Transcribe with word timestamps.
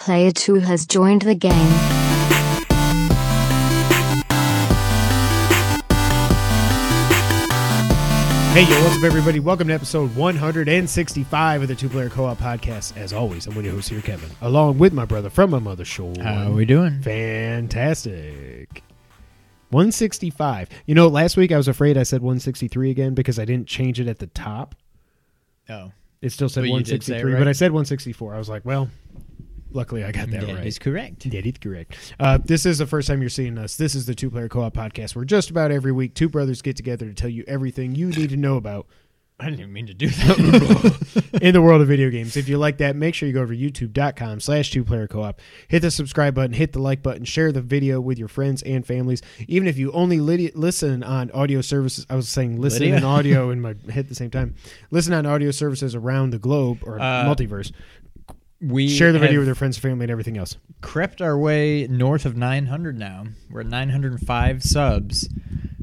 Player 0.00 0.30
2 0.30 0.54
has 0.60 0.86
joined 0.86 1.20
the 1.22 1.34
game. 1.34 1.76
Hey, 8.52 8.62
yo, 8.68 8.82
what's 8.82 8.96
up, 8.96 9.04
everybody? 9.04 9.38
Welcome 9.38 9.68
to 9.68 9.74
episode 9.74 10.12
165 10.16 11.62
of 11.62 11.68
the 11.68 11.76
Two 11.76 11.88
Player 11.88 12.08
Co 12.08 12.24
op 12.24 12.38
podcast. 12.38 12.96
As 12.96 13.12
always, 13.12 13.46
I'm 13.46 13.54
one 13.54 13.60
of 13.60 13.66
your 13.66 13.74
hosts 13.74 13.90
here, 13.90 14.00
Kevin, 14.00 14.28
along 14.40 14.78
with 14.78 14.92
my 14.92 15.04
brother 15.04 15.30
from 15.30 15.50
my 15.50 15.60
mother's 15.60 15.86
shore. 15.86 16.12
How 16.20 16.48
are 16.48 16.52
we 16.52 16.64
doing? 16.64 17.00
Fantastic. 17.00 18.82
165. 19.68 20.68
You 20.86 20.96
know, 20.96 21.06
last 21.06 21.36
week 21.36 21.52
I 21.52 21.56
was 21.56 21.68
afraid 21.68 21.96
I 21.96 22.02
said 22.02 22.22
163 22.22 22.90
again 22.90 23.14
because 23.14 23.38
I 23.38 23.44
didn't 23.44 23.68
change 23.68 24.00
it 24.00 24.08
at 24.08 24.18
the 24.18 24.26
top. 24.26 24.74
Oh, 25.68 25.92
It 26.20 26.30
still 26.30 26.48
said 26.48 26.62
But 26.62 26.70
you 26.70 26.82
did 26.82 27.04
say 27.04 27.18
it 27.20 27.24
163, 27.24 27.32
right. 27.34 27.38
but 27.38 27.46
I 27.46 27.52
said 27.52 27.70
164. 27.70 28.34
I 28.34 28.38
was 28.38 28.48
like, 28.48 28.64
well, 28.64 28.90
luckily 29.72 30.04
I 30.04 30.12
got 30.12 30.30
that 30.30 30.46
that 30.46 30.54
right. 30.56 30.66
is 30.66 30.78
correct. 30.78 31.30
That 31.30 31.46
is 31.46 31.58
correct. 31.60 32.14
Uh, 32.18 32.38
this 32.44 32.66
is 32.66 32.78
the 32.78 32.86
first 32.86 33.08
time 33.08 33.20
you're 33.20 33.30
seeing 33.30 33.58
us. 33.58 33.76
This 33.76 33.94
is 33.94 34.06
the 34.06 34.14
Two 34.14 34.30
Player 34.30 34.48
Co 34.48 34.62
op 34.62 34.74
podcast 34.74 35.14
where 35.16 35.24
just 35.24 35.50
about 35.50 35.70
every 35.70 35.92
week 35.92 36.14
two 36.14 36.28
brothers 36.28 36.62
get 36.62 36.76
together 36.76 37.06
to 37.06 37.14
tell 37.14 37.30
you 37.30 37.44
everything 37.46 37.94
you 37.94 38.08
need 38.08 38.30
to 38.30 38.36
know 38.36 38.56
about 38.56 38.86
I 39.40 39.44
didn't 39.44 39.60
even 39.60 39.72
mean 39.72 39.86
to 39.86 39.94
do 39.94 40.06
that. 40.08 41.38
in 41.40 41.54
the 41.54 41.62
world 41.62 41.80
of 41.80 41.88
video 41.88 42.10
games. 42.10 42.36
If 42.36 42.46
you 42.46 42.58
like 42.58 42.76
that, 42.76 42.94
make 42.94 43.14
sure 43.14 43.26
you 43.26 43.32
go 43.32 43.40
over 43.40 43.54
to 43.54 43.58
youtube.com 43.58 44.38
slash 44.40 44.70
two 44.70 44.84
player 44.84 45.08
co-op. 45.08 45.40
Hit 45.66 45.80
the 45.80 45.90
subscribe 45.90 46.34
button, 46.34 46.52
hit 46.52 46.74
the 46.74 46.78
like 46.78 47.02
button, 47.02 47.24
share 47.24 47.50
the 47.50 47.62
video 47.62 48.02
with 48.02 48.18
your 48.18 48.28
friends 48.28 48.62
and 48.64 48.86
families. 48.86 49.22
Even 49.48 49.66
if 49.66 49.78
you 49.78 49.92
only 49.92 50.20
lit- 50.20 50.56
listen 50.56 51.02
on 51.02 51.30
audio 51.30 51.62
services, 51.62 52.04
I 52.10 52.16
was 52.16 52.28
saying 52.28 52.60
listen 52.60 52.80
Lydia? 52.80 52.96
in 52.98 53.04
audio 53.04 53.48
in 53.52 53.62
my 53.62 53.76
head 53.88 54.00
at 54.00 54.08
the 54.10 54.14
same 54.14 54.30
time. 54.30 54.56
Listen 54.90 55.14
on 55.14 55.24
audio 55.24 55.52
services 55.52 55.94
around 55.94 56.30
the 56.30 56.38
globe 56.38 56.80
or 56.82 57.00
Uh, 57.00 57.24
multiverse. 57.24 57.72
We 58.60 58.88
Share 58.88 59.12
the 59.12 59.18
video 59.18 59.38
with 59.38 59.48
your 59.48 59.54
friends, 59.54 59.78
family, 59.78 60.04
and 60.04 60.10
everything 60.10 60.36
else. 60.36 60.56
crept 60.82 61.22
our 61.22 61.38
way 61.38 61.86
north 61.88 62.26
of 62.26 62.36
900 62.36 62.98
now. 62.98 63.24
We're 63.50 63.60
at 63.60 63.66
905 63.66 64.62
subs, 64.62 65.28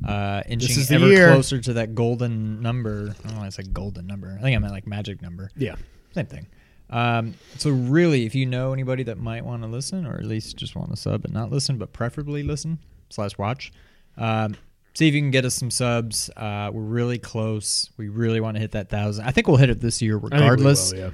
uh, 0.07 0.43
inching 0.47 0.95
ever 0.95 1.07
year. 1.07 1.31
closer 1.31 1.59
to 1.59 1.73
that 1.73 1.95
golden 1.95 2.61
number. 2.61 3.15
I 3.23 3.27
don't 3.29 3.39
know. 3.39 3.45
It's 3.45 3.57
like 3.57 3.73
golden 3.73 4.05
number. 4.07 4.35
I 4.39 4.41
think 4.41 4.55
I 4.55 4.59
meant 4.59 4.73
like 4.73 4.85
magic 4.87 5.21
number. 5.21 5.49
Yeah. 5.55 5.75
Same 6.13 6.27
thing. 6.27 6.47
Um, 6.89 7.33
so 7.57 7.69
really, 7.71 8.25
if 8.25 8.33
you 8.35 8.45
know 8.45 8.73
anybody 8.73 9.03
that 9.03 9.17
might 9.17 9.43
want 9.43 9.63
to 9.63 9.67
listen, 9.67 10.05
or 10.05 10.13
at 10.15 10.25
least 10.25 10.55
just 10.55 10.75
want 10.75 10.89
to 10.91 10.95
sub 10.95 11.25
and 11.25 11.33
not 11.33 11.51
listen, 11.51 11.77
but 11.77 11.91
preferably 11.93 12.43
listen 12.43 12.79
slash 13.09 13.37
watch, 13.37 13.71
um, 14.17 14.55
see 14.93 15.07
if 15.07 15.13
you 15.13 15.19
can 15.21 15.31
get 15.31 15.43
us 15.45 15.55
some 15.55 15.69
subs. 15.71 16.29
Uh, 16.37 16.69
we're 16.71 16.81
really 16.81 17.17
close. 17.17 17.89
We 17.97 18.07
really 18.07 18.39
want 18.39 18.55
to 18.55 18.61
hit 18.61 18.71
that 18.71 18.89
thousand. 18.89 19.25
I 19.25 19.31
think 19.31 19.47
we'll 19.47 19.57
hit 19.57 19.69
it 19.69 19.81
this 19.81 20.01
year 20.01 20.17
I 20.17 20.21
think 20.21 20.31
we 20.33 20.37
regardless. 20.39 20.93
will, 20.93 20.99
yeah. 20.99 21.09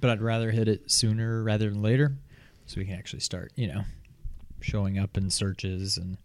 But 0.00 0.10
I'd 0.10 0.22
rather 0.22 0.50
hit 0.50 0.68
it 0.68 0.90
sooner 0.90 1.42
rather 1.42 1.68
than 1.70 1.82
later, 1.82 2.16
so 2.66 2.78
we 2.80 2.84
can 2.86 2.94
actually 2.94 3.20
start, 3.20 3.52
you 3.56 3.66
know, 3.66 3.82
showing 4.60 4.98
up 4.98 5.16
in 5.16 5.30
searches 5.30 5.96
and 5.96 6.18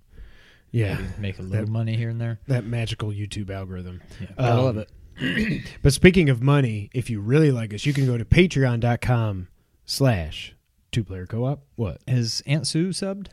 Yeah. 0.72 0.96
maybe 0.96 1.08
make 1.20 1.40
a 1.40 1.42
little 1.42 1.66
That- 1.66 1.72
money 1.72 1.96
here 1.98 2.10
and 2.10 2.20
there. 2.22 2.40
That 2.48 2.66
magical 2.66 3.10
YouTube 3.10 3.50
algorithm. 3.50 4.02
Yeah, 4.22 4.28
I 4.38 4.50
Um, 4.50 4.58
love 4.64 4.78
it. 4.78 4.90
But 5.84 5.94
speaking 5.94 6.30
of 6.30 6.42
money, 6.42 6.90
if 6.94 7.10
you 7.10 7.20
really 7.22 7.52
like 7.52 7.74
us, 7.74 7.86
you 7.86 7.94
can 7.94 8.06
go 8.06 8.18
to 8.18 8.26
patreon.com 8.26 9.48
slash 9.86 10.56
two 10.92 11.04
player 11.04 11.26
co-op. 11.28 11.64
What? 11.76 12.02
Has 12.08 12.42
Aunt 12.48 12.66
Sue 12.68 12.90
subbed? 12.90 13.28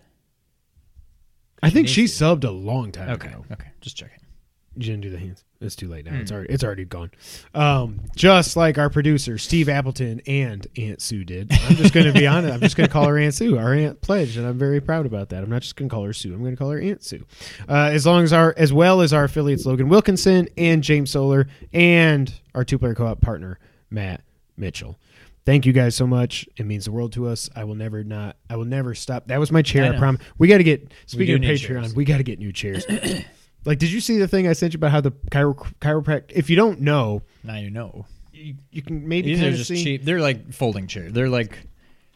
I 1.62 1.68
think 1.70 1.88
she 1.88 2.05
subbed 2.05 2.44
a 2.44 2.50
long 2.50 2.91
time 2.92 3.11
Okay, 3.11 3.28
ago. 3.28 3.44
okay, 3.52 3.68
just 3.80 3.96
checking. 3.96 4.19
You 4.76 4.84
didn't 4.84 5.00
do 5.00 5.10
the 5.10 5.18
hands. 5.18 5.44
It's 5.60 5.74
too 5.76 5.88
late 5.88 6.06
now. 6.06 6.14
It's 6.14 6.30
Hmm. 6.30 6.36
already 6.36 6.54
it's 6.54 6.64
already 6.64 6.84
gone. 6.84 7.10
Um, 7.54 8.00
just 8.16 8.56
like 8.56 8.78
our 8.78 8.88
producer 8.88 9.36
Steve 9.36 9.68
Appleton 9.68 10.22
and 10.27 10.66
Aunt 10.78 11.02
Sue 11.02 11.24
did. 11.24 11.50
I'm 11.52 11.77
just 11.77 11.92
going 11.92 12.06
to 12.06 12.12
be 12.18 12.27
honest. 12.28 12.54
I'm 12.54 12.60
just 12.60 12.77
going 12.77 12.86
to 12.86 12.92
call 12.92 13.06
her 13.06 13.18
Aunt 13.18 13.34
Sue. 13.34 13.58
Our 13.58 13.74
aunt 13.74 14.00
pledged, 14.00 14.38
and 14.38 14.46
I'm 14.46 14.56
very 14.58 14.80
proud 14.80 15.06
about 15.06 15.28
that. 15.30 15.42
I'm 15.42 15.50
not 15.50 15.62
just 15.62 15.77
going 15.77 15.88
to 15.88 15.94
call 15.94 16.04
her 16.04 16.12
Sue. 16.12 16.32
I'm 16.32 16.40
going 16.40 16.52
to 16.52 16.56
call 16.56 16.70
her 16.70 16.80
Aunt 16.80 17.02
Sue. 17.02 17.27
Uh, 17.68 17.90
as 17.92 18.06
long 18.06 18.22
as 18.22 18.32
our 18.32 18.54
as 18.56 18.72
well 18.72 19.00
as 19.00 19.12
our 19.12 19.24
affiliates 19.24 19.67
Logan 19.67 19.89
Wilkinson 19.89 20.48
and 20.56 20.83
James 20.84 21.11
Solar 21.11 21.46
and 21.72 22.33
our 22.55 22.64
two 22.64 22.78
player 22.78 22.95
co-op 22.95 23.20
partner 23.20 23.58
Matt 23.90 24.22
Mitchell. 24.56 24.98
Thank 25.45 25.66
you 25.66 25.72
guys 25.72 25.96
so 25.96 26.06
much. 26.06 26.48
It 26.58 26.64
means 26.66 26.84
the 26.84 26.92
world 26.92 27.12
to 27.14 27.27
us. 27.27 27.50
I 27.56 27.64
will 27.64 27.74
never 27.74 28.05
not. 28.05 28.36
I 28.48 28.56
will 28.56 28.66
never 28.66 28.95
stop. 28.95 29.27
That 29.27 29.40
was 29.40 29.50
my 29.50 29.62
chair. 29.62 29.84
I 29.92 29.96
I, 29.96 29.98
promise. 29.98 30.22
We 30.39 30.46
got 30.48 30.58
to 30.58 30.64
get. 30.64 30.92
Speaking 31.06 31.34
of 31.34 31.40
Patreon, 31.40 31.58
chairs. 31.66 31.95
we 31.95 32.05
got 32.05 32.18
to 32.18 32.22
get 32.22 32.39
new 32.39 32.52
chairs. 32.52 32.86
like, 33.64 33.78
did 33.78 33.90
you 33.92 34.00
see 34.00 34.18
the 34.18 34.28
thing 34.28 34.48
I 34.48 34.52
sent 34.52 34.72
you 34.74 34.78
about 34.78 34.90
how 34.92 35.00
the 35.00 35.12
chiro- 35.30 35.72
chiropractic? 35.80 36.32
If 36.32 36.48
you 36.50 36.56
don't 36.56 36.80
know, 36.80 37.22
Now 37.44 37.56
you 37.56 37.70
know. 37.70 38.06
you, 38.32 38.54
you 38.70 38.82
can 38.82 39.06
maybe 39.08 39.30
These 39.30 39.38
kind 39.38 39.48
are 39.48 39.52
of 39.52 39.56
just 39.58 39.68
see. 39.68 39.82
cheap. 39.84 40.04
They're 40.04 40.20
like 40.20 40.52
folding 40.52 40.86
chairs. 40.86 41.12
They're 41.12 41.28
like 41.28 41.66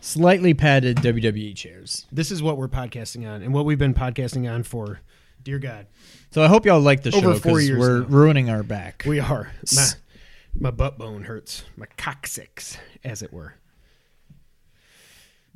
slightly 0.00 0.54
padded 0.54 0.98
WWE 0.98 1.54
chairs. 1.56 2.06
This 2.12 2.30
is 2.30 2.42
what 2.42 2.56
we're 2.56 2.68
podcasting 2.68 3.28
on, 3.28 3.42
and 3.42 3.52
what 3.54 3.64
we've 3.64 3.78
been 3.78 3.94
podcasting 3.94 4.50
on 4.52 4.62
for, 4.62 5.00
dear 5.42 5.58
God, 5.58 5.86
So 6.30 6.42
I 6.42 6.48
hope 6.48 6.64
y'all 6.66 6.80
like 6.80 7.02
the 7.02 7.14
Over 7.14 7.34
show 7.34 7.38
four 7.40 7.60
years 7.60 7.78
we're 7.78 8.00
now. 8.00 8.06
ruining 8.06 8.50
our 8.50 8.62
back. 8.62 9.04
we 9.06 9.20
are. 9.20 9.52
My, 9.74 9.86
my 10.58 10.70
butt 10.70 10.98
bone 10.98 11.24
hurts. 11.24 11.64
My 11.76 11.86
coccyx, 11.98 12.78
as 13.02 13.22
it 13.22 13.32
were. 13.32 13.54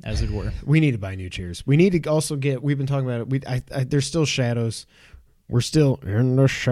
as 0.03 0.21
it 0.21 0.29
were. 0.31 0.51
We 0.65 0.79
need 0.79 0.91
to 0.91 0.97
buy 0.97 1.15
new 1.15 1.29
chairs. 1.29 1.65
We 1.67 1.75
need 1.77 2.01
to 2.03 2.09
also 2.09 2.35
get. 2.35 2.63
We've 2.63 2.77
been 2.77 2.87
talking 2.87 3.05
about 3.07 3.21
it. 3.21 3.29
We 3.29 3.41
I, 3.45 3.61
I, 3.73 3.83
there's 3.83 4.07
still 4.07 4.25
shadows. 4.25 4.85
We're 5.49 5.61
still 5.61 5.99
in 6.03 6.35
the 6.35 6.47
sh- 6.47 6.67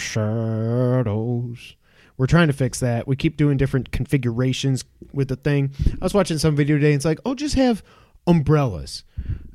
shadows. 0.00 1.76
We're 2.16 2.26
trying 2.26 2.46
to 2.46 2.54
fix 2.54 2.80
that. 2.80 3.06
We 3.06 3.14
keep 3.16 3.36
doing 3.36 3.58
different 3.58 3.92
configurations 3.92 4.84
with 5.12 5.28
the 5.28 5.36
thing. 5.36 5.72
I 6.00 6.04
was 6.04 6.14
watching 6.14 6.38
some 6.38 6.56
video 6.56 6.76
today. 6.76 6.88
And 6.92 6.96
it's 6.96 7.04
like, 7.04 7.20
oh, 7.26 7.34
just 7.34 7.54
have 7.56 7.82
umbrellas, 8.26 9.04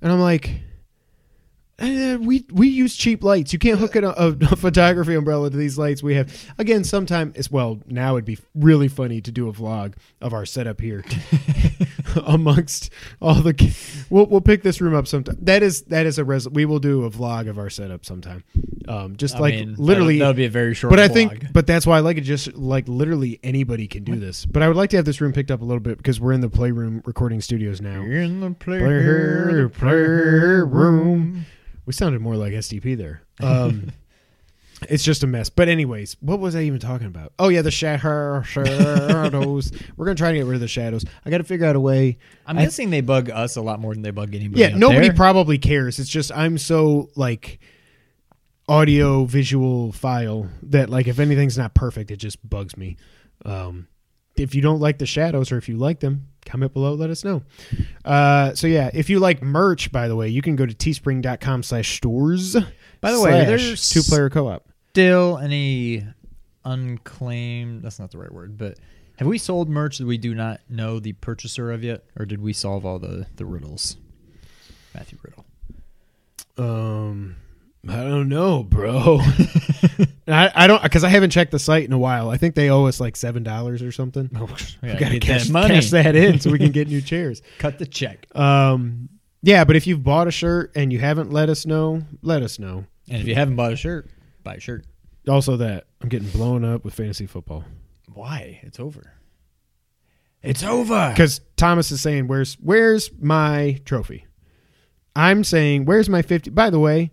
and 0.01 0.11
I'm 0.11 0.19
like. 0.19 0.61
eh, 1.79 2.15
we 2.17 2.45
we 2.51 2.67
use 2.67 2.95
cheap 2.95 3.23
lights. 3.23 3.51
You 3.53 3.57
can't 3.59 3.79
hook 3.79 3.95
a, 3.95 4.09
a, 4.09 4.27
a 4.51 4.55
photography 4.55 5.15
umbrella 5.15 5.49
to 5.49 5.57
these 5.57 5.79
lights 5.79 6.03
we 6.03 6.13
have. 6.13 6.31
Again, 6.59 6.83
sometime 6.83 7.33
as 7.35 7.49
well. 7.49 7.79
Now 7.87 8.15
it'd 8.17 8.25
be 8.25 8.37
really 8.53 8.87
funny 8.87 9.19
to 9.21 9.31
do 9.31 9.49
a 9.49 9.53
vlog 9.53 9.95
of 10.21 10.31
our 10.33 10.45
setup 10.45 10.79
here 10.79 11.03
amongst 12.25 12.89
all 13.21 13.35
the. 13.35 13.53
We'll 14.09 14.25
we'll 14.27 14.41
pick 14.41 14.63
this 14.63 14.81
room 14.81 14.93
up 14.95 15.07
sometime. 15.07 15.37
That 15.41 15.63
is 15.63 15.83
that 15.83 16.05
is 16.05 16.17
a 16.19 16.25
res. 16.25 16.47
We 16.49 16.65
will 16.65 16.79
do 16.79 17.05
a 17.05 17.09
vlog 17.09 17.49
of 17.49 17.57
our 17.57 17.69
setup 17.69 18.05
sometime. 18.05 18.43
Um, 18.87 19.15
just 19.15 19.35
I 19.35 19.39
like 19.39 19.53
mean, 19.55 19.75
literally. 19.77 20.17
that'll, 20.19 20.33
that'll 20.33 20.37
be 20.37 20.45
a 20.45 20.49
very 20.49 20.73
short. 20.73 20.89
but 20.91 20.99
I 20.99 21.07
vlog. 21.07 21.13
think, 21.13 21.53
but 21.53 21.67
that's 21.67 21.85
why 21.85 21.97
I 21.97 21.99
like 22.01 22.17
it. 22.17 22.21
Just 22.21 22.53
like 22.55 22.87
literally 22.87 23.39
anybody 23.43 23.87
can 23.87 24.03
do 24.03 24.15
this. 24.15 24.45
But 24.45 24.63
I 24.63 24.67
would 24.67 24.77
like 24.77 24.89
to 24.91 24.95
have 24.97 25.05
this 25.05 25.21
room 25.21 25.33
picked 25.33 25.51
up 25.51 25.61
a 25.61 25.65
little 25.65 25.79
bit 25.81 25.97
because 25.97 26.19
we're 26.19 26.33
in 26.33 26.41
the 26.41 26.49
playroom 26.49 27.01
recording 27.05 27.41
studios 27.41 27.79
now. 27.81 28.01
We're 28.01 28.21
in 28.21 28.39
the 28.41 28.51
Player- 28.51 29.69
playroom. 29.69 31.45
We 31.85 31.93
sounded 31.93 32.21
more 32.21 32.35
like 32.35 32.53
SDP 32.53 32.97
there. 32.97 33.21
Um, 33.41 33.91
it's 34.89 35.03
just 35.03 35.23
a 35.23 35.27
mess. 35.27 35.49
But 35.49 35.67
anyways, 35.69 36.17
what 36.21 36.39
was 36.39 36.55
I 36.55 36.61
even 36.61 36.79
talking 36.79 37.07
about? 37.07 37.33
Oh 37.39 37.49
yeah, 37.49 37.61
the 37.61 37.71
sha- 37.71 37.97
shadows. 38.41 39.71
We're 39.97 40.05
gonna 40.05 40.15
try 40.15 40.31
to 40.31 40.37
get 40.37 40.45
rid 40.45 40.55
of 40.55 40.61
the 40.61 40.67
shadows. 40.67 41.05
I 41.25 41.29
got 41.29 41.37
to 41.39 41.43
figure 41.43 41.65
out 41.65 41.75
a 41.75 41.79
way. 41.79 42.17
I'm 42.47 42.57
I- 42.57 42.63
guessing 42.63 42.89
they 42.89 43.01
bug 43.01 43.29
us 43.29 43.55
a 43.55 43.61
lot 43.61 43.79
more 43.79 43.93
than 43.93 44.01
they 44.03 44.11
bug 44.11 44.33
anybody. 44.35 44.61
Yeah, 44.61 44.75
nobody 44.75 45.07
there. 45.07 45.15
probably 45.15 45.57
cares. 45.57 45.99
It's 45.99 46.09
just 46.09 46.31
I'm 46.35 46.57
so 46.57 47.09
like 47.15 47.59
audio 48.67 49.25
visual 49.25 49.91
file 49.91 50.49
that 50.63 50.89
like 50.89 51.07
if 51.07 51.19
anything's 51.19 51.57
not 51.57 51.73
perfect, 51.73 52.11
it 52.11 52.17
just 52.17 52.47
bugs 52.49 52.77
me. 52.77 52.97
Um, 53.45 53.87
if 54.37 54.55
you 54.55 54.61
don't 54.61 54.79
like 54.79 54.97
the 54.97 55.05
shadows 55.05 55.51
or 55.51 55.57
if 55.57 55.67
you 55.67 55.77
like 55.77 55.99
them, 55.99 56.27
comment 56.45 56.73
below. 56.73 56.93
Let 56.93 57.09
us 57.09 57.23
know. 57.23 57.43
Uh, 58.05 58.53
so 58.55 58.65
yeah, 58.67 58.89
if 58.93 59.09
you 59.09 59.19
like 59.19 59.41
merch, 59.43 59.91
by 59.91 60.07
the 60.07 60.15
way, 60.15 60.29
you 60.29 60.41
can 60.41 60.55
go 60.55 60.65
to 60.65 60.73
teespring.com 60.73 61.63
slash 61.63 61.97
stores. 61.97 62.55
By 63.01 63.11
the 63.11 63.21
way, 63.21 63.45
there's- 63.45 63.89
two 63.89 64.01
player 64.03 64.29
co 64.29 64.47
op. 64.47 64.67
still 64.91 65.37
any 65.37 66.05
unclaimed. 66.65 67.81
That's 67.81 67.97
not 67.97 68.11
the 68.11 68.17
right 68.17 68.31
word, 68.31 68.57
but 68.57 68.77
have 69.17 69.27
we 69.27 69.37
sold 69.37 69.69
merch 69.69 69.99
that 69.99 70.05
we 70.05 70.17
do 70.17 70.35
not 70.35 70.59
know 70.69 70.99
the 70.99 71.13
purchaser 71.13 71.71
of 71.71 71.81
yet, 71.83 72.03
or 72.19 72.25
did 72.25 72.41
we 72.41 72.51
solve 72.53 72.85
all 72.85 72.99
the 72.99 73.25
the 73.37 73.45
riddles? 73.45 73.95
Matthew 74.93 75.17
Riddle. 75.23 75.45
Um, 76.57 77.37
I 77.87 77.95
don't 78.03 78.27
know, 78.27 78.63
bro. 78.63 79.19
I, 80.27 80.51
I 80.53 80.67
don't 80.67 80.83
because 80.83 81.05
I 81.05 81.09
haven't 81.09 81.29
checked 81.29 81.51
the 81.51 81.59
site 81.59 81.85
in 81.85 81.93
a 81.93 81.97
while. 81.97 82.29
I 82.29 82.35
think 82.35 82.55
they 82.55 82.69
owe 82.69 82.85
us 82.85 82.99
like 82.99 83.15
seven 83.15 83.43
dollars 83.43 83.81
or 83.81 83.91
something. 83.93 84.29
Yeah, 84.83 84.93
we 84.93 84.99
gotta 84.99 85.19
cash, 85.19 85.45
that 85.45 85.53
money. 85.53 85.75
cash 85.75 85.91
that 85.91 86.15
in 86.17 86.39
so 86.41 86.51
we 86.51 86.57
can 86.57 86.71
get 86.71 86.87
new 86.89 87.01
chairs. 87.01 87.41
Cut 87.59 87.79
the 87.79 87.85
check. 87.85 88.27
Um, 88.35 89.07
yeah, 89.41 89.63
but 89.63 89.75
if 89.77 89.87
you've 89.87 90.03
bought 90.03 90.27
a 90.27 90.31
shirt 90.31 90.71
and 90.75 90.91
you 90.91 90.99
haven't 90.99 91.31
let 91.31 91.47
us 91.49 91.65
know, 91.65 92.01
let 92.21 92.43
us 92.43 92.59
know. 92.59 92.85
And 93.09 93.21
if 93.21 93.27
you 93.27 93.35
haven't 93.35 93.55
bought 93.55 93.71
a 93.71 93.75
shirt, 93.77 94.09
buy 94.43 94.55
a 94.55 94.59
shirt. 94.59 94.85
Also, 95.27 95.57
that 95.57 95.85
I'm 96.01 96.09
getting 96.09 96.29
blown 96.29 96.63
up 96.65 96.83
with 96.83 96.93
fantasy 96.95 97.27
football 97.27 97.63
Why? 98.11 98.59
It's 98.63 98.79
over. 98.79 99.13
It's 100.41 100.63
over. 100.63 101.09
because 101.11 101.41
Thomas 101.57 101.91
is 101.91 102.01
saying, 102.01 102.27
"Where's 102.27 102.55
where's 102.55 103.11
my 103.19 103.79
trophy?" 103.85 104.25
I'm 105.15 105.43
saying, 105.43 105.85
"Where's 105.85 106.09
my 106.09 106.23
50?" 106.23 106.49
By 106.49 106.71
the 106.71 106.79
way, 106.79 107.11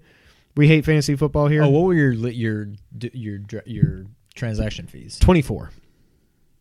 we 0.57 0.67
hate 0.69 0.85
fantasy 0.87 1.15
football 1.17 1.49
here. 1.49 1.63
Oh, 1.63 1.69
what 1.69 1.83
were 1.85 1.95
your 1.95 2.15
li- 2.15 2.33
your 2.33 2.69
d- 2.97 3.11
your 3.13 3.37
dr- 3.39 3.67
your 3.67 4.07
transaction 4.35 4.87
fees? 4.87 5.19
24. 5.19 5.71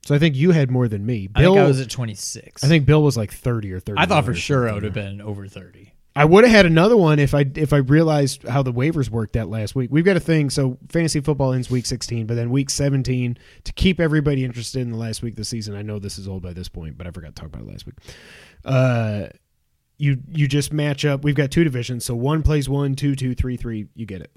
So 0.06 0.16
I 0.16 0.20
think 0.20 0.36
you 0.36 0.52
had 0.52 0.70
more 0.70 0.88
than 0.90 1.06
me. 1.06 1.30
I 1.36 1.42
Bill, 1.42 1.54
think 1.54 1.64
I 1.64 1.68
was 1.68 1.80
at 1.82 1.90
26. 1.90 2.64
I 2.64 2.68
think 2.68 2.86
Bill 2.86 3.02
was 3.04 3.16
like 3.16 3.32
thirty 3.32 3.72
or 3.72 3.80
thirty. 3.80 4.00
I 4.00 4.06
thought 4.06 4.26
for 4.26 4.34
sure 4.34 4.68
I 4.70 4.74
would 4.74 4.84
have 4.84 4.94
been 4.94 5.22
over 5.22 5.48
30. 5.48 5.94
I 6.18 6.26
would 6.26 6.44
have 6.46 6.52
had 6.52 6.66
another 6.66 6.98
one 6.98 7.20
if 7.20 7.36
I 7.36 7.46
if 7.56 7.72
I 7.72 7.78
realized 7.78 8.48
how 8.48 8.64
the 8.64 8.74
waivers 8.74 9.08
worked 9.08 9.34
that 9.34 9.50
last 9.50 9.76
week. 9.76 9.92
We've 9.92 10.04
got 10.04 10.18
a 10.18 10.20
thing. 10.20 10.50
So 10.50 10.80
fantasy 10.90 11.20
football 11.20 11.54
ends 11.54 11.70
week 11.70 11.86
16, 11.86 12.26
but 12.26 12.34
then 12.34 12.50
week 12.50 12.72
17 12.72 13.38
to 13.66 13.74
keep 13.74 14.00
everybody 14.00 14.44
interested 14.44 14.82
in 14.82 14.92
the 14.92 14.98
last 14.98 15.22
week 15.22 15.34
of 15.34 15.38
the 15.38 15.46
season. 15.46 15.76
I 15.76 15.84
know 15.84 16.00
this 16.00 16.18
is 16.18 16.28
old 16.28 16.42
by 16.42 16.54
this 16.54 16.70
point, 16.70 16.98
but 16.98 17.06
I 17.06 17.12
forgot 17.12 17.36
to 17.36 17.42
talk 17.42 17.54
about 17.54 17.62
it 17.62 17.68
last 17.68 17.86
week. 17.86 17.96
Uh, 18.66 19.28
you 20.00 20.18
you 20.30 20.48
just 20.48 20.74
match 20.74 21.06
up. 21.06 21.24
We've 21.24 21.36
got 21.36 21.52
two 21.52 21.64
divisions, 21.64 22.04
so 22.04 22.16
one 22.16 22.42
plays 22.42 22.68
one, 22.68 22.96
two, 22.96 23.16
two, 23.16 23.36
three, 23.36 23.56
three. 23.56 23.88
You 23.94 24.08
get 24.08 24.22
it. 24.22 24.32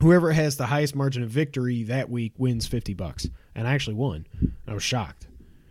Whoever 0.00 0.32
has 0.32 0.56
the 0.56 0.66
highest 0.66 0.96
margin 0.96 1.22
of 1.22 1.30
victory 1.30 1.84
that 1.84 2.10
week 2.10 2.32
wins 2.38 2.66
50 2.66 2.94
bucks. 2.94 3.28
And 3.54 3.68
I 3.68 3.74
actually 3.74 3.94
won. 3.94 4.26
I 4.66 4.74
was 4.74 4.82
shocked. 4.82 5.28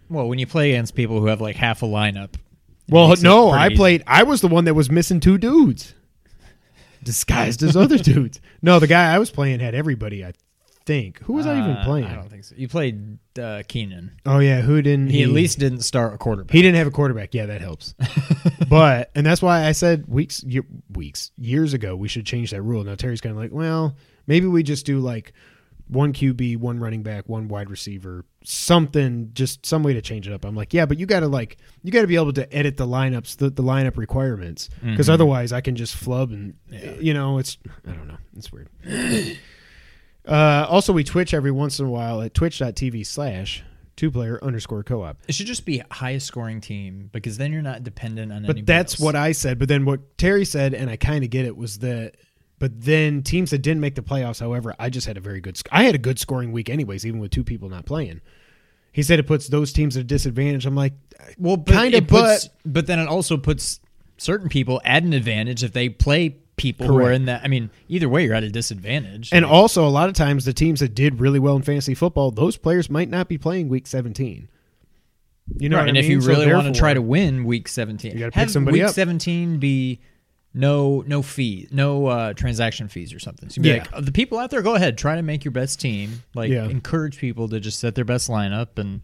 Well, 0.10 0.28
when 0.30 0.40
you 0.40 0.48
play 0.48 0.72
against 0.72 0.96
people 0.96 1.20
who 1.20 1.28
have 1.28 1.42
like 1.42 1.58
half 1.58 1.82
a 1.82 1.86
lineup. 1.86 2.36
Well, 2.90 3.14
no, 3.22 3.52
I 3.52 3.74
played. 3.76 4.04
I 4.08 4.24
was 4.24 4.42
the 4.42 4.48
one 4.48 4.66
that 4.66 4.74
was 4.74 4.90
missing 4.90 5.20
two 5.20 5.38
dudes, 5.38 5.94
disguised 7.04 7.64
as 7.64 7.76
other 7.76 7.98
dudes. 8.14 8.40
No, 8.62 8.80
the 8.80 8.88
guy 8.88 9.14
I 9.14 9.20
was 9.20 9.30
playing 9.30 9.60
had 9.60 9.76
everybody. 9.76 10.24
I 10.26 10.34
think. 10.86 11.20
Who 11.24 11.34
was 11.34 11.46
I 11.46 11.58
even 11.58 11.72
Uh, 11.72 11.84
playing? 11.84 12.06
I 12.06 12.16
don't 12.16 12.30
think 12.30 12.46
so. 12.46 12.56
You 12.58 12.68
played 12.70 13.18
uh, 13.40 13.64
Keenan. 13.68 14.12
oh 14.26 14.40
yeah, 14.40 14.62
who 14.62 14.82
didn't? 14.82 15.10
He, 15.10 15.24
at 15.24 15.30
least 15.30 15.60
didn't 15.60 15.82
start 15.82 16.14
a 16.14 16.18
quarterback. 16.18 16.54
he 16.54 16.62
didn't 16.62 16.78
have 16.78 16.88
a 16.88 16.92
quarterback. 16.92 17.34
Yeah, 17.34 17.48
that 17.48 17.60
helps. 17.62 17.94
but 18.70 19.12
and 19.16 19.26
that's 19.26 19.42
why 19.42 19.66
I 19.66 19.74
said 19.74 20.06
weeks 20.08 20.44
ye- 20.44 20.62
weeks 20.94 21.32
years 21.38 21.74
ago 21.74 21.96
we 21.96 22.08
should 22.08 22.26
change 22.26 22.52
that 22.52 22.62
rule. 22.62 22.84
Now 22.84 22.96
Terry's 22.96 23.22
kind 23.22 23.32
of 23.36 23.38
like, 23.42 23.52
well, 23.52 23.96
maybe 24.28 24.48
we 24.48 24.64
just 24.64 24.86
do 24.86 25.00
like 25.00 25.34
one 25.88 26.12
QB, 26.14 26.58
one 26.58 26.80
running 26.80 27.02
back, 27.04 27.30
one 27.30 27.48
wide 27.48 27.70
receiver, 27.70 28.26
something, 28.44 29.30
just 29.34 29.66
some 29.66 29.84
way 29.84 29.94
to 29.94 30.02
change 30.02 30.28
it 30.28 30.34
up. 30.34 30.44
I'm 30.46 30.56
like, 30.56 30.74
yeah, 30.74 30.86
but 30.86 30.98
you 31.00 31.06
got 31.06 31.22
to 31.22 31.28
like, 31.28 31.58
you 31.84 31.92
got 31.92 32.02
to 32.02 32.08
be 32.08 32.16
able 32.16 32.34
to 32.34 32.54
edit 32.56 32.76
the 32.78 32.86
lineups, 32.88 33.38
the, 33.38 33.50
the 33.50 33.64
lineup 33.64 33.96
requirements, 33.98 34.70
because 34.84 35.08
Mhm. 35.08 35.14
otherwise 35.14 35.54
I 35.54 35.62
can 35.62 35.76
just 35.76 35.96
flub 35.96 36.32
and, 36.32 36.56
you 37.00 37.14
know, 37.14 37.38
it's, 37.38 37.58
I 37.88 37.92
don't 37.92 38.08
know, 38.08 38.18
it's 38.36 38.52
weird. 38.52 38.68
uh, 40.28 40.66
also, 40.70 40.92
we 40.94 41.04
Twitch 41.04 41.34
every 41.34 41.52
once 41.52 41.80
in 41.80 41.86
a 41.86 41.90
while 41.90 42.22
at 42.22 42.34
twitch.tv 42.34 43.06
slash 43.06 43.64
two 43.96 44.12
player 44.12 44.40
underscore 44.44 44.84
co 44.84 45.04
op. 45.04 45.18
It 45.28 45.36
should 45.36 45.48
just 45.48 45.66
be 45.66 45.82
highest 45.92 46.28
scoring 46.28 46.62
team 46.62 47.10
because 47.12 47.38
then 47.38 47.52
you're 47.54 47.62
not 47.62 47.84
dependent 47.84 48.32
on. 48.32 48.44
But 48.46 48.66
that's 48.66 49.00
what 49.00 49.16
I 49.16 49.32
said. 49.32 49.58
But 49.58 49.70
then 49.70 49.86
what 49.86 50.18
Terry 50.18 50.46
said, 50.46 50.74
and 50.74 50.90
I 50.90 50.98
kind 50.98 51.24
of 51.24 51.30
get 51.30 51.46
it, 51.46 51.56
was 51.56 51.80
that. 51.80 52.16
But 52.60 52.82
then 52.82 53.22
teams 53.22 53.52
that 53.52 53.60
didn't 53.60 53.82
make 53.82 53.96
the 53.96 54.02
playoffs, 54.02 54.40
however, 54.40 54.74
I 54.80 54.90
just 54.90 55.06
had 55.06 55.16
a 55.18 55.20
very 55.20 55.40
good. 55.42 55.58
sc- 55.58 55.68
I 55.72 55.84
had 55.84 55.94
a 55.94 56.00
good 56.00 56.18
scoring 56.18 56.52
week, 56.52 56.70
anyways, 56.70 57.06
even 57.06 57.20
with 57.20 57.30
two 57.32 57.44
people 57.44 57.70
not 57.70 57.86
playing. 57.86 58.22
He 58.92 59.04
said 59.04 59.20
it 59.20 59.28
puts 59.28 59.48
those 59.48 59.72
teams 59.72 59.96
at 59.96 60.02
a 60.02 60.04
disadvantage. 60.06 60.66
I'm 60.66 60.76
like, 60.76 60.94
well, 61.38 61.58
kind 61.58 61.94
of, 61.94 62.08
puts, 62.08 62.50
but 62.66 62.88
then 62.88 62.98
it 62.98 63.08
also 63.08 63.38
puts 63.38 63.80
certain 64.18 64.50
people 64.50 64.82
at 64.84 65.04
an 65.04 65.14
advantage 65.14 65.64
if 65.64 65.72
they 65.72 65.88
play 65.90 66.36
people 66.56 66.88
who 66.88 66.98
are 67.06 67.12
in 67.12 67.26
that. 67.26 67.44
I 67.44 67.48
mean, 67.48 67.70
either 67.88 68.10
way, 68.10 68.24
you're 68.26 68.34
at 68.34 68.44
a 68.44 68.50
disadvantage. 68.50 69.32
and 69.32 69.46
also 69.46 69.86
a 69.88 69.90
lot 69.90 70.10
of 70.10 70.16
times 70.16 70.46
the 70.46 70.54
teams 70.54 70.80
that 70.80 70.96
did 70.96 71.20
really 71.20 71.38
well 71.38 71.56
in 71.56 71.62
fantasy 71.62 71.94
football, 71.94 72.32
those 72.32 72.58
players 72.58 72.90
might 72.90 73.10
not 73.10 73.28
be 73.28 73.38
playing 73.38 73.70
week 73.70 73.86
17. 73.86 74.48
You 75.60 75.70
know, 75.70 75.78
Right, 75.78 75.84
what 75.84 75.90
and 75.90 75.98
I 76.00 76.02
mean? 76.02 76.06
if 76.06 76.10
you 76.12 76.22
So 76.22 76.28
really 76.30 76.52
want 76.52 76.74
to 76.74 76.78
try 76.80 76.96
to 76.96 77.02
win 77.04 77.44
week 77.46 77.68
17, 77.68 78.14
You 78.14 78.18
gotta 78.20 78.32
pick 78.32 78.40
have 78.40 78.52
somebody 78.52 78.80
week 78.80 78.88
up. 78.88 78.96
17 78.96 79.60
be 79.60 80.00
no 80.58 81.04
no 81.08 81.22
fee, 81.22 81.68
no 81.72 82.08
uh, 82.08 82.34
transaction 82.34 82.88
fees 82.88 83.14
or 83.14 83.20
something. 83.20 83.50
So 83.50 83.56
you'd 83.60 83.64
be 83.64 83.70
Yeah. 83.70 83.76
like, 83.80 83.90
"Oh, 83.94 84.02
the 84.02 84.12
people 84.12 84.38
out 84.40 84.50
there, 84.50 84.62
go 84.62 84.76
ahead, 84.76 84.98
try 84.98 85.16
to 85.16 85.22
make 85.22 85.46
your 85.46 85.52
best 85.54 85.80
team. 85.80 86.24
Like 86.34 86.50
Yeah. 86.52 86.66
encourage 86.66 87.18
people 87.18 87.48
to 87.50 87.60
just 87.60 87.80
set 87.80 87.96
their 87.96 88.06
best 88.06 88.30
lineup, 88.30 88.78
and 88.78 89.02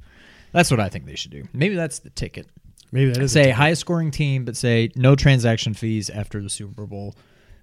that's 0.52 0.70
what 0.72 0.80
I 0.80 0.90
think 0.90 1.06
they 1.06 1.16
should 1.16 1.32
do. 1.32 1.44
Maybe 1.54 1.76
that's 1.76 2.00
the 2.00 2.10
ticket. 2.10 2.48
maybe 2.92 3.12
that 3.12 3.22
is 3.24 3.36
a 3.36 3.44
say 3.46 3.50
highest 3.52 3.82
scoring 3.82 4.12
team, 4.12 4.46
but 4.46 4.56
say 4.56 4.92
no 4.96 5.16
transaction 5.16 5.74
fees 5.74 6.10
after 6.10 6.42
the 6.42 6.50
Super 6.50 6.86
Bowl. 6.86 7.16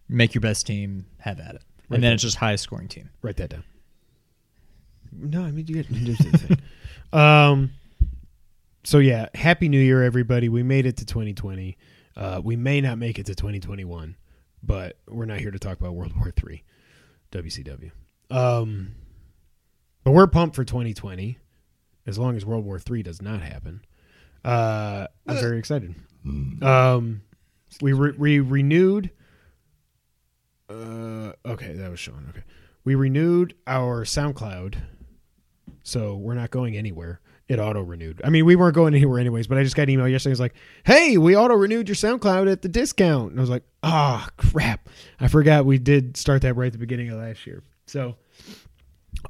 Make 0.09 0.35
your 0.35 0.41
best 0.43 0.67
team, 0.67 1.07
have 1.19 1.39
at 1.39 1.55
it, 1.55 1.63
Right 1.89 1.97
and 1.97 2.03
then 2.03 2.03
there. 2.03 2.13
it's 2.15 2.23
just 2.25 2.37
highest 2.37 2.65
scoring 2.65 2.89
team. 2.89 3.11
Write 3.23 3.37
that 3.37 3.51
down. 3.51 3.63
No, 5.13 5.43
I 5.45 5.51
mean 5.51 5.67
you 5.67 5.75
get 5.75 5.91
you 5.91 6.07
do 6.07 6.15
the 6.15 6.39
thing. 6.39 6.59
Um. 7.13 7.73
So 8.85 8.99
yeah, 8.99 9.29
happy 9.35 9.69
New 9.69 9.81
Year, 9.81 10.03
everybody. 10.05 10.49
We 10.49 10.63
made 10.63 10.87
it 10.87 10.97
to 10.99 11.05
2020. 11.05 11.77
Uh, 12.21 12.39
we 12.45 12.55
may 12.55 12.83
not 12.83 12.99
make 12.99 13.19
it 13.19 13.25
to 13.25 13.35
2021, 13.35 14.15
but 14.63 14.99
we're 15.09 15.25
not 15.25 15.39
here 15.39 15.51
to 15.51 15.59
talk 15.59 15.81
about 15.81 15.95
World 15.95 16.13
War 16.17 16.31
Three, 16.31 16.65
WCW. 17.33 17.91
Um, 18.31 18.95
but 20.05 20.13
we're 20.13 20.27
pumped 20.27 20.55
for 20.55 20.63
2020, 20.63 21.39
as 22.07 22.19
long 22.19 22.37
as 22.37 22.45
World 22.45 22.67
War 22.67 22.79
Three 22.79 23.03
does 23.03 23.23
not 23.23 23.41
happen. 23.41 23.83
Uh, 24.45 25.07
I'm 25.27 25.37
very 25.37 25.59
excited. 25.59 25.95
Um, 26.63 27.23
we 27.81 27.95
re- 27.95 28.15
we 28.17 28.41
renewed. 28.41 29.11
Uh, 30.69 31.33
okay, 31.47 31.73
that 31.73 31.91
was 31.91 31.99
Sean. 31.99 32.27
Okay, 32.29 32.45
we 32.85 32.95
renewed 32.95 33.55
our 33.67 34.05
SoundCloud, 34.05 34.77
so 35.83 36.17
we're 36.17 36.35
not 36.35 36.51
going 36.51 36.77
anywhere. 36.77 37.21
It 37.51 37.59
auto 37.59 37.83
renewed. 37.83 38.21
I 38.23 38.31
mean, 38.31 38.45
we 38.45 38.55
weren't 38.55 38.77
going 38.77 38.95
anywhere 38.95 39.19
anyways, 39.19 39.49
but 39.49 39.59
I 39.59 39.65
just 39.65 39.75
got 39.75 39.83
an 39.83 39.91
email 39.91 40.07
yesterday. 40.07 40.31
It 40.31 40.35
was 40.35 40.41
like, 40.41 40.55
"Hey, 40.85 41.19
we 41.19 41.37
auto 41.37 41.55
renewed 41.55 41.89
your 41.89 41.97
SoundCloud 41.97 42.49
at 42.49 42.63
the 42.63 42.69
discount," 42.69 43.33
and 43.33 43.41
I 43.41 43.43
was 43.43 43.51
like, 43.51 43.65
"Ah, 43.83 44.29
crap! 44.37 44.89
I 45.19 45.27
forgot 45.27 45.67
we 45.67 45.77
did 45.77 46.17
start 46.17 46.43
that 46.43 46.55
right 46.55 46.69
at 46.69 46.73
the 46.73 46.79
beginning 46.79 47.11
of 47.11 47.19
last 47.19 47.49
year." 47.49 47.65
So, 47.87 48.15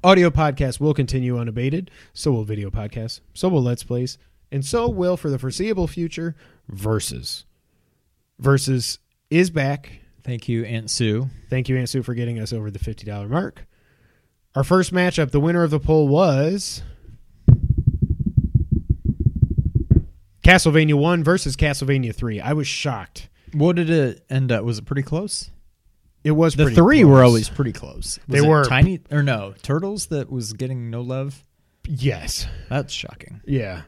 audio 0.05 0.29
podcasts 0.29 0.79
will 0.79 0.93
continue 0.93 1.39
unabated. 1.39 1.91
So 2.13 2.31
will 2.33 2.45
video 2.45 2.69
podcasts. 2.69 3.21
So 3.33 3.49
will 3.49 3.63
Let's 3.63 3.85
Plays, 3.85 4.19
and 4.53 4.67
so 4.67 4.87
will 4.87 5.17
for 5.17 5.31
the 5.31 5.39
foreseeable 5.39 5.87
future 5.87 6.37
versus. 6.69 7.47
Versus 8.39 8.99
is 9.31 9.49
back. 9.49 10.03
Thank 10.23 10.47
you, 10.47 10.65
Aunt 10.65 10.91
Sue. 10.91 11.31
Thank 11.49 11.71
you, 11.71 11.79
Aunt 11.79 11.89
Sue, 11.89 12.03
for 12.03 12.13
getting 12.13 12.39
us 12.39 12.53
over 12.53 12.71
the 12.71 12.79
$50 12.79 13.31
mark. 13.31 13.65
Our 14.55 14.65
first 14.65 14.93
matchup, 14.93 15.31
the 15.31 15.41
winner 15.41 15.63
of 15.63 15.71
the 15.71 15.81
poll 15.81 16.07
was 16.07 16.83
Castlevania 20.51 20.95
1 20.95 21.23
versus 21.25 21.57
Castlevania 21.57 22.15
3. 22.15 22.41
I 22.41 22.53
was 22.53 22.67
shocked. 22.67 23.29
What 23.53 23.77
did 23.77 23.91
it 23.91 24.25
end 24.31 24.51
up? 24.53 24.65
Was 24.65 24.79
it 24.79 24.85
pretty 24.85 25.03
close? 25.03 25.51
It 26.25 26.33
was 26.33 26.55
The 26.55 26.65
pretty 26.65 26.77
three 26.77 27.01
close. 27.03 27.11
were 27.11 27.23
always 27.25 27.49
pretty 27.49 27.73
close. 27.73 28.19
Was 28.19 28.21
They 28.29 28.39
it 28.39 28.49
were. 28.49 28.65
tiny 28.65 29.01
or 29.11 29.23
no 29.23 29.55
turtles 29.63 30.07
that 30.07 30.31
was 30.31 30.53
getting 30.53 30.91
no 30.91 31.01
love. 31.03 31.43
Yes. 31.87 32.47
That's 32.69 32.93
shocking. 32.93 33.41
Yeah. 33.47 33.83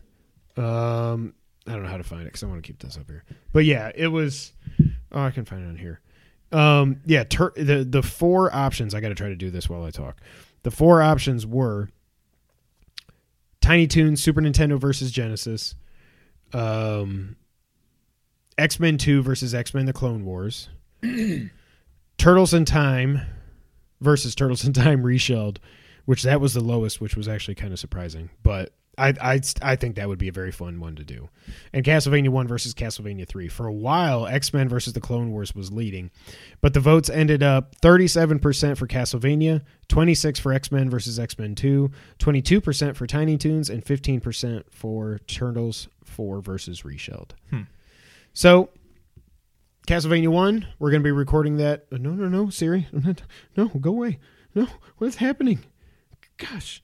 Um, 0.57 1.35
I 1.67 1.73
don't 1.73 1.83
know 1.83 1.89
how 1.89 1.97
to 1.99 2.03
find 2.05 2.23
it 2.23 2.27
because 2.27 2.43
I 2.43 2.47
want 2.47 2.63
to 2.63 2.67
keep 2.67 2.81
this 2.81 2.97
up 2.97 3.07
here. 3.09 3.25
But 3.53 3.65
yeah, 3.65 3.91
it 3.95 4.09
was. 4.09 4.53
Oh, 5.13 5.21
I 5.21 5.31
can 5.31 5.45
find 5.45 5.63
it 5.65 5.69
on 5.69 5.77
here. 5.77 6.01
Um, 6.53 7.01
yeah, 7.07 7.25
tur- 7.25 7.53
the 7.57 7.85
the 7.85 8.03
four 8.03 8.55
options. 8.55 8.95
I 8.95 9.01
got 9.01 9.09
to 9.11 9.15
try 9.15 9.29
to 9.29 9.37
do 9.37 9.51
this 9.51 9.69
while 9.69 9.85
I 9.85 9.91
talk. 9.91 10.21
The 10.63 10.71
four 10.71 11.03
options 11.03 11.47
were 11.47 11.89
Tiny 13.61 13.87
Toons, 13.87 14.23
Super 14.23 14.41
Nintendo 14.41 14.79
versus 14.79 15.11
Genesis, 15.13 15.75
um, 16.55 17.37
X 18.59 18.79
Men 18.79 18.99
Two 18.99 19.23
versus 19.23 19.55
X 19.55 19.75
Men: 19.75 19.87
The 19.87 19.93
Clone 19.93 20.25
Wars, 20.25 20.69
Turtles 22.19 22.55
in 22.55 22.65
Time 22.65 23.21
versus 24.01 24.35
Turtles 24.35 24.65
in 24.65 24.73
Time 24.73 25.03
Reshelled, 25.03 25.61
which 26.05 26.23
that 26.23 26.41
was 26.41 26.55
the 26.55 26.61
lowest, 26.61 27.01
which 27.01 27.17
was 27.17 27.29
actually 27.29 27.55
kind 27.55 27.73
of 27.73 27.79
surprising. 27.79 28.31
But 28.43 28.73
I, 28.99 29.15
I 29.21 29.41
I 29.63 29.77
think 29.77 29.97
that 29.97 30.09
would 30.09 30.19
be 30.19 30.29
a 30.29 30.33
very 30.33 30.53
fun 30.53 30.79
one 30.79 30.97
to 30.97 31.05
do. 31.05 31.31
And 31.73 31.85
Castlevania 31.85 32.29
One 32.29 32.47
versus 32.47 32.75
Castlevania 32.75 33.27
Three. 33.27 33.49
For 33.49 33.67
a 33.67 33.73
while, 33.73 34.27
X 34.27 34.53
Men 34.53 34.69
versus 34.69 34.93
the 34.93 35.01
Clone 35.01 35.33
Wars 35.33 35.55
was 35.55 35.73
leading, 35.73 36.11
but 36.61 36.75
the 36.75 36.81
votes 36.81 37.09
ended 37.09 37.43
up 37.43 37.75
thirty 37.77 38.07
seven 38.07 38.39
percent 38.39 38.77
for 38.77 38.87
Castlevania, 38.87 39.63
twenty 39.89 40.15
six 40.15 40.39
for 40.39 40.53
X 40.53 40.71
Men 40.71 40.91
versus 40.91 41.19
X 41.19 41.39
Men 41.39 41.55
Two, 41.55 41.91
twenty 42.19 42.43
two 42.43 42.61
percent 42.61 42.97
for 42.97 43.07
Tiny 43.07 43.39
Toons, 43.39 43.71
and 43.71 43.83
fifteen 43.83 44.21
percent 44.21 44.67
for 44.71 45.21
Turtles 45.27 45.89
Four 46.13 46.41
versus 46.41 46.85
Reshelled. 46.85 47.35
Hmm. 47.51 47.63
So. 48.33 48.71
Castlevania 49.89 50.29
One, 50.29 50.69
we're 50.79 50.93
going 50.93 51.03
to 51.03 51.05
be 51.05 51.11
recording 51.11 51.57
that. 51.57 51.87
uh, 51.93 51.97
No, 51.97 52.11
no, 52.11 52.29
no, 52.29 52.51
Siri, 52.51 52.87
no, 53.57 53.67
go 53.67 53.91
away. 53.91 54.21
No, 54.55 54.69
what's 54.99 55.17
happening? 55.17 55.59
Gosh, 56.39 56.81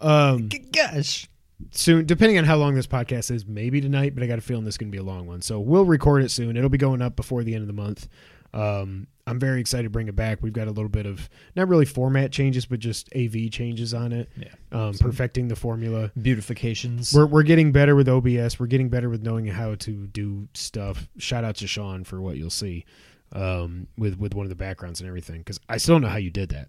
um, 0.00 0.48
Gosh. 0.72 1.28
soon. 1.70 2.06
Depending 2.06 2.38
on 2.38 2.44
how 2.44 2.56
long 2.56 2.74
this 2.74 2.88
podcast 2.88 3.30
is, 3.30 3.46
maybe 3.46 3.80
tonight. 3.80 4.14
But 4.16 4.24
I 4.24 4.26
got 4.26 4.38
a 4.38 4.42
feeling 4.42 4.64
this 4.64 4.74
is 4.74 4.78
going 4.78 4.90
to 4.90 4.92
be 4.96 4.98
a 5.00 5.04
long 5.04 5.28
one, 5.28 5.42
so 5.42 5.60
we'll 5.60 5.84
record 5.84 6.24
it 6.24 6.30
soon. 6.30 6.56
It'll 6.56 6.68
be 6.68 6.76
going 6.76 7.02
up 7.02 7.14
before 7.14 7.44
the 7.44 7.54
end 7.54 7.62
of 7.62 7.68
the 7.68 7.72
month. 7.72 8.08
Um, 8.52 9.06
I'm 9.30 9.38
very 9.38 9.60
excited 9.60 9.84
to 9.84 9.90
bring 9.90 10.08
it 10.08 10.16
back. 10.16 10.38
We've 10.42 10.52
got 10.52 10.66
a 10.66 10.72
little 10.72 10.88
bit 10.88 11.06
of 11.06 11.30
not 11.54 11.68
really 11.68 11.84
format 11.84 12.32
changes, 12.32 12.66
but 12.66 12.80
just 12.80 13.08
AV 13.14 13.50
changes 13.50 13.94
on 13.94 14.12
it. 14.12 14.28
Yeah. 14.36 14.48
Um, 14.72 14.94
perfecting 14.94 15.46
the 15.46 15.54
formula. 15.54 16.10
Beautifications. 16.20 17.14
We're 17.14 17.26
we're 17.26 17.44
getting 17.44 17.70
better 17.70 17.94
with 17.94 18.08
OBS. 18.08 18.58
We're 18.58 18.66
getting 18.66 18.88
better 18.88 19.08
with 19.08 19.22
knowing 19.22 19.46
how 19.46 19.76
to 19.76 20.06
do 20.08 20.48
stuff. 20.54 21.08
Shout 21.18 21.44
out 21.44 21.56
to 21.56 21.68
Sean 21.68 22.02
for 22.02 22.20
what 22.20 22.38
you'll 22.38 22.50
see 22.50 22.84
um, 23.32 23.86
with 23.96 24.18
with 24.18 24.34
one 24.34 24.44
of 24.44 24.50
the 24.50 24.56
backgrounds 24.56 25.00
and 25.00 25.06
everything 25.06 25.38
because 25.38 25.60
I 25.68 25.76
still 25.76 25.94
don't 25.94 26.02
know 26.02 26.08
how 26.08 26.18
you 26.18 26.30
did 26.30 26.48
that. 26.50 26.68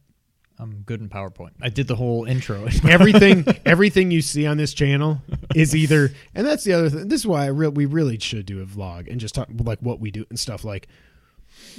I'm 0.60 0.84
good 0.84 1.01
in 1.01 1.10
PowerPoint. 1.10 1.53
I 1.60 1.70
did 1.70 1.88
the 1.88 1.96
whole 1.96 2.25
intro. 2.25 2.68
everything 2.88 3.46
everything 3.65 4.12
you 4.12 4.22
see 4.22 4.46
on 4.46 4.58
this 4.58 4.75
channel 4.75 5.20
is 5.56 5.75
either 5.75 6.12
and 6.36 6.46
that's 6.46 6.63
the 6.63 6.74
other 6.74 6.89
thing 6.89 7.08
this 7.08 7.22
is 7.22 7.27
why 7.27 7.46
I 7.46 7.48
re- 7.48 7.70
we 7.70 7.88
really 7.88 8.20
should 8.20 8.46
do 8.46 8.62
a 8.62 8.65
vlog 8.65 9.10
and 9.10 9.20
just 9.20 9.34
talk 9.34 9.48
like 9.63 9.80
what 9.80 10.00
we 10.00 10.12
do 10.12 10.25
and 10.30 10.39
stuff 10.39 10.63
like 10.63 10.88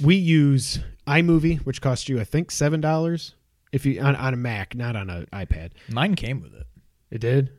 we 0.01 0.15
use 0.15 0.79
iMovie 1.07 1.59
which 1.65 1.81
costs 1.81 2.07
you 2.07 2.19
I 2.19 2.23
think 2.23 2.51
seven 2.51 2.79
dollars 2.81 3.35
if 3.71 3.85
you 3.85 4.01
on, 4.01 4.15
on 4.15 4.33
a 4.33 4.37
Mac 4.37 4.75
not 4.75 4.95
on 4.95 5.09
an 5.09 5.27
iPad 5.33 5.71
Mine 5.89 6.15
came 6.15 6.41
with 6.41 6.53
it. 6.53 6.67
it 7.11 7.19
did 7.19 7.51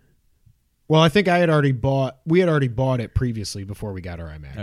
well 0.89 1.01
I 1.01 1.09
think 1.09 1.29
I 1.29 1.39
had 1.39 1.51
already 1.51 1.73
bought 1.73 2.19
we 2.25 2.41
had 2.41 2.49
already 2.49 2.69
bought 2.69 3.01
it 3.01 3.15
previously 3.15 3.65
before 3.65 3.93
we 3.93 4.01
got 4.01 4.21
our 4.21 4.29
iMac 4.29 4.59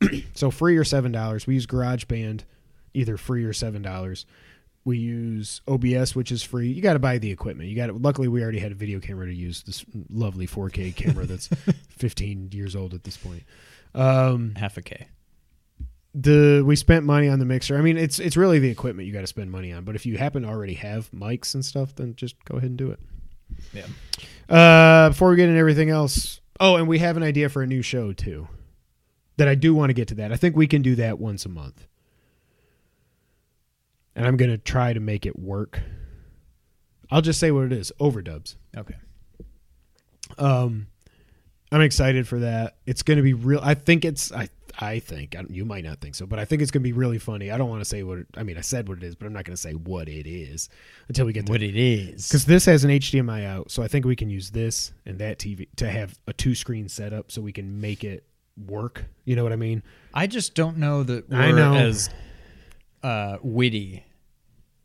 Okay. 0.00 0.24
so 0.34 0.50
free 0.50 0.76
or 0.76 0.84
seven 0.84 1.10
dollars 1.12 1.46
we 1.46 1.54
use 1.54 1.66
GarageBand 1.66 2.42
either 2.94 3.16
free 3.16 3.44
or 3.44 3.52
seven 3.52 3.82
dollars 3.82 4.26
we 4.82 4.96
use 4.96 5.60
OBS, 5.68 6.16
which 6.16 6.32
is 6.32 6.42
free. 6.42 6.68
You 6.70 6.80
got 6.80 6.94
to 6.94 6.98
buy 6.98 7.18
the 7.18 7.30
equipment. 7.30 7.68
You 7.68 7.76
got. 7.76 7.94
Luckily, 8.00 8.28
we 8.28 8.42
already 8.42 8.60
had 8.60 8.72
a 8.72 8.74
video 8.74 8.98
camera 8.98 9.26
to 9.26 9.34
use. 9.34 9.62
This 9.62 9.84
lovely 10.08 10.46
4K 10.46 10.96
camera 10.96 11.26
that's 11.26 11.48
15 11.98 12.48
years 12.52 12.74
old 12.74 12.94
at 12.94 13.04
this 13.04 13.18
point. 13.18 13.42
Um, 13.94 14.54
Half 14.56 14.78
a 14.78 14.82
K. 14.82 15.08
the 16.14 16.62
we 16.66 16.76
spent 16.76 17.04
money 17.04 17.28
on 17.28 17.38
the 17.38 17.44
mixer. 17.44 17.76
I 17.76 17.80
mean, 17.80 17.96
it's 17.96 18.18
it's 18.18 18.36
really 18.36 18.58
the 18.58 18.70
equipment 18.70 19.06
you 19.06 19.12
got 19.12 19.20
to 19.20 19.26
spend 19.26 19.50
money 19.50 19.72
on. 19.72 19.84
But 19.84 19.94
if 19.94 20.06
you 20.06 20.18
happen 20.18 20.42
to 20.42 20.48
already 20.48 20.74
have 20.74 21.10
mics 21.12 21.54
and 21.54 21.64
stuff, 21.64 21.94
then 21.94 22.16
just 22.16 22.42
go 22.44 22.56
ahead 22.56 22.70
and 22.70 22.78
do 22.78 22.90
it. 22.90 23.00
Yeah. 23.72 23.86
Uh, 24.48 25.10
before 25.10 25.30
we 25.30 25.36
get 25.36 25.48
into 25.48 25.58
everything 25.58 25.90
else, 25.90 26.40
oh, 26.58 26.76
and 26.76 26.88
we 26.88 26.98
have 26.98 27.16
an 27.16 27.22
idea 27.22 27.48
for 27.48 27.62
a 27.62 27.66
new 27.66 27.82
show 27.82 28.12
too. 28.12 28.48
That 29.36 29.48
I 29.48 29.54
do 29.54 29.74
want 29.74 29.90
to 29.90 29.94
get 29.94 30.08
to 30.08 30.14
that. 30.16 30.32
I 30.32 30.36
think 30.36 30.54
we 30.54 30.66
can 30.66 30.82
do 30.82 30.96
that 30.96 31.18
once 31.18 31.46
a 31.46 31.48
month. 31.48 31.86
And 34.14 34.26
I'm 34.26 34.36
going 34.36 34.50
to 34.50 34.58
try 34.58 34.92
to 34.92 35.00
make 35.00 35.24
it 35.24 35.38
work. 35.38 35.80
I'll 37.10 37.22
just 37.22 37.40
say 37.40 37.50
what 37.50 37.64
it 37.64 37.72
is 37.72 37.90
overdubs. 37.98 38.56
Okay. 38.76 38.96
Um, 40.36 40.88
I'm 41.72 41.80
excited 41.80 42.28
for 42.28 42.40
that. 42.40 42.76
It's 42.84 43.02
going 43.02 43.16
to 43.16 43.22
be 43.22 43.32
real. 43.34 43.60
I 43.62 43.74
think 43.74 44.04
it's. 44.04 44.32
I 44.32 44.48
I 44.78 44.98
think 44.98 45.34
I, 45.36 45.44
you 45.48 45.64
might 45.64 45.84
not 45.84 46.00
think 46.00 46.14
so, 46.14 46.26
but 46.26 46.38
I 46.38 46.44
think 46.44 46.62
it's 46.62 46.70
going 46.70 46.82
to 46.82 46.88
be 46.88 46.92
really 46.92 47.18
funny. 47.18 47.50
I 47.50 47.58
don't 47.58 47.68
want 47.70 47.80
to 47.80 47.84
say 47.88 48.02
what. 48.02 48.18
It, 48.18 48.26
I 48.36 48.42
mean, 48.42 48.58
I 48.58 48.60
said 48.60 48.88
what 48.88 48.98
it 48.98 49.04
is, 49.04 49.14
but 49.14 49.26
I'm 49.26 49.32
not 49.32 49.44
going 49.44 49.54
to 49.56 49.60
say 49.60 49.72
what 49.72 50.08
it 50.08 50.26
is 50.28 50.68
until 51.08 51.26
we 51.26 51.32
get 51.32 51.46
to 51.46 51.52
What 51.52 51.62
it 51.62 51.76
is. 51.76 52.28
because 52.28 52.44
this 52.44 52.64
has 52.66 52.84
an 52.84 52.90
HDMI 52.90 53.44
out, 53.46 53.70
so 53.70 53.82
I 53.82 53.88
think 53.88 54.04
we 54.04 54.16
can 54.16 54.30
use 54.30 54.50
this 54.50 54.92
and 55.06 55.18
that 55.18 55.38
TV 55.38 55.68
to 55.76 55.90
have 55.90 56.18
a 56.26 56.32
two 56.32 56.54
screen 56.54 56.88
setup, 56.88 57.30
so 57.32 57.40
we 57.42 57.52
can 57.52 57.80
make 57.80 58.04
it 58.04 58.24
work. 58.66 59.04
You 59.24 59.36
know 59.36 59.42
what 59.42 59.52
I 59.52 59.56
mean? 59.56 59.82
I 60.14 60.26
just 60.26 60.54
don't 60.54 60.76
know 60.78 61.02
that 61.02 61.28
we're 61.30 61.38
I 61.40 61.50
know. 61.52 61.74
as 61.74 62.10
uh, 63.02 63.38
witty 63.42 64.04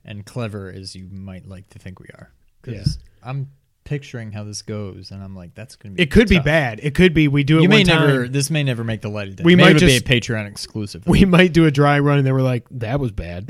and 0.03 0.25
clever 0.25 0.69
as 0.71 0.95
you 0.95 1.07
might 1.11 1.47
like 1.47 1.69
to 1.71 1.79
think 1.79 1.99
we 1.99 2.07
are. 2.13 2.31
Because 2.61 2.99
I'm 3.23 3.51
picturing 3.85 4.33
how 4.33 4.43
this 4.43 4.61
goes, 4.61 5.11
and 5.11 5.23
I'm 5.23 5.33
like, 5.35 5.55
that's 5.55 5.77
to 5.77 5.89
be. 5.91 6.01
It 6.03 6.11
could 6.11 6.27
be 6.27 6.39
bad. 6.39 6.81
It 6.83 6.93
could 6.93 7.13
be 7.13 7.29
we 7.29 7.45
do 7.45 7.59
it. 7.59 7.61
You 7.61 7.69
may 7.69 7.85
time, 7.85 8.01
never. 8.07 8.27
This 8.27 8.49
may 8.49 8.63
never 8.63 8.83
make 8.83 9.01
the 9.01 9.09
light 9.09 9.29
of 9.29 9.37
day. 9.37 9.43
We 9.45 9.55
Maybe 9.55 9.73
might 9.73 9.79
just- 9.79 10.05
be 10.05 10.15
a 10.15 10.19
Patreon 10.19 10.45
exclusive. 10.47 11.07
We 11.07 11.23
might 11.23 11.53
do 11.53 11.65
a 11.65 11.71
dry 11.71 11.99
run, 11.99 12.17
and 12.17 12.27
they 12.27 12.33
we're 12.33 12.41
like, 12.41 12.67
that 12.71 12.99
was 12.99 13.11
bad. 13.11 13.49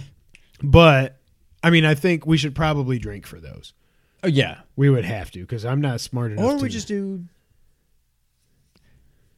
but 0.62 1.20
I 1.62 1.70
mean, 1.70 1.84
I 1.84 1.94
think 1.94 2.26
we 2.26 2.36
should 2.36 2.54
probably 2.54 2.98
drink 2.98 3.26
for 3.26 3.38
those. 3.38 3.72
oh 4.24 4.28
yeah. 4.28 4.60
We 4.74 4.90
would 4.90 5.04
have 5.04 5.30
to 5.32 5.40
because 5.40 5.64
I'm 5.64 5.80
not 5.80 6.00
smart 6.00 6.32
enough. 6.32 6.44
Or 6.44 6.56
to, 6.56 6.62
we 6.62 6.68
just 6.68 6.88
do 6.88 7.24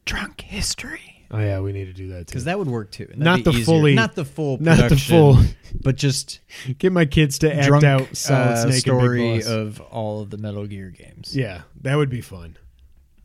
drunk 0.05 0.41
history. 0.41 1.18
Oh 1.31 1.39
yeah, 1.39 1.61
we 1.61 1.73
need 1.73 1.85
to 1.87 1.93
do 1.93 2.09
that 2.09 2.21
too. 2.21 2.25
Because 2.33 2.45
that 2.45 2.59
would 2.59 2.69
work 2.69 2.91
too. 2.91 3.05
that'd 3.05 3.19
Not 3.19 3.37
be 3.39 3.43
the 3.43 3.51
easier. 3.51 3.65
fully- 3.65 3.95
not 3.95 4.15
the 4.15 4.25
full, 4.25 4.57
not 4.59 4.77
the 4.77 4.83
production, 4.85 5.15
full- 5.17 5.39
but 5.83 5.97
just 5.97 6.41
Get 6.79 6.93
my 6.93 7.05
kids 7.05 7.39
to 7.41 7.55
act 7.55 7.67
drunk 7.69 7.85
out 7.85 8.17
Solid 8.17 8.41
uh, 8.49 8.57
Snake 8.63 8.73
and 8.73 8.81
story 8.81 9.19
Big 9.21 9.41
Boss. 9.45 9.51
of 9.51 9.81
all 9.83 10.21
of 10.23 10.31
the 10.31 10.39
Metal 10.39 10.67
Gear 10.67 10.91
games. 10.91 11.37
Yeah, 11.37 11.63
that 11.83 11.97
would 11.97 12.09
be 12.09 12.23
fun. 12.23 12.57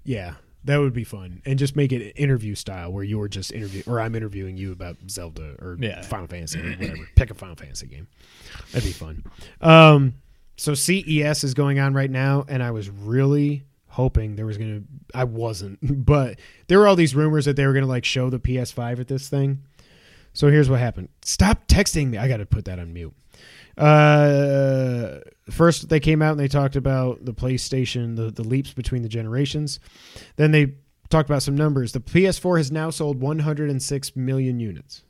Yeah, 0.03 0.33
that 0.65 0.77
would 0.79 0.93
be 0.93 1.05
fun, 1.05 1.41
and 1.45 1.57
just 1.57 1.77
make 1.77 1.93
it 1.93 2.11
interview 2.17 2.55
style 2.55 2.91
where 2.91 3.05
you're 3.05 3.29
just 3.29 3.53
interview 3.53 3.83
or 3.87 4.01
I'm 4.01 4.15
interviewing 4.15 4.57
you 4.57 4.73
about 4.73 4.97
Zelda 5.09 5.55
or 5.59 5.77
Yeah. 5.79 6.01
Final 6.01 6.27
Fantasy 6.27 6.59
or 6.59 6.71
whatever. 6.71 7.07
Pick 7.15 7.31
a 7.31 7.33
Final 7.33 7.55
Fantasy 7.55 7.87
game. 7.87 8.07
That'd 8.73 8.87
be 8.87 8.91
fun. 8.91 9.23
Um, 9.61 10.15
so 10.57 10.73
CES 10.73 11.43
is 11.45 11.53
going 11.53 11.79
on 11.79 11.93
right 11.93 12.11
now, 12.11 12.43
and 12.49 12.61
I 12.61 12.71
was 12.71 12.89
really 12.89 13.63
hoping 13.93 14.35
there 14.35 14.45
was 14.45 14.57
gonna. 14.57 14.81
I 15.13 15.23
wasn't, 15.23 15.79
but 16.05 16.39
there 16.67 16.79
were 16.79 16.87
all 16.87 16.95
these 16.95 17.15
rumors 17.15 17.45
that 17.45 17.55
they 17.55 17.65
were 17.65 17.73
gonna 17.73 17.85
like 17.85 18.05
show 18.05 18.29
the 18.29 18.39
PS5 18.39 18.99
at 18.99 19.07
this 19.07 19.29
thing. 19.29 19.63
So 20.33 20.49
here's 20.49 20.69
what 20.69 20.79
happened. 20.79 21.09
Stop 21.21 21.67
texting 21.67 22.09
me. 22.09 22.17
I 22.17 22.27
got 22.27 22.37
to 22.37 22.45
put 22.45 22.65
that 22.65 22.79
on 22.79 22.91
mute. 22.91 23.13
Uh, 23.77 25.19
first 25.49 25.89
they 25.89 25.99
came 25.99 26.21
out 26.21 26.31
and 26.31 26.39
they 26.39 26.47
talked 26.47 26.75
about 26.75 27.23
the 27.23 27.33
PlayStation, 27.33 28.15
the, 28.15 28.31
the 28.31 28.43
leaps 28.43 28.73
between 28.73 29.03
the 29.03 29.09
generations. 29.09 29.79
Then 30.35 30.51
they 30.51 30.73
talked 31.09 31.29
about 31.29 31.43
some 31.43 31.55
numbers. 31.55 31.91
The 31.91 31.99
PS4 31.99 32.57
has 32.57 32.71
now 32.71 32.89
sold 32.89 33.21
106 33.21 34.15
million 34.15 34.59
units. 34.59 35.03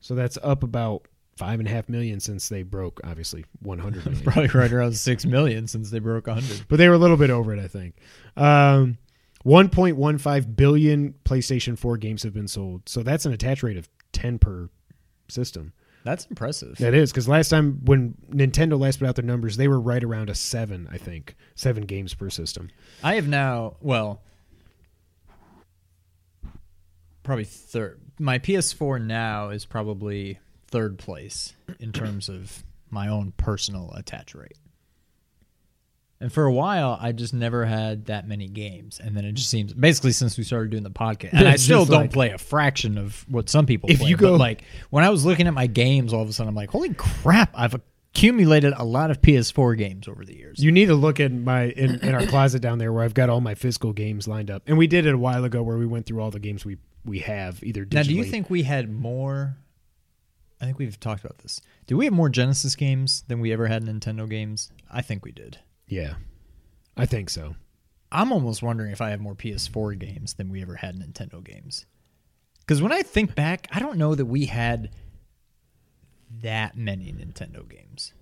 So 0.00 0.14
that's 0.14 0.36
up 0.42 0.62
about 0.62 1.06
five 1.36 1.58
and 1.58 1.68
a 1.68 1.70
half 1.70 1.88
million 1.88 2.20
since 2.20 2.48
they 2.48 2.62
broke, 2.62 3.00
obviously, 3.04 3.44
100 3.60 4.04
million. 4.06 4.24
Probably 4.24 4.48
right 4.48 4.72
around 4.72 4.96
six 4.96 5.24
million 5.24 5.66
since 5.66 5.90
they 5.90 5.98
broke 5.98 6.28
hundred. 6.28 6.64
but 6.68 6.76
they 6.76 6.88
were 6.88 6.94
a 6.94 6.98
little 6.98 7.16
bit 7.16 7.30
over 7.30 7.54
it, 7.54 7.60
I 7.62 7.68
think. 7.68 7.96
Um, 8.36 8.98
1.15 9.44 10.56
billion 10.56 11.14
PlayStation 11.24 11.78
4 11.78 11.96
games 11.98 12.22
have 12.22 12.32
been 12.32 12.48
sold. 12.48 12.88
So 12.88 13.02
that's 13.02 13.26
an 13.26 13.32
attach 13.32 13.62
rate 13.62 13.76
of 13.76 13.88
10 14.12 14.38
per 14.38 14.70
system. 15.28 15.72
That's 16.04 16.26
impressive. 16.26 16.76
That 16.78 16.92
is 16.94 17.10
because 17.10 17.28
last 17.28 17.48
time 17.48 17.80
when 17.84 18.14
Nintendo 18.30 18.78
last 18.78 18.98
put 18.98 19.08
out 19.08 19.16
their 19.16 19.24
numbers, 19.24 19.56
they 19.56 19.68
were 19.68 19.80
right 19.80 20.04
around 20.04 20.28
a 20.28 20.34
seven, 20.34 20.86
I 20.92 20.98
think, 20.98 21.34
seven 21.54 21.84
games 21.84 22.12
per 22.12 22.28
system. 22.28 22.68
I 23.02 23.14
have 23.14 23.26
now, 23.26 23.76
well, 23.80 24.20
probably 27.22 27.44
third. 27.44 28.00
My 28.18 28.38
PS4 28.38 29.02
now 29.02 29.48
is 29.48 29.64
probably 29.64 30.38
third 30.74 30.98
place 30.98 31.54
in 31.78 31.92
terms 31.92 32.28
of 32.28 32.64
my 32.90 33.06
own 33.08 33.32
personal 33.36 33.92
attach 33.94 34.34
rate. 34.34 34.58
And 36.20 36.32
for 36.32 36.44
a 36.46 36.52
while, 36.52 36.98
I 37.00 37.12
just 37.12 37.34
never 37.34 37.64
had 37.66 38.06
that 38.06 38.26
many 38.26 38.48
games, 38.48 38.98
and 39.02 39.16
then 39.16 39.24
it 39.24 39.32
just 39.32 39.50
seems 39.50 39.72
basically 39.74 40.12
since 40.12 40.38
we 40.38 40.44
started 40.44 40.70
doing 40.70 40.82
the 40.82 40.90
podcast, 40.90 41.30
and 41.32 41.46
I 41.46 41.56
still 41.56 41.84
don't 41.84 42.02
like- 42.02 42.12
play 42.12 42.30
a 42.30 42.38
fraction 42.38 42.96
of 42.98 43.24
what 43.28 43.48
some 43.50 43.66
people 43.66 43.90
If 43.90 43.98
play. 44.00 44.10
you 44.10 44.16
but, 44.16 44.20
go- 44.22 44.36
like 44.36 44.62
when 44.90 45.04
I 45.04 45.10
was 45.10 45.24
looking 45.26 45.46
at 45.46 45.54
my 45.54 45.66
games, 45.66 46.12
all 46.12 46.22
of 46.22 46.28
a 46.28 46.32
sudden 46.32 46.48
I'm 46.48 46.54
like, 46.54 46.70
holy 46.70 46.94
crap! 46.94 47.50
I've 47.54 47.74
accumulated 47.74 48.72
a 48.76 48.84
lot 48.84 49.10
of 49.10 49.20
PS4 49.20 49.76
games 49.76 50.08
over 50.08 50.24
the 50.24 50.34
years. 50.36 50.62
You 50.62 50.70
need 50.72 50.86
to 50.86 50.94
look 50.94 51.20
at 51.20 51.30
my 51.32 51.64
in, 51.70 51.96
in 52.00 52.14
our 52.14 52.24
closet 52.26 52.60
down 52.62 52.78
there 52.78 52.92
where 52.92 53.02
I've 53.04 53.14
got 53.14 53.28
all 53.28 53.40
my 53.40 53.54
physical 53.54 53.92
games 53.92 54.26
lined 54.28 54.50
up, 54.50 54.62
and 54.66 54.78
we 54.78 54.86
did 54.86 55.04
it 55.06 55.14
a 55.14 55.18
while 55.18 55.44
ago 55.44 55.62
where 55.62 55.76
we 55.76 55.86
went 55.86 56.06
through 56.06 56.20
all 56.22 56.30
the 56.30 56.40
games 56.40 56.64
we 56.64 56.78
we 57.04 57.18
have 57.18 57.62
either 57.62 57.84
digitally. 57.84 57.94
Now, 57.94 58.02
do 58.04 58.14
you 58.14 58.24
think 58.24 58.48
we 58.48 58.62
had 58.62 58.90
more? 58.90 59.56
I 60.64 60.66
think 60.66 60.78
we've 60.78 60.98
talked 60.98 61.22
about 61.22 61.36
this. 61.40 61.60
Do 61.86 61.98
we 61.98 62.06
have 62.06 62.14
more 62.14 62.30
Genesis 62.30 62.74
games 62.74 63.22
than 63.28 63.40
we 63.40 63.52
ever 63.52 63.66
had 63.66 63.84
Nintendo 63.84 64.26
games? 64.26 64.72
I 64.90 65.02
think 65.02 65.22
we 65.22 65.30
did. 65.30 65.58
Yeah, 65.86 66.14
I 66.96 67.04
think 67.04 67.28
so. 67.28 67.54
I'm 68.10 68.32
almost 68.32 68.62
wondering 68.62 68.90
if 68.90 69.02
I 69.02 69.10
have 69.10 69.20
more 69.20 69.34
PS4 69.34 69.98
games 69.98 70.32
than 70.32 70.48
we 70.50 70.62
ever 70.62 70.76
had 70.76 70.96
Nintendo 70.96 71.44
games. 71.44 71.84
Because 72.60 72.80
when 72.80 72.92
I 72.92 73.02
think 73.02 73.34
back, 73.34 73.68
I 73.72 73.78
don't 73.78 73.98
know 73.98 74.14
that 74.14 74.24
we 74.24 74.46
had 74.46 74.88
that 76.40 76.78
many 76.78 77.12
Nintendo 77.12 77.68
games. 77.68 78.14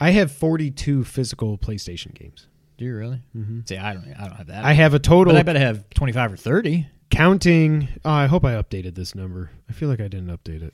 I 0.00 0.12
have 0.12 0.32
42 0.32 1.04
physical 1.04 1.58
PlayStation 1.58 2.14
games. 2.14 2.46
Do 2.78 2.86
you 2.86 2.96
really? 2.96 3.20
Mm-hmm. 3.36 3.60
See, 3.66 3.76
I 3.76 3.92
don't. 3.92 4.14
I 4.18 4.28
don't 4.28 4.36
have 4.36 4.46
that. 4.46 4.64
I 4.64 4.72
have 4.72 4.94
a 4.94 4.98
total 4.98 5.34
but 5.34 5.40
I 5.40 5.42
bet 5.42 5.56
I 5.58 5.60
have 5.60 5.90
25 5.90 6.32
or 6.32 6.36
30. 6.38 6.88
Counting. 7.20 7.86
Oh, 8.02 8.10
I 8.10 8.26
hope 8.28 8.46
I 8.46 8.54
updated 8.54 8.94
this 8.94 9.14
number. 9.14 9.50
I 9.68 9.74
feel 9.74 9.90
like 9.90 10.00
I 10.00 10.08
didn't 10.08 10.28
update 10.28 10.62
it. 10.62 10.72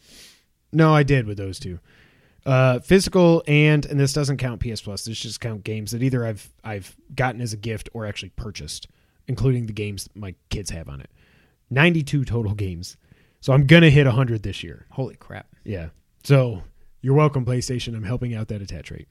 No, 0.72 0.94
I 0.94 1.02
did 1.02 1.26
with 1.26 1.38
those 1.38 1.58
two. 1.58 1.80
Uh, 2.44 2.78
physical 2.78 3.42
and 3.48 3.84
and 3.84 3.98
this 3.98 4.12
doesn't 4.12 4.36
count 4.36 4.60
PS 4.60 4.80
Plus. 4.80 5.04
This 5.04 5.18
just 5.18 5.40
count 5.40 5.64
games 5.64 5.90
that 5.90 6.04
either 6.04 6.24
I've 6.24 6.48
I've 6.62 6.96
gotten 7.12 7.40
as 7.40 7.52
a 7.52 7.56
gift 7.56 7.88
or 7.92 8.06
actually 8.06 8.28
purchased, 8.28 8.86
including 9.26 9.66
the 9.66 9.72
games 9.72 10.08
my 10.14 10.36
kids 10.48 10.70
have 10.70 10.88
on 10.88 11.00
it. 11.00 11.10
Ninety 11.68 12.04
two 12.04 12.24
total 12.24 12.54
games. 12.54 12.96
So 13.40 13.52
I'm 13.52 13.66
gonna 13.66 13.90
hit 13.90 14.06
hundred 14.06 14.44
this 14.44 14.62
year. 14.62 14.86
Holy 14.92 15.16
crap! 15.16 15.48
Yeah. 15.64 15.88
So 16.22 16.62
you're 17.00 17.14
welcome, 17.14 17.44
PlayStation. 17.44 17.96
I'm 17.96 18.04
helping 18.04 18.36
out 18.36 18.46
that 18.48 18.62
attach 18.62 18.92
rate. 18.92 19.08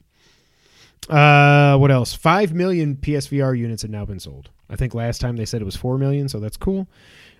Uh, 1.10 1.76
what 1.76 1.90
else? 1.90 2.14
Five 2.14 2.54
million 2.54 2.96
PSVR 2.96 3.58
units 3.58 3.82
have 3.82 3.90
now 3.90 4.06
been 4.06 4.20
sold. 4.20 4.48
I 4.68 4.76
think 4.76 4.94
last 4.94 5.20
time 5.20 5.36
they 5.36 5.44
said 5.44 5.60
it 5.60 5.66
was 5.66 5.76
four 5.76 5.98
million, 5.98 6.30
so 6.30 6.40
that's 6.40 6.56
cool. 6.56 6.88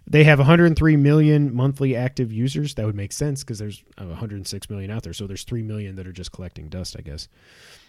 They 0.08 0.22
have 0.24 0.38
103 0.38 0.96
million 0.96 1.54
monthly 1.54 1.96
active 1.96 2.32
users. 2.32 2.74
That 2.74 2.86
would 2.86 2.94
make 2.94 3.12
sense 3.12 3.42
because 3.42 3.58
there's 3.58 3.82
uh, 3.98 4.04
106 4.06 4.70
million 4.70 4.90
out 4.90 5.02
there. 5.02 5.12
So 5.12 5.26
there's 5.26 5.42
3 5.42 5.62
million 5.62 5.96
that 5.96 6.06
are 6.06 6.12
just 6.12 6.30
collecting 6.32 6.68
dust, 6.68 6.94
I 6.98 7.02
guess. 7.02 7.26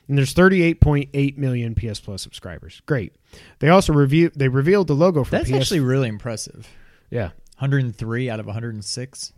And 0.08 0.18
there's 0.18 0.34
38.8 0.34 1.38
million 1.38 1.76
PS 1.76 2.00
Plus 2.00 2.22
subscribers. 2.22 2.82
Great. 2.86 3.14
They 3.60 3.70
also 3.70 3.94
review 3.94 4.32
they 4.36 4.48
revealed 4.48 4.88
the 4.88 4.94
logo 4.96 5.24
for 5.24 5.32
That's 5.32 5.50
PS. 5.50 5.56
actually 5.58 5.82
really 5.82 6.08
impressive. 6.08 6.68
yeah. 7.10 7.32
103 7.60 8.30
out 8.30 8.40
of 8.40 8.46
106. 8.46 9.34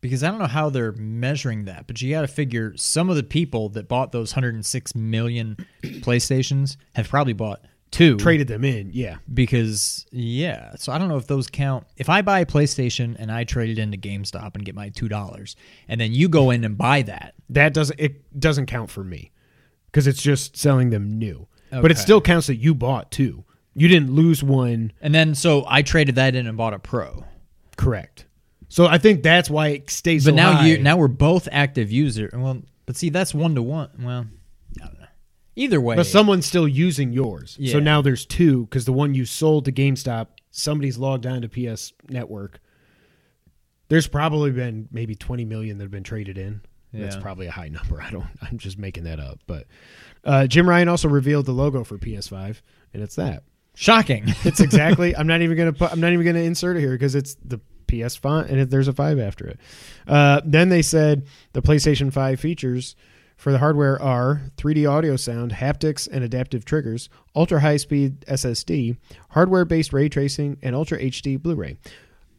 because 0.00 0.22
I 0.24 0.30
don't 0.30 0.38
know 0.40 0.46
how 0.46 0.68
they're 0.70 0.92
measuring 0.92 1.66
that, 1.66 1.86
but 1.86 2.00
you 2.02 2.10
got 2.10 2.22
to 2.22 2.26
figure 2.26 2.74
some 2.76 3.08
of 3.10 3.16
the 3.16 3.22
people 3.22 3.68
that 3.70 3.86
bought 3.86 4.12
those 4.12 4.34
106 4.34 4.94
million 4.94 5.56
PlayStations 5.82 6.76
have 6.94 7.08
probably 7.08 7.34
bought 7.34 7.60
two 7.92 8.16
Traded 8.16 8.48
them 8.48 8.64
in, 8.64 8.90
yeah. 8.92 9.18
because 9.32 10.04
yeah. 10.10 10.74
So 10.76 10.90
I 10.92 10.98
don't 10.98 11.08
know 11.08 11.18
if 11.18 11.28
those 11.28 11.46
count. 11.46 11.86
If 11.96 12.08
I 12.08 12.22
buy 12.22 12.40
a 12.40 12.46
PlayStation 12.46 13.14
and 13.18 13.30
I 13.30 13.44
trade 13.44 13.70
it 13.70 13.78
into 13.78 13.96
GameStop 13.96 14.56
and 14.56 14.64
get 14.64 14.74
my 14.74 14.88
two 14.88 15.08
dollars, 15.08 15.54
and 15.86 16.00
then 16.00 16.12
you 16.12 16.28
go 16.28 16.50
in 16.50 16.64
and 16.64 16.76
buy 16.76 17.02
that, 17.02 17.34
That 17.50 17.72
doesn't 17.72 18.00
it 18.00 18.38
doesn't 18.40 18.66
count 18.66 18.90
for 18.90 19.04
me 19.04 19.30
because 19.86 20.08
it's 20.08 20.22
just 20.22 20.56
selling 20.56 20.90
them 20.90 21.18
new. 21.18 21.46
But 21.70 21.90
it 21.90 21.96
still 21.98 22.20
counts 22.20 22.48
that 22.48 22.56
you 22.56 22.74
bought 22.74 23.10
two. 23.10 23.44
You 23.74 23.88
didn't 23.88 24.10
lose 24.12 24.42
one, 24.42 24.92
and 25.00 25.14
then 25.14 25.34
so 25.34 25.64
I 25.66 25.80
traded 25.82 26.16
that 26.16 26.34
in 26.34 26.46
and 26.46 26.58
bought 26.58 26.74
a 26.74 26.78
Pro. 26.78 27.24
correct? 27.76 28.26
So 28.68 28.86
I 28.86 28.98
think 28.98 29.22
that's 29.22 29.50
why 29.50 29.68
it 29.68 29.90
stays. 29.90 30.24
But 30.24 30.34
now 30.34 30.62
you 30.62 30.78
now 30.78 30.96
we're 30.96 31.08
both 31.08 31.48
active 31.52 31.90
user. 31.92 32.30
Well, 32.32 32.62
but 32.86 32.96
see 32.96 33.10
that's 33.10 33.34
one 33.34 33.54
to 33.54 33.62
one. 33.62 33.90
Well, 33.98 34.08
I 34.10 34.12
don't 34.14 34.26
know. 34.26 34.41
Either 35.54 35.80
way, 35.80 35.96
but 35.96 36.06
someone's 36.06 36.46
still 36.46 36.66
using 36.66 37.12
yours. 37.12 37.58
So 37.70 37.78
now 37.78 38.00
there's 38.00 38.24
two 38.24 38.64
because 38.64 38.84
the 38.84 38.92
one 38.92 39.14
you 39.14 39.24
sold 39.26 39.66
to 39.66 39.72
GameStop, 39.72 40.28
somebody's 40.50 40.96
logged 40.96 41.26
on 41.26 41.42
to 41.42 41.48
PS 41.48 41.92
Network. 42.08 42.60
There's 43.88 44.06
probably 44.06 44.50
been 44.50 44.88
maybe 44.90 45.14
20 45.14 45.44
million 45.44 45.76
that 45.76 45.84
have 45.84 45.90
been 45.90 46.02
traded 46.04 46.38
in. 46.38 46.62
That's 46.94 47.16
probably 47.16 47.46
a 47.46 47.50
high 47.50 47.68
number. 47.68 48.02
I 48.02 48.10
don't. 48.10 48.26
I'm 48.42 48.58
just 48.58 48.78
making 48.78 49.04
that 49.04 49.18
up. 49.18 49.40
But 49.46 49.66
uh, 50.24 50.46
Jim 50.46 50.68
Ryan 50.68 50.88
also 50.88 51.08
revealed 51.08 51.46
the 51.46 51.52
logo 51.52 51.84
for 51.84 51.96
PS5, 51.98 52.60
and 52.92 53.02
it's 53.02 53.16
that. 53.16 53.44
shocking. 53.74 54.24
It's 54.44 54.60
exactly. 54.60 55.16
I'm 55.16 55.26
not 55.26 55.40
even 55.40 55.56
gonna 55.56 55.72
put. 55.72 55.90
I'm 55.92 56.00
not 56.00 56.12
even 56.12 56.26
gonna 56.26 56.40
insert 56.40 56.76
it 56.76 56.80
here 56.80 56.92
because 56.92 57.14
it's 57.14 57.34
the 57.44 57.60
PS 57.92 58.16
font 58.16 58.48
and 58.48 58.58
it, 58.58 58.70
there's 58.70 58.88
a 58.88 58.92
five 58.92 59.18
after 59.18 59.46
it. 59.46 59.60
Uh, 60.06 60.40
then 60.44 60.68
they 60.68 60.82
said 60.82 61.26
the 61.52 61.62
PlayStation 61.62 62.12
5 62.12 62.40
features 62.40 62.96
for 63.42 63.50
the 63.50 63.58
hardware 63.58 64.00
are 64.00 64.42
3D 64.56 64.88
audio 64.88 65.16
sound, 65.16 65.50
haptics, 65.50 66.06
and 66.08 66.22
adaptive 66.22 66.64
triggers, 66.64 67.08
ultra 67.34 67.58
high 67.58 67.76
speed 67.76 68.20
SSD, 68.28 68.96
hardware 69.30 69.64
based 69.64 69.92
ray 69.92 70.08
tracing, 70.08 70.58
and 70.62 70.76
ultra 70.76 70.96
HD 70.96 71.42
Blu-ray. 71.42 71.76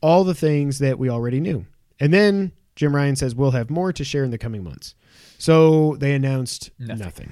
All 0.02 0.24
the 0.24 0.34
things 0.34 0.80
that 0.80 0.98
we 0.98 1.10
already 1.10 1.42
knew. 1.42 1.66
And 2.00 2.14
then 2.14 2.54
Jim 2.78 2.96
Ryan 2.96 3.18
says 3.18 3.36
we'll 3.36 3.52
have 3.52 3.70
more 3.70 3.92
to 3.92 4.04
share 4.06 4.24
in 4.24 4.32
the 4.32 4.38
coming 4.38 4.64
months. 4.64 4.96
So 5.38 5.98
they 6.00 6.14
announced 6.14 6.72
Nothing. 6.80 6.98
nothing. 7.00 7.32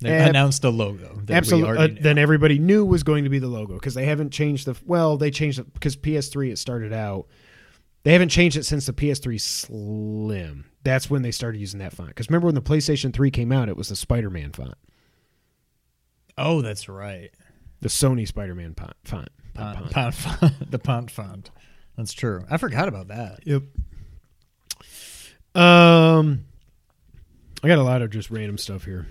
They 0.00 0.10
Ab- 0.10 0.28
announced 0.28 0.62
a 0.64 0.68
logo. 0.70 1.22
That 1.24 1.34
Absolutely. 1.38 1.78
We 1.78 1.84
Uh, 1.98 2.02
then 2.02 2.18
everybody 2.18 2.58
knew 2.58 2.84
was 2.84 3.02
going 3.02 3.24
to 3.24 3.30
be 3.30 3.38
the 3.38 3.48
logo 3.48 3.72
because 3.74 3.94
they 3.94 4.04
haven't 4.04 4.32
changed 4.32 4.66
the. 4.66 4.76
Well, 4.84 5.16
they 5.16 5.30
changed 5.30 5.58
it 5.58 5.72
because 5.72 5.96
PS3 5.96 6.50
it 6.52 6.58
started 6.58 6.92
out. 6.92 7.26
They 8.04 8.12
haven't 8.12 8.28
changed 8.28 8.58
it 8.58 8.64
since 8.66 8.84
the 8.84 8.92
PS3 8.92 9.40
Slim. 9.40 10.66
That's 10.84 11.10
when 11.10 11.22
they 11.22 11.30
started 11.30 11.58
using 11.58 11.80
that 11.80 11.92
font. 11.92 12.10
Because 12.10 12.28
remember 12.28 12.46
when 12.46 12.54
the 12.54 12.62
PlayStation 12.62 13.12
3 13.12 13.30
came 13.30 13.52
out, 13.52 13.68
it 13.68 13.76
was 13.76 13.88
the 13.88 13.96
Spider-Man 13.96 14.52
font, 14.52 14.74
oh, 16.36 16.62
that's 16.62 16.88
right. 16.88 17.30
the 17.80 17.88
Sony 17.88 18.26
Spider-Man 18.26 18.74
font. 18.74 18.94
font. 19.04 19.28
Pont, 19.54 19.78
font. 19.78 19.90
pont 19.92 20.14
font, 20.14 20.70
the 20.70 20.78
pont 20.78 21.10
font. 21.10 21.50
That's 21.96 22.12
true. 22.12 22.44
I 22.48 22.58
forgot 22.58 22.86
about 22.86 23.08
that. 23.08 23.40
Yep. 23.44 23.62
Um, 25.54 26.44
I 27.62 27.66
got 27.68 27.78
a 27.78 27.82
lot 27.82 28.02
of 28.02 28.10
just 28.10 28.30
random 28.30 28.56
stuff 28.56 28.84
here. 28.84 29.08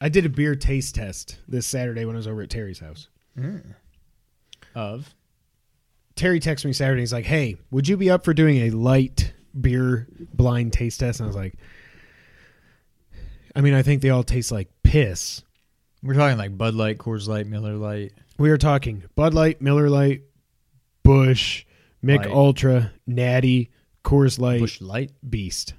I 0.00 0.08
did 0.08 0.24
a 0.24 0.28
beer 0.28 0.54
taste 0.54 0.94
test 0.94 1.38
this 1.48 1.66
Saturday 1.66 2.04
when 2.04 2.14
I 2.14 2.18
was 2.18 2.28
over 2.28 2.42
at 2.42 2.50
Terry's 2.50 2.78
house. 2.78 3.08
Of 4.74 5.14
Terry 6.14 6.38
texted 6.38 6.66
me 6.66 6.72
Saturday. 6.72 7.02
He's 7.02 7.12
like, 7.12 7.24
"Hey, 7.24 7.56
would 7.70 7.88
you 7.88 7.96
be 7.96 8.10
up 8.10 8.24
for 8.24 8.32
doing 8.34 8.58
a 8.58 8.70
light 8.70 9.32
beer 9.58 10.08
blind 10.34 10.72
taste 10.72 11.00
test?" 11.00 11.20
And 11.20 11.26
I 11.26 11.28
was 11.28 11.36
like, 11.36 11.54
"I 13.54 13.60
mean, 13.60 13.74
I 13.74 13.82
think 13.82 14.02
they 14.02 14.10
all 14.10 14.24
taste 14.24 14.52
like 14.52 14.68
piss." 14.82 15.42
we're 16.02 16.14
talking 16.14 16.38
like 16.38 16.56
Bud 16.56 16.74
Light, 16.74 16.98
Coors 16.98 17.28
Light, 17.28 17.46
Miller 17.46 17.74
Lite. 17.74 18.12
We 18.38 18.50
were 18.50 18.58
talking 18.58 19.04
Bud 19.14 19.34
Light, 19.34 19.62
Miller 19.62 19.88
Lite, 19.88 20.22
Busch, 21.02 21.64
Mick 22.04 22.18
Light. 22.18 22.30
Ultra, 22.30 22.92
Natty, 23.06 23.70
Coors 24.04 24.38
Light, 24.38 24.60
Busch 24.60 24.80
Light. 24.80 25.12
Beast. 25.28 25.74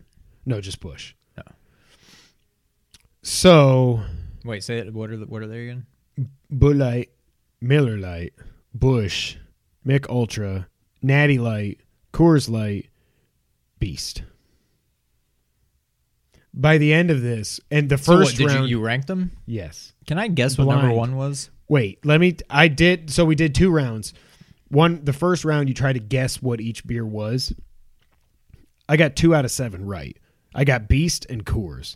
No, 0.46 0.62
just 0.62 0.80
Busch. 0.80 1.14
No. 1.38 1.44
So 3.22 4.02
Wait, 4.46 4.64
say 4.64 4.80
it. 4.80 4.94
What 4.94 5.10
are 5.10 5.18
the, 5.18 5.26
what 5.26 5.42
are 5.42 5.48
they 5.48 5.70
again? 5.70 5.86
Bud 6.50 6.78
Light, 6.78 7.10
Miller 7.62 7.98
Lite, 7.98 8.34
Busch, 8.74 9.36
Mich 9.84 10.06
Ultra, 10.10 10.68
Natty 11.02 11.38
Light, 11.38 11.82
Coors 12.14 12.50
Light, 12.50 12.90
Beast. 13.84 14.24
By 16.54 16.78
the 16.78 16.93
end 16.93 17.10
of 17.12 17.22
this, 17.22 17.60
and 17.72 17.89
the 17.89 17.98
So 17.98 18.13
what, 18.13 18.19
first 18.28 18.38
did 18.38 18.48
round, 18.48 18.69
you, 18.69 18.78
you 18.78 18.86
rank 18.86 19.08
them? 19.08 19.32
yes. 19.46 19.91
Can 20.08 20.17
I 20.17 20.28
guess 20.28 20.58
what 20.58 20.65
number 20.67 20.88
Blind. 20.88 20.98
one 20.98 21.15
was? 21.17 21.50
Wait, 21.67 22.06
let 22.06 22.22
me. 22.22 22.38
I 22.50 22.67
did. 22.67 23.10
So 23.10 23.26
we 23.26 23.36
did 23.36 23.54
two 23.56 23.72
rounds. 23.72 24.13
One, 24.69 25.04
the 25.04 25.13
first 25.13 25.43
round, 25.46 25.67
you 25.67 25.74
try 25.74 25.91
to 25.93 26.00
guess 26.00 26.41
what 26.41 26.62
each 26.62 26.86
beer 26.86 27.06
was. 27.06 27.54
I 28.88 28.96
got 28.98 29.15
two 29.15 29.34
out 29.36 29.46
of 29.46 29.52
seven 29.52 29.86
right. 29.86 30.15
I 30.56 30.63
got 30.63 30.88
Beast 30.88 31.26
and 31.30 31.46
Coors. 31.46 31.96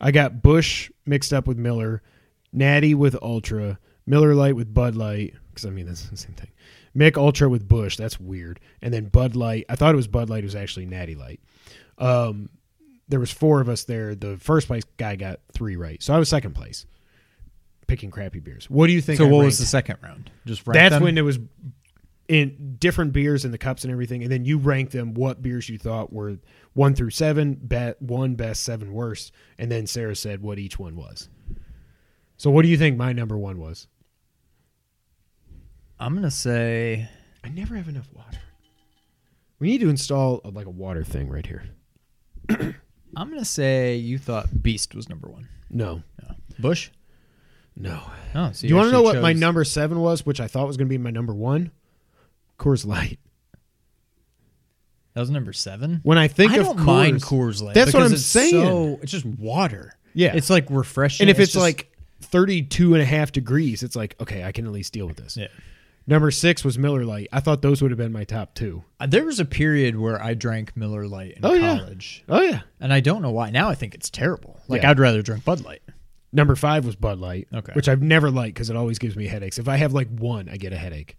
I 0.00 0.10
got 0.12 0.42
Busch 0.42 0.90
mixed 1.06 1.32
up 1.32 1.46
with 1.46 1.58
Miller, 1.58 2.02
Natty 2.52 2.94
with 2.94 3.16
Ultra, 3.22 3.78
Miller 4.06 4.34
Lite 4.34 4.56
with 4.56 4.72
Bud 4.72 4.94
Light. 4.96 5.34
Because 5.50 5.66
I 5.66 5.70
mean 5.70 5.86
that's 5.86 6.08
the 6.08 6.16
same 6.16 6.32
thing. 6.32 6.50
Mich 6.94 7.16
Ultra 7.16 7.48
with 7.48 7.68
Busch. 7.68 7.96
That's 7.96 8.18
weird. 8.18 8.60
And 8.82 8.92
then 8.92 9.06
Bud 9.06 9.36
Light. 9.36 9.66
I 9.68 9.76
thought 9.76 9.94
it 9.94 9.96
was 9.96 10.08
Bud 10.08 10.28
Light. 10.28 10.44
It 10.44 10.46
was 10.46 10.56
actually 10.56 10.86
Natty 10.86 11.14
Light. 11.14 11.40
Um, 11.98 12.50
there 13.08 13.20
was 13.20 13.30
four 13.30 13.60
of 13.60 13.68
us 13.68 13.84
there. 13.84 14.14
The 14.14 14.36
first 14.36 14.66
place 14.66 14.84
guy 14.96 15.16
got 15.16 15.40
three 15.52 15.76
right, 15.76 16.02
so 16.02 16.14
I 16.14 16.18
was 16.18 16.28
second 16.28 16.54
place. 16.54 16.86
Picking 17.86 18.10
crappy 18.10 18.38
beers. 18.38 18.70
What 18.70 18.86
do 18.86 18.92
you 18.92 19.00
think? 19.00 19.18
So 19.18 19.26
I 19.26 19.30
what 19.30 19.44
was 19.44 19.58
the 19.58 19.66
second 19.66 19.96
round? 20.02 20.30
Just 20.46 20.66
rank 20.66 20.74
That's 20.74 20.94
them? 20.94 21.02
when 21.02 21.18
it 21.18 21.22
was 21.22 21.38
in 22.28 22.76
different 22.78 23.12
beers 23.12 23.44
in 23.44 23.50
the 23.50 23.58
cups 23.58 23.82
and 23.82 23.92
everything, 23.92 24.22
and 24.22 24.30
then 24.30 24.44
you 24.44 24.58
rank 24.58 24.92
them 24.92 25.14
what 25.14 25.42
beers 25.42 25.68
you 25.68 25.76
thought 25.76 26.12
were 26.12 26.38
one 26.74 26.94
through 26.94 27.10
seven, 27.10 27.58
bet 27.60 28.00
one 28.00 28.36
best, 28.36 28.62
seven 28.62 28.92
worst, 28.92 29.32
and 29.58 29.70
then 29.70 29.88
Sarah 29.88 30.14
said 30.14 30.40
what 30.40 30.60
each 30.60 30.78
one 30.78 30.94
was. 30.94 31.28
So 32.36 32.50
what 32.50 32.62
do 32.62 32.68
you 32.68 32.78
think 32.78 32.96
my 32.96 33.12
number 33.12 33.36
one 33.36 33.58
was? 33.58 33.88
I'm 36.00 36.14
gonna 36.14 36.30
say 36.30 37.08
I 37.44 37.48
never 37.50 37.76
have 37.76 37.88
enough 37.88 38.08
water. 38.14 38.38
We 39.58 39.68
need 39.68 39.78
to 39.82 39.90
install 39.90 40.40
a, 40.44 40.48
like 40.48 40.66
a 40.66 40.70
water 40.70 41.04
thing 41.04 41.28
right 41.28 41.46
here. 41.46 41.64
I'm 42.48 42.74
gonna 43.28 43.44
say 43.44 43.96
you 43.96 44.18
thought 44.18 44.62
Beast 44.62 44.94
was 44.94 45.08
number 45.08 45.28
one. 45.28 45.48
No, 45.70 46.02
No. 46.22 46.34
Busch. 46.58 46.90
no. 47.76 48.00
Oh, 48.34 48.50
so 48.52 48.62
do 48.62 48.68
you 48.68 48.74
want 48.76 48.88
to 48.88 48.92
know 48.92 48.98
actually 49.06 49.18
what 49.18 49.22
my 49.22 49.32
chose- 49.32 49.40
number 49.40 49.64
seven 49.64 50.00
was, 50.00 50.24
which 50.26 50.40
I 50.40 50.46
thought 50.48 50.66
was 50.66 50.76
going 50.76 50.88
to 50.88 50.90
be 50.90 50.98
my 50.98 51.10
number 51.10 51.34
one? 51.34 51.70
Coors 52.58 52.84
Light. 52.86 53.18
That 55.14 55.20
was 55.20 55.30
number 55.30 55.52
seven. 55.52 56.00
When 56.02 56.18
I 56.18 56.28
think 56.28 56.52
I 56.52 56.56
of 56.58 56.64
don't 56.64 56.78
Coors, 56.78 56.84
mind 56.84 57.22
Coors 57.22 57.62
Light. 57.62 57.74
That's 57.74 57.92
what 57.92 58.00
because 58.00 58.12
I'm 58.12 58.14
it's 58.16 58.24
saying. 58.26 58.50
So, 58.64 58.98
it's 59.02 59.12
just 59.12 59.24
water. 59.26 59.92
Yeah. 60.14 60.34
it's 60.34 60.50
like 60.50 60.66
refreshing. 60.70 61.24
and 61.24 61.30
if 61.30 61.38
it's, 61.40 61.52
just- 61.52 61.62
like 61.62 61.92
32 62.22 62.94
and 62.94 63.02
a 63.02 63.06
half 63.06 63.32
degrees, 63.32 63.82
it's 63.82 63.96
like, 63.96 64.14
okay, 64.20 64.44
I 64.44 64.52
can 64.52 64.66
at 64.66 64.72
least 64.72 64.92
deal 64.92 65.06
with 65.06 65.16
this. 65.16 65.36
yeah. 65.36 65.48
Number 66.10 66.30
six 66.32 66.64
was 66.64 66.76
Miller 66.76 67.04
Lite. 67.04 67.28
I 67.32 67.38
thought 67.40 67.62
those 67.62 67.80
would 67.80 67.90
have 67.92 67.98
been 67.98 68.12
my 68.12 68.24
top 68.24 68.54
two. 68.54 68.82
Uh, 68.98 69.06
there 69.06 69.24
was 69.24 69.38
a 69.40 69.44
period 69.44 69.96
where 69.96 70.20
I 70.22 70.34
drank 70.34 70.76
Miller 70.76 71.06
Lite 71.06 71.36
in 71.36 71.44
Oh, 71.44 71.54
yeah. 71.54 71.78
college, 71.78 72.24
Oh 72.28 72.42
yeah. 72.42 72.60
and 72.80 72.92
I 72.92 72.98
don't 73.00 73.22
know 73.22 73.30
why. 73.30 73.50
Now 73.50 73.68
I 73.70 73.76
think 73.76 73.94
it's 73.94 74.10
terrible. 74.10 74.60
Like 74.68 74.82
Yeah. 74.82 74.90
I'd 74.90 74.98
rather 74.98 75.22
drink 75.22 75.44
Bud 75.44 75.64
Light. 75.64 75.82
Number 76.32 76.56
five 76.56 76.84
was 76.84 76.96
Bud 76.96 77.18
Light, 77.20 77.46
Okay. 77.54 77.72
which 77.74 77.88
I've 77.88 78.02
never 78.02 78.30
liked 78.30 78.54
because 78.54 78.70
it 78.70 78.76
always 78.76 78.98
gives 78.98 79.16
me 79.16 79.26
headaches. 79.28 79.56
If 79.58 79.68
I 79.68 79.76
have 79.76 79.92
like 79.92 80.08
one, 80.08 80.48
I 80.48 80.56
get 80.56 80.72
a 80.72 80.76
headache. 80.76 81.16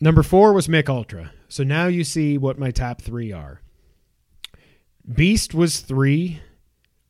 Number 0.00 0.22
four 0.22 0.52
was 0.52 0.68
Mich 0.68 0.88
Ultra. 0.88 1.32
So 1.48 1.64
now 1.64 1.86
you 1.88 2.04
see 2.04 2.38
what 2.38 2.58
my 2.58 2.70
top 2.70 3.02
three 3.02 3.32
are. 3.32 3.60
Beast 5.12 5.52
was 5.52 5.80
three, 5.80 6.40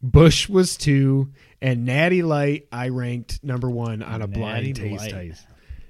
Busch 0.03 0.49
was 0.49 0.77
two, 0.77 1.33
and 1.63 1.85
Natty 1.85 2.23
Light 2.23 2.67
I 2.73 2.89
ranked 2.89 3.43
number 3.45 3.71
one 3.71 4.03
on 4.03 4.23
a 4.23 4.27
Natty 4.27 4.41
blind 4.41 4.77
taste 4.77 5.13
Light. 5.13 5.35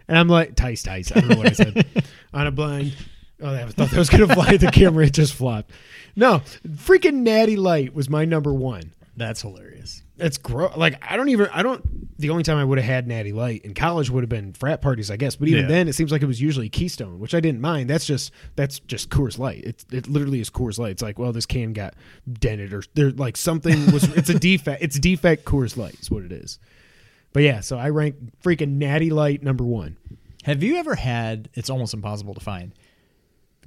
And 0.08 0.18
I'm 0.18 0.28
like, 0.28 0.54
taste 0.56 0.84
taste. 0.84 1.16
I 1.16 1.20
don't 1.20 1.30
know 1.30 1.36
what 1.36 1.46
I 1.48 1.52
said. 1.52 2.04
on 2.34 2.46
a 2.46 2.50
blind. 2.50 2.94
Oh, 3.40 3.52
I 3.54 3.66
thought 3.66 3.90
that 3.90 3.98
was 3.98 4.10
going 4.10 4.26
to 4.28 4.34
fly 4.34 4.48
at 4.54 4.60
the 4.60 4.70
camera. 4.70 5.06
It 5.06 5.12
just 5.14 5.34
flopped. 5.34 5.70
No, 6.16 6.42
freaking 6.68 7.16
Natty 7.22 7.56
Light 7.56 7.94
was 7.94 8.08
my 8.08 8.24
number 8.24 8.52
one. 8.54 8.92
That's 9.16 9.42
hilarious. 9.42 10.02
It's 10.18 10.38
gross. 10.38 10.76
Like 10.76 11.02
I 11.08 11.16
don't 11.16 11.28
even. 11.28 11.48
I 11.52 11.62
don't. 11.62 11.82
The 12.18 12.30
only 12.30 12.42
time 12.44 12.56
I 12.58 12.64
would 12.64 12.78
have 12.78 12.86
had 12.86 13.08
Natty 13.08 13.32
Light 13.32 13.62
in 13.64 13.74
college 13.74 14.10
would 14.10 14.22
have 14.22 14.28
been 14.28 14.52
frat 14.52 14.80
parties, 14.80 15.10
I 15.10 15.16
guess. 15.16 15.34
But 15.36 15.48
even 15.48 15.62
Yeah. 15.62 15.68
then, 15.68 15.88
it 15.88 15.94
seems 15.94 16.12
like 16.12 16.22
it 16.22 16.26
was 16.26 16.40
usually 16.40 16.68
Keystone, 16.68 17.18
which 17.18 17.34
I 17.34 17.40
didn't 17.40 17.60
mind. 17.60 17.90
That's 17.90 18.06
just 18.06 18.32
that's 18.56 18.78
just 18.80 19.10
Coors 19.10 19.38
Light. 19.38 19.64
It 19.64 19.84
it 19.90 20.08
literally 20.08 20.40
is 20.40 20.50
Coors 20.50 20.78
Light. 20.78 20.92
It's 20.92 21.02
like, 21.02 21.18
well, 21.18 21.32
this 21.32 21.46
can 21.46 21.72
got 21.72 21.94
dented 22.32 22.72
or 22.72 22.82
there 22.94 23.10
like 23.10 23.36
something 23.36 23.90
was. 23.92 24.04
it's 24.16 24.30
a 24.30 24.38
defect. 24.38 24.82
It's 24.82 24.98
defect 24.98 25.44
Coors 25.44 25.76
Light 25.76 25.94
is 26.00 26.10
what 26.10 26.22
it 26.22 26.30
is. 26.32 26.58
But 27.34 27.42
yeah, 27.42 27.60
so 27.60 27.78
I 27.78 27.90
rank 27.90 28.16
freaking 28.42 28.76
Natty 28.76 29.10
Light 29.10 29.42
number 29.42 29.64
one. 29.64 29.98
Have 30.44 30.62
you 30.62 30.76
ever 30.76 30.94
had? 30.94 31.50
It's 31.52 31.68
almost 31.68 31.92
impossible 31.92 32.32
to 32.32 32.40
find 32.40 32.72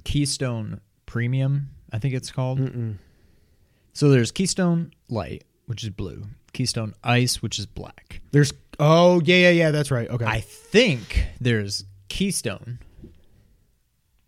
Keystone 0.02 0.80
Premium 1.06 1.70
I 1.92 1.98
think 1.98 2.14
it's 2.14 2.30
called. 2.30 2.58
Mm-mm. 2.60 2.96
So 3.92 4.10
there's 4.10 4.30
Keystone 4.30 4.92
Light, 5.08 5.44
which 5.66 5.82
is 5.82 5.90
blue. 5.90 6.24
Keystone 6.52 6.94
Ice, 7.04 7.42
which 7.42 7.58
is 7.58 7.66
black. 7.66 8.20
There's 8.32 8.52
oh 8.78 9.20
yeah 9.24 9.36
yeah 9.36 9.50
yeah 9.50 9.70
that's 9.72 9.90
right 9.90 10.08
okay 10.08 10.24
I 10.24 10.40
think 10.40 11.26
there's 11.40 11.84
Keystone, 12.08 12.78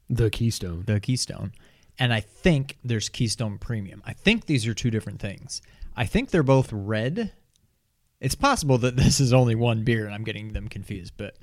the 0.09 0.29
Keystone. 0.29 0.85
the 0.87 1.00
Keystone, 1.00 1.53
and 1.98 2.12
I 2.12 2.20
think 2.20 2.76
there's 2.85 3.09
Keystone 3.09 3.59
Premium. 3.59 4.03
I 4.05 4.12
think 4.12 4.46
these 4.46 4.66
are 4.66 4.74
two 4.74 4.90
different 4.90 5.20
things. 5.20 5.62
I 5.96 6.07
think 6.07 6.31
they're 6.31 6.42
both 6.42 6.72
red. 6.72 7.33
It's 8.20 8.35
possible 8.35 8.78
that 8.78 8.96
this 8.96 9.20
is 9.20 9.33
only 9.33 9.54
one 9.54 9.83
beer 9.85 10.04
and 10.06 10.14
I'm 10.14 10.24
getting 10.24 10.52
them 10.52 10.68
confused, 10.68 11.14
but 11.16 11.37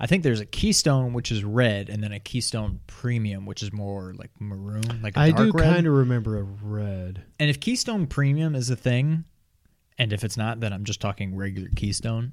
I 0.00 0.06
think 0.06 0.22
there's 0.24 0.40
a 0.40 0.46
Keystone 0.46 1.12
which 1.12 1.30
is 1.30 1.44
red 1.44 1.88
and 1.88 2.02
then 2.02 2.12
a 2.12 2.18
Keystone 2.18 2.80
Premium 2.88 3.46
which 3.46 3.62
is 3.62 3.72
more 3.72 4.12
like 4.14 4.30
maroon, 4.40 5.00
like 5.02 5.16
a 5.16 5.20
I 5.20 5.30
dark 5.30 5.52
do 5.52 5.58
kind 5.58 5.86
of 5.86 5.92
remember 5.92 6.38
a 6.38 6.42
red. 6.42 7.22
And 7.38 7.48
if 7.48 7.60
Keystone 7.60 8.06
Premium 8.06 8.54
is 8.54 8.68
a 8.70 8.76
thing, 8.76 9.24
and 9.96 10.12
if 10.12 10.24
it's 10.24 10.36
not, 10.36 10.58
then 10.58 10.72
I'm 10.72 10.84
just 10.84 11.00
talking 11.00 11.36
regular 11.36 11.68
Keystone. 11.76 12.32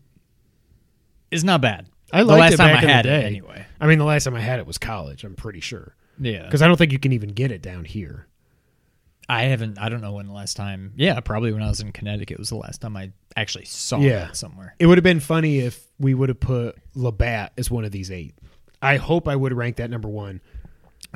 It's 1.29 1.43
not 1.43 1.61
bad. 1.61 1.87
I 2.11 2.23
the 2.23 2.25
liked 2.25 2.39
last 2.39 2.53
it 2.53 2.57
time 2.57 2.67
back 2.75 2.77
I 2.77 2.81
in 2.81 2.87
the 2.87 2.93
had 2.93 3.05
it 3.05 3.09
day. 3.09 3.23
anyway. 3.25 3.65
I 3.79 3.87
mean, 3.87 3.99
the 3.99 4.05
last 4.05 4.23
time 4.23 4.35
I 4.35 4.41
had 4.41 4.59
it 4.59 4.65
was 4.67 4.77
college. 4.77 5.23
I'm 5.23 5.35
pretty 5.35 5.59
sure 5.61 5.95
Yeah, 6.19 6.43
because 6.43 6.61
I 6.61 6.67
don't 6.67 6.75
think 6.77 6.91
you 6.91 6.99
can 6.99 7.13
even 7.13 7.29
get 7.29 7.51
it 7.51 7.61
down 7.61 7.85
here. 7.85 8.27
I 9.31 9.43
haven't. 9.43 9.79
I 9.79 9.87
don't 9.87 10.01
know 10.01 10.11
when 10.11 10.27
the 10.27 10.33
last 10.33 10.57
time. 10.57 10.91
Yeah, 10.97 11.19
probably 11.21 11.53
when 11.53 11.63
I 11.63 11.69
was 11.69 11.79
in 11.79 11.91
Connecticut 11.93 12.37
was 12.37 12.49
the 12.49 12.57
last 12.57 12.81
time 12.81 12.97
I 12.97 13.13
actually 13.37 13.63
saw 13.65 13.99
Yeah. 13.99 14.27
it 14.29 14.35
somewhere. 14.35 14.75
It 14.77 14.87
would 14.87 14.97
have 14.97 15.03
been 15.03 15.21
funny 15.21 15.59
if 15.59 15.87
we 15.97 16.13
would 16.13 16.27
have 16.29 16.39
put 16.41 16.75
Labatt 16.95 17.53
as 17.57 17.71
one 17.71 17.85
of 17.85 17.91
these 17.91 18.11
eight. 18.11 18.35
I 18.81 18.97
hope 18.97 19.27
I 19.29 19.35
would 19.37 19.53
rank 19.53 19.77
that 19.77 19.89
number 19.89 20.09
one. 20.09 20.41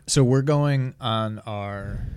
So 0.08 0.24
we're 0.24 0.44
going 0.44 0.96
on 1.02 1.40
our 1.40 2.08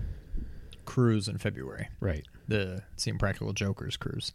cruise 0.85 1.27
in 1.29 1.39
February. 1.39 1.89
Right. 2.01 2.25
the 2.47 2.83
Impractical 3.05 3.53
Jokers 3.53 3.97
cruise. 3.97 4.33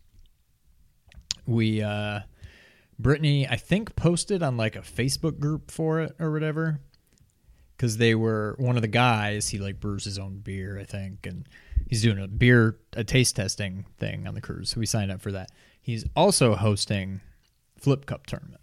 We 1.47 1.81
uh 1.81 2.21
Brittany, 2.99 3.47
I 3.47 3.55
think, 3.55 3.95
posted 3.95 4.43
on 4.43 4.55
like 4.57 4.75
a 4.75 4.81
Facebook 4.81 5.39
group 5.39 5.71
for 5.71 6.01
it 6.01 6.15
or 6.19 6.31
whatever. 6.31 6.79
Cause 7.83 7.97
they 7.97 8.15
were 8.15 8.55
one 8.59 8.77
of 8.77 8.81
the 8.81 8.87
guys, 8.87 9.49
he 9.49 9.57
like 9.57 9.81
brews 9.81 10.05
his 10.05 10.17
own 10.17 10.37
beer, 10.37 10.79
I 10.79 10.85
think, 10.85 11.25
and 11.25 11.45
he's 11.85 12.01
doing 12.01 12.17
a 12.17 12.29
beer 12.29 12.77
a 12.93 13.03
taste 13.03 13.35
testing 13.35 13.83
thing 13.97 14.25
on 14.25 14.35
the 14.35 14.39
cruise. 14.39 14.69
So 14.69 14.79
we 14.79 14.85
signed 14.85 15.11
up 15.11 15.19
for 15.19 15.33
that. 15.33 15.51
He's 15.81 16.05
also 16.15 16.55
hosting 16.55 17.19
Flip 17.77 18.05
Cup 18.05 18.25
tournament. 18.25 18.61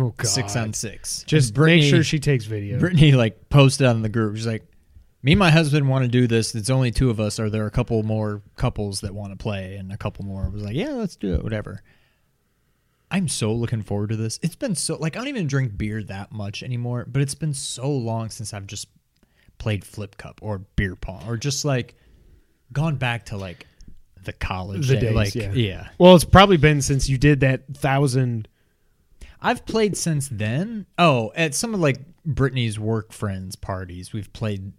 Oh 0.00 0.14
God. 0.16 0.26
Six 0.26 0.56
on 0.56 0.72
six. 0.72 1.22
Just 1.24 1.52
Brittany- 1.52 1.82
make 1.82 1.90
sure 1.90 2.02
she 2.02 2.18
takes 2.18 2.46
video. 2.46 2.78
Brittany 2.78 3.12
like 3.12 3.50
posted 3.50 3.86
on 3.86 4.00
the 4.00 4.08
group. 4.08 4.36
She's 4.36 4.46
like, 4.46 4.64
"Me 5.22 5.32
and 5.32 5.38
my 5.38 5.50
husband 5.50 5.86
want 5.90 6.04
to 6.04 6.08
do 6.08 6.26
this. 6.26 6.54
It's 6.54 6.70
only 6.70 6.92
two 6.92 7.10
of 7.10 7.20
us. 7.20 7.38
Are 7.38 7.50
there 7.50 7.66
a 7.66 7.70
couple 7.70 8.02
more 8.04 8.40
couples 8.56 9.02
that 9.02 9.14
want 9.14 9.32
to 9.32 9.36
play?" 9.36 9.76
And 9.76 9.92
a 9.92 9.98
couple 9.98 10.24
more 10.24 10.46
I 10.46 10.48
was 10.48 10.62
like, 10.62 10.76
"Yeah, 10.76 10.92
let's 10.92 11.16
do 11.16 11.34
it. 11.34 11.44
Whatever." 11.44 11.82
I'm 13.12 13.28
so 13.28 13.52
looking 13.52 13.82
forward 13.82 14.08
to 14.08 14.16
this. 14.16 14.38
It's 14.42 14.56
been 14.56 14.74
so 14.74 14.96
like 14.96 15.16
I 15.16 15.18
don't 15.20 15.28
even 15.28 15.46
drink 15.46 15.76
beer 15.76 16.02
that 16.04 16.32
much 16.32 16.62
anymore, 16.62 17.04
but 17.06 17.20
it's 17.20 17.34
been 17.34 17.52
so 17.54 17.90
long 17.90 18.30
since 18.30 18.54
I've 18.54 18.66
just 18.66 18.88
played 19.58 19.84
flip 19.84 20.16
cup 20.16 20.40
or 20.42 20.58
beer 20.76 20.96
pong 20.96 21.22
or 21.28 21.36
just 21.36 21.64
like 21.64 21.94
gone 22.72 22.96
back 22.96 23.26
to 23.26 23.36
like 23.36 23.66
the 24.24 24.32
college 24.32 24.88
The 24.88 24.94
day. 24.94 25.00
days, 25.00 25.14
like 25.14 25.34
yeah. 25.34 25.52
yeah. 25.52 25.88
Well, 25.98 26.14
it's 26.14 26.24
probably 26.24 26.56
been 26.56 26.80
since 26.80 27.08
you 27.08 27.18
did 27.18 27.40
that 27.40 27.64
thousand. 27.76 28.48
I've 29.42 29.66
played 29.66 29.96
since 29.96 30.28
then. 30.28 30.86
Oh, 30.98 31.32
at 31.36 31.54
some 31.54 31.74
of 31.74 31.80
like 31.80 31.98
Brittany's 32.24 32.78
work 32.78 33.12
friends' 33.12 33.56
parties, 33.56 34.12
we've 34.14 34.32
played 34.32 34.72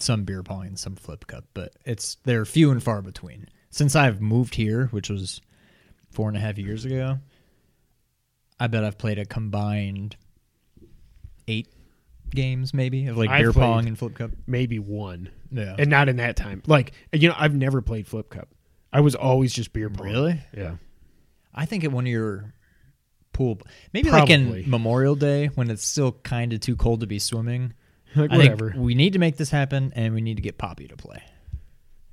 some 0.00 0.24
beer 0.24 0.42
pong 0.42 0.66
and 0.66 0.78
some 0.78 0.94
flip 0.94 1.26
cup, 1.26 1.44
but 1.54 1.72
it's 1.86 2.18
they're 2.24 2.44
few 2.44 2.70
and 2.70 2.82
far 2.82 3.00
between. 3.00 3.48
Since 3.70 3.96
I've 3.96 4.20
moved 4.20 4.56
here, 4.56 4.88
which 4.88 5.08
was 5.08 5.40
four 6.10 6.28
and 6.28 6.36
a 6.36 6.40
half 6.40 6.58
years 6.58 6.84
ago, 6.84 7.18
I 8.60 8.66
bet 8.66 8.84
I've 8.84 8.98
played 8.98 9.18
a 9.18 9.24
combined 9.24 10.16
eight 11.46 11.68
games, 12.30 12.74
maybe 12.74 13.06
of 13.06 13.16
like 13.16 13.30
I've 13.30 13.42
beer 13.42 13.52
pong 13.52 13.86
and 13.86 13.98
flip 13.98 14.14
cup. 14.14 14.30
maybe 14.46 14.78
one, 14.78 15.30
Yeah, 15.50 15.76
and 15.78 15.88
not 15.88 16.08
in 16.08 16.16
that 16.16 16.36
time. 16.36 16.62
Like 16.66 16.92
you 17.12 17.28
know, 17.28 17.34
I've 17.38 17.54
never 17.54 17.80
played 17.82 18.06
flip 18.06 18.30
cup. 18.30 18.48
I 18.92 19.00
was 19.00 19.14
always 19.14 19.52
just 19.52 19.72
beer 19.72 19.90
pong. 19.90 20.06
really. 20.06 20.40
Yeah. 20.56 20.76
I 21.54 21.66
think 21.66 21.84
at 21.84 21.92
one 21.92 22.04
of 22.06 22.10
your 22.10 22.52
pool, 23.32 23.60
maybe 23.92 24.10
like 24.10 24.30
in 24.30 24.68
Memorial 24.70 25.14
Day 25.14 25.46
when 25.48 25.70
it's 25.70 25.86
still 25.86 26.12
kind 26.12 26.52
of 26.52 26.60
too 26.60 26.76
cold 26.76 27.00
to 27.00 27.06
be 27.06 27.18
swimming. 27.18 27.72
Like 28.16 28.30
I 28.30 28.36
whatever. 28.38 28.70
think 28.70 28.82
we 28.82 28.94
need 28.94 29.12
to 29.14 29.18
make 29.18 29.36
this 29.36 29.50
happen, 29.50 29.92
and 29.94 30.14
we 30.14 30.20
need 30.20 30.36
to 30.36 30.42
get 30.42 30.56
Poppy 30.58 30.88
to 30.88 30.96
play. 30.96 31.22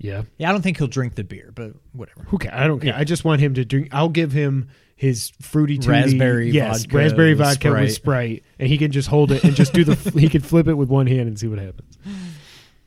Yeah. 0.05 0.23
Yeah, 0.37 0.49
I 0.49 0.51
don't 0.51 0.61
think 0.61 0.77
he'll 0.77 0.87
drink 0.87 1.15
the 1.15 1.23
beer, 1.23 1.51
but 1.53 1.73
whatever. 1.93 2.23
Who 2.27 2.37
cares? 2.37 2.53
I 2.55 2.67
don't 2.67 2.79
care. 2.79 2.89
Yeah. 2.93 2.99
I 2.99 3.03
just 3.03 3.25
want 3.25 3.41
him 3.41 3.53
to 3.55 3.65
drink. 3.65 3.89
I'll 3.91 4.09
give 4.09 4.31
him 4.31 4.69
his 4.95 5.31
fruity 5.41 5.77
tooty, 5.77 5.89
Raspberry 5.89 6.51
yes, 6.51 6.83
vodka 6.83 6.97
raspberry 6.97 7.33
vodka 7.33 7.71
with 7.71 7.91
Sprite. 7.91 7.91
Sprite, 7.91 8.43
and 8.59 8.69
he 8.69 8.77
can 8.77 8.91
just 8.91 9.09
hold 9.09 9.31
it 9.31 9.43
and 9.43 9.55
just 9.55 9.73
do 9.73 9.83
the. 9.83 9.95
he 10.19 10.29
can 10.29 10.41
flip 10.41 10.67
it 10.67 10.75
with 10.75 10.89
one 10.89 11.07
hand 11.07 11.27
and 11.27 11.37
see 11.39 11.47
what 11.47 11.59
happens. 11.59 11.97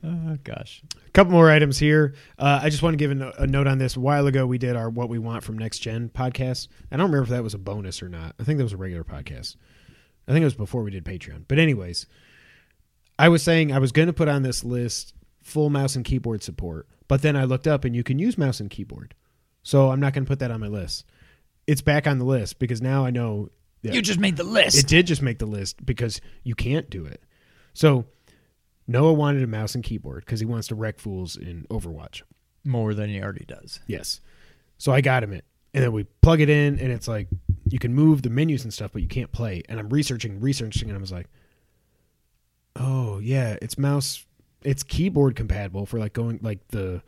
Oh 0.01 0.37
gosh. 0.45 0.81
A 1.07 1.11
couple 1.11 1.33
more 1.33 1.51
items 1.51 1.77
here. 1.77 2.15
Uh, 2.37 2.61
I 2.63 2.69
just 2.69 2.81
want 2.81 2.93
to 2.93 2.97
give 2.97 3.11
a, 3.11 3.15
no- 3.15 3.33
a 3.37 3.45
note 3.45 3.67
on 3.67 3.79
this. 3.79 3.97
A 3.97 3.99
while 3.99 4.27
ago, 4.27 4.47
we 4.47 4.57
did 4.57 4.77
our 4.77 4.89
"What 4.89 5.09
We 5.09 5.19
Want 5.19 5.43
from 5.43 5.57
Next 5.57 5.79
Gen" 5.79 6.07
podcast. 6.07 6.69
I 6.89 6.95
don't 6.95 7.07
remember 7.07 7.23
if 7.23 7.29
that 7.31 7.43
was 7.43 7.53
a 7.53 7.57
bonus 7.57 8.01
or 8.01 8.07
not. 8.07 8.33
I 8.39 8.45
think 8.45 8.57
that 8.59 8.63
was 8.63 8.71
a 8.71 8.77
regular 8.77 9.03
podcast. 9.03 9.57
I 10.25 10.31
think 10.31 10.41
it 10.41 10.45
was 10.45 10.55
before 10.55 10.83
we 10.83 10.91
did 10.91 11.03
Patreon. 11.03 11.43
But 11.49 11.59
anyways, 11.59 12.05
I 13.17 13.27
was 13.27 13.43
saying 13.43 13.73
I 13.73 13.79
was 13.79 13.91
going 13.91 14.07
to 14.07 14.13
put 14.13 14.29
on 14.29 14.41
this 14.41 14.63
list 14.63 15.13
full 15.49 15.69
mouse 15.69 15.95
and 15.95 16.05
keyboard 16.05 16.43
support, 16.43 16.87
but 17.07 17.21
then 17.21 17.35
I 17.35 17.43
looked 17.43 17.67
up 17.67 17.83
and 17.85 17.95
you 17.95 18.03
can 18.03 18.19
use 18.19 18.37
mouse 18.37 18.59
and 18.59 18.69
keyboard, 18.69 19.15
so 19.63 19.91
I'm 19.91 19.99
not 19.99 20.13
going 20.13 20.23
to 20.25 20.29
put 20.29 20.39
that 20.39 20.51
on 20.51 20.59
my 20.59 20.67
list. 20.67 21.05
It's 21.67 21.81
back 21.81 22.07
on 22.07 22.17
the 22.19 22.25
list 22.25 22.59
because 22.59 22.81
now 22.81 23.05
I 23.05 23.09
know 23.11 23.49
that 23.83 23.93
You 23.93 24.01
just 24.01 24.19
made 24.19 24.37
the 24.37 24.43
list. 24.43 24.77
it 24.77 24.87
did 24.87 25.07
just 25.07 25.21
make 25.21 25.39
the 25.39 25.45
list 25.45 25.85
because 25.85 26.19
you 26.43 26.55
can't 26.55 26.89
do 26.89 27.05
it. 27.05 27.21
So 27.73 28.05
Noah 28.87 29.13
wanted 29.13 29.43
a 29.43 29.47
mouse 29.47 29.75
and 29.75 29.83
keyboard 29.83 30.25
because 30.25 30.39
he 30.39 30.45
wants 30.45 30.67
to 30.69 30.75
wreck 30.75 30.99
fools 30.99 31.35
in 31.35 31.65
Overwatch. 31.69 32.23
More 32.65 32.93
than 32.93 33.09
he 33.09 33.21
already 33.21 33.45
does. 33.45 33.79
Yes. 33.87 34.19
So 34.77 34.91
I 34.91 35.01
got 35.01 35.23
him 35.23 35.31
it. 35.33 35.45
And 35.73 35.83
then 35.83 35.91
we 35.91 36.03
plug 36.21 36.41
it 36.41 36.49
in 36.49 36.79
and 36.79 36.91
it's 36.91 37.07
like 37.07 37.27
you 37.69 37.77
can 37.79 37.93
move 37.93 38.23
the 38.23 38.29
menus 38.29 38.63
and 38.63 38.73
stuff, 38.73 38.91
but 38.91 39.01
you 39.03 39.07
can't 39.07 39.31
play. 39.31 39.61
And 39.69 39.79
I'm 39.79 39.89
researching, 39.89 40.39
researching, 40.41 40.89
and 40.89 40.97
I 40.97 41.01
was 41.01 41.11
like, 41.11 41.27
Oh 42.75 43.19
yeah, 43.19 43.57
it's 43.61 43.77
mouse 43.77 44.25
it's 44.63 44.83
keyboard 44.83 45.35
compatible 45.35 45.85
for 45.85 45.99
like 45.99 46.13
going 46.13 46.39
like 46.41 46.67
the 46.69 47.01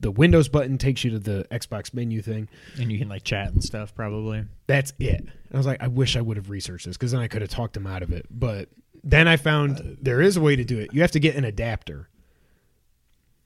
the 0.00 0.10
Windows 0.10 0.48
button 0.48 0.78
takes 0.78 1.02
you 1.02 1.10
to 1.10 1.18
the 1.18 1.46
Xbox 1.50 1.92
menu 1.92 2.22
thing. 2.22 2.48
And 2.78 2.90
you 2.92 2.98
can 2.98 3.08
like 3.08 3.24
chat 3.24 3.52
and 3.52 3.62
stuff 3.62 3.94
probably. 3.94 4.44
That's 4.66 4.92
it. 4.98 5.20
And 5.20 5.32
I 5.52 5.56
was 5.56 5.66
like, 5.66 5.82
I 5.82 5.88
wish 5.88 6.16
I 6.16 6.20
would 6.20 6.36
have 6.36 6.50
researched 6.50 6.86
this 6.86 6.96
because 6.96 7.12
then 7.12 7.20
I 7.20 7.28
could 7.28 7.42
have 7.42 7.50
talked 7.50 7.76
him 7.76 7.86
out 7.86 8.02
of 8.02 8.12
it. 8.12 8.26
But 8.30 8.68
then 9.02 9.26
I 9.26 9.36
found 9.36 9.80
uh, 9.80 9.82
there 10.00 10.20
is 10.20 10.36
a 10.36 10.40
way 10.40 10.56
to 10.56 10.64
do 10.64 10.78
it. 10.78 10.92
You 10.92 11.00
have 11.02 11.10
to 11.12 11.20
get 11.20 11.36
an 11.36 11.44
adapter, 11.44 12.08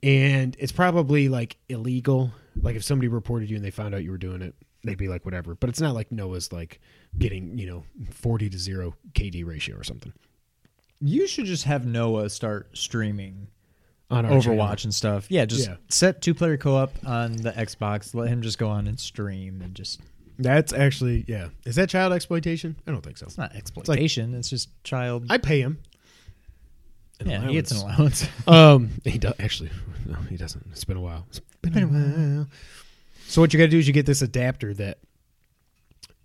and 0.01 0.55
it's 0.59 0.71
probably 0.71 1.29
like 1.29 1.57
illegal. 1.69 2.31
Like 2.61 2.75
if 2.75 2.83
somebody 2.83 3.07
reported 3.07 3.49
you 3.49 3.55
and 3.55 3.65
they 3.65 3.71
found 3.71 3.95
out 3.95 4.03
you 4.03 4.11
were 4.11 4.17
doing 4.17 4.41
it, 4.41 4.53
they'd 4.83 4.97
be 4.97 5.07
like, 5.07 5.25
whatever. 5.25 5.55
But 5.55 5.69
it's 5.69 5.81
not 5.81 5.95
like 5.95 6.11
Noah's 6.11 6.51
like 6.51 6.81
getting 7.17 7.57
you 7.57 7.67
know 7.67 7.83
forty 8.11 8.49
to 8.49 8.57
zero 8.57 8.95
KD 9.13 9.45
ratio 9.45 9.77
or 9.77 9.83
something 9.83 10.13
You 11.05 11.27
should 11.27 11.45
just 11.45 11.65
have 11.65 11.85
Noah 11.85 12.29
start 12.29 12.69
streaming 12.77 13.47
on 14.09 14.25
Overwatch 14.25 14.43
channel. 14.43 14.77
and 14.83 14.93
stuff. 14.95 15.25
Yeah, 15.29 15.45
just 15.45 15.67
Yeah. 15.67 15.75
set 15.89 16.21
two 16.21 16.33
player 16.33 16.55
co 16.55 16.77
op 16.77 16.91
on 17.05 17.35
the 17.37 17.51
Xbox. 17.51 18.13
Let 18.15 18.29
him 18.29 18.41
just 18.41 18.57
go 18.57 18.69
on 18.69 18.87
and 18.87 18.97
stream 18.99 19.61
and 19.61 19.75
just 19.75 19.99
That's 20.39 20.71
actually 20.73 21.25
yeah. 21.27 21.49
Is 21.65 21.75
that 21.75 21.89
child 21.89 22.13
exploitation? 22.13 22.75
I 22.87 22.91
don't 22.91 23.01
think 23.03 23.17
so. 23.17 23.25
it's 23.25 23.37
not 23.37 23.53
exploitation. 23.55 24.33
It's, 24.33 24.49
just 24.49 24.69
child. 24.83 25.25
I 25.29 25.37
pay 25.39 25.59
him. 25.61 25.79
Yeah, 27.23 27.45
he 27.47 27.53
gets 27.53 27.71
an 27.71 27.77
allowance. 27.77 28.27
allowance. 28.45 28.47
Um, 28.47 29.01
he 29.03 29.17
does 29.17 29.33
actually. 29.39 29.71
No, 30.05 30.15
he 30.29 30.37
doesn't. 30.37 30.65
It's 30.71 30.83
been 30.85 30.97
a 30.97 31.01
while. 31.01 31.25
It's 31.29 31.39
been 31.61 31.83
a 31.83 31.87
while. 31.87 32.47
So 33.27 33.41
what 33.41 33.53
you 33.53 33.57
got 33.59 33.65
to 33.65 33.71
do 33.71 33.77
is 33.79 33.87
you 33.87 33.93
get 33.93 34.05
this 34.05 34.21
adapter 34.21 34.73
that 34.75 34.99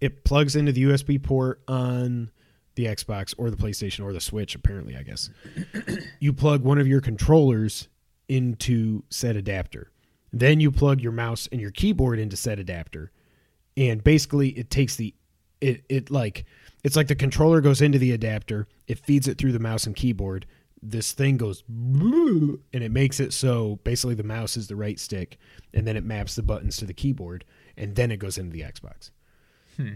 it 0.00 0.24
plugs 0.24 0.56
into 0.56 0.72
the 0.72 0.84
USB 0.84 1.22
port 1.22 1.60
on 1.68 2.30
the 2.78 2.86
Xbox 2.86 3.34
or 3.36 3.50
the 3.50 3.56
PlayStation 3.56 4.04
or 4.04 4.12
the 4.12 4.20
Switch. 4.20 4.54
Apparently, 4.54 4.96
I 4.96 5.02
guess 5.02 5.30
you 6.20 6.32
plug 6.32 6.62
one 6.62 6.78
of 6.78 6.86
your 6.86 7.00
controllers 7.00 7.88
into 8.28 9.02
said 9.10 9.36
adapter. 9.36 9.90
Then 10.32 10.60
you 10.60 10.70
plug 10.70 11.00
your 11.00 11.12
mouse 11.12 11.48
and 11.50 11.60
your 11.60 11.72
keyboard 11.72 12.20
into 12.20 12.36
said 12.36 12.60
adapter, 12.60 13.10
and 13.76 14.02
basically 14.02 14.50
it 14.50 14.70
takes 14.70 14.94
the 14.94 15.12
it 15.60 15.82
it 15.88 16.10
like 16.10 16.44
it's 16.84 16.94
like 16.94 17.08
the 17.08 17.16
controller 17.16 17.60
goes 17.60 17.82
into 17.82 17.98
the 17.98 18.12
adapter, 18.12 18.68
it 18.86 19.00
feeds 19.00 19.26
it 19.26 19.38
through 19.38 19.52
the 19.52 19.58
mouse 19.58 19.84
and 19.84 19.96
keyboard. 19.96 20.46
This 20.80 21.10
thing 21.10 21.36
goes 21.36 21.64
and 21.68 22.60
it 22.72 22.92
makes 22.92 23.18
it 23.18 23.32
so 23.32 23.80
basically 23.82 24.14
the 24.14 24.22
mouse 24.22 24.56
is 24.56 24.68
the 24.68 24.76
right 24.76 25.00
stick, 25.00 25.36
and 25.74 25.84
then 25.84 25.96
it 25.96 26.04
maps 26.04 26.36
the 26.36 26.44
buttons 26.44 26.76
to 26.76 26.84
the 26.84 26.94
keyboard, 26.94 27.44
and 27.76 27.96
then 27.96 28.12
it 28.12 28.18
goes 28.18 28.38
into 28.38 28.52
the 28.52 28.62
Xbox. 28.62 29.10
Hmm. 29.76 29.94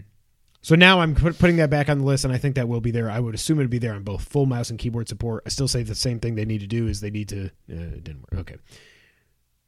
So 0.63 0.75
now 0.75 1.01
I'm 1.01 1.13
put, 1.13 1.37
putting 1.37 1.57
that 1.57 1.69
back 1.69 1.89
on 1.89 1.99
the 1.99 2.05
list, 2.05 2.23
and 2.23 2.33
I 2.33 2.37
think 2.37 2.55
that 2.55 2.67
will 2.69 2.79
be 2.81 2.89
there. 2.89 3.11
I 3.11 3.19
would 3.19 3.35
assume 3.35 3.59
it'd 3.59 3.69
be 3.69 3.79
there 3.79 3.93
on 3.93 4.03
both 4.03 4.23
full 4.23 4.45
mouse 4.45 4.69
and 4.69 4.79
keyboard 4.79 5.09
support. 5.09 5.43
I 5.45 5.49
still 5.49 5.67
say 5.67 5.83
the 5.83 5.93
same 5.93 6.19
thing 6.21 6.35
they 6.35 6.45
need 6.45 6.61
to 6.61 6.67
do 6.67 6.87
is 6.87 7.01
they 7.01 7.11
need 7.11 7.27
to. 7.29 7.47
Uh, 7.69 7.95
it 7.97 8.03
didn't 8.05 8.21
work. 8.31 8.39
Okay. 8.41 8.55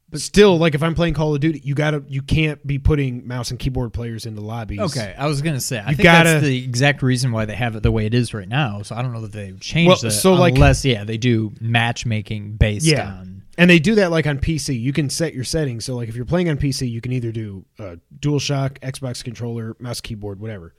But 0.08 0.20
still, 0.20 0.56
like 0.56 0.74
if 0.76 0.82
I'm 0.84 0.94
playing 0.94 1.14
Call 1.14 1.34
of 1.34 1.40
Duty, 1.40 1.60
you 1.64 1.74
gotta 1.74 2.02
you 2.08 2.22
can't 2.22 2.64
be 2.64 2.78
putting 2.78 3.26
mouse 3.26 3.50
and 3.50 3.58
keyboard 3.58 3.92
players 3.92 4.24
into 4.24 4.40
lobbies. 4.40 4.78
Okay, 4.78 5.14
I 5.18 5.26
was 5.26 5.42
gonna 5.42 5.60
say 5.60 5.78
I 5.80 5.90
You 5.90 5.96
think 5.96 6.04
gotta- 6.04 6.30
that's 6.30 6.44
the 6.44 6.62
exact 6.64 7.02
reason 7.02 7.32
why 7.32 7.44
they 7.44 7.56
have 7.56 7.74
it 7.74 7.82
the 7.82 7.90
way 7.90 8.06
it 8.06 8.14
is 8.14 8.32
right 8.32 8.48
now. 8.48 8.82
So 8.82 8.94
I 8.94 9.02
don't 9.02 9.12
know 9.12 9.22
that 9.22 9.32
they've 9.32 9.58
changed 9.60 10.02
Well, 10.04 10.12
it 10.12 10.14
so, 10.14 10.34
like- 10.34 10.54
unless 10.54 10.84
yeah 10.84 11.02
they 11.02 11.18
do 11.18 11.52
matchmaking 11.60 12.52
based 12.56 12.86
Yeah. 12.86 13.08
on 13.16 13.42
And 13.58 13.68
they 13.68 13.80
do 13.80 13.96
that 13.96 14.12
like 14.12 14.26
on 14.28 14.38
PC. 14.38 14.78
You 14.80 14.92
can 14.92 15.10
set 15.10 15.34
your 15.34 15.42
settings. 15.44 15.84
So 15.84 15.96
like 15.96 16.08
if 16.08 16.14
you're 16.14 16.24
playing 16.24 16.48
on 16.50 16.56
PC, 16.56 16.88
you 16.88 17.00
can 17.00 17.10
either 17.12 17.32
do 17.32 17.64
uh, 17.80 17.96
DualShock, 18.20 18.78
Xbox 18.80 19.24
controller, 19.24 19.76
mouse, 19.80 20.00
keyboard, 20.00 20.38
whatever. 20.38 20.72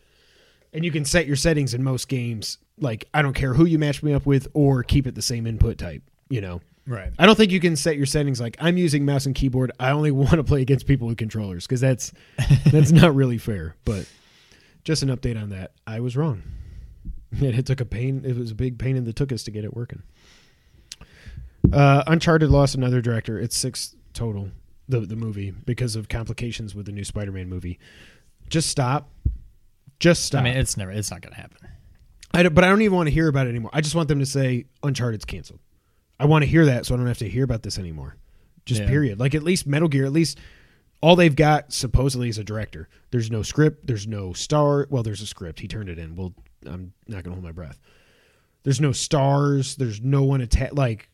And 0.73 0.83
you 0.85 0.91
can 0.91 1.05
set 1.05 1.27
your 1.27 1.35
settings 1.35 1.73
in 1.73 1.83
most 1.83 2.07
games. 2.07 2.57
Like 2.79 3.05
I 3.13 3.21
don't 3.21 3.33
care 3.33 3.53
who 3.53 3.65
you 3.65 3.79
match 3.79 4.03
me 4.03 4.13
up 4.13 4.25
with, 4.25 4.47
or 4.53 4.83
keep 4.83 5.07
it 5.07 5.15
the 5.15 5.21
same 5.21 5.47
input 5.47 5.77
type. 5.77 6.03
You 6.29 6.41
know. 6.41 6.61
right. 6.85 7.11
I 7.17 7.25
don't 7.25 7.35
think 7.35 7.51
you 7.51 7.59
can 7.59 7.75
set 7.75 7.95
your 7.97 8.05
settings 8.05 8.39
like 8.41 8.57
I'm 8.59 8.77
using 8.77 9.05
mouse 9.05 9.25
and 9.25 9.33
keyboard. 9.33 9.71
I 9.79 9.91
only 9.91 10.11
want 10.23 10.31
to 10.31 10.43
play 10.43 10.61
against 10.61 10.85
people 10.85 11.07
with 11.07 11.17
controllers 11.17 11.65
because 11.65 11.81
that's 11.81 12.11
that's 12.71 12.91
not 12.91 13.15
really 13.15 13.37
fair. 13.37 13.75
But 13.85 14.07
just 14.83 15.03
an 15.03 15.09
update 15.09 15.41
on 15.41 15.49
that. 15.49 15.71
I 15.85 15.99
was 15.99 16.15
wrong. 16.15 16.43
It, 17.31 17.55
it 17.59 17.65
took 17.65 17.81
a 17.81 17.85
pain. 17.85 18.23
It 18.25 18.37
was 18.37 18.51
a 18.51 18.55
big 18.55 18.77
pain 18.77 18.95
in 18.95 19.03
the 19.05 19.13
tuchus 19.13 19.43
to 19.45 19.51
get 19.51 19.63
it 19.65 19.75
working. 19.75 20.03
Uh, 21.73 22.03
Uncharted 22.07 22.49
lost 22.49 22.75
another 22.75 23.01
director. 23.01 23.39
It's 23.39 23.55
six 23.57 23.95
total. 24.13 24.49
The 24.89 25.01
the 25.01 25.17
movie 25.17 25.51
because 25.51 25.97
of 25.97 26.07
complications 26.07 26.73
with 26.73 26.85
the 26.85 26.93
new 26.93 27.03
Spider-Man 27.03 27.49
movie. 27.49 27.79
Just 28.49 28.69
stop. 28.69 29.09
Just 29.99 30.25
stop. 30.25 30.41
I 30.41 30.43
mean, 30.45 30.57
it's 30.57 30.77
never 30.77 30.91
it's 30.91 31.11
not 31.11 31.21
gonna 31.21 31.35
happen. 31.35 31.57
I 32.33 32.43
don't- 32.43 32.53
but 32.53 32.63
I 32.63 32.69
don't 32.69 32.81
even 32.81 32.95
want 32.95 33.07
to 33.07 33.13
hear 33.13 33.27
about 33.27 33.47
it 33.47 33.51
anymore. 33.51 33.71
I 33.73 33.81
just 33.81 33.95
want 33.95 34.07
them 34.09 34.19
to 34.19 34.25
say 34.25 34.65
Uncharted's 34.83 35.25
canceled. 35.25 35.59
I 36.19 36.25
want 36.25 36.43
to 36.43 36.47
hear 36.47 36.65
that 36.65 36.85
so 36.85 36.93
I 36.93 36.97
don't 36.97 37.07
have 37.07 37.17
to 37.19 37.29
hear 37.29 37.43
about 37.43 37.63
this 37.63 37.77
anymore. 37.79 38.17
Just 38.65 38.81
Yeah. 38.81 38.87
period. 38.87 39.19
Like 39.19 39.33
at 39.33 39.43
least 39.43 39.65
Metal 39.65 39.87
Gear, 39.87 40.05
at 40.05 40.11
least 40.11 40.37
all 41.01 41.15
they've 41.15 41.35
got 41.35 41.71
supposedly 41.71 42.27
is 42.29 42.37
a 42.37 42.43
director. 42.43 42.89
There's 43.11 43.31
no 43.31 43.43
script. 43.43 43.87
There's 43.87 44.07
no 44.07 44.33
star. 44.33 44.87
Well, 44.89 45.03
there's 45.03 45.21
a 45.21 45.27
script. 45.27 45.59
He 45.61 45.67
turned 45.67 45.89
it 45.89 45.97
in. 45.99 46.15
Well, 46.15 46.33
I'm 46.65 46.93
not 47.07 47.23
gonna 47.23 47.35
hold 47.35 47.43
my 47.45 47.51
breath. 47.51 47.79
There's 48.63 48.81
no 48.81 48.91
stars. 48.91 49.75
There's 49.75 50.01
no 50.01 50.23
one 50.23 50.41
atta- 50.41 50.73
like. 50.73 51.09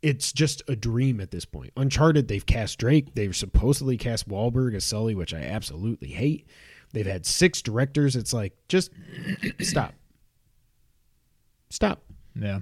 It's 0.00 0.32
just 0.32 0.62
a 0.68 0.76
dream 0.76 1.20
at 1.20 1.32
this 1.32 1.44
point. 1.44 1.72
Uncharted, 1.76 2.28
they've 2.28 2.46
cast 2.46 2.78
Drake. 2.78 3.14
They've 3.14 3.34
supposedly 3.34 3.96
cast 3.96 4.28
Wahlberg 4.28 4.74
as 4.76 4.84
Sully, 4.84 5.16
which 5.16 5.34
I 5.34 5.40
absolutely 5.40 6.10
hate. 6.10 6.46
They've 6.92 7.06
had 7.06 7.26
six 7.26 7.62
directors. 7.62 8.16
It's 8.16 8.32
like 8.32 8.54
just 8.68 8.90
stop. 9.60 9.94
Stop. 11.70 12.02
Yeah. 12.34 12.60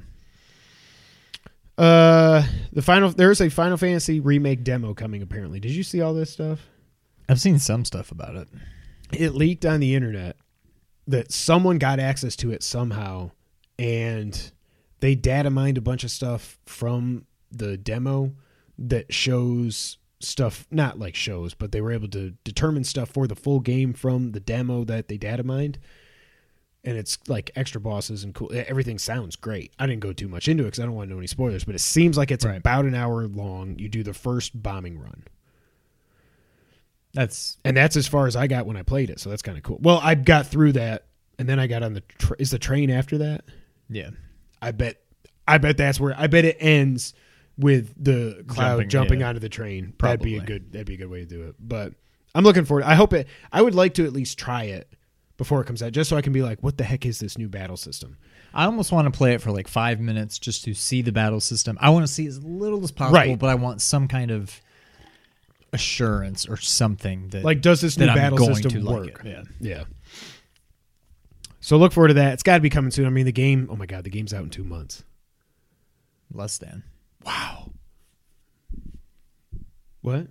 Uh, 1.79 2.47
the 2.73 2.83
final 2.83 3.11
there's 3.11 3.41
a 3.41 3.51
Final 3.51 3.77
Fantasy 3.77 4.21
remake 4.21 4.65
demo 4.65 4.95
coming. 4.95 5.23
Apparently, 5.23 5.61
did 5.61 5.73
you 5.73 5.83
see 5.83 6.01
all 6.01 6.15
this 6.15 6.33
stuff? 6.33 6.61
I've 7.29 7.41
seen 7.41 7.59
some 7.59 7.85
stuff 7.85 8.11
about 8.11 8.37
it. 8.37 8.49
It 9.12 9.35
leaked 9.35 9.65
on 9.65 9.81
the 9.81 9.95
internet 9.95 10.37
that 11.07 11.33
someone 11.33 11.79
got 11.79 12.01
access 12.01 12.35
to 12.37 12.51
it 12.51 12.62
somehow, 12.62 13.31
and 13.79 14.51
they 15.01 15.15
data 15.15 15.51
mined 15.51 15.79
a 15.79 15.83
bunch 15.83 16.03
of 16.03 16.11
stuff 16.11 16.59
from 16.67 17.27
the 17.53 17.77
demo 17.77 18.33
that 18.79 19.12
shows 19.12 19.99
stuff 20.21 20.67
not 20.71 20.99
like 20.99 21.15
shows, 21.15 21.53
but 21.55 21.73
they 21.73 21.81
were 21.81 21.93
able 21.93 22.09
to 22.09 22.31
determine 22.45 22.85
stuff 22.85 23.11
for 23.11 23.27
the 23.27 23.35
full 23.37 23.61
game 23.61 23.93
from 23.93 24.33
the 24.33 24.41
demo 24.41 24.85
that 24.85 25.09
they 25.09 25.17
data 25.17 25.43
mined. 25.43 25.79
And 26.85 26.97
it's 26.97 27.19
like 27.29 27.51
extra 27.57 27.81
bosses 27.81 28.23
and 28.23 28.33
cool. 28.35 28.51
Everything 28.55 28.99
sounds 28.99 29.35
great. 29.37 29.73
I 29.79 29.87
didn't 29.87 30.01
go 30.01 30.13
too 30.13 30.29
much 30.29 30.47
into 30.47 30.63
it 30.63 30.67
because 30.69 30.81
I 30.81 30.85
don't 30.85 30.95
want 30.95 31.09
to 31.09 31.13
know 31.15 31.19
any 31.19 31.27
spoilers, 31.27 31.65
but 31.65 31.75
it 31.75 31.81
seems 31.81 32.17
like 32.17 32.31
it's 32.31 32.45
Right. 32.45 32.57
about 32.59 32.85
an 32.85 32.95
hour 32.95 33.27
long. 33.27 33.77
You 33.79 33.89
do 33.89 34.03
the 34.05 34.15
first 34.15 34.63
bombing 34.63 34.99
run. 34.99 35.25
That's 37.13 37.57
and 37.65 37.77
that's 37.77 37.97
as 37.97 38.07
far 38.07 38.27
as 38.27 38.37
I 38.37 38.47
got 38.47 38.67
when 38.67 38.77
I 38.77 38.83
played 38.83 39.11
it. 39.11 39.21
So 39.21 39.31
that's 39.31 39.43
kind 39.43 39.57
of 39.57 39.65
cool. 39.65 39.79
Well, 39.81 40.01
I 40.03 40.15
got 40.15 40.47
through 40.47 40.73
that, 40.73 41.07
and 41.39 41.49
then 41.49 41.59
I 41.59 41.67
got 41.67 41.83
on 41.83 41.95
the 41.95 42.03
tra- 42.19 42.37
is 42.39 42.51
the 42.51 42.59
train 42.59 42.91
after 42.91 43.19
that. 43.19 43.45
yeah. 43.89 44.11
I 44.63 44.71
bet, 44.73 44.97
I 45.47 45.59
bet 45.59 45.77
that's 45.77 46.01
where 46.01 46.15
I 46.19 46.27
bet 46.29 46.45
it 46.47 46.57
ends 46.61 47.13
with 47.59 47.92
the 48.03 48.45
cloud 48.49 48.77
Jumping, 48.77 48.88
jumping, 48.88 49.21
yeah. 49.21 49.29
onto 49.29 49.40
the 49.40 49.49
train. 49.49 49.95
That'd 49.99 50.21
be 50.21 50.35
a 50.35 50.38
Probably. 50.38 50.55
good. 50.59 50.73
That'd 50.73 50.87
be 50.87 50.95
a 50.95 50.99
good 50.99 51.11
way 51.11 51.21
to 51.21 51.27
do 51.27 51.42
it. 51.42 51.55
But 51.59 51.95
I'm 52.35 52.45
looking 52.45 52.64
forward. 52.64 52.85
I 52.85 52.95
hope 52.95 53.12
it. 53.12 53.27
I 53.53 53.62
would 53.62 53.75
like 53.75 53.95
to 53.95 54.05
at 54.05 54.12
least 54.12 54.38
try 54.38 54.64
it 54.64 54.92
before 55.38 55.61
it 55.61 55.66
comes 55.66 55.83
out, 55.83 55.92
just 55.92 56.09
so 56.11 56.16
I 56.16 56.23
can 56.23 56.33
be 56.33 56.42
like, 56.42 56.62
what 56.62 56.77
the 56.79 56.85
heck 56.85 57.05
is 57.07 57.19
this 57.19 57.37
new 57.38 57.49
battle 57.49 57.77
system? 57.77 58.16
I 58.55 58.64
almost 58.64 58.90
want 58.92 59.07
to 59.12 59.16
play 59.16 59.35
it 59.35 59.40
for 59.42 59.53
like 59.53 59.69
five 59.69 60.01
minutes 60.01 60.38
just 60.38 60.64
to 60.64 60.73
see 60.75 61.03
the 61.03 61.12
battle 61.12 61.40
system. 61.40 61.77
I 61.81 61.90
want 61.90 62.07
to 62.07 62.12
see 62.12 62.27
as 62.27 62.42
little 62.42 62.83
as 62.85 62.90
possible, 62.90 63.19
Right. 63.19 63.38
but 63.38 63.49
I 63.51 63.55
want 63.55 63.83
some 63.83 64.09
kind 64.09 64.31
of 64.31 64.61
assurance 65.73 66.47
or 66.47 66.57
something 66.57 67.29
that 67.29 67.45
Like, 67.45 67.61
does 67.61 67.81
this 67.83 67.99
new 67.99 68.07
battle 68.07 68.38
system 68.38 68.83
like 68.85 68.97
work? 69.14 69.25
it. 69.25 69.29
Yeah. 69.29 69.42
Yeah. 69.61 69.85
So 71.61 71.77
look 71.77 71.92
forward 71.92 72.09
to 72.09 72.14
that. 72.14 72.35
It's 72.35 72.42
got 72.42 72.55
to 72.57 72.61
be 72.62 72.71
coming 72.71 72.90
soon. 72.90 73.07
I 73.07 73.11
mean, 73.11 73.27
the 73.27 73.33
game. 73.33 73.69
Oh 73.71 73.77
my 73.77 73.87
god, 73.87 74.05
the 74.05 74.11
game's 74.11 74.33
out 74.33 74.45
in 74.45 74.51
two 74.51 74.64
months. 74.64 75.05
Less 76.33 76.59
than. 76.59 76.85
Wow. 77.27 77.73
What? 80.01 80.29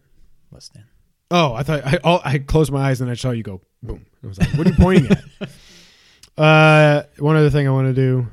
Less 0.51 0.69
than. 0.69 0.85
Oh, 1.29 1.53
I 1.53 1.63
thought 1.63 1.85
I 1.85 1.99
oh, 2.03 2.21
I 2.23 2.37
closed 2.39 2.71
my 2.71 2.89
eyes 2.89 3.01
and 3.01 3.11
I 3.11 3.15
saw 3.15 3.31
you 3.31 3.43
go 3.43 3.61
boom. 3.83 4.05
I 4.23 4.27
was 4.27 4.39
like, 4.39 4.49
"What 4.53 4.65
are 4.67 4.69
you 4.69 4.75
pointing 4.75 5.11
at?" 5.11 5.49
Uh, 6.37 7.03
one 7.19 7.37
other 7.37 7.49
thing 7.49 7.65
I 7.65 7.71
want 7.71 7.87
to 7.87 7.93
do. 7.93 8.27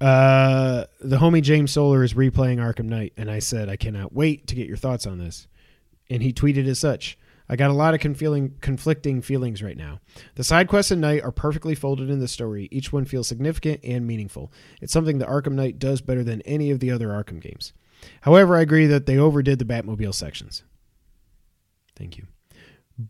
Uh, 0.00 0.84
the 1.00 1.18
homie 1.18 1.42
James 1.42 1.70
Solar 1.70 2.02
is 2.02 2.14
replaying 2.14 2.56
Arkham 2.56 2.86
Knight, 2.86 3.12
and 3.18 3.30
I 3.30 3.40
said 3.40 3.68
I 3.68 3.76
cannot 3.76 4.14
wait 4.14 4.46
to 4.46 4.54
get 4.54 4.66
your 4.66 4.78
thoughts 4.78 5.06
on 5.06 5.18
this. 5.18 5.48
And 6.08 6.22
he 6.22 6.32
tweeted 6.32 6.66
as 6.66 6.78
such: 6.78 7.18
"I 7.48 7.56
got 7.56 7.70
a 7.70 7.74
lot 7.74 7.94
of 7.94 8.00
conflicting 8.00 9.22
feelings 9.22 9.62
right 9.62 9.76
now. 9.76 10.00
The 10.34 10.44
side 10.44 10.68
quests 10.68 10.92
in 10.92 11.00
Knight 11.00 11.22
are 11.22 11.32
perfectly 11.32 11.74
folded 11.74 12.10
in 12.10 12.20
the 12.20 12.28
story. 12.28 12.68
Each 12.70 12.92
one 12.92 13.04
feels 13.04 13.28
significant 13.28 13.80
and 13.82 14.06
meaningful. 14.06 14.52
It's 14.80 14.92
something 14.92 15.18
that 15.18 15.28
Arkham 15.28 15.52
Knight 15.52 15.78
does 15.78 16.00
better 16.00 16.24
than 16.24 16.42
any 16.42 16.70
of 16.70 16.80
the 16.80 16.90
other 16.90 17.08
Arkham 17.08 17.40
games. 17.40 17.72
However, 18.22 18.56
I 18.56 18.60
agree 18.60 18.86
that 18.86 19.06
they 19.06 19.18
overdid 19.18 19.58
the 19.58 19.64
Batmobile 19.64 20.14
sections. 20.14 20.62
Thank 21.96 22.16
you. 22.16 22.26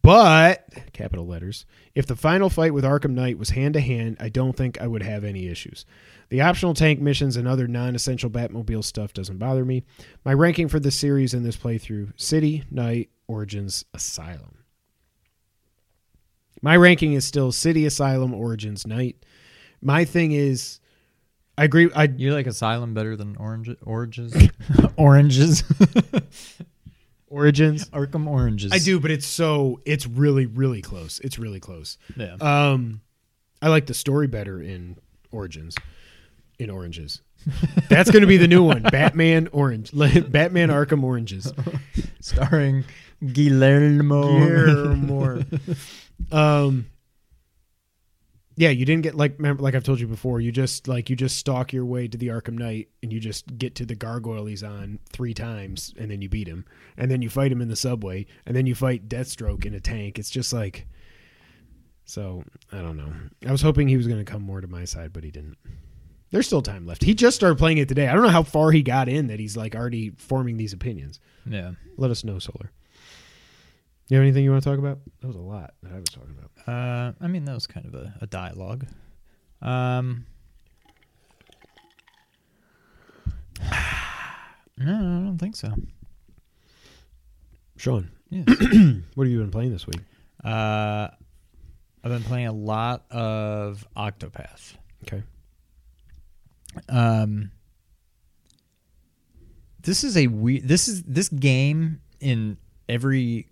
But, 0.03 0.69
capital 0.93 1.27
letters, 1.27 1.65
if 1.95 2.05
the 2.05 2.17
final 2.17 2.51
fight 2.51 2.75
with 2.75 2.85
Arkham 2.85 3.13
Knight 3.13 3.39
was 3.39 3.51
hand 3.51 3.73
to 3.73 3.81
hand, 3.81 4.19
I 4.21 4.29
don't 4.29 4.55
think 4.55 4.79
I 4.81 4.87
would 4.87 5.03
have 5.03 5.25
any 5.25 5.49
issues. 5.49 5.87
The 6.29 6.43
optional 6.43 6.75
tank 6.75 7.01
missions 7.01 7.39
and 7.39 7.49
other 7.49 7.67
non 7.67 7.95
essential 7.95 8.29
Batmobile 8.29 8.85
stuff 8.85 9.15
doesn't 9.15 9.39
bother 9.39 9.65
me. 9.65 9.85
My 10.27 10.35
ranking 10.35 10.69
for 10.69 10.79
this 10.79 10.97
series 10.97 11.33
in 11.33 11.43
this 11.43 11.57
playthrough 11.57 12.13
City, 12.21 12.65
Knight, 12.71 13.09
Origins, 13.29 13.85
Asylum. 13.95 14.65
My 16.61 16.77
ranking 16.77 17.13
is 17.13 17.25
still 17.25 17.53
City, 17.53 17.87
Asylum, 17.87 18.35
Origins, 18.35 18.87
Knight. 18.87 19.25
My 19.81 20.05
thing 20.05 20.33
is, 20.33 20.81
I 21.57 21.65
agree. 21.65 21.91
I 21.95 22.05
You 22.05 22.35
like 22.35 22.47
Asylum 22.47 22.95
better 22.95 23.15
than 23.17 23.37
Orange 23.37 23.71
Oranges? 23.85 24.35
oranges. 24.97 25.63
Origins. 27.29 27.91
Arkham 27.91 28.27
Oranges. 28.27 28.73
I 28.73 28.79
do, 28.79 28.99
but 28.99 29.11
it's 29.11 29.27
so 29.27 29.81
it's 29.85 30.07
really 30.07 30.47
really 30.47 30.81
close. 30.81 31.21
It's 31.21 31.39
really 31.39 31.61
close. 31.61 31.99
Yeah. 32.17 32.37
Um, 32.41 33.03
I 33.61 33.69
like 33.69 33.87
the 33.87 33.95
story 33.95 34.27
better 34.27 34.61
in 34.61 34.97
Origins. 35.31 35.77
In 36.59 36.71
Oranges, 36.71 37.21
that's 37.89 38.11
going 38.11 38.23
to 38.23 38.27
be 38.27 38.37
the 38.37 38.49
new 38.49 38.65
one. 38.65 38.83
Batman 38.83 39.49
Orange, 39.53 39.93
Batman 39.93 40.71
Arkham 40.71 41.05
Oranges. 41.05 41.53
Starring 42.21 42.85
Guillermo. 43.25 44.39
Guillermo. 44.39 45.45
um, 46.33 46.87
yeah, 48.59 48.71
you 48.71 48.85
didn't 48.85 49.03
get 49.03 49.15
like 49.15 49.37
remember, 49.39 49.63
like 49.63 49.77
I've 49.77 49.85
told 49.85 50.01
you 50.01 50.09
before. 50.09 50.41
You 50.41 50.51
just 50.51 50.89
like 50.89 51.09
you 51.09 51.15
just 51.15 51.37
stalk 51.37 51.73
your 51.73 51.85
way 51.85 52.09
to 52.09 52.19
the 52.19 52.29
Arkham 52.29 52.59
Knight, 52.59 52.89
and 53.05 53.13
you 53.13 53.21
just 53.21 53.57
get 53.57 53.77
to 53.77 53.87
the 53.87 53.95
gargoyle 53.95 54.47
he's 54.47 54.65
on 54.65 54.99
three 55.11 55.33
times, 55.33 55.95
and 55.97 56.11
then 56.11 56.21
you 56.23 56.29
beat 56.29 56.49
him, 56.49 56.65
and 56.97 57.09
then 57.09 57.23
you 57.23 57.31
fight 57.31 57.53
him 57.53 57.61
in 57.61 57.69
the 57.69 57.77
subway, 57.77 58.27
and 58.47 58.57
then 58.57 58.67
you 58.67 58.75
fight 58.75 59.09
Deathstroke 59.09 59.65
in 59.65 59.75
a 59.75 59.81
tank. 59.81 60.19
It's 60.19 60.29
just 60.29 60.53
like, 60.53 60.89
so 62.05 62.43
I 62.73 62.79
don't 62.79 62.97
know. 62.97 63.13
I 63.47 63.53
was 63.53 63.63
hoping 63.63 63.87
he 63.87 63.97
was 63.97 64.09
going 64.09 64.25
to 64.25 64.31
come 64.31 64.43
more 64.43 64.61
to 64.61 64.67
my 64.67 64.85
side, 64.85 65.13
but 65.13 65.23
he 65.23 65.31
didn't. 65.31 65.57
There's 66.33 66.47
still 66.47 66.63
time 66.63 66.85
left. 66.85 67.05
He 67.05 67.15
just 67.15 67.37
started 67.37 67.59
playing 67.59 67.79
it 67.79 67.89
today. 67.89 68.09
I 68.09 68.13
don't 68.13 68.23
know 68.23 68.29
how 68.29 68.43
far 68.43 68.73
he 68.73 68.83
got 68.83 69.09
in 69.09 69.29
that 69.29 69.39
he's 69.39 69.57
like 69.57 69.77
already 69.77 70.11
forming 70.11 70.57
these 70.57 70.73
opinions. 70.73 71.21
Yeah. 71.49 71.73
Let 71.97 72.11
us 72.11 72.25
know, 72.25 72.41
Solar. 72.41 72.73
You 74.09 74.17
have 74.17 74.23
anything 74.23 74.43
you 74.45 74.51
want 74.51 74.63
to 74.63 74.71
talk 74.71 74.79
about? 74.79 75.01
That 75.21 75.27
was 75.27 75.37
a 75.37 75.41
lot 75.41 75.75
that 75.83 75.93
I 75.93 75.97
was 75.99 76.09
talking 76.09 76.35
about. 76.39 76.51
Uh, 76.73 77.13
I 77.21 77.27
mean, 77.29 77.45
that 77.45 77.55
was 77.55 77.67
kind 77.67 77.85
of 77.87 77.95
a, 77.95 78.15
a 78.23 78.27
dialogue. 78.27 78.87
Um, 79.61 80.25
no, 84.79 84.95
I 84.95 85.25
don't 85.25 85.39
think 85.39 85.57
so. 85.57 85.75
Sean, 87.77 88.11
Yeah. 88.31 88.43
what 89.15 89.27
have 89.27 89.31
you 89.33 89.39
been 89.41 89.51
playing 89.51 89.73
this 89.73 89.87
week? 89.87 90.01
uh, 90.45 91.09
I've 92.05 92.13
been 92.13 92.23
playing 92.23 92.47
a 92.47 92.53
lot 92.53 93.05
of 93.11 93.87
Octopath. 93.97 94.75
Okay. 95.05 95.23
Um, 96.89 97.51
this 99.83 100.05
is 100.05 100.17
a 100.17 100.29
we 100.29 100.61
this 100.61 100.87
is 100.87 101.03
this 101.03 101.29
game 101.29 102.01
in 102.21 102.57
every 102.89 103.49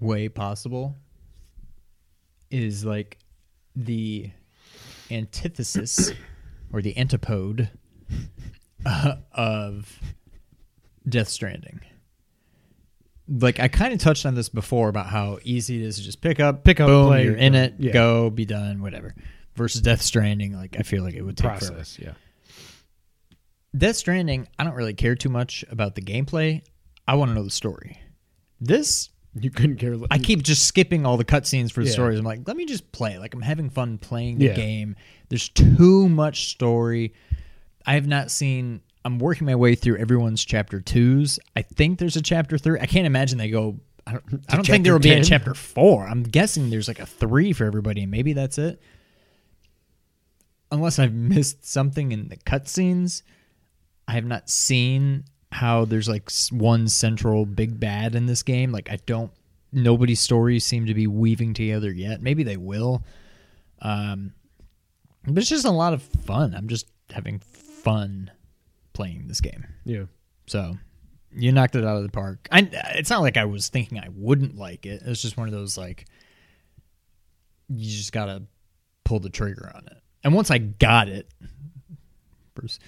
way 0.00 0.28
possible 0.28 0.96
is 2.50 2.84
like 2.84 3.18
the 3.74 4.30
antithesis 5.10 6.12
or 6.72 6.82
the 6.82 6.96
antipode 6.96 7.68
uh, 8.86 9.16
of 9.32 10.00
Death 11.08 11.28
Stranding. 11.28 11.80
Like 13.28 13.58
I 13.58 13.66
kind 13.68 13.92
of 13.92 13.98
touched 13.98 14.24
on 14.26 14.34
this 14.34 14.48
before 14.48 14.88
about 14.88 15.06
how 15.06 15.38
easy 15.42 15.82
it 15.82 15.86
is 15.86 15.96
to 15.96 16.02
just 16.02 16.20
pick 16.20 16.38
up, 16.38 16.62
Pick 16.64 16.78
up, 16.80 16.86
boom, 16.86 17.08
play, 17.08 17.24
you're 17.24 17.34
in 17.34 17.54
it, 17.56 17.74
Yeah. 17.78 17.92
go, 17.92 18.30
be 18.30 18.44
done, 18.44 18.82
whatever. 18.82 19.14
Versus 19.56 19.80
Death 19.80 20.02
Stranding, 20.02 20.52
like 20.52 20.76
I 20.78 20.82
feel 20.82 21.02
like 21.02 21.14
it 21.14 21.22
would 21.22 21.36
take 21.36 21.48
forever. 21.58 21.74
process. 21.74 21.98
Yeah. 21.98 22.12
Death 23.76 23.96
Stranding, 23.96 24.46
I 24.58 24.64
don't 24.64 24.74
really 24.74 24.94
care 24.94 25.14
too 25.16 25.28
much 25.28 25.64
about 25.70 25.94
the 25.96 26.02
gameplay. 26.02 26.62
I 27.08 27.14
want 27.16 27.30
to 27.30 27.34
know 27.34 27.42
the 27.42 27.50
story. 27.50 27.98
This, 28.60 29.10
You 29.38 29.50
couldn't 29.50 29.76
care. 29.76 29.96
less. 29.96 30.08
I 30.10 30.18
keep 30.18 30.42
just 30.42 30.64
skipping 30.66 31.04
all 31.04 31.16
the 31.16 31.24
cutscenes 31.24 31.70
for 31.72 31.80
the 31.82 31.86
Yeah. 31.88 31.92
stories. 31.92 32.18
I'm 32.18 32.24
like, 32.24 32.46
let 32.46 32.56
me 32.56 32.64
just 32.64 32.90
play. 32.92 33.18
Like 33.18 33.34
I'm 33.34 33.42
having 33.42 33.68
fun 33.70 33.98
playing 33.98 34.38
the 34.38 34.46
Yeah. 34.46 34.54
game. 34.54 34.96
There's 35.28 35.48
too 35.48 36.08
much 36.08 36.48
story. 36.48 37.12
I 37.84 37.94
have 37.94 38.06
not 38.06 38.30
seen. 38.30 38.80
I'm 39.04 39.18
working 39.18 39.46
my 39.46 39.54
way 39.54 39.74
through 39.74 39.98
everyone's 39.98 40.44
chapter 40.44 40.80
twos. 40.80 41.38
I 41.54 41.62
think 41.62 41.98
there's 41.98 42.16
a 42.16 42.22
chapter 42.22 42.58
three. 42.58 42.80
I 42.80 42.86
can't 42.86 43.06
imagine 43.06 43.38
they 43.38 43.50
go. 43.50 43.78
I 44.06 44.12
don't, 44.12 44.24
I 44.48 44.54
don't 44.56 44.66
think 44.66 44.84
there 44.84 44.92
will 44.92 45.00
be 45.00 45.10
a 45.10 45.16
10? 45.16 45.24
chapter 45.24 45.54
four. 45.54 46.06
I'm 46.06 46.22
guessing 46.22 46.70
there's 46.70 46.88
like 46.88 47.00
a 47.00 47.06
three 47.06 47.52
for 47.52 47.64
everybody, 47.64 48.02
and 48.02 48.10
maybe 48.10 48.32
that's 48.32 48.56
it. 48.58 48.80
Unless 50.72 50.98
I've 50.98 51.12
missed 51.14 51.64
something 51.64 52.10
in 52.12 52.28
the 52.28 52.36
cutscenes, 52.36 53.22
I 54.08 54.12
have 54.12 54.24
not 54.24 54.48
seen 54.50 55.24
how 55.56 55.86
there's 55.86 56.06
like 56.06 56.30
one 56.50 56.86
central 56.86 57.46
big 57.46 57.80
bad 57.80 58.14
in 58.14 58.26
this 58.26 58.42
game. 58.42 58.72
Like 58.72 58.90
I 58.90 58.98
don't. 59.06 59.32
Nobody's 59.72 60.20
stories 60.20 60.66
seem 60.66 60.84
to 60.84 60.92
be 60.92 61.06
weaving 61.06 61.54
together 61.54 61.90
yet. 61.90 62.20
Maybe 62.20 62.42
they 62.42 62.58
will. 62.58 63.02
Um, 63.80 64.34
but 65.24 65.38
it's 65.38 65.48
just 65.48 65.64
a 65.64 65.70
lot 65.70 65.94
of 65.94 66.02
fun. 66.02 66.54
I'm 66.54 66.68
just 66.68 66.86
having 67.10 67.38
fun 67.38 68.30
playing 68.92 69.28
this 69.28 69.40
game. 69.40 69.66
Yeah. 69.86 70.04
So 70.46 70.76
you 71.34 71.52
knocked 71.52 71.74
it 71.74 71.84
out 71.84 71.96
of 71.96 72.02
the 72.02 72.10
park. 72.10 72.48
I, 72.52 72.68
it's 72.94 73.08
not 73.08 73.22
like 73.22 73.38
I 73.38 73.46
was 73.46 73.68
thinking 73.68 73.98
I 73.98 74.10
wouldn't 74.14 74.58
like 74.58 74.84
it. 74.84 75.02
It's 75.06 75.22
just 75.22 75.38
one 75.38 75.48
of 75.48 75.54
those 75.54 75.78
like 75.78 76.04
you 77.68 77.90
just 77.90 78.12
gotta 78.12 78.42
pull 79.04 79.20
the 79.20 79.30
trigger 79.30 79.72
on 79.74 79.86
it. 79.86 80.02
And 80.22 80.34
once 80.34 80.50
I 80.50 80.58
got 80.58 81.08
it, 81.08 81.30
Bruce, 82.54 82.78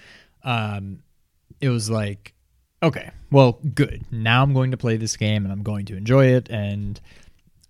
um, 0.43 0.99
it 1.59 1.69
was 1.69 1.89
like, 1.89 2.33
okay, 2.83 3.11
well, 3.31 3.59
good. 3.73 4.03
Now 4.11 4.43
I'm 4.43 4.53
going 4.53 4.71
to 4.71 4.77
play 4.77 4.97
this 4.97 5.17
game 5.17 5.43
and 5.45 5.51
I'm 5.51 5.63
going 5.63 5.85
to 5.87 5.95
enjoy 5.97 6.27
it. 6.27 6.49
And 6.49 6.99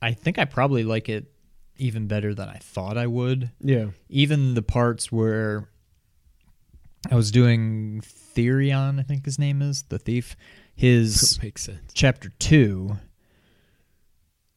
I 0.02 0.14
think 0.14 0.38
I 0.40 0.46
probably 0.46 0.84
like 0.84 1.10
it 1.10 1.32
even 1.78 2.08
better 2.08 2.34
than 2.36 2.50
I 2.50 2.58
thought 2.58 2.98
I 2.98 3.08
would 3.08 3.52
Yeah. 3.62 3.88
even 4.10 4.54
the 4.54 4.62
parts 4.62 5.12
where 5.12 5.70
I 7.10 7.16
was 7.16 7.32
doing 7.32 8.02
Therion, 8.02 9.00
I 9.00 9.04
think 9.04 9.24
his 9.26 9.40
name 9.40 9.62
is 9.62 9.84
the 9.84 9.98
thief, 9.98 10.36
his 10.76 11.40
chapter 11.94 12.30
two, 12.40 12.98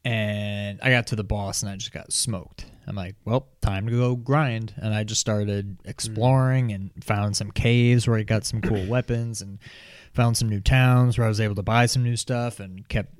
and 0.04 0.80
I 0.82 0.90
got 0.90 1.06
to 1.08 1.16
the 1.16 1.24
boss 1.24 1.62
and 1.62 1.70
I 1.70 1.76
just 1.76 1.92
got 1.92 2.12
smoked. 2.12 2.66
I'm 2.86 2.96
like, 2.96 3.14
well, 3.24 3.46
time 3.60 3.86
to 3.86 3.92
go 3.92 4.16
grind, 4.16 4.74
and 4.76 4.92
I 4.92 5.04
just 5.04 5.20
started 5.20 5.78
exploring 5.84 6.72
and 6.72 6.90
found 7.04 7.36
some 7.36 7.52
caves 7.52 8.08
where 8.08 8.18
I 8.18 8.24
got 8.24 8.44
some 8.44 8.60
cool 8.60 8.84
weapons 8.86 9.40
and 9.40 9.60
found 10.14 10.36
some 10.36 10.48
new 10.48 10.60
towns 10.60 11.16
where 11.16 11.26
I 11.26 11.28
was 11.28 11.40
able 11.40 11.54
to 11.54 11.62
buy 11.62 11.86
some 11.86 12.02
new 12.02 12.16
stuff 12.16 12.60
and 12.60 12.86
kept 12.88 13.12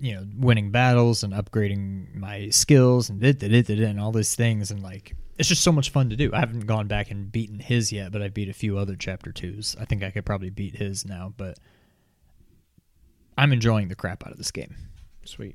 you 0.00 0.14
know 0.14 0.26
winning 0.38 0.70
battles 0.70 1.22
and 1.22 1.32
upgrading 1.32 2.14
my 2.14 2.48
skills 2.50 3.10
and 3.10 3.20
did 3.20 3.38
did 3.38 3.66
did 3.66 3.80
and 3.80 4.00
all 4.00 4.12
these 4.12 4.34
things 4.34 4.70
and 4.70 4.82
like 4.82 5.14
it's 5.38 5.48
just 5.48 5.62
so 5.62 5.70
much 5.70 5.90
fun 5.90 6.10
to 6.10 6.16
do. 6.16 6.30
I 6.32 6.40
haven't 6.40 6.66
gone 6.66 6.88
back 6.88 7.12
and 7.12 7.30
beaten 7.30 7.60
his 7.60 7.92
yet, 7.92 8.10
but 8.10 8.22
I 8.22 8.28
beat 8.28 8.48
a 8.48 8.52
few 8.52 8.76
other 8.76 8.96
chapter 8.96 9.30
twos. 9.30 9.76
I 9.80 9.84
think 9.84 10.02
I 10.02 10.10
could 10.10 10.26
probably 10.26 10.50
beat 10.50 10.74
his 10.74 11.04
now, 11.06 11.32
but 11.36 11.58
I'm 13.36 13.52
enjoying 13.52 13.86
the 13.86 13.94
crap 13.94 14.26
out 14.26 14.32
of 14.32 14.38
this 14.38 14.50
game. 14.50 14.74
Sweet. 15.24 15.54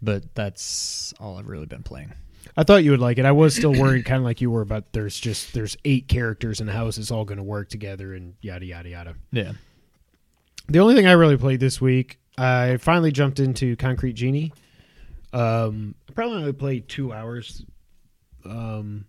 But 0.00 0.32
that's 0.36 1.12
all 1.18 1.38
I've 1.38 1.48
really 1.48 1.66
been 1.66 1.82
playing. 1.82 2.12
I 2.56 2.62
thought 2.62 2.84
you 2.84 2.92
would 2.92 3.00
like 3.00 3.18
it. 3.18 3.24
I 3.24 3.32
was 3.32 3.56
still 3.56 3.72
worried, 3.72 4.04
kind 4.04 4.18
of 4.18 4.24
like 4.24 4.40
you 4.40 4.50
were, 4.50 4.60
about 4.60 4.92
there's 4.92 5.18
just 5.18 5.52
there's 5.52 5.76
eight 5.84 6.06
characters 6.06 6.60
in 6.60 6.66
the 6.66 6.72
house. 6.72 6.96
It's 6.96 7.10
all 7.10 7.24
going 7.24 7.38
to 7.38 7.42
work 7.42 7.68
together 7.68 8.14
and 8.14 8.34
yada 8.40 8.64
yada 8.64 8.88
yada. 8.88 9.14
Yeah. 9.32 9.52
The 10.68 10.80
only 10.80 10.94
thing 10.94 11.06
I 11.06 11.12
really 11.12 11.36
played 11.36 11.60
this 11.60 11.80
week, 11.80 12.18
I 12.36 12.76
finally 12.78 13.12
jumped 13.12 13.38
into 13.38 13.76
Concrete 13.76 14.14
Genie. 14.14 14.52
Um, 15.32 15.94
I 16.08 16.12
probably 16.12 16.38
only 16.38 16.52
played 16.52 16.88
two 16.88 17.12
hours. 17.12 17.64
Um, 18.44 19.06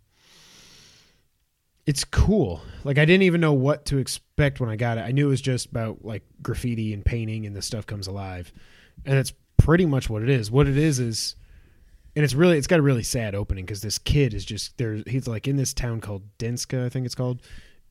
it's 1.88 2.04
cool. 2.04 2.62
Like 2.84 2.98
I 2.98 3.06
didn't 3.06 3.24
even 3.24 3.42
know 3.42 3.54
what 3.54 3.86
to 3.86 3.98
expect 3.98 4.60
when 4.60 4.70
I 4.70 4.76
got 4.76 4.98
it. 4.98 5.02
I 5.02 5.12
knew 5.12 5.28
it 5.28 5.30
was 5.30 5.42
just 5.42 5.68
about 5.68 6.04
like 6.06 6.24
graffiti 6.42 6.94
and 6.94 7.04
painting, 7.04 7.46
and 7.46 7.56
the 7.56 7.62
stuff 7.62 7.88
comes 7.88 8.08
alive, 8.08 8.52
and 9.06 9.18
it's 9.18 9.34
pretty 9.58 9.86
much 9.86 10.10
what 10.10 10.22
it 10.22 10.30
is. 10.30 10.52
What 10.52 10.68
it 10.68 10.78
is 10.78 11.00
is, 11.00 11.36
and 12.16 12.24
it's 12.24 12.34
really 12.34 12.58
it's 12.58 12.68
got 12.68 12.80
a 12.80 12.84
really 12.84 13.04
sad 13.04 13.34
opening 13.34 13.66
because 13.66 13.82
this 13.82 13.98
kid 13.98 14.34
is 14.34 14.46
just 14.46 14.78
there. 14.78 15.02
He's 15.08 15.28
like 15.28 15.48
in 15.48 15.56
this 15.56 15.74
town 15.74 16.02
called 16.02 16.24
Denska, 16.38 16.86
I 16.86 16.90
think 16.90 17.06
it's 17.06 17.16
called, 17.16 17.42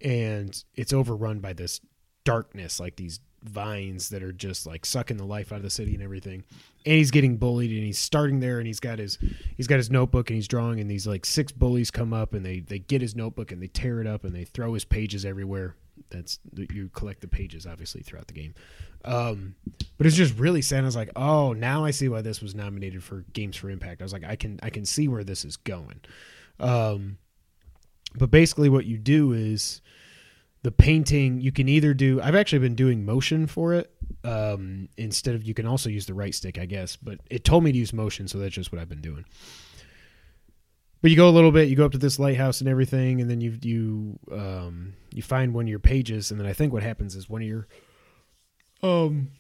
and 0.03 0.63
it's 0.75 0.93
overrun 0.93 1.41
by 1.41 1.55
this 1.55 1.81
darkness, 2.25 2.79
like 2.79 2.97
these 2.97 3.21
vines 3.49 4.09
that 4.11 4.23
are 4.23 4.33
just 4.33 4.67
like 4.67 4.85
sucking 4.85 5.17
the 5.17 5.25
life 5.25 5.53
out 5.53 5.57
of 5.57 5.63
the 5.63 5.71
city 5.71 5.95
and 5.95 6.03
everything. 6.03 6.45
And 6.85 6.95
he's 6.95 7.11
getting 7.11 7.37
bullied 7.37 7.71
and 7.71 7.85
he's 7.85 7.99
starting 7.99 8.41
there 8.41 8.59
and 8.59 8.67
he's 8.67 8.81
got 8.81 8.99
his 8.99 9.19
he's 9.57 9.67
got 9.67 9.77
his 9.77 9.91
notebook 9.91 10.31
and 10.31 10.37
he's 10.37 10.49
drawing 10.49 10.81
and 10.81 10.91
these 10.91 11.07
like 11.07 11.25
six 11.27 11.53
bullies 11.53 11.91
come 11.91 12.13
up 12.13 12.35
and 12.35 12.45
they 12.45 12.61
they 12.61 12.79
get 12.79 13.01
his 13.01 13.17
notebook 13.17 13.53
and 13.53 13.63
they 13.63 13.67
tear 13.67 14.01
it 14.01 14.07
up 14.07 14.25
and 14.25 14.35
they 14.35 14.45
throw 14.45 14.75
his 14.75 14.85
pages 14.85 15.25
everywhere. 15.25 15.75
That's 16.11 16.39
you 16.53 16.91
collect 16.93 17.21
the 17.21 17.29
pages 17.29 17.67
obviously 17.67 18.03
throughout 18.03 18.29
the 18.29 18.35
game. 18.35 18.55
Um 19.05 19.57
but 19.99 20.07
it's 20.07 20.17
just 20.17 20.39
really 20.39 20.63
sad. 20.63 20.83
I 20.83 20.87
was 20.87 20.97
like, 20.97 21.11
"Oh, 21.17 21.53
now 21.53 21.85
I 21.85 21.91
see 21.91 22.09
why 22.09 22.21
this 22.21 22.43
was 22.43 22.55
nominated 22.55 23.03
for 23.03 23.25
Games 23.33 23.57
for 23.57 23.71
Impact." 23.71 24.03
I 24.03 24.05
was 24.05 24.13
like, 24.13 24.25
"I 24.25 24.37
can 24.37 24.61
I 24.63 24.71
can 24.71 24.85
see 24.85 25.09
where 25.09 25.25
this 25.25 25.45
is 25.45 25.57
going." 25.57 26.01
Um 26.61 27.19
but 28.15 28.31
basically 28.31 28.69
what 28.69 28.87
you 28.87 28.99
do 28.99 29.33
is 29.33 29.81
the 30.67 30.73
painting 30.73 31.41
you 31.41 31.53
can 31.53 31.69
either 31.69 31.95
do 31.95 32.21
i've 32.23 32.35
actually 32.35 32.59
been 32.59 32.75
doing 32.75 33.05
motion 33.05 33.47
for 33.47 33.73
it 33.73 33.93
um, 34.25 34.89
instead 34.97 35.37
of 35.37 35.45
you 35.45 35.55
can 35.55 35.65
also 35.65 35.89
use 35.89 36.07
the 36.07 36.15
right 36.15 36.35
stick 36.35 36.59
i 36.59 36.67
guess 36.67 36.97
but 36.97 37.21
it 37.31 37.45
told 37.45 37.63
me 37.63 37.71
to 37.71 37.79
use 37.79 37.93
motion 37.93 38.27
so 38.27 38.37
that's 38.37 38.53
just 38.53 38.73
what 38.73 38.81
i've 38.81 38.89
been 38.89 39.01
doing. 39.01 39.25
But 41.03 41.13
you 41.13 41.17
go 41.17 41.29
a 41.29 41.31
little 41.31 41.53
bit 41.53 41.69
you 41.69 41.77
go 41.77 41.87
up 41.87 41.93
to 41.93 41.99
this 41.99 42.19
lighthouse 42.19 42.61
and 42.61 42.69
everything 42.69 43.21
and 43.21 43.31
then 43.31 43.41
you 43.41 43.57
you 43.63 44.19
um, 44.33 44.95
you 45.15 45.23
find 45.23 45.55
one 45.55 45.67
of 45.67 45.69
your 45.69 45.79
pages 45.79 46.33
and 46.33 46.41
then 46.41 46.49
i 46.49 46.53
think 46.53 46.73
what 46.73 46.83
happens 46.83 47.15
is 47.15 47.29
one 47.31 47.43
of 47.43 47.47
your 47.47 47.69
um 48.83 49.31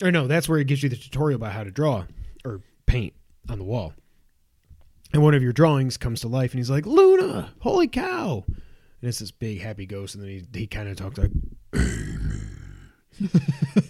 or 0.00 0.12
no 0.12 0.28
that's 0.28 0.48
where 0.48 0.60
it 0.60 0.68
gives 0.68 0.84
you 0.84 0.88
the 0.88 0.94
tutorial 0.94 1.34
about 1.34 1.50
how 1.50 1.64
to 1.64 1.72
draw 1.72 2.04
or 2.44 2.60
paint 2.86 3.12
on 3.48 3.58
the 3.58 3.64
wall. 3.64 3.92
And 5.12 5.20
one 5.20 5.34
of 5.34 5.42
your 5.42 5.52
drawings 5.52 5.96
comes 5.96 6.20
to 6.20 6.28
life 6.28 6.52
and 6.52 6.60
he's 6.60 6.70
like 6.70 6.86
luna 6.86 7.54
holy 7.58 7.88
cow 7.88 8.44
and 9.06 9.10
it's 9.10 9.20
this 9.20 9.30
big 9.30 9.60
happy 9.60 9.86
ghost, 9.86 10.16
and 10.16 10.24
then 10.24 10.30
he 10.30 10.44
he 10.58 10.66
kind 10.66 10.88
of 10.88 10.96
talks 10.96 11.16
like, 11.16 11.30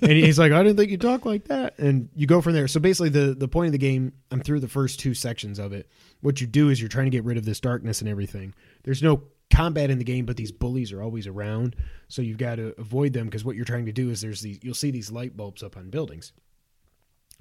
and 0.02 0.12
he's 0.12 0.38
like, 0.38 0.52
I 0.52 0.62
didn't 0.62 0.76
think 0.76 0.90
you 0.90 0.98
talk 0.98 1.24
like 1.24 1.44
that. 1.44 1.78
And 1.78 2.10
you 2.14 2.26
go 2.26 2.42
from 2.42 2.52
there. 2.52 2.68
So 2.68 2.80
basically, 2.80 3.08
the 3.08 3.34
the 3.34 3.48
point 3.48 3.68
of 3.68 3.72
the 3.72 3.78
game, 3.78 4.12
I'm 4.30 4.42
through 4.42 4.60
the 4.60 4.68
first 4.68 5.00
two 5.00 5.14
sections 5.14 5.58
of 5.58 5.72
it. 5.72 5.88
What 6.20 6.42
you 6.42 6.46
do 6.46 6.68
is 6.68 6.82
you're 6.82 6.90
trying 6.90 7.06
to 7.06 7.10
get 7.10 7.24
rid 7.24 7.38
of 7.38 7.46
this 7.46 7.60
darkness 7.60 8.02
and 8.02 8.10
everything. 8.10 8.54
There's 8.84 9.02
no 9.02 9.22
combat 9.50 9.88
in 9.88 9.96
the 9.96 10.04
game, 10.04 10.26
but 10.26 10.36
these 10.36 10.52
bullies 10.52 10.92
are 10.92 11.02
always 11.02 11.26
around, 11.26 11.76
so 12.08 12.20
you've 12.20 12.36
got 12.36 12.56
to 12.56 12.74
avoid 12.76 13.14
them 13.14 13.24
because 13.24 13.42
what 13.42 13.56
you're 13.56 13.64
trying 13.64 13.86
to 13.86 13.92
do 13.92 14.10
is 14.10 14.20
there's 14.20 14.42
these 14.42 14.58
you'll 14.60 14.74
see 14.74 14.90
these 14.90 15.10
light 15.10 15.34
bulbs 15.34 15.62
up 15.62 15.78
on 15.78 15.88
buildings, 15.88 16.34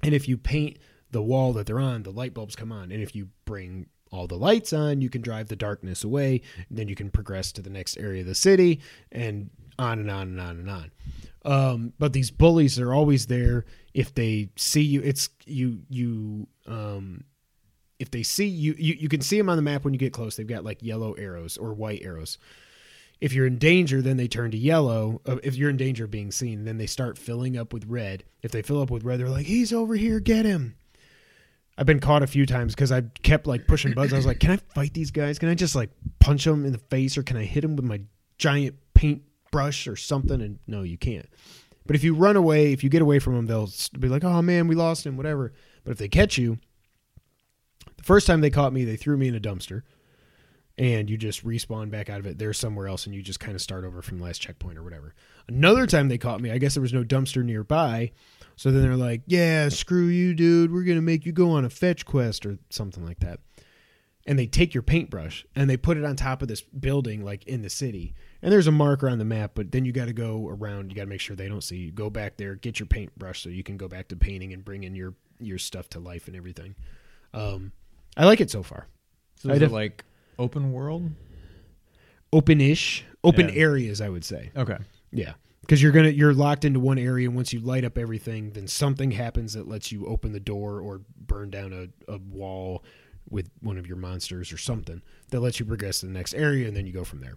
and 0.02 0.14
if 0.14 0.26
you 0.26 0.38
paint 0.38 0.78
the 1.10 1.22
wall 1.22 1.52
that 1.52 1.66
they're 1.66 1.78
on, 1.78 2.04
the 2.04 2.10
light 2.10 2.32
bulbs 2.32 2.56
come 2.56 2.72
on, 2.72 2.90
and 2.90 3.02
if 3.02 3.14
you 3.14 3.28
bring 3.44 3.88
all 4.16 4.26
the 4.26 4.36
lights 4.36 4.72
on, 4.72 5.00
you 5.00 5.10
can 5.10 5.22
drive 5.22 5.48
the 5.48 5.56
darkness 5.56 6.02
away. 6.04 6.42
Then 6.70 6.88
you 6.88 6.94
can 6.94 7.10
progress 7.10 7.52
to 7.52 7.62
the 7.62 7.70
next 7.70 7.96
area 7.98 8.22
of 8.22 8.26
the 8.26 8.34
city, 8.34 8.80
and 9.12 9.50
on 9.78 9.98
and 10.00 10.10
on 10.10 10.28
and 10.28 10.40
on 10.40 10.58
and 10.58 10.70
on. 10.70 10.90
Um, 11.44 11.92
but 11.98 12.12
these 12.12 12.30
bullies 12.30 12.80
are 12.80 12.92
always 12.92 13.26
there. 13.26 13.64
If 13.94 14.14
they 14.14 14.48
see 14.56 14.82
you, 14.82 15.00
it's 15.02 15.28
you. 15.44 15.80
You 15.88 16.46
um, 16.66 17.24
if 17.98 18.10
they 18.10 18.22
see 18.22 18.46
you, 18.46 18.74
you, 18.78 18.94
you 18.94 19.08
can 19.08 19.20
see 19.20 19.38
them 19.38 19.48
on 19.48 19.56
the 19.56 19.62
map 19.62 19.84
when 19.84 19.94
you 19.94 19.98
get 19.98 20.12
close. 20.12 20.36
They've 20.36 20.46
got 20.46 20.64
like 20.64 20.82
yellow 20.82 21.12
arrows 21.12 21.56
or 21.56 21.72
white 21.72 22.02
arrows. 22.02 22.38
If 23.20 23.32
you're 23.32 23.46
in 23.46 23.58
danger, 23.58 24.02
then 24.02 24.18
they 24.18 24.28
turn 24.28 24.50
to 24.50 24.58
yellow. 24.58 25.22
Uh, 25.24 25.38
If 25.42 25.56
you're 25.56 25.70
in 25.70 25.78
danger 25.78 26.04
of 26.04 26.10
being 26.10 26.30
seen, 26.30 26.64
then 26.64 26.76
they 26.76 26.86
start 26.86 27.16
filling 27.16 27.56
up 27.56 27.72
with 27.72 27.86
red. 27.86 28.24
If 28.42 28.50
they 28.50 28.60
fill 28.60 28.82
up 28.82 28.90
with 28.90 29.04
red, 29.04 29.20
they're 29.20 29.30
like, 29.30 29.46
"He's 29.46 29.72
over 29.72 29.94
here, 29.94 30.20
get 30.20 30.44
him." 30.44 30.76
I've 31.78 31.86
been 31.86 32.00
caught 32.00 32.22
a 32.22 32.26
few 32.26 32.46
times 32.46 32.74
because 32.74 32.90
I 32.90 33.02
kept 33.22 33.46
like 33.46 33.66
pushing 33.66 33.92
buttons. 33.92 34.14
I 34.14 34.16
was 34.16 34.26
like, 34.26 34.40
"Can 34.40 34.50
I 34.50 34.56
fight 34.56 34.94
these 34.94 35.10
guys? 35.10 35.38
Can 35.38 35.48
I 35.48 35.54
just 35.54 35.74
like 35.74 35.90
punch 36.20 36.44
them 36.44 36.64
in 36.64 36.72
the 36.72 36.78
face, 36.78 37.18
or 37.18 37.22
can 37.22 37.36
I 37.36 37.44
hit 37.44 37.60
them 37.60 37.76
with 37.76 37.84
my 37.84 38.00
giant 38.38 38.76
paintbrush 38.94 39.86
or 39.86 39.96
something?" 39.96 40.40
And 40.40 40.58
no, 40.66 40.82
you 40.82 40.96
can't 40.96 41.26
But 41.86 41.94
if 41.94 42.02
you 42.02 42.14
run 42.14 42.34
away, 42.36 42.72
if 42.72 42.82
you 42.82 42.90
get 42.90 43.02
away 43.02 43.18
from 43.18 43.34
them, 43.34 43.46
they'll 43.46 43.70
be 43.98 44.08
like, 44.08 44.24
"Oh 44.24 44.42
man, 44.42 44.68
we 44.68 44.74
lost 44.74 45.06
him," 45.06 45.16
whatever. 45.16 45.52
But 45.84 45.92
if 45.92 45.98
they 45.98 46.08
catch 46.08 46.38
you, 46.38 46.58
the 47.96 48.02
first 48.02 48.26
time 48.26 48.40
they 48.40 48.50
caught 48.50 48.72
me, 48.72 48.84
they 48.84 48.96
threw 48.96 49.16
me 49.16 49.28
in 49.28 49.34
a 49.34 49.40
dumpster, 49.40 49.82
and 50.78 51.08
you 51.08 51.16
just 51.16 51.44
respawn 51.44 51.90
back 51.90 52.10
out 52.10 52.20
of 52.20 52.26
it. 52.26 52.38
They're 52.38 52.52
somewhere 52.52 52.86
else, 52.86 53.06
and 53.06 53.14
you 53.14 53.22
just 53.22 53.40
kind 53.40 53.54
of 53.54 53.62
start 53.62 53.84
over 53.84 54.02
from 54.02 54.18
the 54.18 54.24
last 54.24 54.40
checkpoint 54.40 54.78
or 54.78 54.82
whatever. 54.82 55.14
Another 55.48 55.86
time 55.86 56.08
they 56.08 56.18
caught 56.18 56.40
me, 56.40 56.50
I 56.50 56.58
guess 56.58 56.74
there 56.74 56.82
was 56.82 56.92
no 56.92 57.04
dumpster 57.04 57.42
nearby, 57.44 58.12
so 58.56 58.70
then 58.70 58.82
they're 58.82 58.96
like, 58.96 59.22
"Yeah, 59.26 59.68
screw 59.68 60.06
you, 60.06 60.34
dude. 60.34 60.72
We're 60.72 60.84
gonna 60.84 61.02
make 61.02 61.24
you 61.24 61.32
go 61.32 61.50
on 61.50 61.64
a 61.64 61.70
fetch 61.70 62.04
quest 62.04 62.44
or 62.44 62.58
something 62.70 63.04
like 63.04 63.20
that." 63.20 63.40
And 64.28 64.36
they 64.36 64.46
take 64.46 64.74
your 64.74 64.82
paintbrush 64.82 65.46
and 65.54 65.70
they 65.70 65.76
put 65.76 65.96
it 65.96 66.04
on 66.04 66.16
top 66.16 66.42
of 66.42 66.48
this 66.48 66.60
building, 66.60 67.24
like 67.24 67.44
in 67.44 67.62
the 67.62 67.70
city. 67.70 68.12
And 68.42 68.50
there's 68.52 68.66
a 68.66 68.72
marker 68.72 69.08
on 69.08 69.18
the 69.18 69.24
map, 69.24 69.52
but 69.54 69.70
then 69.70 69.84
you 69.84 69.92
got 69.92 70.06
to 70.06 70.12
go 70.12 70.48
around. 70.48 70.90
You 70.90 70.96
got 70.96 71.02
to 71.02 71.08
make 71.08 71.20
sure 71.20 71.36
they 71.36 71.46
don't 71.48 71.62
see 71.62 71.76
you. 71.76 71.92
Go 71.92 72.10
back 72.10 72.36
there, 72.36 72.56
get 72.56 72.80
your 72.80 72.88
paintbrush, 72.88 73.40
so 73.40 73.50
you 73.50 73.62
can 73.62 73.76
go 73.76 73.86
back 73.86 74.08
to 74.08 74.16
painting 74.16 74.52
and 74.52 74.64
bring 74.64 74.82
in 74.82 74.96
your 74.96 75.14
your 75.38 75.58
stuff 75.58 75.88
to 75.90 76.00
life 76.00 76.26
and 76.26 76.36
everything. 76.36 76.74
Um, 77.32 77.70
I 78.16 78.24
like 78.24 78.40
it 78.40 78.50
so 78.50 78.64
far. 78.64 78.88
So 79.36 79.50
I 79.50 79.54
is 79.54 79.60
def- 79.60 79.70
it 79.70 79.74
like 79.74 80.04
open 80.38 80.72
world? 80.72 81.10
Open-ish, 82.32 83.04
open 83.24 83.48
Yeah. 83.48 83.54
areas, 83.54 84.00
I 84.00 84.08
would 84.08 84.24
say. 84.24 84.50
Okay. 84.56 84.76
Yeah, 85.12 85.34
because 85.60 85.82
you're 85.82 85.92
gonna 85.92 86.10
you're 86.10 86.34
locked 86.34 86.64
into 86.64 86.80
one 86.80 86.98
area, 86.98 87.28
and 87.28 87.36
once 87.36 87.52
you 87.52 87.60
light 87.60 87.84
up 87.84 87.96
everything, 87.96 88.50
then 88.50 88.66
something 88.66 89.12
happens 89.12 89.52
that 89.54 89.68
lets 89.68 89.92
you 89.92 90.06
open 90.06 90.32
the 90.32 90.40
door 90.40 90.80
or 90.80 91.02
burn 91.26 91.50
down 91.50 91.72
a, 91.72 92.12
a 92.12 92.18
wall 92.18 92.84
with 93.30 93.48
one 93.60 93.78
of 93.78 93.86
your 93.86 93.96
monsters 93.96 94.52
or 94.52 94.58
something 94.58 95.02
that 95.30 95.40
lets 95.40 95.58
you 95.58 95.66
progress 95.66 96.00
to 96.00 96.06
the 96.06 96.12
next 96.12 96.34
area, 96.34 96.66
and 96.68 96.76
then 96.76 96.86
you 96.86 96.92
go 96.92 97.04
from 97.04 97.20
there. 97.20 97.36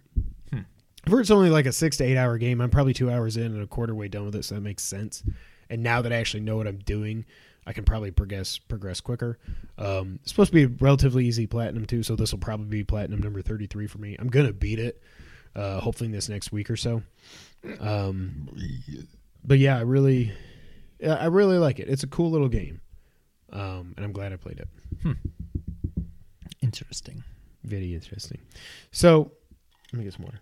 Hmm. 0.52 0.60
If 1.06 1.12
it's 1.12 1.30
only 1.30 1.50
like 1.50 1.66
a 1.66 1.72
six 1.72 1.96
to 1.98 2.04
eight 2.04 2.16
hour 2.16 2.36
game, 2.36 2.60
I'm 2.60 2.70
probably 2.70 2.92
two 2.92 3.10
hours 3.10 3.36
in 3.36 3.46
and 3.46 3.62
a 3.62 3.66
quarter 3.66 3.94
way 3.94 4.08
done 4.08 4.26
with 4.26 4.36
it, 4.36 4.44
so 4.44 4.56
that 4.56 4.60
makes 4.60 4.82
sense. 4.82 5.22
And 5.70 5.82
now 5.82 6.02
that 6.02 6.12
I 6.12 6.16
actually 6.16 6.40
know 6.40 6.56
what 6.56 6.66
I'm 6.66 6.78
doing, 6.78 7.24
I 7.70 7.72
can 7.72 7.84
probably 7.84 8.10
progress 8.10 8.58
progress 8.58 9.00
quicker. 9.00 9.38
Um, 9.78 10.18
it's 10.22 10.32
supposed 10.32 10.50
to 10.50 10.54
be 10.56 10.64
a 10.64 10.76
relatively 10.80 11.24
easy 11.24 11.46
platinum 11.46 11.86
too, 11.86 12.02
so 12.02 12.16
this 12.16 12.32
will 12.32 12.40
probably 12.40 12.66
be 12.66 12.82
platinum 12.82 13.20
number 13.20 13.40
33 13.42 13.86
for 13.86 13.98
me. 13.98 14.16
I'm 14.18 14.26
gonna 14.26 14.52
beat 14.52 14.80
it, 14.80 15.00
uh, 15.54 15.78
hopefully 15.78 16.06
in 16.06 16.12
this 16.12 16.28
next 16.28 16.50
week 16.50 16.68
or 16.68 16.74
so. 16.74 17.04
Um, 17.78 18.48
but 19.44 19.60
yeah, 19.60 19.78
I 19.78 19.82
really, 19.82 20.32
I 21.08 21.26
really 21.26 21.58
like 21.58 21.78
it. 21.78 21.88
It's 21.88 22.02
a 22.02 22.08
cool 22.08 22.32
little 22.32 22.48
game, 22.48 22.80
um, 23.52 23.94
and 23.96 24.04
I'm 24.04 24.10
glad 24.10 24.32
I 24.32 24.36
played 24.36 24.58
it. 24.58 25.16
Interesting. 26.60 27.22
Very 27.62 27.94
interesting. 27.94 28.40
So, 28.90 29.30
let 29.92 29.98
me 29.98 30.02
get 30.02 30.14
some 30.14 30.24
water. 30.24 30.40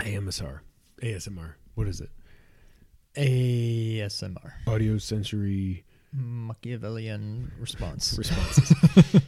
AMSR, 0.00 0.60
ASMR. 1.02 1.54
What 1.76 1.88
is 1.88 2.02
it? 2.02 2.10
ASMR. 3.16 4.52
Audio 4.66 4.98
sensory 4.98 5.84
Machiavellian 6.12 7.52
response. 7.58 8.16
responses. 8.16 8.72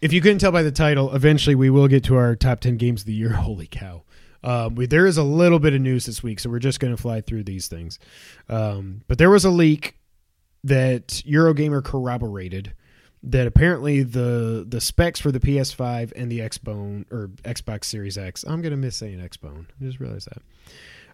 if 0.00 0.12
you 0.12 0.20
couldn't 0.20 0.38
tell 0.38 0.52
by 0.52 0.62
the 0.62 0.72
title, 0.72 1.14
eventually 1.14 1.54
we 1.54 1.70
will 1.70 1.88
get 1.88 2.04
to 2.04 2.16
our 2.16 2.34
top 2.34 2.60
10 2.60 2.76
games 2.76 3.02
of 3.02 3.06
the 3.06 3.14
year. 3.14 3.30
Holy 3.32 3.66
cow. 3.66 4.02
Um, 4.42 4.74
we, 4.74 4.86
there 4.86 5.06
is 5.06 5.16
a 5.16 5.22
little 5.22 5.58
bit 5.58 5.74
of 5.74 5.80
news 5.80 6.06
this 6.06 6.22
week, 6.22 6.40
so 6.40 6.50
we're 6.50 6.58
just 6.58 6.78
going 6.78 6.94
to 6.94 7.00
fly 7.00 7.20
through 7.20 7.44
these 7.44 7.68
things. 7.68 7.98
Um, 8.48 9.02
but 9.08 9.18
there 9.18 9.30
was 9.30 9.44
a 9.44 9.50
leak 9.50 9.98
that 10.64 11.08
Eurogamer 11.26 11.82
corroborated 11.82 12.74
that 13.22 13.46
apparently 13.46 14.02
the 14.02 14.64
the 14.68 14.80
specs 14.80 15.18
for 15.18 15.32
the 15.32 15.40
PS5 15.40 16.12
and 16.14 16.30
the 16.30 16.40
Xbone 16.40 17.10
or 17.10 17.28
Xbox 17.42 17.86
Series 17.86 18.16
X. 18.16 18.44
I'm 18.44 18.62
going 18.62 18.70
to 18.70 18.76
miss 18.76 18.96
saying 18.96 19.18
Xbone. 19.18 19.66
I 19.80 19.84
just 19.84 19.98
realized 19.98 20.28
that. 20.30 20.42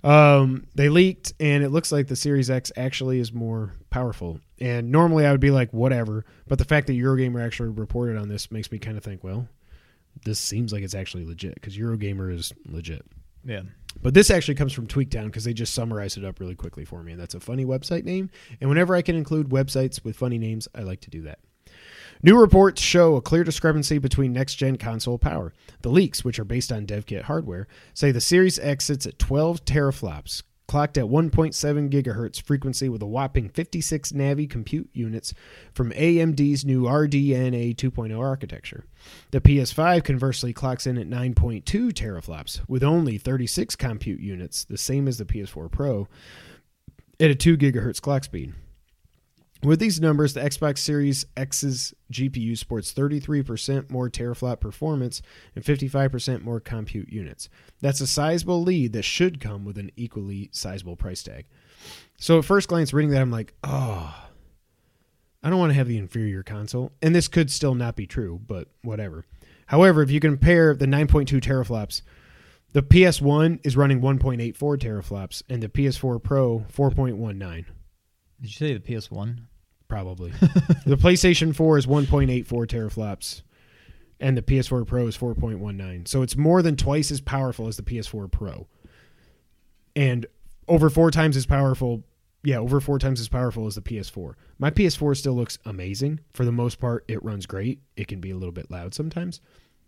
Um, 0.05 0.67
they 0.75 0.89
leaked, 0.89 1.33
and 1.39 1.63
it 1.63 1.69
looks 1.69 1.93
like 1.93 2.09
the 2.09 2.17
Series 2.17 2.51
X 2.51 2.73
actually 2.77 3.21
is 3.21 3.33
more 3.33 3.75
powerful. 3.91 4.41
And 4.59 4.91
normally 4.91 5.27
I 5.27 5.31
would 5.31 5.41
be 5.41 5.51
like, 5.51 5.73
whatever. 5.73 6.25
But 6.49 6.59
the 6.59 6.65
fact 6.65 6.87
that 6.89 6.95
Eurogamer 6.95 7.45
actually 7.45 7.69
reported 7.71 8.17
on 8.17 8.29
this 8.29 8.51
makes 8.51 8.71
me 8.73 8.79
kind 8.79 8.97
of 8.97 9.05
think, 9.05 9.23
well, 9.23 9.49
this 10.25 10.39
seems 10.39 10.73
like 10.73 10.83
it's 10.83 10.95
actually 10.95 11.25
legit 11.25 11.55
because 11.55 11.77
Eurogamer 11.77 12.35
is 12.35 12.53
legit. 12.67 13.05
yeah. 13.45 13.63
But 14.01 14.15
this 14.15 14.31
actually 14.31 14.55
comes 14.55 14.73
from 14.73 14.87
TweakTown 14.87 15.27
because 15.27 15.45
they 15.45 15.53
just 15.53 15.75
summarized 15.75 16.17
it 16.17 16.25
up 16.25 16.41
really 16.41 16.55
quickly 16.55 16.85
for 16.85 17.03
me. 17.03 17.13
And 17.13 17.21
that's 17.21 17.35
a 17.35 17.41
funny 17.41 17.67
website 17.67 18.05
name. 18.05 18.31
And 18.61 18.71
whenever 18.71 18.95
I 18.95 19.03
can 19.03 19.17
include 19.17 19.51
websites 19.51 20.03
with 20.03 20.17
funny 20.17 20.39
names, 20.39 20.67
I 20.75 20.81
like 20.81 21.03
to 21.03 21.11
do 21.11 21.23
that. 21.23 21.41
New 22.25 22.39
reports 22.39 22.81
show 22.81 23.17
a 23.17 23.21
clear 23.21 23.43
discrepancy 23.43 23.99
between 23.99 24.33
next 24.33 24.55
gen 24.55 24.77
console 24.77 25.19
power. 25.19 25.53
The 25.81 25.89
leaks, 25.89 26.25
which 26.25 26.39
are 26.39 26.45
based 26.45 26.71
on 26.71 26.87
DevKit 26.87 27.23
hardware, 27.23 27.67
say 27.95 28.13
the 28.13 28.21
Series 28.21 28.61
X 28.61 28.85
sits 28.85 29.07
at 29.07 29.19
12 29.19 29.65
teraflops, 29.65 30.45
clocked 30.69 30.97
at 30.97 31.07
1.7 31.07 31.91
gigahertz 31.91 32.41
frequency 32.41 32.89
with 32.89 33.03
a 33.03 33.07
whopping 33.07 33.49
56 33.49 34.13
Navi 34.13 34.49
compute 34.49 34.89
units 34.93 35.35
from 35.75 35.91
AMD's 35.91 36.65
new 36.65 36.85
RDNA 36.85 37.75
2.0 37.75 38.17
architecture. 38.17 38.85
The 39.33 39.41
PS5 39.41 40.05
conversely 40.05 40.53
clocks 40.53 40.87
in 40.87 40.99
at 40.99 41.09
9.2 41.09 41.65
teraflops 41.65 42.61
with 42.69 42.85
only 42.85 43.19
36 43.19 43.75
compute 43.75 44.21
units, 44.21 44.63
the 44.63 44.79
same 44.79 45.09
as 45.09 45.19
the 45.19 45.25
PS4 45.25 45.73
Pro, 45.73 46.07
at 47.19 47.33
a 47.33 47.35
2 47.35 47.57
gigahertz 47.57 48.01
clock 48.01 48.23
speed. 48.23 48.55
With 49.63 49.79
these 49.79 50.01
numbers, 50.01 50.35
the 50.35 50.41
Xbox 50.41 50.79
Series 50.79 51.25
X's 51.37 51.95
GPU 52.13 52.59
sports 52.59 52.93
33% 52.93 53.91
more 53.91 54.11
teraflop 54.11 54.59
performance 54.59 55.23
and 55.55 55.65
55% 55.65 56.43
more 56.43 56.59
compute 56.59 57.13
units. 57.13 57.49
That's 57.81 58.01
a 58.01 58.07
sizable 58.09 58.63
lead 58.63 58.93
that 58.95 59.05
should 59.05 59.39
come 59.39 59.65
with 59.65 59.79
an 59.79 59.93
equally 59.95 60.51
sizable 60.53 60.97
price 60.97 61.23
tag. 61.23 61.47
So 62.19 62.41
at 62.41 62.45
first 62.45 62.69
glance, 62.69 62.93
reading 62.93 63.13
that, 63.13 63.23
I'm 63.23 63.31
like, 63.31 63.55
oh, 63.63 64.13
I 65.45 65.51
don't 65.51 65.61
want 65.61 65.71
to 65.71 65.77
have 65.77 65.89
the 65.89 65.99
inferior 65.99 66.43
console. 66.43 66.91
And 67.01 67.15
this 67.15 67.29
could 67.29 67.49
still 67.49 67.77
not 67.77 67.95
be 67.95 68.07
true, 68.07 68.41
but 68.45 68.67
whatever. 68.83 69.27
However, 69.67 70.03
if 70.03 70.11
you 70.11 70.19
compare 70.19 70.75
the 70.75 70.87
9.2 70.87 71.41
teraflops, 71.41 72.03
the 72.73 72.83
PS1 72.83 73.61
is 73.63 73.77
running 73.77 74.01
1.84 74.01 74.55
teraflops, 74.57 75.43
and 75.49 75.63
the 75.63 75.69
PS4 75.69 76.21
Pro 76.21 76.65
4.19 76.73 77.39
Did 77.39 77.67
you 78.41 78.49
say 78.49 78.73
the 78.75 78.81
PS1? 78.81 79.43
Probably. 79.93 80.31
the 80.87 80.97
PlayStation 80.97 81.55
4 81.55 81.77
is 81.77 81.87
1.84 81.87 82.47
teraflops 82.47 83.43
and 84.19 84.39
the 84.39 84.43
PS4 84.43 84.87
Pro 84.87 85.07
is 85.07 85.19
4.19. 85.19 86.09
So 86.09 86.23
it's 86.23 86.35
more 86.35 86.63
than 86.63 86.77
twice 86.77 87.11
as 87.11 87.21
powerful 87.21 87.69
as 87.69 87.77
the 87.77 87.83
PS4 87.83 88.31
Pro. 88.31 88.67
And 89.95 90.25
over 90.67 90.89
four 90.89 91.11
times 91.11 91.37
as 91.37 91.45
powerful, 91.45 92.05
yeah, 92.43 92.57
over 92.57 92.81
four 92.81 92.99
times 92.99 93.21
as 93.21 93.29
powerful 93.29 93.67
as 93.67 93.75
the 93.75 93.83
PS4. 93.83 94.33
My 94.59 94.71
PS4 94.71 95.15
still 95.15 95.35
looks 95.35 95.59
amazing. 95.67 96.21
For 96.33 96.47
the 96.47 96.53
most 96.53 96.81
part, 96.81 97.05
it 97.07 97.23
runs 97.23 97.45
great. 97.45 97.83
It 97.95 98.09
can 98.09 98.21
be 98.21 98.31
a 98.31 98.37
little 98.37 98.53
bit 98.53 98.71
loud 98.71 98.95
sometimes. 98.95 99.43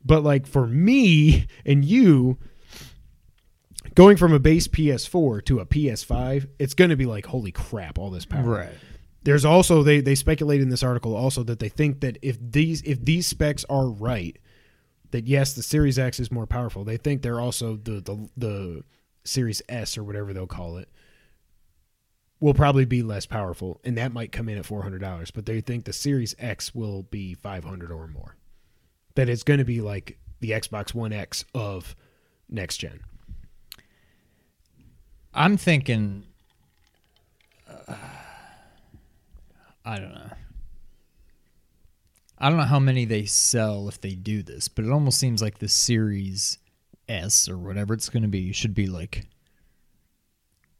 But 0.05 0.23
like 0.23 0.47
for 0.47 0.67
me 0.67 1.47
and 1.65 1.83
you, 1.83 2.37
going 3.95 4.19
from 4.19 4.35
a 4.35 4.39
base 4.39 4.69
PS4 4.69 5.43
to 5.47 5.61
a 5.61 5.65
PS5, 5.65 6.49
it's 6.59 6.75
going 6.75 6.91
to 6.91 6.97
be 6.97 7.07
like, 7.07 7.25
holy 7.25 7.53
crap, 7.53 7.99
all 7.99 8.11
this 8.11 8.27
power 8.27 8.51
Right. 8.51 8.75
There's 9.25 9.45
also 9.45 9.83
they 9.83 10.01
they 10.01 10.15
speculate 10.15 10.61
in 10.61 10.69
this 10.69 10.83
article 10.83 11.17
also 11.17 11.43
that 11.43 11.59
they 11.59 11.69
think 11.69 12.01
that 12.01 12.19
if 12.23 12.39
these 12.41 12.83
if 12.83 13.05
these 13.05 13.27
specs 13.27 13.65
are 13.69 13.89
right 13.89 14.39
that 15.11 15.27
yes 15.27 15.55
the 15.55 15.63
series 15.63 15.99
x 15.99 16.21
is 16.21 16.31
more 16.31 16.47
powerful 16.47 16.85
they 16.85 16.97
think 16.97 17.23
they're 17.23 17.41
also 17.41 17.77
the 17.77 18.01
the, 18.01 18.29
the 18.37 18.85
series 19.25 19.63
s 19.69 19.99
or 19.99 20.05
whatever 20.05 20.33
they'll 20.33 20.47
call 20.47 20.77
it 20.77 20.89
will 22.41 22.55
probably 22.55 22.85
be 22.85 23.03
less 23.03 23.25
powerful 23.25 23.81
and 23.85 23.97
that 23.97 24.13
might 24.13 24.31
come 24.31 24.49
in 24.49 24.59
at 24.59 24.65
$400 24.65 25.33
but 25.33 25.47
they 25.47 25.61
think 25.61 25.85
the 25.85 25.93
series 25.93 26.35
x 26.39 26.75
will 26.75 27.05
be 27.05 27.35
500 27.35 27.91
or 27.91 28.07
more 28.07 28.37
that 29.15 29.29
it's 29.29 29.43
going 29.43 29.59
to 29.59 29.65
be 29.65 29.81
like 29.81 30.19
the 30.41 30.51
xbox 30.51 30.93
one 30.93 31.13
x 31.13 31.45
of 31.55 31.97
next 32.51 32.79
gen 32.79 33.01
I'm 35.35 35.57
thinking. 35.57 36.25
uh, 37.89 37.95
I 39.85 39.99
don't 39.99 40.15
know. 40.15 40.31
I 42.39 42.49
don't 42.49 42.59
know 42.59 42.65
how 42.65 42.81
many 42.81 43.05
they 43.05 43.27
sell 43.27 43.89
if 43.89 44.01
they 44.01 44.15
do 44.15 44.43
this, 44.43 44.69
but 44.69 44.85
it 44.85 44.91
almost 44.91 45.19
seems 45.19 45.41
like 45.41 45.59
the 45.59 45.69
Series 45.69 46.59
S 47.09 47.49
or 47.49 47.57
whatever 47.57 47.95
it's 47.95 48.09
going 48.09 48.23
to 48.23 48.29
be 48.29 48.53
should 48.53 48.75
be 48.75 48.87
like 48.87 49.27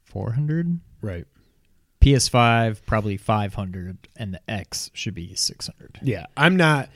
400. 0.05 0.79
right 1.01 1.25
PS5 2.01 2.85
probably 2.85 3.17
500, 3.17 3.97
and 4.15 4.35
the 4.35 4.41
X 4.51 4.91
should 4.93 5.15
be 5.15 5.33
600. 5.33 5.99
Yeah, 6.03 6.25
I'm 6.37 6.55
not. 6.55 6.89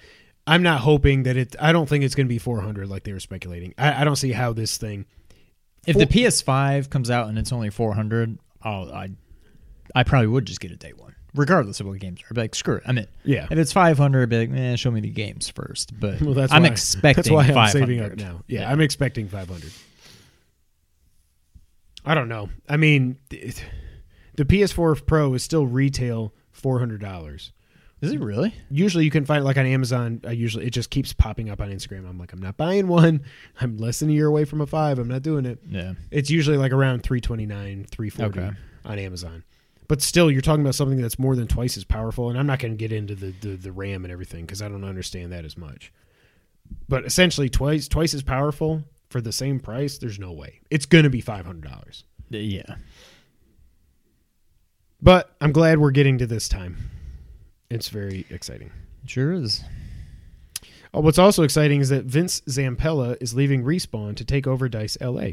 I'm 0.46 0.62
not 0.64 0.82
hoping 0.82 1.24
that 1.24 1.36
it. 1.38 1.56
I 1.60 1.72
don't 1.72 1.88
think 1.90 2.04
it's 2.04 2.14
going 2.16 2.28
to 2.28 2.30
be 2.34 2.38
400 2.38 2.88
like 2.88 3.04
they 3.04 3.14
were 3.14 3.20
speculating. 3.20 3.74
I, 3.78 4.02
I 4.02 4.04
don't 4.04 4.16
see 4.18 4.32
how 4.32 4.54
this 4.54 4.78
thing. 4.78 5.06
If 5.88 5.94
Four- 5.96 6.06
the 6.06 6.08
PS5 6.08 6.90
comes 6.92 7.10
out 7.10 7.28
and 7.28 7.40
it's 7.40 7.52
only 7.52 7.70
400, 7.72 8.38
I'll, 8.62 8.92
I 8.94 9.10
I 9.96 10.04
probably 10.04 10.28
would 10.28 10.46
just 10.46 10.60
get 10.60 10.72
a 10.72 10.76
day 10.76 10.94
one, 10.96 11.16
regardless 11.36 11.80
of 11.80 11.88
what 11.88 12.00
games 12.00 12.22
are. 12.22 12.26
I'd 12.32 12.36
be 12.36 12.42
like, 12.42 12.56
screw 12.56 12.76
it, 12.76 12.84
I'm 12.86 12.98
in. 12.98 13.08
Yeah, 13.24 13.48
If 13.50 13.58
it's 13.58 13.72
500, 13.74 14.22
I'd 14.24 14.30
be 14.30 14.38
like, 14.40 14.50
man, 14.50 14.78
show 14.78 14.92
me 14.92 15.02
the 15.02 15.10
games 15.10 15.50
first. 15.50 16.00
But 16.00 16.22
well, 16.22 16.34
that's 16.34 16.52
I'm 16.54 16.64
why, 16.64 16.70
expecting 16.70 17.16
That's 17.36 17.56
why 17.56 17.62
I'm 17.64 17.70
saving 17.72 18.02
up 18.02 18.16
now. 18.16 18.42
Yeah, 18.48 18.62
Yeah. 18.62 18.72
I'm 18.72 18.82
expecting 18.82 19.28
500. 19.28 19.72
I 22.06 22.16
don't 22.16 22.30
know. 22.30 22.50
I 22.68 22.78
mean, 22.78 23.18
the 23.30 24.46
PS4 24.46 25.06
Pro 25.06 25.34
is 25.34 25.44
still 25.44 25.68
retail 25.68 26.34
four 26.52 26.80
hundred 26.80 27.02
dollars. 27.02 27.52
Is 28.02 28.14
it 28.14 28.22
really? 28.22 28.54
Usually, 28.72 29.04
you 29.04 29.12
can 29.12 29.26
find 29.26 29.42
it 29.42 29.44
like 29.46 29.58
on 29.58 29.66
Amazon. 29.66 30.22
I 30.26 30.32
usually 30.32 30.66
it 30.66 30.70
just 30.70 30.90
keeps 30.90 31.12
popping 31.12 31.50
up 31.50 31.60
on 31.60 31.70
Instagram. 31.70 32.08
I'm 32.10 32.18
like, 32.18 32.32
I'm 32.32 32.42
not 32.42 32.56
buying 32.56 32.88
one. 32.88 33.22
I'm 33.62 33.78
less 33.78 34.00
than 34.00 34.10
a 34.10 34.14
year 34.14 34.28
away 34.28 34.46
from 34.46 34.62
a 34.62 34.66
five. 34.66 34.98
I'm 34.98 35.10
not 35.10 35.22
doing 35.24 35.46
it. 35.46 35.60
Yeah. 35.70 35.94
It's 36.10 36.30
usually 36.30 36.56
like 36.58 36.72
around 36.72 37.04
three 37.04 37.20
twenty 37.20 37.46
nine, 37.46 37.86
three 37.92 38.10
forty 38.10 38.40
Okay. 38.40 38.52
on 38.86 38.98
Amazon. 39.00 39.44
But 39.90 40.04
still, 40.04 40.30
you're 40.30 40.42
talking 40.42 40.62
about 40.62 40.76
something 40.76 41.02
that's 41.02 41.18
more 41.18 41.36
than 41.36 41.48
twice 41.48 41.76
as 41.76 41.84
powerful. 41.84 42.30
And 42.30 42.38
I'm 42.38 42.46
not 42.46 42.60
going 42.60 42.72
to 42.72 42.78
get 42.78 42.92
into 42.94 43.16
the, 43.16 43.32
the 43.42 43.58
the 43.58 43.72
RAM 43.72 44.06
and 44.06 44.12
everything 44.14 44.46
because 44.46 44.62
I 44.62 44.70
don't 44.70 44.84
understand 44.86 45.34
that 45.34 45.44
as 45.44 45.58
much. 45.58 45.92
But 46.88 47.06
essentially, 47.06 47.50
twice 47.50 47.88
twice 47.88 48.14
as 48.14 48.22
powerful 48.22 48.84
for 49.10 49.20
the 49.20 49.32
same 49.32 49.60
price. 49.60 49.98
There's 49.98 50.20
no 50.20 50.32
way 50.32 50.62
it's 50.70 50.86
going 50.86 51.06
to 51.06 51.10
be 51.10 51.22
five 51.22 51.46
hundred 51.46 51.70
dollars. 51.70 52.04
Uh, 52.32 52.38
yeah. 52.38 52.76
But 55.02 55.36
I'm 55.42 55.52
glad 55.52 55.80
we're 55.80 55.92
getting 55.92 56.20
to 56.20 56.28
this 56.28 56.48
time. 56.48 56.78
It's 57.72 57.90
very 57.90 58.28
exciting. 58.30 58.72
It 59.04 59.10
sure 59.10 59.34
is. 59.34 59.64
Oh, 60.94 61.02
what's 61.02 61.20
also 61.20 61.42
exciting 61.42 61.82
is 61.82 61.90
that 61.90 62.06
Vince 62.06 62.42
Zampella 62.42 63.18
is 63.22 63.34
leaving 63.34 63.64
Respawn 63.64 64.16
to 64.18 64.26
take 64.26 64.46
over 64.46 64.70
Dice 64.70 64.98
LA. 65.02 65.32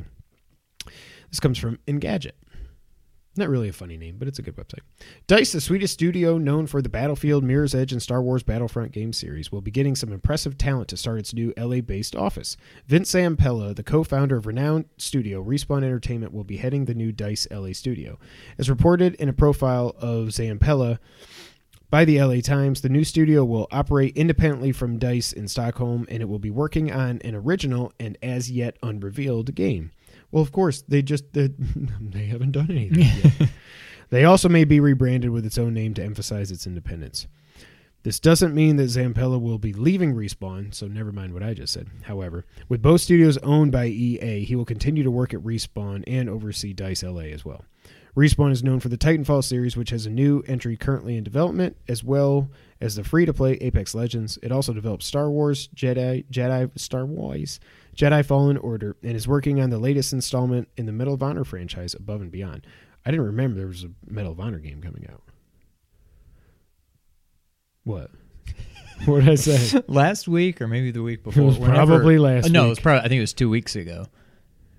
This 1.30 1.40
comes 1.40 1.58
from 1.58 1.78
Engadget. 1.86 2.32
Not 3.36 3.50
really 3.50 3.68
a 3.68 3.72
funny 3.72 3.96
name, 3.96 4.16
but 4.18 4.28
it's 4.28 4.38
a 4.38 4.42
good 4.42 4.56
website. 4.56 4.80
Dice, 5.26 5.52
the 5.52 5.60
Swedish 5.60 5.90
studio 5.90 6.38
known 6.38 6.66
for 6.66 6.80
the 6.80 6.88
Battlefield, 6.88 7.44
Mirror's 7.44 7.74
Edge, 7.74 7.92
and 7.92 8.02
Star 8.02 8.22
Wars 8.22 8.42
Battlefront 8.42 8.92
game 8.92 9.12
series, 9.12 9.52
will 9.52 9.60
be 9.60 9.70
getting 9.70 9.94
some 9.94 10.12
impressive 10.12 10.56
talent 10.56 10.88
to 10.88 10.96
start 10.96 11.18
its 11.18 11.34
new 11.34 11.52
LA 11.56 11.80
based 11.80 12.16
office. 12.16 12.56
Vince 12.86 13.12
Zampella, 13.12 13.76
the 13.76 13.82
co 13.82 14.02
founder 14.02 14.36
of 14.36 14.46
renowned 14.46 14.86
studio 14.96 15.44
Respawn 15.44 15.84
Entertainment, 15.84 16.32
will 16.32 16.44
be 16.44 16.56
heading 16.56 16.86
the 16.86 16.94
new 16.94 17.12
Dice 17.12 17.46
LA 17.50 17.72
studio. 17.72 18.18
As 18.58 18.70
reported 18.70 19.14
in 19.16 19.28
a 19.28 19.34
profile 19.34 19.94
of 19.98 20.28
Zampella, 20.28 20.98
by 21.88 22.04
the 22.04 22.20
LA 22.20 22.40
Times, 22.40 22.80
the 22.80 22.88
new 22.88 23.04
studio 23.04 23.44
will 23.44 23.68
operate 23.70 24.16
independently 24.16 24.72
from 24.72 24.98
DICE 24.98 25.32
in 25.32 25.46
Stockholm 25.46 26.04
and 26.08 26.20
it 26.20 26.26
will 26.26 26.40
be 26.40 26.50
working 26.50 26.90
on 26.90 27.20
an 27.22 27.34
original 27.34 27.92
and 28.00 28.18
as 28.22 28.50
yet 28.50 28.76
unrevealed 28.82 29.54
game. 29.54 29.92
Well, 30.30 30.42
of 30.42 30.52
course, 30.52 30.82
they 30.88 31.02
just 31.02 31.32
they, 31.32 31.50
they 32.00 32.26
haven't 32.26 32.52
done 32.52 32.70
anything 32.70 33.00
yet. 33.00 33.50
They 34.08 34.24
also 34.24 34.48
may 34.48 34.64
be 34.64 34.78
rebranded 34.80 35.30
with 35.30 35.44
its 35.44 35.58
own 35.58 35.74
name 35.74 35.94
to 35.94 36.04
emphasize 36.04 36.50
its 36.50 36.66
independence. 36.66 37.26
This 38.02 38.20
doesn't 38.20 38.54
mean 38.54 38.76
that 38.76 38.84
Zampella 38.84 39.40
will 39.40 39.58
be 39.58 39.72
leaving 39.72 40.14
Respawn, 40.14 40.72
so 40.72 40.86
never 40.86 41.10
mind 41.10 41.34
what 41.34 41.42
I 41.42 41.54
just 41.54 41.72
said. 41.72 41.88
However, 42.02 42.44
with 42.68 42.80
both 42.80 43.00
studios 43.00 43.36
owned 43.38 43.72
by 43.72 43.86
EA, 43.86 44.44
he 44.44 44.54
will 44.54 44.64
continue 44.64 45.02
to 45.02 45.10
work 45.10 45.34
at 45.34 45.40
Respawn 45.40 46.04
and 46.06 46.28
oversee 46.28 46.72
DICE 46.72 47.02
LA 47.02 47.22
as 47.22 47.44
well. 47.44 47.64
Respawn 48.16 48.52
is 48.52 48.62
known 48.62 48.78
for 48.78 48.88
the 48.88 48.96
Titanfall 48.96 49.42
series, 49.42 49.76
which 49.76 49.90
has 49.90 50.06
a 50.06 50.10
new 50.10 50.42
entry 50.46 50.76
currently 50.76 51.16
in 51.16 51.24
development, 51.24 51.76
as 51.88 52.04
well 52.04 52.48
as 52.80 52.94
the 52.94 53.02
free-to-play 53.02 53.54
Apex 53.54 53.92
Legends. 53.92 54.38
It 54.40 54.52
also 54.52 54.72
develops 54.72 55.04
Star 55.04 55.28
Wars, 55.28 55.68
Jedi, 55.74 56.24
Jedi, 56.30 56.70
Star 56.78 57.04
Wars, 57.04 57.58
Jedi 57.96 58.24
Fallen 58.24 58.56
Order, 58.58 58.96
and 59.02 59.16
is 59.16 59.26
working 59.26 59.60
on 59.60 59.70
the 59.70 59.78
latest 59.78 60.12
installment 60.12 60.68
in 60.76 60.86
the 60.86 60.92
Medal 60.92 61.14
of 61.14 61.22
Honor 61.22 61.44
franchise, 61.44 61.94
Above 61.94 62.20
and 62.20 62.30
Beyond. 62.30 62.66
I 63.04 63.10
didn't 63.10 63.26
remember 63.26 63.56
there 63.56 63.66
was 63.66 63.84
a 63.84 63.90
Medal 64.06 64.32
of 64.32 64.40
Honor 64.40 64.58
game 64.58 64.82
coming 64.82 65.06
out. 65.10 65.22
What? 67.84 68.10
what 69.06 69.20
did 69.20 69.28
I 69.30 69.34
say? 69.36 69.80
last 69.88 70.28
week 70.28 70.60
or 70.60 70.68
maybe 70.68 70.90
the 70.90 71.02
week 71.02 71.22
before. 71.22 71.44
was 71.44 71.58
whenever- 71.58 71.96
probably 71.96 72.18
last 72.18 72.46
uh, 72.46 72.48
No, 72.48 72.66
it 72.66 72.70
was 72.70 72.80
probably. 72.80 73.00
I 73.04 73.08
think 73.08 73.18
it 73.18 73.22
was 73.22 73.32
two 73.32 73.48
weeks 73.48 73.76
ago. 73.76 74.06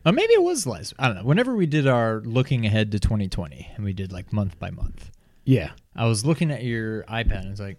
Or 0.06 0.12
maybe 0.12 0.34
it 0.34 0.42
was 0.44 0.66
last. 0.66 0.94
I 1.00 1.08
don't 1.08 1.18
know. 1.18 1.24
Whenever 1.24 1.56
we 1.56 1.66
did 1.66 1.88
our 1.88 2.22
looking 2.22 2.66
ahead 2.66 2.92
to 2.92 3.00
2020, 3.00 3.72
and 3.76 3.84
we 3.84 3.94
did 3.94 4.12
like 4.12 4.32
month 4.32 4.58
by 4.60 4.70
month, 4.70 5.12
Yeah. 5.44 5.72
I 5.96 6.06
was 6.06 6.26
looking 6.26 6.52
at 6.52 6.64
your 6.64 7.04
iPad 7.04 7.42
and 7.42 7.52
it's 7.52 7.60
like, 7.60 7.78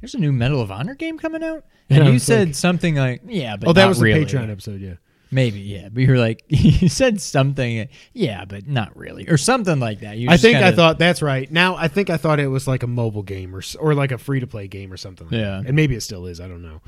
"There's 0.00 0.14
a 0.14 0.18
new 0.18 0.32
Medal 0.32 0.60
of 0.60 0.70
Honor 0.70 0.94
game 0.94 1.18
coming 1.18 1.42
out," 1.42 1.64
And 1.90 2.04
I 2.04 2.10
you 2.10 2.18
said 2.18 2.48
like- 2.48 2.54
something 2.54 2.96
like, 2.96 3.22
"Yeah, 3.26 3.56
but 3.56 3.68
oh, 3.68 3.72
that 3.72 3.86
was 3.88 4.00
really. 4.00 4.24
the 4.24 4.26
Patreon 4.30 4.50
episode. 4.50 4.80
Yeah. 4.80 4.94
Maybe, 5.30 5.60
yeah, 5.60 5.90
but 5.92 6.00
you 6.02 6.08
were 6.08 6.16
like, 6.16 6.42
you 6.48 6.88
said 6.88 7.20
something, 7.20 7.86
yeah, 8.14 8.46
but 8.46 8.66
not 8.66 8.96
really, 8.96 9.28
or 9.28 9.36
something 9.36 9.78
like 9.78 10.00
that. 10.00 10.16
You 10.16 10.30
I 10.30 10.38
think 10.38 10.56
I 10.56 10.60
kinda- 10.62 10.76
thought 10.76 10.98
that's 10.98 11.20
right. 11.20 11.50
Now 11.52 11.76
I 11.76 11.88
think 11.88 12.08
I 12.08 12.16
thought 12.16 12.40
it 12.40 12.46
was 12.46 12.66
like 12.66 12.82
a 12.82 12.86
mobile 12.86 13.22
game 13.22 13.54
or 13.54 13.60
or 13.78 13.94
like 13.94 14.10
a 14.10 14.16
free 14.18 14.40
to 14.40 14.46
play 14.46 14.68
game 14.68 14.90
or 14.92 14.96
something. 14.96 15.26
Like 15.26 15.34
Yeah. 15.36 15.58
that. 15.60 15.66
and 15.66 15.76
maybe 15.76 15.94
it 15.94 16.00
still 16.02 16.26
is. 16.26 16.40
I 16.40 16.48
don't 16.48 16.62
know. 16.62 16.80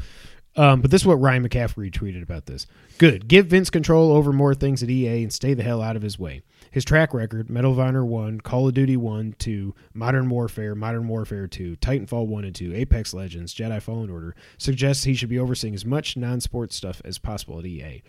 Um, 0.56 0.80
but 0.80 0.90
this 0.90 1.02
is 1.02 1.06
what 1.06 1.20
Ryan 1.20 1.48
McCaffrey 1.48 1.92
tweeted 1.92 2.22
about 2.22 2.46
this. 2.46 2.66
Good. 2.98 3.28
Give 3.28 3.46
Vince 3.46 3.70
control 3.70 4.11
over 4.12 4.32
more 4.32 4.54
things 4.54 4.82
at 4.82 4.90
EA 4.90 5.22
and 5.22 5.32
stay 5.32 5.54
the 5.54 5.62
hell 5.62 5.80
out 5.80 5.94
of 5.94 6.02
his 6.02 6.18
way. 6.18 6.42
His 6.70 6.84
track 6.84 7.12
record: 7.12 7.50
Medal 7.50 7.72
of 7.72 7.80
Honor 7.80 8.04
One, 8.04 8.40
Call 8.40 8.68
of 8.68 8.74
Duty 8.74 8.96
One, 8.96 9.34
Two, 9.38 9.74
Modern 9.92 10.28
Warfare, 10.28 10.74
Modern 10.74 11.08
Warfare 11.08 11.46
Two, 11.48 11.76
Titanfall 11.76 12.26
One 12.26 12.44
and 12.44 12.54
Two, 12.54 12.72
Apex 12.74 13.12
Legends, 13.12 13.54
Jedi 13.54 13.82
Fallen 13.82 14.10
Order 14.10 14.36
suggests 14.58 15.04
he 15.04 15.14
should 15.14 15.28
be 15.28 15.38
overseeing 15.38 15.74
as 15.74 15.84
much 15.84 16.16
non-sports 16.16 16.76
stuff 16.76 17.02
as 17.04 17.18
possible 17.18 17.58
at 17.58 17.66
EA. 17.66 18.02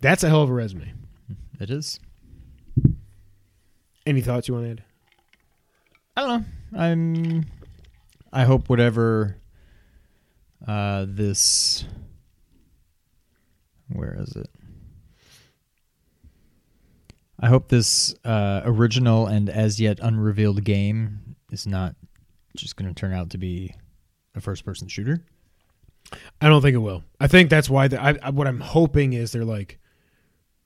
That's 0.00 0.24
a 0.24 0.28
hell 0.28 0.42
of 0.42 0.50
a 0.50 0.52
resume. 0.52 0.92
it 1.60 1.70
is. 1.70 2.00
Any 4.04 4.20
thoughts 4.20 4.48
you 4.48 4.54
want 4.54 4.66
to 4.66 4.70
add? 4.72 4.84
I 6.16 6.20
don't 6.22 6.40
know. 6.72 6.80
I'm. 6.80 7.46
I 8.32 8.44
hope 8.44 8.68
whatever. 8.68 9.36
Uh, 10.66 11.06
this. 11.08 11.84
Where 13.92 14.16
is 14.18 14.34
it? 14.34 14.48
I 17.38 17.48
hope 17.48 17.68
this 17.68 18.14
uh, 18.24 18.62
original 18.64 19.26
and 19.26 19.48
as 19.50 19.78
yet 19.80 19.98
unrevealed 20.00 20.64
game 20.64 21.36
is 21.50 21.66
not 21.66 21.94
just 22.56 22.76
going 22.76 22.92
to 22.92 22.98
turn 22.98 23.12
out 23.12 23.30
to 23.30 23.38
be 23.38 23.74
a 24.34 24.40
first-person 24.40 24.88
shooter. 24.88 25.22
I 26.40 26.48
don't 26.48 26.62
think 26.62 26.74
it 26.74 26.78
will. 26.78 27.02
I 27.20 27.26
think 27.26 27.50
that's 27.50 27.68
why. 27.68 27.88
The, 27.88 28.02
I, 28.02 28.16
I, 28.22 28.30
what 28.30 28.46
I'm 28.46 28.60
hoping 28.60 29.12
is 29.12 29.32
they're 29.32 29.44
like, 29.44 29.78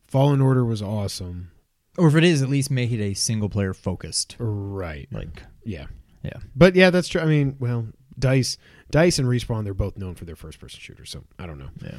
Fallen 0.06 0.40
Order 0.40 0.64
was 0.64 0.82
awesome. 0.82 1.50
Or 1.98 2.06
if 2.08 2.14
it 2.14 2.24
is, 2.24 2.42
at 2.42 2.48
least 2.48 2.70
make 2.70 2.92
it 2.92 3.00
a 3.02 3.14
single-player 3.14 3.74
focused. 3.74 4.36
Right. 4.38 5.08
Like, 5.10 5.42
Yeah. 5.64 5.86
yeah, 6.22 6.38
But 6.54 6.76
yeah, 6.76 6.90
that's 6.90 7.08
true. 7.08 7.20
I 7.20 7.24
mean, 7.26 7.56
well, 7.58 7.88
Dice, 8.18 8.58
Dice 8.90 9.18
and 9.18 9.26
Respawn, 9.28 9.64
they're 9.64 9.74
both 9.74 9.96
known 9.96 10.14
for 10.14 10.24
their 10.24 10.36
first-person 10.36 10.78
shooters. 10.80 11.10
So 11.10 11.24
I 11.38 11.46
don't 11.46 11.58
know. 11.58 11.70
yeah. 11.82 11.96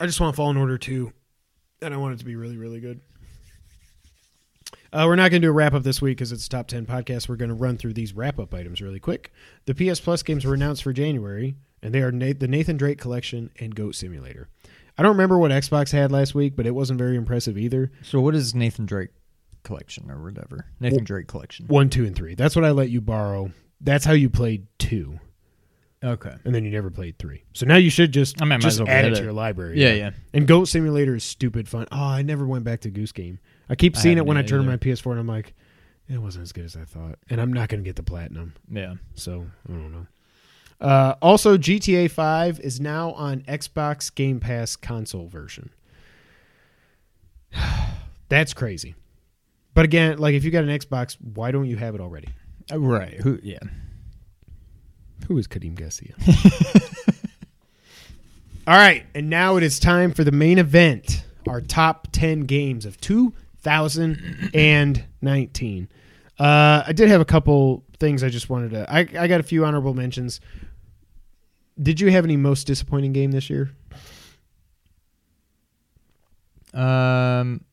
I 0.00 0.06
just 0.06 0.20
want 0.20 0.36
Fallen 0.36 0.56
Order 0.56 0.78
2, 0.78 1.12
and 1.82 1.94
I 1.94 1.96
want 1.96 2.14
it 2.14 2.18
to 2.18 2.24
be 2.24 2.36
really, 2.36 2.56
really 2.56 2.80
good. 2.80 3.00
Uh, 4.92 5.04
we're 5.06 5.16
not 5.16 5.30
going 5.30 5.42
to 5.42 5.46
do 5.46 5.50
a 5.50 5.54
wrap 5.54 5.74
up 5.74 5.82
this 5.82 6.00
week 6.00 6.16
because 6.16 6.32
it's 6.32 6.46
a 6.46 6.48
top 6.48 6.66
10 6.68 6.86
podcast. 6.86 7.28
We're 7.28 7.36
going 7.36 7.50
to 7.50 7.54
run 7.54 7.76
through 7.76 7.92
these 7.94 8.14
wrap 8.14 8.38
up 8.38 8.54
items 8.54 8.80
really 8.80 9.00
quick. 9.00 9.32
The 9.66 9.74
PS 9.74 10.00
Plus 10.00 10.22
games 10.22 10.44
were 10.44 10.54
announced 10.54 10.82
for 10.82 10.92
January, 10.92 11.56
and 11.82 11.94
they 11.94 12.00
are 12.00 12.10
Na- 12.12 12.32
the 12.38 12.48
Nathan 12.48 12.76
Drake 12.76 12.98
Collection 12.98 13.50
and 13.60 13.74
Goat 13.74 13.94
Simulator. 13.94 14.48
I 14.96 15.02
don't 15.02 15.12
remember 15.12 15.38
what 15.38 15.50
Xbox 15.50 15.92
had 15.92 16.10
last 16.10 16.34
week, 16.34 16.56
but 16.56 16.66
it 16.66 16.72
wasn't 16.74 16.98
very 16.98 17.16
impressive 17.16 17.56
either. 17.58 17.92
So 18.02 18.20
what 18.20 18.34
is 18.34 18.54
Nathan 18.54 18.86
Drake 18.86 19.10
collection 19.62 20.10
or 20.10 20.22
whatever? 20.22 20.64
Nathan 20.80 21.04
Drake 21.04 21.28
collection. 21.28 21.66
One, 21.66 21.90
two, 21.90 22.04
and 22.06 22.16
three. 22.16 22.34
That's 22.34 22.56
what 22.56 22.64
I 22.64 22.70
let 22.70 22.88
you 22.90 23.00
borrow. 23.00 23.52
That's 23.80 24.04
how 24.04 24.12
you 24.12 24.28
played 24.30 24.66
two, 24.78 25.20
Okay. 26.02 26.34
and 26.44 26.52
then 26.54 26.64
you 26.64 26.70
never 26.70 26.90
played 26.90 27.16
three. 27.18 27.44
So 27.52 27.64
now 27.66 27.76
you 27.76 27.90
should 27.90 28.10
just 28.12 28.40
I 28.42 28.44
mean, 28.44 28.52
I 28.52 28.56
might 28.56 28.62
just 28.62 28.80
well 28.80 28.88
add 28.88 29.02
get 29.02 29.12
it 29.12 29.14
to 29.16 29.20
it. 29.20 29.24
your 29.24 29.32
library. 29.34 29.80
Yeah, 29.80 29.92
yeah. 29.92 30.10
And 30.32 30.48
Goat 30.48 30.64
Simulator 30.64 31.14
is 31.14 31.22
stupid 31.24 31.68
fun. 31.68 31.86
Oh, 31.92 31.96
I 32.02 32.22
never 32.22 32.46
went 32.46 32.64
back 32.64 32.80
to 32.80 32.90
Goose 32.90 33.12
Game. 33.12 33.38
I 33.68 33.74
keep 33.74 33.96
I 33.96 34.00
seeing 34.00 34.16
it 34.18 34.26
when 34.26 34.36
I 34.36 34.42
turn 34.42 34.60
either. 34.60 34.70
my 34.70 34.76
PS4, 34.76 35.10
and 35.12 35.20
I'm 35.20 35.26
like, 35.26 35.54
it 36.08 36.18
wasn't 36.22 36.42
as 36.44 36.52
good 36.52 36.64
as 36.64 36.74
I 36.76 36.84
thought. 36.84 37.18
And 37.28 37.40
I'm 37.40 37.52
not 37.52 37.68
going 37.68 37.82
to 37.82 37.88
get 37.88 37.96
the 37.96 38.02
platinum, 38.02 38.54
Yeah. 38.70 38.94
so 39.14 39.46
I 39.68 39.72
don't 39.72 39.92
know. 39.92 40.06
Uh, 40.80 41.14
also, 41.20 41.58
GTA 41.58 42.10
5 42.10 42.60
is 42.60 42.80
now 42.80 43.10
on 43.12 43.40
Xbox 43.42 44.14
Game 44.14 44.38
Pass 44.40 44.76
console 44.76 45.26
version. 45.28 45.70
That's 48.28 48.54
crazy. 48.54 48.94
But 49.74 49.84
again, 49.84 50.18
like 50.18 50.34
if 50.34 50.44
you 50.44 50.50
got 50.50 50.64
an 50.64 50.70
Xbox, 50.70 51.16
why 51.20 51.50
don't 51.50 51.66
you 51.66 51.76
have 51.76 51.94
it 51.94 52.00
already? 52.00 52.28
Uh, 52.72 52.78
Right. 52.78 53.14
Who? 53.20 53.38
Yeah. 53.42 53.58
Who 55.26 55.36
is 55.38 55.46
Kadeem 55.48 55.74
Garcia? 55.74 56.14
All 58.66 58.76
right, 58.76 59.06
and 59.14 59.30
now 59.30 59.56
it 59.56 59.62
is 59.62 59.78
time 59.80 60.12
for 60.12 60.24
the 60.24 60.32
main 60.32 60.58
event, 60.58 61.24
our 61.48 61.60
top 61.62 62.08
10 62.12 62.40
games 62.42 62.84
of 62.84 63.00
2019. 63.62 65.88
Uh, 66.38 66.82
I 66.86 66.92
did 66.92 67.08
have 67.08 67.20
a 67.20 67.24
couple 67.24 67.84
things 67.98 68.22
I 68.22 68.28
just 68.28 68.48
wanted 68.48 68.70
to. 68.70 68.92
I, 68.92 69.00
I 69.00 69.26
got 69.26 69.40
a 69.40 69.42
few 69.42 69.64
honorable 69.64 69.94
mentions. 69.94 70.40
Did 71.80 72.00
you 72.00 72.10
have 72.10 72.24
any 72.24 72.36
most 72.36 72.66
disappointing 72.66 73.12
game 73.12 73.32
this 73.32 73.50
year? 73.50 73.70
Um. 76.74 77.64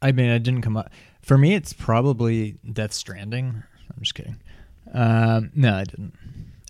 I 0.00 0.10
mean, 0.10 0.30
I 0.30 0.38
didn't 0.38 0.62
come 0.62 0.76
up. 0.76 0.90
For 1.22 1.38
me, 1.38 1.54
it's 1.54 1.72
probably 1.72 2.56
Death 2.72 2.92
Stranding. 2.92 3.62
I'm 3.88 4.02
just 4.02 4.16
kidding. 4.16 4.40
Um, 4.92 5.52
no, 5.54 5.74
I 5.74 5.84
didn't. 5.84 6.14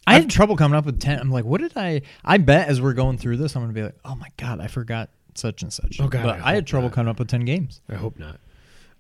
I 0.07 0.14
had 0.14 0.30
trouble 0.30 0.57
coming 0.57 0.76
up 0.76 0.84
with 0.84 1.00
ten. 1.00 1.18
I'm 1.20 1.30
like, 1.30 1.44
what 1.44 1.61
did 1.61 1.76
I? 1.76 2.03
I 2.24 2.38
bet 2.38 2.68
as 2.68 2.80
we're 2.80 2.92
going 2.92 3.18
through 3.18 3.36
this, 3.36 3.55
I'm 3.55 3.62
gonna 3.62 3.72
be 3.72 3.82
like, 3.82 3.98
oh 4.05 4.14
my 4.14 4.28
god, 4.36 4.61
I 4.61 4.66
forgot 4.66 5.11
such 5.34 5.62
and 5.62 5.72
such. 5.72 6.00
Oh, 6.00 6.09
God, 6.09 6.24
but 6.24 6.40
I 6.40 6.50
I, 6.50 6.55
had 6.55 6.66
trouble 6.66 6.88
not. 6.88 6.94
coming 6.94 7.11
up 7.11 7.18
with 7.18 7.28
ten 7.28 7.44
games. 7.44 7.80
I 7.88 7.94
hope 7.94 8.18
not. 8.18 8.40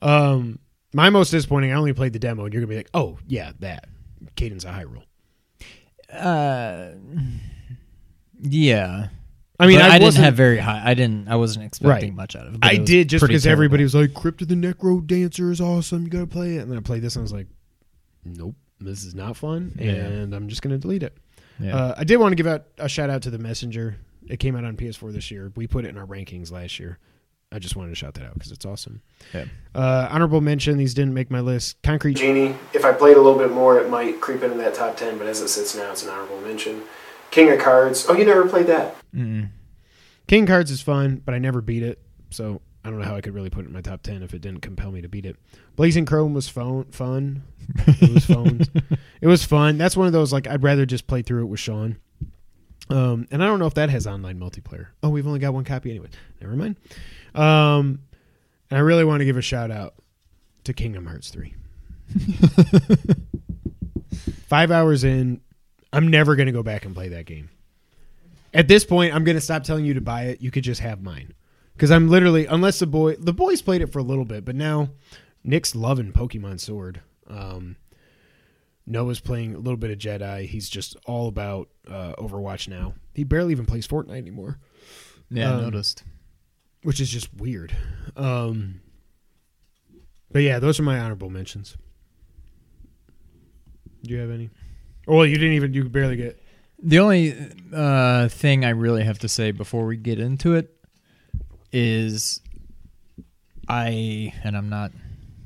Um, 0.00 0.58
my 0.92 1.10
most 1.10 1.30
disappointing. 1.30 1.72
I 1.72 1.74
only 1.74 1.92
played 1.92 2.12
the 2.12 2.18
demo, 2.18 2.44
and 2.44 2.54
you're 2.54 2.60
gonna 2.60 2.70
be 2.70 2.76
like, 2.76 2.90
"Oh 2.94 3.18
yeah, 3.26 3.52
that 3.60 3.88
Cadence 4.36 4.64
of 4.64 4.74
Hyrule." 4.74 5.02
Uh, 6.12 6.90
yeah. 8.40 9.08
I 9.60 9.66
mean, 9.66 9.80
I, 9.80 9.90
I, 9.90 9.98
didn't 9.98 10.16
have 10.16 10.34
very 10.34 10.58
high. 10.58 10.82
I 10.84 10.94
didn't. 10.94 11.28
I 11.28 11.36
wasn't 11.36 11.66
expecting 11.66 12.10
Right. 12.10 12.16
much 12.16 12.34
out 12.34 12.48
of 12.48 12.54
it. 12.54 12.60
I 12.62 12.72
it 12.72 12.86
did 12.86 13.08
just 13.08 13.24
because 13.24 13.44
terrible. 13.44 13.60
everybody 13.60 13.82
was 13.84 13.94
like, 13.94 14.12
"Crypt 14.12 14.42
of 14.42 14.48
the 14.48 14.56
Necro 14.56 15.06
Dancer 15.06 15.52
is 15.52 15.60
awesome. 15.60 16.02
You 16.04 16.10
gotta 16.10 16.26
play 16.26 16.56
it." 16.56 16.62
And 16.62 16.70
then 16.70 16.78
I 16.78 16.80
played 16.80 17.02
this, 17.02 17.14
and 17.14 17.22
I 17.22 17.24
was 17.24 17.32
like, 17.32 17.46
"Nope, 18.24 18.56
this 18.84 19.04
is 19.04 19.14
not 19.14 19.36
fun," 19.36 19.72
Yeah. 19.78 19.90
and 19.92 20.34
I'm 20.34 20.48
just 20.48 20.62
gonna 20.62 20.78
delete 20.78 21.02
it. 21.02 21.16
Yeah. 21.58 21.76
Uh, 21.76 21.94
I 21.98 22.04
did 22.04 22.16
want 22.16 22.32
to 22.32 22.36
give 22.36 22.46
out 22.46 22.64
a 22.78 22.88
shout 22.88 23.10
out 23.10 23.22
to 23.22 23.30
the 23.30 23.38
Messenger. 23.38 23.96
It 24.28 24.38
came 24.38 24.56
out 24.56 24.64
on 24.64 24.76
PS4 24.76 25.12
this 25.12 25.30
year. 25.30 25.52
We 25.56 25.66
put 25.66 25.84
it 25.84 25.88
in 25.88 25.98
our 25.98 26.06
rankings 26.06 26.50
last 26.50 26.78
year. 26.80 26.98
I 27.54 27.58
just 27.58 27.76
wanted 27.76 27.90
to 27.90 27.94
shout 27.96 28.14
that 28.14 28.24
out 28.24 28.34
because 28.34 28.50
it's 28.50 28.64
awesome. 28.64 29.02
Yeah. 29.34 29.44
Uh, 29.74 30.08
honorable 30.10 30.40
mention: 30.40 30.78
These 30.78 30.94
didn't 30.94 31.12
make 31.12 31.30
my 31.30 31.40
list. 31.40 31.76
Concrete 31.82 32.14
Genie. 32.14 32.54
If 32.72 32.84
I 32.84 32.92
played 32.92 33.16
a 33.16 33.20
little 33.20 33.38
bit 33.38 33.52
more, 33.52 33.78
it 33.78 33.90
might 33.90 34.20
creep 34.20 34.42
into 34.42 34.56
that 34.56 34.74
top 34.74 34.96
ten. 34.96 35.18
But 35.18 35.26
as 35.26 35.40
it 35.40 35.48
sits 35.48 35.76
now, 35.76 35.90
it's 35.92 36.02
an 36.02 36.08
honorable 36.08 36.40
mention. 36.40 36.82
King 37.30 37.50
of 37.50 37.58
Cards. 37.60 38.06
Oh, 38.08 38.14
you 38.14 38.24
never 38.24 38.48
played 38.48 38.66
that? 38.68 38.96
Mm-mm. 39.14 39.48
King 40.26 40.44
of 40.44 40.48
Cards 40.48 40.70
is 40.70 40.80
fun, 40.80 41.20
but 41.24 41.34
I 41.34 41.38
never 41.38 41.60
beat 41.60 41.82
it, 41.82 41.98
so 42.30 42.62
I 42.84 42.90
don't 42.90 42.98
know 42.98 43.04
how 43.04 43.14
I 43.14 43.20
could 43.20 43.34
really 43.34 43.50
put 43.50 43.64
it 43.64 43.68
in 43.68 43.72
my 43.72 43.80
top 43.80 44.02
ten 44.02 44.22
if 44.22 44.34
it 44.34 44.40
didn't 44.40 44.60
compel 44.60 44.90
me 44.90 45.02
to 45.02 45.08
beat 45.08 45.24
it. 45.24 45.36
Blazing 45.76 46.04
Chrome 46.04 46.34
was 46.34 46.48
phone, 46.48 46.84
fun. 46.86 47.42
It 47.86 48.12
was 48.12 48.24
phones. 48.24 48.68
it 49.20 49.28
was 49.28 49.44
fun. 49.44 49.78
That's 49.78 49.96
one 49.96 50.08
of 50.08 50.12
those 50.12 50.32
like 50.32 50.48
I'd 50.48 50.62
rather 50.62 50.84
just 50.84 51.06
play 51.06 51.22
through 51.22 51.42
it 51.44 51.46
with 51.46 51.60
Sean. 51.60 51.98
Um, 52.90 53.28
and 53.30 53.42
I 53.42 53.46
don't 53.46 53.58
know 53.58 53.66
if 53.66 53.74
that 53.74 53.90
has 53.90 54.06
online 54.06 54.38
multiplayer. 54.38 54.88
Oh, 55.02 55.08
we've 55.10 55.26
only 55.26 55.38
got 55.38 55.54
one 55.54 55.64
copy 55.64 55.90
anyway. 55.90 56.08
Never 56.40 56.56
mind. 56.56 56.76
Um, 57.34 58.00
and 58.70 58.78
I 58.78 58.80
really 58.80 59.04
want 59.04 59.20
to 59.20 59.24
give 59.24 59.36
a 59.36 59.42
shout 59.42 59.70
out 59.70 59.94
to 60.64 60.72
Kingdom 60.72 61.06
Hearts 61.06 61.30
three. 61.30 61.54
Five 64.46 64.70
hours 64.70 65.04
in, 65.04 65.40
I'm 65.92 66.08
never 66.08 66.36
going 66.36 66.46
to 66.46 66.52
go 66.52 66.62
back 66.62 66.84
and 66.84 66.94
play 66.94 67.08
that 67.10 67.26
game. 67.26 67.48
At 68.52 68.68
this 68.68 68.84
point, 68.84 69.14
I'm 69.14 69.24
going 69.24 69.36
to 69.36 69.40
stop 69.40 69.64
telling 69.64 69.84
you 69.84 69.94
to 69.94 70.00
buy 70.00 70.24
it. 70.24 70.42
You 70.42 70.50
could 70.50 70.64
just 70.64 70.80
have 70.80 71.02
mine. 71.02 71.32
Because 71.82 71.90
I'm 71.90 72.06
literally, 72.08 72.46
unless 72.46 72.78
the 72.78 72.86
boy, 72.86 73.16
the 73.16 73.32
boys 73.32 73.60
played 73.60 73.82
it 73.82 73.90
for 73.92 73.98
a 73.98 74.04
little 74.04 74.24
bit, 74.24 74.44
but 74.44 74.54
now 74.54 74.90
Nick's 75.42 75.74
loving 75.74 76.12
Pokemon 76.12 76.60
Sword. 76.60 77.00
Um, 77.26 77.74
Noah's 78.86 79.18
playing 79.18 79.56
a 79.56 79.58
little 79.58 79.76
bit 79.76 79.90
of 79.90 79.98
Jedi. 79.98 80.46
He's 80.46 80.68
just 80.68 80.94
all 81.06 81.26
about 81.26 81.70
uh, 81.90 82.12
Overwatch 82.18 82.68
now. 82.68 82.94
He 83.14 83.24
barely 83.24 83.50
even 83.50 83.66
plays 83.66 83.88
Fortnite 83.88 84.16
anymore, 84.16 84.60
Yeah, 85.28 85.50
Um, 85.54 85.58
I 85.58 85.62
noticed. 85.64 86.04
which 86.84 87.00
is 87.00 87.10
just 87.10 87.34
weird. 87.34 87.76
Um, 88.14 88.80
but 90.30 90.42
yeah, 90.42 90.60
those 90.60 90.78
are 90.78 90.84
my 90.84 91.00
honorable 91.00 91.30
mentions. 91.30 91.76
Do 94.04 94.14
you 94.14 94.20
have 94.20 94.30
any? 94.30 94.50
Oh, 95.08 95.16
well, 95.16 95.26
you 95.26 95.34
didn't 95.34 95.54
even. 95.54 95.74
You 95.74 95.88
barely 95.88 96.14
get. 96.14 96.40
The 96.80 97.00
only 97.00 97.34
uh, 97.72 98.28
thing 98.28 98.64
I 98.64 98.68
really 98.70 99.02
have 99.02 99.18
to 99.18 99.28
say 99.28 99.50
before 99.50 99.84
we 99.84 99.96
get 99.96 100.20
into 100.20 100.54
it 100.54 100.76
is 101.72 102.40
I, 103.68 104.32
and 104.44 104.56
I'm 104.56 104.68
not 104.68 104.92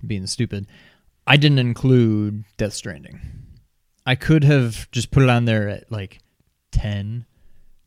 being 0.06 0.26
stupid, 0.26 0.66
I 1.26 1.36
didn't 1.36 1.58
include 1.58 2.44
Death 2.56 2.74
Stranding. 2.74 3.20
I 4.04 4.14
could 4.14 4.44
have 4.44 4.90
just 4.92 5.10
put 5.10 5.22
it 5.22 5.28
on 5.28 5.44
there 5.44 5.68
at 5.68 5.90
like 5.90 6.20
10 6.72 7.26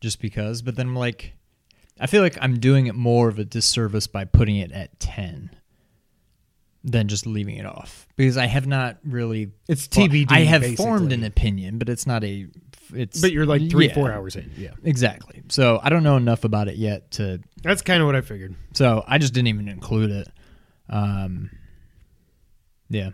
just 0.00 0.20
because, 0.20 0.62
but 0.62 0.76
then 0.76 0.88
I'm 0.88 0.96
like, 0.96 1.34
I 1.98 2.06
feel 2.06 2.22
like 2.22 2.38
I'm 2.40 2.58
doing 2.58 2.86
it 2.86 2.94
more 2.94 3.28
of 3.28 3.38
a 3.38 3.44
disservice 3.44 4.06
by 4.06 4.24
putting 4.24 4.56
it 4.56 4.72
at 4.72 4.98
10 5.00 5.50
than 6.82 7.08
just 7.08 7.26
leaving 7.26 7.56
it 7.56 7.66
off 7.66 8.06
because 8.16 8.36
I 8.36 8.46
have 8.46 8.66
not 8.66 8.98
really. 9.04 9.52
It's 9.68 9.88
well, 9.94 10.08
TBD. 10.08 10.32
I 10.32 10.40
have 10.40 10.76
formed 10.76 11.12
an 11.12 11.24
opinion, 11.24 11.78
but 11.78 11.88
it's 11.88 12.06
not 12.06 12.24
a. 12.24 12.46
It's 12.92 13.20
But 13.20 13.32
you're 13.32 13.46
like 13.46 13.70
three, 13.70 13.88
yeah, 13.88 13.94
four 13.94 14.10
hours 14.10 14.34
in. 14.34 14.50
Yeah, 14.56 14.70
Exactly. 14.82 15.42
So 15.48 15.78
I 15.82 15.90
don't 15.90 16.02
know 16.02 16.16
enough 16.16 16.44
about 16.44 16.68
it 16.68 16.76
yet 16.76 17.10
to. 17.12 17.40
that's 17.62 17.82
kind 17.82 18.00
of 18.02 18.06
what 18.06 18.16
I 18.16 18.20
figured. 18.20 18.54
So 18.74 19.04
I 19.06 19.18
just 19.18 19.32
didn't 19.34 19.48
even 19.48 19.68
include 19.68 20.10
it. 20.10 20.28
Um, 20.88 21.50
yeah, 22.88 23.10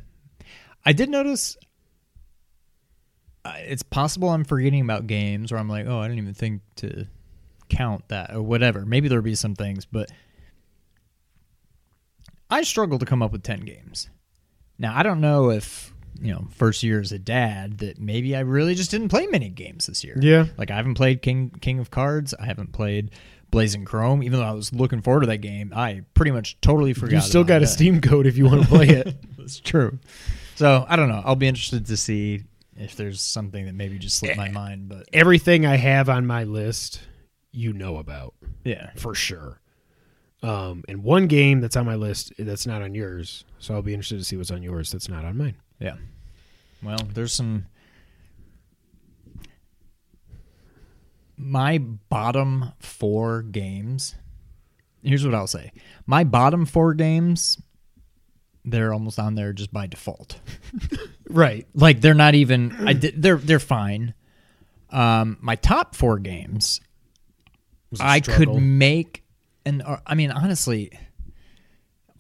I 0.84 0.92
did 0.92 1.10
notice. 1.10 1.56
Uh, 3.44 3.54
it's 3.58 3.82
possible 3.82 4.30
I'm 4.30 4.44
forgetting 4.44 4.80
about 4.80 5.06
games, 5.06 5.52
or 5.52 5.58
I'm 5.58 5.68
like, 5.68 5.86
oh, 5.86 6.00
I 6.00 6.08
didn't 6.08 6.18
even 6.18 6.34
think 6.34 6.62
to 6.76 7.06
count 7.68 8.08
that, 8.08 8.34
or 8.34 8.42
whatever. 8.42 8.86
Maybe 8.86 9.08
there'll 9.08 9.22
be 9.22 9.34
some 9.34 9.54
things, 9.54 9.84
but 9.84 10.10
I 12.51 12.62
struggle 12.62 12.99
to 12.99 13.07
come 13.07 13.22
up 13.22 13.32
with 13.32 13.42
ten 13.42 13.61
games. 13.61 14.09
Now 14.78 14.97
I 14.97 15.03
don't 15.03 15.20
know 15.20 15.51
if 15.51 15.92
you 16.20 16.32
know 16.32 16.47
first 16.51 16.82
year 16.82 17.01
as 17.01 17.12
a 17.12 17.18
dad 17.18 17.78
that 17.78 17.99
maybe 17.99 18.36
I 18.36 18.40
really 18.40 18.74
just 18.74 18.90
didn't 18.90 19.09
play 19.09 19.26
many 19.26 19.49
games 19.49 19.86
this 19.86 20.05
year. 20.05 20.18
Yeah, 20.20 20.47
Like 20.57 20.70
I 20.70 20.76
haven't 20.76 20.94
played 20.94 21.22
King 21.22 21.51
King 21.61 21.78
of 21.78 21.90
Cards. 21.90 22.34
I 22.38 22.47
haven't 22.47 22.72
played 22.72 23.11
Blazing 23.51 23.84
Chrome. 23.84 24.22
Even 24.22 24.38
though 24.40 24.47
I 24.47 24.53
was 24.53 24.72
looking 24.72 25.03
forward 25.03 25.20
to 25.20 25.26
that 25.28 25.38
game, 25.38 25.72
I 25.74 26.03
pretty 26.14 26.30
much 26.30 26.61
totally 26.61 26.92
forgot. 26.92 27.16
you 27.16 27.20
still 27.20 27.44
got 27.44 27.59
a 27.59 27.61
that. 27.61 27.66
Steam 27.68 28.01
code 28.01 28.26
if 28.26 28.36
you 28.36 28.47
want 28.47 28.62
to 28.62 28.68
play 28.68 28.88
it. 28.88 29.14
That's 29.38 29.61
true. 29.61 29.99
So 30.57 30.86
I 30.88 30.97
don't 30.97 31.09
know. 31.09 31.22
I'll 31.24 31.36
be 31.36 31.49
interested 31.49 31.86
to 31.86 31.97
see 31.97 32.44
if 32.76 32.97
there's 32.97 33.20
something 33.20 33.66
that 33.66 33.74
maybe 33.74 33.99
just 33.99 34.18
slipped 34.18 34.36
my 34.36 34.49
eh, 34.49 34.53
mind. 34.53 34.88
But 34.88 35.09
Everything 35.12 35.66
I 35.66 35.76
have 35.76 36.09
on 36.09 36.26
my 36.26 36.44
list, 36.44 37.01
you 37.53 37.72
know 37.72 37.97
about 37.97 38.34
yeah, 38.64 38.90
for 38.97 39.14
sure. 39.14 39.61
Um, 40.47 40.84
and 40.88 41.03
one 41.03 41.26
game 41.26 41.61
that's 41.61 41.76
on 41.76 41.86
my 41.86 41.97
list 41.97 42.32
that's 42.38 42.66
not 42.66 42.80
on 42.82 42.94
yours, 42.94 43.44
so 43.59 43.74
I'll 43.74 43.82
be 43.82 43.92
interested 43.94 44.18
to 44.18 44.24
see 44.24 44.36
what's 44.36 44.51
on 44.51 44.62
yours 44.62 44.92
that's 44.92 45.09
not 45.09 45.24
on 45.24 45.36
mine. 45.36 45.57
yeah. 45.80 45.97
Well, 46.82 46.99
there's 47.14 47.32
some. 47.32 47.66
My 51.36 51.78
bottom 51.78 52.72
four 52.78 53.42
games. 53.42 54.14
Here's 55.03 55.24
what 55.24 55.34
I'll 55.34 55.47
say. 55.47 55.72
My 56.07 56.24
bottom 56.24 56.64
four 56.66 56.94
games, 56.94 57.61
they're 58.64 58.92
almost 58.92 59.18
on 59.18 59.34
there 59.34 59.53
just 59.53 59.72
by 59.72 59.86
default. 59.86 60.40
Right. 61.28 61.66
like 61.74 62.01
they're 62.01 62.14
not 62.14 62.36
even 62.36 62.72
I 62.86 62.92
did, 62.92 63.20
they're 63.20 63.36
they're 63.36 63.59
fine. 63.59 64.14
Um, 64.90 65.38
my 65.40 65.57
top 65.57 65.97
four 65.97 66.20
games, 66.20 66.80
I 67.99 68.20
could 68.20 68.49
make 68.55 69.24
an. 69.66 69.82
or- 69.82 69.96
uh, 69.96 70.00
I 70.06 70.14
mean, 70.14 70.30
honestly, 70.30 70.90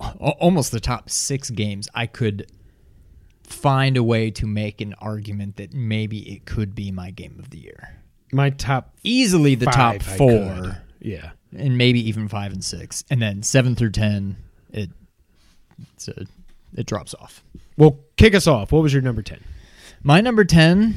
al- 0.00 0.36
almost 0.40 0.72
the 0.72 0.80
top 0.80 1.08
six 1.10 1.48
games, 1.50 1.88
I 1.94 2.06
could 2.06 2.50
find 3.42 3.96
a 3.96 4.02
way 4.02 4.30
to 4.32 4.46
make 4.46 4.80
an 4.80 4.94
argument 4.98 5.56
that 5.56 5.72
maybe 5.72 6.18
it 6.34 6.44
could 6.44 6.74
be 6.74 6.90
my 6.90 7.10
game 7.10 7.36
of 7.38 7.50
the 7.50 7.58
year. 7.58 8.00
my 8.32 8.50
top 8.50 8.92
Easily 9.04 9.54
the 9.54 9.66
top 9.66 10.02
four. 10.02 10.78
Yeah. 11.00 11.30
and 11.56 11.78
maybe 11.78 12.06
even 12.08 12.28
five 12.28 12.52
and 12.52 12.64
six, 12.64 13.04
and 13.08 13.22
then 13.22 13.42
seven 13.42 13.74
through 13.76 13.92
ten, 13.92 14.36
it 14.72 14.90
a, 16.08 16.26
it 16.76 16.86
drops 16.86 17.14
off. 17.14 17.44
Well, 17.76 18.00
kick 18.16 18.34
us 18.34 18.46
off. 18.46 18.72
What 18.72 18.82
was 18.82 18.92
your 18.92 19.02
number 19.02 19.22
ten? 19.22 19.42
My 20.02 20.20
number 20.20 20.44
10, 20.44 20.94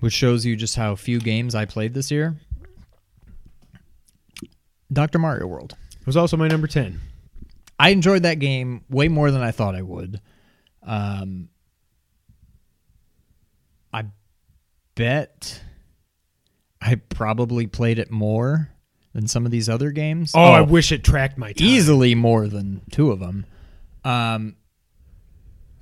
which 0.00 0.12
shows 0.12 0.44
you 0.46 0.56
just 0.56 0.76
how 0.76 0.94
few 0.96 1.18
games 1.20 1.54
I 1.54 1.64
played 1.64 1.94
this 1.94 2.10
year, 2.10 2.36
Dr. 4.92 5.18
Mario 5.18 5.46
World. 5.46 5.76
Was 6.06 6.16
also 6.16 6.36
my 6.36 6.48
number 6.48 6.66
ten. 6.66 7.00
I 7.78 7.90
enjoyed 7.90 8.22
that 8.22 8.38
game 8.38 8.84
way 8.88 9.08
more 9.08 9.30
than 9.30 9.42
I 9.42 9.50
thought 9.50 9.74
I 9.74 9.82
would. 9.82 10.20
Um, 10.82 11.48
I 13.92 14.04
bet 14.94 15.62
I 16.80 16.94
probably 16.94 17.66
played 17.66 17.98
it 17.98 18.10
more 18.10 18.70
than 19.12 19.26
some 19.26 19.44
of 19.44 19.50
these 19.50 19.68
other 19.68 19.90
games. 19.90 20.32
Oh, 20.34 20.52
I 20.52 20.60
wish 20.60 20.92
it 20.92 21.02
tracked 21.02 21.38
my 21.38 21.52
time. 21.52 21.66
easily 21.66 22.14
more 22.14 22.48
than 22.48 22.82
two 22.90 23.10
of 23.10 23.18
them. 23.18 23.46
Um, 24.04 24.56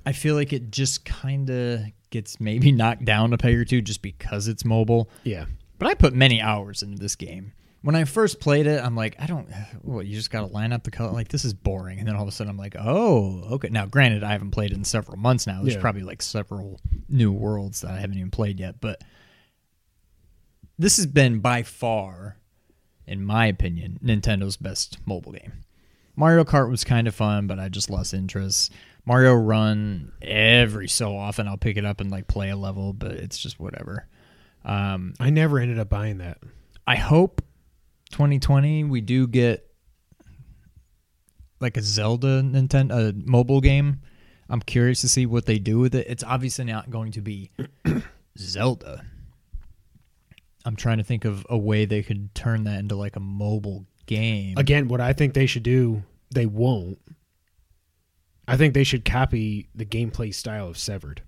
I 0.05 0.13
feel 0.13 0.35
like 0.35 0.53
it 0.53 0.71
just 0.71 1.05
kind 1.05 1.49
of 1.49 1.81
gets 2.09 2.39
maybe 2.39 2.71
knocked 2.73 3.05
down 3.05 3.33
a 3.33 3.37
peg 3.37 3.55
or 3.55 3.65
two 3.65 3.81
just 3.81 4.01
because 4.01 4.47
it's 4.47 4.65
mobile. 4.65 5.09
Yeah. 5.23 5.45
But 5.77 5.89
I 5.89 5.93
put 5.93 6.13
many 6.13 6.41
hours 6.41 6.81
into 6.81 6.97
this 6.97 7.15
game. 7.15 7.53
When 7.85 7.93
I 7.95 8.03
first 8.05 8.39
played 8.39 8.65
it, 8.65 8.83
I'm 8.83 8.95
like, 8.95 9.15
I 9.19 9.27
don't. 9.27 9.47
What 9.83 10.07
you 10.07 10.15
just 10.15 10.31
got 10.31 10.39
to 10.41 10.47
line 10.47 10.73
up 10.73 10.83
the 10.83 10.89
color? 10.89 11.11
Like 11.11 11.27
this 11.27 11.45
is 11.45 11.53
boring. 11.53 11.99
And 11.99 12.07
then 12.07 12.15
all 12.15 12.23
of 12.23 12.27
a 12.27 12.31
sudden, 12.31 12.49
I'm 12.49 12.57
like, 12.57 12.75
oh, 12.79 13.43
okay. 13.51 13.69
Now, 13.69 13.85
granted, 13.85 14.23
I 14.23 14.31
haven't 14.31 14.49
played 14.49 14.71
it 14.71 14.75
in 14.77 14.83
several 14.83 15.17
months 15.17 15.45
now. 15.45 15.61
There's 15.61 15.75
Yeah. 15.75 15.81
probably 15.81 16.01
like 16.01 16.23
several 16.23 16.79
new 17.07 17.31
worlds 17.31 17.81
that 17.81 17.91
I 17.91 17.99
haven't 17.99 18.17
even 18.17 18.31
played 18.31 18.59
yet. 18.59 18.81
But 18.81 19.03
this 20.79 20.97
has 20.97 21.05
been 21.05 21.41
by 21.41 21.61
far, 21.61 22.37
in 23.05 23.23
my 23.23 23.45
opinion, 23.45 23.99
Nintendo's 24.03 24.57
best 24.57 24.97
mobile 25.05 25.33
game. 25.33 25.53
Mario 26.15 26.43
Kart 26.43 26.71
was 26.71 26.83
kind 26.83 27.07
of 27.07 27.13
fun, 27.13 27.45
but 27.45 27.59
I 27.59 27.69
just 27.69 27.91
lost 27.91 28.15
interest. 28.15 28.71
Mario 29.05 29.35
Run 29.35 30.11
every 30.23 30.87
so 30.87 31.15
often 31.15 31.47
I'll 31.47 31.55
pick 31.57 31.77
it 31.77 31.85
up 31.85 32.01
and 32.01 32.09
like 32.09 32.27
play 32.27 32.49
a 32.49 32.57
level, 32.57 32.93
but 32.93 33.11
it's 33.11 33.37
just 33.37 33.59
whatever. 33.59 34.07
Um, 34.63 35.13
I 35.19 35.29
never 35.29 35.59
ended 35.59 35.77
up 35.77 35.89
buying 35.89 36.17
that. 36.17 36.39
I 36.87 36.95
hope 36.95 37.43
2020 38.11 38.83
we 38.85 39.01
do 39.01 39.27
get 39.27 39.65
like 41.59 41.77
a 41.77 41.81
Zelda 41.81 42.41
Nintendo 42.41 43.09
a 43.09 43.13
mobile 43.13 43.61
game. 43.61 44.01
I'm 44.49 44.61
curious 44.61 45.01
to 45.01 45.09
see 45.09 45.25
what 45.25 45.45
they 45.47 45.57
do 45.57 45.79
with 45.79 45.95
it. 45.95 46.05
It's 46.07 46.23
obviously 46.23 46.65
not 46.65 46.89
going 46.91 47.11
to 47.13 47.21
be 47.21 47.49
Zelda. 48.37 49.03
I'm 50.65 50.75
trying 50.75 50.97
to 50.97 51.03
think 51.03 51.25
of 51.25 51.45
a 51.49 51.57
way 51.57 51.85
they 51.85 52.03
could 52.03 52.33
turn 52.35 52.65
that 52.65 52.79
into 52.79 52.95
like 52.95 53.15
a 53.15 53.19
mobile 53.19 53.85
game. 54.05 54.57
Again, 54.57 54.87
what 54.87 55.01
I 55.01 55.13
think 55.13 55.33
they 55.33 55.45
should 55.45 55.63
do, 55.63 56.03
they 56.31 56.45
won't. 56.45 56.99
I 58.47 58.57
think 58.57 58.73
they 58.75 58.83
should 58.83 59.05
copy 59.05 59.69
the 59.73 59.85
gameplay 59.85 60.33
style 60.33 60.67
of 60.67 60.77
Severed. 60.77 61.23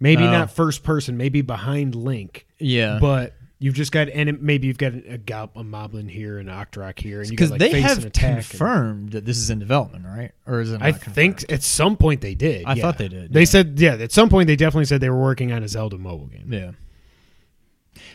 Maybe 0.00 0.22
Oh. 0.24 0.30
not 0.30 0.50
first 0.50 0.82
person, 0.82 1.16
maybe 1.16 1.40
behind 1.42 1.94
Link, 1.94 2.46
yeah, 2.58 2.98
but 3.00 3.34
you've 3.58 3.74
just 3.74 3.92
got 3.92 4.08
and 4.08 4.40
maybe 4.42 4.66
you've 4.66 4.78
got 4.78 4.92
a, 4.94 5.18
Gal- 5.18 5.50
a 5.56 5.62
Moblin 5.64 6.08
here 6.10 6.38
and 6.38 6.48
an 6.48 6.54
Octorok 6.54 6.98
here, 6.98 7.20
and 7.20 7.26
you 7.28 7.36
because 7.36 7.50
like 7.50 7.60
they 7.60 7.72
face 7.72 7.82
have 7.84 8.04
attack. 8.04 8.24
and- 8.24 8.48
confirmed 8.48 9.12
that 9.12 9.24
this 9.24 9.36
is 9.38 9.50
in 9.50 9.58
development, 9.58 10.04
right? 10.06 10.32
Or 10.46 10.60
is 10.60 10.72
it? 10.72 10.80
I 10.82 10.92
confirmed? 10.92 11.14
think 11.14 11.52
at 11.52 11.62
some 11.62 11.96
point 11.96 12.20
they 12.20 12.34
did. 12.34 12.64
I 12.66 12.74
yeah. 12.74 12.82
thought 12.82 12.98
they 12.98 13.08
did, 13.08 13.32
They 13.32 13.40
yeah. 13.40 13.44
said 13.46 13.78
yeah. 13.80 13.94
At 13.94 14.12
some 14.12 14.28
point 14.28 14.46
they 14.46 14.56
definitely 14.56 14.84
said 14.86 15.00
they 15.00 15.10
were 15.10 15.20
working 15.20 15.52
on 15.52 15.62
a 15.62 15.68
Zelda 15.68 15.98
mobile 15.98 16.26
game. 16.26 16.52
Yeah. 16.52 16.70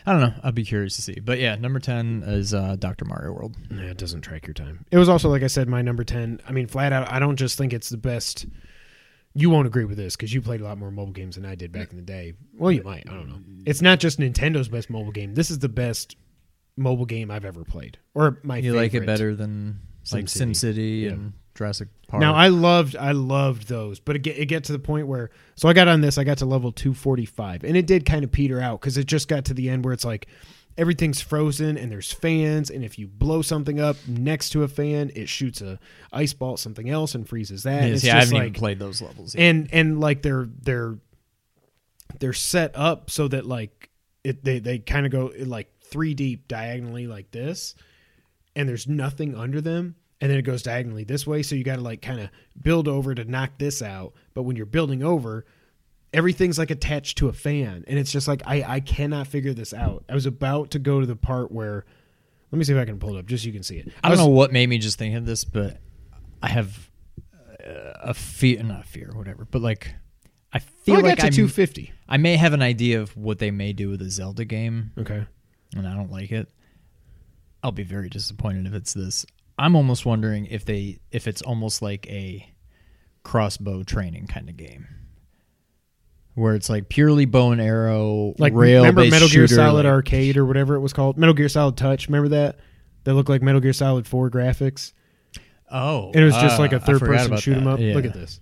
I 0.06 0.12
don't 0.12 0.20
know. 0.22 0.32
I'd 0.42 0.54
be 0.54 0.64
curious 0.64 0.96
to 0.96 1.02
see. 1.02 1.20
But 1.20 1.38
yeah, 1.38 1.56
number 1.56 1.78
ten 1.78 2.22
is 2.26 2.54
uh, 2.54 2.76
Doctor 2.78 3.04
Mario 3.04 3.32
World. 3.32 3.54
Yeah, 3.70 3.82
it 3.84 3.98
doesn't 3.98 4.22
track 4.22 4.46
your 4.46 4.54
time. 4.54 4.86
It 4.90 4.96
was 4.98 5.08
also 5.10 5.28
like 5.28 5.42
I 5.42 5.46
said, 5.46 5.68
my 5.68 5.82
number 5.82 6.04
ten. 6.04 6.40
I 6.48 6.52
mean, 6.52 6.66
flat 6.66 6.92
out, 6.92 7.10
I 7.12 7.18
don't 7.18 7.36
just 7.36 7.58
think 7.58 7.72
it's 7.72 7.90
the 7.90 7.96
best. 7.98 8.46
You 9.34 9.50
won't 9.50 9.66
agree 9.66 9.84
with 9.84 9.96
this 9.96 10.14
because 10.16 10.32
you 10.32 10.40
played 10.40 10.60
a 10.60 10.64
lot 10.64 10.78
more 10.78 10.90
mobile 10.90 11.12
games 11.12 11.34
than 11.34 11.44
I 11.44 11.54
did 11.56 11.72
back 11.72 11.90
in 11.90 11.96
the 11.96 12.02
day. 12.04 12.34
Well, 12.56 12.70
you 12.70 12.82
might. 12.84 13.04
I 13.08 13.14
don't 13.14 13.28
know. 13.28 13.34
Mm-hmm. 13.34 13.62
It's 13.66 13.82
not 13.82 13.98
just 13.98 14.18
Nintendo's 14.20 14.68
best 14.68 14.88
mobile 14.90 15.10
game. 15.12 15.34
This 15.34 15.50
is 15.50 15.58
the 15.58 15.68
best 15.68 16.16
mobile 16.76 17.06
game 17.06 17.30
I've 17.30 17.44
ever 17.44 17.64
played, 17.64 17.98
or 18.14 18.38
my. 18.44 18.58
You 18.58 18.74
like 18.74 18.94
it 18.94 19.04
better 19.06 19.34
than 19.34 19.80
like 20.12 20.26
SimCity. 20.26 20.50
SimCity 20.50 21.02
Yeah. 21.02 21.10
and 21.10 21.32
Jurassic 21.54 21.88
Park? 22.08 22.20
Now 22.20 22.34
I 22.34 22.48
loved 22.48 22.96
I 22.96 23.12
loved 23.12 23.68
those, 23.68 24.00
but 24.00 24.16
it 24.16 24.20
get 24.20 24.38
it 24.38 24.46
get 24.46 24.64
to 24.64 24.72
the 24.72 24.78
point 24.78 25.06
where 25.06 25.30
so 25.56 25.68
I 25.68 25.72
got 25.72 25.88
on 25.88 26.00
this 26.00 26.18
I 26.18 26.24
got 26.24 26.38
to 26.38 26.46
level 26.46 26.72
245 26.72 27.64
and 27.64 27.76
it 27.76 27.86
did 27.86 28.04
kind 28.04 28.24
of 28.24 28.32
peter 28.32 28.60
out 28.60 28.80
cuz 28.80 28.96
it 28.98 29.06
just 29.06 29.28
got 29.28 29.44
to 29.46 29.54
the 29.54 29.68
end 29.70 29.84
where 29.84 29.94
it's 29.94 30.04
like 30.04 30.26
everything's 30.76 31.20
frozen 31.20 31.76
and 31.78 31.90
there's 31.92 32.12
fans 32.12 32.70
and 32.70 32.84
if 32.84 32.98
you 32.98 33.06
blow 33.06 33.42
something 33.42 33.78
up 33.80 33.96
next 34.08 34.50
to 34.50 34.62
a 34.64 34.68
fan 34.68 35.10
it 35.14 35.28
shoots 35.28 35.60
a 35.60 35.78
ice 36.12 36.32
ball 36.32 36.54
at 36.54 36.58
something 36.58 36.90
else 36.90 37.14
and 37.14 37.28
freezes 37.28 37.62
that. 37.62 37.76
yeah, 37.76 37.84
And 37.84 37.92
it's 37.94 38.02
see, 38.02 38.10
i 38.10 38.18
haven't 38.18 38.34
like 38.34 38.42
even 38.42 38.52
played 38.54 38.78
those 38.78 39.00
levels. 39.00 39.34
Yet. 39.34 39.42
and 39.42 39.68
and 39.72 40.00
like 40.00 40.22
they're 40.22 40.48
they're 40.62 40.98
they're 42.20 42.32
set 42.32 42.72
up 42.74 43.10
so 43.10 43.28
that 43.28 43.46
like 43.46 43.90
it 44.24 44.44
they 44.44 44.58
they 44.58 44.78
kind 44.78 45.06
of 45.06 45.12
go 45.12 45.32
like 45.44 45.70
3 45.82 46.14
deep 46.14 46.48
diagonally 46.48 47.06
like 47.06 47.30
this 47.30 47.74
and 48.56 48.68
there's 48.68 48.88
nothing 48.88 49.34
under 49.36 49.60
them 49.60 49.96
and 50.20 50.30
then 50.30 50.38
it 50.38 50.42
goes 50.42 50.62
diagonally 50.62 51.04
this 51.04 51.26
way 51.26 51.42
so 51.42 51.54
you 51.54 51.62
got 51.64 51.76
to 51.76 51.82
like 51.82 52.02
kind 52.02 52.20
of 52.20 52.30
build 52.60 52.88
over 52.88 53.14
to 53.14 53.24
knock 53.24 53.50
this 53.58 53.82
out 53.82 54.12
but 54.32 54.42
when 54.42 54.56
you're 54.56 54.66
building 54.66 55.02
over 55.02 55.44
everything's 56.14 56.58
like 56.58 56.70
attached 56.70 57.18
to 57.18 57.28
a 57.28 57.32
fan 57.32 57.84
and 57.86 57.98
it's 57.98 58.10
just 58.12 58.26
like 58.28 58.42
I 58.46 58.62
I 58.76 58.80
cannot 58.80 59.26
figure 59.26 59.52
this 59.52 59.74
out. 59.74 60.04
I 60.08 60.14
was 60.14 60.24
about 60.26 60.70
to 60.70 60.78
go 60.78 61.00
to 61.00 61.06
the 61.06 61.16
part 61.16 61.52
where 61.52 61.84
let 62.50 62.58
me 62.58 62.64
see 62.64 62.72
if 62.72 62.78
I 62.78 62.84
can 62.84 62.98
pull 62.98 63.16
it 63.16 63.18
up 63.18 63.26
just 63.26 63.42
so 63.42 63.48
you 63.48 63.52
can 63.52 63.62
see 63.62 63.76
it. 63.78 63.88
I 64.02 64.08
don't 64.08 64.12
was- 64.18 64.20
know 64.20 64.28
what 64.28 64.52
made 64.52 64.68
me 64.68 64.78
just 64.78 64.96
think 64.98 65.14
of 65.16 65.26
this, 65.26 65.44
but 65.44 65.78
I 66.42 66.48
have 66.48 66.90
uh, 67.64 67.92
a 68.00 68.14
fear, 68.14 68.62
not 68.62 68.80
a 68.82 68.84
fear, 68.86 69.10
whatever. 69.14 69.44
But 69.44 69.60
like, 69.62 69.92
I 70.52 70.60
feel 70.60 70.96
Well, 70.96 71.06
I 71.06 71.08
like 71.10 71.24
I'm- 71.24 71.32
250. 71.32 71.92
I 72.08 72.16
may 72.16 72.36
have 72.36 72.52
an 72.52 72.62
idea 72.62 73.00
of 73.00 73.16
what 73.16 73.38
they 73.40 73.50
may 73.50 73.72
do 73.72 73.88
with 73.90 74.00
a 74.02 74.10
Zelda 74.10 74.44
game, 74.44 74.92
Okay. 74.98 75.24
and 75.74 75.88
I 75.88 75.94
don't 75.96 76.12
like 76.12 76.30
it. 76.30 76.48
I'll 77.62 77.72
be 77.72 77.82
very 77.82 78.08
disappointed 78.08 78.66
if 78.66 78.74
it's 78.74 78.92
this. 78.94 79.26
I'm 79.58 79.74
almost 79.74 80.04
wondering 80.06 80.46
if 80.46 80.64
they 80.64 80.98
if 81.10 81.26
it's 81.26 81.42
almost 81.42 81.80
like 81.82 82.06
a 82.08 82.48
crossbow 83.22 83.82
training 83.82 84.26
kind 84.26 84.48
of 84.48 84.56
game. 84.56 84.86
Where 86.34 86.54
it's 86.56 86.68
like 86.68 86.88
purely 86.88 87.26
bow 87.26 87.52
and 87.52 87.60
arrow, 87.60 88.34
Like 88.38 88.52
rail 88.54 88.82
remember 88.82 89.02
Metal 89.02 89.28
Gear 89.28 89.46
shooter, 89.46 89.54
Solid 89.54 89.84
like- 89.84 89.92
Arcade 89.92 90.36
or 90.36 90.44
whatever 90.44 90.74
it 90.74 90.80
was 90.80 90.92
called? 90.92 91.16
Metal 91.16 91.34
Gear 91.34 91.48
Solid 91.48 91.76
Touch, 91.76 92.08
remember 92.08 92.28
that? 92.30 92.58
That 93.04 93.14
looked 93.14 93.28
like 93.28 93.40
Metal 93.42 93.60
Gear 93.60 93.72
Solid 93.72 94.06
4 94.06 94.30
graphics. 94.30 94.92
Oh, 95.70 96.08
And 96.14 96.22
it 96.22 96.24
was 96.24 96.34
just 96.34 96.56
ah, 96.58 96.62
like 96.62 96.72
a 96.72 96.80
third 96.80 97.00
person 97.00 97.36
shoot 97.36 97.56
'em 97.56 97.66
up. 97.66 97.78
Look 97.78 98.04
at 98.04 98.14
this. 98.14 98.40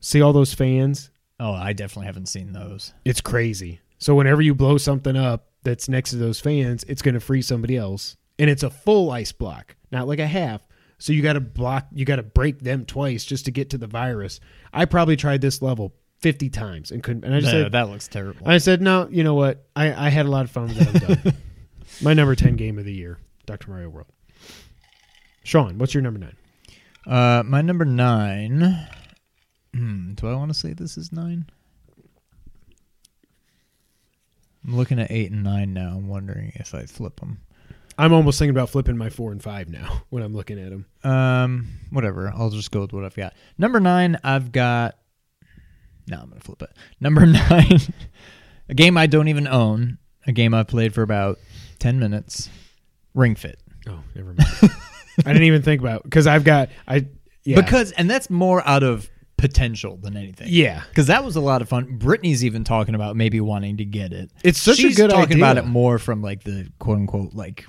See 0.00 0.20
all 0.20 0.32
those 0.32 0.52
fans? 0.54 1.10
Oh, 1.38 1.52
I 1.52 1.72
definitely 1.72 2.06
haven't 2.06 2.26
seen 2.26 2.52
those. 2.52 2.92
It's 3.04 3.20
crazy. 3.20 3.80
So 3.98 4.14
whenever 4.14 4.42
you 4.42 4.54
blow 4.54 4.78
something 4.78 5.16
up 5.16 5.48
that's 5.62 5.88
next 5.88 6.10
to 6.10 6.16
those 6.16 6.40
fans, 6.40 6.84
it's 6.88 7.02
going 7.02 7.14
to 7.14 7.20
free 7.20 7.42
somebody 7.42 7.76
else. 7.76 8.16
And 8.38 8.50
it's 8.50 8.62
a 8.62 8.70
full 8.70 9.10
ice 9.10 9.32
block, 9.32 9.76
not 9.90 10.08
like 10.08 10.18
a 10.18 10.26
half. 10.26 10.60
So 10.98 11.12
you 11.12 11.22
got 11.22 11.34
to 11.34 11.40
block, 11.40 11.86
you 11.92 12.04
got 12.04 12.16
to 12.16 12.22
break 12.22 12.60
them 12.60 12.84
twice 12.84 13.24
just 13.24 13.44
to 13.46 13.50
get 13.50 13.70
to 13.70 13.78
the 13.78 13.86
virus. 13.86 14.40
I 14.72 14.84
probably 14.84 15.16
tried 15.16 15.40
this 15.40 15.62
level 15.62 15.94
50 16.22 16.48
times 16.50 16.90
and 16.90 17.02
couldn't. 17.02 17.24
And 17.24 17.34
I 17.34 17.40
just 17.40 17.52
No, 17.52 17.62
said, 17.64 17.72
that 17.72 17.88
looks 17.90 18.08
terrible. 18.08 18.48
I 18.48 18.58
said, 18.58 18.80
no, 18.80 19.08
you 19.10 19.22
know 19.24 19.34
what? 19.34 19.66
I, 19.76 20.06
I 20.06 20.08
had 20.08 20.24
a 20.26 20.30
lot 20.30 20.44
of 20.44 20.50
fun 20.50 20.68
with 20.68 20.78
it. 20.80 20.88
I'm 21.04 21.14
done. 21.22 21.34
My 22.02 22.14
number 22.14 22.34
10 22.34 22.56
game 22.56 22.78
of 22.78 22.84
the 22.84 22.92
year, 22.92 23.18
Dr. 23.44 23.70
Mario 23.70 23.88
World. 23.90 24.06
Sean, 25.44 25.76
what's 25.78 25.92
your 25.92 26.02
number 26.02 26.20
nine? 26.20 26.36
Uh, 27.06 27.42
my 27.44 27.60
number 27.60 27.84
nine. 27.84 28.86
Hmm, 29.74 30.12
do 30.14 30.28
I 30.28 30.34
want 30.34 30.52
to 30.52 30.58
say 30.58 30.72
this 30.72 30.96
is 30.96 31.12
nine? 31.12 31.46
I'm 34.64 34.76
looking 34.76 35.00
at 35.00 35.10
eight 35.10 35.32
and 35.32 35.42
nine 35.42 35.72
now. 35.72 35.88
I'm 35.96 36.08
wondering 36.08 36.52
if 36.54 36.74
I 36.74 36.86
flip 36.86 37.18
them. 37.20 37.40
I'm 37.98 38.12
almost 38.12 38.38
thinking 38.38 38.56
about 38.56 38.70
flipping 38.70 38.96
my 38.96 39.10
four 39.10 39.32
and 39.32 39.42
five 39.42 39.68
now 39.68 40.02
when 40.10 40.22
I'm 40.22 40.34
looking 40.34 40.58
at 40.58 40.70
them. 40.70 40.86
Um, 41.04 41.66
whatever. 41.90 42.32
I'll 42.34 42.50
just 42.50 42.70
go 42.70 42.80
with 42.82 42.92
what 42.92 43.04
I've 43.04 43.16
got. 43.16 43.34
Number 43.58 43.80
nine, 43.80 44.18
I've 44.24 44.52
got. 44.52 44.96
No, 46.08 46.18
I'm 46.20 46.28
gonna 46.28 46.40
flip 46.40 46.62
it. 46.62 46.70
Number 47.00 47.24
nine, 47.26 47.78
a 48.68 48.74
game 48.74 48.96
I 48.96 49.06
don't 49.06 49.28
even 49.28 49.46
own. 49.46 49.98
A 50.26 50.32
game 50.32 50.54
I 50.54 50.62
played 50.62 50.94
for 50.94 51.02
about 51.02 51.38
ten 51.78 51.98
minutes. 51.98 52.48
Ring 53.14 53.34
Fit. 53.34 53.58
Oh, 53.88 54.00
never 54.14 54.34
mind. 54.34 54.48
I 55.26 55.32
didn't 55.32 55.42
even 55.44 55.62
think 55.62 55.80
about 55.80 56.02
because 56.04 56.26
I've 56.26 56.44
got 56.44 56.70
I 56.88 57.06
yeah 57.44 57.60
Because 57.60 57.92
and 57.92 58.08
that's 58.08 58.30
more 58.30 58.66
out 58.66 58.82
of 58.82 59.10
potential 59.36 59.96
than 60.00 60.16
anything. 60.16 60.46
yeah 60.50 60.84
Because 60.88 61.08
that 61.08 61.24
was 61.24 61.34
a 61.36 61.40
lot 61.40 61.60
of 61.62 61.68
fun. 61.68 61.98
Brittany's 61.98 62.44
even 62.44 62.62
talking 62.64 62.94
about 62.94 63.16
maybe 63.16 63.40
wanting 63.40 63.76
to 63.78 63.84
get 63.84 64.12
it. 64.12 64.30
It's 64.44 64.58
such 64.60 64.78
a 64.78 64.82
She's 64.82 64.96
good 64.96 65.10
talking 65.10 65.32
idea. 65.32 65.38
about 65.38 65.58
it 65.58 65.66
more 65.66 65.98
from 65.98 66.22
like 66.22 66.44
the 66.44 66.68
quote 66.78 66.98
unquote 66.98 67.34
like 67.34 67.66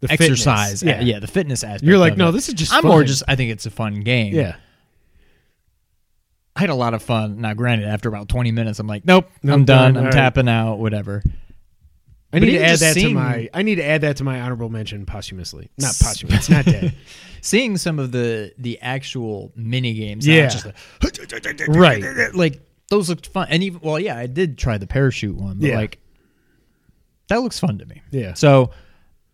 the 0.00 0.12
exercise. 0.12 0.82
Yeah. 0.82 1.00
yeah, 1.00 1.20
the 1.20 1.26
fitness 1.28 1.62
aspect. 1.64 1.84
You're 1.84 1.96
like, 1.98 2.16
no, 2.16 2.28
it. 2.28 2.32
this 2.32 2.48
is 2.48 2.54
just 2.54 2.72
I'm 2.74 2.84
more 2.84 3.04
just. 3.04 3.22
I 3.28 3.36
think 3.36 3.50
it's 3.52 3.64
a 3.64 3.70
fun 3.70 4.00
game. 4.00 4.34
yeah. 4.34 4.56
I 6.56 6.60
had 6.60 6.70
a 6.70 6.74
lot 6.74 6.94
of 6.94 7.02
fun. 7.02 7.40
Now, 7.40 7.52
granted, 7.54 7.88
after 7.88 8.08
about 8.08 8.28
20 8.28 8.52
minutes, 8.52 8.78
I'm 8.78 8.86
like, 8.86 9.04
nope, 9.04 9.28
No, 9.42 9.52
I'm 9.54 9.60
I'm 9.60 9.64
done. 9.64 9.78
done. 9.78 9.90
I'm 9.96 9.96
All 9.98 10.04
right. 10.04 10.12
tapping 10.12 10.48
out. 10.48 10.76
Whatever. 10.78 11.22
I 12.32 12.38
But 12.40 12.42
need 12.42 12.58
to 12.58 12.64
add 12.64 12.78
that 12.78 12.94
seeing- 12.94 13.08
to 13.08 13.14
my 13.14 13.48
I 13.54 13.62
need 13.62 13.76
to 13.76 13.84
add 13.84 14.00
that 14.02 14.16
to 14.18 14.24
my 14.24 14.40
honorable 14.40 14.68
mention 14.68 15.06
posthumously. 15.06 15.70
Not 15.78 15.96
posthumous. 16.00 16.36
It's 16.36 16.50
not 16.50 16.64
dead. 16.64 16.94
Seeing 17.40 17.76
some 17.76 17.98
of 17.98 18.10
the 18.12 18.52
the 18.58 18.80
actual 18.80 19.52
mini 19.56 19.94
games, 19.94 20.26
Yeah. 20.26 20.42
not 20.44 20.52
just 20.52 20.64
the, 20.64 21.66
Right. 21.68 22.02
like 22.34 22.60
those 22.88 23.08
looked 23.08 23.26
fun. 23.28 23.46
And 23.50 23.62
even 23.62 23.80
well, 23.82 23.98
yeah, 24.00 24.16
I 24.16 24.26
did 24.26 24.56
try 24.58 24.78
the 24.78 24.86
parachute 24.86 25.36
one, 25.36 25.58
but 25.58 25.68
Yeah. 25.68 25.76
like 25.76 25.98
that 27.28 27.36
looks 27.42 27.58
fun 27.58 27.78
to 27.78 27.86
me. 27.86 28.02
Yeah. 28.10 28.34
So 28.34 28.70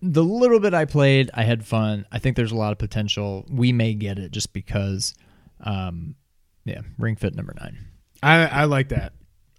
the 0.03 0.23
little 0.25 0.61
bit 0.61 0.75
I 0.75 0.85
played, 0.85 1.31
I 1.35 1.43
had 1.45 1.65
fun. 1.65 2.07
I 2.13 2.19
think 2.19 2.37
there's 2.37 2.53
a 2.53 2.57
lot 2.57 2.73
of 2.73 2.79
potential. 2.79 3.45
We 3.51 3.73
may 3.73 3.95
get 3.95 4.19
it 4.19 4.31
just 4.31 4.53
because, 4.53 5.15
um, 5.61 6.15
yeah, 6.65 6.81
Ring 6.99 7.17
Fit 7.17 7.35
number 7.35 7.55
nine. 7.61 7.79
I 8.23 8.47
I 8.47 8.65
like 8.65 8.91
that. 8.91 9.13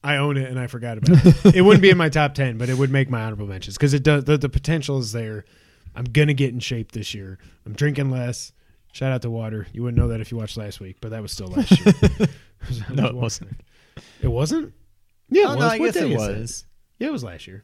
I 0.03 0.17
own 0.17 0.35
it 0.37 0.49
and 0.49 0.59
I 0.59 0.67
forgot 0.67 0.97
about 0.97 1.25
it. 1.45 1.55
it 1.55 1.61
wouldn't 1.61 1.81
be 1.81 1.89
in 1.91 1.97
my 1.97 2.09
top 2.09 2.33
ten, 2.33 2.57
but 2.57 2.69
it 2.69 2.77
would 2.77 2.89
make 2.91 3.09
my 3.09 3.21
honorable 3.21 3.47
mentions 3.47 3.77
because 3.77 3.93
it 3.93 4.03
does. 4.03 4.23
The, 4.25 4.37
the 4.37 4.49
potential 4.49 4.97
is 4.99 5.11
there. 5.11 5.45
I'm 5.95 6.05
gonna 6.05 6.33
get 6.33 6.53
in 6.53 6.59
shape 6.59 6.91
this 6.91 7.13
year. 7.13 7.37
I'm 7.65 7.73
drinking 7.73 8.09
less. 8.11 8.51
Shout 8.93 9.11
out 9.11 9.21
to 9.21 9.29
water. 9.29 9.67
You 9.73 9.83
wouldn't 9.83 9.97
know 10.01 10.09
that 10.09 10.19
if 10.21 10.31
you 10.31 10.37
watched 10.37 10.57
last 10.57 10.79
week, 10.79 10.97
but 11.01 11.11
that 11.11 11.21
was 11.21 11.31
still 11.31 11.47
last 11.47 11.71
year. 11.85 11.93
No, 12.93 13.07
it 13.07 13.15
wasn't. 13.15 13.59
It 14.21 14.27
wasn't. 14.27 14.73
Yeah, 15.29 15.45
Oh, 15.47 15.53
it 15.53 15.55
no, 15.59 15.65
was. 15.65 15.73
I 15.73 15.77
What 15.79 15.85
guess 15.93 15.95
it 15.95 16.11
is 16.11 16.11
it? 16.11 16.17
was. 16.39 16.65
Yeah, 16.99 17.07
it 17.07 17.11
was 17.11 17.23
last 17.23 17.47
year. 17.47 17.63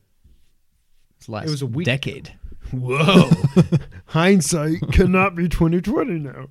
It's 1.18 1.30
last 1.30 1.48
It 1.48 1.52
was 1.52 1.62
a 1.62 1.68
week 1.68 1.86
decade. 1.86 2.34
Whoa. 2.72 3.30
Hindsight 4.08 4.82
cannot 4.92 5.36
be 5.36 5.48
2020 5.50 6.14
now. 6.20 6.48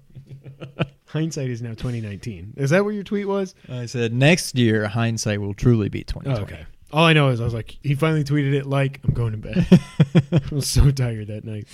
Hindsight 1.09 1.51
is 1.51 1.63
now 1.63 1.71
2019. 1.71 2.55
Is 2.57 2.71
that 2.71 2.85
what 2.85 2.95
your 2.95 3.05
tweet 3.05 3.29
was? 3.29 3.55
I 3.69 3.87
said 3.87 4.13
next 4.13 4.57
year 4.57 4.89
hindsight 4.89 5.41
will 5.41 5.55
truly 5.55 5.89
be 5.89 6.03
2020. 6.05 6.39
Oh, 6.41 6.43
okay. 6.43 6.67
All 6.93 7.05
I 7.05 7.13
know 7.15 7.29
is 7.29 7.41
I 7.41 7.45
was 7.45 7.53
like, 7.55 7.77
he 7.83 7.95
finally 7.95 8.23
tweeted 8.25 8.55
it 8.55 8.65
like, 8.67 9.01
I'm 9.05 9.13
going 9.13 9.33
to 9.33 9.39
bed. 9.39 9.67
I 10.33 10.55
was 10.55 10.69
so 10.69 10.91
tired 10.93 11.27
that 11.29 11.45
night. 11.45 11.67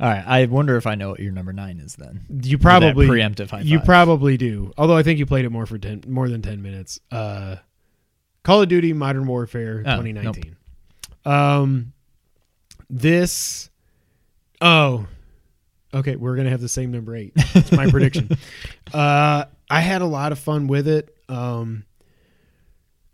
All 0.00 0.08
right. 0.08 0.24
I 0.26 0.46
wonder 0.46 0.76
if 0.76 0.86
I 0.86 0.94
know 0.94 1.10
what 1.10 1.20
your 1.20 1.32
number 1.32 1.52
nine 1.52 1.78
is 1.78 1.96
then. 1.96 2.24
You 2.42 2.56
probably 2.56 3.06
preemptive 3.08 3.50
high 3.50 3.60
You 3.60 3.80
probably 3.80 4.36
do. 4.36 4.72
Although 4.78 4.96
I 4.96 5.02
think 5.02 5.18
you 5.18 5.26
played 5.26 5.44
it 5.44 5.50
more 5.50 5.66
for 5.66 5.78
10 5.78 6.04
more 6.06 6.28
than 6.28 6.42
10 6.42 6.62
minutes. 6.62 7.00
Uh 7.10 7.56
Call 8.44 8.62
of 8.62 8.68
Duty 8.68 8.92
Modern 8.92 9.26
Warfare 9.26 9.78
Oh, 9.84 9.96
2019. 10.00 10.56
Um 11.24 11.92
this 12.88 13.68
Oh. 14.60 15.06
Okay, 15.96 16.16
we're 16.16 16.36
gonna 16.36 16.50
have 16.50 16.60
the 16.60 16.68
same 16.68 16.90
number 16.92 17.16
eight. 17.16 17.32
That's 17.54 17.72
my 17.72 17.90
prediction. 17.90 18.30
Uh, 18.94 19.46
I 19.68 19.80
had 19.80 20.00
a 20.00 20.06
lot 20.06 20.30
of 20.30 20.38
fun 20.38 20.68
with 20.68 20.86
it. 20.86 21.14
Um, 21.28 21.84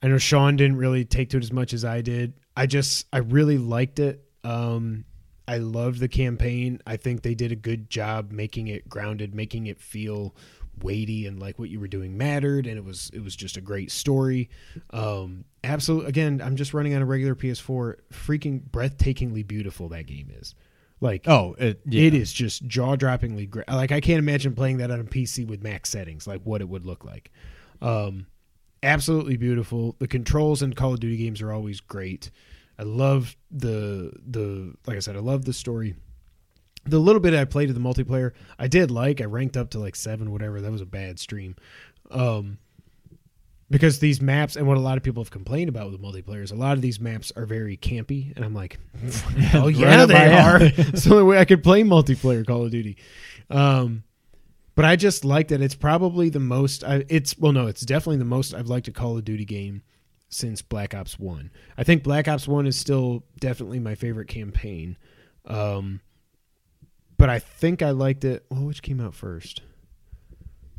I 0.02 0.08
know 0.08 0.18
Sean 0.18 0.56
didn't 0.56 0.76
really 0.76 1.04
take 1.06 1.30
to 1.30 1.38
it 1.38 1.42
as 1.42 1.50
much 1.50 1.72
as 1.72 1.84
I 1.84 2.02
did. 2.02 2.34
I 2.54 2.66
just 2.66 3.06
I 3.12 3.18
really 3.18 3.56
liked 3.56 3.98
it. 3.98 4.22
Um, 4.44 5.04
I 5.48 5.58
loved 5.58 5.98
the 5.98 6.08
campaign. 6.08 6.80
I 6.86 6.98
think 6.98 7.22
they 7.22 7.34
did 7.34 7.52
a 7.52 7.56
good 7.56 7.88
job 7.88 8.32
making 8.32 8.68
it 8.68 8.88
grounded, 8.88 9.34
making 9.34 9.66
it 9.66 9.80
feel 9.80 10.34
weighty 10.82 11.26
and 11.26 11.40
like 11.40 11.58
what 11.58 11.68
you 11.68 11.80
were 11.80 11.88
doing 11.88 12.16
mattered 12.16 12.66
and 12.66 12.76
it 12.76 12.84
was 12.84 13.10
it 13.12 13.22
was 13.22 13.36
just 13.36 13.56
a 13.56 13.60
great 13.60 13.90
story 13.90 14.48
um 14.90 15.44
absolute 15.62 16.06
again 16.06 16.40
i'm 16.42 16.56
just 16.56 16.72
running 16.72 16.94
on 16.94 17.02
a 17.02 17.04
regular 17.04 17.34
ps4 17.34 17.96
freaking 18.10 18.62
breathtakingly 18.70 19.46
beautiful 19.46 19.90
that 19.90 20.06
game 20.06 20.30
is 20.40 20.54
like 21.02 21.28
Oh, 21.28 21.54
it, 21.58 21.80
yeah. 21.84 22.04
it 22.04 22.14
is 22.14 22.32
just 22.32 22.66
jaw-droppingly 22.66 23.50
great. 23.50 23.68
Like 23.68 23.92
I 23.92 24.00
can't 24.00 24.18
imagine 24.20 24.54
playing 24.54 24.78
that 24.78 24.90
on 24.90 25.00
a 25.00 25.04
PC 25.04 25.46
with 25.46 25.62
max 25.62 25.90
settings, 25.90 26.26
like 26.26 26.40
what 26.44 26.62
it 26.62 26.68
would 26.68 26.86
look 26.86 27.04
like. 27.04 27.30
Um, 27.82 28.26
absolutely 28.82 29.36
beautiful. 29.36 29.96
The 29.98 30.08
controls 30.08 30.62
in 30.62 30.72
Call 30.72 30.94
of 30.94 31.00
Duty 31.00 31.16
games 31.18 31.42
are 31.42 31.52
always 31.52 31.80
great. 31.80 32.30
I 32.78 32.84
love 32.84 33.36
the 33.50 34.12
the 34.26 34.74
like 34.86 34.96
I 34.96 35.00
said, 35.00 35.16
I 35.16 35.20
love 35.20 35.44
the 35.44 35.52
story. 35.52 35.94
The 36.84 36.98
little 36.98 37.20
bit 37.20 37.34
I 37.34 37.44
played 37.44 37.68
of 37.68 37.74
the 37.76 37.80
multiplayer, 37.80 38.32
I 38.58 38.66
did 38.66 38.90
like. 38.90 39.20
I 39.20 39.24
ranked 39.24 39.56
up 39.56 39.70
to 39.70 39.78
like 39.78 39.94
seven, 39.94 40.32
whatever. 40.32 40.60
That 40.60 40.72
was 40.72 40.80
a 40.80 40.86
bad 40.86 41.20
stream. 41.20 41.54
Um, 42.10 42.58
because 43.72 43.98
these 43.98 44.20
maps 44.20 44.54
and 44.54 44.66
what 44.66 44.76
a 44.76 44.80
lot 44.80 44.98
of 44.98 45.02
people 45.02 45.22
have 45.22 45.30
complained 45.30 45.70
about 45.70 45.90
with 45.90 46.00
multiplayer 46.00 46.42
is 46.42 46.50
a 46.50 46.54
lot 46.54 46.74
of 46.74 46.82
these 46.82 47.00
maps 47.00 47.32
are 47.34 47.46
very 47.46 47.76
campy, 47.78 48.36
and 48.36 48.44
I'm 48.44 48.54
like, 48.54 48.78
oh 49.54 49.68
yeah, 49.68 50.04
they 50.04 50.38
are. 50.38 50.58
it's 50.62 51.04
the 51.04 51.12
only 51.12 51.24
way 51.24 51.38
I 51.38 51.46
could 51.46 51.62
play 51.62 51.82
multiplayer 51.82 52.46
Call 52.46 52.66
of 52.66 52.70
Duty. 52.70 52.98
Um, 53.50 54.04
but 54.74 54.84
I 54.84 54.96
just 54.96 55.24
like 55.24 55.48
that 55.48 55.60
It's 55.60 55.74
probably 55.74 56.28
the 56.28 56.40
most. 56.40 56.84
I, 56.84 57.04
it's 57.08 57.36
well, 57.38 57.52
no, 57.52 57.66
it's 57.66 57.82
definitely 57.82 58.18
the 58.18 58.26
most 58.26 58.54
I've 58.54 58.68
liked 58.68 58.88
a 58.88 58.92
Call 58.92 59.16
of 59.16 59.24
Duty 59.24 59.46
game 59.46 59.82
since 60.28 60.60
Black 60.60 60.94
Ops 60.94 61.18
One. 61.18 61.50
I 61.76 61.82
think 61.82 62.02
Black 62.02 62.28
Ops 62.28 62.46
One 62.46 62.66
is 62.66 62.78
still 62.78 63.24
definitely 63.40 63.80
my 63.80 63.94
favorite 63.94 64.28
campaign. 64.28 64.98
Um, 65.46 66.00
but 67.16 67.30
I 67.30 67.38
think 67.38 67.80
I 67.82 67.90
liked 67.90 68.24
it. 68.24 68.44
Well, 68.50 68.64
which 68.64 68.82
came 68.82 69.00
out 69.00 69.14
first? 69.14 69.62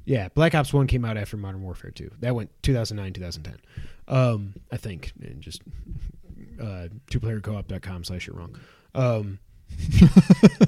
Yeah, 0.05 0.27
Black 0.29 0.53
Ops 0.53 0.73
One 0.73 0.87
came 0.87 1.05
out 1.05 1.17
after 1.17 1.37
Modern 1.37 1.61
Warfare 1.61 1.91
Two. 1.91 2.11
That 2.19 2.35
went 2.35 2.49
2009, 2.63 3.13
2010. 3.13 3.59
Um, 4.07 4.53
I 4.71 4.77
think. 4.77 5.13
And 5.21 5.41
just 5.41 5.61
uh, 6.61 6.87
twoplayercoop.com 7.09 8.03
slash 8.03 8.27
you're 8.27 8.35
wrong. 8.35 8.59
Um, 8.95 9.39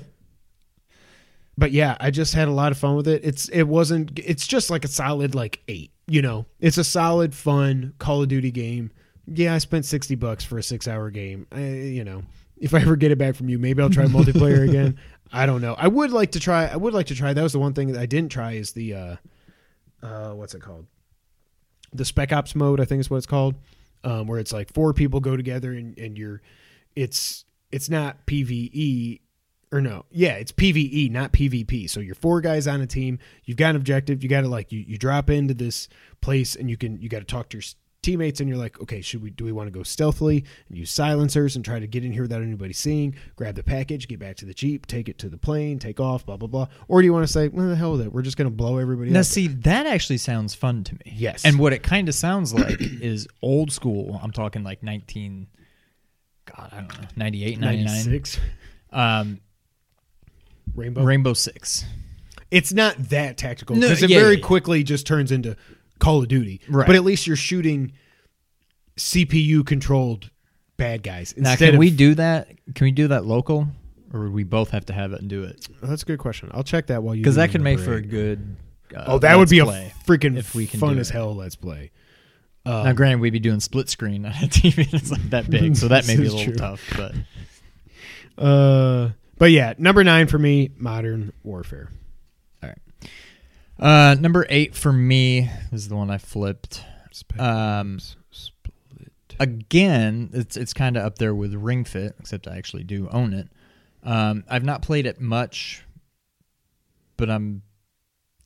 but 1.58 1.72
yeah, 1.72 1.98
I 2.00 2.12
just 2.12 2.34
had 2.34 2.48
a 2.48 2.52
lot 2.52 2.72
of 2.72 2.78
fun 2.78 2.96
with 2.96 3.08
it. 3.08 3.24
It's 3.24 3.50
it 3.50 3.64
wasn't. 3.64 4.20
It's 4.24 4.48
just 4.48 4.70
like 4.70 4.86
a 4.86 4.90
solid 4.90 5.36
like 5.36 5.62
eight. 5.68 5.92
You 6.08 6.22
know, 6.22 6.46
it's 6.60 6.78
a 6.78 6.84
solid 6.84 7.34
fun 7.34 7.94
Call 8.00 8.22
of 8.22 8.30
Duty 8.30 8.52
game. 8.52 8.92
Yeah, 9.28 9.54
I 9.54 9.58
spent 9.58 9.86
sixty 9.86 10.16
bucks 10.16 10.44
for 10.44 10.58
a 10.58 10.64
six 10.64 10.88
hour 10.88 11.10
game. 11.10 11.48
I, 11.52 11.62
you 11.62 12.04
know, 12.04 12.24
if 12.58 12.74
I 12.74 12.82
ever 12.82 12.96
get 12.96 13.12
it 13.12 13.18
back 13.18 13.36
from 13.36 13.50
you, 13.50 13.60
maybe 13.60 13.82
I'll 13.82 13.90
try 13.90 14.06
multiplayer 14.06 14.68
again. 14.68 14.98
I 15.32 15.46
don't 15.46 15.62
know. 15.62 15.76
I 15.78 15.88
would 15.88 16.12
like 16.12 16.32
to 16.32 16.40
try. 16.40 16.68
I 16.68 16.76
would 16.76 16.94
like 16.94 17.08
to 17.08 17.16
try. 17.16 17.34
That 17.34 17.44
was 17.44 17.54
the 17.54 17.60
one 17.60 17.74
thing 17.74 17.92
that 17.92 18.00
I 18.00 18.06
didn't 18.06 18.32
try. 18.32 18.54
Is 18.54 18.72
the 18.74 18.94
uh, 18.94 19.16
uh, 20.02 20.32
what's 20.32 20.54
it 20.54 20.62
called? 20.62 20.86
The 21.94 22.06
Spec 22.06 22.32
Ops 22.32 22.56
mode. 22.56 22.80
I 22.80 22.86
think 22.86 23.00
is 23.00 23.10
what 23.10 23.18
it's 23.18 23.26
called. 23.26 23.56
Um, 24.04 24.28
where 24.28 24.40
it's 24.40 24.54
like 24.54 24.72
four 24.72 24.94
people 24.94 25.20
go 25.20 25.36
together 25.36 25.72
and 25.72 25.98
and 25.98 26.18
you're, 26.18 26.42
it's 26.96 27.46
it's 27.72 27.90
not 27.90 28.26
PVE 28.28 29.20
or 29.72 29.82
no, 29.82 30.06
yeah, 30.10 30.36
it's 30.36 30.52
PVE, 30.52 31.12
not 31.12 31.34
PvP. 31.34 31.90
So 31.90 32.00
you're 32.00 32.16
four 32.16 32.40
guys 32.40 32.68
on 32.68 32.80
a 32.82 32.88
team. 32.88 33.20
You've 33.44 33.58
got 33.58 33.72
an 33.72 33.76
objective. 33.76 34.24
You 34.24 34.30
got 34.30 34.42
to 34.42 34.48
like 34.48 34.72
you, 34.72 34.80
you 34.80 34.98
drop 34.98 35.30
into 35.30 35.54
this 35.54 35.90
place 36.22 36.56
and 36.56 36.70
you 36.70 36.78
can 36.78 37.02
you 37.02 37.10
got 37.10 37.20
to 37.20 37.26
talk 37.26 37.50
to 37.50 37.58
your 37.58 37.64
teammates 38.06 38.39
and 38.39 38.47
you're 38.47 38.58
like, 38.58 38.80
okay, 38.82 39.01
should 39.01 39.22
we 39.22 39.30
do 39.30 39.43
we 39.45 39.51
want 39.51 39.68
to 39.68 39.72
go 39.72 39.84
stealthily 39.84 40.45
and 40.70 40.78
use 40.78 40.91
silencers 40.91 41.56
and 41.56 41.66
try 41.66 41.80
to 41.80 41.88
get 41.88 42.06
in 42.06 42.12
here 42.14 42.22
without 42.22 42.41
anybody 42.41 42.72
seeing? 42.74 43.16
Grab 43.36 43.56
the 43.56 43.64
package, 43.64 44.08
get 44.08 44.20
back 44.20 44.36
to 44.38 44.45
the 44.45 44.53
jeep, 44.53 44.86
take 44.86 45.10
it 45.10 45.18
to 45.20 45.28
the 45.30 45.38
plane, 45.38 45.80
take 45.80 45.99
off, 45.99 46.26
blah 46.26 46.38
blah 46.38 46.47
blah. 46.47 46.68
Or 46.88 47.01
do 47.01 47.06
you 47.06 47.14
want 47.14 47.26
to 47.28 47.32
say, 47.34 47.47
well, 47.49 47.68
the 47.68 47.76
hell 47.76 47.93
with 47.93 48.01
it, 48.01 48.14
we're 48.14 48.22
just 48.22 48.38
gonna 48.38 48.49
blow 48.49 48.78
everybody 48.78 49.10
Now, 49.12 49.20
up? 49.22 49.26
see, 49.26 49.47
that 49.47 49.86
actually 49.88 50.18
sounds 50.18 50.53
fun 50.56 50.84
to 50.86 50.93
me. 50.93 51.14
Yes. 51.16 51.43
And 51.43 51.60
what 51.60 51.74
it 51.74 51.84
kind 51.84 52.08
of 52.08 52.16
sounds 52.16 52.53
like 52.53 52.78
is 52.80 53.28
old 53.41 53.72
school. 53.72 54.20
I'm 54.24 54.32
talking 54.32 54.64
like 54.64 54.84
19, 54.84 55.47
God, 56.45 56.70
I 56.72 56.76
don't 56.82 57.01
know, 57.01 57.08
98, 57.16 57.60
99. 57.60 57.86
96 57.86 58.39
Um, 58.91 59.41
Rainbow. 60.76 61.03
Rainbow 61.03 61.34
Six. 61.34 61.86
it's 62.51 62.74
not 62.74 62.97
that 63.10 63.38
tactical 63.38 63.76
No, 63.76 63.82
because 63.88 64.03
it 64.03 64.10
yeah, 64.10 64.20
very 64.20 64.36
yeah. 64.38 64.41
quickly 64.45 64.84
just 64.84 65.08
turns 65.08 65.32
into 65.32 65.56
Call 66.00 66.22
of 66.22 66.28
Duty. 66.28 66.62
Right. 66.70 66.86
But 66.88 66.96
at 66.96 67.04
least 67.04 67.26
you're 67.28 67.36
shooting 67.36 67.93
CPU 68.98 69.66
controlled 69.66 70.30
bad 70.78 71.04
guys 71.04 71.34
Now, 71.38 71.56
can 71.56 71.74
of. 71.76 71.78
we 71.80 71.89
do 71.91 72.16
that? 72.16 72.50
Can 72.76 72.86
we 72.86 72.91
do 72.91 73.08
that 73.10 73.26
local? 73.26 73.68
Or 74.14 74.22
would 74.22 74.34
we 74.34 74.43
both 74.43 74.70
have 74.70 74.86
to 74.86 74.93
have 74.93 75.12
it 75.14 75.20
and 75.22 75.30
do 75.30 75.43
it? 75.43 75.68
Oh, 75.84 75.88
that's 75.88 76.04
a 76.04 76.06
good 76.06 76.20
question. 76.20 76.50
I'll 76.54 76.64
check 76.64 76.88
that 76.88 77.04
while 77.04 77.16
you. 77.16 77.22
Because 77.22 77.36
that 77.36 77.52
could 77.52 77.62
make 77.62 77.78
number 77.80 77.91
for 77.93 77.98
a 77.98 78.02
good. 78.02 78.56
Uh, 78.96 79.04
Oh, 79.08 79.20
that 79.20 79.38
would 79.38 79.50
be 79.50 79.60
play. 79.62 79.91
a 79.93 80.04
freaking 80.10 80.38
if 80.38 80.54
we 80.56 80.68
can 80.68 80.80
fun 80.80 80.98
as 81.00 81.10
it. 81.10 81.14
hell. 81.14 81.36
Let's 81.36 81.56
play. 81.56 81.91
now, 82.66 82.93
granted, 82.93 83.20
we'd 83.20 83.32
be 83.34 83.39
doing 83.39 83.60
split 83.60 83.89
screen 83.89 84.26
on 84.26 84.32
a 84.32 84.36
TV 84.48 84.89
that's 84.89 85.12
like 85.12 85.30
that 85.32 85.50
big, 85.50 85.76
so 85.76 85.88
that 85.89 86.08
may 86.08 86.16
be 86.16 86.28
a 86.28 86.32
little 86.32 86.43
true. 86.46 86.54
tough. 86.56 86.82
But 86.96 87.16
Uh, 88.41 89.10
but 89.38 89.52
yeah, 89.52 89.74
number 89.78 90.04
nine 90.04 90.28
for 90.28 90.38
me, 90.39 90.70
Modern 90.78 91.34
Warfare. 91.43 91.89
Uh, 93.80 94.16
number 94.20 94.46
eight 94.50 94.76
for 94.76 94.92
me 94.94 95.50
is 95.72 95.88
the 95.90 95.96
one 95.96 96.10
I 96.10 96.18
flipped. 96.18 96.84
Um, 97.40 98.00
Split. 98.32 98.74
again, 99.40 100.30
it's 100.34 100.58
it's 100.58 100.74
kind 100.74 100.98
of 100.98 101.04
up 101.06 101.18
there 101.18 101.34
with 101.36 101.54
Ring 101.54 101.84
Fit, 101.86 102.16
except 102.20 102.48
I 102.48 102.58
actually 102.58 102.84
do 102.84 103.08
own 103.10 103.34
it. 103.34 103.48
Um, 104.04 104.44
I've 104.50 104.64
not 104.64 104.82
played 104.82 105.06
it 105.06 105.20
much, 105.20 105.84
but 107.18 107.30
I'm 107.30 107.62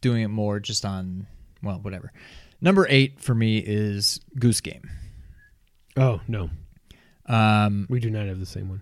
doing 0.02 0.22
it 0.24 0.28
more 0.30 0.60
just 0.60 0.86
on 0.86 1.28
well, 1.64 1.80
whatever. 1.82 2.12
Number 2.62 2.86
eight 2.90 3.20
for 3.20 3.34
me 3.36 3.58
is 3.58 4.20
Goose 4.40 4.62
Game. 4.62 4.90
Oh 5.98 6.22
no, 6.28 6.50
Um, 7.26 7.88
we 7.90 8.00
do 8.00 8.10
not 8.10 8.28
have 8.28 8.40
the 8.40 8.46
same 8.46 8.70
one. 8.70 8.82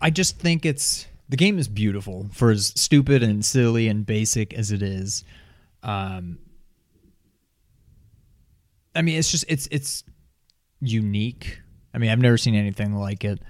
I 0.00 0.10
just 0.10 0.38
think 0.38 0.66
it's 0.66 1.06
the 1.28 1.36
game 1.36 1.58
is 1.58 1.68
beautiful 1.68 2.28
for 2.32 2.50
as 2.50 2.68
stupid 2.76 3.22
and 3.22 3.44
silly 3.44 3.88
and 3.88 4.06
basic 4.06 4.54
as 4.54 4.70
it 4.70 4.82
is. 4.82 5.24
Um, 5.82 6.38
I 8.94 9.02
mean, 9.02 9.18
it's 9.18 9.30
just 9.30 9.44
it's 9.48 9.68
it's 9.70 10.04
unique. 10.80 11.60
I 11.94 11.98
mean, 11.98 12.10
I've 12.10 12.18
never 12.18 12.38
seen 12.38 12.54
anything 12.54 12.94
like 12.94 13.24
it. 13.24 13.40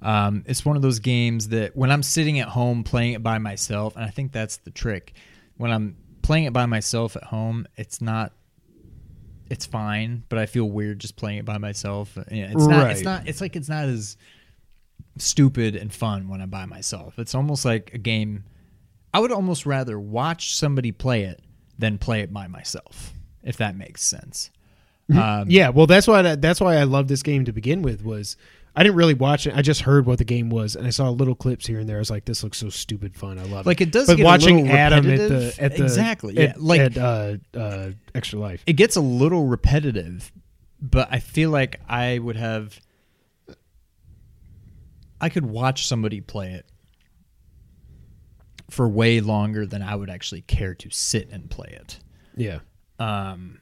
Um, 0.00 0.44
it's 0.46 0.64
one 0.64 0.76
of 0.76 0.82
those 0.82 0.98
games 0.98 1.48
that 1.48 1.76
when 1.76 1.90
I'm 1.90 2.02
sitting 2.02 2.40
at 2.40 2.48
home 2.48 2.82
playing 2.82 3.12
it 3.12 3.22
by 3.22 3.38
myself, 3.38 3.94
and 3.94 4.04
I 4.04 4.08
think 4.08 4.32
that's 4.32 4.56
the 4.58 4.70
trick. 4.70 5.14
When 5.56 5.70
I'm 5.70 5.96
playing 6.22 6.44
it 6.44 6.52
by 6.52 6.66
myself 6.66 7.16
at 7.16 7.24
home, 7.24 7.66
it's 7.76 8.00
not. 8.00 8.32
It's 9.50 9.66
fine, 9.66 10.24
but 10.28 10.38
I 10.38 10.46
feel 10.46 10.64
weird 10.64 10.98
just 10.98 11.16
playing 11.16 11.38
it 11.38 11.44
by 11.44 11.58
myself. 11.58 12.16
Yeah, 12.30 12.52
It's 12.52 12.66
not. 12.66 12.90
It's 12.90 13.02
not. 13.02 13.28
It's 13.28 13.40
like 13.40 13.54
it's 13.54 13.68
not 13.68 13.84
as 13.84 14.16
stupid 15.18 15.76
and 15.76 15.92
fun 15.92 16.28
when 16.28 16.40
I'm 16.40 16.50
by 16.50 16.66
myself. 16.66 17.18
It's 17.18 17.34
almost 17.34 17.64
like 17.64 17.92
a 17.94 17.98
game. 17.98 18.44
I 19.14 19.20
would 19.20 19.32
almost 19.32 19.66
rather 19.66 19.98
watch 19.98 20.54
somebody 20.56 20.90
play 20.92 21.24
it 21.24 21.40
than 21.78 21.98
play 21.98 22.20
it 22.20 22.32
by 22.32 22.46
myself, 22.46 23.12
if 23.42 23.56
that 23.58 23.76
makes 23.76 24.02
sense. 24.02 24.50
Um, 25.14 25.44
Yeah, 25.48 25.68
well, 25.70 25.86
that's 25.86 26.06
why 26.06 26.22
that's 26.36 26.60
why 26.60 26.76
I 26.76 26.84
love 26.84 27.08
this 27.08 27.22
game 27.22 27.44
to 27.44 27.52
begin 27.52 27.82
with. 27.82 28.04
Was 28.04 28.36
I 28.74 28.82
didn't 28.82 28.96
really 28.96 29.12
watch 29.12 29.46
it. 29.46 29.54
I 29.54 29.60
just 29.60 29.82
heard 29.82 30.06
what 30.06 30.16
the 30.16 30.24
game 30.24 30.48
was, 30.48 30.76
and 30.76 30.86
I 30.86 30.90
saw 30.90 31.10
little 31.10 31.34
clips 31.34 31.66
here 31.66 31.80
and 31.80 31.86
there. 31.88 31.96
I 31.96 31.98
was 31.98 32.10
like, 32.10 32.24
"This 32.24 32.42
looks 32.42 32.56
so 32.56 32.70
stupid 32.70 33.14
fun. 33.14 33.38
I 33.38 33.42
love 33.42 33.66
Like 33.66 33.66
it." 33.66 33.66
Like 33.66 33.80
it 33.82 33.92
does 33.92 34.06
But 34.06 34.20
watching 34.20 34.70
Adam 34.70 35.10
at 35.10 35.18
the 35.28 35.54
at 35.58 35.76
the 35.76 35.82
Exactly, 35.82 36.38
at, 36.38 36.42
yeah, 36.42 36.54
like- 36.56 36.80
at 36.80 36.96
uh, 36.96 37.36
uh, 37.54 37.90
Extra 38.14 38.38
Life. 38.38 38.62
it 38.66 38.74
gets 38.74 38.96
a 38.96 39.02
little 39.02 39.44
repetitive, 39.44 40.32
but 40.80 41.08
I 41.10 41.18
feel 41.18 41.50
like 41.50 41.80
I 41.88 42.18
would 42.18 42.36
have. 42.36 42.80
I 45.22 45.28
could 45.30 45.46
watch 45.46 45.86
somebody 45.86 46.20
play 46.20 46.52
it 46.52 46.66
for 48.70 48.88
way 48.88 49.20
longer 49.20 49.64
than 49.66 49.82
I 49.82 49.94
would 49.94 50.10
actually 50.10 50.42
care 50.42 50.74
to 50.74 50.90
sit 50.90 51.30
and 51.30 51.48
play 51.48 51.68
it. 51.80 51.98
Yeah, 52.36 52.58
Um, 52.98 53.60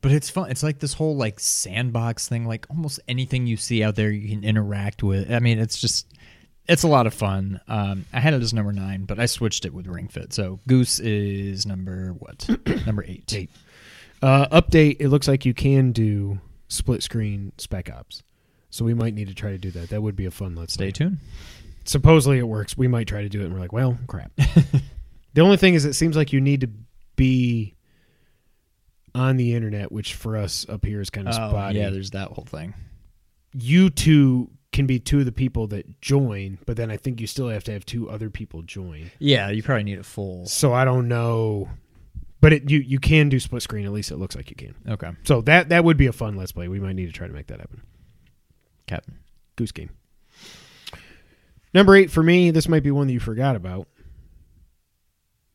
but 0.00 0.12
it's 0.12 0.30
fun. 0.30 0.50
It's 0.50 0.62
like 0.62 0.78
this 0.78 0.94
whole 0.94 1.16
like 1.16 1.38
sandbox 1.40 2.28
thing. 2.28 2.46
Like 2.46 2.66
almost 2.70 3.00
anything 3.08 3.46
you 3.46 3.56
see 3.56 3.82
out 3.82 3.96
there, 3.96 4.10
you 4.10 4.28
can 4.28 4.44
interact 4.44 5.02
with. 5.02 5.30
I 5.30 5.40
mean, 5.40 5.58
it's 5.58 5.78
just 5.80 6.06
it's 6.68 6.82
a 6.84 6.88
lot 6.88 7.06
of 7.06 7.12
fun. 7.14 7.60
Um, 7.68 8.06
I 8.12 8.20
had 8.20 8.32
it 8.34 8.42
as 8.42 8.54
number 8.54 8.72
nine, 8.72 9.04
but 9.04 9.18
I 9.18 9.26
switched 9.26 9.64
it 9.64 9.74
with 9.74 9.86
Ring 9.86 10.08
Fit. 10.08 10.32
So 10.32 10.60
Goose 10.66 10.98
is 11.00 11.66
number 11.66 12.10
what? 12.18 12.48
number 12.86 13.04
eight. 13.06 13.32
Eight. 13.34 13.50
uh, 14.22 14.46
update. 14.60 14.96
It 15.00 15.08
looks 15.08 15.28
like 15.28 15.44
you 15.44 15.52
can 15.54 15.92
do 15.92 16.40
split 16.68 17.02
screen 17.02 17.52
Spec 17.58 17.90
Ops, 17.90 18.22
so 18.70 18.84
we 18.84 18.94
might 18.94 19.14
need 19.14 19.28
to 19.28 19.34
try 19.34 19.50
to 19.50 19.58
do 19.58 19.70
that. 19.72 19.90
That 19.90 20.02
would 20.02 20.16
be 20.16 20.26
a 20.26 20.30
fun. 20.30 20.54
Let's 20.54 20.74
Stay 20.74 20.86
play. 20.86 20.92
tuned. 20.92 21.18
supposedly 21.84 22.38
it 22.38 22.46
works. 22.48 22.76
We 22.76 22.88
might 22.88 23.06
try 23.08 23.22
to 23.22 23.28
do 23.28 23.40
it, 23.40 23.44
and 23.46 23.54
we're 23.54 23.60
like, 23.60 23.72
well, 23.72 23.98
crap. 24.06 24.30
the 25.34 25.40
only 25.40 25.56
thing 25.56 25.74
is, 25.74 25.84
it 25.84 25.94
seems 25.94 26.16
like 26.16 26.32
you 26.32 26.40
need 26.40 26.60
to 26.62 26.70
be 27.16 27.74
on 29.14 29.36
the 29.36 29.54
internet, 29.54 29.90
which 29.90 30.14
for 30.14 30.36
us 30.36 30.66
up 30.68 30.84
here 30.84 31.00
is 31.00 31.10
kind 31.10 31.28
of 31.28 31.34
Oh, 31.34 31.48
spotty. 31.50 31.78
yeah, 31.78 31.90
there's 31.90 32.10
that 32.10 32.28
whole 32.28 32.44
thing. 32.44 32.74
you 33.54 33.90
two 33.90 34.50
can 34.70 34.86
be 34.86 34.98
two 35.00 35.20
of 35.20 35.24
the 35.24 35.32
people 35.32 35.66
that 35.68 36.00
join, 36.02 36.58
but 36.66 36.76
then 36.76 36.90
I 36.90 36.98
think 36.98 37.20
you 37.20 37.26
still 37.26 37.48
have 37.48 37.64
to 37.64 37.72
have 37.72 37.86
two 37.86 38.08
other 38.10 38.28
people 38.28 38.60
join. 38.62 39.10
Yeah, 39.18 39.48
you 39.48 39.62
probably 39.62 39.84
need 39.84 39.98
a 39.98 40.02
full. 40.04 40.44
So 40.46 40.74
I 40.74 40.84
don't 40.84 41.08
know, 41.08 41.70
but 42.42 42.52
it, 42.52 42.70
you 42.70 42.78
you 42.80 43.00
can 43.00 43.30
do 43.30 43.40
split 43.40 43.62
screen. 43.62 43.86
At 43.86 43.92
least 43.92 44.10
it 44.10 44.18
looks 44.18 44.36
like 44.36 44.50
you 44.50 44.56
can. 44.56 44.74
Okay, 44.86 45.10
So 45.24 45.40
that 45.42 45.70
that 45.70 45.84
would 45.84 45.96
be 45.96 46.06
a 46.06 46.12
fun 46.12 46.36
let's 46.36 46.52
play. 46.52 46.68
We 46.68 46.78
might 46.80 46.94
need 46.96 47.06
to 47.06 47.12
try 47.12 47.26
to 47.26 47.32
make 47.32 47.46
that 47.46 47.60
happen. 47.60 47.80
Captain. 48.88 49.18
Goose 49.56 49.72
game. 49.72 49.90
Number 51.72 51.94
eight 51.94 52.10
for 52.10 52.22
me. 52.22 52.50
This 52.50 52.68
might 52.68 52.82
be 52.82 52.90
one 52.90 53.06
that 53.06 53.12
you 53.12 53.20
forgot 53.20 53.54
about. 53.56 53.86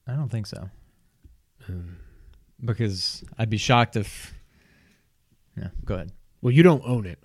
I 0.07 0.13
don't 0.13 0.29
think 0.29 0.47
so 0.47 0.69
Um, 1.69 1.97
because 2.63 3.23
I'd 3.37 3.49
be 3.49 3.57
shocked 3.57 3.95
if. 3.95 4.33
Yeah, 5.57 5.69
go 5.85 5.95
ahead. 5.95 6.11
well, 6.41 6.51
you 6.53 6.63
don't 6.63 6.83
own 6.85 7.05
it. 7.05 7.19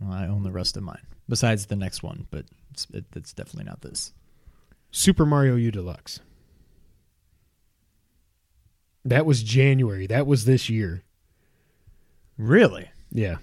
Well, 0.00 0.12
I 0.12 0.26
own 0.26 0.42
the 0.42 0.52
rest 0.52 0.76
of 0.76 0.82
mine 0.82 1.02
besides 1.28 1.66
the 1.66 1.76
next 1.76 2.02
one, 2.02 2.26
but 2.30 2.44
it's, 2.70 2.86
it, 2.92 3.04
it's 3.14 3.32
definitely 3.32 3.64
not 3.64 3.82
this. 3.82 4.12
Super 4.90 5.24
Mario 5.26 5.56
U 5.56 5.70
Deluxe. 5.70 6.20
That 9.04 9.26
was 9.26 9.42
January. 9.42 10.06
That 10.06 10.26
was 10.26 10.44
this 10.44 10.68
year. 10.68 11.02
Really? 12.42 12.90
Yeah. 13.10 13.36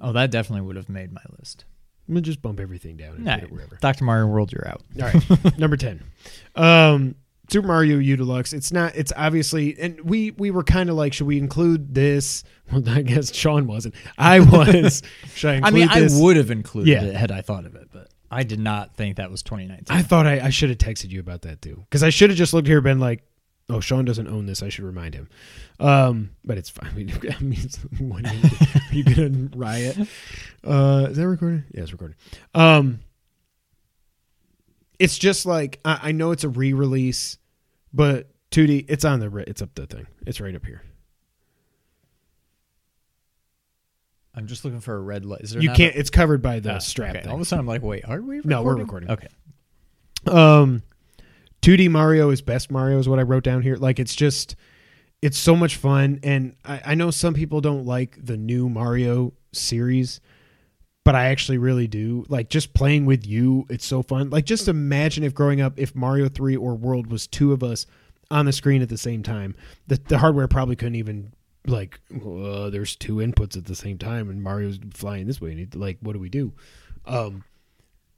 Oh, 0.00 0.12
that 0.12 0.30
definitely 0.30 0.66
would 0.66 0.76
have 0.76 0.88
made 0.88 1.12
my 1.12 1.22
list. 1.38 1.64
I'm 2.08 2.14
gonna 2.14 2.22
just 2.22 2.42
bump 2.42 2.60
everything 2.60 2.96
down 2.96 3.16
and 3.16 3.26
put 3.26 3.42
it 3.44 3.52
wherever. 3.52 3.76
Dr. 3.80 4.04
Mario 4.04 4.26
World, 4.26 4.52
you're 4.52 4.66
out. 4.68 4.82
All 5.00 5.08
right, 5.08 5.58
number 5.58 5.76
ten. 5.76 6.02
Um, 6.54 7.14
Super 7.50 7.66
Mario 7.66 7.98
U 7.98 8.16
Deluxe. 8.16 8.52
It's 8.52 8.72
not. 8.72 8.94
It's 8.94 9.12
obviously, 9.16 9.78
and 9.78 10.00
we 10.02 10.30
we 10.32 10.50
were 10.50 10.64
kind 10.64 10.90
of 10.90 10.96
like, 10.96 11.12
should 11.14 11.26
we 11.26 11.38
include 11.38 11.94
this? 11.94 12.44
Well, 12.72 12.82
I 12.88 13.02
guess 13.02 13.34
Sean 13.34 13.66
wasn't. 13.66 13.94
I 14.16 14.40
was. 14.40 15.02
should 15.34 15.50
I 15.50 15.52
I 15.52 15.56
include 15.56 15.74
mean, 15.74 15.88
I 15.90 16.08
would 16.18 16.36
have 16.38 16.50
included 16.50 16.90
Yeah. 16.90 17.02
it 17.04 17.14
had 17.14 17.30
I 17.30 17.42
thought 17.42 17.66
of 17.66 17.74
it, 17.74 17.88
but 17.92 18.08
I 18.30 18.42
did 18.42 18.58
not 18.58 18.96
think 18.96 19.16
that 19.18 19.30
was 19.30 19.42
2019. 19.42 19.94
I 19.94 20.00
thought 20.00 20.26
I, 20.26 20.40
I 20.40 20.48
should 20.48 20.70
have 20.70 20.78
texted 20.78 21.10
you 21.10 21.20
about 21.20 21.42
that 21.42 21.60
too, 21.60 21.76
because 21.84 22.02
I 22.02 22.08
should 22.08 22.30
have 22.30 22.38
just 22.38 22.54
looked 22.54 22.66
here 22.66 22.78
and 22.78 22.84
been 22.84 23.00
like, 23.00 23.22
"Oh, 23.68 23.80
Sean 23.80 24.04
doesn't 24.04 24.28
own 24.28 24.46
this. 24.46 24.62
I 24.62 24.68
should 24.68 24.84
remind 24.84 25.14
him." 25.14 25.28
Um, 25.80 26.30
but 26.44 26.58
it's 26.58 26.70
fine. 26.70 26.88
I 26.92 26.94
mean, 26.94 27.10
I 27.38 27.42
mean 27.42 27.52
it's- 27.60 27.78
what 27.98 28.26
are 28.26 28.34
you, 28.92 29.02
are 29.06 29.14
gonna 29.14 29.48
riot? 29.56 29.98
Uh, 30.62 31.06
is 31.10 31.16
that 31.16 31.28
recording? 31.28 31.64
Yeah, 31.72 31.82
it's 31.82 31.92
recording. 31.92 32.16
Um, 32.54 33.00
it's 34.98 35.18
just 35.18 35.44
like 35.46 35.80
I, 35.84 35.98
I 36.04 36.12
know 36.12 36.30
it's 36.30 36.44
a 36.44 36.48
re-release, 36.48 37.38
but 37.92 38.28
2D. 38.52 38.86
It's 38.88 39.04
on 39.04 39.20
the 39.20 39.34
it's 39.48 39.60
up 39.62 39.74
the 39.74 39.86
thing. 39.86 40.06
It's 40.26 40.40
right 40.40 40.54
up 40.54 40.64
here. 40.64 40.82
I'm 44.36 44.46
just 44.48 44.64
looking 44.64 44.80
for 44.80 44.96
a 44.96 45.00
red 45.00 45.24
light. 45.24 45.42
Is 45.42 45.52
there 45.52 45.62
You 45.62 45.70
can't. 45.70 45.94
A, 45.94 45.98
it's 45.98 46.10
covered 46.10 46.42
by 46.42 46.58
the 46.60 46.74
Ah, 46.74 46.78
strap. 46.78 47.14
okay. 47.16 47.28
All 47.28 47.36
of 47.36 47.40
a 47.40 47.44
sudden, 47.44 47.60
I'm 47.60 47.66
like, 47.66 47.82
wait, 47.82 48.04
are 48.04 48.20
we? 48.20 48.36
Recording? 48.38 48.50
No, 48.50 48.62
we're 48.62 48.76
recording. 48.76 49.10
Okay. 49.10 49.28
Um, 50.26 50.82
2D 51.64 51.90
Mario 51.90 52.28
is 52.28 52.42
best 52.42 52.70
Mario 52.70 52.98
is 52.98 53.08
what 53.08 53.18
I 53.18 53.22
wrote 53.22 53.42
down 53.42 53.62
here. 53.62 53.76
Like 53.76 53.98
it's 53.98 54.14
just, 54.14 54.54
it's 55.22 55.38
so 55.38 55.56
much 55.56 55.76
fun, 55.76 56.20
and 56.22 56.56
I, 56.62 56.82
I 56.88 56.94
know 56.94 57.10
some 57.10 57.32
people 57.32 57.62
don't 57.62 57.86
like 57.86 58.18
the 58.22 58.36
new 58.36 58.68
Mario 58.68 59.32
series, 59.50 60.20
but 61.06 61.14
I 61.14 61.28
actually 61.28 61.56
really 61.56 61.86
do. 61.86 62.26
Like 62.28 62.50
just 62.50 62.74
playing 62.74 63.06
with 63.06 63.26
you, 63.26 63.64
it's 63.70 63.86
so 63.86 64.02
fun. 64.02 64.28
Like 64.28 64.44
just 64.44 64.68
imagine 64.68 65.24
if 65.24 65.32
growing 65.32 65.62
up, 65.62 65.78
if 65.78 65.94
Mario 65.94 66.28
Three 66.28 66.54
or 66.54 66.74
World 66.74 67.10
was 67.10 67.26
two 67.26 67.54
of 67.54 67.62
us 67.62 67.86
on 68.30 68.44
the 68.44 68.52
screen 68.52 68.82
at 68.82 68.90
the 68.90 68.98
same 68.98 69.22
time, 69.22 69.56
the 69.86 69.98
the 70.06 70.18
hardware 70.18 70.46
probably 70.48 70.76
couldn't 70.76 70.96
even 70.96 71.32
like. 71.66 71.98
Uh, 72.14 72.68
there's 72.68 72.94
two 72.94 73.16
inputs 73.16 73.56
at 73.56 73.64
the 73.64 73.74
same 73.74 73.96
time, 73.96 74.28
and 74.28 74.42
Mario's 74.42 74.78
flying 74.92 75.26
this 75.26 75.40
way, 75.40 75.52
and 75.52 75.74
like, 75.74 75.96
what 76.02 76.12
do 76.12 76.18
we 76.18 76.28
do? 76.28 76.52
Um, 77.06 77.42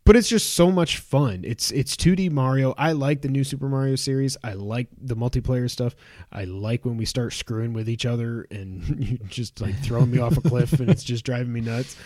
but 0.06 0.14
it's 0.14 0.28
just 0.28 0.54
so 0.54 0.70
much 0.70 0.98
fun. 0.98 1.42
It's 1.44 1.72
it's 1.72 1.96
2D 1.96 2.30
Mario. 2.30 2.74
I 2.78 2.92
like 2.92 3.22
the 3.22 3.28
new 3.28 3.42
Super 3.42 3.68
Mario 3.68 3.96
series. 3.96 4.36
I 4.44 4.52
like 4.52 4.86
the 4.96 5.16
multiplayer 5.16 5.68
stuff. 5.68 5.96
I 6.30 6.44
like 6.44 6.84
when 6.84 6.96
we 6.96 7.04
start 7.04 7.32
screwing 7.32 7.72
with 7.72 7.88
each 7.88 8.06
other 8.06 8.46
and 8.52 9.04
you 9.04 9.18
just 9.26 9.60
like 9.60 9.76
throwing 9.82 10.12
me 10.12 10.20
off 10.20 10.36
a 10.36 10.40
cliff 10.40 10.72
and 10.78 10.88
it's 10.88 11.02
just 11.02 11.24
driving 11.24 11.52
me 11.52 11.60
nuts. 11.60 11.96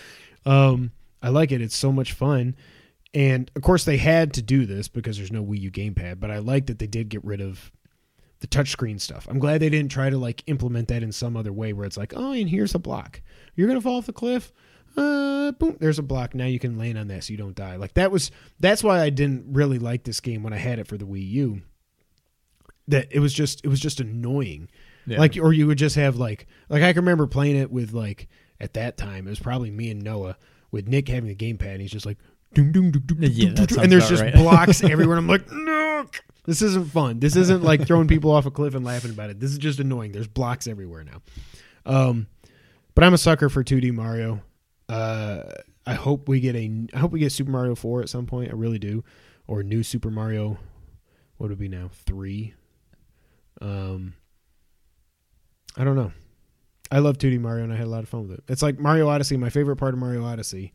Um, 0.46 0.92
I 1.22 1.28
like 1.28 1.52
it. 1.52 1.60
It's 1.60 1.76
so 1.76 1.92
much 1.92 2.14
fun. 2.14 2.56
And 3.12 3.50
of 3.54 3.60
course, 3.60 3.84
they 3.84 3.98
had 3.98 4.32
to 4.34 4.42
do 4.42 4.64
this 4.64 4.88
because 4.88 5.18
there's 5.18 5.32
no 5.32 5.44
Wii 5.44 5.60
U 5.60 5.70
gamepad. 5.70 6.20
But 6.20 6.30
I 6.30 6.38
like 6.38 6.66
that 6.66 6.78
they 6.78 6.86
did 6.86 7.10
get 7.10 7.22
rid 7.22 7.42
of 7.42 7.70
the 8.40 8.46
touchscreen 8.46 8.98
stuff. 8.98 9.26
I'm 9.28 9.38
glad 9.38 9.60
they 9.60 9.68
didn't 9.68 9.92
try 9.92 10.08
to 10.08 10.16
like 10.16 10.42
implement 10.46 10.88
that 10.88 11.02
in 11.02 11.12
some 11.12 11.36
other 11.36 11.52
way 11.52 11.74
where 11.74 11.84
it's 11.84 11.98
like, 11.98 12.14
oh, 12.16 12.32
and 12.32 12.48
here's 12.48 12.74
a 12.74 12.78
block. 12.78 13.20
You're 13.56 13.68
gonna 13.68 13.82
fall 13.82 13.98
off 13.98 14.06
the 14.06 14.14
cliff. 14.14 14.54
Uh, 14.96 15.52
boom. 15.52 15.76
There's 15.80 15.98
a 15.98 16.02
block. 16.02 16.34
Now 16.34 16.46
you 16.46 16.58
can 16.58 16.78
land 16.78 16.98
on 16.98 17.08
that 17.08 17.24
so 17.24 17.32
you 17.32 17.36
don't 17.38 17.54
die. 17.54 17.76
Like 17.76 17.94
that 17.94 18.10
was. 18.10 18.30
That's 18.58 18.82
why 18.84 19.00
I 19.00 19.10
didn't 19.10 19.52
really 19.52 19.78
like 19.78 20.04
this 20.04 20.20
game 20.20 20.42
when 20.42 20.52
I 20.52 20.58
had 20.58 20.78
it 20.78 20.86
for 20.86 20.96
the 20.96 21.06
Wii 21.06 21.28
U. 21.30 21.62
That 22.88 23.08
it 23.10 23.20
was 23.20 23.32
just 23.32 23.64
it 23.64 23.68
was 23.68 23.80
just 23.80 24.00
annoying. 24.00 24.68
Yeah. 25.06 25.18
Like 25.18 25.36
or 25.36 25.52
you 25.52 25.66
would 25.66 25.78
just 25.78 25.96
have 25.96 26.16
like 26.16 26.46
like 26.68 26.82
I 26.82 26.92
can 26.92 27.02
remember 27.02 27.26
playing 27.26 27.56
it 27.56 27.70
with 27.70 27.92
like 27.92 28.28
at 28.60 28.74
that 28.74 28.96
time 28.96 29.26
it 29.26 29.30
was 29.30 29.38
probably 29.40 29.70
me 29.70 29.90
and 29.90 30.02
Noah 30.02 30.36
with 30.70 30.86
Nick 30.88 31.08
having 31.08 31.28
the 31.28 31.34
gamepad 31.34 31.72
and 31.72 31.80
he's 31.80 31.90
just 31.90 32.04
like 32.06 32.18
doom 32.52 32.72
doom 32.72 32.90
doom 32.90 33.02
doom, 33.06 33.18
Yeah, 33.22 33.28
doom, 33.46 33.54
that 33.54 33.68
doom, 33.68 33.76
sounds 33.76 33.82
and 33.84 33.92
there's 33.92 34.08
just 34.08 34.22
right. 34.22 34.34
blocks 34.34 34.82
everywhere. 34.84 35.16
I'm 35.16 35.26
like, 35.28 35.50
no, 35.50 36.06
this 36.46 36.62
isn't 36.62 36.90
fun. 36.90 37.20
This 37.20 37.36
isn't 37.36 37.62
like 37.62 37.86
throwing 37.86 38.08
people 38.08 38.30
off 38.30 38.44
a 38.46 38.50
cliff 38.50 38.74
and 38.74 38.84
laughing 38.84 39.10
about 39.12 39.30
it. 39.30 39.38
This 39.40 39.52
is 39.52 39.58
just 39.58 39.78
annoying. 39.78 40.12
There's 40.12 40.28
blocks 40.28 40.66
everywhere 40.66 41.04
now. 41.04 41.22
Um, 41.86 42.26
but 42.94 43.04
I'm 43.04 43.14
a 43.14 43.18
sucker 43.18 43.48
for 43.48 43.62
2D 43.64 43.92
Mario. 43.92 44.42
Uh, 44.90 45.42
I 45.86 45.94
hope 45.94 46.28
we 46.28 46.40
get 46.40 46.56
a. 46.56 46.86
I 46.94 46.98
hope 46.98 47.12
we 47.12 47.20
get 47.20 47.32
Super 47.32 47.50
Mario 47.50 47.74
4 47.74 48.02
at 48.02 48.08
some 48.08 48.26
point. 48.26 48.50
I 48.50 48.54
really 48.54 48.78
do, 48.78 49.04
or 49.46 49.62
new 49.62 49.82
Super 49.82 50.10
Mario. 50.10 50.58
What 51.36 51.48
would 51.48 51.52
it 51.52 51.58
be 51.58 51.68
now? 51.68 51.88
Three. 51.92 52.54
Um, 53.62 54.14
I 55.76 55.84
don't 55.84 55.96
know. 55.96 56.12
I 56.90 56.98
love 56.98 57.18
2D 57.18 57.40
Mario 57.40 57.64
and 57.64 57.72
I 57.72 57.76
had 57.76 57.86
a 57.86 57.90
lot 57.90 58.02
of 58.02 58.08
fun 58.08 58.22
with 58.28 58.38
it. 58.38 58.44
It's 58.48 58.62
like 58.62 58.78
Mario 58.78 59.08
Odyssey. 59.08 59.36
My 59.36 59.48
favorite 59.50 59.76
part 59.76 59.94
of 59.94 60.00
Mario 60.00 60.24
Odyssey 60.24 60.72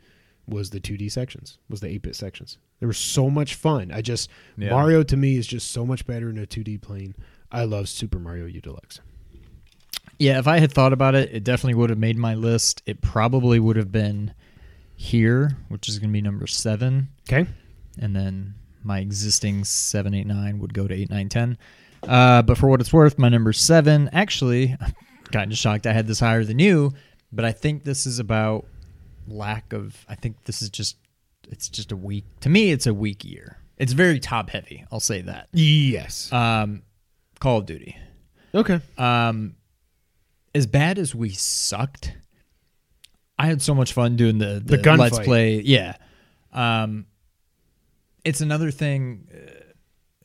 was 0.47 0.69
the 0.69 0.79
2D 0.79 1.11
sections, 1.11 1.57
was 1.69 1.81
the 1.81 1.87
8-bit 1.87 2.15
sections. 2.15 2.57
They 2.79 2.85
were 2.87 2.93
so 2.93 3.29
much 3.29 3.55
fun. 3.55 3.91
I 3.91 4.01
just 4.01 4.29
Yeah. 4.57 4.69
Mario 4.69 5.03
to 5.03 5.17
me 5.17 5.37
is 5.37 5.45
just 5.47 5.71
so 5.71 5.85
much 5.85 6.05
better 6.05 6.29
in 6.29 6.37
a 6.37 6.45
2D 6.45 6.81
plane. 6.81 7.15
I 7.51 7.65
love 7.65 7.89
Super 7.89 8.19
Mario 8.19 8.45
U 8.45 8.61
Deluxe. 8.61 9.01
Yeah, 10.19 10.39
if 10.39 10.47
I 10.47 10.59
had 10.59 10.71
thought 10.71 10.93
about 10.93 11.15
it, 11.15 11.29
it 11.33 11.43
definitely 11.43 11.75
would 11.75 11.89
have 11.89 11.99
made 11.99 12.17
my 12.17 12.35
list. 12.35 12.81
It 12.85 13.01
probably 13.01 13.59
would 13.59 13.75
have 13.75 13.91
been 13.91 14.33
here, 14.95 15.57
which 15.67 15.89
is 15.89 15.99
going 15.99 16.09
to 16.09 16.13
be 16.13 16.21
number 16.21 16.47
seven, 16.47 17.09
Okay. 17.29 17.45
and 17.99 18.15
then 18.15 18.55
my 18.83 18.99
existing 18.99 19.63
seven, 19.65 20.13
eight, 20.13 20.27
nine 20.27 20.59
would 20.59 20.73
go 20.73 20.87
to 20.87 20.93
eight, 20.93 21.09
nine, 21.09 21.27
ten. 21.29 21.57
Uh, 22.07 22.41
but 22.43 22.57
for 22.57 22.67
what 22.69 22.79
it's 22.79 22.93
worth, 22.93 23.17
my 23.17 23.29
number 23.29 23.51
seven 23.51 24.09
actually, 24.13 24.75
I'm 24.81 24.93
kind 25.31 25.51
of 25.51 25.57
shocked 25.57 25.85
I 25.87 25.91
had 25.93 26.07
this 26.07 26.19
higher 26.19 26.43
than 26.43 26.59
you, 26.59 26.93
but 27.31 27.43
I 27.45 27.51
think 27.51 27.83
this 27.83 28.05
is 28.05 28.19
about 28.19 28.65
lack 29.27 29.73
of. 29.73 30.05
I 30.07 30.15
think 30.15 30.43
this 30.45 30.61
is 30.61 30.69
just. 30.69 30.97
It's 31.49 31.69
just 31.69 31.91
a 31.91 31.95
weak. 31.95 32.23
To 32.41 32.49
me, 32.49 32.71
it's 32.71 32.87
a 32.87 32.93
weak 32.93 33.23
year. 33.23 33.57
It's 33.77 33.93
very 33.93 34.19
top 34.19 34.49
heavy. 34.49 34.83
I'll 34.91 34.99
say 34.99 35.21
that. 35.21 35.47
Yes. 35.51 36.31
Um, 36.33 36.81
Call 37.39 37.59
of 37.59 37.65
Duty. 37.67 37.95
okay. 38.55 38.79
Um, 38.97 39.55
as 40.55 40.65
bad 40.65 40.97
as 40.97 41.13
we 41.13 41.29
sucked, 41.29 42.13
I 43.37 43.47
had 43.47 43.61
so 43.61 43.75
much 43.75 43.91
fun 43.93 44.15
doing 44.15 44.37
the 44.39 44.61
the, 44.65 44.77
The 44.77 44.95
let's 44.95 45.19
gunfight. 45.19 45.25
play. 45.25 45.59
Yeah, 45.59 45.97
um, 46.53 47.05
it's 48.23 48.39
another 48.41 48.71
thing 48.71 49.27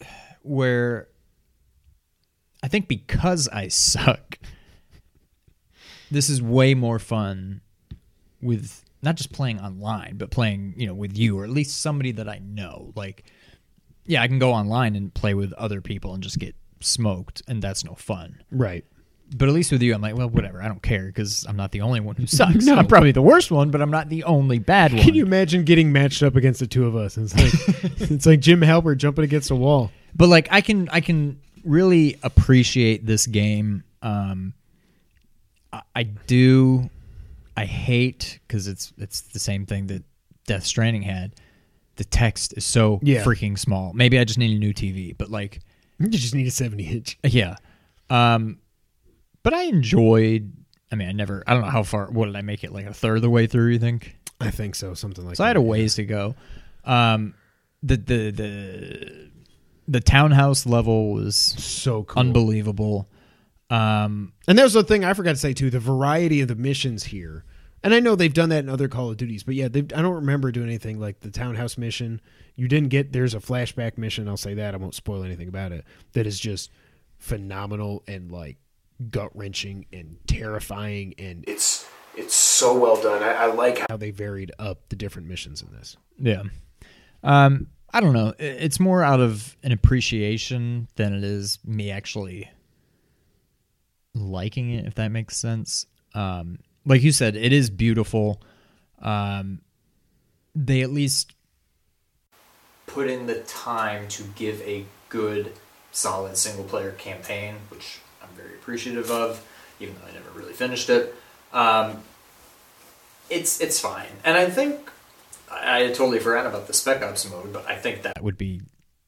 uh, 0.01 0.05
where 0.43 1.09
I 2.62 2.68
think 2.68 2.87
because 2.87 3.49
I 3.49 3.68
suck, 3.68 4.39
this 6.11 6.31
is 6.31 6.41
way 6.41 6.74
more 6.74 7.01
fun 7.01 7.61
with 8.41 8.85
not 9.03 9.16
just 9.16 9.33
playing 9.33 9.61
online, 9.61 10.16
but 10.16 10.31
playing 10.31 10.74
you 10.76 10.87
know 10.87 10.95
with 10.95 11.18
you 11.18 11.39
or 11.41 11.45
at 11.45 11.51
least 11.51 11.81
somebody 11.81 12.12
that 12.12 12.28
I 12.28 12.39
know. 12.39 12.93
Like, 12.95 13.24
yeah, 14.07 14.22
I 14.22 14.28
can 14.28 14.39
go 14.39 14.53
online 14.53 14.95
and 14.95 15.12
play 15.12 15.35
with 15.35 15.53
other 15.55 15.81
people 15.81 16.14
and 16.14 16.22
just 16.22 16.39
get 16.39 16.55
smoked, 16.78 17.43
and 17.49 17.61
that's 17.61 17.85
no 17.85 17.95
fun. 17.95 18.45
Right. 18.53 18.85
But 19.37 19.49
at 19.49 19.55
least 19.55 19.70
with 19.70 19.81
you, 19.83 19.95
I'm 19.95 20.01
like, 20.01 20.16
well, 20.16 20.28
whatever. 20.28 20.61
I 20.61 20.66
don't 20.66 20.83
care 20.83 21.07
because 21.07 21.47
I'm 21.49 21.57
not 21.57 21.70
the 21.70 21.83
only 21.83 22.01
one 22.01 22.16
who 22.16 22.26
sucks. 22.26 22.64
No. 22.66 22.74
I'm 22.76 22.87
probably 22.89 23.12
the 23.12 23.22
worst 23.22 23.51
one, 23.53 23.70
but 23.70 23.81
I'm 23.81 23.91
not 23.91 24.09
the 24.09 24.24
only 24.24 24.59
bad 24.59 24.93
one. 24.93 25.03
Can 25.03 25.14
you 25.14 25.24
imagine 25.24 25.64
getting 25.64 25.93
matched 25.93 26.22
up 26.22 26.35
against 26.35 26.59
the 26.61 26.66
two 26.66 26.85
of 26.87 26.97
us? 26.97 27.16
It's 27.16 27.35
like 27.37 27.53
it's 28.11 28.26
like 28.26 28.41
Jim 28.41 28.61
Halpert 28.61 28.97
jumping 28.99 29.24
against 29.24 29.51
a 29.51 29.57
wall. 29.57 29.93
But 30.16 30.28
like, 30.28 30.49
I 30.51 30.61
can, 30.61 30.89
I 30.91 31.01
can 31.01 31.41
really 31.64 32.18
appreciate 32.24 33.07
this 33.07 33.26
game. 33.28 33.85
Um, 34.03 34.53
I, 35.72 35.83
I 35.95 36.03
do. 36.05 36.91
I 37.57 37.66
hate 37.66 38.41
because 38.49 38.66
it's 38.66 38.93
it's 38.99 39.20
the 39.20 39.39
same 39.39 39.66
thing 39.66 39.87
that 39.89 40.03
Death 40.47 40.64
Stranding 40.64 41.03
had. 41.03 41.35
The 41.97 42.05
text 42.05 42.55
is 42.57 42.64
so 42.64 42.99
Yeah. 43.03 43.22
freaking 43.22 43.59
small. 43.59 43.93
Maybe 43.93 44.18
I 44.18 44.24
just 44.24 44.39
need 44.39 44.57
a 44.57 44.59
new 44.59 44.72
TV, 44.72 45.14
but 45.16 45.31
like, 45.31 45.61
You 45.99 46.09
just 46.09 46.35
need 46.35 46.47
a 46.47 46.51
70 46.51 46.85
inch. 46.85 47.18
yeah. 47.24 47.57
Um, 48.09 48.59
but 49.43 49.55
I 49.55 49.62
enjoyed. 49.64 50.53
I 50.93 50.97
mean, 50.97 51.09
I 51.09 51.12
never. 51.12 51.45
I 51.47 51.53
don't 51.55 51.62
know 51.62 51.70
how 51.70 51.82
far. 51.82 52.11
What 52.11 52.26
did 52.26 52.36
I 52.36 52.43
make 52.43 52.64
it? 52.64 52.72
Like 52.72 52.86
a 52.86 52.95
third 52.95 53.16
of 53.16 53.22
the 53.22 53.30
way 53.30 53.47
through? 53.47 53.68
You 53.72 53.78
think? 53.78 54.16
I 54.41 54.51
think 54.51 54.74
so, 54.74 54.95
something 54.95 55.24
like 55.24 55.32
that. 55.32 55.36
So 55.36 55.43
that. 55.43 55.47
I 55.47 55.49
had 55.51 55.57
a 55.57 55.62
ways 55.62 55.95
to 55.97 56.05
go. 56.05 56.34
Um, 56.84 57.34
the 57.82 57.97
the 57.97 58.30
the 58.30 59.30
the 59.88 60.01
townhouse 60.01 60.66
level 60.66 61.12
was 61.12 61.36
So 61.36 62.05
cool. 62.05 62.20
unbelievable. 62.20 63.09
Um, 63.70 64.32
And 64.49 64.59
there's 64.59 64.72
the 64.72 64.82
thing 64.82 65.05
I 65.05 65.12
forgot 65.14 65.30
to 65.32 65.36
say 65.36 65.53
too: 65.53 65.70
the 65.70 65.78
variety 65.80 66.41
of 66.41 66.49
the 66.49 66.55
missions 66.57 67.05
here. 67.05 67.45
And 67.82 67.95
I 67.95 68.01
know 68.01 68.14
they've 68.14 68.34
done 68.34 68.51
that 68.51 68.59
in 68.64 68.68
other 68.68 68.88
Call 68.88 69.11
of 69.11 69.16
Duties, 69.16 69.43
but 69.43 69.55
yeah, 69.55 69.64
I 69.66 69.68
don't 70.03 70.14
remember 70.16 70.53
doing 70.53 70.66
anything 70.68 71.01
like 71.01 71.20
the 71.20 71.30
townhouse 71.30 71.78
mission. 71.78 72.20
You 72.55 72.68
didn't 72.68 72.91
get 72.91 73.12
there's 73.12 73.32
a 73.32 73.38
flashback 73.41 73.97
mission. 73.97 74.28
I'll 74.28 74.36
say 74.36 74.53
that 74.55 74.74
I 74.74 74.76
won't 74.76 74.95
spoil 74.95 75.24
anything 75.24 75.49
about 75.49 75.72
it. 75.72 75.84
That 76.12 76.26
is 76.26 76.38
just 76.38 76.70
phenomenal 77.18 78.03
and 78.07 78.30
like 78.30 78.57
gut 79.11 79.31
wrenching 79.35 79.87
and 79.93 80.17
terrifying, 80.27 81.15
and 81.19 81.45
it's 81.47 81.89
it's 82.17 82.35
so 82.35 82.79
well 82.79 83.01
done. 83.01 83.23
I, 83.23 83.33
I 83.33 83.47
like 83.47 83.87
how 83.89 83.97
they 83.97 84.11
varied 84.11 84.53
up 84.59 84.89
the 84.89 84.97
different 84.97 85.29
missions 85.29 85.63
in 85.63 85.71
this. 85.73 85.97
yeah. 86.19 86.43
Um, 87.23 87.69
I 87.93 88.01
don't 88.01 88.13
know. 88.13 88.35
It's 88.39 88.79
more 88.79 89.03
out 89.03 89.21
of 89.21 89.57
an 89.63 89.73
appreciation 89.73 90.89
than 90.97 91.13
it 91.13 91.25
is 91.25 91.59
me 91.65 91.91
actually 91.91 92.49
liking 94.15 94.71
it, 94.73 94.87
if 94.87 94.95
that 94.95 95.09
makes 95.09 95.37
sense. 95.37 95.87
Um, 96.15 96.61
like 96.87 97.03
you 97.03 97.13
said, 97.13 97.37
it 97.37 97.53
is 97.53 97.69
beautiful. 97.69 98.41
Um, 99.01 99.61
they 100.55 100.83
at 100.83 100.91
least 100.91 101.35
put 102.87 103.09
in 103.09 103.27
the 103.27 103.41
time 103.41 104.09
to 104.09 104.23
give 104.35 104.61
a 104.63 104.85
good, 105.09 105.53
solid 105.93 106.37
single 106.37 106.65
player 106.65 106.93
campaign, 106.93 107.57
which 107.71 108.01
I'm 108.01 108.01
very 108.01 108.10
appreciative 108.75 109.11
of, 109.11 109.45
even 109.81 109.95
though 109.97 110.07
I 110.09 110.12
never 110.12 110.31
really 110.39 110.53
finished 110.53 110.89
it. 110.91 111.12
Um, 111.53 112.03
it's 113.29 113.61
it's 113.61 113.81
fine, 113.81 114.07
and 114.25 114.37
I 114.37 114.49
think 114.49 114.89
I, 115.51 115.85
I 115.85 115.87
totally 115.89 116.21
forgot 116.21 116.47
about 116.47 116.68
the 116.68 116.73
Spec 116.73 117.03
Ops 117.03 117.29
mode, 117.29 117.53
but 117.53 117.66
I 117.68 117.75
think 117.77 118.03
that 118.03 118.23
would 118.23 118.39
be 118.39 118.62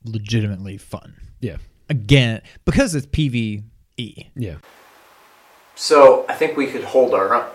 legitimately 0.04 0.78
fun. 0.78 1.14
Yeah, 1.40 1.56
Again, 1.88 2.42
because 2.64 2.94
it's 2.96 3.06
PVE. 3.06 3.62
yeah, 4.34 4.56
So 5.76 6.24
I 6.28 6.34
think 6.34 6.56
we 6.56 6.66
could 6.66 6.82
hold 6.84 7.14
our 7.14 7.34
own. 7.34 7.46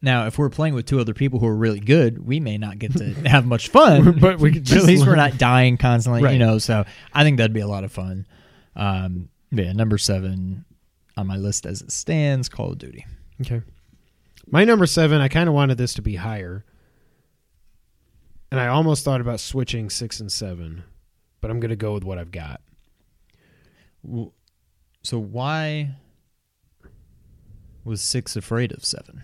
Now, 0.00 0.26
if 0.26 0.36
we're 0.38 0.50
playing 0.50 0.74
with 0.74 0.86
two 0.86 1.00
other 1.00 1.14
people 1.14 1.38
who 1.38 1.46
are 1.46 1.54
really 1.54 1.80
good, 1.80 2.26
we 2.26 2.40
may 2.40 2.56
not 2.58 2.78
get 2.78 2.96
to 2.96 3.04
have 3.28 3.44
much 3.46 3.68
fun, 3.68 4.18
But 4.18 4.38
we 4.38 4.52
could 4.52 4.70
at 4.72 4.84
least 4.84 5.06
we're 5.06 5.16
not 5.16 5.36
dying 5.38 5.76
constantly, 5.76 6.22
Right. 6.22 6.32
you 6.32 6.38
know. 6.38 6.58
So 6.58 6.84
I 7.12 7.22
think 7.24 7.36
that'd 7.36 7.52
be 7.52 7.60
a 7.60 7.68
lot 7.68 7.84
of 7.84 7.92
fun. 7.92 8.26
Um, 8.74 9.28
yeah, 9.50 9.72
number 9.72 9.98
seven 9.98 10.64
on 11.16 11.26
my 11.26 11.36
list 11.36 11.66
as 11.66 11.82
it 11.82 11.92
stands, 11.92 12.48
Call 12.48 12.72
of 12.72 12.78
Duty. 12.78 13.06
Okay. 13.40 13.62
My 14.46 14.64
number 14.64 14.86
seven, 14.86 15.20
I 15.20 15.28
kind 15.28 15.48
of 15.48 15.54
wanted 15.54 15.78
this 15.78 15.94
to 15.94 16.02
be 16.02 16.16
higher. 16.16 16.64
And 18.50 18.60
I 18.60 18.66
almost 18.66 19.04
thought 19.04 19.20
about 19.20 19.40
switching 19.40 19.88
six 19.88 20.20
and 20.20 20.30
seven, 20.30 20.84
but 21.40 21.50
I'm 21.50 21.60
going 21.60 21.70
to 21.70 21.76
go 21.76 21.94
with 21.94 22.04
what 22.04 22.18
I've 22.18 22.30
got. 22.30 22.60
So 24.04 25.18
why 25.18 25.94
was 27.84 28.02
six 28.02 28.36
afraid 28.36 28.72
of 28.72 28.84
seven? 28.84 29.22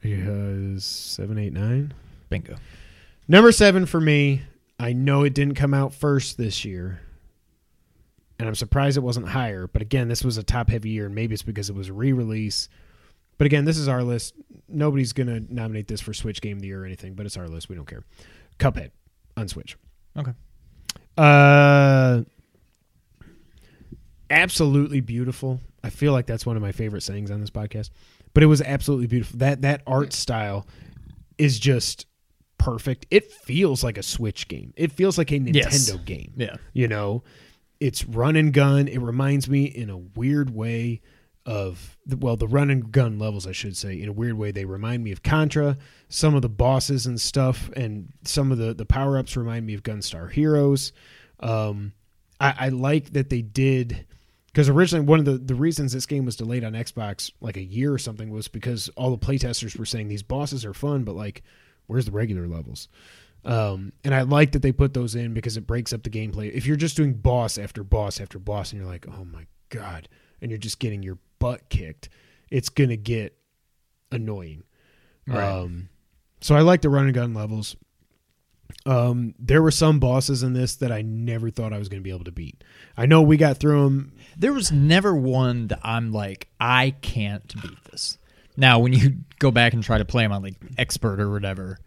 Because 0.00 0.84
seven, 0.84 1.38
eight, 1.38 1.52
nine. 1.52 1.94
Bingo. 2.28 2.56
Number 3.28 3.52
seven 3.52 3.86
for 3.86 4.00
me, 4.00 4.42
I 4.78 4.92
know 4.92 5.22
it 5.22 5.34
didn't 5.34 5.54
come 5.54 5.72
out 5.72 5.94
first 5.94 6.36
this 6.36 6.64
year. 6.64 7.00
And 8.38 8.46
I'm 8.48 8.54
surprised 8.54 8.96
it 8.96 9.00
wasn't 9.00 9.28
higher. 9.28 9.66
But 9.66 9.80
again, 9.82 10.08
this 10.08 10.22
was 10.24 10.36
a 10.36 10.42
top 10.42 10.68
heavy 10.68 10.90
year, 10.90 11.06
and 11.06 11.14
maybe 11.14 11.32
it's 11.34 11.42
because 11.42 11.70
it 11.70 11.74
was 11.76 11.88
a 11.88 11.92
re 11.92 12.12
release. 12.12 12.68
But 13.38 13.46
again, 13.46 13.64
this 13.64 13.78
is 13.78 13.88
our 13.88 14.02
list. 14.02 14.34
Nobody's 14.68 15.12
going 15.12 15.26
to 15.28 15.54
nominate 15.54 15.88
this 15.88 16.00
for 16.00 16.12
Switch 16.14 16.40
Game 16.40 16.56
of 16.58 16.60
the 16.62 16.68
Year 16.68 16.82
or 16.82 16.86
anything, 16.86 17.14
but 17.14 17.26
it's 17.26 17.36
our 17.36 17.48
list. 17.48 17.68
We 17.68 17.76
don't 17.76 17.86
care. 17.86 18.02
Cuphead 18.58 18.90
on 19.36 19.48
Switch. 19.48 19.76
Okay. 20.16 20.32
Uh, 21.18 22.22
absolutely 24.30 25.00
beautiful. 25.00 25.60
I 25.82 25.90
feel 25.90 26.12
like 26.12 26.26
that's 26.26 26.44
one 26.46 26.56
of 26.56 26.62
my 26.62 26.72
favorite 26.72 27.02
sayings 27.02 27.30
on 27.30 27.40
this 27.40 27.50
podcast. 27.50 27.90
But 28.34 28.42
it 28.42 28.46
was 28.46 28.60
absolutely 28.60 29.06
beautiful. 29.06 29.38
That 29.38 29.62
that 29.62 29.82
art 29.86 30.12
style 30.12 30.66
is 31.38 31.58
just 31.58 32.06
perfect. 32.58 33.06
It 33.10 33.30
feels 33.30 33.84
like 33.84 33.98
a 33.98 34.02
Switch 34.02 34.48
game. 34.48 34.72
It 34.76 34.92
feels 34.92 35.16
like 35.18 35.30
a 35.30 35.38
Nintendo 35.38 35.54
Yes. 35.54 35.90
game. 36.04 36.32
Yeah. 36.36 36.56
You 36.72 36.88
know, 36.88 37.22
it's 37.80 38.04
run 38.04 38.36
and 38.36 38.52
gun. 38.52 38.88
It 38.88 38.98
reminds 38.98 39.48
me 39.48 39.64
in 39.64 39.90
a 39.90 39.96
weird 39.98 40.50
way 40.50 41.00
of 41.44 41.96
well, 42.18 42.36
the 42.36 42.48
run 42.48 42.70
and 42.70 42.90
gun 42.90 43.18
levels, 43.18 43.46
I 43.46 43.52
should 43.52 43.76
say. 43.76 44.00
In 44.00 44.08
a 44.08 44.12
weird 44.12 44.34
way, 44.34 44.50
they 44.50 44.64
remind 44.64 45.04
me 45.04 45.12
of 45.12 45.22
Contra. 45.22 45.78
Some 46.08 46.34
of 46.34 46.42
the 46.42 46.48
bosses 46.48 47.06
and 47.06 47.20
stuff, 47.20 47.70
and 47.76 48.12
some 48.24 48.50
of 48.50 48.58
the 48.58 48.74
the 48.74 48.86
power 48.86 49.16
ups 49.16 49.36
remind 49.36 49.66
me 49.66 49.74
of 49.74 49.82
Gunstar 49.82 50.30
Heroes. 50.30 50.92
Um, 51.40 51.92
I, 52.40 52.54
I 52.58 52.68
like 52.70 53.12
that 53.12 53.30
they 53.30 53.42
did 53.42 54.06
because 54.56 54.68
originally 54.68 55.04
one 55.04 55.18
of 55.18 55.24
the, 55.24 55.38
the 55.38 55.54
reasons 55.54 55.92
this 55.92 56.06
game 56.06 56.24
was 56.24 56.36
delayed 56.36 56.64
on 56.64 56.72
Xbox 56.72 57.30
like 57.40 57.56
a 57.56 57.62
year 57.62 57.92
or 57.92 57.98
something 57.98 58.30
was 58.30 58.48
because 58.48 58.88
all 58.96 59.10
the 59.14 59.18
playtesters 59.26 59.78
were 59.78 59.84
saying 59.84 60.08
these 60.08 60.22
bosses 60.22 60.64
are 60.64 60.74
fun, 60.74 61.04
but 61.04 61.14
like, 61.14 61.42
where's 61.86 62.06
the 62.06 62.10
regular 62.12 62.48
levels? 62.48 62.88
Um, 63.46 63.92
and 64.04 64.14
I 64.14 64.22
like 64.22 64.52
that 64.52 64.62
they 64.62 64.72
put 64.72 64.92
those 64.92 65.14
in 65.14 65.32
because 65.32 65.56
it 65.56 65.66
breaks 65.66 65.92
up 65.92 66.02
the 66.02 66.10
gameplay. 66.10 66.52
If 66.52 66.66
you're 66.66 66.76
just 66.76 66.96
doing 66.96 67.14
boss 67.14 67.58
after 67.58 67.84
boss 67.84 68.20
after 68.20 68.38
boss, 68.38 68.72
and 68.72 68.80
you're 68.80 68.90
like, 68.90 69.06
oh 69.08 69.24
my 69.24 69.46
god, 69.70 70.08
and 70.42 70.50
you're 70.50 70.58
just 70.58 70.80
getting 70.80 71.02
your 71.02 71.18
butt 71.38 71.68
kicked, 71.68 72.08
it's 72.50 72.68
gonna 72.68 72.96
get 72.96 73.38
annoying. 74.10 74.64
Right. 75.26 75.42
Um, 75.42 75.88
so 76.40 76.54
I 76.54 76.60
like 76.60 76.82
the 76.82 76.88
run 76.88 77.04
and 77.06 77.14
gun 77.14 77.34
levels. 77.34 77.76
Um, 78.84 79.34
there 79.38 79.62
were 79.62 79.70
some 79.70 80.00
bosses 80.00 80.42
in 80.42 80.52
this 80.52 80.76
that 80.76 80.90
I 80.92 81.02
never 81.02 81.50
thought 81.50 81.72
I 81.72 81.78
was 81.78 81.88
going 81.88 82.00
to 82.00 82.04
be 82.04 82.10
able 82.10 82.24
to 82.24 82.32
beat. 82.32 82.62
I 82.96 83.06
know 83.06 83.22
we 83.22 83.36
got 83.36 83.58
through 83.58 83.84
them. 83.84 84.12
There 84.36 84.52
was 84.52 84.70
never 84.72 85.14
one 85.14 85.68
that 85.68 85.80
I'm 85.82 86.12
like, 86.12 86.48
I 86.60 86.94
can't 87.00 87.52
beat 87.62 87.84
this. 87.90 88.18
Now, 88.56 88.78
when 88.78 88.92
you 88.92 89.18
go 89.38 89.50
back 89.50 89.72
and 89.72 89.82
try 89.82 89.98
to 89.98 90.04
play 90.04 90.24
them 90.24 90.32
on 90.32 90.42
like 90.42 90.54
expert 90.78 91.20
or 91.20 91.30
whatever, 91.30 91.78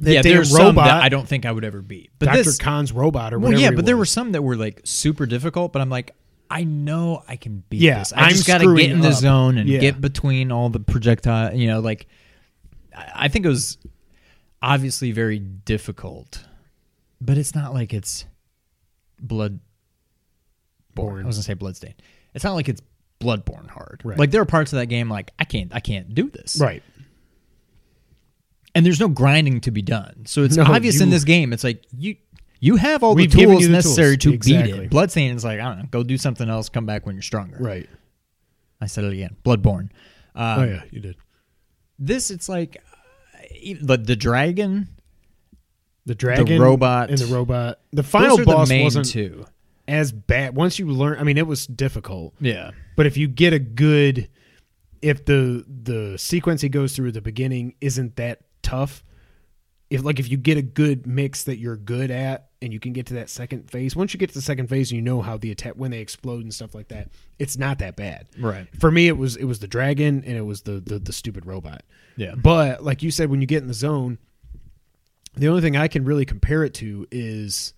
That 0.00 0.12
yeah, 0.12 0.22
there's 0.22 0.50
some 0.50 0.66
robot- 0.68 0.86
that 0.86 1.02
I 1.02 1.08
don't 1.08 1.26
think 1.26 1.44
I 1.44 1.50
would 1.52 1.64
ever 1.64 1.82
beat. 1.82 2.10
But 2.18 2.26
Dr. 2.26 2.42
this, 2.44 2.58
Kahl's 2.58 2.92
robot 2.92 3.34
or 3.34 3.38
well, 3.38 3.52
yeah, 3.52 3.70
but 3.72 3.84
there 3.84 3.96
were 3.96 4.04
some 4.06 4.32
that 4.32 4.42
were 4.42 4.56
like 4.56 4.80
super 4.84 5.26
difficult. 5.26 5.72
But 5.72 5.82
I'm 5.82 5.90
like, 5.90 6.14
I 6.50 6.64
know 6.64 7.24
I 7.28 7.36
can 7.36 7.64
beat 7.68 7.80
Yeah, 7.80 7.98
this. 7.98 8.12
I 8.12 8.22
I'm 8.24 8.30
just 8.30 8.46
got 8.46 8.58
to 8.58 8.76
get 8.76 8.90
in 8.90 9.00
the 9.00 9.08
up. 9.08 9.14
zone 9.14 9.58
and 9.58 9.68
Yeah. 9.68 9.80
get 9.80 10.00
between 10.00 10.52
all 10.52 10.68
the 10.70 10.80
projectile. 10.80 11.54
You 11.54 11.66
know, 11.66 11.80
like 11.80 12.06
I 13.14 13.28
think 13.28 13.44
it 13.44 13.48
was 13.48 13.76
obviously 14.62 15.10
very 15.12 15.38
difficult, 15.40 16.44
but 17.20 17.36
it's 17.36 17.54
not 17.54 17.74
like 17.74 17.92
it's 17.92 18.24
blood. 19.20 19.58
Born. 20.94 21.24
I 21.24 21.26
was 21.26 21.36
gonna 21.36 21.42
say 21.44 21.54
bloodstained. 21.54 21.94
It's 22.34 22.44
not 22.44 22.54
like 22.54 22.68
it's 22.68 22.82
bloodborne 23.20 23.68
hard. 23.68 24.00
Right. 24.04 24.18
Like 24.18 24.30
there 24.30 24.40
are 24.42 24.46
parts 24.46 24.72
of 24.72 24.78
that 24.78 24.86
game 24.86 25.08
like 25.08 25.32
I 25.38 25.44
can't 25.44 25.72
I 25.74 25.80
can't 25.80 26.14
do 26.14 26.28
this. 26.30 26.58
right. 26.60 26.82
And 28.78 28.86
there's 28.86 29.00
no 29.00 29.08
grinding 29.08 29.60
to 29.62 29.72
be 29.72 29.82
done. 29.82 30.24
So 30.24 30.44
it's 30.44 30.56
No, 30.56 30.62
obvious 30.62 31.00
in 31.00 31.10
this 31.10 31.24
game. 31.24 31.52
It's 31.52 31.64
like 31.64 31.82
you 31.96 32.14
you 32.60 32.76
have 32.76 33.02
all 33.02 33.16
the 33.16 33.26
tools 33.26 33.64
the 33.64 33.70
necessary 33.72 34.16
tools. 34.16 34.38
to 34.46 34.62
beat 34.62 34.66
it. 34.72 34.88
Bloodstained 34.90 35.36
is 35.36 35.44
like 35.44 35.58
I 35.58 35.64
don't 35.64 35.78
know. 35.78 35.84
Go 35.90 36.04
do 36.04 36.16
something 36.16 36.48
else. 36.48 36.68
Come 36.68 36.86
back 36.86 37.04
when 37.04 37.16
you're 37.16 37.22
stronger. 37.22 37.56
Right. 37.58 37.90
I 38.80 38.86
said 38.86 39.02
it 39.02 39.12
again. 39.12 39.36
Bloodborne. 39.44 39.90
Um, 40.36 40.60
oh 40.60 40.64
yeah, 40.64 40.82
you 40.92 41.00
did. 41.00 41.16
This 41.98 42.30
it's 42.30 42.48
like 42.48 42.80
the 43.82 43.96
the 43.96 44.14
dragon. 44.14 44.90
The 46.06 46.14
dragon, 46.14 46.62
robot. 46.62 47.10
and 47.10 47.18
the 47.18 47.26
robot. 47.26 47.80
The 47.92 48.04
final 48.04 48.42
boss 48.44 48.68
the 48.68 48.84
wasn't 48.84 49.06
two. 49.06 49.44
as 49.88 50.12
bad. 50.12 50.54
Once 50.54 50.78
you 50.78 50.86
learn, 50.86 51.18
I 51.18 51.24
mean, 51.24 51.36
it 51.36 51.48
was 51.48 51.66
difficult. 51.66 52.32
Yeah. 52.40 52.70
But 52.96 53.06
if 53.06 53.16
you 53.18 53.26
get 53.28 53.52
a 53.52 53.58
good, 53.58 54.28
if 55.02 55.24
the 55.26 55.64
the 55.68 56.16
sequence 56.16 56.62
he 56.62 56.68
goes 56.70 56.94
through 56.96 57.08
at 57.08 57.14
the 57.14 57.20
beginning 57.20 57.74
isn't 57.80 58.16
that 58.16 58.40
tough, 58.62 59.04
if 59.90 60.04
like 60.04 60.18
if 60.18 60.30
you 60.30 60.36
get 60.36 60.58
a 60.58 60.62
good 60.62 61.06
mix 61.06 61.44
that 61.44 61.58
you're 61.58 61.76
good 61.76 62.10
at, 62.10 62.48
and 62.60 62.72
you 62.72 62.80
can 62.80 62.92
get 62.92 63.06
to 63.06 63.14
that 63.14 63.30
second 63.30 63.70
phase. 63.70 63.94
Once 63.94 64.12
you 64.12 64.18
get 64.18 64.28
to 64.28 64.34
the 64.34 64.42
second 64.42 64.68
phase, 64.68 64.90
and 64.90 64.96
you 64.96 65.02
know 65.02 65.22
how 65.22 65.36
the 65.36 65.50
attack 65.50 65.74
when 65.74 65.90
they 65.90 66.00
explode 66.00 66.42
and 66.42 66.52
stuff 66.52 66.74
like 66.74 66.88
that. 66.88 67.08
It's 67.38 67.56
not 67.56 67.78
that 67.78 67.96
bad. 67.96 68.26
Right. 68.38 68.66
For 68.78 68.90
me, 68.90 69.08
it 69.08 69.16
was 69.16 69.36
it 69.36 69.44
was 69.44 69.60
the 69.60 69.68
dragon 69.68 70.24
and 70.26 70.36
it 70.36 70.42
was 70.42 70.62
the 70.62 70.80
the, 70.80 70.98
the 70.98 71.12
stupid 71.12 71.46
robot. 71.46 71.82
Yeah. 72.16 72.34
But 72.34 72.82
like 72.82 73.02
you 73.02 73.10
said, 73.10 73.30
when 73.30 73.40
you 73.40 73.46
get 73.46 73.62
in 73.62 73.68
the 73.68 73.74
zone, 73.74 74.18
the 75.36 75.48
only 75.48 75.62
thing 75.62 75.76
I 75.76 75.88
can 75.88 76.04
really 76.04 76.24
compare 76.24 76.64
it 76.64 76.74
to 76.74 77.06
is 77.10 77.74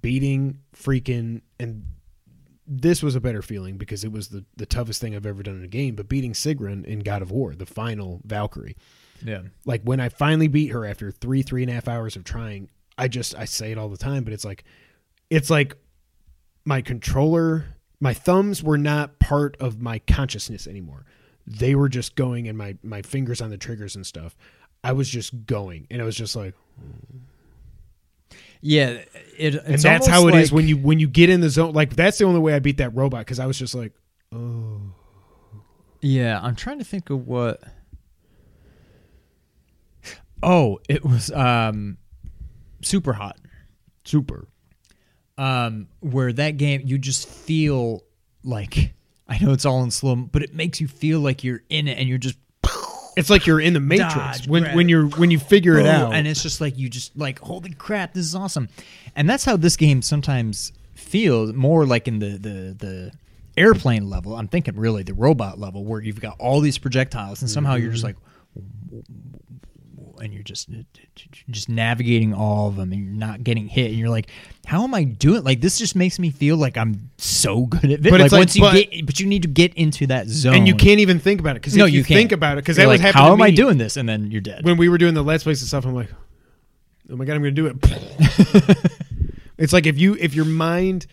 beating 0.00 0.60
freaking 0.74 1.42
and 1.58 1.84
this 2.72 3.02
was 3.02 3.16
a 3.16 3.20
better 3.20 3.42
feeling 3.42 3.76
because 3.76 4.04
it 4.04 4.12
was 4.12 4.28
the 4.28 4.44
the 4.56 4.66
toughest 4.66 5.00
thing 5.00 5.14
I've 5.14 5.26
ever 5.26 5.42
done 5.42 5.56
in 5.56 5.64
a 5.64 5.68
game. 5.68 5.94
But 5.94 6.08
beating 6.08 6.32
Sigrun 6.32 6.84
in 6.84 7.00
God 7.00 7.20
of 7.20 7.30
War, 7.30 7.54
the 7.54 7.66
final 7.66 8.20
Valkyrie, 8.24 8.76
Yeah. 9.24 9.42
like 9.64 9.82
when 9.82 10.00
I 10.00 10.08
finally 10.08 10.48
beat 10.48 10.68
her 10.68 10.84
after 10.86 11.10
three 11.10 11.42
three 11.42 11.62
and 11.62 11.70
a 11.70 11.74
half 11.74 11.88
hours 11.88 12.16
of 12.16 12.24
trying, 12.24 12.68
I 12.96 13.08
just 13.08 13.34
I 13.34 13.44
say 13.44 13.72
it 13.72 13.78
all 13.78 13.88
the 13.88 13.96
time, 13.96 14.24
but 14.24 14.32
it's 14.32 14.44
like 14.44 14.64
it's 15.28 15.50
like 15.50 15.76
my 16.64 16.80
controller, 16.82 17.64
my 18.00 18.14
thumbs 18.14 18.62
were 18.62 18.78
not 18.78 19.18
part 19.18 19.56
of 19.60 19.80
my 19.80 19.98
consciousness 20.00 20.66
anymore. 20.66 21.04
They 21.46 21.74
were 21.74 21.88
just 21.88 22.14
going, 22.14 22.48
and 22.48 22.56
my 22.56 22.76
my 22.82 23.02
fingers 23.02 23.40
on 23.40 23.50
the 23.50 23.56
triggers 23.56 23.96
and 23.96 24.06
stuff. 24.06 24.36
I 24.82 24.92
was 24.92 25.08
just 25.08 25.46
going, 25.46 25.86
and 25.90 26.00
it 26.00 26.04
was 26.04 26.16
just 26.16 26.36
like, 26.36 26.54
Yeah. 28.60 29.02
It, 29.38 29.54
and 29.54 29.78
that's 29.78 30.06
how 30.06 30.28
it 30.28 30.34
is 30.34 30.52
when 30.52 30.68
you 30.68 30.76
when 30.76 30.98
you 30.98 31.08
get 31.08 31.30
in 31.30 31.40
the 31.40 31.50
zone. 31.50 31.72
Like 31.72 31.96
that's 31.96 32.18
the 32.18 32.24
only 32.24 32.40
way 32.40 32.54
I 32.54 32.58
beat 32.58 32.78
that 32.78 32.94
robot 32.94 33.20
because 33.20 33.38
I 33.38 33.46
was 33.46 33.58
just 33.58 33.74
like, 33.74 33.92
oh, 34.34 34.80
Yeah, 36.00 36.40
I'm 36.42 36.56
trying 36.56 36.78
to 36.78 36.84
think 36.84 37.10
of 37.10 37.26
what. 37.26 37.62
Oh, 40.42 40.78
it 40.88 41.04
was 41.04 41.30
um, 41.32 41.98
Superhot. 42.82 43.34
super. 44.04 44.48
Um, 45.38 45.88
where 46.00 46.32
that 46.34 46.58
game 46.58 46.82
you 46.84 46.98
just 46.98 47.26
feel 47.28 48.04
like 48.44 48.92
I 49.28 49.38
know 49.38 49.52
it's 49.52 49.64
all 49.64 49.82
in 49.82 49.90
slow, 49.90 50.16
but 50.16 50.42
it 50.42 50.54
makes 50.54 50.80
you 50.80 50.88
feel 50.88 51.20
like 51.20 51.44
you're 51.44 51.62
in 51.70 51.88
it 51.88 51.96
and 51.98 52.08
you're 52.08 52.18
just 52.18 52.36
It's 53.16 53.30
like 53.30 53.46
you're 53.46 53.60
in 53.60 53.72
the 53.72 53.80
Matrix 53.80 54.14
Dodge, 54.14 54.48
when 54.48 54.62
grab 54.64 54.76
when 54.76 54.88
you're 54.88 55.06
when 55.06 55.30
you 55.30 55.38
figure 55.38 55.78
it 55.78 55.86
out. 55.86 56.14
and 56.14 56.26
it's 56.26 56.42
just 56.42 56.60
like 56.60 56.78
you 56.78 56.88
just 56.88 57.16
like 57.16 57.38
holy 57.40 57.72
crap, 57.72 58.12
this 58.14 58.24
is 58.24 58.34
awesome, 58.34 58.68
and 59.16 59.28
that's 59.28 59.44
how 59.44 59.56
this 59.56 59.76
game 59.76 60.00
sometimes 60.02 60.72
feels 60.94 61.52
more 61.54 61.86
like 61.86 62.06
in 62.06 62.18
the 62.18 62.30
the 62.38 62.76
the 62.78 63.12
airplane 63.56 64.08
level. 64.08 64.36
I'm 64.36 64.48
thinking 64.48 64.76
really 64.76 65.02
the 65.02 65.14
robot 65.14 65.58
level 65.58 65.84
where 65.84 66.00
you've 66.00 66.20
got 66.20 66.36
all 66.38 66.60
these 66.60 66.78
projectiles 66.78 67.40
and 67.42 67.50
somehow 67.50 67.74
you're 67.74 67.92
just 67.92 68.04
like 68.04 68.16
and 70.20 70.32
you're 70.32 70.42
just 70.42 70.68
just 71.50 71.68
navigating 71.68 72.32
all 72.32 72.68
of 72.68 72.76
them 72.76 72.92
and 72.92 73.04
you're 73.04 73.14
not 73.14 73.42
getting 73.42 73.66
hit 73.68 73.90
and 73.90 73.98
you're 73.98 74.08
like 74.08 74.28
how 74.66 74.84
am 74.84 74.94
i 74.94 75.02
doing 75.04 75.42
like 75.42 75.60
this 75.60 75.78
just 75.78 75.96
makes 75.96 76.18
me 76.18 76.30
feel 76.30 76.56
like 76.56 76.76
i'm 76.76 77.10
so 77.18 77.66
good 77.66 77.84
at 77.84 77.90
it 77.90 78.02
But 78.02 78.12
like, 78.12 78.20
it's 78.22 78.32
like- 78.32 78.40
once 78.40 78.56
you 78.56 78.70
get 78.72 79.06
but 79.06 79.20
you 79.20 79.26
need 79.26 79.42
to 79.42 79.48
get 79.48 79.74
into 79.74 80.06
that 80.08 80.28
zone 80.28 80.54
and 80.54 80.68
you 80.68 80.74
can't 80.74 81.00
even 81.00 81.18
think 81.18 81.40
about 81.40 81.56
it 81.56 81.62
because 81.62 81.76
no 81.76 81.84
you, 81.86 81.98
you 81.98 82.04
think 82.04 82.32
about 82.32 82.58
it 82.58 82.62
because 82.62 82.76
that 82.76 82.86
was 82.86 83.00
like, 83.00 83.06
happening 83.06 83.24
how 83.24 83.32
am 83.32 83.42
i 83.42 83.50
doing 83.50 83.78
this 83.78 83.96
and 83.96 84.08
then 84.08 84.30
you're 84.30 84.40
dead 84.40 84.64
when 84.64 84.76
we 84.76 84.88
were 84.88 84.98
doing 84.98 85.14
the 85.14 85.22
let's 85.22 85.44
plays 85.44 85.60
and 85.62 85.68
stuff. 85.68 85.84
I'm 85.86 85.94
like, 85.94 86.10
oh 87.10 87.16
my 87.16 87.24
god, 87.24 87.34
I'm 87.36 87.42
gonna 87.42 87.50
do 87.52 87.66
it. 87.66 87.76
it's 89.58 89.72
like 89.72 89.86
if 89.86 89.98
you 89.98 90.16
if 90.20 90.34
your 90.34 90.44
mind 90.44 91.06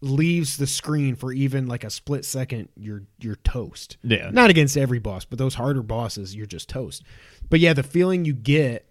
leaves 0.00 0.56
the 0.56 0.66
screen 0.66 1.14
for 1.14 1.32
even 1.32 1.66
like 1.66 1.84
a 1.84 1.90
split 1.90 2.24
second, 2.24 2.68
you're 2.76 3.02
you're 3.20 3.36
toast. 3.36 3.98
Yeah. 4.02 4.30
Not 4.32 4.50
against 4.50 4.76
every 4.76 4.98
boss, 4.98 5.24
but 5.24 5.38
those 5.38 5.54
harder 5.54 5.82
bosses, 5.82 6.34
you're 6.34 6.46
just 6.46 6.68
toast. 6.68 7.02
But 7.52 7.60
yeah, 7.60 7.74
the 7.74 7.82
feeling 7.82 8.24
you 8.24 8.32
get 8.32 8.86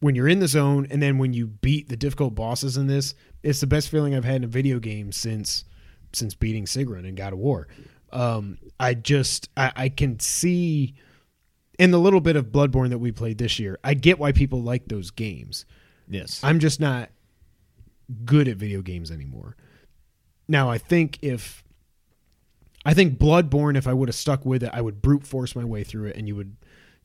when 0.00 0.16
you're 0.16 0.26
in 0.26 0.40
the 0.40 0.48
zone 0.48 0.88
and 0.90 1.00
then 1.00 1.18
when 1.18 1.32
you 1.32 1.46
beat 1.46 1.88
the 1.88 1.96
difficult 1.96 2.34
bosses 2.34 2.76
in 2.76 2.88
this, 2.88 3.14
it's 3.44 3.60
the 3.60 3.68
best 3.68 3.90
feeling 3.90 4.12
I've 4.12 4.24
had 4.24 4.34
in 4.34 4.42
a 4.42 4.48
video 4.48 4.80
game 4.80 5.12
since 5.12 5.64
since 6.12 6.34
beating 6.34 6.64
Sigrun 6.64 7.06
in 7.06 7.14
God 7.14 7.32
of 7.32 7.38
War. 7.38 7.68
Um, 8.10 8.58
I 8.80 8.94
just 8.94 9.50
I, 9.56 9.70
I 9.76 9.88
can 9.88 10.18
see 10.18 10.96
in 11.78 11.92
the 11.92 12.00
little 12.00 12.20
bit 12.20 12.34
of 12.34 12.46
Bloodborne 12.46 12.90
that 12.90 12.98
we 12.98 13.12
played 13.12 13.38
this 13.38 13.60
year, 13.60 13.78
I 13.84 13.94
get 13.94 14.18
why 14.18 14.32
people 14.32 14.60
like 14.60 14.88
those 14.88 15.12
games. 15.12 15.64
yes 16.08 16.40
I'm 16.42 16.58
just 16.58 16.80
not 16.80 17.10
good 18.24 18.48
at 18.48 18.56
video 18.56 18.82
games 18.82 19.12
anymore. 19.12 19.54
Now, 20.48 20.70
I 20.70 20.78
think 20.78 21.20
if 21.22 21.62
I 22.84 22.94
think 22.94 23.16
Bloodborne, 23.16 23.76
if 23.76 23.86
I 23.86 23.92
would 23.92 24.08
have 24.08 24.16
stuck 24.16 24.44
with 24.44 24.64
it, 24.64 24.70
I 24.72 24.80
would 24.80 25.00
brute 25.00 25.24
force 25.24 25.54
my 25.54 25.64
way 25.64 25.84
through 25.84 26.08
it, 26.08 26.16
and 26.16 26.26
you 26.26 26.34
would 26.34 26.56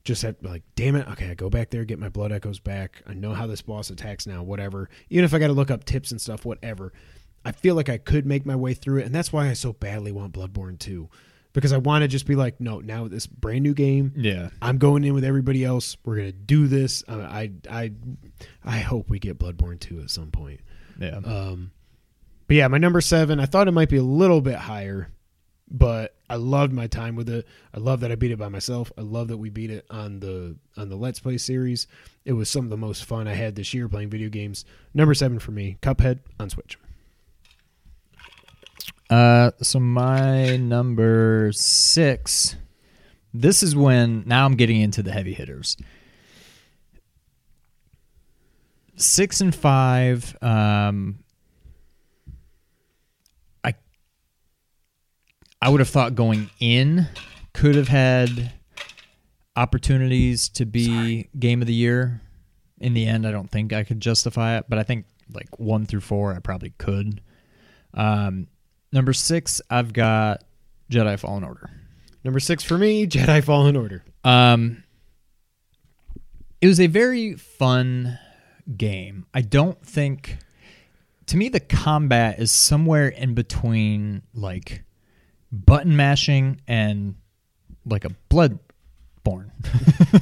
just 0.04 0.22
have 0.22 0.36
like, 0.42 0.62
damn 0.74 0.96
it, 0.96 1.06
okay, 1.08 1.30
I 1.30 1.34
go 1.34 1.50
back 1.50 1.70
there, 1.70 1.84
get 1.84 1.98
my 1.98 2.08
blood 2.08 2.32
echoes 2.32 2.58
back. 2.58 3.02
I 3.06 3.14
know 3.14 3.34
how 3.34 3.46
this 3.46 3.62
boss 3.62 3.90
attacks 3.90 4.26
now, 4.26 4.42
whatever. 4.42 4.88
Even 5.10 5.24
if 5.24 5.34
I 5.34 5.38
got 5.38 5.48
to 5.48 5.52
look 5.52 5.70
up 5.70 5.84
tips 5.84 6.10
and 6.10 6.20
stuff, 6.20 6.44
whatever. 6.44 6.92
I 7.44 7.52
feel 7.52 7.74
like 7.74 7.88
I 7.88 7.98
could 7.98 8.26
make 8.26 8.44
my 8.44 8.56
way 8.56 8.74
through 8.74 9.00
it, 9.00 9.06
and 9.06 9.14
that's 9.14 9.32
why 9.32 9.48
I 9.48 9.54
so 9.54 9.72
badly 9.72 10.12
want 10.12 10.34
Bloodborne 10.34 10.78
2. 10.78 11.08
Because 11.52 11.72
I 11.72 11.78
want 11.78 12.02
to 12.02 12.08
just 12.08 12.26
be 12.26 12.36
like, 12.36 12.60
no, 12.60 12.78
now 12.80 13.08
this 13.08 13.26
brand 13.26 13.62
new 13.64 13.74
game, 13.74 14.12
yeah 14.16 14.50
I'm 14.62 14.78
going 14.78 15.02
in 15.04 15.14
with 15.14 15.24
everybody 15.24 15.64
else. 15.64 15.96
We're 16.04 16.16
gonna 16.16 16.30
do 16.32 16.68
this. 16.68 17.02
Uh, 17.08 17.18
I 17.18 17.50
I 17.68 17.90
I 18.64 18.78
hope 18.78 19.10
we 19.10 19.18
get 19.18 19.38
Bloodborne 19.38 19.80
two 19.80 20.00
at 20.00 20.10
some 20.10 20.30
point. 20.30 20.60
yeah 21.00 21.16
Um, 21.16 21.72
but 22.46 22.56
yeah, 22.56 22.68
my 22.68 22.78
number 22.78 23.00
seven. 23.00 23.40
I 23.40 23.46
thought 23.46 23.66
it 23.66 23.72
might 23.72 23.88
be 23.88 23.96
a 23.96 24.02
little 24.02 24.40
bit 24.40 24.54
higher, 24.54 25.10
but 25.70 26.16
I 26.28 26.36
loved 26.36 26.72
my 26.72 26.86
time 26.86 27.14
with 27.16 27.28
it. 27.28 27.46
I 27.74 27.78
love 27.78 28.00
that 28.00 28.10
I 28.10 28.16
beat 28.16 28.32
it 28.32 28.38
by 28.38 28.48
myself. 28.48 28.90
I 28.98 29.02
love 29.02 29.28
that 29.28 29.36
we 29.36 29.50
beat 29.50 29.70
it 29.70 29.86
on 29.90 30.20
the 30.20 30.56
on 30.76 30.88
the 30.88 30.96
Let's 30.96 31.20
Play 31.20 31.38
series. 31.38 31.86
It 32.24 32.32
was 32.32 32.50
some 32.50 32.64
of 32.64 32.70
the 32.70 32.76
most 32.76 33.04
fun 33.04 33.28
I 33.28 33.34
had 33.34 33.54
this 33.54 33.72
year 33.72 33.88
playing 33.88 34.10
video 34.10 34.28
games. 34.28 34.64
Number 34.94 35.14
seven 35.14 35.38
for 35.38 35.52
me, 35.52 35.78
Cuphead 35.80 36.20
on 36.38 36.50
Switch. 36.50 36.78
Uh, 39.08 39.50
so 39.60 39.80
my 39.80 40.56
number 40.56 41.50
six. 41.52 42.56
This 43.32 43.62
is 43.62 43.76
when 43.76 44.24
now 44.26 44.44
I'm 44.44 44.56
getting 44.56 44.80
into 44.80 45.02
the 45.02 45.12
heavy 45.12 45.34
hitters. 45.34 45.76
Six 48.96 49.40
and 49.40 49.54
five. 49.54 50.36
Um, 50.42 51.20
I 55.62 55.68
would 55.68 55.80
have 55.80 55.88
thought 55.88 56.14
going 56.14 56.50
in 56.58 57.06
could 57.52 57.74
have 57.74 57.88
had 57.88 58.52
opportunities 59.56 60.48
to 60.50 60.64
be 60.64 61.28
game 61.38 61.60
of 61.60 61.66
the 61.66 61.74
year. 61.74 62.22
In 62.78 62.94
the 62.94 63.06
end, 63.06 63.26
I 63.26 63.30
don't 63.30 63.50
think 63.50 63.72
I 63.72 63.84
could 63.84 64.00
justify 64.00 64.56
it, 64.56 64.64
but 64.68 64.78
I 64.78 64.82
think 64.84 65.04
like 65.32 65.58
one 65.58 65.84
through 65.84 66.00
four, 66.00 66.34
I 66.34 66.38
probably 66.38 66.70
could. 66.78 67.20
Um, 67.92 68.46
number 68.92 69.12
six, 69.12 69.60
I've 69.68 69.92
got 69.92 70.44
Jedi 70.90 71.18
Fallen 71.18 71.44
Order. 71.44 71.70
Number 72.24 72.40
six 72.40 72.64
for 72.64 72.78
me, 72.78 73.06
Jedi 73.08 73.44
Fallen 73.44 73.76
Order. 73.76 74.02
Um, 74.24 74.82
it 76.60 76.66
was 76.66 76.80
a 76.80 76.86
very 76.86 77.34
fun 77.34 78.18
game. 78.76 79.26
I 79.34 79.42
don't 79.42 79.84
think, 79.84 80.38
to 81.26 81.36
me, 81.36 81.48
the 81.48 81.60
combat 81.60 82.38
is 82.38 82.50
somewhere 82.50 83.08
in 83.08 83.34
between 83.34 84.22
like 84.34 84.84
button 85.52 85.96
mashing 85.96 86.60
and 86.68 87.14
like 87.86 88.04
a 88.04 88.10
Bloodborne. 88.30 89.50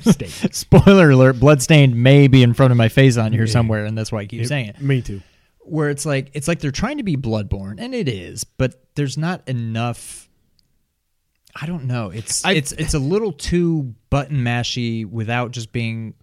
Steak. 0.11 0.55
Spoiler 0.55 1.11
alert: 1.11 1.39
Bloodstained 1.41 1.97
may 1.97 2.29
be 2.29 2.43
in 2.43 2.55
front 2.55 2.71
of 2.73 2.77
my 2.77 2.89
face 2.89 3.17
on 3.17 3.33
here 3.33 3.47
somewhere, 3.47 3.85
and 3.85 3.97
that's 3.97 4.11
why 4.13 4.21
I 4.21 4.27
keep 4.27 4.47
saying 4.47 4.69
it. 4.69 4.81
Me 4.81 5.01
too. 5.03 5.21
where 5.61 5.91
it's 5.91 6.07
like 6.07 6.31
it's 6.35 6.49
like 6.49 6.61
they're 6.61 6.71
trying 6.71 6.97
to 6.99 7.03
be 7.03 7.15
bloodborne 7.17 7.77
and 7.79 7.95
it 7.95 8.09
is 8.09 8.43
but 8.45 8.83
there's 8.95 9.19
not 9.19 9.47
enough 9.47 10.29
i 11.61 11.67
don't 11.67 11.85
know 11.85 12.09
it's 12.11 12.43
I- 12.45 12.53
it's 12.53 12.73
it's 12.73 12.95
a 12.95 12.99
little 12.99 13.33
too 13.33 13.95
button 14.09 14.39
mashy 14.39 15.05
without 15.05 15.51
just 15.51 15.71
being 15.73 16.15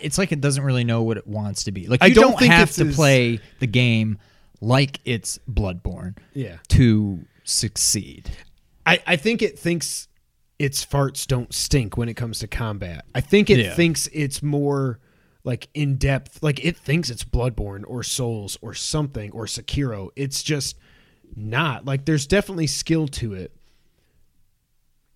it's 0.00 0.16
like 0.16 0.32
it 0.32 0.40
doesn't 0.40 0.64
really 0.64 0.84
know 0.84 1.02
what 1.02 1.18
it 1.18 1.26
wants 1.26 1.64
to 1.64 1.72
be 1.72 1.86
like 1.86 2.02
I 2.02 2.08
don't 2.08 2.38
don't, 2.38 2.48
have 2.50 2.72
to 2.76 2.86
play 2.86 3.40
the 3.60 3.66
game 3.66 4.16
like 4.62 5.00
it's 5.04 5.38
bloodborne 5.50 6.16
Yeah. 6.32 6.56
to 6.68 7.20
succeed 7.48 8.30
I, 8.86 9.00
I 9.06 9.16
think 9.16 9.42
it 9.42 9.58
thinks 9.58 10.08
its 10.58 10.84
farts 10.84 11.26
don't 11.26 11.52
stink 11.52 11.96
when 11.96 12.08
it 12.08 12.14
comes 12.14 12.38
to 12.40 12.46
combat. 12.48 13.04
I 13.14 13.20
think 13.20 13.48
it 13.50 13.58
Yeah. 13.58 13.74
thinks 13.74 14.08
it's 14.14 14.42
more 14.42 14.98
like 15.44 15.68
in 15.74 15.96
depth. 15.98 16.42
Like 16.42 16.64
it 16.64 16.76
thinks 16.76 17.10
it's 17.10 17.22
Bloodborne 17.22 17.84
or 17.86 18.02
Souls 18.02 18.56
or 18.62 18.72
something 18.74 19.30
or 19.32 19.44
Sekiro. 19.44 20.08
It's 20.16 20.42
just 20.42 20.76
not. 21.36 21.84
Like 21.84 22.06
there's 22.06 22.26
definitely 22.26 22.66
skill 22.66 23.06
to 23.08 23.34
it. 23.34 23.52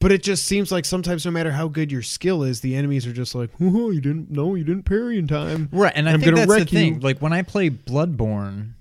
But 0.01 0.13
it 0.13 0.23
just 0.23 0.45
seems 0.45 0.71
like 0.71 0.85
sometimes 0.85 1.25
no 1.25 1.31
matter 1.31 1.53
how 1.53 1.69
good 1.69 1.91
your 1.93 2.03
skill 2.03 2.43
is, 2.43 2.61
the 2.61 2.75
enemies 2.75 3.07
are 3.07 3.13
just 3.13 3.35
like, 3.35 3.51
oh, 3.61 3.91
you 3.91 4.01
didn't 4.01 4.31
no, 4.31 4.55
you 4.55 4.65
didn't 4.65 4.83
parry 4.85 5.17
in 5.19 5.27
time. 5.29 5.69
Right, 5.73 5.93
and 5.97 6.09
I 6.09 6.13
I'm 6.13 6.21
think 6.21 6.35
gonna 6.35 6.47
that's 6.47 6.71
the 6.71 6.77
wreck 6.79 6.95
you. 6.95 7.01
Like 7.01 7.21
when 7.21 7.33
I 7.33 7.43
play 7.43 7.71
Bloodborne, 7.71 8.73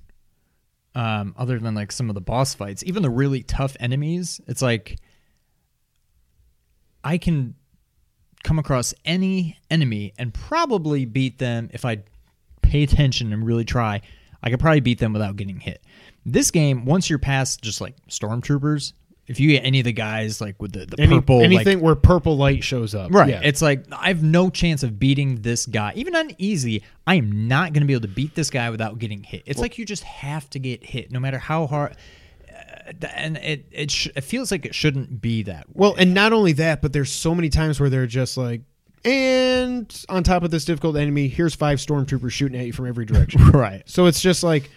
um, 0.96 1.34
other 1.38 1.60
than 1.60 1.76
like 1.76 1.92
some 1.92 2.10
of 2.10 2.16
the 2.16 2.22
boss 2.22 2.54
fights, 2.54 2.84
even 2.86 3.04
the 3.04 3.10
really 3.10 3.44
tough 3.44 3.78
enemies, 3.80 4.42
it's 4.48 4.62
like 4.62 4.98
I 7.04 7.18
can 7.18 7.56
come 8.44 8.60
across 8.60 8.94
any 9.06 9.58
enemy 9.70 10.14
and 10.18 10.34
probably 10.34 11.06
beat 11.06 11.38
them 11.38 11.70
if 11.74 11.86
I 11.86 12.04
pay 12.62 12.84
attention 12.84 13.34
and 13.34 13.46
really 13.46 13.66
try. 13.66 14.02
I 14.44 14.50
could 14.50 14.60
probably 14.60 14.80
beat 14.80 15.00
them 15.00 15.14
without 15.14 15.36
getting 15.36 15.60
hit. 15.60 15.84
This 16.26 16.52
game, 16.52 16.86
once 16.86 17.10
you're 17.10 17.20
past 17.20 17.62
just 17.62 17.82
like 17.82 17.96
stormtroopers, 18.10 18.94
if 19.32 19.40
you 19.40 19.50
get 19.50 19.66
any 19.66 19.80
of 19.80 19.86
the 19.86 19.94
guys 19.94 20.40
like 20.42 20.62
with 20.62 20.74
the, 20.74 20.86
the 20.86 21.02
Any- 21.02 21.16
purple, 21.16 21.38
like, 21.38 21.46
anything 21.46 21.80
where 21.80 21.96
purple 21.96 22.38
light 22.38 22.64
shows 22.64 22.94
up. 22.94 23.12
Right. 23.12 23.30
Yeah. 23.30 23.42
It's 23.44 23.62
like 23.62 23.86
I 23.92 24.10
have 24.10 24.22
no 24.22 24.50
chance 24.50 24.84
of 24.84 25.00
beating 25.00 25.42
this 25.42 25.66
guy. 25.66 25.94
Even 25.96 26.16
on 26.16 26.32
easy, 26.38 26.84
I 27.08 27.16
am 27.16 27.48
not 27.48 27.74
going 27.74 27.82
to 27.82 27.88
be 27.88 27.94
able 27.94 28.02
to 28.02 28.14
beat 28.14 28.36
this 28.36 28.50
guy 28.50 28.70
without 28.70 29.00
getting 29.00 29.24
hit. 29.24 29.44
It's 29.46 29.60
like 29.60 29.78
you 29.78 29.86
just 29.86 30.04
have 30.04 30.50
to 30.52 30.60
get 30.60 30.84
hit 30.84 31.12
no 31.12 31.20
matter 31.20 31.38
how 31.40 31.66
hard 31.66 31.96
uh, 32.50 33.08
and 33.16 33.38
it 33.38 33.66
it, 33.72 33.92
sh- 33.92 34.10
it 34.16 34.22
feels 34.22 34.52
like 34.52 34.66
it 34.66 34.76
shouldn't 34.76 35.22
be 35.22 35.44
that 35.44 35.68
way. 35.70 35.74
Well, 35.74 35.96
and 35.98 36.14
not 36.14 36.34
only 36.34 36.54
that, 36.54 36.82
but 36.82 36.94
there's 36.94 37.12
so 37.12 37.34
many 37.34 37.50
times 37.50 37.80
where 37.80 37.90
they're 37.90 38.08
just 38.08 38.38
like, 38.38 38.62
and 39.04 40.06
on 40.10 40.24
top 40.24 40.44
of 40.44 40.52
this 40.52 40.66
difficult 40.66 40.96
enemy, 40.98 41.28
here's 41.28 41.56
five 41.56 41.80
stormtroopers 41.80 42.32
shooting 42.32 42.60
at 42.60 42.66
you 42.66 42.74
from 42.74 42.88
every 42.88 43.06
direction. 43.06 43.42
right. 43.52 43.84
so 43.86 44.06
it's 44.06 44.22
just 44.22 44.44
like 44.44 44.70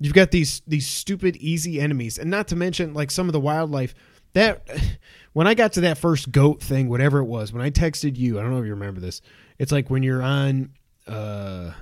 you've 0.00 0.14
got 0.14 0.30
these 0.30 0.62
these 0.66 0.86
stupid 0.86 1.36
easy 1.36 1.80
enemies, 1.80 2.18
and 2.18 2.30
not 2.30 2.48
to 2.48 2.56
mention 2.56 2.94
like 2.94 3.10
some 3.10 3.28
of 3.28 3.32
the 3.32 3.40
wildlife 3.40 3.94
that 4.32 4.68
when 5.32 5.46
I 5.46 5.54
got 5.54 5.72
to 5.74 5.82
that 5.82 5.98
first 5.98 6.30
goat 6.30 6.62
thing, 6.62 6.88
whatever 6.88 7.18
it 7.18 7.26
was, 7.26 7.52
when 7.52 7.62
I 7.62 7.70
texted 7.70 8.16
you, 8.16 8.38
I 8.38 8.42
don't 8.42 8.50
know 8.50 8.58
if 8.58 8.66
you 8.66 8.72
remember 8.72 9.00
this. 9.00 9.20
It's 9.58 9.72
like 9.72 9.90
when 9.90 10.02
you're 10.02 10.22
on. 10.22 10.70
uh 11.06 11.72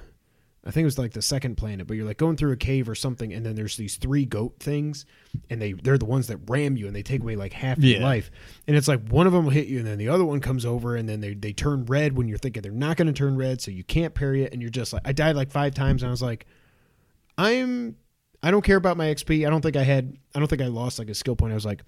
I 0.65 0.71
think 0.71 0.83
it 0.83 0.87
was 0.87 0.99
like 0.99 1.13
the 1.13 1.23
second 1.23 1.57
planet, 1.57 1.89
but 1.89 1.97
you're 1.97 2.07
like 2.07 2.19
going 2.19 2.37
through 2.37 2.53
a 2.53 2.57
cave 2.57 2.89
or 2.89 2.95
something, 2.95 3.33
and 3.33 3.45
then 3.45 3.57
there's 3.57 3.77
these 3.77 3.97
three 3.97 4.25
goat 4.25 4.55
things, 4.61 5.07
and 5.51 5.61
they 5.61 5.73
they're 5.73 5.99
the 5.99 6.05
ones 6.05 6.29
that 6.29 6.39
ram 6.49 6.77
you, 6.77 6.87
and 6.87 6.95
they 6.95 7.03
take 7.03 7.21
away 7.21 7.35
like 7.35 7.53
half 7.53 7.79
your 7.79 8.01
life. 8.01 8.31
And 8.69 8.77
it's 8.77 8.87
like 8.87 9.09
one 9.09 9.27
of 9.27 9.33
them 9.33 9.45
will 9.45 9.51
hit 9.51 9.67
you, 9.67 9.79
and 9.79 9.87
then 9.87 9.99
the 9.99 10.09
other 10.09 10.25
one 10.25 10.39
comes 10.39 10.65
over, 10.65 10.95
and 10.95 11.09
then 11.09 11.19
they 11.19 11.35
they 11.35 11.53
turn 11.53 11.85
red 11.87 12.17
when 12.17 12.29
you're 12.29 12.39
thinking 12.39 12.63
they're 12.63 12.71
not 12.71 12.97
going 12.97 13.09
to 13.09 13.13
turn 13.13 13.37
red, 13.37 13.61
so 13.61 13.73
you 13.73 13.83
can't 13.83 14.15
parry 14.15 14.45
it, 14.45 14.53
and 14.53 14.63
you're 14.63 14.71
just 14.71 14.93
like 14.93 15.03
I 15.05 15.11
died 15.11 15.35
like 15.35 15.51
five 15.51 15.75
times, 15.75 16.05
and 16.05 16.09
I 16.09 16.13
was 16.13 16.23
like, 16.23 16.47
I'm 17.37 17.97
I 18.43 18.51
don't 18.51 18.63
care 18.63 18.77
about 18.77 18.97
my 18.97 19.07
XP. 19.07 19.47
I 19.47 19.51
don't 19.51 19.61
think 19.61 19.77
I 19.77 19.85
had 19.85 20.17
I 20.35 20.39
don't 20.39 20.49
think 20.49 20.63
I 20.63 20.67
lost 20.67 20.99
like 20.99 21.09
a 21.09 21.15
skill 21.15 21.37
point. 21.37 21.53
I 21.53 21.55
was 21.55 21.67
like, 21.67 21.83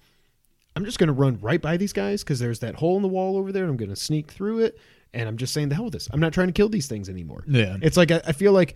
I'm 0.75 0.85
just 0.85 0.99
going 0.99 1.07
to 1.07 1.13
run 1.13 1.39
right 1.41 1.61
by 1.61 1.77
these 1.77 1.93
guys 1.93 2.23
because 2.23 2.39
there's 2.39 2.59
that 2.59 2.75
hole 2.75 2.95
in 2.95 3.01
the 3.01 3.07
wall 3.07 3.37
over 3.37 3.51
there, 3.51 3.63
and 3.63 3.71
I'm 3.71 3.77
going 3.77 3.89
to 3.89 3.95
sneak 3.95 4.31
through 4.31 4.59
it. 4.59 4.79
And 5.13 5.29
I'm 5.29 5.37
just 5.37 5.53
saying 5.53 5.69
the 5.69 5.75
hell 5.75 5.85
with 5.85 5.93
this. 5.93 6.09
I'm 6.11 6.19
not 6.19 6.33
trying 6.33 6.47
to 6.47 6.53
kill 6.53 6.67
these 6.67 6.87
things 6.87 7.07
anymore. 7.07 7.45
Yeah. 7.47 7.77
It's 7.81 7.95
like 7.95 8.11
I, 8.11 8.21
I 8.27 8.31
feel 8.33 8.51
like 8.51 8.75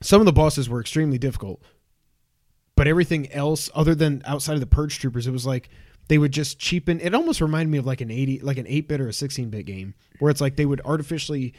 some 0.00 0.20
of 0.20 0.24
the 0.24 0.32
bosses 0.32 0.68
were 0.68 0.80
extremely 0.80 1.18
difficult, 1.18 1.62
but 2.76 2.86
everything 2.86 3.30
else, 3.32 3.68
other 3.74 3.94
than 3.94 4.22
outside 4.24 4.54
of 4.54 4.60
the 4.60 4.66
purge 4.66 4.98
troopers, 4.98 5.26
it 5.26 5.30
was 5.30 5.46
like 5.46 5.68
they 6.08 6.18
would 6.18 6.32
just 6.32 6.58
cheapen. 6.58 7.00
It 7.00 7.14
almost 7.14 7.40
reminded 7.40 7.70
me 7.70 7.78
of 7.78 7.86
like 7.86 8.00
an 8.00 8.10
eighty, 8.10 8.40
like 8.40 8.56
an 8.56 8.66
eight 8.66 8.88
bit 8.88 9.00
or 9.00 9.08
a 9.08 9.12
sixteen 9.12 9.50
bit 9.50 9.66
game, 9.66 9.94
where 10.18 10.30
it's 10.30 10.40
like 10.40 10.56
they 10.56 10.66
would 10.66 10.80
artificially 10.84 11.52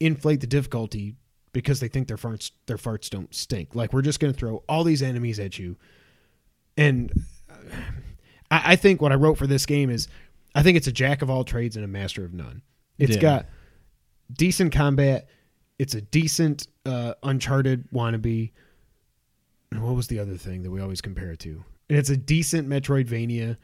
inflate 0.00 0.40
the 0.40 0.46
difficulty 0.46 1.14
because 1.54 1.80
they 1.80 1.88
think 1.88 2.08
their 2.08 2.18
farts 2.18 2.50
their 2.66 2.76
farts 2.76 3.08
don't 3.08 3.34
stink. 3.34 3.74
Like 3.74 3.94
we're 3.94 4.02
just 4.02 4.20
going 4.20 4.30
to 4.34 4.38
throw 4.38 4.62
all 4.68 4.84
these 4.84 5.02
enemies 5.02 5.40
at 5.40 5.58
you, 5.58 5.76
and 6.76 7.10
I, 8.50 8.72
I 8.72 8.76
think 8.76 9.00
what 9.00 9.12
I 9.12 9.14
wrote 9.14 9.38
for 9.38 9.46
this 9.46 9.64
game 9.64 9.88
is 9.88 10.08
I 10.54 10.62
think 10.62 10.76
it's 10.76 10.86
a 10.86 10.92
jack 10.92 11.22
of 11.22 11.30
all 11.30 11.44
trades 11.44 11.76
and 11.76 11.84
a 11.84 11.88
master 11.88 12.24
of 12.24 12.34
none. 12.34 12.60
It's 12.98 13.16
Yeah. 13.16 13.22
got 13.22 13.46
decent 14.32 14.72
combat. 14.74 15.28
It's 15.78 15.94
a 15.94 16.00
decent 16.02 16.68
uh, 16.84 17.14
Uncharted 17.22 17.90
wannabe. 17.90 18.52
And 19.72 19.82
what 19.82 19.96
was 19.96 20.06
the 20.06 20.18
other 20.20 20.36
thing 20.36 20.62
that 20.62 20.70
we 20.70 20.80
always 20.80 21.00
compare 21.00 21.32
it 21.32 21.40
to? 21.40 21.64
And 21.88 21.98
it's 21.98 22.10
a 22.10 22.16
decent 22.16 22.68
Metroidvania, 22.68 23.56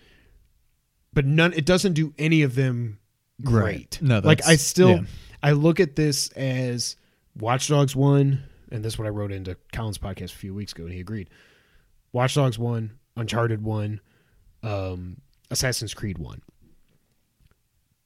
but 1.12 1.24
none. 1.24 1.52
It 1.52 1.64
doesn't 1.64 1.92
do 1.92 2.12
any 2.18 2.42
of 2.42 2.54
them 2.56 2.98
great. 3.42 3.62
Right. 3.64 3.98
No, 4.02 4.18
like 4.18 4.44
I 4.44 4.56
still, 4.56 4.90
yeah. 4.90 5.02
I 5.42 5.52
look 5.52 5.78
at 5.78 5.94
this 5.96 6.30
as 6.32 6.96
Watch 7.40 7.68
Dogs 7.68 7.96
one, 7.96 8.42
and 8.70 8.84
this 8.84 8.94
is 8.94 8.98
what 8.98 9.06
I 9.06 9.10
wrote 9.10 9.32
into 9.32 9.56
Colin's 9.72 9.98
podcast 9.98 10.32
a 10.32 10.36
few 10.36 10.54
weeks 10.54 10.72
ago, 10.72 10.84
and 10.84 10.92
he 10.92 11.00
agreed. 11.00 11.30
Watch 12.12 12.34
Dogs 12.34 12.58
one, 12.58 12.98
Uncharted 13.16 13.62
one, 13.62 14.00
um, 14.62 15.20
Assassin's 15.50 15.94
Creed 15.94 16.18
one. 16.18 16.42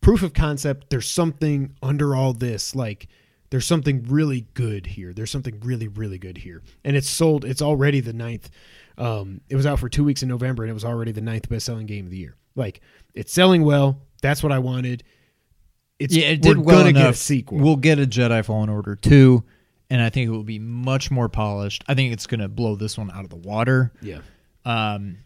Proof 0.01 0.23
of 0.23 0.35
concept. 0.35 0.91
There's 0.91 1.09
something 1.09 1.75
under 1.83 2.15
all 2.15 2.33
this, 2.33 2.75
like 2.75 3.09
there's 3.51 3.67
something 3.67 4.05
really 4.05 4.47
good 4.55 4.87
here. 4.87 5.13
There's 5.13 5.31
something 5.31 5.61
really, 5.61 5.89
really 5.89 6.19
good 6.19 6.39
here, 6.39 6.63
and 6.85 6.97
it's 6.97 7.09
sold. 7.09 7.45
It's 7.45 7.63
already 7.63 8.01
the 8.01 8.13
ninth. 8.13 8.51
Um, 8.99 9.41
it 9.49 9.57
was 9.57 9.67
out 9.67 9.81
for 9.81 9.89
two 9.89 10.05
weeks 10.05 10.23
in 10.23 10.29
November, 10.29 10.63
and 10.63 10.71
it 10.71 10.75
was 10.75 10.85
already 10.85 11.13
the 11.13 11.21
ninth 11.21 11.49
best-selling 11.49 11.87
game 11.87 12.05
of 12.05 12.11
the 12.11 12.19
year. 12.19 12.37
Like 12.55 12.81
it's 13.15 13.33
selling 13.33 13.65
well. 13.65 14.01
That's 14.23 14.43
what 14.43 14.53
I 14.53 14.59
wanted. 14.59 15.05
It's 15.99 16.15
yeah, 16.15 16.27
it 16.27 16.43
did 16.43 16.59
we're 16.59 16.65
well 16.65 16.77
gonna 16.79 16.89
enough. 16.91 17.03
get 17.03 17.11
a 17.15 17.17
sequel. 17.19 17.59
We'll 17.59 17.77
get 17.77 17.99
a 17.99 18.07
Jedi 18.07 18.45
Fallen 18.45 18.69
Order 18.69 18.97
two, 18.97 19.45
and 19.91 20.03
I 20.03 20.11
think 20.11 20.27
it 20.29 20.31
will 20.31 20.43
be 20.43 20.59
much 20.59 21.11
more 21.11 21.29
polished. 21.29 21.85
I 21.87 21.95
think 21.95 22.13
it's 22.13 22.27
going 22.27 22.41
to 22.41 22.49
blow 22.49 22.75
this 22.75 22.99
one 22.99 23.11
out 23.13 23.23
of 23.25 23.31
the 23.31 23.37
water. 23.37 23.93
yeah, 24.03 24.21
Um, 24.65 25.19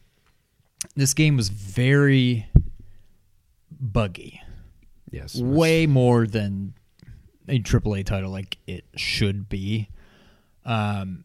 this 0.95 1.15
game 1.15 1.37
was 1.37 1.49
very 1.49 2.47
buggy, 3.81 4.41
yes, 5.11 5.37
way 5.41 5.87
more 5.87 6.27
than 6.27 6.75
a 7.49 7.59
AAA 7.61 8.05
title 8.05 8.31
like 8.31 8.59
it 8.67 8.85
should 8.95 9.49
be. 9.49 9.89
Um, 10.65 11.25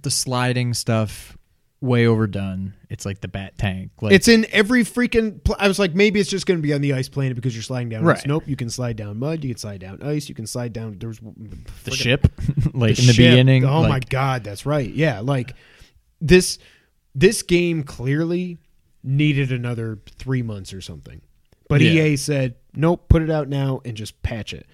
the 0.00 0.10
sliding 0.10 0.72
stuff 0.74 1.36
way 1.82 2.06
overdone. 2.06 2.72
It's 2.88 3.04
like 3.04 3.20
the 3.20 3.28
bat 3.28 3.58
tank. 3.58 3.90
Like 4.00 4.14
It's 4.14 4.28
in 4.28 4.46
every 4.52 4.84
freaking. 4.84 5.42
Pl- 5.44 5.56
I 5.58 5.68
was 5.68 5.78
like, 5.78 5.94
maybe 5.94 6.20
it's 6.20 6.30
just 6.30 6.46
going 6.46 6.58
to 6.58 6.62
be 6.62 6.72
on 6.72 6.80
the 6.80 6.94
ice 6.94 7.08
planet 7.08 7.34
because 7.34 7.54
you're 7.54 7.62
sliding 7.62 7.88
down. 7.90 8.00
ice. 8.02 8.06
Right. 8.18 8.26
Nope. 8.26 8.44
You 8.46 8.56
can 8.56 8.70
slide 8.70 8.96
down 8.96 9.18
mud. 9.18 9.42
You 9.44 9.50
can 9.50 9.58
slide 9.58 9.80
down 9.80 10.02
ice. 10.02 10.28
You 10.28 10.34
can 10.34 10.46
slide 10.46 10.72
down. 10.72 10.96
There's 10.98 11.20
the 11.84 11.90
ship, 11.90 12.28
like 12.72 12.98
in 12.98 13.06
the 13.06 13.12
ship. 13.12 13.16
beginning. 13.16 13.64
Oh 13.64 13.82
my 13.86 13.98
god, 14.00 14.44
that's 14.44 14.64
right. 14.64 14.88
Yeah, 14.90 15.20
like 15.20 15.54
this. 16.20 16.58
This 17.14 17.42
game 17.42 17.82
clearly 17.82 18.56
needed 19.02 19.52
another 19.52 19.98
three 20.18 20.40
months 20.40 20.72
or 20.72 20.80
something, 20.80 21.20
but 21.68 21.80
Yeah. 21.82 22.04
EA 22.04 22.16
said, 22.16 22.54
nope, 22.74 23.08
put 23.10 23.20
it 23.20 23.28
out 23.30 23.48
now 23.48 23.82
and 23.84 23.96
just 23.98 24.22
patch 24.22 24.54
it. 24.54 24.64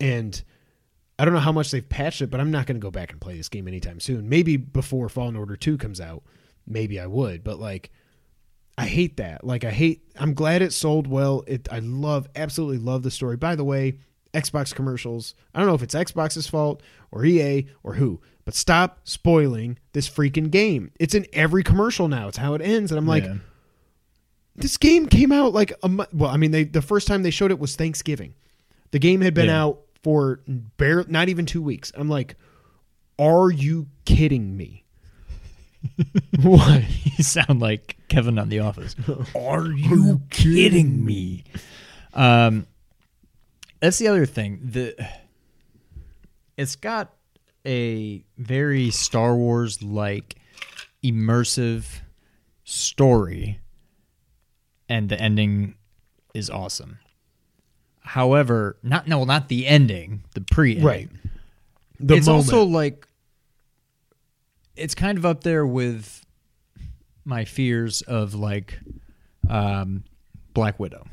And 0.00 0.40
I 1.18 1.24
don't 1.26 1.34
know 1.34 1.40
how 1.40 1.52
much 1.52 1.70
they've 1.70 1.86
patched 1.86 2.22
it, 2.22 2.30
but 2.30 2.40
I'm 2.40 2.50
not 2.50 2.64
going 2.66 2.76
to 2.76 2.82
go 2.84 2.90
back 2.90 3.10
and 3.12 3.20
play 3.20 3.36
this 3.36 3.50
game 3.50 3.68
anytime 3.68 4.00
soon. 4.00 4.28
Maybe 4.28 4.56
before 4.56 5.08
Fallen 5.10 5.36
Order 5.36 5.54
Two 5.56 5.76
comes 5.76 6.00
out, 6.00 6.22
maybe 6.66 6.98
I 7.00 7.06
would. 7.06 7.44
But 7.44 7.58
like, 7.58 7.90
I 8.78 8.86
hate 8.86 9.18
that. 9.18 9.44
Like 9.44 9.64
I 9.64 9.70
hate 9.70 10.02
I'm 10.16 10.34
glad 10.34 10.62
it 10.62 10.72
sold 10.72 11.06
well. 11.06 11.44
It 11.46 11.68
I 11.70 11.80
love 11.80 12.28
absolutely 12.34 12.78
love 12.78 13.02
the 13.02 13.10
story. 13.10 13.36
By 13.36 13.54
the 13.54 13.64
way, 13.64 13.98
Xbox 14.32 14.74
commercials. 14.74 15.34
I 15.54 15.58
don't 15.58 15.68
know 15.68 15.74
if 15.74 15.82
it's 15.82 15.94
Xbox's 15.94 16.46
fault 16.48 16.82
or 17.10 17.24
EA 17.24 17.66
or 17.82 17.94
who, 17.94 18.20
but 18.44 18.54
stop 18.54 19.00
spoiling 19.04 19.78
this 19.92 20.08
freaking 20.08 20.50
game. 20.50 20.90
It's 20.98 21.14
in 21.14 21.26
every 21.32 21.62
commercial 21.62 22.08
now. 22.08 22.28
It's 22.28 22.38
how 22.38 22.54
it 22.54 22.62
ends 22.62 22.90
and 22.90 22.98
I'm 22.98 23.06
like 23.06 23.24
yeah. 23.24 23.36
this 24.56 24.78
game 24.78 25.06
came 25.06 25.32
out 25.32 25.52
like 25.52 25.72
a 25.82 26.06
well, 26.12 26.30
I 26.30 26.38
mean 26.38 26.50
they 26.50 26.64
the 26.64 26.82
first 26.82 27.06
time 27.06 27.22
they 27.22 27.30
showed 27.30 27.50
it 27.50 27.58
was 27.58 27.76
Thanksgiving. 27.76 28.34
The 28.90 28.98
game 28.98 29.20
had 29.20 29.34
been 29.34 29.46
Yeah. 29.46 29.62
out 29.64 29.80
for 30.02 30.40
bare 30.46 31.04
not 31.06 31.28
even 31.28 31.44
2 31.46 31.62
weeks. 31.62 31.92
I'm 31.94 32.08
like 32.08 32.36
are 33.18 33.50
you 33.50 33.88
kidding 34.06 34.56
me? 34.56 34.81
what? 36.42 36.82
you 37.04 37.24
sound 37.24 37.60
like 37.60 37.96
Kevin 38.08 38.38
on 38.38 38.48
The 38.48 38.60
Office. 38.60 38.96
Are 39.36 39.66
you 39.66 40.20
kidding 40.30 41.04
me? 41.04 41.44
Um, 42.14 42.66
that's 43.80 43.98
the 43.98 44.08
other 44.08 44.26
thing. 44.26 44.60
The 44.62 44.94
it's 46.56 46.76
got 46.76 47.12
a 47.66 48.24
very 48.38 48.90
Star 48.90 49.34
Wars 49.34 49.82
like 49.82 50.36
immersive 51.02 51.86
story, 52.64 53.60
and 54.88 55.08
the 55.08 55.20
ending 55.20 55.74
is 56.34 56.50
awesome. 56.50 56.98
However, 58.00 58.76
not 58.82 59.08
no, 59.08 59.24
not 59.24 59.48
the 59.48 59.66
ending, 59.66 60.24
the 60.34 60.40
pre-ending. 60.40 60.84
Right. 60.84 61.08
The 61.98 62.16
it's 62.16 62.26
moment. 62.26 62.52
also 62.52 62.64
like 62.64 63.06
it's 64.76 64.94
kind 64.94 65.18
of 65.18 65.26
up 65.26 65.44
there 65.44 65.66
with 65.66 66.24
my 67.24 67.44
fears 67.44 68.02
of 68.02 68.34
like 68.34 68.78
um, 69.48 70.04
Black 70.54 70.78
Widow. 70.80 71.06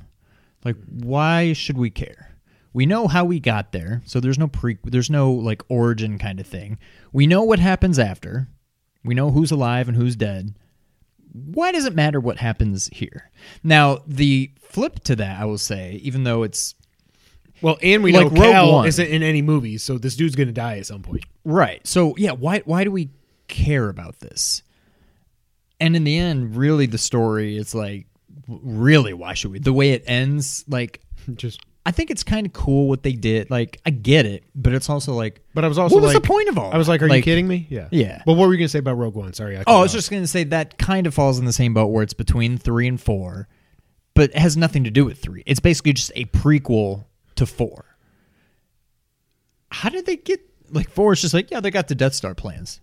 Like, 0.65 0.75
why 0.89 1.53
should 1.53 1.77
we 1.77 1.89
care? 1.89 2.35
We 2.73 2.85
know 2.85 3.07
how 3.07 3.25
we 3.25 3.39
got 3.39 3.71
there, 3.71 4.01
so 4.05 4.19
there's 4.19 4.37
no 4.37 4.47
pre, 4.47 4.77
there's 4.83 5.09
no 5.09 5.31
like 5.31 5.63
origin 5.69 6.17
kind 6.19 6.39
of 6.39 6.45
thing. 6.47 6.77
We 7.11 7.25
know 7.27 7.43
what 7.43 7.59
happens 7.59 7.97
after. 7.97 8.47
We 9.03 9.15
know 9.15 9.31
who's 9.31 9.51
alive 9.51 9.87
and 9.87 9.97
who's 9.97 10.15
dead. 10.15 10.55
Why 11.31 11.71
does 11.71 11.85
it 11.85 11.95
matter 11.95 12.19
what 12.19 12.37
happens 12.37 12.89
here? 12.91 13.29
Now, 13.63 13.99
the 14.05 14.51
flip 14.59 14.99
to 15.05 15.15
that, 15.15 15.39
I 15.39 15.45
will 15.45 15.57
say, 15.57 15.99
even 16.03 16.23
though 16.23 16.43
it's 16.43 16.75
Well, 17.61 17.77
and 17.81 18.03
we 18.03 18.11
Like 18.11 18.31
know 18.31 18.41
Rogue 18.41 18.51
Cal 18.51 18.71
One. 18.73 18.87
isn't 18.87 19.07
in 19.07 19.23
any 19.23 19.41
movies, 19.41 19.81
so 19.83 19.97
this 19.97 20.15
dude's 20.15 20.35
gonna 20.35 20.51
die 20.51 20.77
at 20.77 20.85
some 20.85 21.01
point. 21.01 21.25
Right. 21.45 21.85
So 21.87 22.13
yeah, 22.17 22.31
why 22.31 22.59
why 22.65 22.83
do 22.83 22.91
we 22.91 23.09
care 23.49 23.89
about 23.89 24.19
this? 24.19 24.63
And 25.81 25.95
in 25.95 26.03
the 26.03 26.17
end, 26.17 26.55
really, 26.55 26.85
the 26.85 26.97
story 26.97 27.57
is 27.57 27.73
like, 27.75 28.07
really, 28.47 29.13
why 29.13 29.33
should 29.33 29.51
we? 29.51 29.59
The 29.59 29.73
way 29.73 29.91
it 29.91 30.03
ends, 30.07 30.63
like, 30.67 31.01
Just, 31.35 31.59
I 31.85 31.91
think 31.91 32.11
it's 32.11 32.23
kind 32.23 32.45
of 32.45 32.53
cool 32.53 32.87
what 32.87 33.03
they 33.03 33.13
did. 33.13 33.49
Like, 33.51 33.79
I 33.85 33.89
get 33.89 34.25
it, 34.25 34.43
but 34.55 34.73
it's 34.73 34.89
also 34.89 35.13
like, 35.13 35.41
but 35.53 35.63
I 35.63 35.67
was 35.67 35.77
also 35.77 35.95
what 35.95 36.03
was 36.03 36.13
like, 36.13 36.21
the 36.23 36.27
point 36.27 36.49
of 36.49 36.57
all? 36.57 36.71
I 36.71 36.77
was 36.77 36.87
like, 36.87 37.01
are 37.01 37.07
that? 37.07 37.15
you 37.17 37.23
kidding 37.23 37.47
me? 37.47 37.67
Yeah, 37.69 37.87
Yeah. 37.91 38.21
But 38.25 38.33
what 38.33 38.47
were 38.47 38.53
you 38.53 38.59
gonna 38.59 38.69
say 38.69 38.79
about 38.79 38.97
Rogue 38.97 39.15
One? 39.15 39.33
Sorry, 39.33 39.57
I 39.57 39.63
Oh, 39.67 39.77
I 39.79 39.81
was 39.81 39.91
off. 39.91 39.95
just 39.97 40.11
gonna 40.11 40.27
say 40.27 40.43
that 40.45 40.77
kind 40.77 41.07
of 41.07 41.13
falls 41.13 41.39
in 41.39 41.45
the 41.45 41.53
same 41.53 41.73
boat 41.73 41.87
where 41.87 42.03
it's 42.03 42.13
between 42.13 42.57
three 42.57 42.87
and 42.87 42.99
four, 42.99 43.47
but 44.13 44.31
it 44.31 44.37
has 44.37 44.55
nothing 44.57 44.83
to 44.85 44.91
do 44.91 45.05
with 45.05 45.19
three. 45.19 45.43
It's 45.45 45.59
basically 45.59 45.93
just 45.93 46.11
a 46.15 46.25
prequel 46.25 47.05
to 47.35 47.45
four. 47.45 47.85
How 49.71 49.89
did 49.89 50.05
they 50.05 50.17
get 50.17 50.41
like 50.71 50.89
four? 50.89 51.13
Is 51.13 51.21
just 51.21 51.33
like 51.33 51.51
yeah, 51.51 51.59
they 51.59 51.71
got 51.71 51.87
the 51.87 51.95
Death 51.95 52.13
Star 52.13 52.33
plans. 52.35 52.81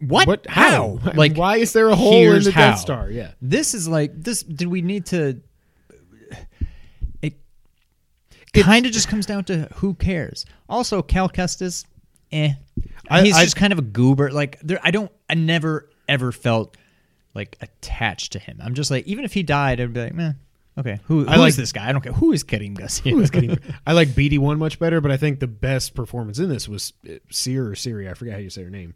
What? 0.00 0.26
What? 0.28 0.46
How? 0.48 0.98
Like, 1.14 1.36
why 1.36 1.56
is 1.56 1.72
there 1.72 1.88
a 1.88 1.96
hole 1.96 2.32
in 2.32 2.42
the 2.44 2.52
how. 2.52 2.70
Death 2.70 2.78
Star? 2.80 3.10
Yeah. 3.10 3.32
This 3.42 3.74
is 3.74 3.88
like 3.88 4.12
this. 4.14 4.42
Did 4.42 4.68
we 4.68 4.82
need 4.82 5.06
to? 5.06 5.40
It 7.22 7.34
It's- 8.52 8.64
kind 8.64 8.86
of 8.86 8.92
just 8.92 9.08
comes 9.08 9.26
down 9.26 9.44
to 9.44 9.68
who 9.76 9.94
cares. 9.94 10.46
Also, 10.68 11.02
Cal 11.02 11.28
Kestis, 11.28 11.84
eh. 12.30 12.52
I- 13.08 13.22
He's 13.24 13.36
I- 13.36 13.42
just 13.44 13.56
kind 13.56 13.72
of 13.72 13.78
a 13.78 13.82
goober. 13.82 14.30
Like 14.30 14.60
there, 14.62 14.78
I 14.82 14.90
don't. 14.92 15.10
I 15.28 15.34
never 15.34 15.90
ever 16.08 16.30
felt 16.30 16.76
like 17.34 17.56
attached 17.60 18.32
to 18.32 18.38
him. 18.38 18.60
I'm 18.62 18.74
just 18.74 18.90
like, 18.92 19.06
even 19.08 19.24
if 19.24 19.32
he 19.32 19.42
died, 19.42 19.80
I'd 19.80 19.92
be 19.92 20.00
like, 20.04 20.14
man, 20.14 20.36
okay. 20.78 21.00
Who? 21.06 21.24
Who 21.24 21.28
I 21.28 21.34
like- 21.36 21.54
this 21.56 21.72
guy? 21.72 21.88
I 21.88 21.92
don't 21.92 22.00
care. 22.00 22.12
Who 22.12 22.30
is 22.32 22.44
Karim 22.44 22.74
Garcia? 22.74 23.12
Who 23.12 23.20
is 23.20 23.30
kidding? 23.30 23.58
I 23.86 23.92
like 23.92 24.08
BD 24.10 24.38
one 24.38 24.58
much 24.60 24.78
better, 24.78 25.00
but 25.00 25.10
I 25.10 25.16
think 25.16 25.40
the 25.40 25.48
best 25.48 25.94
performance 25.96 26.38
in 26.38 26.48
this 26.48 26.68
was 26.68 26.92
uh, 27.08 27.14
Seer 27.30 27.68
or 27.68 27.74
Siri. 27.74 28.08
I 28.08 28.14
forget 28.14 28.34
how 28.34 28.40
you 28.40 28.50
say 28.50 28.62
her 28.62 28.70
name. 28.70 28.94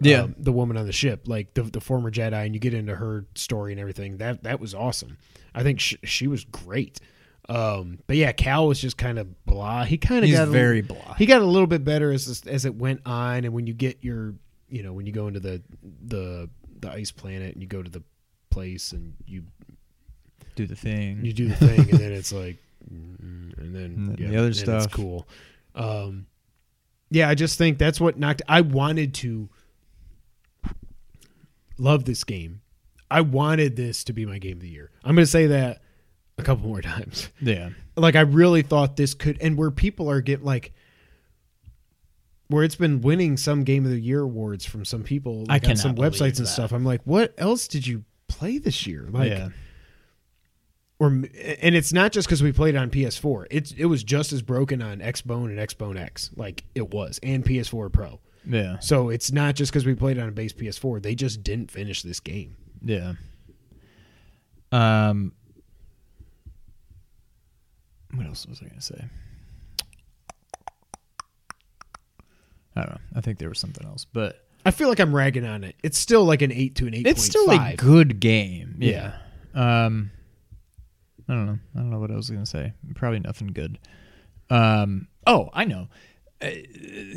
Yeah. 0.00 0.22
Um, 0.22 0.36
the 0.38 0.52
woman 0.52 0.76
on 0.76 0.86
the 0.86 0.92
ship, 0.92 1.26
like 1.26 1.54
the 1.54 1.62
the 1.62 1.80
former 1.80 2.10
Jedi, 2.10 2.44
and 2.44 2.54
you 2.54 2.60
get 2.60 2.74
into 2.74 2.94
her 2.94 3.26
story 3.34 3.72
and 3.72 3.80
everything. 3.80 4.18
That 4.18 4.44
that 4.44 4.60
was 4.60 4.74
awesome. 4.74 5.18
I 5.54 5.62
think 5.62 5.80
she, 5.80 5.98
she 6.04 6.26
was 6.28 6.44
great. 6.44 7.00
Um, 7.48 7.98
but 8.06 8.16
yeah, 8.16 8.32
Cal 8.32 8.68
was 8.68 8.80
just 8.80 8.98
kind 8.98 9.18
of 9.18 9.44
blah. 9.46 9.84
He 9.84 9.96
kind 9.96 10.24
of 10.24 10.30
got 10.30 10.48
very 10.48 10.82
blah. 10.82 11.14
He 11.14 11.26
got 11.26 11.42
a 11.42 11.46
little 11.46 11.66
bit 11.66 11.84
better 11.84 12.12
as 12.12 12.42
as 12.46 12.64
it 12.64 12.74
went 12.74 13.00
on, 13.06 13.44
and 13.44 13.52
when 13.52 13.66
you 13.66 13.74
get 13.74 14.04
your, 14.04 14.34
you 14.68 14.82
know, 14.82 14.92
when 14.92 15.06
you 15.06 15.12
go 15.12 15.26
into 15.26 15.40
the 15.40 15.62
the 16.04 16.48
the 16.80 16.90
ice 16.90 17.10
planet 17.10 17.54
and 17.54 17.62
you 17.62 17.68
go 17.68 17.82
to 17.82 17.90
the 17.90 18.02
place 18.50 18.92
and 18.92 19.14
you 19.26 19.44
do 20.54 20.66
the 20.66 20.76
thing. 20.76 21.24
you 21.24 21.32
do 21.32 21.48
the 21.48 21.56
thing, 21.56 21.80
and 21.80 21.98
then 21.98 22.12
it's 22.12 22.32
like, 22.32 22.58
and 22.90 23.56
then 23.56 23.84
And 23.96 24.08
then 24.08 24.16
yeah, 24.18 24.28
the 24.28 24.36
other 24.36 24.52
stuff. 24.52 24.84
It's 24.84 24.94
cool. 24.94 25.26
Um, 25.74 26.26
yeah, 27.10 27.28
I 27.28 27.34
just 27.34 27.56
think 27.56 27.78
that's 27.78 28.00
what 28.00 28.18
knocked. 28.18 28.42
I 28.48 28.60
wanted 28.60 29.14
to 29.14 29.48
love 31.78 32.04
this 32.04 32.24
game. 32.24 32.60
I 33.10 33.22
wanted 33.22 33.76
this 33.76 34.04
to 34.04 34.12
be 34.12 34.26
my 34.26 34.38
game 34.38 34.58
of 34.58 34.60
the 34.60 34.68
year. 34.68 34.90
I'm 35.02 35.14
going 35.14 35.24
to 35.24 35.30
say 35.30 35.46
that 35.46 35.80
a 36.36 36.42
couple 36.42 36.68
more 36.68 36.82
times. 36.82 37.28
yeah. 37.40 37.70
Like 37.96 38.16
I 38.16 38.20
really 38.20 38.62
thought 38.62 38.96
this 38.96 39.14
could, 39.14 39.38
and 39.40 39.56
where 39.56 39.70
people 39.70 40.10
are 40.10 40.20
get 40.20 40.44
like. 40.44 40.72
Where 42.50 42.64
it's 42.64 42.76
been 42.76 43.02
winning 43.02 43.36
some 43.36 43.62
game 43.62 43.84
of 43.84 43.90
the 43.90 44.00
year 44.00 44.22
awards 44.22 44.64
from 44.64 44.82
some 44.86 45.02
people, 45.02 45.44
I 45.50 45.54
like 45.54 45.68
on 45.68 45.76
some 45.76 45.96
websites 45.96 46.38
and 46.38 46.46
that. 46.46 46.52
stuff. 46.52 46.72
I'm 46.72 46.82
like, 46.82 47.02
what 47.04 47.34
else 47.36 47.68
did 47.68 47.86
you 47.86 48.04
play 48.26 48.56
this 48.56 48.86
year? 48.86 49.06
Like, 49.10 49.28
yeah. 49.30 49.48
or 50.98 51.08
and 51.08 51.26
it's 51.74 51.92
not 51.92 52.10
just 52.10 52.26
because 52.26 52.42
we 52.42 52.52
played 52.52 52.74
on 52.74 52.88
PS4. 52.88 53.48
It's 53.50 53.72
it 53.72 53.84
was 53.84 54.02
just 54.02 54.32
as 54.32 54.40
broken 54.40 54.80
on 54.80 55.00
Xbone 55.00 55.50
and 55.50 55.58
Xbone 55.58 56.00
X, 56.00 56.30
like 56.36 56.64
it 56.74 56.90
was, 56.90 57.20
and 57.22 57.44
PS4 57.44 57.92
Pro. 57.92 58.18
Yeah. 58.46 58.78
So 58.80 59.10
it's 59.10 59.32
not 59.32 59.54
just 59.54 59.72
because 59.72 59.86
we 59.86 59.94
played 59.94 60.18
on 60.18 60.28
a 60.28 60.32
base 60.32 60.52
PS4. 60.52 61.02
They 61.02 61.14
just 61.14 61.42
didn't 61.42 61.70
finish 61.70 62.02
this 62.02 62.20
game. 62.20 62.56
Yeah. 62.82 63.14
Um. 64.72 65.32
What 68.14 68.26
else 68.26 68.46
was 68.46 68.60
I 68.60 68.66
going 68.66 68.80
to 68.80 68.82
say? 68.82 69.04
I 72.74 72.80
don't 72.82 72.90
know. 72.90 73.00
I 73.16 73.20
think 73.20 73.38
there 73.38 73.48
was 73.48 73.58
something 73.58 73.86
else, 73.86 74.04
but 74.04 74.46
I 74.64 74.70
feel 74.70 74.88
like 74.88 75.00
I'm 75.00 75.14
ragging 75.14 75.44
on 75.44 75.64
it. 75.64 75.76
It's 75.82 75.98
still 75.98 76.24
like 76.24 76.42
an 76.42 76.52
eight 76.52 76.76
to 76.76 76.86
an 76.86 76.94
eight. 76.94 77.06
it's 77.06 77.22
still 77.24 77.50
a 77.50 77.74
good 77.76 78.20
game. 78.20 78.76
Yeah. 78.78 79.14
Um. 79.54 80.10
I 81.28 81.34
don't 81.34 81.46
know. 81.46 81.58
I 81.74 81.78
don't 81.78 81.90
know 81.90 81.98
what 81.98 82.10
else 82.10 82.16
I 82.16 82.18
was 82.18 82.30
going 82.30 82.44
to 82.44 82.50
say. 82.50 82.72
Probably 82.94 83.20
nothing 83.20 83.48
good. 83.48 83.78
Um. 84.48 85.08
Oh, 85.26 85.50
I 85.52 85.64
know. 85.64 85.88
Uh, 86.40 86.50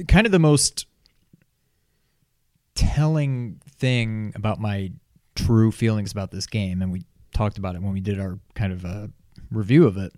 kind 0.07 0.25
of 0.25 0.31
the 0.31 0.39
most 0.39 0.87
telling 2.81 3.61
thing 3.77 4.33
about 4.35 4.59
my 4.59 4.91
true 5.35 5.71
feelings 5.71 6.11
about 6.11 6.31
this 6.31 6.47
game, 6.47 6.81
and 6.81 6.91
we 6.91 7.03
talked 7.33 7.57
about 7.57 7.75
it 7.75 7.81
when 7.81 7.93
we 7.93 8.01
did 8.01 8.19
our 8.19 8.39
kind 8.55 8.73
of 8.73 8.83
uh, 8.85 9.07
review 9.51 9.85
of 9.85 9.97
it. 9.97 10.11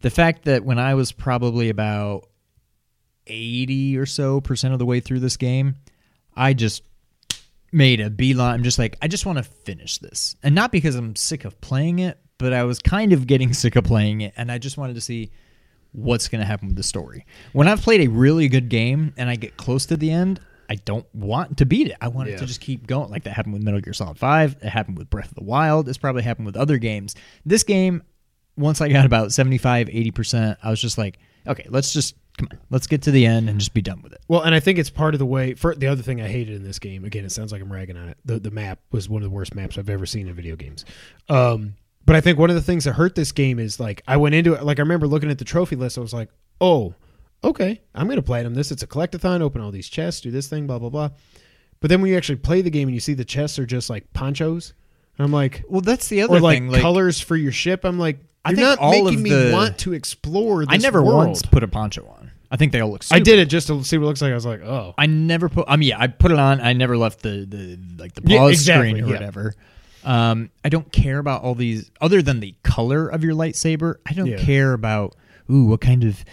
The 0.00 0.10
fact 0.10 0.46
that 0.46 0.64
when 0.64 0.78
I 0.78 0.94
was 0.94 1.12
probably 1.12 1.68
about 1.68 2.28
80 3.26 3.98
or 3.98 4.06
so 4.06 4.40
percent 4.40 4.72
of 4.72 4.78
the 4.78 4.86
way 4.86 5.00
through 5.00 5.20
this 5.20 5.36
game, 5.36 5.76
I 6.34 6.54
just 6.54 6.82
made 7.70 8.00
a 8.00 8.08
beeline. 8.08 8.54
I'm 8.54 8.62
just 8.62 8.78
like, 8.78 8.96
I 9.02 9.08
just 9.08 9.26
want 9.26 9.36
to 9.36 9.44
finish 9.44 9.98
this. 9.98 10.34
And 10.42 10.54
not 10.54 10.72
because 10.72 10.94
I'm 10.94 11.14
sick 11.14 11.44
of 11.44 11.60
playing 11.60 11.98
it, 11.98 12.18
but 12.38 12.54
I 12.54 12.64
was 12.64 12.78
kind 12.78 13.12
of 13.12 13.26
getting 13.26 13.52
sick 13.52 13.76
of 13.76 13.84
playing 13.84 14.22
it, 14.22 14.32
and 14.38 14.50
I 14.50 14.56
just 14.56 14.78
wanted 14.78 14.94
to 14.94 15.02
see 15.02 15.30
what's 15.92 16.28
going 16.28 16.40
to 16.40 16.46
happen 16.46 16.68
with 16.68 16.76
the 16.76 16.82
story. 16.82 17.26
When 17.52 17.68
I've 17.68 17.82
played 17.82 18.00
a 18.00 18.08
really 18.08 18.48
good 18.48 18.68
game 18.68 19.12
and 19.18 19.28
I 19.28 19.36
get 19.36 19.56
close 19.56 19.86
to 19.86 19.96
the 19.96 20.10
end, 20.10 20.40
I 20.70 20.76
don't 20.76 21.06
want 21.12 21.58
to 21.58 21.66
beat 21.66 21.88
it. 21.88 21.96
I 22.00 22.06
want 22.06 22.28
it 22.28 22.38
to 22.38 22.46
just 22.46 22.60
keep 22.60 22.86
going. 22.86 23.10
Like 23.10 23.24
that 23.24 23.32
happened 23.32 23.54
with 23.54 23.62
Metal 23.64 23.80
Gear 23.80 23.92
Solid 23.92 24.18
5. 24.18 24.56
It 24.62 24.68
happened 24.68 24.96
with 24.96 25.10
Breath 25.10 25.28
of 25.28 25.34
the 25.34 25.42
Wild. 25.42 25.88
It's 25.88 25.98
probably 25.98 26.22
happened 26.22 26.46
with 26.46 26.56
other 26.56 26.78
games. 26.78 27.16
This 27.44 27.64
game, 27.64 28.04
once 28.56 28.80
I 28.80 28.88
got 28.88 29.04
about 29.04 29.32
75, 29.32 29.88
80%, 29.88 30.58
I 30.62 30.70
was 30.70 30.80
just 30.80 30.96
like, 30.96 31.18
okay, 31.44 31.66
let's 31.70 31.92
just, 31.92 32.14
come 32.38 32.48
on, 32.52 32.58
let's 32.70 32.86
get 32.86 33.02
to 33.02 33.10
the 33.10 33.26
end 33.26 33.48
and 33.48 33.58
just 33.58 33.74
be 33.74 33.82
done 33.82 34.00
with 34.00 34.12
it. 34.12 34.20
Well, 34.28 34.42
and 34.42 34.54
I 34.54 34.60
think 34.60 34.78
it's 34.78 34.90
part 34.90 35.12
of 35.12 35.18
the 35.18 35.26
way. 35.26 35.54
For 35.54 35.74
the 35.74 35.88
other 35.88 36.02
thing 36.02 36.20
I 36.20 36.28
hated 36.28 36.54
in 36.54 36.62
this 36.62 36.78
game, 36.78 37.04
again, 37.04 37.24
it 37.24 37.32
sounds 37.32 37.50
like 37.50 37.60
I'm 37.60 37.72
ragging 37.72 37.96
on 37.96 38.08
it. 38.08 38.18
The 38.24 38.38
the 38.38 38.52
map 38.52 38.78
was 38.92 39.08
one 39.08 39.22
of 39.22 39.28
the 39.28 39.34
worst 39.34 39.56
maps 39.56 39.76
I've 39.76 39.90
ever 39.90 40.06
seen 40.06 40.28
in 40.28 40.34
video 40.34 40.54
games. 40.54 40.84
Um, 41.28 41.74
but 42.06 42.14
I 42.14 42.20
think 42.20 42.38
one 42.38 42.48
of 42.48 42.56
the 42.56 42.62
things 42.62 42.84
that 42.84 42.92
hurt 42.92 43.16
this 43.16 43.32
game 43.32 43.58
is 43.58 43.80
like 43.80 44.02
I 44.06 44.18
went 44.18 44.36
into 44.36 44.54
it. 44.54 44.62
Like 44.62 44.78
I 44.78 44.82
remember 44.82 45.08
looking 45.08 45.32
at 45.32 45.38
the 45.38 45.44
trophy 45.44 45.74
list, 45.74 45.98
I 45.98 46.00
was 46.00 46.14
like, 46.14 46.28
oh, 46.60 46.94
okay, 47.44 47.80
I'm 47.94 48.08
gonna 48.08 48.22
platinum 48.22 48.54
this. 48.54 48.70
It's 48.70 48.82
a 48.82 48.86
collectathon. 48.86 49.40
Open 49.40 49.60
all 49.62 49.70
these 49.70 49.88
chests, 49.88 50.20
do 50.20 50.30
this 50.30 50.48
thing, 50.48 50.66
blah 50.66 50.78
blah 50.78 50.90
blah. 50.90 51.10
But 51.80 51.88
then 51.88 52.00
when 52.02 52.10
you 52.10 52.16
actually 52.16 52.36
play 52.36 52.60
the 52.62 52.70
game 52.70 52.88
and 52.88 52.94
you 52.94 53.00
see 53.00 53.14
the 53.14 53.24
chests 53.24 53.58
are 53.58 53.66
just 53.66 53.88
like 53.88 54.12
ponchos, 54.12 54.74
and 55.18 55.24
I'm 55.24 55.32
like, 55.32 55.64
Well, 55.68 55.80
that's 55.80 56.08
the 56.08 56.22
other 56.22 56.36
or 56.36 56.40
like, 56.40 56.56
thing. 56.58 56.68
Like, 56.68 56.82
colors 56.82 57.20
for 57.20 57.36
your 57.36 57.52
ship. 57.52 57.84
I'm 57.84 57.98
like, 57.98 58.18
I 58.44 58.50
you're 58.50 58.56
think 58.58 58.80
not 58.80 58.90
making 58.90 59.22
me 59.22 59.30
the- 59.30 59.50
want 59.52 59.78
to 59.78 59.92
explore. 59.94 60.64
This 60.66 60.74
I 60.74 60.76
never 60.76 61.02
world. 61.02 61.26
once 61.28 61.42
put 61.42 61.62
a 61.62 61.68
poncho 61.68 62.06
on. 62.06 62.30
I 62.52 62.56
think 62.56 62.72
they 62.72 62.80
all 62.80 62.90
look 62.90 63.04
so 63.04 63.14
I 63.14 63.20
did 63.20 63.38
it 63.38 63.46
just 63.46 63.68
to 63.68 63.84
see 63.84 63.96
what 63.96 64.04
it 64.04 64.08
looks 64.08 64.20
like. 64.22 64.32
I 64.32 64.34
was 64.34 64.44
like, 64.44 64.60
oh, 64.62 64.92
I 64.98 65.06
never 65.06 65.48
put. 65.48 65.66
I 65.68 65.76
mean, 65.76 65.90
yeah, 65.90 66.00
I 66.00 66.08
put 66.08 66.32
it 66.32 66.38
on. 66.38 66.60
I 66.60 66.72
never 66.72 66.96
left 66.98 67.22
the 67.22 67.46
the 67.48 67.78
like 67.96 68.12
the 68.14 68.22
pause 68.22 68.30
Yeah, 68.32 68.46
exactly, 68.48 68.90
screen 68.90 69.04
or 69.04 69.06
yeah. 69.06 69.12
whatever. 69.14 69.54
Um, 70.04 70.50
I 70.64 70.68
don't 70.68 70.90
care 70.90 71.18
about 71.18 71.42
all 71.44 71.54
these 71.54 71.90
other 72.00 72.22
than 72.22 72.40
the 72.40 72.54
color 72.64 73.06
of 73.08 73.22
your 73.22 73.34
lightsaber. 73.34 73.96
I 74.04 74.14
don't 74.14 74.26
Yeah. 74.26 74.38
care 74.38 74.72
about 74.72 75.14
ooh 75.48 75.66
what 75.66 75.80
kind 75.80 76.02
of 76.02 76.24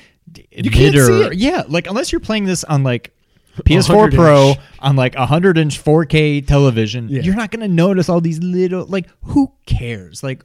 You 0.51 0.69
can't 0.71 0.95
see 0.95 1.21
it. 1.23 1.35
Yeah, 1.35 1.63
like 1.67 1.87
unless 1.87 2.11
you're 2.11 2.21
playing 2.21 2.45
this 2.45 2.63
on 2.63 2.83
like 2.83 3.13
PS4 3.63 4.13
Pro 4.13 4.49
inch. 4.49 4.57
on 4.79 4.95
like 4.95 5.15
a 5.15 5.25
hundred 5.25 5.57
inch 5.57 5.83
4K 5.83 6.45
television, 6.45 7.09
Yeah. 7.09 7.21
you're 7.21 7.35
not 7.35 7.51
gonna 7.51 7.67
notice 7.67 8.09
all 8.09 8.21
these 8.21 8.39
little 8.39 8.85
like 8.85 9.07
who 9.23 9.51
cares? 9.65 10.23
Like 10.23 10.43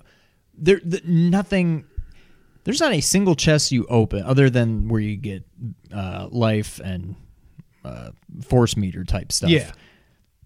there 0.56 0.80
the, 0.84 1.00
nothing. 1.04 1.84
There's 2.64 2.80
not 2.80 2.92
a 2.92 3.00
single 3.00 3.34
chest 3.34 3.72
you 3.72 3.84
open 3.86 4.22
other 4.22 4.48
than 4.48 4.86
where 4.88 5.00
you 5.00 5.16
get 5.16 5.42
uh, 5.92 6.28
life 6.30 6.78
and 6.84 7.16
uh, 7.84 8.10
force 8.44 8.76
meter 8.76 9.02
type 9.04 9.32
stuff. 9.32 9.50
Yeah. 9.50 9.72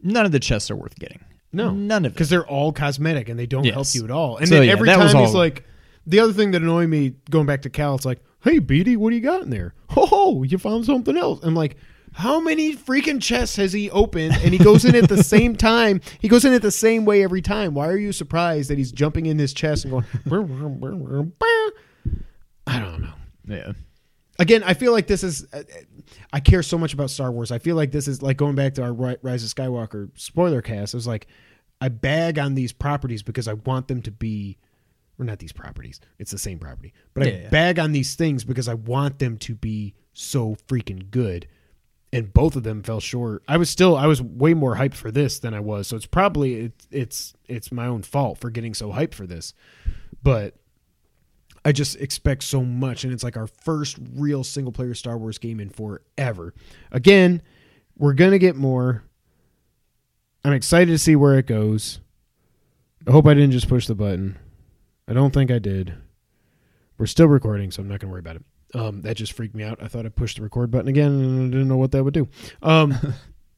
None 0.03 0.25
of 0.25 0.33
the 0.33 0.41
chests 0.41 0.71
are 0.71 0.77
worth 0.77 0.99
getting. 0.99 1.21
No, 1.53 1.71
none 1.73 2.05
of 2.07 2.13
it. 2.13 2.15
because 2.15 2.31
they're 2.31 2.47
all 2.47 2.73
cosmetic 2.73 3.29
and 3.29 3.39
they 3.39 3.47
don't 3.47 3.65
help 3.67 3.87
you 3.95 4.03
at 4.05 4.11
all. 4.11 4.39
And 4.39 4.49
So, 4.49 4.55
then 4.61 4.69
every 4.69 4.89
was 4.89 5.13
time 5.13 5.23
he's 5.25 5.35
like, 5.35 5.65
the 6.07 6.21
other 6.21 6.33
thing 6.33 6.53
that 6.53 6.63
annoyed 6.63 6.89
me 6.89 7.15
going 7.31 7.47
back 7.47 7.63
to 7.63 7.71
Cal, 7.71 7.95
it's 7.95 8.05
like, 8.07 8.21
"Hey, 8.43 8.61
BD, 8.61 8.97
what 8.97 9.11
do 9.11 9.17
you 9.17 9.23
got 9.23 9.43
in 9.43 9.51
there? 9.51 9.75
Oh, 9.97 10.43
you 10.43 10.59
found 10.59 10.85
something 10.85 11.17
else." 11.17 11.41
I'm 11.43 11.55
like, 11.55 11.77
how 12.13 12.41
many 12.41 12.75
freaking 12.75 13.21
chests 13.21 13.57
has 13.57 13.73
he 13.75 13.91
opened? 13.91 14.35
And 14.43 14.53
he 14.55 14.59
goes 14.59 14.85
in 14.87 14.95
at 14.95 15.09
the 15.09 15.23
same 15.25 15.55
time. 15.55 16.01
He 16.19 16.29
goes 16.29 16.45
in 16.47 16.53
at 16.55 16.63
the 16.63 16.71
same 16.71 17.05
way 17.05 17.23
every 17.23 17.43
time. 17.43 17.75
Why 17.75 17.89
are 17.89 17.97
you 17.99 18.11
surprised 18.13 18.71
that 18.71 18.79
he's 18.79 18.91
jumping 18.93 19.27
in 19.27 19.37
this 19.37 19.53
chest 19.53 19.85
and 19.85 19.93
going? 19.93 20.05
I 22.67 22.81
don't 22.81 23.03
know 23.03 23.13
Yeah. 23.47 23.73
again, 24.39 24.63
I 24.65 24.75
feel 24.75 24.93
like 24.93 25.07
this 25.07 25.23
is. 25.23 25.47
uh, 25.53 25.63
I 26.33 26.41
care 26.41 26.63
so 26.63 26.79
much 26.79 26.95
about 26.95 27.11
Star 27.11 27.31
Wars. 27.31 27.51
I 27.53 27.59
feel 27.59 27.77
like 27.77 27.91
this 27.93 28.09
is 28.09 28.23
like 28.23 28.37
going 28.37 28.55
back 28.55 28.75
to 28.75 28.83
our 28.83 28.93
Rise 28.93 29.45
of 29.45 29.51
Skywalker 29.55 30.11
spoiler 30.15 30.63
cast. 30.63 30.95
It 30.95 30.97
was 30.97 31.07
like 31.07 31.27
I 31.81 31.89
bag 31.91 32.39
on 32.39 32.55
these 32.55 32.73
properties 32.73 33.23
because 33.23 33.47
I 33.49 33.55
want 33.55 33.89
them 33.89 34.01
to 34.03 34.11
be, 34.11 34.57
or 35.19 35.25
not 35.25 35.39
these 35.39 35.53
properties. 35.53 36.01
It's 36.19 36.31
the 36.31 36.39
same 36.39 36.59
property, 36.59 36.93
but 37.15 37.23
I 37.25 37.27
Yeah, 37.31 37.37
yeah. 37.43 37.49
bag 37.49 37.79
on 37.79 37.93
these 37.93 38.15
things 38.15 38.45
because 38.45 38.69
I 38.69 38.75
want 38.75 39.19
them 39.19 39.39
to 39.39 39.55
be 39.55 39.95
so 40.13 40.57
freaking 40.69 41.11
good. 41.11 41.47
And 42.13 42.33
both 42.33 42.57
of 42.57 42.63
them 42.63 42.83
fell 42.83 43.01
short. 43.01 43.43
I 43.49 43.57
was 43.57 43.69
still, 43.69 43.97
I 43.97 44.07
was 44.07 44.23
way 44.23 44.55
more 44.55 44.77
hyped 44.77 44.95
for 44.95 45.11
this 45.11 45.39
than 45.41 45.53
I 45.55 45.61
was. 45.61 45.89
So 45.89 45.97
it's 45.97 46.07
probably 46.07 46.55
it's 46.55 46.87
it's 46.91 47.35
it's 47.47 47.73
my 47.73 47.87
own 47.87 48.03
fault 48.03 48.39
for 48.39 48.49
getting 48.49 48.75
so 48.75 48.93
hyped 48.93 49.13
for 49.13 49.27
this, 49.27 49.53
but 50.23 50.55
I 51.65 51.73
just 51.73 51.97
expect 51.97 52.45
so 52.45 52.63
much, 52.63 53.03
and 53.03 53.13
it's 53.13 53.25
like 53.25 53.37
our 53.37 53.49
first 53.49 53.99
real 54.15 54.45
single 54.45 54.73
player 54.73 54.95
Star 54.95 55.19
Wars 55.19 55.37
game 55.39 55.59
in 55.59 55.69
forever. 55.69 56.55
Again, 56.93 57.43
we're 57.99 58.15
gonna 58.15 58.39
get 58.39 58.55
more. 58.55 59.03
I'm 60.45 60.53
excited 60.53 60.93
to 60.93 60.99
see 60.99 61.17
where 61.17 61.37
it 61.39 61.47
goes. 61.47 61.99
I 63.07 63.11
hope 63.11 63.27
I 63.27 63.35
didn't 63.35 63.51
just 63.51 63.69
push 63.69 63.89
the 63.89 63.97
button. 63.97 64.39
I 65.09 65.13
don't 65.13 65.33
think 65.33 65.51
I 65.51 65.59
did. 65.59 65.95
We're 66.99 67.07
still 67.07 67.29
recording, 67.29 67.71
so 67.71 67.83
I'm 67.83 67.89
not 67.89 68.01
gonna 68.01 68.11
worry 68.13 68.21
about 68.21 68.37
it. 68.37 68.45
Um, 68.75 69.03
that 69.03 69.17
just 69.17 69.33
freaked 69.33 69.55
me 69.55 69.63
out. 69.65 69.83
I 69.83 69.89
thought 69.89 70.07
I 70.07 70.09
pushed 70.09 70.37
the 70.39 70.43
record 70.43 70.71
button 70.71 70.89
again, 70.89 71.13
and 71.13 71.41
I 71.43 71.51
didn't 71.51 71.69
know 71.69 71.77
what 71.77 71.93
that 71.93 72.03
would 72.05 72.15
do. 72.15 72.29
Um, 72.63 72.95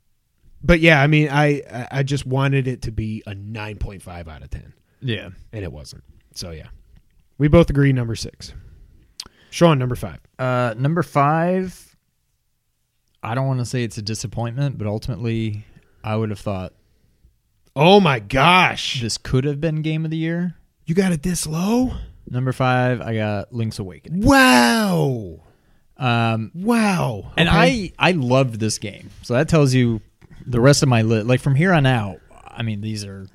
but 0.62 0.80
yeah, 0.80 1.00
I 1.02 1.06
mean, 1.06 1.28
I 1.30 1.62
I- 1.72 1.88
I 1.90 2.02
just 2.02 2.26
wanted 2.26 2.66
it 2.68 2.82
to 2.82 2.90
be 2.90 3.22
a 3.26 3.34
nine 3.34 3.76
point 3.78 4.02
five 4.02 4.28
out 4.28 4.42
of 4.42 4.50
ten, 4.50 4.74
Yeah. 5.00 5.30
and 5.52 5.64
it 5.64 5.72
wasn't. 5.72 6.04
So 6.34 6.50
yeah, 6.50 6.68
we 7.38 7.48
both 7.48 7.70
agree. 7.70 7.92
Number 7.92 8.14
six. 8.14 8.52
Sean, 9.50 9.78
number 9.78 9.96
five. 9.96 10.18
Uh, 10.38 10.74
number 10.76 11.02
five, 11.02 11.96
I 13.22 13.34
don't 13.34 13.46
want 13.46 13.60
to 13.60 13.64
say 13.64 13.82
it's 13.82 13.96
a 13.96 14.02
disappointment, 14.02 14.76
but 14.76 14.86
ultimately, 14.86 15.64
I 16.04 16.16
would 16.16 16.28
have 16.30 16.38
thought 16.38 16.74
Oh 17.74 17.98
my 18.00 18.18
gosh, 18.18 19.00
this 19.00 19.16
could 19.16 19.44
have 19.44 19.60
been 19.60 19.80
game 19.82 20.04
of 20.04 20.10
the 20.10 20.16
year. 20.18 20.56
You 20.88 20.94
got 20.94 21.12
it 21.12 21.22
this 21.22 21.46
low? 21.46 21.92
Number 22.30 22.52
five, 22.52 23.00
I 23.00 23.14
got 23.14 23.52
Link's 23.52 23.78
Awakening. 23.78 24.20
Wow, 24.22 25.40
Um, 25.96 26.50
wow. 26.54 27.32
and 27.36 27.48
Okay. 27.48 27.92
I 27.98 28.08
I 28.10 28.12
loved 28.12 28.60
this 28.60 28.78
game, 28.78 29.10
so 29.22 29.34
that 29.34 29.48
tells 29.48 29.72
you 29.74 30.00
the 30.46 30.60
rest 30.60 30.82
of 30.82 30.88
my 30.88 31.02
list. 31.02 31.26
Like 31.26 31.40
from 31.40 31.54
here 31.54 31.72
on 31.72 31.86
out, 31.86 32.20
I 32.46 32.62
mean, 32.62 32.80
these 32.80 33.04
are 33.04 33.26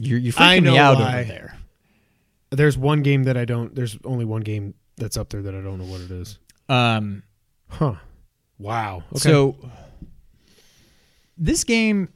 you're 0.00 0.18
you're 0.18 0.32
freaking 0.32 0.64
me 0.64 0.76
out 0.78 0.96
why. 0.98 1.20
over 1.20 1.24
there. 1.24 1.58
there's 2.50 2.76
one 2.76 3.02
game 3.02 3.24
that 3.24 3.36
I 3.36 3.44
don't. 3.44 3.74
There's 3.74 3.96
only 4.04 4.24
one 4.24 4.42
game 4.42 4.74
that's 4.96 5.16
up 5.16 5.30
there 5.30 5.42
that 5.42 5.54
I 5.54 5.60
don't 5.62 5.78
know 5.78 5.84
what 5.86 6.00
it 6.00 6.10
is. 6.10 6.38
Um, 6.68 7.22
Huh. 7.68 7.94
Wow. 8.58 9.02
Okay. 9.12 9.18
So 9.18 9.56
this 11.36 11.64
game, 11.64 12.08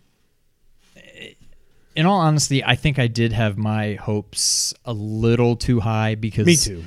in 1.97 2.07
all 2.07 2.21
honesty, 2.21 2.65
I 2.65 2.77
think 2.77 2.99
I 2.99 3.07
did 3.07 3.33
have 3.33 3.59
my 3.59 3.95
hopes 3.95 4.75
a 4.85 4.93
little 4.93 5.57
too 5.57 5.81
high 5.81 6.15
because 6.15 6.47
me 6.47 6.57
too. 6.57 6.85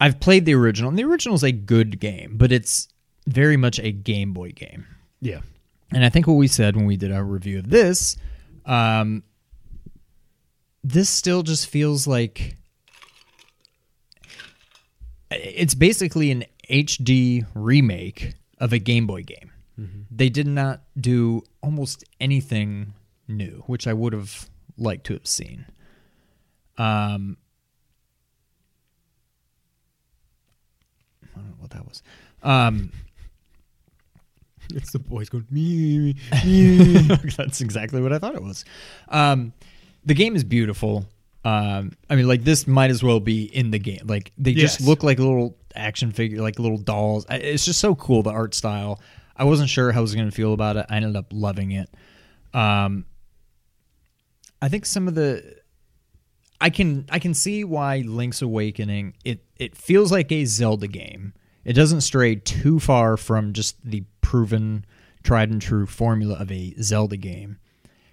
I've 0.00 0.18
played 0.18 0.46
the 0.46 0.54
original, 0.54 0.88
and 0.88 0.98
the 0.98 1.04
original 1.04 1.34
is 1.34 1.42
a 1.42 1.52
good 1.52 2.00
game, 2.00 2.36
but 2.36 2.52
it's 2.52 2.88
very 3.26 3.56
much 3.56 3.78
a 3.78 3.92
Game 3.92 4.32
Boy 4.32 4.52
game. 4.52 4.86
Yeah. 5.20 5.40
And 5.92 6.04
I 6.04 6.08
think 6.08 6.26
what 6.26 6.34
we 6.34 6.46
said 6.46 6.74
when 6.76 6.86
we 6.86 6.96
did 6.96 7.12
our 7.12 7.22
review 7.22 7.58
of 7.58 7.68
this, 7.68 8.16
um, 8.64 9.22
this 10.82 11.10
still 11.10 11.42
just 11.42 11.68
feels 11.68 12.06
like 12.06 12.56
it's 15.30 15.74
basically 15.74 16.30
an 16.30 16.44
HD 16.70 17.46
remake 17.54 18.34
of 18.58 18.72
a 18.72 18.78
Game 18.78 19.06
Boy 19.06 19.22
game. 19.22 19.50
They 20.10 20.28
did 20.28 20.46
not 20.46 20.82
do 20.98 21.42
almost 21.62 22.04
anything 22.20 22.92
new, 23.30 23.62
which 23.66 23.86
I 23.86 23.92
would 23.92 24.12
have 24.12 24.48
liked 24.76 25.06
to 25.06 25.14
have 25.14 25.26
seen. 25.26 25.66
Um, 26.78 27.36
I 31.24 31.38
don't 31.38 31.48
know 31.48 31.54
what 31.58 31.70
that 31.70 31.86
was. 31.86 32.02
Um, 32.42 32.92
It's 34.74 34.92
the 34.92 34.98
boys 34.98 35.28
going 35.28 35.46
me 35.50 36.14
me. 36.44 37.02
That's 37.36 37.60
exactly 37.60 38.00
what 38.00 38.12
I 38.12 38.18
thought 38.18 38.34
it 38.34 38.42
was. 38.42 38.64
Um, 39.08 39.52
the 40.04 40.14
game 40.14 40.36
is 40.36 40.44
beautiful. 40.44 41.06
Um, 41.44 41.92
I 42.08 42.16
mean, 42.16 42.28
like 42.28 42.44
this 42.44 42.66
might 42.66 42.90
as 42.90 43.02
well 43.02 43.20
be 43.20 43.44
in 43.44 43.70
the 43.70 43.78
game. 43.78 44.06
Like 44.06 44.32
they 44.38 44.52
just 44.54 44.80
look 44.80 45.02
like 45.02 45.18
little 45.18 45.56
action 45.74 46.12
figure, 46.12 46.40
like 46.40 46.58
little 46.58 46.78
dolls. 46.78 47.26
It's 47.30 47.64
just 47.64 47.80
so 47.80 47.94
cool 47.94 48.22
the 48.22 48.30
art 48.30 48.54
style. 48.54 49.00
I 49.36 49.44
wasn't 49.44 49.70
sure 49.70 49.90
how 49.90 50.00
I 50.00 50.02
was 50.02 50.14
going 50.14 50.28
to 50.28 50.34
feel 50.34 50.52
about 50.52 50.76
it. 50.76 50.86
I 50.90 50.96
ended 50.96 51.16
up 51.16 51.26
loving 51.32 51.72
it. 51.72 51.88
Um, 52.52 53.06
I 54.62 54.68
think 54.68 54.86
some 54.86 55.08
of 55.08 55.14
the 55.14 55.56
I 56.60 56.70
can 56.70 57.06
I 57.10 57.18
can 57.18 57.34
see 57.34 57.64
why 57.64 57.98
Link's 58.06 58.42
Awakening 58.42 59.14
it 59.24 59.44
it 59.56 59.76
feels 59.76 60.12
like 60.12 60.30
a 60.30 60.44
Zelda 60.44 60.88
game. 60.88 61.34
It 61.64 61.74
doesn't 61.74 62.02
stray 62.02 62.36
too 62.36 62.80
far 62.80 63.16
from 63.16 63.52
just 63.52 63.76
the 63.84 64.04
proven 64.20 64.84
tried 65.22 65.50
and 65.50 65.60
true 65.60 65.86
formula 65.86 66.36
of 66.36 66.50
a 66.50 66.74
Zelda 66.80 67.16
game. 67.16 67.58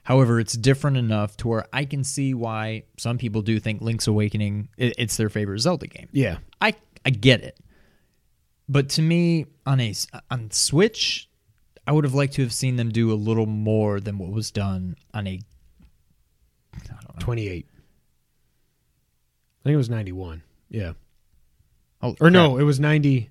However, 0.03 0.39
it's 0.39 0.53
different 0.53 0.95
enough 0.95 1.35
to 1.37 1.49
where 1.49 1.65
I 1.73 1.83
can 1.83 2.03
see 2.03 2.33
why 2.33 2.83
some 2.97 3.17
people 3.17 3.41
do 3.41 3.59
think 3.59 3.81
Link's 3.81 4.07
Awakening 4.07 4.69
it, 4.77 4.93
it's 4.97 5.17
their 5.17 5.29
favorite 5.29 5.59
Zelda 5.59 5.87
game. 5.87 6.07
yeah. 6.11 6.37
I 6.61 6.75
I 7.05 7.09
get 7.09 7.43
it. 7.43 7.59
But 8.69 8.89
to 8.89 9.01
me, 9.01 9.45
on 9.65 9.79
a 9.79 9.93
on 10.29 10.51
Switch, 10.51 11.29
I 11.85 11.91
would 11.91 12.03
have 12.03 12.13
liked 12.13 12.33
to 12.33 12.41
have 12.41 12.53
seen 12.53 12.75
them 12.75 12.89
do 12.89 13.11
a 13.11 13.15
little 13.15 13.45
more 13.45 13.99
than 13.99 14.17
what 14.17 14.31
was 14.31 14.51
done 14.51 14.95
on 15.13 15.27
a. 15.27 15.39
I 17.17 17.19
don't 17.19 17.21
know. 17.21 17.25
28. 17.25 17.65
I 17.69 19.63
think 19.63 19.73
it 19.73 19.77
was 19.77 19.89
91. 19.89 20.43
Yeah. 20.69 20.93
Oh, 22.01 22.15
Or 22.21 22.29
no, 22.29 22.57
it 22.57 22.63
was 22.63 22.79
90 22.79 23.29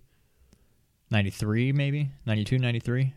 93 1.10 1.70
maybe 1.72 2.10
92 2.26 2.58
93 2.58 3.14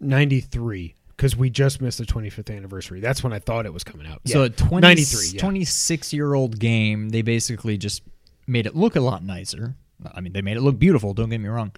93 0.00 0.94
cuz 1.16 1.34
we 1.36 1.50
just 1.50 1.80
missed 1.80 1.98
the 1.98 2.04
25th 2.04 2.54
anniversary. 2.56 3.00
That's 3.00 3.24
when 3.24 3.32
I 3.32 3.40
thought 3.40 3.66
it 3.66 3.72
was 3.72 3.82
coming 3.82 4.06
out. 4.06 4.20
so 4.26 4.40
Yeah. 4.42 4.46
a 4.46 4.50
20, 4.50 4.80
93, 4.82 5.26
yeah. 5.34 5.40
26 5.40 6.12
year 6.12 6.34
old 6.34 6.60
game 6.60 7.08
they 7.08 7.22
basically 7.22 7.76
just 7.76 8.02
made 8.46 8.66
it 8.66 8.76
look 8.76 8.94
a 8.96 9.00
lot 9.00 9.22
nicer 9.24 9.74
i 10.14 10.20
mean 10.20 10.32
they 10.32 10.40
made 10.40 10.56
it 10.56 10.60
look 10.62 10.78
beautiful 10.78 11.12
don't 11.12 11.28
get 11.28 11.38
me 11.40 11.48
wrong 11.48 11.70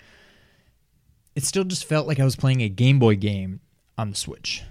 it 1.34 1.42
still 1.42 1.64
just 1.64 1.84
felt 1.84 2.06
like 2.06 2.20
i 2.20 2.24
was 2.24 2.36
playing 2.36 2.60
a 2.60 2.68
game 2.68 2.98
boy 3.00 3.16
game 3.16 3.58
on 3.98 4.10
the 4.10 4.14
switch 4.16 4.62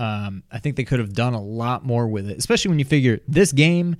um, 0.00 0.42
i 0.50 0.58
think 0.58 0.76
they 0.76 0.84
could 0.84 0.98
have 0.98 1.12
done 1.12 1.34
a 1.34 1.42
lot 1.42 1.84
more 1.84 2.08
with 2.08 2.28
it 2.28 2.38
especially 2.38 2.68
when 2.68 2.78
you 2.78 2.84
figure 2.84 3.20
this 3.28 3.52
game 3.52 3.96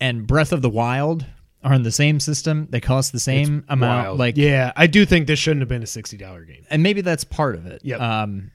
and 0.00 0.26
breath 0.26 0.52
of 0.52 0.62
the 0.62 0.70
wild 0.70 1.26
are 1.62 1.72
in 1.72 1.82
the 1.82 1.90
same 1.92 2.20
system 2.20 2.68
they 2.70 2.80
cost 2.80 3.12
the 3.12 3.18
same 3.18 3.64
amount 3.68 4.06
Wild. 4.06 4.18
like 4.18 4.36
Yeah, 4.36 4.72
I 4.76 4.86
do 4.86 5.06
think 5.06 5.26
this 5.26 5.38
shouldn't 5.38 5.62
have 5.62 5.68
been 5.68 5.82
a 5.82 5.86
$60 5.86 6.46
game. 6.46 6.64
and 6.70 6.82
maybe 6.82 7.00
that's 7.00 7.24
part 7.24 7.54
of 7.54 7.64
it. 7.66 7.80
Yep. 7.82 8.00
Um, 8.00 8.50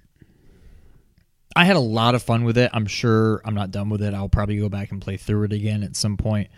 I 1.55 1.65
had 1.65 1.75
a 1.75 1.81
lot 1.81 2.13
of 2.13 2.21
fun 2.21 2.43
with 2.43 2.57
it. 2.57 2.69
I'm 2.73 2.85
sure 2.85 3.41
I'm 3.43 3.55
not 3.55 3.71
done 3.71 3.89
with 3.89 4.03
it. 4.03 4.13
I'll 4.13 4.29
probably 4.29 4.57
go 4.57 4.69
back 4.69 4.91
and 4.91 5.01
play 5.01 5.17
through 5.17 5.45
it 5.45 5.53
again 5.53 5.81
at 5.81 5.95
some 5.95 6.15
point. 6.15 6.49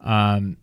Um, 0.00 0.56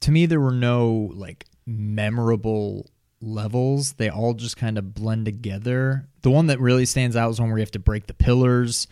to 0.00 0.10
me, 0.10 0.26
there 0.26 0.40
were 0.40 0.52
no 0.52 1.10
like 1.14 1.44
memorable 1.66 2.90
levels. 3.22 3.94
They 3.94 4.08
all 4.10 4.34
just 4.34 4.56
kind 4.56 4.76
of 4.76 4.92
blend 4.94 5.24
together. 5.24 6.06
The 6.22 6.30
one 6.30 6.48
that 6.48 6.60
really 6.60 6.84
stands 6.84 7.16
out 7.16 7.30
is 7.30 7.40
one 7.40 7.48
where 7.48 7.58
you 7.58 7.62
have 7.62 7.70
to 7.72 7.78
break 7.78 8.06
the 8.06 8.14
pillars. 8.14 8.86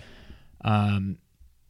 Um, 0.65 1.19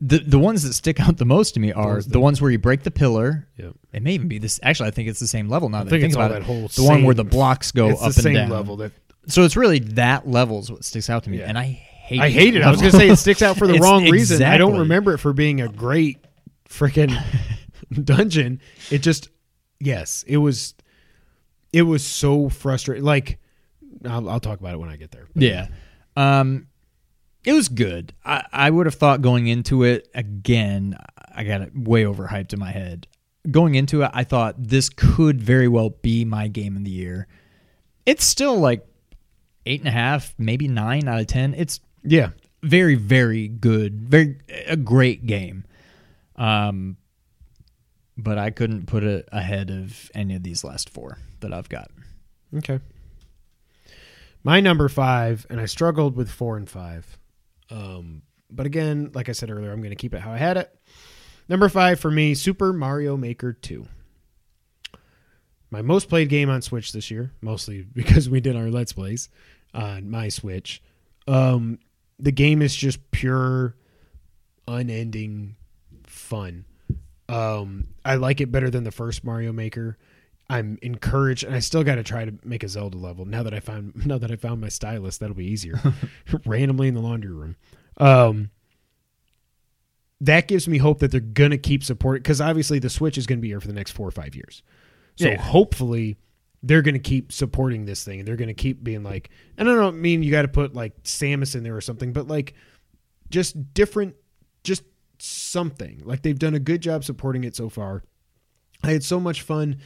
the 0.01 0.19
the 0.19 0.39
ones 0.39 0.62
that 0.62 0.73
stick 0.73 0.99
out 1.01 1.19
the 1.19 1.24
most 1.27 1.53
to 1.55 1.61
me 1.61 1.73
are 1.73 1.95
Those 1.97 2.07
the, 2.07 2.12
that- 2.12 2.20
ones 2.20 2.41
where 2.41 2.51
you 2.51 2.59
break 2.59 2.82
the 2.85 2.91
pillar. 2.91 3.49
Yep. 3.57 3.73
It 3.93 4.03
may 4.03 4.12
even 4.15 4.28
be 4.28 4.39
this. 4.39 4.59
Actually, 4.62 4.89
I 4.89 4.93
think 4.93 5.09
it's 5.09 5.20
the 5.20 5.27
same 5.28 5.49
level 5.49 5.69
now. 5.69 5.81
I 5.81 5.85
that 5.85 5.91
think 5.91 6.01
I 6.01 6.03
think 6.05 6.11
it's 6.12 6.16
all 6.16 6.27
about 6.27 6.35
that 6.39 6.43
whole 6.45 6.69
the 6.69 6.85
one 6.85 7.05
where 7.05 7.15
the 7.15 7.24
blocks 7.24 7.70
go 7.73 7.91
it's 7.91 8.03
up 8.03 8.12
the 8.15 8.23
same 8.23 8.37
and 8.37 8.49
down. 8.49 8.51
level 8.51 8.77
that 8.78 8.93
So 9.27 9.43
it's 9.43 9.57
really 9.57 9.78
that 9.81 10.27
level 10.28 10.61
is 10.61 10.70
what 10.73 10.85
sticks 10.85 11.11
out 11.11 11.24
to 11.24 11.31
me, 11.31 11.39
Yeah. 11.41 11.47
and 11.49 11.59
I 11.59 11.65
hate. 11.65 12.20
I 12.20 12.31
hate 12.31 12.57
it. 12.57 12.62
I 12.62 12.70
was 12.70 12.81
going 12.81 12.93
to 12.93 12.99
say 12.99 13.09
it 13.11 13.16
sticks 13.16 13.43
out 13.43 13.57
for 13.59 13.66
the 13.66 13.74
It's- 13.77 13.85
wrong 13.85 14.09
reason. 14.09 14.43
I 14.43 14.57
don't 14.57 14.69
exactly. 14.70 14.81
remember 14.81 15.15
it 15.15 15.19
for 15.19 15.32
being 15.35 15.61
a 15.61 15.69
great 15.69 16.24
freaking 16.69 17.15
dungeon. 18.05 18.61
It 18.91 18.99
just 19.03 19.28
yes, 19.81 20.24
it 20.27 20.39
was 20.39 20.74
it 21.73 21.83
was 21.83 22.05
so 22.05 22.49
frustrating. 22.49 23.05
Like 23.05 23.39
I'll, 24.05 24.29
I'll 24.29 24.41
talk 24.41 24.61
about 24.61 24.75
it 24.75 24.79
when 24.79 24.89
I 24.89 24.97
get 24.97 25.11
there. 25.11 25.27
But 25.35 25.43
Yeah. 25.43 25.67
Um, 26.17 26.67
it 27.45 27.53
was 27.53 27.69
good. 27.69 28.13
I, 28.25 28.45
I 28.53 28.71
would 28.71 28.87
have 28.87 28.95
thought 28.97 29.23
going 29.23 29.47
into 29.47 29.83
it 29.85 30.09
again. 30.15 30.97
I 31.35 31.45
got 31.45 31.63
it 31.63 31.73
way 31.75 32.05
overhyped 32.05 32.53
in 32.53 32.59
my 32.59 32.71
head. 32.71 33.07
Going 33.51 33.75
into 33.75 34.03
it, 34.03 34.11
I 34.13 34.25
thought 34.25 34.57
this 34.59 34.91
could 34.91 35.41
very 35.41 35.67
well 35.69 35.91
be 35.91 36.25
my 36.27 36.49
game 36.49 36.77
of 36.77 36.85
the 36.85 36.91
year. 36.91 37.27
It's 38.05 38.25
still 38.25 38.59
like 38.59 38.87
eight 39.65 39.81
and 39.81 39.89
a 39.89 39.93
half, 39.93 40.35
maybe 40.37 40.69
nine 40.69 41.09
out 41.09 41.21
of 41.21 41.27
ten. 41.29 41.55
It's 41.55 41.81
Yeah. 42.05 42.31
very, 42.63 42.97
very 42.97 43.49
good. 43.49 44.03
Very 44.03 44.37
a 44.67 44.77
great 44.77 45.27
game. 45.27 45.65
Um, 46.37 46.97
but 48.23 48.39
I 48.39 48.51
couldn't 48.51 48.87
put 48.87 49.03
it 49.03 49.29
ahead 49.33 49.71
of 49.71 50.11
any 50.15 50.35
of 50.35 50.43
these 50.43 50.63
last 50.65 50.91
four 50.91 51.19
that 51.41 51.53
I've 51.53 51.69
got. 51.69 51.91
Okay. 52.57 52.81
My 54.43 54.61
number 54.61 54.89
five, 54.89 55.47
and 55.51 55.61
I 55.61 55.67
struggled 55.67 56.17
with 56.17 56.31
four 56.31 56.57
and 56.57 56.69
five. 56.69 57.19
Um, 57.71 58.23
but 58.51 58.67
again, 58.67 59.11
like 59.15 59.29
I 59.29 59.33
said 59.33 59.51
earlier, 59.51 59.71
I'm 59.71 59.81
going 59.81 59.91
to 59.91 59.97
keep 59.97 60.15
it 60.15 60.21
how 60.21 60.33
I 60.33 60.39
had 60.39 60.57
it. 60.57 60.75
Number 61.49 61.69
five 61.69 62.01
for 62.01 62.11
me, 62.11 62.35
Super 62.35 62.73
Mario 62.73 63.17
Maker 63.17 63.53
2. 63.53 63.87
My 65.71 65.83
most 65.83 66.09
played 66.09 66.29
game 66.29 66.51
on 66.51 66.63
Switch 66.63 66.93
this 66.93 67.11
year, 67.11 67.33
mostly 67.41 67.83
because 67.95 68.29
we 68.29 68.41
did 68.41 68.57
our 68.57 68.71
Let's 68.71 68.93
Plays 68.93 69.29
on 69.73 70.11
my 70.11 70.29
Switch. 70.29 70.83
Um, 71.29 71.79
the 72.19 72.33
game 72.33 72.61
is 72.61 72.75
just 72.75 73.11
pure, 73.11 73.77
unending 74.67 75.57
fun. 76.05 76.65
Um, 77.31 77.89
I 78.05 78.16
like 78.16 78.40
it 78.40 78.51
better 78.51 78.70
than 78.70 78.85
the 78.85 78.90
first 78.90 79.24
Mario 79.24 79.52
Maker. 79.52 79.97
I'm 80.48 80.78
encouraged, 80.82 81.44
and 81.44 81.55
I 81.55 81.61
still 81.61 81.85
got 81.85 81.94
to 81.94 82.02
try 82.02 82.24
to 82.24 82.35
make 82.44 82.65
a 82.65 82.69
Zelda 82.69 82.98
level. 82.98 83.24
Now 83.24 83.44
that 83.44 83.55
I 83.55 83.61
found, 83.61 83.94
now 84.07 84.19
that 84.19 84.31
I 84.31 84.36
found 84.36 84.61
my 84.61 84.69
stylus, 84.69 85.19
that'll 85.19 85.36
be 85.36 85.47
easier. 85.47 85.81
Randomly 86.44 86.89
in 86.89 86.94
the 86.94 87.01
laundry 87.01 87.32
room. 87.32 87.57
Um, 87.98 88.51
that 90.20 90.48
gives 90.48 90.69
me 90.69 90.78
hope 90.78 90.98
that 91.01 91.11
they're 91.11 91.20
gonna 91.20 91.57
keep 91.59 91.82
supporting 91.82 92.23
because 92.23 92.40
obviously 92.40 92.78
the 92.78 92.90
Switch 92.90 93.16
is 93.16 93.27
gonna 93.27 93.40
be 93.40 93.48
here 93.48 93.61
for 93.61 93.69
the 93.69 93.73
next 93.74 93.93
four 93.93 94.07
or 94.07 94.11
five 94.12 94.35
years. 94.35 94.62
So 95.16 95.28
Yeah. 95.28 95.40
hopefully 95.40 96.19
they're 96.62 96.82
going 96.82 96.94
to 96.94 96.98
keep 97.01 97.32
supporting 97.32 97.86
this 97.86 98.05
thing 98.05 98.19
and 98.19 98.28
they're 98.28 98.36
going 98.36 98.48
to 98.48 98.52
keep 98.55 98.85
being 98.85 99.02
like 99.02 99.31
and 99.57 99.66
I 99.70 99.74
don't 99.74 99.98
mean 99.98 100.23
you 100.23 100.31
got 100.31 100.43
to 100.43 100.48
put 100.48 100.74
like 100.74 101.02
Samus 101.05 101.57
in 101.57 101.62
there 101.62 101.74
or 101.74 101.81
something 101.81 102.12
but 102.12 102.28
like 102.28 102.52
just 103.31 103.73
different 103.73 104.15
just 104.62 104.82
something. 105.23 106.03
Like 106.05 106.23
they've 106.23 106.39
done 106.39 106.55
a 106.55 106.61
good 106.61 106.81
job 106.81 107.05
supporting 107.05 107.45
it 107.45 107.57
so 107.57 107.69
far. 107.69 108.03
I 108.83 108.93
had 108.93 109.05
so 109.05 109.21
much 109.21 109.43
fun 109.43 109.79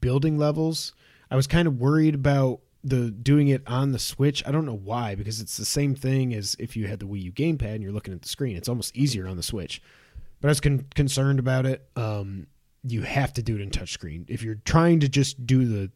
building 0.00 0.38
levels. 0.38 0.92
I 1.30 1.36
was 1.36 1.46
kind 1.46 1.68
of 1.68 1.80
worried 1.80 2.14
about 2.14 2.60
the 2.82 3.10
doing 3.10 3.48
it 3.48 3.62
on 3.66 3.92
the 3.92 3.98
Switch. 3.98 4.42
I 4.46 4.50
don't 4.50 4.66
know 4.66 4.76
why 4.76 5.14
because 5.14 5.40
it's 5.40 5.56
the 5.56 5.64
same 5.64 5.94
thing 5.94 6.34
as 6.34 6.56
if 6.58 6.76
you 6.76 6.86
had 6.86 6.98
the 6.98 7.06
Wii 7.06 7.22
U 7.24 7.32
gamepad 7.32 7.74
and 7.74 7.82
you're 7.82 7.92
looking 7.92 8.14
at 8.14 8.22
the 8.22 8.28
screen. 8.28 8.56
It's 8.56 8.68
almost 8.68 8.96
easier 8.96 9.28
on 9.28 9.36
the 9.36 9.42
Switch. 9.42 9.82
But 10.40 10.48
I 10.48 10.50
was 10.50 10.60
con- 10.60 10.86
concerned 10.94 11.38
about 11.38 11.66
it. 11.66 11.88
Um 11.96 12.46
you 12.82 13.02
have 13.02 13.32
to 13.34 13.42
do 13.42 13.56
it 13.56 13.60
in 13.60 13.70
touchscreen. 13.70 14.24
If 14.28 14.42
you're 14.42 14.58
trying 14.64 15.00
to 15.00 15.08
just 15.08 15.46
do 15.46 15.66
the, 15.66 15.90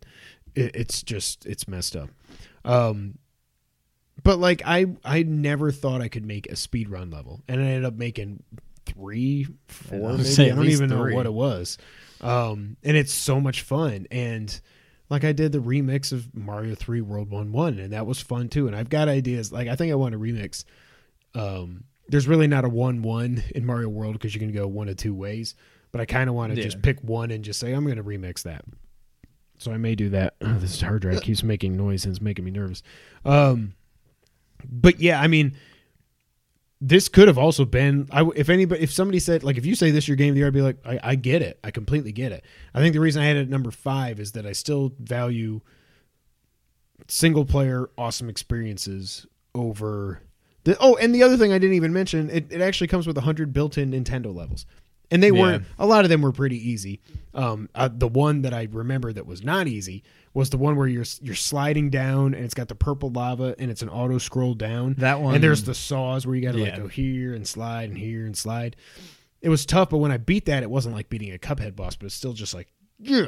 it, 0.54 0.76
it's 0.76 1.02
just 1.02 1.46
it's 1.46 1.66
messed 1.66 1.96
up. 1.96 2.10
Um, 2.64 3.18
but 4.22 4.38
like 4.38 4.62
I 4.64 4.86
I 5.04 5.22
never 5.22 5.72
thought 5.72 6.00
I 6.00 6.08
could 6.08 6.24
make 6.24 6.46
a 6.46 6.56
speed 6.56 6.88
run 6.88 7.10
level, 7.10 7.42
and 7.48 7.60
I 7.60 7.64
ended 7.64 7.84
up 7.84 7.94
making 7.94 8.42
three, 8.86 9.46
four, 9.66 10.10
I 10.12 10.16
maybe. 10.16 10.50
I 10.50 10.54
don't 10.54 10.66
even 10.68 10.88
three. 10.88 11.10
know 11.10 11.16
what 11.16 11.26
it 11.26 11.32
was. 11.32 11.78
Um, 12.20 12.76
and 12.82 12.96
it's 12.96 13.12
so 13.12 13.40
much 13.40 13.62
fun 13.62 14.06
and. 14.10 14.60
Like 15.10 15.22
I 15.22 15.32
did 15.32 15.52
the 15.52 15.58
remix 15.58 16.12
of 16.12 16.34
Mario 16.34 16.74
3 16.74 17.02
World 17.02 17.30
1 17.30 17.52
1 17.52 17.78
and 17.78 17.92
that 17.92 18.06
was 18.06 18.20
fun 18.22 18.48
too 18.48 18.66
and 18.68 18.74
I've 18.74 18.88
got 18.88 19.06
ideas 19.06 19.52
like 19.52 19.68
I 19.68 19.76
think 19.76 19.92
I 19.92 19.96
want 19.96 20.12
to 20.14 20.18
remix 20.18 20.64
um 21.34 21.84
there's 22.08 22.26
really 22.26 22.46
not 22.46 22.64
a 22.64 22.70
1 22.70 23.02
1 23.02 23.42
in 23.54 23.66
Mario 23.66 23.90
World 23.90 24.14
because 24.14 24.34
you 24.34 24.40
can 24.40 24.50
go 24.50 24.66
one 24.66 24.88
of 24.88 24.96
two 24.96 25.14
ways 25.14 25.54
but 25.92 26.00
I 26.00 26.06
kind 26.06 26.30
of 26.30 26.34
want 26.34 26.54
to 26.54 26.58
Yeah. 26.58 26.64
just 26.64 26.80
pick 26.80 27.00
one 27.02 27.30
and 27.30 27.44
just 27.44 27.60
say 27.60 27.74
I'm 27.74 27.84
going 27.84 27.98
to 27.98 28.02
remix 28.02 28.42
that. 28.44 28.64
So 29.58 29.72
I 29.72 29.76
may 29.76 29.94
do 29.94 30.08
that. 30.08 30.34
Oh, 30.40 30.54
this 30.58 30.80
hard 30.80 31.02
drive 31.02 31.20
keeps 31.20 31.42
making 31.42 31.76
noise 31.76 32.06
and 32.06 32.12
it's 32.16 32.22
making 32.22 32.46
me 32.46 32.50
nervous. 32.50 32.82
Um, 33.26 33.74
but 34.64 35.00
yeah, 35.00 35.20
I 35.20 35.28
mean, 35.28 35.54
this 36.86 37.08
could 37.08 37.28
have 37.28 37.38
also 37.38 37.64
been. 37.64 38.06
I 38.12 38.28
if 38.36 38.50
anybody, 38.50 38.82
if 38.82 38.92
somebody 38.92 39.18
said 39.18 39.42
like, 39.42 39.56
if 39.56 39.64
you 39.64 39.74
say 39.74 39.90
this 39.90 40.06
your 40.06 40.18
game 40.18 40.28
of 40.28 40.34
the 40.34 40.40
year, 40.40 40.48
I'd 40.48 40.52
be 40.52 40.60
like, 40.60 40.76
I, 40.84 41.00
I 41.02 41.14
get 41.14 41.40
it. 41.40 41.58
I 41.64 41.70
completely 41.70 42.12
get 42.12 42.30
it. 42.30 42.44
I 42.74 42.80
think 42.80 42.92
the 42.92 43.00
reason 43.00 43.22
I 43.22 43.26
had 43.26 43.36
it 43.36 43.42
at 43.42 43.48
number 43.48 43.70
five 43.70 44.20
is 44.20 44.32
that 44.32 44.44
I 44.44 44.52
still 44.52 44.92
value 44.98 45.62
single 47.08 47.46
player 47.46 47.88
awesome 47.96 48.28
experiences 48.28 49.26
over 49.54 50.20
the. 50.64 50.76
Oh, 50.78 50.96
and 50.96 51.14
the 51.14 51.22
other 51.22 51.38
thing 51.38 51.54
I 51.54 51.58
didn't 51.58 51.76
even 51.76 51.94
mention, 51.94 52.28
it, 52.28 52.52
it 52.52 52.60
actually 52.60 52.88
comes 52.88 53.06
with 53.06 53.16
hundred 53.16 53.54
built-in 53.54 53.92
Nintendo 53.92 54.34
levels 54.34 54.66
and 55.10 55.22
they 55.22 55.28
Yeah. 55.30 55.40
weren't 55.40 55.64
a 55.78 55.86
lot 55.86 56.04
of 56.04 56.08
them 56.10 56.22
were 56.22 56.32
pretty 56.32 56.56
easy. 56.70 57.00
Um 57.34 57.68
uh, 57.74 57.88
the 57.92 58.08
one 58.08 58.42
that 58.42 58.54
i 58.54 58.68
remember 58.70 59.12
that 59.12 59.26
was 59.26 59.42
not 59.42 59.66
easy 59.66 60.02
was 60.34 60.50
the 60.50 60.58
one 60.58 60.76
where 60.76 60.86
you're 60.88 61.04
you're 61.20 61.34
sliding 61.34 61.90
down 61.90 62.34
and 62.34 62.44
it's 62.44 62.54
got 62.54 62.68
the 62.68 62.74
purple 62.74 63.10
lava 63.10 63.54
and 63.58 63.70
it's 63.70 63.82
an 63.82 63.88
auto 63.88 64.18
scroll 64.18 64.54
down. 64.54 64.94
That 64.98 65.20
one- 65.20 65.34
and 65.34 65.42
there's 65.44 65.64
the 65.64 65.74
saws 65.74 66.26
where 66.26 66.34
you 66.36 66.42
got 66.42 66.52
to 66.52 66.58
like 66.62 66.76
go 66.76 66.88
here 66.88 67.34
and 67.34 67.46
slide 67.46 67.88
and 67.88 67.98
here 67.98 68.24
and 68.26 68.36
slide. 68.36 68.76
It 69.42 69.48
was 69.48 69.66
tough 69.66 69.90
but 69.90 69.98
when 69.98 70.10
i 70.12 70.16
beat 70.16 70.46
that 70.46 70.62
it 70.62 70.70
wasn't 70.70 70.94
like 70.94 71.08
beating 71.08 71.32
a 71.34 71.38
cuphead 71.38 71.76
boss 71.76 71.96
but 71.96 72.06
it's 72.06 72.14
still 72.14 72.32
just 72.32 72.54
like 72.54 72.68
yeah. 72.98 73.26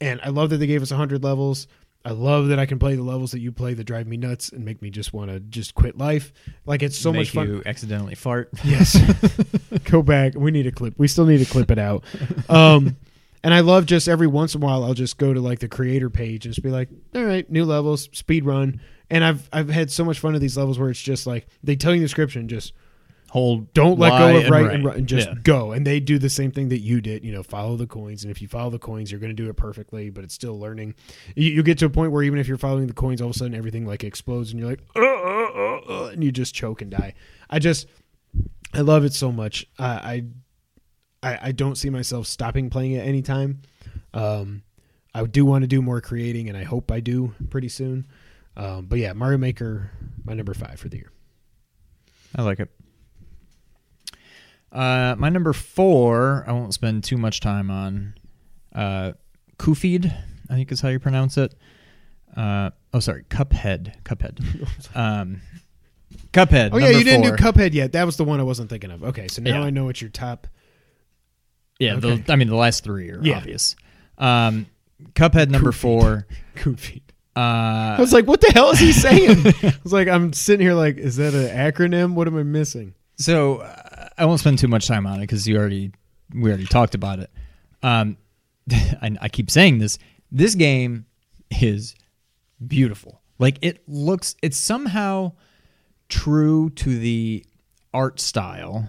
And 0.00 0.20
i 0.22 0.28
love 0.30 0.50
that 0.50 0.56
they 0.58 0.66
gave 0.66 0.82
us 0.82 0.90
100 0.90 1.22
levels 1.24 1.68
I 2.04 2.10
love 2.10 2.48
that 2.48 2.58
I 2.58 2.66
can 2.66 2.78
play 2.78 2.96
the 2.96 3.02
levels 3.02 3.30
that 3.30 3.40
you 3.40 3.52
play 3.52 3.74
that 3.74 3.84
drive 3.84 4.06
me 4.06 4.16
nuts 4.16 4.48
and 4.50 4.64
make 4.64 4.82
me 4.82 4.90
just 4.90 5.12
want 5.12 5.30
to 5.30 5.38
just 5.38 5.74
quit 5.74 5.96
life. 5.96 6.32
Like 6.66 6.82
it's 6.82 6.98
so 6.98 7.12
Make 7.12 7.20
much 7.20 7.30
fun. 7.30 7.48
You 7.48 7.62
accidentally 7.64 8.16
fart. 8.16 8.50
Yes. 8.64 8.98
Go 9.84 10.02
back. 10.02 10.34
We 10.34 10.50
need 10.50 10.66
a 10.66 10.72
clip. 10.72 10.94
We 10.98 11.06
still 11.06 11.26
need 11.26 11.38
to 11.38 11.44
clip 11.44 11.70
it 11.70 11.78
out. 11.78 12.04
Um, 12.48 12.96
and 13.44 13.54
I 13.54 13.60
love 13.60 13.86
just 13.86 14.08
every 14.08 14.26
once 14.26 14.54
in 14.54 14.62
a 14.62 14.64
while 14.64 14.84
I'll 14.84 14.94
just 14.94 15.18
go 15.18 15.32
to 15.32 15.40
like 15.40 15.58
the 15.58 15.68
creator 15.68 16.08
page 16.10 16.44
and 16.44 16.54
just 16.54 16.62
be 16.62 16.70
like, 16.70 16.88
all 17.14 17.24
right, 17.24 17.48
new 17.50 17.64
levels, 17.64 18.08
speed 18.12 18.44
run. 18.44 18.80
And 19.10 19.24
I've 19.24 19.48
I've 19.52 19.68
had 19.68 19.90
so 19.90 20.04
much 20.04 20.18
fun 20.20 20.34
of 20.34 20.40
these 20.40 20.56
levels 20.56 20.78
where 20.78 20.90
it's 20.90 21.00
just 21.00 21.26
like 21.26 21.46
they 21.62 21.76
tell 21.76 21.92
you 21.92 21.96
in 21.96 22.02
the 22.02 22.06
description 22.06 22.48
just 22.48 22.72
Hold. 23.32 23.72
don't 23.72 23.98
let 23.98 24.10
go 24.18 24.36
of 24.36 24.42
and 24.44 24.50
right, 24.50 24.70
and 24.74 24.84
right 24.84 24.96
and 24.98 25.06
just 25.06 25.26
Yeah. 25.26 25.34
go. 25.42 25.72
And 25.72 25.86
they 25.86 26.00
do 26.00 26.18
the 26.18 26.28
same 26.28 26.50
thing 26.50 26.68
that 26.68 26.80
you 26.80 27.00
did. 27.00 27.24
You 27.24 27.32
know, 27.32 27.42
follow 27.42 27.76
the 27.76 27.86
coins, 27.86 28.24
and 28.24 28.30
if 28.30 28.42
you 28.42 28.46
follow 28.46 28.68
the 28.68 28.78
coins, 28.78 29.10
you're 29.10 29.20
going 29.20 29.34
to 29.34 29.42
do 29.42 29.48
it 29.48 29.56
perfectly. 29.56 30.10
But 30.10 30.22
it's 30.24 30.34
still 30.34 30.60
learning. 30.60 30.94
You, 31.34 31.50
you 31.50 31.62
get 31.62 31.78
to 31.78 31.86
a 31.86 31.88
point 31.88 32.12
where 32.12 32.22
even 32.22 32.38
if 32.38 32.46
you're 32.46 32.58
following 32.58 32.88
the 32.88 32.92
coins, 32.92 33.22
all 33.22 33.30
of 33.30 33.34
a 33.34 33.38
sudden 33.38 33.54
everything 33.54 33.86
like 33.86 34.04
explodes, 34.04 34.50
and 34.50 34.60
you're 34.60 34.68
like, 34.68 34.80
uh, 34.94 35.00
uh, 35.00 35.04
uh, 35.04 35.80
uh, 35.88 36.10
and 36.12 36.22
you 36.22 36.30
just 36.30 36.54
choke 36.54 36.82
and 36.82 36.90
die. 36.90 37.14
I 37.48 37.58
just, 37.58 37.86
I 38.74 38.82
love 38.82 39.02
it 39.06 39.14
so 39.14 39.32
much. 39.32 39.66
I, 39.78 40.24
I, 41.22 41.30
I, 41.30 41.38
I 41.48 41.52
don't 41.52 41.76
see 41.76 41.88
myself 41.88 42.26
stopping 42.26 42.68
playing 42.68 42.92
it 42.92 43.06
anytime. 43.06 43.62
Um, 44.12 44.62
I 45.14 45.24
do 45.24 45.46
want 45.46 45.62
to 45.62 45.68
do 45.68 45.80
more 45.80 46.02
creating, 46.02 46.50
and 46.50 46.58
I 46.58 46.64
hope 46.64 46.92
I 46.92 47.00
do 47.00 47.34
pretty 47.48 47.70
soon. 47.70 48.06
Um, 48.58 48.84
but 48.84 48.98
yeah, 48.98 49.14
Mario 49.14 49.38
Maker, 49.38 49.90
my 50.22 50.34
number 50.34 50.52
five 50.52 50.78
for 50.78 50.90
the 50.90 50.98
year. 50.98 51.10
I 52.36 52.42
like 52.42 52.60
it. 52.60 52.68
Uh, 54.72 55.14
my 55.18 55.28
number 55.28 55.52
four, 55.52 56.44
I 56.46 56.52
won't 56.52 56.72
spend 56.74 57.04
too 57.04 57.16
much 57.18 57.40
time 57.40 57.70
on. 57.70 58.14
Uh, 58.74 59.12
Kufid, 59.58 60.12
I 60.48 60.54
think 60.54 60.72
is 60.72 60.80
how 60.80 60.88
you 60.88 60.98
pronounce 60.98 61.36
it. 61.36 61.54
Uh, 62.36 62.70
oh, 62.94 63.00
sorry, 63.00 63.24
Cuphead. 63.24 64.02
Cuphead. 64.04 64.38
Um, 64.94 65.42
Cuphead. 66.32 66.70
Oh 66.72 66.78
yeah, 66.78 66.88
you 66.90 67.04
didn't 67.04 67.26
four. 67.26 67.36
do 67.36 67.42
Cuphead 67.42 67.74
yet. 67.74 67.92
That 67.92 68.04
was 68.04 68.16
the 68.16 68.24
one 68.24 68.40
I 68.40 68.42
wasn't 68.42 68.70
thinking 68.70 68.90
of. 68.90 69.02
Okay, 69.04 69.28
so 69.28 69.42
now 69.42 69.60
Yeah. 69.60 69.66
I 69.66 69.70
know 69.70 69.84
what 69.84 70.00
your 70.00 70.10
top. 70.10 70.46
Yeah, 71.78 71.94
Okay. 71.96 72.16
the, 72.16 72.32
I 72.32 72.36
mean 72.36 72.48
the 72.48 72.56
last 72.56 72.84
three 72.84 73.10
are 73.10 73.20
Yeah. 73.22 73.38
obvious. 73.38 73.76
Um, 74.18 74.66
Cuphead 75.14 75.50
number 75.50 75.72
Kufid. 75.72 75.74
four. 75.74 76.26
Goofy. 76.62 77.02
Uh, 77.34 77.40
I 77.40 77.96
was 77.98 78.12
like, 78.12 78.26
what 78.26 78.40
the 78.42 78.52
hell 78.52 78.70
is 78.70 78.78
he 78.78 78.92
saying? 78.92 79.38
I 79.62 79.74
was 79.82 79.92
like, 79.92 80.06
I'm 80.08 80.32
sitting 80.34 80.64
here 80.64 80.74
like, 80.74 80.98
is 80.98 81.16
that 81.16 81.32
an 81.34 81.48
acronym? 81.48 82.12
What 82.14 82.26
am 82.28 82.36
I 82.36 82.42
missing? 82.42 82.94
So 83.16 83.56
uh, 83.56 83.91
I 84.18 84.24
won't 84.24 84.40
spend 84.40 84.58
too 84.58 84.68
much 84.68 84.86
time 84.86 85.06
on 85.06 85.18
it 85.18 85.22
because 85.22 85.46
you 85.46 85.56
already 85.56 85.92
we 86.34 86.48
already 86.50 86.66
talked 86.66 86.94
about 86.94 87.18
it. 87.18 87.30
Um, 87.82 88.16
I, 88.70 89.16
I 89.20 89.28
keep 89.28 89.50
saying 89.50 89.78
this. 89.78 89.98
This 90.30 90.54
game 90.54 91.06
is 91.50 91.94
beautiful. 92.66 93.20
Like 93.38 93.58
it 93.62 93.82
looks. 93.88 94.36
It's 94.42 94.56
somehow 94.56 95.32
true 96.08 96.70
to 96.70 96.98
the 96.98 97.44
art 97.94 98.20
style 98.20 98.86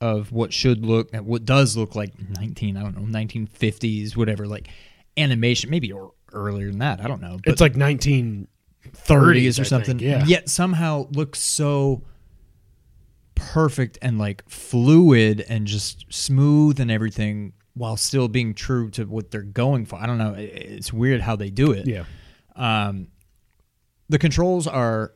of 0.00 0.32
what 0.32 0.52
should 0.52 0.84
look 0.84 1.12
what 1.14 1.44
does 1.44 1.76
look 1.76 1.96
like 1.96 2.12
19 2.38 2.76
i 2.76 2.82
don't 2.82 2.96
know 2.96 3.18
1950s 3.18 4.16
whatever 4.16 4.46
like 4.46 4.68
animation 5.16 5.70
maybe 5.70 5.90
or 5.90 6.12
earlier 6.32 6.70
than 6.70 6.78
that 6.78 7.00
i 7.00 7.08
don't 7.08 7.20
know 7.20 7.38
but 7.44 7.52
it's 7.52 7.60
like 7.60 7.74
1930s 7.74 9.60
or 9.60 9.64
something. 9.64 9.98
think, 9.98 10.00
Yeah. 10.02 10.24
Yet 10.24 10.48
somehow 10.48 11.08
looks 11.10 11.40
so 11.40 12.02
perfect 13.38 13.98
and 14.02 14.18
like 14.18 14.46
fluid 14.48 15.44
and 15.48 15.66
just 15.66 16.04
smooth 16.10 16.78
and 16.80 16.90
everything 16.90 17.54
while 17.74 17.96
still 17.96 18.28
being 18.28 18.54
true 18.54 18.90
to 18.90 19.04
what 19.04 19.30
they're 19.30 19.42
going 19.42 19.86
for. 19.86 19.96
I 19.96 20.06
don't 20.06 20.18
know. 20.18 20.34
It's 20.36 20.92
weird 20.92 21.20
how 21.20 21.36
they 21.36 21.48
do 21.48 21.70
it. 21.70 21.86
Yeah. 21.86 22.04
Um, 22.56 23.08
the 24.08 24.18
controls 24.18 24.66
are 24.66 25.14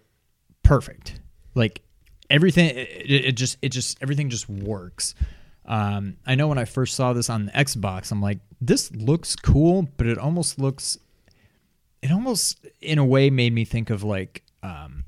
perfect. 0.62 1.20
Like 1.54 1.82
everything, 2.30 2.70
it, 2.70 3.10
it 3.10 3.32
just, 3.32 3.58
it 3.62 3.70
just, 3.70 3.98
everything 4.00 4.30
just 4.30 4.48
works. 4.48 5.14
Um, 5.66 6.16
I 6.24 6.36
know 6.36 6.48
when 6.48 6.58
I 6.58 6.64
first 6.64 6.94
saw 6.94 7.12
this 7.12 7.28
on 7.28 7.46
the 7.46 7.52
Xbox, 7.52 8.12
I'm 8.12 8.22
like, 8.22 8.38
this 8.60 8.92
looks 8.92 9.34
cool, 9.34 9.88
but 9.96 10.06
it 10.06 10.18
almost 10.18 10.58
looks, 10.58 10.98
it 12.00 12.12
almost 12.12 12.64
in 12.80 12.98
a 12.98 13.04
way 13.04 13.28
made 13.30 13.52
me 13.52 13.64
think 13.64 13.90
of 13.90 14.04
like 14.04 14.44
um, 14.62 15.04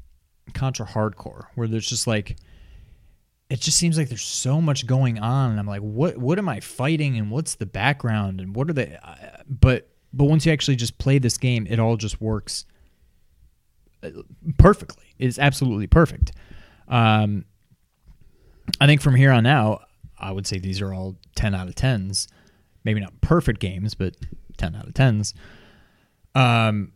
Contra 0.55 0.87
Hard 0.87 1.17
Corps, 1.17 1.51
where 1.55 1.69
there's 1.69 1.89
just 1.89 2.07
like, 2.07 2.37
it 3.51 3.61
just 3.61 3.79
seems 3.79 3.99
like 3.99 4.09
there's 4.09 4.23
so 4.23 4.61
much 4.61 4.87
going 4.87 5.19
on, 5.19 5.51
and 5.51 5.61
I'm 5.61 5.67
like, 5.67 5.83
what, 5.83 6.17
what 6.17 6.39
am 6.39 6.49
I 6.49 6.61
fighting, 6.61 7.17
and 7.19 7.31
what's 7.31 7.57
the 7.57 7.67
background, 7.67 8.41
and 8.41 8.55
what 8.55 8.71
are 8.71 8.73
they? 8.73 8.99
Uh, 9.03 9.15
but, 9.49 9.89
but 10.13 10.25
once 10.25 10.47
you 10.47 10.53
actually 10.53 10.77
just 10.77 10.99
play 10.99 11.19
this 11.19 11.37
game, 11.37 11.67
it 11.69 11.79
all 11.79 11.97
just 11.97 12.21
works 12.21 12.65
uh, 14.03 14.11
perfectly. 14.59 15.15
It's 15.19 15.39
absolutely 15.39 15.87
perfect. 15.87 16.33
Um, 16.89 17.45
I 18.81 18.87
think 18.87 19.03
from 19.03 19.15
here 19.15 19.31
on 19.31 19.47
out, 19.47 19.83
I 20.19 20.31
would 20.31 20.47
say 20.47 20.59
these 20.59 20.81
are 20.81 20.93
all 20.93 21.17
10 21.37 21.55
out 21.55 21.69
of 21.69 21.75
10s. 21.75 22.29
Maybe 22.83 23.01
not 23.01 23.21
perfect 23.21 23.61
games, 23.61 23.95
but 23.95 24.17
10 24.57 24.75
out 24.75 24.87
of 24.87 24.95
10s. 24.95 25.35
Um, 26.35 26.93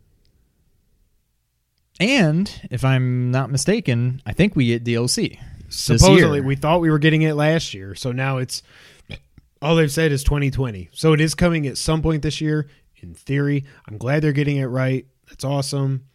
and 1.99 2.67
if 2.71 2.83
I'm 2.83 3.31
not 3.31 3.51
mistaken, 3.51 4.21
I 4.25 4.33
think 4.33 4.55
we 4.55 4.67
get 4.67 4.83
DLC. 4.83 5.39
Supposedly, 5.69 6.41
we 6.41 6.55
thought 6.55 6.81
we 6.81 6.89
were 6.89 6.99
getting 6.99 7.21
it 7.23 7.33
last 7.33 7.73
year, 7.73 7.95
so 7.95 8.11
now 8.11 8.37
it's 8.37 8.61
all 9.61 9.75
they've 9.75 9.91
said 9.91 10.11
is 10.11 10.23
2020. 10.23 10.89
So 10.93 11.13
it 11.13 11.21
is 11.21 11.35
coming 11.35 11.67
at 11.67 11.77
some 11.77 12.01
point 12.01 12.21
this 12.23 12.41
year. 12.41 12.67
In 13.01 13.13
theory, 13.13 13.63
I'm 13.87 13.97
glad 13.97 14.21
they're 14.23 14.31
getting 14.33 14.57
it 14.57 14.65
right. 14.65 15.05
That's 15.29 15.43
awesome. 15.45 16.05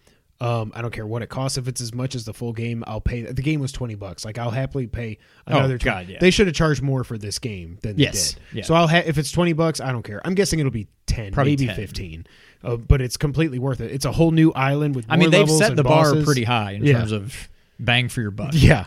Um, 0.41 0.73
I 0.75 0.83
don't 0.83 0.91
care 0.93 1.07
what 1.07 1.23
it 1.23 1.29
costs. 1.29 1.57
If 1.57 1.69
it's 1.69 1.81
as 1.81 1.95
much 1.95 2.15
as 2.15 2.25
the 2.25 2.35
full 2.35 2.53
game, 2.53 2.83
I'll 2.87 3.01
pay. 3.01 3.23
The 3.23 3.41
game 3.41 3.61
was 3.61 3.71
twenty 3.73 3.95
bucks. 3.95 4.25
Like 4.25 4.37
I'll 4.37 4.51
happily 4.51 4.87
pay 4.87 5.19
Oh, 5.47 5.57
another. 5.57 5.79
20. 5.79 5.85
God, 5.85 6.09
yeah. 6.13 6.19
They 6.21 6.31
should 6.31 6.47
have 6.49 6.57
charged 6.57 6.83
more 6.83 7.05
for 7.05 7.17
this 7.17 7.39
game 7.39 7.79
than 7.83 7.97
Yes, 7.99 8.33
they 8.33 8.41
did. 8.41 8.57
yeah. 8.59 8.65
So 8.65 8.75
I'll 8.75 8.89
ha- 8.89 9.03
if 9.07 9.17
it's 9.17 9.31
twenty 9.31 9.53
bucks, 9.53 9.81
I 9.81 9.93
don't 9.93 10.03
care. 10.03 10.21
I'm 10.27 10.35
guessing 10.35 10.59
it'll 10.59 10.73
be 10.73 10.89
ten, 11.07 11.33
Probably 11.33 11.53
maybe 11.53 11.67
10. 11.69 11.77
fifteen. 11.77 12.27
Uh, 12.63 12.77
but 12.77 13.01
it's 13.01 13.17
completely 13.17 13.59
worth 13.59 13.81
it. 13.81 13.93
It's 13.93 14.05
a 14.05 14.13
whole 14.13 14.33
new 14.33 14.53
island 14.53 14.97
with. 14.97 15.07
I 15.09 15.17
mean, 15.17 15.31
they've 15.31 15.49
set 15.51 15.77
the 15.77 15.85
bar 15.85 16.15
pretty 16.25 16.45
high 16.45 16.73
in 16.73 16.85
Yeah. 16.85 16.99
terms 16.99 17.13
of 17.13 17.49
bang 17.79 18.09
for 18.09 18.21
your 18.21 18.31
buck. 18.33 18.51
Yeah, 18.53 18.87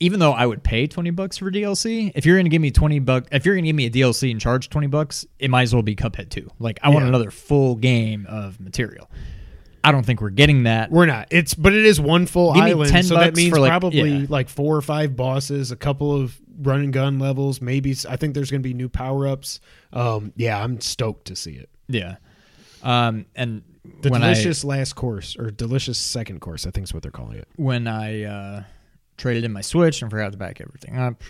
Even 0.00 0.18
though 0.18 0.32
I 0.32 0.46
would 0.46 0.62
pay 0.62 0.86
twenty 0.86 1.10
bucks 1.10 1.36
for 1.38 1.50
DLC, 1.50 2.10
if 2.14 2.24
you're 2.24 2.36
going 2.36 2.46
to 2.46 2.50
give 2.50 2.62
me 2.62 2.70
twenty 2.70 2.98
bucks, 2.98 3.28
if 3.32 3.44
you're 3.44 3.54
going 3.54 3.64
to 3.64 3.68
give 3.68 3.76
me 3.76 3.86
a 3.86 3.90
DLC 3.90 4.30
and 4.30 4.40
charge 4.40 4.68
twenty 4.70 4.86
bucks, 4.86 5.26
it 5.38 5.50
might 5.50 5.62
as 5.62 5.74
well 5.74 5.82
be 5.82 5.94
Cuphead 5.94 6.30
too. 6.30 6.50
Like 6.58 6.78
I 6.82 6.88
want 6.88 7.04
another 7.04 7.30
full 7.30 7.76
game 7.76 8.26
of 8.28 8.58
material. 8.60 9.10
I 9.82 9.92
don't 9.92 10.04
think 10.04 10.20
we're 10.20 10.30
getting 10.30 10.64
that. 10.64 10.90
we're 10.90 11.06
not. 11.06 11.28
It's 11.30 11.54
but 11.54 11.72
it 11.74 11.84
is 11.86 12.00
one 12.00 12.26
full 12.26 12.52
Give 12.52 12.62
island, 12.64 12.90
10 12.90 13.02
so 13.04 13.14
that 13.14 13.34
means 13.34 13.56
like- 13.56 13.70
probably 13.70 14.10
yeah. 14.10 14.26
like 14.28 14.48
four 14.48 14.76
or 14.76 14.82
five 14.82 15.16
bosses, 15.16 15.70
a 15.70 15.76
couple 15.76 16.14
of 16.14 16.38
run 16.60 16.80
and 16.80 16.92
gun 16.92 17.18
levels. 17.18 17.60
Maybe 17.62 17.96
I 18.08 18.16
think 18.16 18.34
there's 18.34 18.50
going 18.50 18.62
to 18.62 18.68
be 18.68 18.74
new 18.74 18.88
power 18.90 19.26
ups. 19.26 19.60
Um, 19.92 20.32
yeah, 20.36 20.62
I'm 20.62 20.80
stoked 20.80 21.26
to 21.28 21.36
see 21.36 21.52
it. 21.52 21.70
Yeah. 21.88 22.16
Um, 22.82 23.24
and 23.34 23.62
The 24.02 24.10
delicious 24.10 24.64
last 24.64 24.94
course 24.94 25.36
or 25.38 25.50
delicious 25.50 25.98
second 25.98 26.40
course, 26.40 26.66
I 26.66 26.70
think 26.70 26.84
is 26.84 26.94
what 26.94 27.02
they're 27.02 27.10
calling 27.12 27.38
it. 27.38 27.48
When 27.56 27.86
I 27.86 28.24
uh, 28.24 28.62
traded 29.20 29.44
in 29.44 29.52
my 29.52 29.60
Switch 29.60 30.02
and 30.02 30.10
forgot 30.10 30.32
to 30.32 30.38
back 30.38 30.60
everything 30.60 30.96
up, 30.98 31.22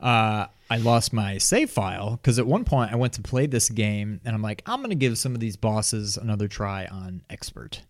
uh, 0.00 0.46
I 0.70 0.76
lost 0.78 1.12
my 1.12 1.36
save 1.38 1.70
file 1.70 2.12
because 2.12 2.38
at 2.38 2.46
one 2.46 2.64
point 2.64 2.92
I 2.92 2.96
went 2.96 3.12
to 3.14 3.22
play 3.22 3.46
this 3.46 3.68
game 3.68 4.20
and 4.24 4.34
I'm 4.34 4.40
like, 4.42 4.62
I'm 4.64 4.80
gonna 4.80 4.94
give 4.94 5.18
some 5.18 5.34
of 5.34 5.40
these 5.40 5.56
bosses 5.56 6.16
another 6.16 6.48
try 6.48 6.86
on 6.86 7.22
expert. 7.28 7.82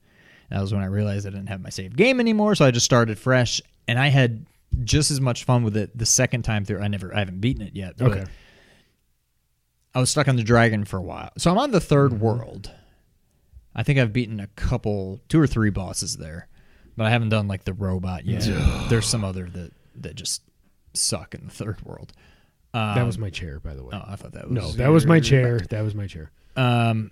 And 0.51 0.59
that 0.59 0.63
was 0.63 0.73
when 0.75 0.83
I 0.83 0.87
realized 0.87 1.27
I 1.27 1.31
didn't 1.31 1.47
have 1.49 1.61
my 1.63 1.71
save 1.71 1.95
game 1.97 2.19
anymore, 2.19 2.55
so 2.57 2.65
I 2.65 2.71
just 2.73 2.85
started 2.85 3.19
fresh 3.19 3.61
and 3.87 3.99
I 3.99 4.09
had 4.09 4.45
just 4.85 5.11
as 5.11 5.21
much 5.21 5.45
fun 5.45 5.63
with 5.63 5.77
it 5.77 5.97
the 5.97 6.07
second 6.07 6.43
time 6.43 6.65
through. 6.65 6.81
I 6.81 6.89
never, 6.89 7.15
I 7.15 7.21
haven't 7.21 7.41
beaten 7.41 7.63
it 7.63 7.75
yet. 7.77 8.01
Okay. 8.01 8.25
I 9.95 10.01
was 10.01 10.11
stuck 10.11 10.29
on 10.29 10.37
the 10.37 10.43
dragon 10.43 10.85
for 10.85 10.97
a 10.97 11.03
while. 11.03 11.31
So 11.37 11.51
I'm 11.51 11.59
on 11.59 11.71
the 11.71 11.79
3rd 11.79 12.11
Mm-hmm. 12.11 12.19
world. 12.21 12.71
I 13.75 13.83
think 13.83 13.99
I've 13.99 14.13
beaten 14.13 14.41
a 14.41 14.47
couple, 14.49 15.21
two 15.29 15.41
or 15.41 15.47
three 15.47 15.71
bosses 15.71 16.17
there, 16.17 16.49
but 16.97 17.07
I 17.07 17.11
haven't 17.11 17.31
done 17.31 17.49
like 17.49 17.65
the 17.65 17.73
robot 17.73 18.25
yet. 18.27 18.43
There's 18.89 19.07
some 19.07 19.25
other 19.25 19.49
that 19.51 19.73
that 19.97 20.15
just 20.15 20.43
suck 20.95 21.35
in 21.35 21.45
the 21.47 21.51
third 21.53 21.83
world. 21.83 22.13
Um, 22.75 22.95
that 22.95 23.05
was 23.07 23.19
my 23.19 23.31
chair, 23.31 23.61
by 23.61 23.75
the 23.75 23.83
way. 23.85 23.91
Oh, 23.93 24.03
I 24.07 24.17
thought 24.17 24.33
that 24.33 24.49
was 24.49 24.53
no, 24.53 24.73
that 24.73 24.89
was 24.89 25.07
my 25.07 25.17
your- 25.17 25.23
chair. 25.23 25.59
That 25.71 25.83
was 25.83 25.95
my 25.95 26.07
chair. 26.07 26.31
Um, 26.57 27.11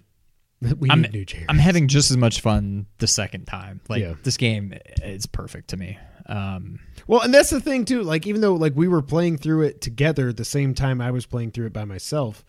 we 0.79 0.89
I'm- 0.91 1.03
new 1.13 1.25
chairs. 1.25 1.47
I'm 1.49 1.59
having 1.59 1.89
just 1.89 2.11
as 2.11 2.17
much 2.17 2.41
fun 2.41 2.87
the 2.99 3.07
second 3.07 3.47
time. 3.47 3.81
Like 3.89 4.01
Yeah. 4.03 4.15
this 4.23 4.37
game 4.37 4.75
is 5.03 5.27
perfect 5.27 5.69
to 5.71 5.77
me. 5.77 5.99
Um, 6.27 6.79
Well, 7.07 7.23
and 7.23 7.35
that's 7.35 7.51
the 7.51 7.61
thing 7.61 7.85
too. 7.85 8.03
Like, 8.03 8.27
even 8.27 8.41
though 8.41 8.55
like 8.55 8.75
we 8.77 8.87
were 8.89 9.03
playing 9.03 9.39
through 9.39 9.63
it 9.63 9.81
together 9.81 10.29
at 10.29 10.37
the 10.37 10.45
same 10.45 10.75
time, 10.75 11.01
I 11.01 11.11
was 11.11 11.27
playing 11.27 11.51
through 11.53 11.67
it 11.67 11.73
by 11.73 11.85
myself. 11.85 12.45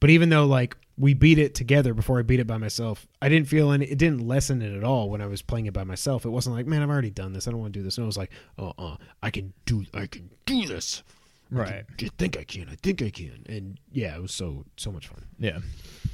But 0.00 0.10
even 0.10 0.30
though 0.30 0.46
like 0.46 0.76
we 1.00 1.14
beat 1.14 1.38
it 1.38 1.54
together 1.54 1.94
before 1.94 2.18
I 2.18 2.22
beat 2.22 2.40
it 2.40 2.46
by 2.46 2.58
myself, 2.58 3.06
I 3.22 3.28
didn't 3.30 3.48
feel 3.48 3.72
any. 3.72 3.86
It 3.86 3.96
didn't 3.98 4.20
lessen 4.20 4.60
it 4.60 4.76
at 4.76 4.84
all 4.84 5.08
when 5.08 5.22
I 5.22 5.26
was 5.26 5.40
playing 5.40 5.64
it 5.66 5.72
by 5.72 5.82
myself. 5.84 6.26
It 6.26 6.28
wasn't 6.28 6.54
like, 6.56 6.66
man, 6.66 6.82
I've 6.82 6.90
already 6.90 7.10
done 7.10 7.32
this. 7.32 7.48
I 7.48 7.50
don't 7.50 7.60
want 7.60 7.72
to 7.72 7.78
do 7.80 7.82
this. 7.82 7.96
And 7.96 8.04
it 8.04 8.06
was 8.06 8.18
like, 8.18 8.30
oh, 8.58 8.74
uh, 8.78 8.96
I 9.22 9.30
can 9.30 9.54
do. 9.64 9.84
I 9.94 10.06
can 10.06 10.28
do 10.44 10.66
this. 10.66 11.02
right. 11.50 11.84
I 12.00 12.08
think 12.18 12.36
I 12.36 12.44
can. 12.44 12.68
I 12.68 12.74
think 12.76 13.00
I 13.02 13.08
can. 13.10 13.44
And 13.48 13.78
yeah, 13.90 14.14
it 14.14 14.20
was 14.22 14.32
so 14.32 14.66
so 14.76 14.92
much 14.92 15.08
fun. 15.08 15.24
Yeah. 15.38 15.58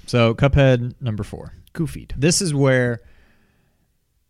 So 0.06 0.34
Cuphead 0.34 0.94
number 1.00 1.24
four. 1.24 1.52
Goofied. 1.74 2.12
This 2.16 2.40
is 2.40 2.54
where 2.54 3.00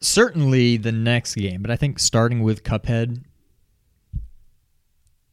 certainly 0.00 0.76
the 0.78 0.92
next 0.92 1.34
game, 1.34 1.62
but 1.62 1.70
I 1.70 1.76
think 1.76 1.98
starting 1.98 2.42
with 2.42 2.62
Cuphead, 2.64 3.22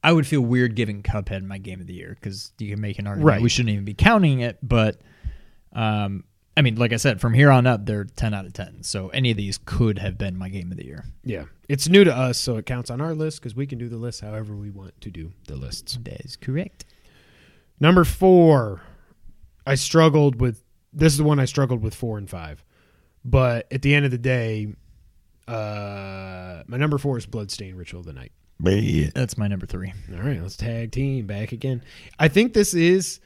I 0.04 0.12
would 0.12 0.28
feel 0.28 0.42
weird 0.42 0.76
giving 0.76 1.02
Cuphead 1.02 1.44
my 1.44 1.58
game 1.58 1.80
of 1.80 1.88
the 1.88 1.94
year 1.94 2.18
because 2.20 2.52
you 2.60 2.70
can 2.70 2.82
make 2.82 3.00
an 3.00 3.08
argument 3.08 3.28
Right. 3.28 3.42
we 3.42 3.50
shouldn't 3.50 3.72
even 3.74 3.86
be 3.86 3.94
counting 3.94 4.42
it. 4.42 4.58
But 4.62 5.00
um, 5.74 6.24
I 6.56 6.62
mean, 6.62 6.76
like 6.76 6.94
I 6.94 6.98
said, 6.98 7.20
from 7.20 7.34
here 7.34 7.50
on 7.50 7.66
up, 7.66 7.86
they're 7.86 8.04
ten 8.04 8.34
out 8.34 8.46
of 8.46 8.54
ten. 8.54 8.84
So 8.84 9.10
any 9.10 9.32
of 9.32 9.38
these 9.38 9.60
could 9.66 9.98
have 10.00 10.18
been 10.18 10.38
my 10.38 10.50
game 10.50 10.72
of 10.72 10.78
the 10.78 10.86
year. 10.86 11.06
Yeah, 11.24 11.46
it's 11.68 11.90
new 11.90 12.04
to 12.04 12.16
us, 12.16 12.38
so 12.38 12.58
it 12.58 12.66
counts 12.66 12.90
on 12.90 13.02
our 13.02 13.16
list 13.16 13.40
because 13.40 13.56
we 13.56 13.66
can 13.66 13.80
do 13.80 13.90
the 13.90 13.98
list 13.98 14.22
however 14.22 14.56
we 14.56 14.70
want 14.70 15.00
to 15.02 15.10
do 15.10 15.32
the 15.48 15.56
lists. 15.56 15.98
That 16.04 16.22
is 16.22 16.36
correct. 16.36 16.86
Number 17.80 18.04
four, 18.04 18.82
I 19.66 19.76
struggled 19.76 20.40
with. 20.40 20.64
This 20.92 21.14
is 21.14 21.18
the 21.18 21.24
one 21.24 21.40
I 21.40 21.46
struggled 21.46 21.82
with 21.82 21.96
four 21.96 22.20
and 22.20 22.30
five, 22.30 22.64
but 23.26 23.66
at 23.72 23.82
the 23.82 23.96
end 23.96 24.06
of 24.06 24.12
the 24.12 24.20
day, 24.20 24.68
uh, 25.48 26.62
my 26.68 26.78
number 26.78 27.00
four 27.00 27.18
is 27.18 27.26
Bloodstained 27.26 27.78
Ritual 27.78 28.02
of 28.02 28.06
the 28.06 28.14
Night. 28.14 28.32
That's 29.16 29.38
my 29.40 29.48
number 29.48 29.66
three. 29.66 29.92
All 30.14 30.22
right, 30.22 30.40
let's 30.40 30.56
tag 30.56 30.92
team 30.92 31.26
back 31.26 31.52
again. 31.52 31.84
I 32.20 32.28
think 32.28 32.54
this 32.54 32.76
is 32.76 33.20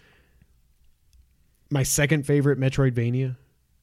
my 1.70 1.84
second 1.84 2.26
favorite 2.26 2.60
Metroidvania. 2.60 3.36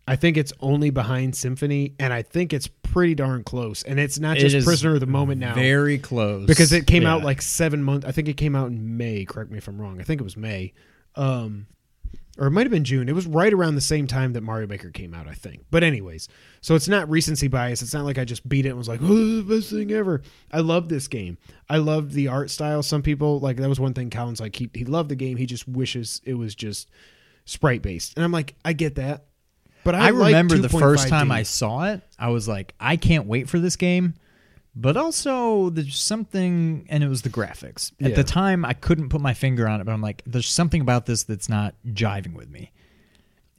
I 0.07 0.17
think 0.17 0.37
it's 0.37 0.53
only 0.61 0.91
behind 0.91 1.35
Symphony, 1.35 1.95
and 1.99 2.13
I 2.13 2.23
think 2.23 2.53
it's 2.53 2.67
pretty 2.67 3.15
darn 3.15 3.43
close. 3.43 3.83
And 3.83 3.99
it's 3.99 4.19
not 4.19 4.37
just 4.37 4.55
is 4.55 4.65
Prisoner 4.65 4.95
of 4.95 5.01
the 5.01 5.07
Moment 5.07 5.41
now. 5.41 5.55
Very 5.55 5.99
close 5.99 6.47
because 6.47 6.73
it 6.73 6.87
came 6.87 7.07
out 7.07 7.23
like 7.23 7.41
seven 7.41 7.83
months. 7.83 8.07
I 8.07 8.13
think 8.13 8.29
it 8.29 8.37
came 8.37 8.55
out 8.55 8.69
in 8.69 8.99
May. 8.99 9.25
Correct 9.25 9.51
me 9.51 9.59
if 9.59 9.67
I'm 9.67 9.81
wrong. 9.81 10.01
I 10.01 10.05
think 10.05 10.21
it 10.21 10.25
was 10.25 10.37
May, 10.37 10.75
um, 11.17 11.67
or 12.37 12.49
it 12.49 12.51
might 12.51 12.67
have 12.67 12.71
been 12.71 12.85
June. 12.85 13.09
It 13.09 13.15
was 13.15 13.27
right 13.27 13.53
around 13.53 13.77
the 13.77 13.81
same 13.81 14.07
time 14.07 14.35
that 14.35 14.43
Mario 14.43 14.67
Maker 14.67 14.91
came 14.91 15.15
out. 15.15 15.27
I 15.27 15.33
think. 15.33 15.65
But 15.71 15.83
anyways, 15.83 16.29
so 16.61 16.75
it's 16.75 16.89
not 16.89 17.09
recency 17.09 17.49
bias. 17.49 17.81
It's 17.81 17.95
not 17.95 18.05
like 18.05 18.19
I 18.19 18.27
just 18.27 18.47
beat 18.47 18.67
it 18.67 18.71
and 18.71 18.79
was 18.79 18.89
like, 18.89 19.01
"Oh, 19.03 19.07
the 19.37 19.43
best 19.43 19.71
thing 19.71 19.91
ever." 19.91 20.21
I 20.53 20.61
love 20.61 20.91
this 20.91 21.09
game. 21.09 21.39
I 21.71 21.79
love 21.79 22.13
the 22.13 22.29
art 22.29 22.51
style. 22.51 22.83
Some 22.83 23.01
people 23.01 23.41
like 23.41 23.57
that 23.57 23.69
was 23.71 23.81
one 23.81 23.95
thing. 23.95 24.11
Colin's 24.11 24.41
like 24.41 24.55
he 24.55 24.69
he 24.75 24.85
loved 24.85 25.09
the 25.09 25.17
game. 25.17 25.39
He 25.39 25.47
just 25.47 25.67
wishes 25.67 26.21
it 26.27 26.35
was 26.35 26.55
just 26.55 26.91
sprite 27.45 27.83
based. 27.83 28.15
And 28.17 28.25
I'm 28.25 28.33
like, 28.33 28.55
I 28.65 28.73
get 28.73 28.97
that. 28.97 29.27
But 29.85 29.95
I, 29.95 30.09
I 30.09 30.11
like 30.11 30.29
remember 30.29 30.57
the 30.59 30.69
first 30.69 31.09
time 31.09 31.31
I 31.31 31.43
saw 31.43 31.85
it, 31.93 32.01
I 32.19 32.29
was 32.29 32.49
like, 32.49 32.75
I 32.81 32.97
can't 32.97 33.27
wait 33.27 33.49
for 33.49 33.59
this 33.59 33.77
game. 33.77 34.15
But 34.77 34.97
also, 34.97 35.71
there's 35.71 35.97
something, 35.97 36.87
and 36.89 37.05
it 37.05 37.09
was 37.09 37.23
the 37.23 37.29
graphics. 37.29 37.93
At 38.01 38.11
Yeah. 38.11 38.17
the 38.17 38.25
time, 38.25 38.65
I 38.65 38.73
couldn't 38.73 39.09
put 39.11 39.21
my 39.21 39.33
finger 39.35 39.69
on 39.69 39.81
it, 39.81 39.85
but 39.85 39.93
I'm 39.93 40.01
like, 40.01 40.23
there's 40.27 40.49
something 40.49 40.81
about 40.81 41.07
this 41.07 41.23
that's 41.23 41.49
not 41.49 41.75
jiving 41.87 42.33
with 42.35 42.51
me. 42.51 42.73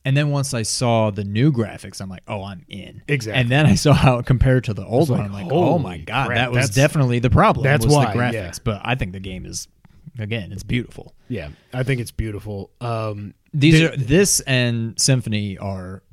And 0.04 0.16
then 0.18 0.30
once 0.30 0.54
I 0.54 0.64
saw 0.64 1.12
the 1.12 1.24
new 1.24 1.52
graphics, 1.54 2.02
I'm 2.02 2.10
like, 2.10 2.24
oh, 2.28 2.44
I'm 2.44 2.66
in. 2.68 3.02
Exactly. 3.08 3.40
And 3.40 3.50
then 3.50 3.66
I 3.66 3.76
saw 3.76 3.94
how 3.94 4.18
it 4.20 4.26
compared 4.26 4.66
to 4.66 4.74
the 4.74 4.86
old 4.86 5.10
one. 5.10 5.20
like, 5.20 5.28
I'm 5.28 5.34
like, 5.34 5.48
oh 5.52 5.80
my 5.80 5.98
god, 6.00 6.28
crap, 6.28 6.38
that 6.38 6.52
was 6.52 6.70
definitely 6.70 7.20
the 7.20 7.30
problem. 7.30 7.64
that's 7.64 7.86
was 7.86 7.96
why, 7.96 8.12
the 8.12 8.20
graphics. 8.20 8.34
yeah. 8.34 8.52
But 8.64 8.82
I 8.84 8.96
think 8.96 9.14
the 9.14 9.20
game 9.22 9.46
is, 9.46 9.68
again, 10.20 10.52
it's 10.52 10.64
beautiful. 10.64 11.14
Yeah, 11.30 11.50
I 11.74 11.84
think 11.84 12.02
it's 12.02 12.12
beautiful. 12.12 12.72
Um, 12.82 13.34
These 13.56 13.80
the- 13.80 13.94
are 13.94 13.98
this 13.98 14.40
and 14.42 15.00
Symphony 15.00 15.58
are 15.58 16.04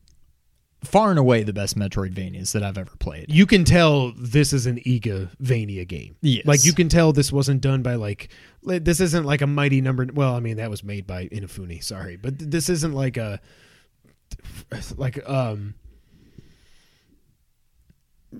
far 0.84 1.10
and 1.10 1.18
away 1.18 1.42
the 1.44 1.52
best 1.52 1.78
Metroidvanias 1.78 2.52
that 2.52 2.62
I've 2.64 2.76
ever 2.76 2.90
played. 2.98 3.26
you 3.28 3.46
can 3.46 3.64
tell 3.64 4.12
this 4.18 4.52
is 4.52 4.66
an 4.66 4.80
Igavania 4.84 5.86
game. 5.86 6.16
Yes. 6.22 6.44
Like 6.44 6.64
you 6.64 6.72
can 6.72 6.88
tell 6.88 7.12
this 7.12 7.30
wasn't 7.30 7.60
done 7.60 7.82
by 7.82 7.94
like 7.94 8.30
this 8.64 8.98
isn't 9.00 9.24
like 9.24 9.42
a 9.42 9.46
mighty 9.46 9.80
number. 9.80 10.06
Well, 10.12 10.34
I 10.34 10.40
mean 10.40 10.56
that 10.56 10.70
was 10.70 10.82
made 10.82 11.06
by 11.06 11.28
Inafune. 11.28 11.82
Sorry, 11.84 12.16
but 12.16 12.38
this 12.38 12.68
isn't 12.68 12.94
like 12.94 13.16
a 13.16 13.40
like 14.96 15.18
um 15.28 15.74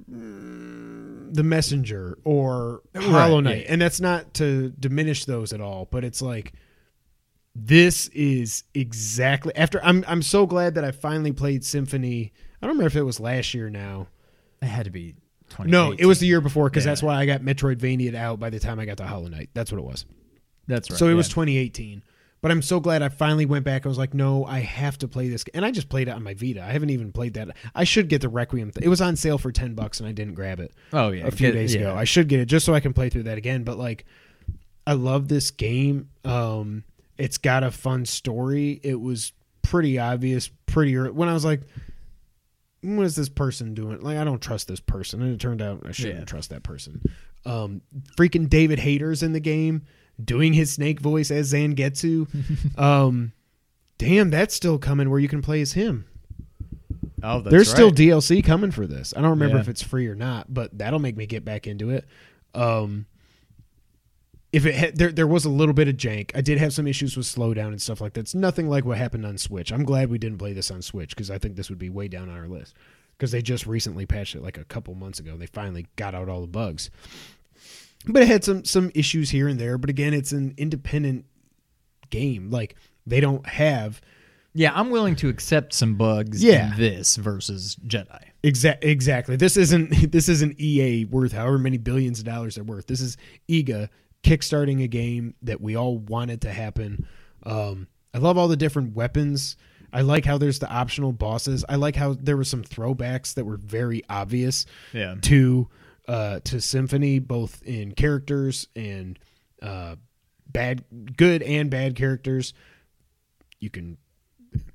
the 0.09 1.43
messenger 1.43 2.19
or 2.25 2.83
Hollow 2.97 3.41
Knight, 3.41 3.65
yeah. 3.65 3.73
and 3.73 3.81
that's 3.83 4.01
not 4.01 4.35
to 4.35 4.71
diminish 4.79 5.25
those 5.27 5.53
at 5.53 5.61
all. 5.61 5.87
But 5.91 6.05
it's 6.05 6.23
like 6.23 6.53
this 7.55 8.09
is 8.09 8.65
exactly 8.75 9.55
after. 9.57 9.83
I'm 9.85 10.05
I'm 10.09 10.23
so 10.23 10.47
glad 10.47 10.75
that 10.77 10.85
I 10.85 10.91
finally 10.91 11.33
played 11.33 11.65
Symphony. 11.65 12.33
I 12.63 12.67
don't 12.67 12.77
remember 12.77 12.87
if 12.89 12.97
it 12.97 13.03
was 13.03 13.21
last 13.21 13.55
year 13.55 13.69
now. 13.71 14.07
It 14.63 14.67
had 14.67 14.85
to 14.85 14.91
be. 14.91 15.15
No, 15.65 15.93
it 15.93 16.07
was 16.07 16.19
the 16.19 16.27
year 16.27 16.41
before 16.41 16.71
because 16.71 16.85
Yeah. 16.87 16.93
that's 16.93 17.03
why 17.03 17.17
I 17.17 17.27
got 17.27 17.43
Metroidvania 17.43 18.15
out 18.15 18.41
by 18.41 18.49
the 18.49 18.59
time 18.59 18.79
I 18.81 18.87
got 18.87 18.97
to 18.99 19.07
Hollow 19.07 19.29
Knight. 19.29 19.51
That's 19.53 19.71
what 19.71 19.79
it 19.79 19.85
was. 19.85 20.07
That's 20.67 20.91
right. 20.91 20.99
so 20.99 21.09
it 21.09 21.15
was 21.15 21.29
2018. 21.29 22.03
But 22.41 22.51
I'm 22.51 22.63
so 22.63 22.81
glad 22.81 23.03
I 23.03 23.09
finally 23.11 23.45
went 23.47 23.65
back. 23.65 23.85
I 23.85 23.89
was 23.89 23.99
like, 23.99 24.15
no, 24.15 24.45
I 24.47 24.61
have 24.61 24.97
to 24.99 25.09
play 25.09 25.29
this. 25.29 25.45
And 25.55 25.65
I 25.65 25.71
just 25.71 25.89
played 25.91 26.09
it 26.09 26.13
on 26.13 26.23
my 26.23 26.35
Vita. 26.35 26.63
I 26.63 26.73
haven't 26.73 26.91
even 26.91 27.13
played 27.13 27.35
that. 27.35 27.51
I 27.75 27.85
should 27.85 28.09
get 28.09 28.21
the 28.23 28.29
Requiem. 28.29 28.71
Th- 28.73 28.85
it 28.85 28.89
was 28.89 29.01
on 29.01 29.15
sale 29.15 29.37
for 29.39 29.53
10 29.53 29.75
bucks 29.75 30.01
and 30.01 30.09
I 30.09 30.13
didn't 30.13 30.35
grab 30.35 30.59
it 30.59 30.73
Oh 30.93 31.11
yeah, 31.11 31.27
a 31.27 31.31
few 31.31 31.49
get- 31.49 31.53
days 31.55 31.75
yeah. 31.75 31.83
ago. 31.83 31.97
I 31.97 32.05
should 32.05 32.29
get 32.29 32.41
it 32.41 32.47
just 32.47 32.65
so 32.67 32.75
I 32.75 32.81
can 32.81 32.95
play 32.95 33.11
through 33.11 33.25
that 33.25 33.37
again. 33.39 33.63
But 33.63 33.79
like, 33.79 34.07
I 34.87 34.95
love 34.95 35.29
this 35.29 35.51
game. 35.51 36.09
Um, 36.25 36.83
it's 37.19 37.39
got 37.39 37.63
a 37.63 37.71
fun 37.71 38.05
story. 38.05 38.81
It 38.83 39.01
was 39.01 39.33
pretty 39.63 39.99
obvious, 39.99 40.49
pretty 40.67 40.97
early. 40.97 41.11
when 41.13 41.29
I 41.29 41.33
was 41.35 41.45
like, 41.45 41.61
what 42.83 43.05
is 43.05 43.15
this 43.17 43.29
person 43.29 43.75
doing? 43.75 44.01
Like, 44.01 44.19
I 44.19 44.25
don't 44.25 44.41
trust 44.43 44.67
this 44.69 44.81
person, 44.81 45.23
and 45.23 45.33
it 45.33 45.41
turned 45.41 45.63
out 45.63 45.83
I 45.87 45.93
shouldn't 45.93 46.19
Yeah. 46.21 46.25
trust 46.25 46.51
that 46.51 46.63
person. 46.63 47.01
Um, 47.47 47.83
freaking 48.17 48.49
David 48.49 48.79
Hayter's 48.81 49.23
in 49.23 49.33
the 49.33 49.41
game 49.41 49.83
doing 50.23 50.53
his 50.53 50.73
snake 50.73 51.01
voice 51.01 51.31
as 51.31 51.53
Zangetsu. 51.53 52.29
um, 52.79 53.33
damn, 53.99 54.31
that's 54.31 54.55
still 54.55 54.79
coming 54.79 55.11
where 55.11 55.21
you 55.21 55.29
can 55.29 55.43
play 55.43 55.61
as 55.61 55.73
him. 55.73 56.07
Oh, 57.23 57.41
that's 57.41 57.53
There's 57.53 57.71
still. 57.71 57.93
DLC 57.93 58.45
coming 58.45 58.73
for 58.73 58.87
this. 58.87 59.15
I 59.17 59.21
don't 59.21 59.31
remember 59.31 59.57
Yeah. 59.57 59.61
if 59.63 59.69
it's 59.69 59.83
free 59.83 60.09
or 60.09 60.17
not, 60.17 60.53
but 60.53 60.77
that'll 60.77 60.99
make 60.99 61.17
me 61.17 61.27
get 61.27 61.45
back 61.45 61.69
into 61.69 61.91
it. 61.91 62.05
Um, 62.53 63.07
if 64.53 64.67
it 64.67 64.75
had, 64.75 64.97
there, 64.99 65.11
there 65.13 65.27
was 65.27 65.45
a 65.45 65.51
little 65.51 65.73
bit 65.73 65.89
of 65.89 65.97
jank. 65.97 66.31
I 66.35 66.41
did 66.43 66.59
have 66.59 66.73
some 66.75 66.87
issues 66.87 67.17
with 67.17 67.27
slowdown 67.27 67.69
and 67.69 67.81
stuff 67.81 68.01
like 68.01 68.13
that. 68.15 68.21
It's 68.21 68.35
nothing 68.35 68.69
like 68.69 68.85
what 68.85 68.99
happened 68.99 69.25
on 69.25 69.39
Switch. 69.39 69.73
I'm 69.73 69.85
glad 69.85 70.11
we 70.11 70.19
didn't 70.19 70.39
play 70.39 70.53
this 70.53 70.71
on 70.71 70.83
Switch 70.83 71.11
because 71.11 71.31
I 71.31 71.39
think 71.39 71.57
this 71.57 71.71
would 71.71 71.79
be 71.79 71.89
way 71.91 72.09
down 72.09 72.29
on 72.29 72.37
our 72.37 72.49
list 72.49 72.75
because 73.17 73.31
they 73.33 73.41
just 73.41 73.67
recently 73.67 74.05
patched 74.05 74.35
it 74.35 74.43
like 74.43 74.59
a 74.59 74.65
couple 74.65 74.95
months 74.95 75.19
ago. 75.21 75.37
They 75.37 75.47
finally 75.47 75.87
got 75.97 76.15
out 76.15 76.29
all 76.29 76.43
the 76.43 76.47
bugs, 76.47 76.91
but 78.07 78.23
it 78.23 78.29
had 78.29 78.45
some 78.45 78.65
some 78.65 78.91
issues 78.95 79.31
here 79.31 79.49
and 79.49 79.59
there. 79.59 79.79
But 79.79 79.91
again, 79.91 80.13
it's 80.13 80.33
an 80.33 80.55
independent 80.59 81.25
game. 82.11 82.51
Like 82.51 82.75
they 83.07 83.21
don't 83.21 83.47
have 83.47 84.01
Yeah, 84.55 84.73
I'm 84.75 84.91
willing 84.91 85.17
to 85.17 85.29
accept 85.31 85.73
some 85.73 85.95
bugs 85.95 86.45
Yeah. 86.45 86.73
in 86.73 86.79
this 86.79 87.17
versus 87.17 87.77
Jedi. 87.87 88.23
Exactly. 88.43 88.91
Exactly. 88.91 89.37
This 89.37 89.57
isn't 89.57 89.89
this 90.13 90.29
isn't 90.29 90.61
EA 90.61 91.07
worth 91.07 91.33
however 91.33 91.59
many 91.59 91.79
billions 91.79 92.19
of 92.19 92.27
dollars 92.27 92.57
they're 92.57 92.65
worth. 92.65 92.87
This 92.87 93.01
is 93.01 93.17
IGA 93.49 93.89
kickstarting 94.23 94.83
a 94.83 94.89
game 94.89 95.35
that 95.43 95.61
we 95.61 95.77
all 95.77 95.99
wanted 95.99 96.43
to 96.43 96.53
happen. 96.53 97.07
Um, 97.45 97.89
I 98.15 98.19
love 98.19 98.39
all 98.39 98.49
the 98.49 98.57
different 98.57 98.95
weapons. 98.95 99.57
I 99.93 100.01
like 100.03 100.25
how 100.25 100.39
there's 100.39 100.59
the 100.59 100.71
optional 100.71 101.13
bosses. 101.13 101.65
I 101.69 101.77
like 101.77 101.97
how 101.97 102.15
there 102.15 102.37
were 102.37 102.45
some 102.45 102.63
throwbacks 102.63 103.35
that 103.35 103.45
were 103.45 103.57
very 103.59 104.03
obvious 104.09 104.65
Yeah. 104.93 105.17
to 105.23 105.69
uh, 106.09 106.41
to 106.45 106.61
Symphony, 106.61 107.19
both 107.21 107.63
in 107.63 107.93
characters 107.93 108.67
and 108.75 109.19
uh, 109.61 109.97
bad, 110.47 110.85
good 111.17 111.43
and 111.43 111.71
bad 111.71 111.95
characters. 111.95 112.55
You 113.61 113.71
can, 113.71 113.99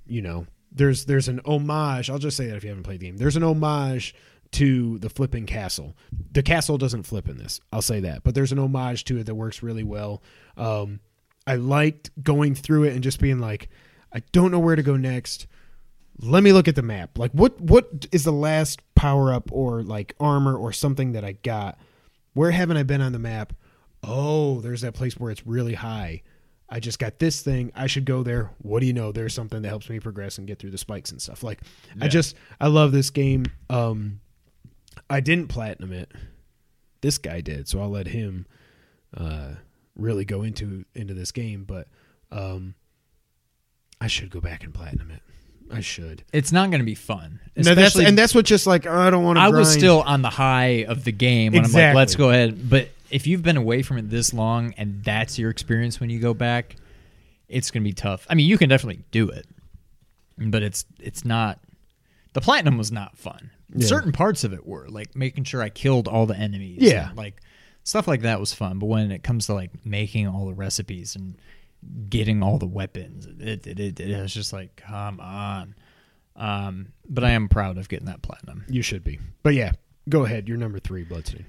you 0.06 0.22
know, 0.22 0.46
there's 0.72 1.06
there's 1.06 1.28
an 1.28 1.42
homage. 1.46 2.10
I'll 2.10 2.18
just 2.20 2.38
say 2.38 2.48
that 2.48 2.56
if 2.56 2.64
you 2.64 2.70
haven't 2.70 2.84
played 2.84 3.00
the 3.02 3.08
game, 3.08 3.18
there's 3.18 3.36
an 3.36 3.44
homage 3.44 4.16
to 4.54 4.98
the 5.00 5.10
flipping 5.10 5.46
castle. 5.46 5.96
The 6.32 6.44
castle 6.44 6.78
doesn't 6.78 7.04
flip 7.04 7.28
in 7.28 7.38
this. 7.38 7.60
I'll 7.72 7.82
say 7.82 8.00
that, 8.02 8.24
but 8.24 8.36
there's 8.36 8.52
an 8.52 8.60
homage 8.60 9.04
to 9.06 9.18
it 9.18 9.26
that 9.26 9.36
works 9.36 9.64
really 9.64 9.84
well. 9.84 10.22
Um, 10.56 11.00
I 11.46 11.56
liked 11.56 12.12
going 12.24 12.56
through 12.56 12.86
it 12.86 12.94
and 12.94 13.04
just 13.04 13.20
being 13.20 13.40
like, 13.40 13.70
I 14.14 14.22
don't 14.32 14.52
know 14.52 14.60
where 14.60 14.76
to 14.76 14.84
go 14.84 14.98
next 14.98 15.48
let 16.20 16.44
me 16.44 16.52
look 16.52 16.68
at 16.68 16.76
the 16.76 16.82
map. 16.82 17.18
Like 17.18 17.32
what 17.32 17.60
what 17.62 18.08
is 18.12 18.24
the 18.24 18.32
last 18.32 18.82
power 18.96 19.32
up 19.32 19.52
or 19.52 19.84
like 19.84 20.16
armor 20.20 20.56
or 20.56 20.74
something 20.74 21.14
that 21.14 21.24
I 21.24 21.34
got? 21.34 21.78
Where 22.34 22.52
haven't 22.52 22.78
I 22.78 22.84
been 22.84 23.02
on 23.02 23.14
the 23.14 23.20
map? 23.20 23.54
Oh, 24.04 24.62
there's 24.62 24.82
that 24.82 24.94
place 24.94 25.18
where 25.18 25.32
it's 25.32 25.46
really 25.46 25.74
high. 25.74 26.24
I 26.70 26.80
just 26.80 27.00
got 27.00 27.20
this 27.20 27.42
thing. 27.42 27.72
I 27.76 27.88
should 27.88 28.06
go 28.06 28.24
there. 28.24 28.52
What 28.62 28.82
do 28.82 28.88
you 28.88 28.94
know? 28.94 29.12
There's 29.12 29.34
something 29.34 29.62
that 29.62 29.70
helps 29.70 29.90
me 29.90 30.00
progress 30.00 30.38
and 30.38 30.48
get 30.48 30.60
through 30.60 30.72
the 30.72 30.78
spikes 30.78 31.12
and 31.12 31.22
stuff. 31.22 31.44
Like 31.44 31.62
I 32.02 32.08
just 32.08 32.36
I 32.60 32.68
love 32.68 32.92
this 32.92 33.10
game. 33.10 33.46
Um 33.70 34.20
I 35.10 35.20
didn't 35.20 35.48
platinum 35.48 35.94
it. 35.94 36.12
This 37.02 37.18
guy 37.18 37.42
did, 37.42 37.68
so 37.68 37.80
I'll 37.80 37.90
let 37.90 38.08
him 38.08 38.46
uh 39.16 39.52
really 39.96 40.26
go 40.26 40.44
into 40.44 40.86
into 40.94 41.14
this 41.14 41.32
game, 41.32 41.64
but 41.64 41.88
um 42.32 42.76
I 44.00 44.08
should 44.08 44.30
go 44.30 44.40
back 44.40 44.64
and 44.64 44.74
platinum 44.74 45.12
it. 45.12 45.22
I 45.72 45.82
should. 45.82 46.24
It's 46.32 46.52
not 46.52 46.70
going 46.70 46.80
to 46.80 46.86
be 46.86 46.96
fun. 46.96 47.40
No, 47.56 47.76
that's, 47.76 47.98
and 47.98 48.18
that's 48.18 48.34
what 48.34 48.46
just 48.46 48.68
like 48.68 48.86
oh, 48.86 48.92
I 48.92 49.10
don't 49.10 49.24
want 49.24 49.38
to. 49.38 49.42
I 49.42 49.50
was 49.50 49.72
still 49.72 50.02
on 50.02 50.22
the 50.22 50.30
high 50.30 50.86
of 50.88 51.04
the 51.04 51.12
game 51.12 51.54
when 51.54 51.66
I'm 51.66 51.72
like, 51.72 51.96
let's 51.96 52.16
go 52.16 52.30
ahead. 52.30 52.70
But 52.70 52.90
if 53.10 53.28
you've 53.28 53.44
been 53.44 53.58
away 53.58 53.82
from 53.82 53.98
it 53.98 54.10
this 54.10 54.34
long 54.34 54.74
and 54.78 55.04
that's 55.04 55.38
your 55.38 55.50
experience 55.50 56.00
when 56.00 56.10
you 56.10 56.20
go 56.20 56.34
back, 56.34 56.76
it's 57.50 57.72
going 57.72 57.84
to 57.84 57.90
be 57.90 57.94
tough. 57.94 58.26
I 58.30 58.36
mean, 58.36 58.48
you 58.48 58.58
can 58.58 58.70
definitely 58.70 59.04
do 59.12 59.30
it, 59.30 59.46
but 60.38 60.64
it's 60.64 60.86
it's 61.00 61.26
not. 61.26 61.60
The 62.38 62.42
platinum 62.42 62.78
was 62.78 62.92
not 62.92 63.18
fun. 63.18 63.50
Yeah. 63.74 63.88
Certain 63.88 64.12
parts 64.12 64.44
of 64.44 64.54
it 64.54 64.64
were 64.64 64.88
like 64.90 65.16
making 65.16 65.46
sure 65.46 65.60
I 65.60 65.70
killed 65.70 66.08
all 66.08 66.28
the 66.28 66.38
enemies. 66.38 66.78
Yeah. 66.82 67.10
like 67.16 67.42
stuff 67.84 68.08
like 68.08 68.22
that 68.22 68.40
was 68.40 68.54
fun. 68.54 68.78
But 68.78 68.86
when 68.86 69.10
it 69.10 69.24
comes 69.24 69.48
to 69.48 69.56
like 69.56 69.72
making 69.84 70.28
all 70.28 70.46
the 70.46 70.54
recipes 70.54 71.16
and 71.16 71.36
getting 72.08 72.44
all 72.44 72.60
the 72.60 72.68
weapons, 72.68 73.26
it 73.26 73.66
it, 73.66 73.80
it, 73.80 74.00
it 74.00 74.22
was 74.22 74.32
just 74.32 74.54
like, 74.54 74.76
come 74.76 75.20
on. 75.20 75.74
Um, 76.36 76.90
but 77.10 77.24
I 77.24 77.32
am 77.32 77.50
proud 77.50 77.80
of 77.80 77.90
getting 77.90 78.06
that 78.06 78.22
platinum. 78.22 78.66
You 78.70 78.84
should 78.84 79.04
be, 79.04 79.20
but 79.42 79.56
yeah, 79.56 79.72
go 80.08 80.24
ahead. 80.24 80.48
You're 80.48 80.58
number 80.58 80.78
three, 80.78 81.06
Bloodstain. 81.06 81.48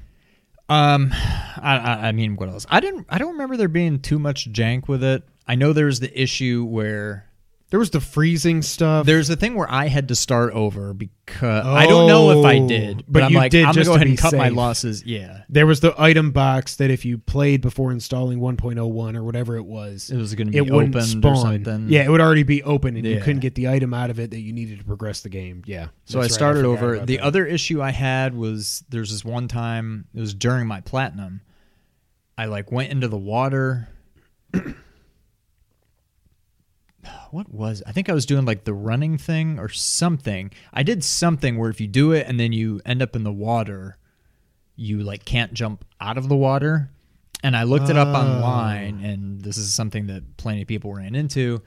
Um, 0.71 1.11
I, 1.13 1.77
I, 1.77 2.09
I 2.09 2.13
mean, 2.13 2.37
what 2.37 2.49
else? 2.49 2.65
I 2.71 2.81
didn't. 2.81 3.05
I 3.11 3.19
don't 3.19 3.33
remember 3.33 3.59
there 3.59 3.69
being 3.69 4.01
too 4.01 4.19
much 4.19 4.51
jank 4.55 4.89
with 4.89 5.05
it. 5.05 5.23
I 5.47 5.55
know 5.55 5.75
there's 5.75 6.01
the 6.01 6.19
issue 6.19 6.65
where 6.65 7.28
There 7.71 7.79
was 7.79 7.91
the 7.91 8.01
freezing 8.01 8.63
stuff. 8.63 9.05
there's 9.05 9.29
a 9.29 9.37
thing 9.37 9.55
where 9.55 9.71
I 9.71 9.89
had 9.89 10.09
to 10.09 10.15
start 10.15 10.55
over 10.55 10.95
because 10.95 11.67
I 11.67 11.87
don't 11.87 12.09
know 12.09 12.41
if 12.41 12.47
I 12.47 12.57
Oh, 12.61 12.67
did, 12.67 12.97
but, 12.99 13.13
but 13.13 13.23
I'm 13.25 13.33
you 13.33 13.37
like, 13.37 13.51
did 13.51 13.61
I'm 13.65 13.73
gonna 13.73 13.75
just 13.75 13.89
go 13.91 13.95
ahead 13.95 14.07
and 14.07 14.17
cut 14.17 14.33
my 14.33 14.49
losses. 14.49 15.05
Yeah, 15.05 15.43
there 15.51 15.67
was 15.67 15.81
the 15.81 15.95
item 16.01 16.31
box 16.31 16.77
that 16.77 16.91
if 16.91 17.05
you 17.05 17.19
played 17.19 17.61
before 17.61 17.93
installing 17.93 18.39
1.01 18.41 19.17
or 19.17 19.23
whatever 19.23 19.57
it 19.57 19.67
was, 19.67 20.11
it 20.11 20.17
was 20.17 20.35
gonna 20.35 20.51
be 20.51 20.57
it 20.57 20.71
wouldn't 20.71 20.97
or 21.25 21.37
something. 21.37 21.89
Yeah, 21.91 22.05
it 22.05 22.11
would 22.11 22.23
already 22.23 22.43
be 22.43 22.63
open, 22.63 22.97
and 22.97 23.07
you 23.07 23.21
couldn't 23.21 23.41
get 23.41 23.55
the 23.55 23.69
item 23.69 23.93
out 23.93 24.09
of 24.09 24.19
it 24.19 24.31
that 24.31 24.41
you 24.41 24.55
needed 24.55 24.79
to 24.79 24.85
progress 24.85 25.21
the 25.21 25.29
game. 25.29 25.63
Yeah. 25.67 25.89
So 26.07 26.21
I 26.21 26.23
right, 26.23 26.31
started 26.31 26.61
forgot 26.61 26.71
over. 26.71 26.99
The 27.05 27.17
that. 27.19 27.23
other 27.23 27.45
issue 27.45 27.83
I 27.83 27.91
had 27.91 28.35
was 28.35 28.83
there's 28.89 29.11
this 29.11 29.25
one 29.27 29.47
time 29.47 30.07
it 30.15 30.21
was 30.21 30.33
during 30.33 30.67
my 30.67 30.81
platinum. 30.81 31.43
I 32.39 32.47
like 32.47 32.73
went 32.73 32.93
into 32.93 33.09
the 33.09 33.19
water. 33.19 33.89
What 37.33 37.53
was 37.53 37.83
I 37.87 37.93
think 37.93 38.09
I 38.09 38.13
was 38.13 38.27
doing 38.27 38.45
like 38.45 38.65
the 38.65 38.75
running 38.75 39.19
thing 39.19 39.59
or 39.59 39.69
something. 39.69 40.51
I 40.73 40.83
did 40.83 41.03
something 41.05 41.59
where 41.59 41.71
if 41.71 41.81
you 41.81 41.87
do 41.87 42.13
it 42.13 42.27
and 42.27 42.39
then 42.39 42.53
you 42.53 42.81
end 42.87 43.03
up 43.03 43.15
in 43.17 43.25
the 43.25 43.33
water, 43.33 43.97
you 44.77 45.01
like 45.01 45.25
can't 45.25 45.53
jump 45.53 45.85
out 46.01 46.19
of 46.19 46.29
the 46.29 46.37
water. 46.37 46.91
And 47.43 47.57
I 47.57 47.63
looked 47.65 47.89
it 47.89 47.97
up 47.97 48.09
Oh. 48.09 48.21
online 48.21 49.05
and 49.05 49.41
this 49.41 49.57
is 49.59 49.73
something 49.73 50.07
that 50.09 50.37
plenty 50.37 50.63
of 50.63 50.69
people 50.69 50.93
ran 50.95 51.15
into. 51.15 51.63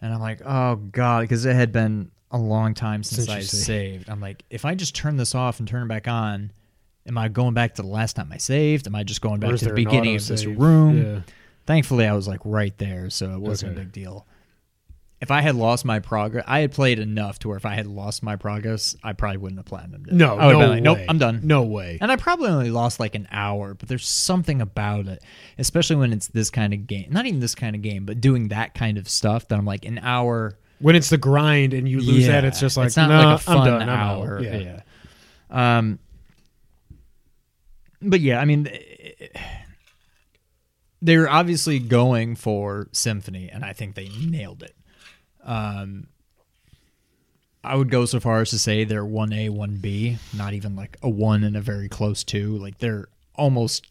And 0.00 0.12
I'm 0.12 0.20
like, 0.20 0.40
oh 0.44 0.76
god, 0.76 1.22
because 1.22 1.44
it 1.44 1.54
had 1.54 1.72
been 1.72 2.10
a 2.30 2.38
long 2.38 2.74
time 2.74 3.02
since, 3.02 3.28
I 3.28 3.40
saved. 3.40 3.50
saved. 3.64 4.10
I'm 4.10 4.20
like, 4.20 4.44
if 4.50 4.64
I 4.64 4.74
just 4.74 4.94
turn 4.94 5.16
this 5.16 5.34
off 5.34 5.58
and 5.60 5.68
turn 5.68 5.84
it 5.84 5.88
back 5.88 6.06
on, 6.08 6.52
am 7.06 7.16
I 7.16 7.28
going 7.28 7.54
back 7.54 7.74
to 7.76 7.82
the 7.82 7.88
last 7.88 8.16
time 8.16 8.30
I 8.32 8.36
saved? 8.36 8.86
Am 8.86 8.94
I 8.94 9.02
just 9.02 9.20
going 9.20 9.40
back 9.40 9.56
to 9.56 9.64
the 9.64 9.72
beginning 9.74 10.14
of 10.16 10.26
this 10.26 10.44
room? 10.44 11.02
Yeah. 11.02 11.20
Thankfully, 11.66 12.06
I 12.06 12.12
was 12.14 12.28
like 12.28 12.40
right 12.44 12.76
there, 12.78 13.08
so 13.10 13.32
it 13.34 13.40
wasn't 13.40 13.72
Okay. 13.72 13.80
a 13.80 13.84
big 13.84 13.92
deal. 13.92 14.26
If 15.20 15.32
I 15.32 15.40
had 15.40 15.56
lost 15.56 15.84
my 15.84 15.98
progress, 15.98 16.44
I 16.46 16.60
had 16.60 16.70
played 16.70 17.00
enough 17.00 17.40
to 17.40 17.48
where 17.48 17.56
if 17.56 17.66
I 17.66 17.74
had 17.74 17.88
lost 17.88 18.22
my 18.22 18.36
progress, 18.36 18.94
I 19.02 19.14
probably 19.14 19.38
wouldn't 19.38 19.58
have 19.58 19.66
platinumed 19.66 20.06
it. 20.06 20.14
No, 20.14 20.38
I 20.38 20.46
would've 20.46 20.60
no 20.60 20.66
been 20.66 20.70
like, 20.70 20.82
nope, 20.82 20.98
way. 20.98 21.06
I'm 21.08 21.18
done. 21.18 21.40
No 21.42 21.62
way. 21.64 21.98
And 22.00 22.12
I 22.12 22.16
probably 22.16 22.50
only 22.50 22.70
lost 22.70 23.00
like 23.00 23.16
an 23.16 23.26
hour, 23.32 23.74
but 23.74 23.88
there's 23.88 24.06
something 24.06 24.60
about 24.60 25.08
it, 25.08 25.20
especially 25.58 25.96
when 25.96 26.12
it's 26.12 26.28
this 26.28 26.50
kind 26.50 26.72
of 26.72 26.86
game. 26.86 27.08
Not 27.10 27.26
even 27.26 27.40
this 27.40 27.56
kind 27.56 27.74
of 27.74 27.82
game, 27.82 28.06
but 28.06 28.20
doing 28.20 28.48
that 28.48 28.74
kind 28.74 28.96
of 28.96 29.08
stuff 29.08 29.48
that 29.48 29.58
I'm 29.58 29.64
like 29.64 29.84
an 29.84 29.98
hour. 29.98 30.56
When 30.78 30.94
it's 30.94 31.10
the 31.10 31.18
grind 31.18 31.74
and 31.74 31.88
you 31.88 32.00
lose 32.00 32.28
that, 32.28 32.44
it's 32.44 32.60
just 32.60 32.76
like 32.76 32.86
it's 32.86 32.96
not 32.96 33.08
"Nah, 33.08 33.32
like 33.32 33.40
a 33.40 33.42
fun 33.42 33.58
I'm 33.58 33.64
done. 33.64 33.82
I'm 33.82 33.88
hour. 33.88 34.40
Yeah. 34.40 34.80
yeah. 35.50 35.78
Um. 35.78 35.98
But 38.00 38.20
yeah, 38.20 38.40
I 38.40 38.44
mean, 38.44 38.70
they're 41.02 41.28
obviously 41.28 41.80
going 41.80 42.36
for 42.36 42.88
symphony, 42.92 43.50
and 43.52 43.64
I 43.64 43.72
think 43.72 43.96
they 43.96 44.08
nailed 44.08 44.62
it. 44.62 44.76
Um. 45.44 46.08
I 47.64 47.74
would 47.74 47.90
go 47.90 48.06
so 48.06 48.20
far 48.20 48.40
as 48.40 48.50
to 48.50 48.58
say 48.58 48.84
they're 48.84 49.04
one 49.04 49.32
A, 49.32 49.48
one 49.48 49.76
B, 49.76 50.16
not 50.34 50.54
even 50.54 50.76
like 50.76 50.96
a 51.02 51.10
one 51.10 51.42
and 51.42 51.56
a 51.56 51.60
very 51.60 51.88
close 51.88 52.22
two. 52.24 52.56
Like 52.56 52.78
they're 52.78 53.08
almost. 53.34 53.86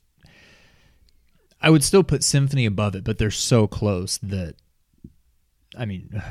I 1.62 1.70
would 1.70 1.84
still 1.84 2.04
put 2.04 2.24
Symphony 2.24 2.66
above 2.66 2.96
it, 2.96 3.04
but 3.04 3.18
they're 3.18 3.30
so 3.30 3.68
close 3.68 4.18
that. 4.20 4.56
I 5.78 5.86
mean, 5.86 6.22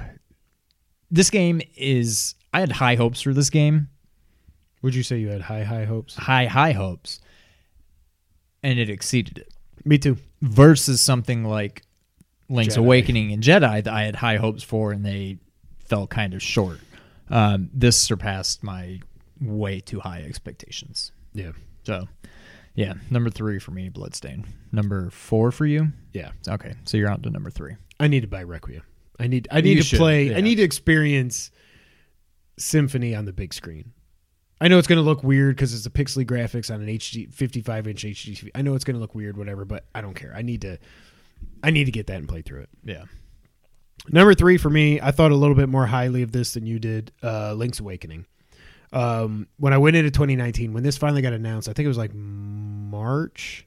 this 1.10 1.30
game 1.30 1.60
is. 1.76 2.34
I 2.54 2.60
had 2.60 2.72
high 2.72 2.94
hopes 2.94 3.20
for 3.20 3.34
this 3.34 3.50
game, 3.50 3.88
Would 4.80 4.94
you 4.94 5.02
say 5.02 5.18
you 5.18 5.28
had 5.28 5.42
high, 5.42 5.62
high 5.62 5.84
hopes? 5.84 6.14
high, 6.16 6.46
high 6.46 6.72
hopes, 6.72 7.20
and 8.62 8.78
it 8.78 8.88
exceeded 8.88 9.36
it. 9.38 9.52
Me 9.84 9.98
too. 9.98 10.16
Versus 10.40 11.02
something 11.02 11.44
like 11.44 11.82
Link's 12.48 12.74
Jedi. 12.76 12.78
Awakening 12.78 13.32
and 13.32 13.42
Jedi 13.42 13.84
that 13.84 13.92
I 13.92 14.04
had 14.04 14.16
high 14.16 14.36
hopes 14.36 14.62
for, 14.62 14.92
and 14.92 15.04
they 15.04 15.38
fell 15.84 16.06
kind 16.06 16.34
of 16.34 16.42
short. 16.42 16.78
Um, 17.28 17.70
this 17.72 17.96
surpassed 17.96 18.62
my 18.62 19.00
way 19.40 19.80
too 19.80 20.00
high 20.00 20.22
expectations. 20.22 21.12
Yeah. 21.34 21.52
So, 21.82 22.08
yeah, 22.74 22.94
number 23.10 23.30
three 23.30 23.58
for 23.58 23.72
me, 23.72 23.88
Bloodstain. 23.88 24.46
Number 24.72 25.10
four 25.10 25.50
for 25.50 25.66
you. 25.66 25.92
Yeah. 26.12 26.30
Okay, 26.48 26.74
so 26.84 26.96
you're 26.96 27.10
on 27.10 27.22
to 27.22 27.30
number 27.30 27.50
three. 27.50 27.76
I 27.98 28.08
need 28.08 28.20
to 28.20 28.28
buy 28.28 28.42
Requiem. 28.42 28.82
I 29.18 29.26
need 29.28 29.48
I 29.50 29.60
need 29.60 29.70
You 29.70 29.82
to 29.82 29.82
should, 29.82 29.98
play 29.98 30.24
yeah. 30.30 30.36
I 30.36 30.40
need 30.40 30.56
to 30.56 30.62
experience 30.62 31.50
Symphony 32.58 33.14
on 33.14 33.24
the 33.24 33.32
big 33.32 33.54
screen. 33.54 33.92
I 34.60 34.68
know 34.68 34.78
it's 34.78 34.88
going 34.88 34.98
to 34.98 35.02
look 35.02 35.22
weird 35.22 35.56
because 35.56 35.74
it's 35.74 35.84
a 35.84 35.90
pixely 35.90 36.24
graphics 36.24 36.72
on 36.74 36.80
an 36.80 36.88
HD 36.88 37.32
55 37.32 37.88
inch 37.88 38.04
HD. 38.04 38.32
TV. 38.32 38.50
I 38.54 38.62
know 38.62 38.74
it's 38.74 38.84
going 38.84 38.94
to 38.94 39.00
look 39.00 39.14
weird, 39.14 39.36
whatever, 39.36 39.64
but 39.64 39.84
I 39.94 40.00
don't 40.00 40.14
care. 40.14 40.32
I 40.34 40.42
need 40.42 40.62
to 40.62 40.78
I 41.62 41.70
need 41.70 41.84
to 41.84 41.92
get 41.92 42.06
that 42.08 42.16
and 42.16 42.28
play 42.28 42.42
through 42.42 42.62
it. 42.62 42.68
Yeah. 42.84 43.04
Number 44.08 44.34
three 44.34 44.56
for 44.56 44.70
me, 44.70 45.00
I 45.00 45.10
thought 45.10 45.32
a 45.32 45.36
little 45.36 45.56
bit 45.56 45.68
more 45.68 45.86
highly 45.86 46.22
of 46.22 46.32
this 46.32 46.54
than 46.54 46.66
you 46.66 46.78
did. 46.78 47.12
Uh, 47.22 47.54
Link's 47.54 47.80
Awakening. 47.80 48.26
Um, 48.92 49.48
when 49.58 49.72
I 49.72 49.78
went 49.78 49.96
into 49.96 50.10
2019, 50.10 50.72
when 50.72 50.82
this 50.82 50.96
finally 50.96 51.22
got 51.22 51.32
announced, 51.32 51.68
I 51.68 51.72
think 51.72 51.84
it 51.84 51.88
was 51.88 51.98
like 51.98 52.14
March. 52.14 53.66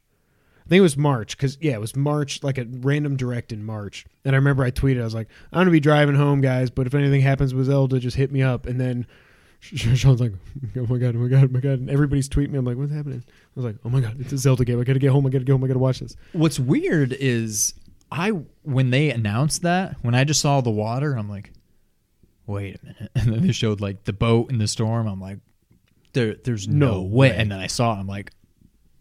I 0.65 0.69
think 0.69 0.79
it 0.79 0.83
was 0.83 0.97
March 0.97 1.35
because 1.35 1.57
yeah, 1.59 1.73
it 1.73 1.81
was 1.81 1.95
March, 1.95 2.43
like 2.43 2.57
a 2.57 2.65
random 2.69 3.17
direct 3.17 3.51
in 3.51 3.63
March. 3.63 4.05
And 4.23 4.35
I 4.35 4.37
remember 4.37 4.63
I 4.63 4.71
tweeted, 4.71 5.01
I 5.01 5.03
was 5.03 5.15
like, 5.15 5.27
"I'm 5.51 5.61
gonna 5.61 5.71
be 5.71 5.79
driving 5.79 6.15
home, 6.15 6.41
guys, 6.41 6.69
but 6.69 6.87
if 6.87 6.93
anything 6.93 7.21
happens 7.21 7.53
with 7.53 7.65
Zelda, 7.65 7.99
just 7.99 8.15
hit 8.15 8.31
me 8.31 8.43
up." 8.43 8.65
And 8.65 8.79
then 8.79 9.07
Sean's 9.59 10.21
like, 10.21 10.33
"Oh 10.77 10.85
my 10.87 10.97
god, 10.97 11.15
oh 11.15 11.19
my 11.19 11.27
god, 11.27 11.45
oh 11.45 11.53
my 11.53 11.59
god!" 11.59 11.79
And 11.79 11.89
everybody's 11.89 12.29
tweeting 12.29 12.51
me. 12.51 12.59
I'm 12.59 12.65
like, 12.65 12.77
"What's 12.77 12.93
happening?" 12.93 13.23
I 13.59 13.61
was 13.61 13.73
like, 13.73 13.81
"Oh 13.83 13.89
my 13.89 13.99
god, 13.99 14.15
it's 14.19 14.31
a 14.31 14.37
Zelda 14.37 14.63
game. 14.63 14.79
I 14.79 14.83
gotta 14.85 14.99
get 14.99 15.11
home. 15.11 15.25
I 15.25 15.29
gotta 15.29 15.43
get 15.43 15.51
home. 15.51 15.63
I 15.63 15.67
gotta 15.67 15.79
watch 15.79 15.99
this." 15.99 16.15
What's 16.31 16.59
weird 16.59 17.11
is 17.13 17.73
I 18.11 18.29
when 18.63 18.89
they 18.91 19.09
announced 19.11 19.63
that 19.63 19.97
when 20.01 20.15
I 20.15 20.23
just 20.23 20.39
saw 20.39 20.61
the 20.61 20.69
water, 20.71 21.13
I'm 21.13 21.29
like, 21.29 21.51
wait 22.47 22.79
a 22.81 22.85
minute, 22.85 23.11
and 23.15 23.33
then 23.33 23.45
they 23.45 23.51
showed 23.51 23.81
like 23.81 24.05
the 24.05 24.13
boat 24.13 24.49
in 24.49 24.59
the 24.59 24.67
storm. 24.67 25.07
I'm 25.07 25.19
like, 25.19 25.39
there, 26.13 26.35
there's 26.35 26.67
no, 26.67 26.93
No 26.93 27.01
way. 27.01 27.29
way. 27.31 27.35
And 27.35 27.51
then 27.51 27.59
I 27.59 27.67
saw 27.67 27.95
it. 27.95 27.99
I'm 27.99 28.07
like, 28.07 28.31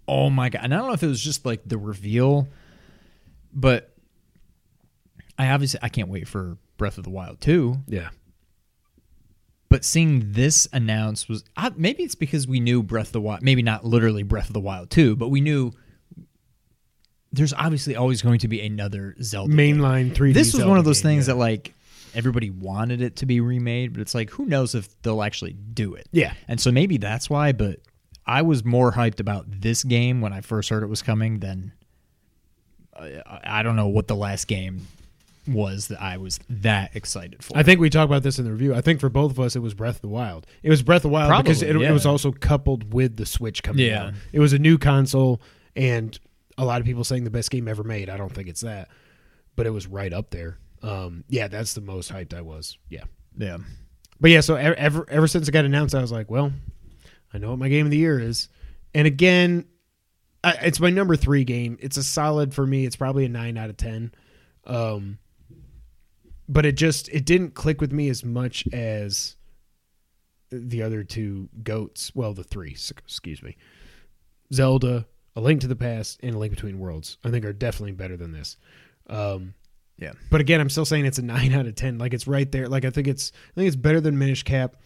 oh 0.09 0.28
my 0.28 0.48
god. 0.48 0.62
And 0.64 0.74
I 0.74 0.78
don't 0.78 0.89
know 0.89 0.93
if 0.94 1.02
it 1.02 1.06
was 1.09 1.20
just 1.22 1.47
like 1.47 1.62
the 1.66 1.78
reveal, 1.78 2.48
but 3.52 3.94
I 5.39 5.51
obviously 5.51 5.78
I 5.82 5.89
can't 5.89 6.09
wait 6.09 6.26
for 6.26 6.59
Breath 6.78 6.98
of 6.98 7.05
the 7.05 7.10
Wild 7.10 7.40
2. 7.40 7.76
Yeah, 7.86 8.10
But 9.70 9.85
seeing 9.85 10.32
this 10.32 10.66
announced 10.73 11.28
was 11.28 11.45
I, 11.57 11.70
maybe 11.77 12.03
it's 12.03 12.15
because 12.15 12.49
we 12.49 12.61
knew 12.61 12.82
Breath 12.82 13.09
of 13.09 13.12
the 13.12 13.20
Wild, 13.20 13.43
maybe 13.43 13.62
not 13.62 13.85
literally 13.85 14.23
Breath 14.23 14.47
of 14.49 14.55
the 14.55 14.61
Wild 14.61 14.90
2, 14.90 15.16
but 15.16 15.28
we 15.28 15.40
knew 15.40 15.73
there's 17.32 17.53
obviously 17.53 17.95
always 17.95 18.23
going 18.23 18.39
to 18.39 18.49
be 18.49 18.61
another 18.62 19.15
Zelda. 19.23 19.55
mainline 19.55 20.15
3D. 20.15 20.32
This 20.32 20.53
was 20.53 20.61
Zelda 20.61 20.69
one 20.70 20.78
of 20.78 20.86
those 20.86 21.03
game, 21.03 21.11
things 21.11 21.28
yeah. 21.28 21.35
that 21.35 21.39
like 21.39 21.74
everybody 22.15 22.49
wanted 22.49 23.03
it 23.03 23.16
to 23.16 23.27
be 23.27 23.40
remade, 23.40 23.93
but 23.93 24.01
it's 24.01 24.15
like 24.15 24.31
who 24.31 24.47
knows 24.47 24.74
if 24.74 25.01
they'll 25.03 25.23
actually 25.23 25.53
do 25.53 25.95
it. 25.95 26.09
Yeah. 26.12 26.32
And 26.47 26.59
so 26.59 26.73
maybe 26.73 26.97
that's 26.97 27.28
why, 27.28 27.53
but 27.53 27.81
I 28.27 28.43
was 28.43 28.65
more 28.65 28.93
hyped 28.93 29.20
about 29.20 29.47
this 29.49 29.85
game 29.85 30.20
when 30.23 30.32
I 30.32 30.40
first 30.40 30.70
heard 30.70 30.82
it 30.82 30.89
was 30.89 31.03
coming 31.03 31.40
than 31.40 31.73
uh, 32.95 33.09
I, 33.27 33.61
I 33.61 33.62
don't 33.62 33.77
know 33.77 33.89
what 33.89 34.09
the 34.09 34.16
last 34.16 34.47
game 34.47 34.86
was 35.49 35.89
that 35.89 36.01
I 36.03 36.16
was 36.19 36.39
that 36.49 36.95
excited 36.95 37.43
for. 37.43 37.57
I 37.57 37.62
think 37.62 37.81
we 37.81 37.91
talked 37.91 38.11
about 38.11 38.23
this 38.23 38.39
in 38.39 38.45
the 38.45 38.53
review. 38.53 38.75
I 38.75 38.81
think 38.81 39.01
for 39.01 39.09
both 39.09 39.31
of 39.33 39.41
us, 39.41 39.57
it 39.57 39.61
was 39.61 39.75
Breath 39.75 39.97
of 39.97 40.03
the 40.03 40.09
Wild. 40.09 40.47
It 40.62 40.70
was 40.70 40.83
Breath 40.83 40.99
of 40.99 41.03
the 41.03 41.09
Wild 41.11 41.45
because 41.45 41.62
it, 41.62 41.70
Probably, 41.70 41.87
it 41.87 41.93
was 41.93 42.07
also 42.07 42.33
coupled 42.33 42.93
with 42.93 43.16
the 43.16 43.27
Switch 43.27 43.62
coming 43.62 43.87
Yeah. 43.87 44.07
out. 44.07 44.15
It 44.33 44.41
was 44.41 44.53
a 44.53 44.59
new 44.59 44.79
console, 44.79 45.41
and 45.75 46.19
a 46.57 46.65
lot 46.65 46.81
of 46.81 46.87
people 46.87 47.05
saying 47.05 47.25
the 47.25 47.31
best 47.31 47.51
game 47.51 47.69
ever 47.69 47.83
made. 47.85 48.09
I 48.11 48.16
don't 48.16 48.33
think 48.33 48.49
it's 48.49 48.61
that, 48.62 48.89
but 49.57 49.66
it 49.66 49.70
was 49.70 49.87
right 49.87 50.12
up 50.12 50.31
there. 50.31 50.59
Um, 50.83 51.25
yeah, 51.29 51.49
that's 51.49 51.75
the 51.75 51.81
most 51.81 52.12
hyped 52.12 52.35
I 52.35 52.43
was. 52.43 52.79
Yeah, 52.89 53.05
yeah. 53.37 53.59
but 54.20 54.31
yeah. 54.31 54.41
So 54.41 54.55
ever 54.55 54.75
ever, 54.77 55.07
ever 55.09 55.27
since 55.27 55.49
it 55.49 55.53
got 55.53 55.65
announced, 55.65 55.95
I 55.95 56.01
was 56.01 56.12
like, 56.12 56.31
well, 56.31 56.53
I 57.33 57.39
know 57.39 57.51
what 57.51 57.59
my 57.59 57.69
game 57.69 57.87
of 57.87 57.91
the 57.91 57.99
year 57.99 58.19
is. 58.20 58.49
And 58.95 59.07
again, 59.07 59.66
I, 60.45 60.53
it's 60.62 60.81
my 60.81 60.91
number 60.91 61.16
three 61.16 61.45
game. 61.45 61.79
It's 61.81 61.97
a 61.97 62.05
solid 62.05 62.55
for 62.55 62.66
me. 62.66 62.87
It's 62.87 62.97
probably 62.97 63.25
a 63.25 63.29
nine 63.29 63.57
out 63.59 63.70
of 63.70 63.77
ten. 63.77 64.12
Um, 64.66 65.19
but 66.49 66.65
it 66.66 66.77
just 66.77 67.09
it 67.11 67.25
didn't 67.25 67.55
click 67.55 67.81
with 67.81 67.93
me 67.93 68.09
as 68.09 68.25
much 68.25 68.65
as 68.73 69.37
the 70.51 70.83
other 70.83 71.05
two 71.05 71.49
goats. 71.62 72.12
Well, 72.15 72.33
the 72.35 72.45
three, 72.45 72.70
excuse 72.73 73.43
me. 73.43 73.57
Zelda, 74.53 75.07
A 75.37 75.41
Link 75.41 75.61
to 75.61 75.66
the 75.66 75.77
Past, 75.77 76.20
and 76.23 76.35
A 76.35 76.39
Link 76.39 76.53
Between 76.55 76.79
Worlds. 76.79 77.19
I 77.25 77.31
think 77.31 77.45
are 77.45 77.53
definitely 77.53 77.93
better 77.93 78.16
than 78.16 78.33
this. 78.33 78.57
Um, 79.09 79.55
Yeah. 79.99 80.12
but 80.31 80.41
again, 80.41 80.61
I'm 80.61 80.70
still 80.70 80.85
saying 80.87 81.05
it's 81.07 81.19
a 81.19 81.23
nine 81.23 81.53
out 81.59 81.66
of 81.66 81.75
ten. 81.75 81.99
Like 81.99 82.15
it's 82.15 82.27
right 82.27 82.51
there. 82.51 82.69
Like 82.69 82.85
I 82.85 82.91
think 82.91 83.09
it's 83.09 83.33
I 83.53 83.55
think 83.61 83.66
it's 83.66 83.77
better 83.77 84.01
than 84.01 84.19
Minish 84.19 84.43
Cap. 84.45 84.77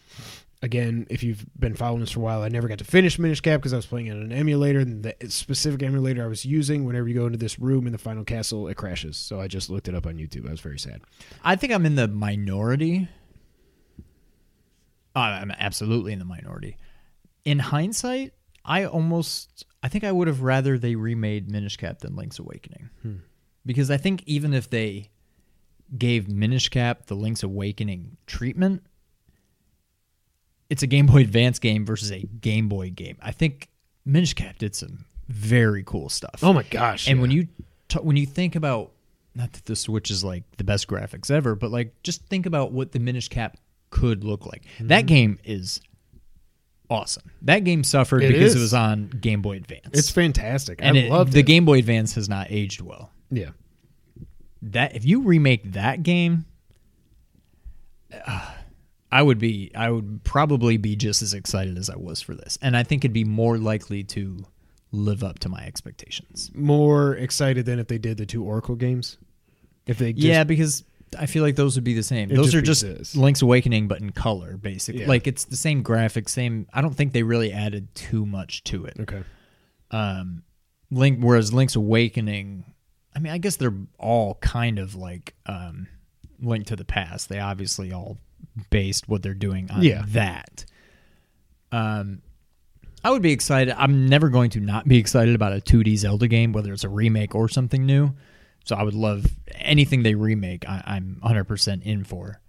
Again, 0.63 1.05
if 1.09 1.23
you've 1.23 1.45
been 1.59 1.75
following 1.75 1.99
this 1.99 2.11
for 2.11 2.21
a 2.21 2.23
while, 2.23 2.41
I 2.41 2.47
never 2.47 2.69
got 2.69 2.77
to 2.77 2.85
finish 2.85 3.19
Minish 3.19 3.41
Cap 3.41 3.59
because 3.59 3.73
I 3.73 3.75
was 3.75 3.85
playing 3.85 4.09
on 4.09 4.17
an 4.17 4.31
emulator, 4.31 4.79
and 4.79 5.03
the 5.03 5.13
specific 5.27 5.83
emulator 5.83 6.23
I 6.23 6.27
was 6.27 6.45
using, 6.45 6.85
whenever 6.85 7.09
you 7.09 7.15
go 7.15 7.25
into 7.25 7.37
this 7.37 7.59
room 7.59 7.85
in 7.85 7.91
the 7.91 7.99
final 7.99 8.23
castle, 8.23 8.69
it 8.69 8.75
crashes. 8.75 9.17
So 9.17 9.41
I 9.41 9.49
just 9.49 9.69
looked 9.69 9.89
it 9.89 9.93
up 9.93 10.07
on 10.07 10.15
YouTube. 10.15 10.47
I 10.47 10.51
was 10.51 10.61
very 10.61 10.79
sad. 10.79 11.01
I 11.43 11.57
think 11.57 11.73
I'm 11.73 11.85
in 11.85 11.95
the 11.95 12.07
minority. 12.07 13.09
Uh, 15.15 15.19
I'm 15.19 15.51
absolutely 15.51 16.13
in 16.13 16.19
the 16.19 16.25
minority. 16.25 16.77
In 17.43 17.59
hindsight, 17.59 18.31
I 18.63 18.85
almost 18.85 19.65
I 19.83 19.89
think 19.89 20.05
I 20.05 20.13
would 20.13 20.29
have 20.29 20.41
rather 20.41 20.77
they 20.77 20.95
remade 20.95 21.51
Minish 21.51 21.75
Cap 21.75 21.99
than 21.99 22.15
Link's 22.15 22.39
Awakening. 22.39 22.89
Because 23.65 23.91
I 23.91 23.97
think 23.97 24.23
even 24.25 24.53
if 24.53 24.69
they 24.69 25.11
gave 25.97 26.29
Minish 26.29 26.69
Cap 26.69 27.07
the 27.07 27.15
Link's 27.15 27.43
Awakening 27.43 28.15
treatment, 28.27 28.83
it's 30.73 30.81
a 30.81 30.87
Game 30.87 31.05
Boy 31.05 31.21
Advance 31.21 31.59
game 31.59 31.85
versus 31.85 32.11
a 32.11 32.19
Game 32.41 32.67
Boy 32.67 32.89
game. 32.89 33.15
I 33.21 33.31
think 33.31 33.69
Minish 34.05 34.33
Cap 34.33 34.57
did 34.57 34.73
some 34.75 35.05
very 35.29 35.83
cool 35.83 36.09
stuff. 36.09 36.39
Oh 36.41 36.51
my 36.51 36.63
gosh! 36.63 37.07
And 37.07 37.17
yeah. 37.17 37.21
when 37.21 37.29
you 37.31 37.47
t- 37.89 37.99
when 37.99 38.17
you 38.17 38.25
think 38.25 38.55
about 38.55 38.91
not 39.35 39.53
that 39.53 39.65
the 39.65 39.75
Switch 39.75 40.09
is 40.09 40.23
like 40.23 40.43
the 40.57 40.63
best 40.63 40.87
graphics 40.87 41.29
ever, 41.29 41.53
but 41.53 41.69
like 41.69 41.93
just 42.01 42.25
think 42.25 42.47
about 42.47 42.71
what 42.71 42.91
the 42.91 42.97
Minish 42.99 43.29
Cap 43.29 43.55
could 43.91 44.23
look 44.23 44.47
like. 44.47 44.63
Mm-hmm. 44.75 44.87
That 44.87 45.05
game 45.05 45.37
is 45.43 45.79
awesome. 46.89 47.29
That 47.43 47.59
game 47.59 47.83
suffered 47.83 48.23
It 48.23 48.29
because 48.33 48.51
is. 48.51 48.55
it 48.55 48.59
was 48.61 48.73
on 48.73 49.09
Game 49.09 49.43
Boy 49.43 49.57
Advance. 49.57 49.89
it's 49.93 50.09
fantastic. 50.09 50.79
and 50.81 50.97
I 50.97 51.01
it, 51.01 51.11
love 51.11 51.31
the 51.31 51.43
Game 51.43 51.65
Boy 51.65 51.77
Advance 51.77 52.15
has 52.15 52.27
not 52.27 52.47
aged 52.49 52.81
well. 52.81 53.11
Yeah, 53.29 53.49
That 54.63 54.95
if 54.95 55.05
you 55.05 55.21
remake 55.21 55.73
that 55.73 56.01
game, 56.03 56.45
uh, 58.27 58.53
I 59.13 59.21
would 59.21 59.37
be 59.37 59.71
I 59.75 59.91
would 59.91 60.23
probably 60.23 60.77
be 60.77 60.95
just 60.95 61.21
as 61.21 61.33
excited 61.33 61.77
as 61.77 61.89
I 61.89 61.95
was 61.97 62.19
for 62.21 62.33
this, 62.35 62.57
and 62.61 62.75
I 62.75 62.83
think 62.83 63.03
it'd 63.05 63.13
be 63.13 63.23
more 63.23 63.57
likely 63.57 64.03
to 64.05 64.43
live 64.91 65.23
up 65.23 65.39
to 65.39 65.49
my 65.49 65.63
expectations. 65.65 66.51
more 66.53 67.15
excited 67.15 67.65
than 67.65 67.79
if 67.79 67.87
they 67.87 67.97
did 67.97 68.17
the 68.17 68.25
two 68.25 68.43
Oracle 68.43 68.75
games. 68.75 69.17
If 69.85 69.97
they 69.97 70.13
just, 70.13 70.25
yeah, 70.25 70.43
because 70.43 70.83
I 71.19 71.25
feel 71.25 71.43
like 71.43 71.55
those 71.55 71.75
would 71.75 71.83
be 71.83 71.93
the 71.93 72.03
same. 72.03 72.29
Those 72.29 72.51
just 72.51 72.55
are 72.55 72.61
just 72.61 72.81
this. 72.81 73.15
Link's 73.15 73.41
Awakening, 73.41 73.87
but 73.87 74.01
in 74.01 74.11
color, 74.11 74.57
basically. 74.57 75.01
Yeah. 75.01 75.07
Like 75.07 75.27
it's 75.27 75.45
the 75.45 75.57
same 75.57 75.83
graphics, 75.83 76.29
same. 76.29 76.67
I 76.73 76.81
don't 76.81 76.95
think 76.95 77.13
they 77.13 77.23
really 77.23 77.51
added 77.51 77.93
too 77.95 78.25
much 78.25 78.63
to 78.65 78.85
it. 78.85 78.97
okay, 79.01 79.23
Um, 79.91 80.43
Link, 80.89 81.19
whereas 81.21 81.53
Link's 81.53 81.75
Awakening, 81.75 82.65
I 83.15 83.19
mean, 83.19 83.33
I 83.33 83.37
guess 83.39 83.57
they're 83.57 83.77
all 83.99 84.35
kind 84.41 84.79
of 84.79 84.95
like 84.95 85.33
um, 85.45 85.87
Link 86.41 86.65
to 86.67 86.75
the 86.75 86.85
Past. 86.85 87.29
They 87.29 87.39
obviously 87.39 87.91
all 87.91 88.17
based 88.69 89.07
what 89.07 89.21
they're 89.23 89.33
doing 89.33 89.69
on 89.71 89.81
Yeah. 89.83 90.03
that. 90.09 90.65
Um, 91.71 92.21
I 93.03 93.09
would 93.11 93.21
be 93.21 93.31
excited. 93.31 93.73
I'm 93.77 94.07
never 94.07 94.29
going 94.29 94.49
to 94.51 94.59
not 94.59 94.87
be 94.87 94.97
excited 94.97 95.35
about 95.35 95.53
a 95.53 95.57
2D 95.59 95.97
Zelda 95.97 96.27
game, 96.27 96.53
whether 96.53 96.71
it's 96.71 96.83
a 96.83 96.89
remake 96.89 97.35
or 97.35 97.49
something 97.49 97.85
new. 97.85 98.13
So 98.65 98.75
I 98.77 98.83
would 98.83 98.93
love 98.93 99.25
anything 99.55 100.03
they 100.03 100.15
remake. 100.15 100.67
I, 100.69 100.81
I'm 100.85 101.19
100% 101.23 101.83
in 101.83 102.03
for. 102.05 102.39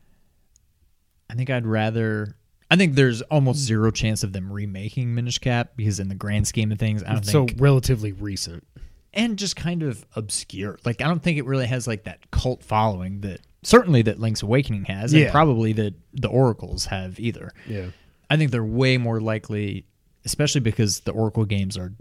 I 1.29 1.35
think 1.35 1.51
I'd 1.51 1.67
rather. 1.67 2.37
I 2.71 2.77
think 2.77 2.95
there's 2.95 3.21
almost 3.23 3.59
zero 3.61 3.91
chance 3.91 4.23
of 4.23 4.33
them 4.33 4.53
remaking 4.53 5.15
Minish 5.15 5.39
Cap 5.39 5.73
because, 5.77 5.99
in 6.01 6.09
the 6.09 6.15
grand 6.15 6.47
scheme 6.47 6.71
of 6.73 6.79
things, 6.79 7.03
I 7.03 7.09
don't 7.09 7.19
it's 7.19 7.33
so 7.33 7.47
relatively 7.57 8.13
recent. 8.13 8.65
and 9.13 9.37
just 9.39 9.57
kind 9.57 9.83
of 9.83 10.05
obscure. 10.17 10.79
Like 10.85 11.01
I 11.01 11.07
don't 11.07 11.23
think 11.23 11.39
it 11.39 11.45
really 11.47 11.67
has 11.67 11.87
like 11.87 12.05
that 12.05 12.31
cult 12.31 12.63
following 12.63 13.21
that 13.23 13.41
certainly 13.65 14.03
that 14.03 14.21
Link's 14.21 14.43
Awakening 14.43 14.85
has, 14.85 15.13
and 15.13 15.23
Yeah. 15.23 15.31
probably 15.33 15.73
that 15.75 15.95
the 16.13 16.29
Oracles 16.29 16.87
have 16.87 17.19
either. 17.19 17.53
Yeah, 17.69 17.91
I 18.31 18.37
think 18.37 18.51
they're 18.53 18.65
way 18.65 18.97
more 18.99 19.21
likely, 19.21 19.87
especially 20.25 20.61
because 20.61 21.01
the 21.01 21.13
Oracle 21.13 21.45
games 21.45 21.77
are 21.77 21.93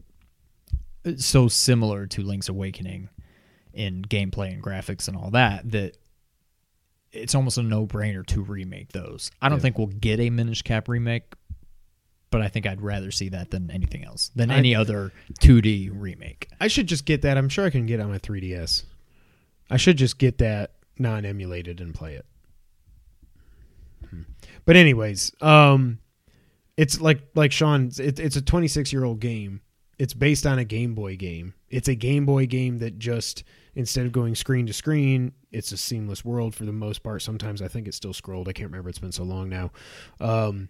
uh, 1.06 1.14
so 1.18 1.48
similar 1.48 2.06
to 2.08 2.22
Link's 2.22 2.48
Awakening 2.50 3.10
in 3.74 4.04
gameplay 4.04 4.54
and 4.54 4.62
graphics 4.64 5.08
and 5.08 5.18
all 5.18 5.32
that 5.32 5.70
that 5.72 5.98
it's 7.12 7.36
almost 7.36 7.58
a 7.58 7.64
no-brainer 7.64 8.26
to 8.26 8.42
remake 8.42 8.92
those. 8.92 9.30
I 9.42 9.50
don't 9.50 9.58
Yeah. 9.60 9.62
think 9.64 9.78
we'll 9.78 9.88
get 9.88 10.20
a 10.20 10.30
Minish 10.30 10.62
Cap 10.64 10.88
remake, 10.88 11.34
but 12.32 12.42
I 12.42 12.48
think 12.48 12.66
I'd 12.66 12.82
rather 12.82 13.12
see 13.12 13.30
that 13.30 13.52
than 13.52 13.70
anything 13.70 14.04
else, 14.04 14.32
than 14.36 14.50
I- 14.50 14.58
any 14.58 14.74
other 14.76 15.12
2D 15.40 15.90
remake. 15.92 16.48
I 16.60 16.68
should 16.68 16.88
just 16.88 17.06
get 17.06 17.22
that. 17.22 17.38
I'm 17.38 17.50
sure 17.50 17.66
I 17.66 17.70
can 17.70 17.86
get 17.86 18.00
it 18.00 18.04
on 18.04 18.10
my 18.10 18.18
3DS. 18.18 18.84
I 19.70 19.78
should 19.78 19.98
just 19.98 20.18
get 20.18 20.40
that 20.40 20.72
non-emulated 20.98 21.82
and 21.82 21.94
play 21.94 22.16
it. 22.16 22.26
Hmm. 24.10 24.22
But 24.66 24.76
anyways, 24.76 25.32
um, 25.42 26.00
it's 26.78 27.00
like 27.00 27.22
like 27.36 27.52
Sean. 27.52 27.92
It, 27.98 28.20
it's 28.20 28.36
a 28.36 28.42
26 28.42 28.92
year 28.92 29.04
old 29.04 29.20
game. 29.20 29.62
It's 30.00 30.14
based 30.14 30.46
on 30.46 30.60
a 30.60 30.66
Game 30.66 30.96
Boy 30.96 31.16
game. 31.16 31.54
It's 31.70 31.88
a 31.88 31.96
Game 31.96 32.26
Boy 32.26 32.46
game 32.46 32.80
that 32.80 32.98
just 32.98 33.44
instead 33.76 34.06
of 34.06 34.12
going 34.12 34.36
screen 34.36 34.66
to 34.68 34.74
screen, 34.74 35.34
it's 35.52 35.72
a 35.72 35.78
seamless 35.78 36.26
world 36.26 36.56
for 36.56 36.66
the 36.66 36.74
most 36.74 37.04
part. 37.04 37.22
Sometimes 37.22 37.62
I 37.62 37.68
think 37.68 37.88
it's 37.88 37.98
still 37.98 38.14
scrolled. 38.14 38.50
I 38.50 38.54
can't 38.54 38.70
remember. 38.70 38.90
It's 38.90 39.00
been 39.00 39.12
so 39.12 39.24
long 39.24 39.50
now. 39.50 39.72
Um, 40.20 40.70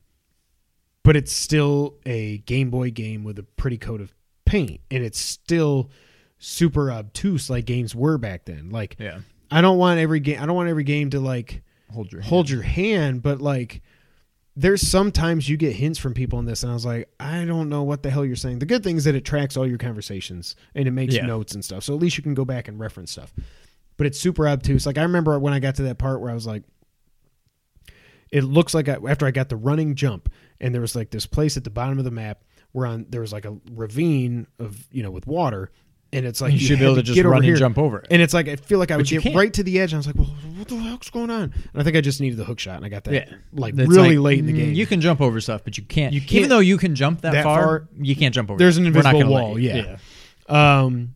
but 1.04 1.16
it's 1.16 1.34
still 1.34 1.95
a 2.06 2.40
Game 2.40 2.70
Boy 2.70 2.91
game 2.91 3.24
with 3.24 3.40
a 3.40 3.44
pretty 3.44 3.78
coat 3.78 4.02
of 4.02 4.14
paint, 4.45 4.82
and 4.91 5.04
it's 5.04 5.20
still 5.20 5.90
super 6.38 6.91
obtuse 6.91 7.50
like 7.50 7.66
games 7.66 7.95
were 7.95 8.18
back 8.18 8.45
then. 8.45 8.70
Like 8.70 8.98
Yeah. 9.00 9.20
I 9.53 9.61
don't 9.61 9.77
want 9.77 9.99
every 9.99 10.19
game. 10.19 10.41
I 10.41 10.45
don't 10.45 10.55
want 10.55 10.69
every 10.69 10.84
game 10.84 11.09
to 11.11 11.19
like 11.19 11.61
Hold 11.91 12.11
your 12.11 12.21
hold 12.21 12.49
your 12.49 12.63
hand, 12.63 13.21
but 13.21 13.39
like 13.39 13.81
there's 14.55 14.81
sometimes 14.88 15.47
you 15.49 15.57
get 15.57 15.75
hints 15.75 15.97
from 15.99 16.13
people 16.13 16.39
in 16.39 16.45
this, 16.45 16.63
and 16.63 16.71
I 16.71 16.73
was 16.75 16.85
like, 16.85 17.07
I 17.19 17.45
don't 17.45 17.69
know 17.69 17.84
what 17.84 18.01
the 18.03 18.09
hell 18.09 18.25
you're 18.25 18.35
saying. 18.35 18.59
The 18.59 18.65
good 18.65 18.84
thing 18.84 18.97
is 18.97 19.03
that 19.03 19.13
it 19.15 19.25
tracks 19.25 19.57
all 19.57 19.67
your 19.67 19.77
conversations 19.77 20.55
and 20.75 20.88
it 20.88 20.91
makes 20.91 21.13
Yeah. 21.15 21.25
notes 21.27 21.53
and 21.53 21.63
stuff, 21.63 21.84
so 21.84 21.93
at 21.93 21.99
least 21.99 22.17
you 22.17 22.23
can 22.23 22.34
go 22.34 22.45
back 22.45 22.67
and 22.67 22.80
reference 22.80 23.11
stuff. 23.11 23.31
But 23.97 24.07
it's 24.07 24.19
super 24.19 24.47
obtuse. 24.47 24.85
Like 24.88 24.97
I 24.97 25.03
remember 25.03 25.38
when 25.39 25.53
I 25.53 25.59
got 25.59 25.75
to 25.75 25.84
that 25.84 25.97
part 25.99 26.19
where 26.21 26.31
I 26.31 26.34
was 26.34 26.47
like, 26.47 26.63
it 28.31 28.43
looks 28.43 28.73
like 28.73 28.89
I, 28.89 28.97
after 29.07 29.25
I 29.27 29.31
got 29.31 29.49
the 29.49 29.55
running 29.55 29.93
jump, 29.95 30.30
and 30.59 30.73
there 30.73 30.81
was 30.81 30.95
like 30.95 31.11
this 31.11 31.25
place 31.27 31.57
at 31.57 31.63
the 31.63 31.69
bottom 31.69 31.99
of 31.99 32.05
the 32.05 32.11
map 32.11 32.43
where 32.71 32.88
on 32.88 33.05
there 33.09 33.21
was 33.21 33.31
like 33.34 33.45
a 33.45 33.55
ravine 33.71 34.47
of 34.57 34.88
you 34.91 35.03
know 35.03 35.11
with 35.11 35.27
water, 35.27 35.71
and 36.14 36.26
it's 36.26 36.40
like 36.41 36.53
you, 36.53 36.60
should 36.60 36.80
be 36.80 36.85
able 36.85 36.95
to 36.95 37.03
just 37.03 37.22
run 37.23 37.41
here. 37.44 37.53
and 37.53 37.60
jump 37.60 37.77
over 37.77 37.99
it. 37.99 38.07
And 38.11 38.22
it's 38.22 38.34
like 38.34 38.48
I 38.48 38.56
feel 38.56 38.80
like 38.80 38.91
I 38.91 38.98
would 38.98 39.06
get 39.07 39.22
can't. 39.23 39.35
right 39.35 39.53
to 39.53 39.64
the 39.64 39.80
edge, 39.80 39.91
and 39.91 39.98
I 39.98 39.99
was 39.99 40.07
like, 40.07 40.15
"Well, 40.15 40.27
what 40.56 40.68
the 40.68 40.77
heck's 40.77 41.10
going 41.10 41.30
on?" 41.30 41.44
And 41.53 41.53
I 41.76 41.84
think 41.84 41.98
I 41.98 42.02
just 42.02 42.22
needed 42.22 42.38
the 42.38 42.45
hook 42.45 42.60
shot, 42.60 42.77
and 42.77 42.85
I 42.85 42.90
got 42.90 43.03
that 43.06 43.14
Yeah. 43.14 43.35
like 43.52 43.73
It's 43.77 43.90
really 43.90 44.18
like, 44.18 44.26
late 44.26 44.40
in 44.40 44.45
the 44.45 44.53
mm, 44.53 44.57
game. 44.57 44.73
You 44.73 44.85
can 44.85 45.02
jump 45.02 45.19
over 45.22 45.41
stuff, 45.41 45.64
but 45.64 45.77
you 45.77 45.84
can't. 45.84 46.14
You 46.14 46.18
Even 46.22 46.27
can't- 46.30 46.49
though 46.49 46.60
you 46.60 46.77
can 46.77 46.95
jump 46.95 47.22
that, 47.22 47.34
that 47.34 47.44
far, 47.44 47.64
far, 47.64 47.88
you 47.99 48.15
can't 48.15 48.34
jump 48.34 48.49
over. 48.52 48.57
there's 48.60 48.77
an 48.77 48.85
invisible 48.85 49.26
wall, 49.27 49.60
you. 49.60 49.69
yeah. 49.72 49.98
Um, 50.84 51.15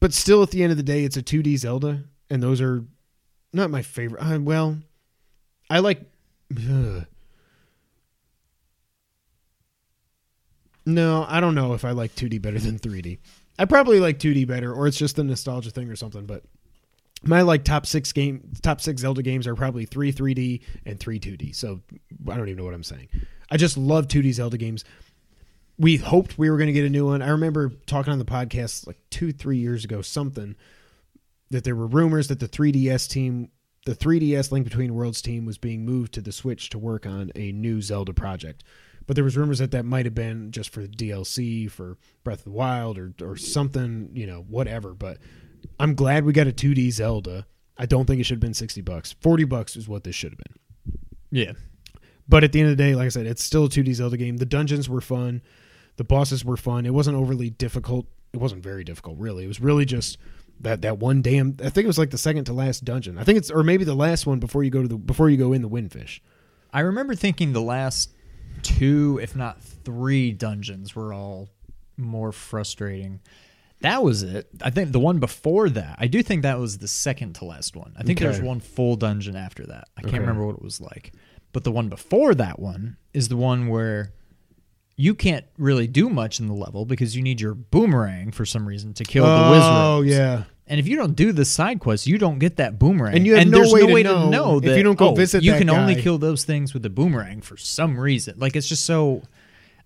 but 0.00 0.12
still, 0.12 0.42
at 0.42 0.50
the 0.50 0.62
end 0.62 0.70
of 0.70 0.76
the 0.76 0.82
day, 0.84 1.04
it's 1.04 1.16
a 1.16 1.22
2D 1.22 1.56
Zelda, 1.56 2.04
and 2.30 2.42
those 2.42 2.60
are 2.60 2.84
not 3.52 3.70
my 3.70 3.82
favorite. 3.82 4.20
Uh, 4.22 4.38
well, 4.40 4.78
I 5.70 5.78
like. 5.80 6.02
ugh. 6.56 7.06
No, 10.86 11.26
I 11.28 11.40
don't 11.40 11.54
know 11.54 11.74
if 11.74 11.84
I 11.84 11.90
like 11.90 12.14
2D 12.14 12.40
better 12.40 12.58
than 12.58 12.78
3D. 12.78 13.18
I 13.58 13.64
probably 13.64 14.00
like 14.00 14.18
2D 14.18 14.46
better, 14.46 14.72
or 14.72 14.86
it's 14.86 14.96
just 14.96 15.18
a 15.18 15.24
nostalgia 15.24 15.70
thing 15.70 15.90
or 15.90 15.96
something. 15.96 16.26
But 16.26 16.44
my 17.22 17.42
like 17.42 17.64
top 17.64 17.86
six 17.86 18.12
game, 18.12 18.52
top 18.62 18.80
six 18.80 19.02
Zelda 19.02 19.22
games 19.22 19.46
are 19.46 19.54
probably 19.54 19.84
three 19.84 20.12
3D 20.12 20.62
and 20.86 21.00
three 21.00 21.18
2D. 21.18 21.54
So 21.54 21.80
I 22.28 22.36
don't 22.36 22.48
even 22.48 22.56
know 22.56 22.64
what 22.64 22.74
I'm 22.74 22.84
saying. 22.84 23.08
I 23.50 23.56
just 23.56 23.76
love 23.76 24.08
2D 24.08 24.32
Zelda 24.32 24.58
games 24.58 24.84
we 25.78 25.96
hoped 25.96 26.36
we 26.36 26.50
were 26.50 26.56
going 26.56 26.66
to 26.66 26.72
get 26.72 26.84
a 26.84 26.90
new 26.90 27.06
one. 27.06 27.22
I 27.22 27.28
remember 27.28 27.70
talking 27.86 28.12
on 28.12 28.18
the 28.18 28.24
podcast 28.24 28.86
like 28.86 28.98
two, 29.10 29.32
three 29.32 29.58
years 29.58 29.84
ago, 29.84 30.02
something 30.02 30.56
that 31.50 31.64
there 31.64 31.76
were 31.76 31.86
rumors 31.86 32.28
that 32.28 32.40
the 32.40 32.48
3DS 32.48 33.08
team, 33.08 33.50
the 33.86 33.94
3DS 33.94 34.50
Link 34.50 34.64
Between 34.64 34.94
Worlds 34.94 35.22
team, 35.22 35.46
was 35.46 35.56
being 35.56 35.86
moved 35.86 36.12
to 36.14 36.20
the 36.20 36.32
Switch 36.32 36.68
to 36.70 36.78
work 36.78 37.06
on 37.06 37.30
a 37.36 37.52
new 37.52 37.80
Zelda 37.80 38.12
project. 38.12 38.64
But 39.08 39.14
there 39.14 39.24
was 39.24 39.38
rumors 39.38 39.58
that 39.58 39.70
that 39.70 39.86
might 39.86 40.04
have 40.04 40.14
been 40.14 40.52
just 40.52 40.68
for 40.68 40.86
DLC 40.86 41.68
for 41.68 41.96
Breath 42.22 42.40
of 42.40 42.44
the 42.44 42.50
Wild 42.50 42.98
or 42.98 43.14
or 43.22 43.36
something, 43.36 44.10
you 44.12 44.26
know, 44.26 44.44
whatever. 44.48 44.92
But 44.94 45.16
I'm 45.80 45.94
glad 45.94 46.24
we 46.24 46.34
got 46.34 46.46
a 46.46 46.52
2D 46.52 46.92
Zelda. 46.92 47.46
I 47.78 47.86
don't 47.86 48.04
think 48.04 48.20
it 48.20 48.24
should 48.24 48.34
have 48.34 48.40
been 48.40 48.54
60 48.54 48.82
bucks. 48.82 49.14
40 49.22 49.44
bucks 49.44 49.76
is 49.76 49.88
what 49.88 50.04
this 50.04 50.14
should 50.14 50.32
have 50.32 50.38
been. 50.38 50.98
Yeah. 51.30 51.52
But 52.28 52.44
at 52.44 52.52
the 52.52 52.60
end 52.60 52.70
of 52.70 52.76
the 52.76 52.84
day, 52.84 52.94
like 52.94 53.06
I 53.06 53.08
said, 53.08 53.26
it's 53.26 53.42
still 53.42 53.64
a 53.64 53.68
2D 53.68 53.94
Zelda 53.94 54.18
game. 54.18 54.36
The 54.36 54.44
dungeons 54.44 54.90
were 54.90 55.00
fun. 55.00 55.40
The 55.96 56.04
bosses 56.04 56.44
were 56.44 56.58
fun. 56.58 56.84
It 56.84 56.92
wasn't 56.92 57.16
overly 57.16 57.48
difficult. 57.48 58.06
It 58.34 58.40
wasn't 58.40 58.62
very 58.62 58.84
difficult, 58.84 59.18
really. 59.18 59.44
It 59.44 59.48
was 59.48 59.60
really 59.60 59.86
just 59.86 60.18
that 60.60 60.82
that 60.82 60.98
one 60.98 61.22
damn. 61.22 61.56
I 61.60 61.70
think 61.70 61.84
it 61.84 61.86
was 61.86 61.98
like 61.98 62.10
the 62.10 62.18
second 62.18 62.44
to 62.44 62.52
last 62.52 62.84
dungeon. 62.84 63.16
I 63.16 63.24
think 63.24 63.38
it's 63.38 63.50
or 63.50 63.62
maybe 63.62 63.84
the 63.84 63.94
last 63.94 64.26
one 64.26 64.38
before 64.38 64.64
you 64.64 64.70
go 64.70 64.82
to 64.82 64.88
the 64.88 64.98
before 64.98 65.30
you 65.30 65.38
go 65.38 65.54
in 65.54 65.62
the 65.62 65.68
windfish. 65.68 66.20
I 66.72 66.80
remember 66.80 67.14
thinking 67.14 67.54
the 67.54 67.62
last 67.62 68.12
two, 68.62 69.18
if 69.22 69.34
not 69.36 69.62
three, 69.62 70.32
dungeons 70.32 70.94
were 70.94 71.12
all 71.12 71.48
more 71.96 72.32
frustrating. 72.32 73.20
That 73.80 74.02
was 74.02 74.22
it. 74.22 74.48
I 74.60 74.70
think 74.70 74.90
the 74.92 74.98
one 75.00 75.18
before 75.20 75.68
that, 75.70 75.96
I 75.98 76.08
do 76.08 76.22
think 76.22 76.42
that 76.42 76.58
was 76.58 76.78
the 76.78 76.88
second 76.88 77.34
to 77.36 77.44
last 77.44 77.76
one. 77.76 77.92
I 77.96 78.02
think 78.02 78.18
Okay. 78.18 78.24
there's 78.30 78.40
one 78.42 78.60
full 78.60 78.96
dungeon 78.96 79.36
after 79.36 79.64
that. 79.66 79.88
I 79.96 80.00
can't 80.02 80.14
Okay. 80.14 80.18
remember 80.20 80.44
what 80.46 80.56
it 80.56 80.62
was 80.62 80.80
like. 80.80 81.12
But 81.52 81.64
the 81.64 81.70
one 81.72 81.88
before 81.88 82.34
that 82.34 82.58
one 82.58 82.96
is 83.14 83.28
the 83.28 83.36
one 83.36 83.68
where 83.68 84.12
you 84.96 85.14
can't 85.14 85.44
really 85.58 85.86
do 85.86 86.08
much 86.10 86.40
in 86.40 86.48
the 86.48 86.54
level 86.54 86.84
because 86.84 87.14
you 87.14 87.22
need 87.22 87.40
your 87.40 87.54
boomerang 87.54 88.32
for 88.32 88.44
some 88.44 88.66
reason 88.66 88.94
to 88.94 89.04
kill 89.04 89.24
the 89.24 89.50
wizard. 89.50 89.70
oh 89.72 90.02
yeah, 90.02 90.42
And 90.68 90.78
if 90.78 90.86
you 90.86 90.96
don't 90.96 91.16
do 91.16 91.32
the 91.32 91.44
side 91.44 91.80
quest, 91.80 92.06
you 92.06 92.18
don't 92.18 92.38
get 92.38 92.56
that 92.56 92.78
boomerang. 92.78 93.16
And 93.16 93.26
you 93.26 93.36
have 93.36 93.48
no 93.48 93.58
there's 93.58 93.72
way 93.72 93.80
no 93.80 93.86
to 93.86 93.92
way 93.94 94.02
know 94.02 94.24
to 94.24 94.30
know 94.30 94.56
if 94.58 94.64
that, 94.64 94.76
you 94.76 94.82
don't 94.82 94.98
go 94.98 95.10
oh, 95.10 95.14
visit 95.14 95.42
You 95.42 95.54
can 95.54 95.70
only 95.70 96.00
kill 96.00 96.18
those 96.18 96.44
things 96.44 96.74
with 96.74 96.82
the 96.82 96.90
boomerang 96.90 97.40
for 97.40 97.56
some 97.56 97.98
reason. 97.98 98.34
Like 98.38 98.54
it's 98.54 98.68
just 98.68 98.84
so. 98.84 99.22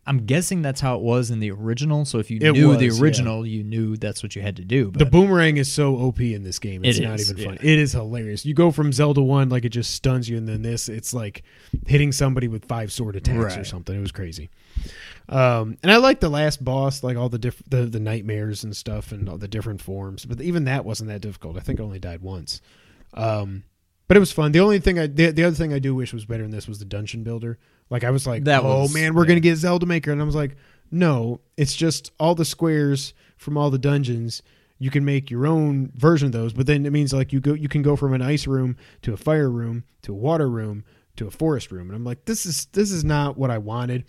I'm 0.04 0.26
guessing 0.26 0.62
that's 0.62 0.80
how 0.80 0.96
it 0.96 1.02
was 1.02 1.30
in 1.30 1.38
the 1.38 1.52
original. 1.52 2.04
So 2.04 2.18
if 2.18 2.28
you 2.28 2.38
It 2.42 2.52
knew 2.54 2.76
the 2.76 2.86
was, 2.88 2.98
yeah. 2.98 3.02
original, 3.04 3.46
you 3.46 3.62
knew 3.62 3.96
that's 3.96 4.20
what 4.22 4.34
you 4.34 4.42
had 4.42 4.56
to 4.56 4.64
do. 4.64 4.90
But 4.90 4.98
the 4.98 5.06
boomerang 5.06 5.58
is 5.58 5.72
so 5.72 5.94
OP 5.94 6.20
in 6.20 6.42
this 6.42 6.58
game. 6.58 6.84
It's 6.84 6.98
It 6.98 7.04
not 7.04 7.20
is, 7.20 7.30
even 7.30 7.44
fun. 7.44 7.58
yeah. 7.62 7.70
It 7.72 7.78
is 7.78 7.92
hilarious. 7.92 8.44
You 8.44 8.52
go 8.54 8.72
from 8.72 8.92
Zelda 8.92 9.22
one 9.22 9.48
like 9.48 9.64
it 9.64 9.68
just 9.68 9.94
stuns 9.94 10.28
you, 10.28 10.36
and 10.36 10.48
then 10.48 10.62
this 10.62 10.88
it's 10.88 11.14
like 11.14 11.44
hitting 11.86 12.10
somebody 12.10 12.48
with 12.48 12.64
five 12.64 12.90
sword 12.92 13.14
attacks 13.14 13.56
or 13.56 13.64
something. 13.64 13.96
It 13.96 14.00
was 14.00 14.10
crazy. 14.12 14.50
Um, 15.28 15.78
and 15.84 15.92
I 15.92 15.98
like 15.98 16.18
the 16.18 16.28
last 16.28 16.64
boss, 16.64 17.02
like 17.04 17.16
all 17.16 17.28
the 17.28 17.38
diff- 17.38 17.62
the 17.68 17.86
the 17.86 18.00
nightmares 18.00 18.64
and 18.64 18.76
stuff, 18.76 19.12
and 19.12 19.28
all 19.28 19.38
the 19.38 19.46
different 19.48 19.80
forms. 19.80 20.24
But 20.24 20.40
even 20.40 20.64
that 20.64 20.84
wasn't 20.84 21.10
that 21.10 21.20
difficult. 21.20 21.56
I 21.56 21.60
think 21.60 21.78
I 21.80 21.84
only 21.84 22.00
died 22.00 22.22
once. 22.22 22.60
Um, 23.14 23.62
but 24.08 24.16
it 24.16 24.20
was 24.20 24.32
fun. 24.32 24.52
The 24.52 24.60
only 24.60 24.80
thing 24.80 24.98
I 24.98 25.06
the, 25.06 25.30
the 25.30 25.44
other 25.44 25.54
thing 25.56 25.72
I 25.72 25.78
do 25.78 25.94
wish 25.94 26.12
was 26.12 26.24
better 26.24 26.42
than 26.42 26.50
this 26.50 26.66
was 26.66 26.80
the 26.80 26.84
dungeon 26.84 27.22
builder. 27.22 27.58
Like 27.90 28.04
I 28.04 28.10
was 28.10 28.26
like, 28.26 28.44
That 28.44 28.62
oh 28.62 28.82
was- 28.82 28.94
man, 28.94 29.14
we're 29.14 29.24
yeah. 29.24 29.28
gonna 29.28 29.40
get 29.40 29.56
Zelda 29.56 29.86
Maker, 29.86 30.12
and 30.12 30.20
I 30.20 30.24
was 30.24 30.34
like, 30.34 30.56
no, 30.90 31.40
it's 31.56 31.74
just 31.74 32.12
all 32.20 32.34
the 32.34 32.44
squares 32.44 33.14
from 33.36 33.56
all 33.56 33.70
the 33.70 33.78
dungeons. 33.78 34.42
You 34.78 34.90
can 34.90 35.04
make 35.04 35.30
your 35.30 35.46
own 35.46 35.92
version 35.94 36.26
of 36.26 36.32
those, 36.32 36.52
but 36.52 36.66
then 36.66 36.84
it 36.86 36.90
means 36.92 37.12
like 37.12 37.32
you 37.32 37.40
go, 37.40 37.54
you 37.54 37.68
can 37.68 37.82
go 37.82 37.94
from 37.96 38.12
an 38.14 38.20
ice 38.22 38.46
room 38.46 38.76
to 39.02 39.12
a 39.12 39.16
fire 39.16 39.48
room 39.50 39.84
to 40.02 40.12
a 40.12 40.16
water 40.16 40.48
room 40.50 40.84
to 41.16 41.26
a 41.26 41.30
forest 41.30 41.70
room, 41.70 41.88
and 41.88 41.94
I'm 41.96 42.04
like, 42.04 42.24
this 42.24 42.44
is 42.46 42.66
this 42.72 42.90
is 42.90 43.04
not 43.04 43.36
what 43.38 43.50
I 43.50 43.58
wanted. 43.58 44.04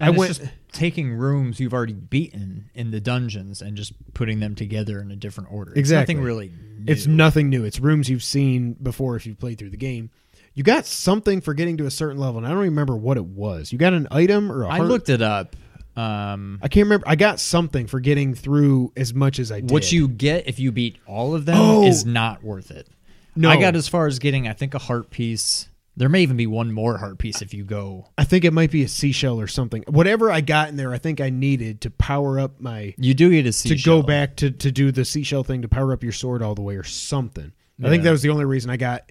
And 0.00 0.08
I 0.08 0.10
it's 0.10 0.18
went. 0.18 0.34
just 0.36 0.50
taking 0.72 1.12
rooms 1.14 1.58
you've 1.58 1.72
already 1.72 1.94
beaten 1.94 2.68
in 2.74 2.90
the 2.90 3.00
dungeons 3.00 3.62
and 3.62 3.76
just 3.78 3.92
putting 4.12 4.40
them 4.40 4.54
together 4.54 5.00
in 5.00 5.10
a 5.10 5.16
different 5.16 5.50
order. 5.52 5.70
It's 5.70 5.78
Exactly. 5.78 6.14
nothing 6.16 6.24
really. 6.26 6.48
New. 6.80 6.92
It's 6.92 7.06
nothing 7.06 7.48
new. 7.48 7.64
It's 7.64 7.80
rooms 7.80 8.10
you've 8.10 8.22
seen 8.24 8.74
before 8.74 9.16
if 9.16 9.26
you've 9.26 9.38
played 9.38 9.56
through 9.58 9.70
the 9.70 9.78
game. 9.78 10.10
You 10.56 10.62
got 10.64 10.86
something 10.86 11.40
for 11.42 11.54
getting 11.54 11.76
to 11.76 11.86
a 11.86 11.90
certain 11.90 12.18
level, 12.18 12.38
and 12.38 12.46
I 12.46 12.50
don't 12.50 12.58
remember 12.60 12.96
what 12.96 13.16
it 13.18 13.24
was. 13.26 13.70
You 13.72 13.78
got 13.78 13.92
an 13.92 14.08
item 14.10 14.50
or 14.50 14.64
a 14.64 14.68
I 14.68 14.78
heart- 14.78 14.88
looked 14.88 15.08
it 15.10 15.22
up. 15.22 15.54
Um, 15.96 16.58
I 16.62 16.68
can't 16.68 16.84
remember. 16.86 17.06
I 17.08 17.14
got 17.16 17.40
something 17.40 17.86
for 17.86 18.00
getting 18.00 18.34
through 18.34 18.92
as 18.96 19.14
much 19.14 19.38
as 19.38 19.52
I 19.52 19.60
did. 19.60 19.70
what 19.70 19.92
you 19.92 20.08
get 20.08 20.46
if 20.48 20.58
you 20.58 20.72
beat 20.72 20.96
all 21.06 21.34
of 21.34 21.44
them 21.46 21.56
Oh. 21.58 21.86
is 21.86 22.04
not 22.04 22.42
worth 22.42 22.70
it. 22.70 22.88
No. 23.34 23.48
I 23.50 23.58
got 23.60 23.76
as 23.76 23.86
far 23.88 24.06
as 24.06 24.18
getting, 24.18 24.48
I 24.48 24.52
think, 24.54 24.74
a 24.74 24.78
heart 24.78 25.10
piece. 25.10 25.68
There 25.98 26.08
may 26.10 26.22
even 26.22 26.36
be 26.36 26.46
one 26.46 26.72
more 26.72 26.98
heart 26.98 27.16
piece 27.18 27.40
if 27.40 27.54
you 27.54 27.64
go. 27.64 28.08
I 28.18 28.24
think 28.24 28.44
it 28.44 28.52
might 28.52 28.70
be 28.70 28.82
a 28.82 28.88
seashell 28.88 29.40
or 29.40 29.46
something. 29.46 29.84
Whatever 29.88 30.30
I 30.30 30.42
got 30.42 30.68
in 30.68 30.76
there, 30.76 30.92
I 30.92 30.98
think 30.98 31.20
I 31.22 31.30
needed 31.30 31.80
to 31.82 31.90
power 31.90 32.38
up 32.38 32.60
my 32.60 32.94
You 32.98 33.14
do 33.14 33.30
get 33.30 33.46
a 33.46 33.52
seashell 33.52 33.76
to 33.76 33.84
go 34.02 34.06
back 34.06 34.36
to 34.36 34.50
to 34.50 34.70
do 34.72 34.90
the 34.92 35.04
seashell 35.06 35.44
thing 35.44 35.62
to 35.62 35.68
power 35.68 35.92
up 35.94 36.02
your 36.02 36.12
sword 36.12 36.42
all 36.42 36.54
the 36.54 36.60
way 36.62 36.76
or 36.76 36.84
something. 36.84 37.52
I 37.82 37.88
think 37.88 38.02
that 38.04 38.10
was 38.10 38.20
the 38.22 38.28
only 38.30 38.44
reason 38.46 38.70
I 38.70 38.76
got 38.78 39.10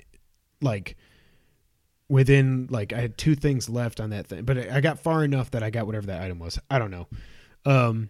like 0.62 0.96
within 2.10 2.68
like 2.70 2.94
I 2.94 3.02
had 3.02 3.18
two 3.18 3.36
things 3.36 3.70
left 3.70 4.00
on 4.00 4.12
that 4.12 4.28
thing, 4.28 4.44
but 4.44 4.58
I 4.58 4.82
got 4.82 5.00
far 5.00 5.24
enough 5.24 5.52
that 5.52 5.64
I 5.64 5.70
got 5.70 5.86
whatever 5.86 6.08
that 6.08 6.22
item 6.22 6.40
was. 6.40 6.60
I 6.70 6.80
don't 6.80 6.92
know. 6.92 7.08
Um, 7.66 8.10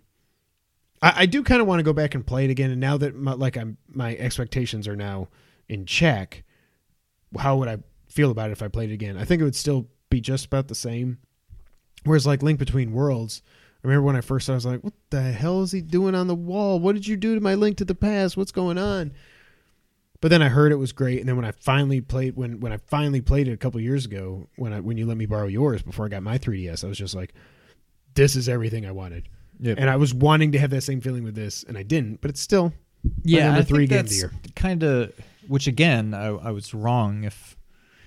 I, 1.02 1.14
I 1.22 1.26
do 1.26 1.44
kind 1.44 1.62
of 1.62 1.68
want 1.68 1.80
to 1.80 1.84
go 1.84 1.94
back 1.94 2.16
and 2.16 2.26
play 2.26 2.46
it 2.46 2.52
again, 2.52 2.72
and 2.72 2.82
now 2.82 2.98
that 2.98 3.16
my, 3.16 3.34
like 3.34 3.58
I'm 3.58 3.78
my 3.88 4.16
expectations 4.16 4.88
are 4.88 4.96
now 4.96 5.30
in 5.70 5.86
check, 5.86 6.44
how 7.38 7.58
would 7.58 7.68
I 7.68 7.78
feel 8.08 8.32
about 8.32 8.50
it 8.50 8.54
if 8.54 8.62
I 8.62 8.68
played 8.68 8.92
it 8.92 8.94
again? 8.94 9.18
I 9.18 9.26
think 9.26 9.42
it 9.42 9.46
would 9.46 9.56
still 9.56 9.88
be 10.10 10.22
just 10.22 10.46
about 10.46 10.68
the 10.68 10.76
same. 10.76 11.20
Whereas 12.04 12.28
like 12.28 12.44
Link 12.44 12.60
Between 12.60 12.92
Worlds, 12.92 13.42
I 13.84 13.88
remember 13.88 14.06
when 14.06 14.16
I 14.16 14.22
first 14.22 14.50
I 14.50 14.54
was 14.54 14.66
like, 14.66 14.84
"What 14.84 14.94
the 15.10 15.22
hell 15.22 15.62
is 15.62 15.72
he 15.72 15.82
doing 15.82 16.16
on 16.16 16.28
the 16.28 16.36
wall? 16.36 16.80
What 16.80 16.96
did 16.96 17.08
you 17.08 17.16
do 17.16 17.34
to 17.36 17.42
my 17.42 17.56
Link 17.56 17.78
to 17.78 17.86
the 17.86 17.96
Past? 17.96 18.36
What's 18.36 18.52
going 18.52 18.78
on?" 18.78 19.14
But 20.22 20.30
then 20.30 20.42
I 20.42 20.50
heard 20.50 20.72
it 20.72 20.78
was 20.78 20.92
great, 20.92 21.20
and 21.20 21.28
then 21.28 21.36
when 21.36 21.46
I 21.46 21.52
finally 21.52 22.02
played 22.02 22.36
when 22.36 22.60
when 22.60 22.72
I 22.72 22.78
finally 22.78 23.22
played 23.22 23.48
it 23.48 23.54
a 23.54 23.58
couple 23.58 23.80
years 23.82 24.06
ago, 24.06 24.48
when 24.56 24.74
I 24.74 24.80
when 24.80 24.98
you 24.98 25.06
let 25.06 25.18
me 25.18 25.26
borrow 25.26 25.48
yours 25.48 25.82
before 25.82 26.06
I 26.06 26.10
got 26.10 26.24
my 26.24 26.38
3DS, 26.38 26.84
I 26.84 26.88
was 26.88 26.98
just 26.98 27.16
like, 27.16 27.34
"This 28.14 28.36
is 28.36 28.50
everything 28.50 28.86
I 28.86 28.92
wanted." 28.92 29.28
Yep. 29.60 29.78
And 29.80 29.90
I 29.90 29.96
was 29.96 30.14
wanting 30.14 30.52
to 30.54 30.60
have 30.60 30.70
that 30.72 30.82
same 30.82 31.02
feeling 31.02 31.24
with 31.24 31.36
this, 31.36 31.64
and 31.64 31.78
I 31.78 31.84
didn't. 31.84 32.22
But 32.22 32.32
it's 32.32 32.42
still 32.42 32.74
yeah, 33.24 33.48
number 33.48 33.62
I 33.62 33.64
three 33.64 33.88
think 33.88 33.90
game 33.90 34.00
of 34.00 34.10
the 34.10 34.16
year. 34.16 34.32
kind 34.56 34.84
of. 34.84 35.14
Which 35.48 35.68
again, 35.68 36.16
I, 36.16 36.28
I 36.28 36.52
was 36.52 36.74
wrong. 36.74 37.24
If 37.24 37.56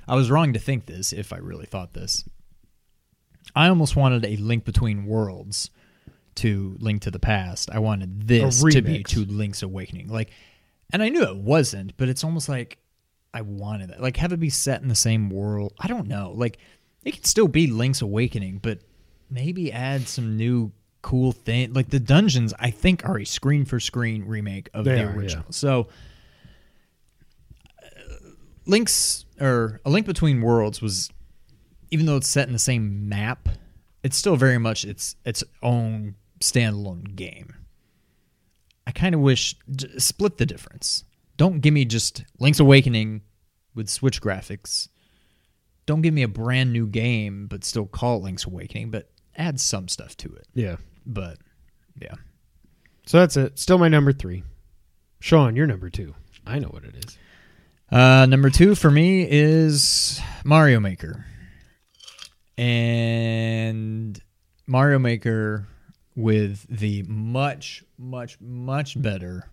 I 0.08 0.16
was 0.16 0.28
wrong 0.30 0.52
to 0.54 0.58
think 0.58 0.86
this, 0.86 1.12
if 1.12 1.32
I 1.32 1.36
really 1.36 1.66
thought 1.66 1.92
this, 1.92 2.24
I 3.54 3.68
almost 3.68 3.94
wanted 3.94 4.24
a 4.24 4.36
link 4.36 4.64
between 4.64 5.06
worlds 5.06 5.70
to 6.36 6.76
Link 6.80 7.02
to 7.02 7.10
the 7.10 7.18
Past. 7.18 7.70
I 7.70 7.78
wanted 7.78 8.26
this 8.26 8.60
to 8.62 8.82
be 8.82 9.00
remix. 9.00 9.08
to 9.08 9.24
Link's 9.24 9.62
Awakening. 9.62 10.08
Like, 10.08 10.30
and 10.92 11.02
I 11.02 11.08
knew 11.08 11.22
it 11.22 11.36
wasn't, 11.36 11.96
but 11.96 12.08
it's 12.08 12.24
almost 12.24 12.48
like 12.48 12.78
I 13.34 13.42
wanted 13.42 13.90
it. 13.90 14.00
Like, 14.00 14.16
have 14.18 14.32
it 14.32 14.40
be 14.40 14.50
set 14.50 14.80
in 14.82 14.88
the 14.88 14.94
same 14.94 15.28
world. 15.30 15.74
I 15.78 15.86
don't 15.86 16.08
know. 16.08 16.32
Like, 16.34 16.58
it 17.04 17.12
could 17.12 17.26
still 17.26 17.48
be 17.48 17.66
Link's 17.66 18.00
Awakening, 18.02 18.58
but 18.62 18.80
maybe 19.30 19.70
add 19.72 20.08
some 20.08 20.36
new 20.36 20.72
cool 21.02 21.32
thing. 21.32 21.72
Like 21.72 21.90
the 21.90 22.00
dungeons, 22.00 22.52
I 22.58 22.70
think, 22.70 23.06
are 23.08 23.18
a 23.18 23.24
screen 23.24 23.64
for 23.64 23.78
screen 23.80 24.24
remake 24.24 24.68
of 24.74 24.84
They 24.84 24.96
the 24.96 25.04
are, 25.04 25.10
original. 25.12 25.44
yeah. 25.46 25.52
So 25.52 25.88
uh, 27.82 27.86
Link's 28.66 29.24
or 29.40 29.80
A 29.84 29.90
Link 29.90 30.06
Between 30.06 30.40
Worlds 30.40 30.82
was, 30.82 31.10
even 31.90 32.06
though 32.06 32.16
it's 32.16 32.28
set 32.28 32.46
in 32.48 32.52
the 32.52 32.58
same 32.58 33.08
map, 33.08 33.48
it's 34.02 34.16
still 34.16 34.36
very 34.36 34.58
much 34.58 34.84
its 34.84 35.16
its 35.24 35.44
own 35.62 36.14
standalone 36.40 37.14
game. 37.14 37.54
I 38.88 38.90
kind 38.90 39.14
of 39.14 39.20
wish 39.20 39.54
split 39.98 40.38
the 40.38 40.46
difference. 40.46 41.04
Don't 41.36 41.60
give 41.60 41.74
me 41.74 41.84
just 41.84 42.24
Link's 42.40 42.58
Awakening 42.58 43.20
with 43.74 43.90
Switch 43.90 44.22
graphics. 44.22 44.88
Don't 45.84 46.00
give 46.00 46.14
me 46.14 46.22
a 46.22 46.28
brand 46.28 46.72
new 46.72 46.86
game, 46.86 47.48
but 47.48 47.64
still 47.64 47.84
call 47.84 48.16
it 48.16 48.22
Link's 48.22 48.46
Awakening, 48.46 48.90
but 48.90 49.10
add 49.36 49.60
some 49.60 49.88
stuff 49.88 50.16
to 50.16 50.34
it. 50.34 50.46
Yeah. 50.54 50.76
But 51.04 51.36
yeah, 52.00 52.14
So 53.06 53.18
that's 53.18 53.36
it. 53.36 53.58
Still 53.58 53.76
my 53.76 53.88
number 53.88 54.12
three. 54.12 54.42
Sean, 55.20 55.54
you're 55.54 55.66
number 55.66 55.90
two. 55.90 56.14
I 56.46 56.58
know 56.58 56.68
what 56.68 56.84
it 56.84 57.04
is. 57.04 57.18
Uh, 57.92 58.24
number 58.24 58.48
two 58.48 58.74
for 58.74 58.90
me 58.90 59.26
is 59.28 60.18
Mario 60.44 60.80
Maker. 60.80 61.26
And 62.56 64.18
Mario 64.66 64.98
Maker 64.98 65.66
with 66.18 66.66
the 66.68 67.04
much, 67.04 67.84
much, 67.96 68.40
much 68.40 69.00
better 69.00 69.48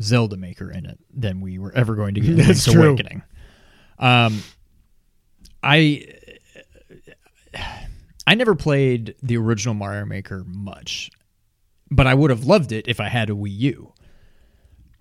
Zelda 0.00 0.36
Maker 0.36 0.70
in 0.70 0.84
it 0.86 0.98
than 1.12 1.40
we 1.40 1.58
were 1.58 1.74
ever 1.74 1.94
going 1.94 2.14
to 2.14 2.20
get 2.20 2.30
in 2.30 2.36
That's 2.46 2.66
Link's 2.66 2.72
true. 2.72 2.88
Awakening. 2.90 3.22
Um, 3.98 4.42
I 5.62 6.06
I 8.26 8.34
never 8.34 8.54
played 8.54 9.14
the 9.22 9.38
original 9.38 9.74
Mario 9.74 10.04
Maker 10.04 10.44
much, 10.46 11.10
but 11.90 12.06
I 12.06 12.14
would 12.14 12.30
have 12.30 12.44
loved 12.44 12.70
it 12.70 12.86
if 12.86 13.00
I 13.00 13.08
had 13.08 13.30
a 13.30 13.32
Wii 13.32 13.58
U 13.58 13.92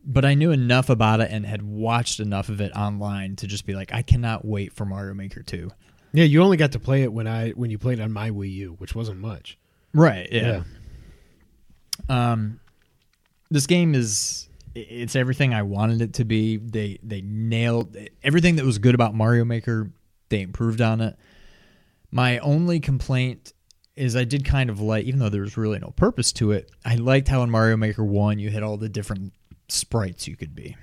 but 0.10 0.24
I 0.24 0.36
knew 0.36 0.52
enough 0.52 0.90
about 0.90 1.20
it 1.20 1.30
and 1.32 1.46
had 1.46 1.62
watched 1.62 2.22
enough 2.22 2.48
of 2.48 2.62
it 2.62 2.72
online 2.74 3.36
to 3.36 3.46
just 3.46 3.66
be 3.66 3.76
like, 3.76 3.94
I 3.94 4.04
cannot 4.04 4.46
wait 4.46 4.72
for 4.72 4.86
Mario 4.86 5.14
Maker 5.14 5.44
2. 5.44 5.70
Yeah, 6.14 6.24
you 6.24 6.42
only 6.42 6.56
got 6.56 6.72
to 6.72 6.80
play 6.80 7.04
it 7.04 7.12
when 7.12 7.28
I 7.28 7.50
when 7.52 7.70
you 7.70 7.78
played 7.78 8.00
on 8.00 8.14
my 8.14 8.32
Wii 8.32 8.54
U, 8.54 8.76
which 8.80 8.96
wasn't 8.96 9.20
much. 9.20 9.58
Right. 9.98 10.28
Yeah. 10.32 10.64
Um, 12.10 12.60
this 13.50 13.68
game 13.68 13.96
is 13.96 14.48
it's 14.76 15.16
everything 15.16 15.54
I 15.54 15.64
wanted 15.64 16.02
it 16.02 16.14
to 16.16 16.26
be. 16.26 16.58
They 16.58 17.00
they 17.04 17.22
nailed 17.22 17.98
everything 18.24 18.58
that 18.58 18.66
was 18.66 18.78
good 18.78 18.96
about 18.96 19.16
Mario 19.16 19.44
Maker. 19.46 19.92
They 20.30 20.42
improved 20.42 20.82
on 20.82 21.02
it. 21.02 21.18
My 22.12 22.40
only 22.40 22.80
complaint 22.80 23.54
is 23.96 24.16
I 24.16 24.24
did 24.24 24.46
kind 24.46 24.70
of 24.70 24.80
like, 24.80 25.06
even 25.06 25.20
though 25.20 25.30
there 25.30 25.42
was 25.42 25.58
really 25.58 25.80
no 25.80 25.90
purpose 25.96 26.32
to 26.34 26.52
it, 26.52 26.72
I 26.86 26.96
liked 26.96 27.28
how 27.28 27.42
in 27.44 27.50
Mario 27.50 27.76
Maker 27.78 28.04
One 28.04 28.38
you 28.40 28.50
had 28.52 28.62
all 28.64 28.78
the 28.78 28.90
different 28.90 29.34
sprites 29.68 30.28
you 30.28 30.36
could 30.36 30.54
be. 30.56 30.76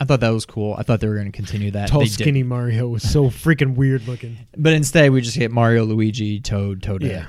I 0.00 0.04
thought 0.04 0.20
that 0.20 0.30
was 0.30 0.46
cool. 0.46 0.74
I 0.78 0.82
thought 0.82 1.00
they 1.00 1.08
were 1.08 1.14
going 1.16 1.30
to 1.30 1.36
continue 1.36 1.70
that. 1.72 1.88
Tall, 1.88 2.00
They 2.00 2.06
didn't. 2.06 2.18
skinny 2.20 2.42
Mario 2.44 2.86
was 2.88 3.08
so 3.08 3.30
freaking 3.30 3.74
weird 3.74 4.06
looking. 4.06 4.36
But 4.56 4.72
instead, 4.72 5.10
we 5.10 5.20
just 5.20 5.36
get 5.36 5.50
Mario, 5.50 5.84
Luigi, 5.84 6.40
Toad, 6.40 6.82
Toadette. 6.82 7.10
Yeah. 7.10 7.26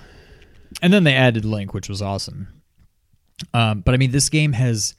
And 0.81 0.93
then 0.93 1.03
they 1.03 1.14
added 1.14 1.45
Link, 1.45 1.73
which 1.73 1.89
was 1.89 2.01
awesome. 2.01 2.47
Um, 3.53 3.81
but 3.81 3.93
I 3.93 3.97
mean, 3.97 4.11
this 4.11 4.30
game 4.30 4.53
has 4.53 4.95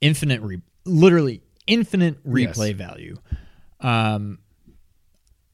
infinite, 0.00 0.40
re- 0.42 0.62
literally 0.84 1.42
infinite 1.66 2.24
replay 2.26 2.74
value. 2.74 3.16
Um, 3.80 4.38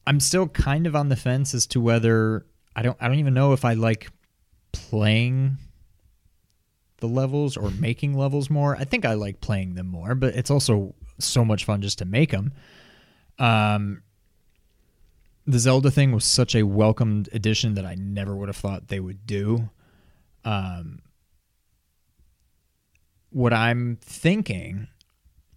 I'm 0.05 0.19
still 0.19 0.47
kind 0.47 0.87
of 0.87 0.95
on 0.95 1.09
the 1.09 1.15
fence 1.15 1.53
as 1.53 1.65
to 1.67 1.81
whether 1.81 2.45
I 2.75 2.81
don't. 2.81 2.97
I 2.99 3.07
don't 3.07 3.19
even 3.19 3.33
know 3.33 3.53
if 3.53 3.63
I 3.63 3.73
like 3.73 4.09
playing 4.71 5.57
the 6.97 7.07
levels 7.07 7.55
or 7.57 7.69
making 7.71 8.17
levels 8.17 8.49
more. 8.49 8.75
I 8.75 8.83
think 8.83 9.05
I 9.05 9.13
like 9.13 9.41
playing 9.41 9.75
them 9.75 9.87
more, 9.87 10.15
but 10.15 10.35
it's 10.35 10.51
also 10.51 10.95
so 11.19 11.45
much 11.45 11.65
fun 11.65 11.81
just 11.81 11.99
to 11.99 12.05
make 12.05 12.31
them. 12.31 12.53
Um, 13.39 14.03
the 15.45 15.59
Zelda 15.59 15.91
thing 15.91 16.11
was 16.11 16.25
such 16.25 16.55
a 16.55 16.63
welcomed 16.63 17.29
addition 17.33 17.73
that 17.75 17.85
I 17.85 17.95
never 17.95 18.35
would 18.35 18.49
have 18.49 18.55
thought 18.57 18.87
they 18.87 18.99
would 18.99 19.25
do. 19.27 19.69
Um, 20.45 20.99
what 23.29 23.53
I'm 23.53 23.97
thinking, 24.01 24.87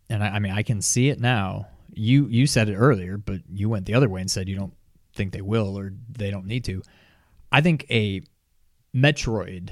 and 0.08 0.22
I, 0.24 0.28
I 0.28 0.38
mean, 0.38 0.52
I 0.52 0.62
can 0.62 0.80
see 0.82 1.08
it 1.08 1.20
now. 1.20 1.68
You 1.92 2.26
you 2.26 2.46
said 2.46 2.68
it 2.68 2.76
earlier, 2.76 3.16
but 3.16 3.40
you 3.52 3.68
went 3.68 3.86
the 3.86 3.94
other 3.94 4.08
way 4.08 4.20
and 4.20 4.30
said 4.30 4.48
you 4.48 4.56
don't 4.56 4.74
think 5.14 5.32
they 5.32 5.40
will 5.40 5.78
or 5.78 5.92
they 6.10 6.30
don't 6.30 6.46
need 6.46 6.64
to. 6.64 6.82
I 7.52 7.60
think 7.60 7.86
a 7.90 8.22
Metroid 8.94 9.70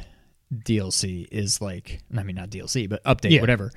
DLC 0.55 1.27
is 1.31 1.61
like, 1.61 2.01
I 2.17 2.23
mean, 2.23 2.37
not 2.37 2.51
DLC, 2.51 2.89
but 2.89 3.03
update, 3.05 3.33
Yeah. 3.33 3.41
whatever, 3.41 3.71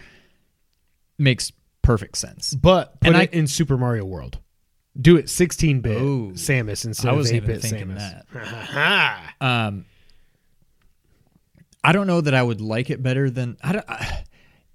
makes 1.18 1.52
perfect 1.82 2.18
sense. 2.18 2.54
But 2.54 3.00
put 3.02 3.08
And 3.14 3.18
it 3.22 3.34
I- 3.34 3.38
in 3.38 3.48
Super 3.48 3.78
Mario 3.78 4.06
World. 4.06 4.40
Do 5.00 5.16
it 5.18 5.30
16 5.30 5.82
bit 5.82 5.98
Oh. 5.98 6.32
Samus 6.34 6.86
instead 6.86 7.10
I 7.10 7.12
of 7.12 7.18
wasn't 7.18 7.36
8 7.36 7.44
even 7.44 7.56
bit 7.56 7.62
thinking 7.62 7.88
Samus. 7.90 8.24
that. 8.34 9.34
Um, 9.42 9.86
I 11.84 11.92
don't 11.92 12.08
know 12.08 12.22
that 12.22 12.34
I 12.34 12.42
would 12.44 12.60
like 12.62 12.90
it 12.90 13.02
better 13.04 13.30
than 13.30 13.58
I 13.64 13.72
don't. 13.74 13.86
I, 13.90 14.24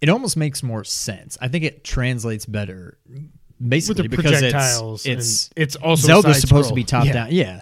it 0.01 0.09
almost 0.09 0.37
makes 0.37 0.63
more 0.63 0.85
sense. 0.85 1.37
I 1.41 1.49
think 1.49 1.65
it 1.65 1.85
translates 1.85 2.47
better, 2.47 2.99
With 3.09 3.29
basically 3.69 4.05
the 4.05 4.17
because 4.17 4.33
projectiles. 4.41 5.05
it's 5.07 5.19
it's 5.25 5.47
and 5.49 5.63
it's 5.63 5.77
also 5.77 6.07
Zelda's 6.07 6.37
side 6.37 6.49
supposed 6.49 6.69
to 6.71 6.75
be 6.75 6.85
top 6.85 7.05
Yeah. 7.07 7.13
down. 7.13 7.29
Yeah, 7.33 7.61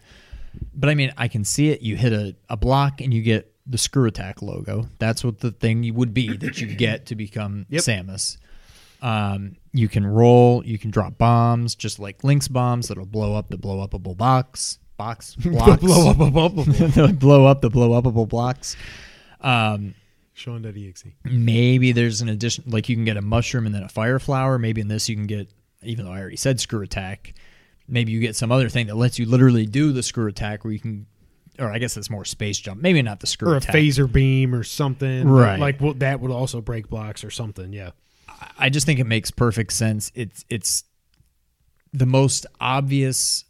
but 0.74 0.89
I 0.91 0.95
mean, 0.95 1.12
I 1.16 1.28
can 1.28 1.45
see 1.45 1.70
it. 1.70 1.81
You 1.82 1.97
hit 1.97 2.12
a, 2.12 2.37
a 2.49 2.57
block 2.57 3.01
and 3.01 3.12
you 3.12 3.23
get 3.23 3.53
the 3.66 3.78
screw 3.78 4.07
attack 4.07 4.43
logo. 4.43 4.89
That's 4.99 5.24
what 5.24 5.39
the 5.41 5.51
thing 5.51 5.82
you 5.82 5.95
would 5.95 6.15
be 6.15 6.37
that 6.37 6.61
you 6.61 6.66
get 6.77 7.07
to 7.07 7.15
become 7.16 7.66
Yep. 7.70 7.82
Samus. 7.82 8.37
Um, 9.03 9.57
you 9.72 9.88
can 9.88 10.06
roll. 10.06 10.64
You 10.64 10.78
can 10.78 10.90
drop 10.90 11.18
bombs, 11.18 11.74
just 11.74 11.98
like 11.98 12.24
Link's 12.24 12.48
bombs 12.48 12.88
that'll 12.88 13.06
blow 13.06 13.34
up 13.34 13.48
the 13.51 13.59
blow 13.59 13.86
upable 13.86 14.16
box 14.16 14.78
box 15.01 15.34
blocks. 15.36 15.82
Blow 15.82 16.10
up 16.10 16.16
blow 17.18 17.47
up 17.47 17.60
the 17.62 17.70
blow 17.70 18.01
upable 18.01 18.28
blocks. 18.28 18.76
Um, 19.40 19.94
Sean.exe. 20.34 21.05
maybe 21.24 21.92
there's 21.92 22.20
an 22.20 22.28
addition, 22.28 22.64
like 22.66 22.88
you 22.88 22.97
can 22.97 23.05
get 23.05 23.16
a 23.16 23.22
mushroom 23.22 23.66
and 23.66 23.74
then 23.74 23.82
a 23.82 23.88
fire 23.88 24.18
flower. 24.18 24.59
Maybe 24.59 24.80
in 24.80 24.88
this 24.88 25.09
you 25.09 25.16
can 25.16 25.26
get, 25.26 25.48
even 25.82 26.05
though 26.05 26.12
I 26.12 26.20
already 26.20 26.36
said 26.36 26.60
screw 26.60 26.82
attack, 26.82 27.34
maybe 27.88 28.12
you 28.12 28.20
get 28.20 28.36
some 28.36 28.52
other 28.52 28.68
thing 28.68 28.86
that 28.88 28.97
lets 28.97 29.18
you 29.18 29.26
literally 29.26 29.66
do 29.66 29.92
the 29.92 30.02
screw 30.02 30.28
attack 30.28 30.64
where 30.64 30.72
you 30.72 30.80
can, 30.80 31.06
or 31.59 31.70
I 31.70 31.78
guess 31.78 31.97
it's 31.97 32.10
more 32.10 32.24
space 32.24 32.59
jump. 32.59 32.80
Maybe 32.80 33.01
not 33.02 33.20
the 33.20 33.26
screw 33.26 33.52
Or 33.52 33.56
a 33.56 33.60
phaser 33.60 34.10
beam 34.10 34.55
or 34.55 34.64
something. 34.64 35.28
Right. 35.28 35.59
Like 35.59 35.80
well, 35.80 35.94
that 35.94 36.20
would 36.20 36.30
also 36.30 36.60
break 36.60 36.88
blocks 36.88 37.24
or 37.24 37.30
something. 37.30 37.72
Yeah. 37.72 37.90
I 38.58 38.68
just 38.68 38.86
think 38.86 39.00
it 39.00 39.06
makes 39.06 39.30
perfect 39.30 39.72
sense. 39.72 40.12
It's 40.14 40.44
it's 40.48 40.84
the 41.92 42.06
most 42.06 42.46
obvious. 42.60 43.44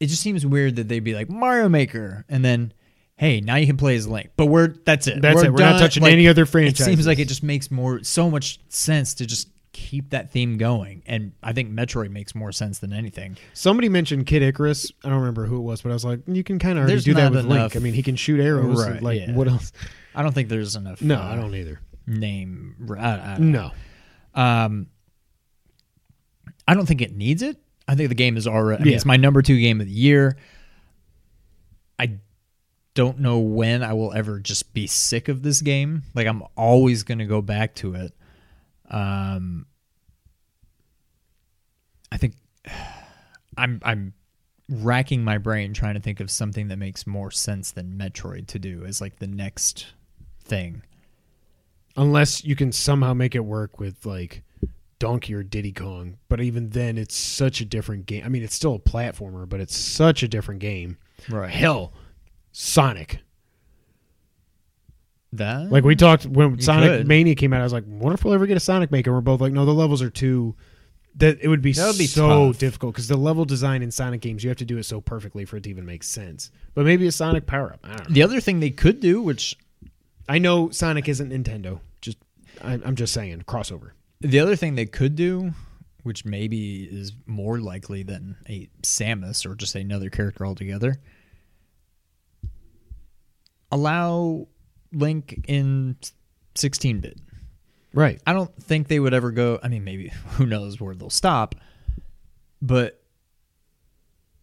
It 0.00 0.06
just 0.06 0.22
seems 0.22 0.46
weird 0.46 0.76
that 0.76 0.88
they'd 0.88 1.00
be 1.00 1.14
like 1.14 1.28
Mario 1.28 1.68
Maker, 1.68 2.24
and 2.28 2.44
then 2.44 2.72
hey, 3.16 3.40
now 3.40 3.56
you 3.56 3.66
can 3.66 3.76
play 3.76 3.96
as 3.96 4.06
Link. 4.06 4.30
But 4.36 4.46
we're 4.46 4.68
that's 4.68 5.06
it. 5.06 5.20
That's 5.20 5.42
it. 5.42 5.52
We're 5.52 5.58
not 5.58 5.78
touching 5.78 6.04
any 6.06 6.28
other 6.28 6.46
franchises. 6.46 6.86
It 6.86 6.90
seems 6.90 7.06
like 7.06 7.18
it 7.18 7.28
just 7.28 7.42
makes 7.42 7.70
more 7.70 8.02
so 8.02 8.30
much 8.30 8.60
sense 8.68 9.14
to 9.14 9.26
just 9.26 9.48
keep 9.72 10.10
that 10.10 10.30
theme 10.30 10.56
going, 10.56 11.02
and 11.06 11.32
I 11.42 11.52
think 11.52 11.70
Metroid 11.70 12.10
makes 12.10 12.34
more 12.34 12.52
sense 12.52 12.78
than 12.78 12.92
anything. 12.92 13.36
Somebody 13.54 13.88
mentioned 13.88 14.26
Kid 14.26 14.42
Icarus. 14.42 14.90
I 15.04 15.08
don't 15.08 15.18
remember 15.18 15.46
who 15.46 15.58
it 15.58 15.62
was, 15.62 15.82
but 15.82 15.90
I 15.90 15.92
was 15.92 16.04
like, 16.04 16.20
you 16.26 16.42
can 16.42 16.58
kind 16.58 16.78
of 16.78 16.82
already 16.82 16.94
There's 16.94 17.04
do 17.04 17.14
that 17.14 17.32
with 17.32 17.44
Link. 17.44 17.76
I 17.76 17.78
mean, 17.78 17.94
he 17.94 18.02
can 18.02 18.16
shoot 18.16 18.40
arrows. 18.40 18.86
Right, 18.86 19.02
like 19.02 19.20
yeah. 19.20 19.34
what 19.34 19.48
else? 19.48 19.72
I 20.14 20.22
don't 20.22 20.32
think 20.32 20.48
there's 20.48 20.74
enough. 20.74 21.02
No, 21.02 21.16
uh, 21.16 21.32
I 21.32 21.36
don't 21.36 21.54
either. 21.54 21.80
Name. 22.08 22.96
I, 22.98 23.10
I. 23.34 23.38
No. 23.38 23.70
Um, 24.34 24.86
I 26.66 26.74
don't 26.74 26.86
think 26.86 27.00
it 27.00 27.14
needs 27.14 27.42
it. 27.42 27.56
I 27.86 27.94
think 27.94 28.08
the 28.08 28.14
game 28.14 28.36
is 28.36 28.46
already. 28.46 28.80
I 28.80 28.84
mean, 28.84 28.90
Yeah. 28.92 28.96
it's 28.96 29.04
my 29.06 29.16
number 29.16 29.40
two 29.42 29.58
game 29.60 29.80
of 29.80 29.86
the 29.86 29.92
year. 29.92 30.36
I 31.98 32.18
don't 32.94 33.20
know 33.20 33.38
when 33.38 33.82
I 33.82 33.92
will 33.94 34.12
ever 34.12 34.38
just 34.40 34.74
be 34.74 34.86
sick 34.86 35.28
of 35.28 35.42
this 35.42 35.62
game. 35.62 36.02
Like 36.14 36.26
I'm 36.26 36.42
always 36.56 37.02
going 37.02 37.18
to 37.18 37.24
go 37.26 37.40
back 37.40 37.74
to 37.76 37.94
it. 37.94 38.12
Um, 38.90 39.66
I 42.12 42.16
think 42.18 42.34
I'm 43.56 43.80
I'm 43.82 44.12
racking 44.68 45.24
my 45.24 45.38
brain 45.38 45.72
trying 45.72 45.94
to 45.94 46.00
think 46.00 46.20
of 46.20 46.30
something 46.30 46.68
that 46.68 46.76
makes 46.76 47.06
more 47.06 47.30
sense 47.30 47.70
than 47.70 47.96
Metroid 47.98 48.46
to 48.48 48.58
do 48.58 48.84
as 48.84 49.00
like 49.00 49.18
the 49.18 49.26
next 49.26 49.86
thing. 50.44 50.82
Unless 51.98 52.44
you 52.44 52.54
can 52.56 52.70
somehow 52.72 53.12
make 53.12 53.34
it 53.34 53.40
work 53.40 53.78
with 53.80 54.06
like 54.06 54.42
Donkey 55.00 55.34
or 55.34 55.42
Diddy 55.42 55.72
Kong, 55.72 56.16
but 56.28 56.40
even 56.40 56.70
then, 56.70 56.96
it's 56.96 57.14
such 57.16 57.60
a 57.60 57.64
different 57.64 58.06
game. 58.06 58.22
I 58.24 58.28
mean, 58.28 58.42
it's 58.42 58.54
still 58.54 58.74
a 58.74 58.78
platformer, 58.78 59.48
but 59.48 59.60
it's 59.60 59.76
such 59.76 60.22
a 60.22 60.28
different 60.28 60.60
game. 60.60 60.96
Right. 61.28 61.50
Hell, 61.50 61.92
Sonic. 62.52 63.18
That 65.32 65.70
Like 65.70 65.84
we 65.84 65.94
talked 65.94 66.24
when 66.24 66.58
Sonic 66.60 66.88
could. 66.90 67.06
Mania 67.08 67.34
came 67.34 67.52
out, 67.52 67.60
I 67.60 67.64
was 67.64 67.72
like, 67.72 67.84
"What 67.84 68.14
if 68.14 68.24
we'll 68.24 68.32
ever 68.32 68.46
get 68.46 68.56
a 68.56 68.60
Sonic 68.60 68.90
Maker?" 68.90 69.12
We're 69.12 69.20
both 69.20 69.40
like, 69.42 69.52
"No, 69.52 69.66
the 69.66 69.74
levels 69.74 70.00
are 70.00 70.08
too." 70.08 70.54
That 71.16 71.38
it 71.42 71.48
would 71.48 71.60
be, 71.62 71.72
That 71.72 71.88
would 71.88 71.98
be 71.98 72.06
so 72.06 72.52
tough. 72.52 72.58
difficult 72.60 72.94
because 72.94 73.08
the 73.08 73.16
level 73.16 73.44
design 73.44 73.82
in 73.82 73.90
Sonic 73.90 74.20
games, 74.20 74.44
you 74.44 74.50
have 74.50 74.56
to 74.58 74.64
do 74.64 74.78
it 74.78 74.84
so 74.84 75.00
perfectly 75.00 75.44
for 75.44 75.56
it 75.56 75.64
to 75.64 75.70
even 75.70 75.84
make 75.84 76.04
sense. 76.04 76.50
But 76.74 76.84
maybe 76.84 77.06
a 77.08 77.12
Sonic 77.12 77.44
power 77.44 77.72
up. 77.72 77.80
I 77.82 77.88
don't 77.88 78.08
know. 78.08 78.14
The 78.14 78.22
other 78.22 78.40
thing 78.40 78.60
they 78.60 78.70
could 78.70 79.00
do, 79.00 79.20
which 79.20 79.58
I 80.28 80.38
know 80.38 80.70
Sonic 80.70 81.08
isn't 81.08 81.30
Nintendo. 81.30 81.80
I, 82.62 82.74
I'm 82.74 82.96
just 82.96 83.12
saying 83.12 83.42
crossover. 83.46 83.90
the 84.20 84.40
other 84.40 84.56
thing 84.56 84.74
they 84.74 84.86
could 84.86 85.14
do, 85.14 85.52
which 86.02 86.24
maybe 86.24 86.84
is 86.84 87.12
more 87.26 87.60
likely 87.60 88.02
than 88.02 88.36
a 88.48 88.68
Samus 88.82 89.44
or 89.46 89.54
just 89.54 89.74
another 89.74 90.10
character 90.10 90.46
altogether. 90.46 90.96
Allow 93.70 94.48
Link 94.92 95.44
in 95.46 95.96
16 96.54 97.00
bit. 97.00 97.20
Right. 97.92 98.20
I 98.26 98.32
don't 98.32 98.54
think 98.62 98.88
they 98.88 99.00
would 99.00 99.14
ever 99.14 99.30
go. 99.30 99.58
I 99.62 99.68
mean, 99.68 99.84
maybe 99.84 100.08
who 100.30 100.46
knows 100.46 100.80
where 100.80 100.94
they'll 100.94 101.10
stop, 101.10 101.54
but 102.62 103.02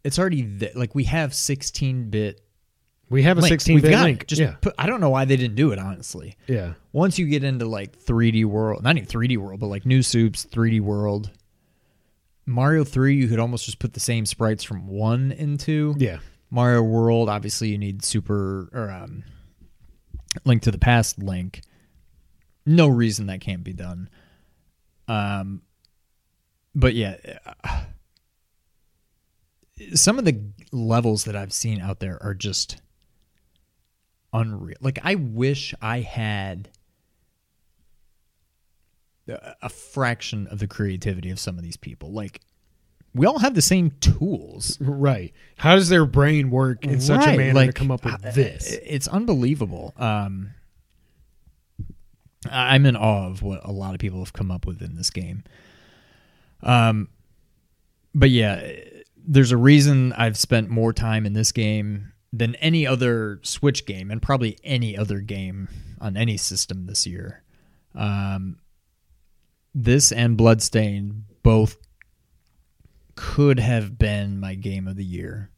it's 0.03 0.19
already 0.19 0.43
th- 0.43 0.75
like 0.75 0.93
we 0.93 1.05
have 1.05 1.33
16 1.33 2.09
bit. 2.09 2.41
We 3.09 3.23
have 3.23 3.37
a 3.37 3.41
16 3.41 3.81
bit 3.81 3.99
link. 3.99 4.25
Just 4.27 4.41
yeah. 4.41 4.55
put, 4.61 4.73
I 4.79 4.87
don't 4.87 4.99
know 4.99 5.11
why 5.11 5.25
they 5.25 5.37
didn't 5.37 5.55
do 5.55 5.71
it. 5.71 5.79
Honestly, 5.79 6.37
yeah. 6.47 6.73
once 6.91 7.19
you 7.19 7.27
get 7.27 7.43
into 7.43 7.65
like 7.65 7.97
3D 7.99 8.45
world, 8.45 8.83
not 8.83 8.97
even 8.97 9.07
3D 9.07 9.37
world, 9.37 9.59
but 9.59 9.67
like 9.67 9.85
New 9.85 10.01
Soups 10.01 10.45
3D 10.45 10.81
world, 10.81 11.29
Mario 12.45 12.83
3, 12.83 13.15
you 13.15 13.27
could 13.27 13.39
almost 13.39 13.65
just 13.65 13.79
put 13.79 13.93
the 13.93 13.99
same 13.99 14.25
sprites 14.25 14.63
from 14.63 14.87
one 14.87 15.31
into 15.31 15.95
Yeah. 15.97 16.19
Mario 16.49 16.81
World. 16.83 17.27
Obviously, 17.29 17.69
you 17.69 17.77
need 17.77 18.03
Super 18.03 18.69
or 18.71 18.89
um, 18.89 19.23
Link 20.43 20.61
to 20.63 20.71
the 20.71 20.77
Past 20.77 21.19
Link. 21.19 21.61
No 22.65 22.87
reason 22.87 23.27
that 23.27 23.41
can't 23.41 23.63
be 23.63 23.73
done. 23.73 24.09
Um, 25.07 25.61
but 26.73 26.93
yeah, 26.93 27.17
uh, 27.63 27.83
some 29.93 30.17
of 30.17 30.25
the 30.25 30.39
levels 30.71 31.25
that 31.25 31.35
I've 31.35 31.53
seen 31.53 31.81
out 31.81 31.99
there 31.99 32.21
are 32.23 32.33
just 32.33 32.77
unreal. 34.35 34.77
Like 34.81 34.99
I 35.03 35.15
wish 35.15 35.73
I 35.81 36.01
had 36.01 36.69
a 39.27 39.69
fraction 39.69 40.45
of 40.47 40.59
the 40.59 40.67
creativity 40.67 41.31
of 41.31 41.39
some 41.39 41.57
of 41.57 41.63
these 41.63 41.77
people. 41.77 42.11
Like 42.11 42.41
we 43.13 43.25
all 43.25 43.39
have 43.39 43.55
the 43.55 43.61
same 43.61 43.91
tools. 44.01 44.77
Right. 44.79 45.33
How 45.55 45.75
does 45.75 45.89
their 45.89 46.05
brain 46.05 46.51
work 46.51 46.85
in 46.85 46.99
such 46.99 47.25
a 47.25 47.29
Right, 47.29 47.37
manner 47.37 47.51
to 47.51 47.65
like, 47.67 47.75
come 47.75 47.89
up 47.89 48.03
with 48.03 48.21
this? 48.35 48.77
It's 48.85 49.07
unbelievable. 49.07 49.93
Um, 49.97 50.51
I'm 52.51 52.85
in 52.85 52.95
awe 52.95 53.27
of 53.27 53.41
what 53.41 53.61
a 53.63 53.71
lot 53.71 53.95
of 53.95 53.99
people 53.99 54.19
have 54.19 54.33
come 54.33 54.51
up 54.51 54.67
with 54.67 54.81
in 54.81 54.95
this 54.95 55.09
game. 55.09 55.43
Um, 56.61 57.09
but 58.13 58.29
yeah, 58.29 58.71
there's 59.17 59.51
a 59.51 59.57
reason 59.57 60.13
I've 60.13 60.37
spent 60.37 60.69
more 60.69 60.93
time 60.93 61.25
in 61.25 61.33
this 61.33 61.51
game 61.51 62.11
than 62.37 62.55
any 62.55 62.85
other 62.85 63.39
Switch 63.43 63.85
game, 63.85 64.11
and 64.11 64.21
probably 64.21 64.57
any 64.63 64.97
other 64.97 65.19
game 65.19 65.67
on 65.99 66.17
any 66.17 66.37
system 66.37 66.85
this 66.85 67.05
year. 67.05 67.43
Um, 67.93 68.57
this 69.73 70.11
and 70.11 70.37
Bloodstained 70.37 71.23
both 71.43 71.77
could 73.15 73.59
have 73.59 73.97
been 73.97 74.39
my 74.39 74.55
game 74.55 74.87
of 74.87 74.95
the 74.95 75.05
year. 75.05 75.51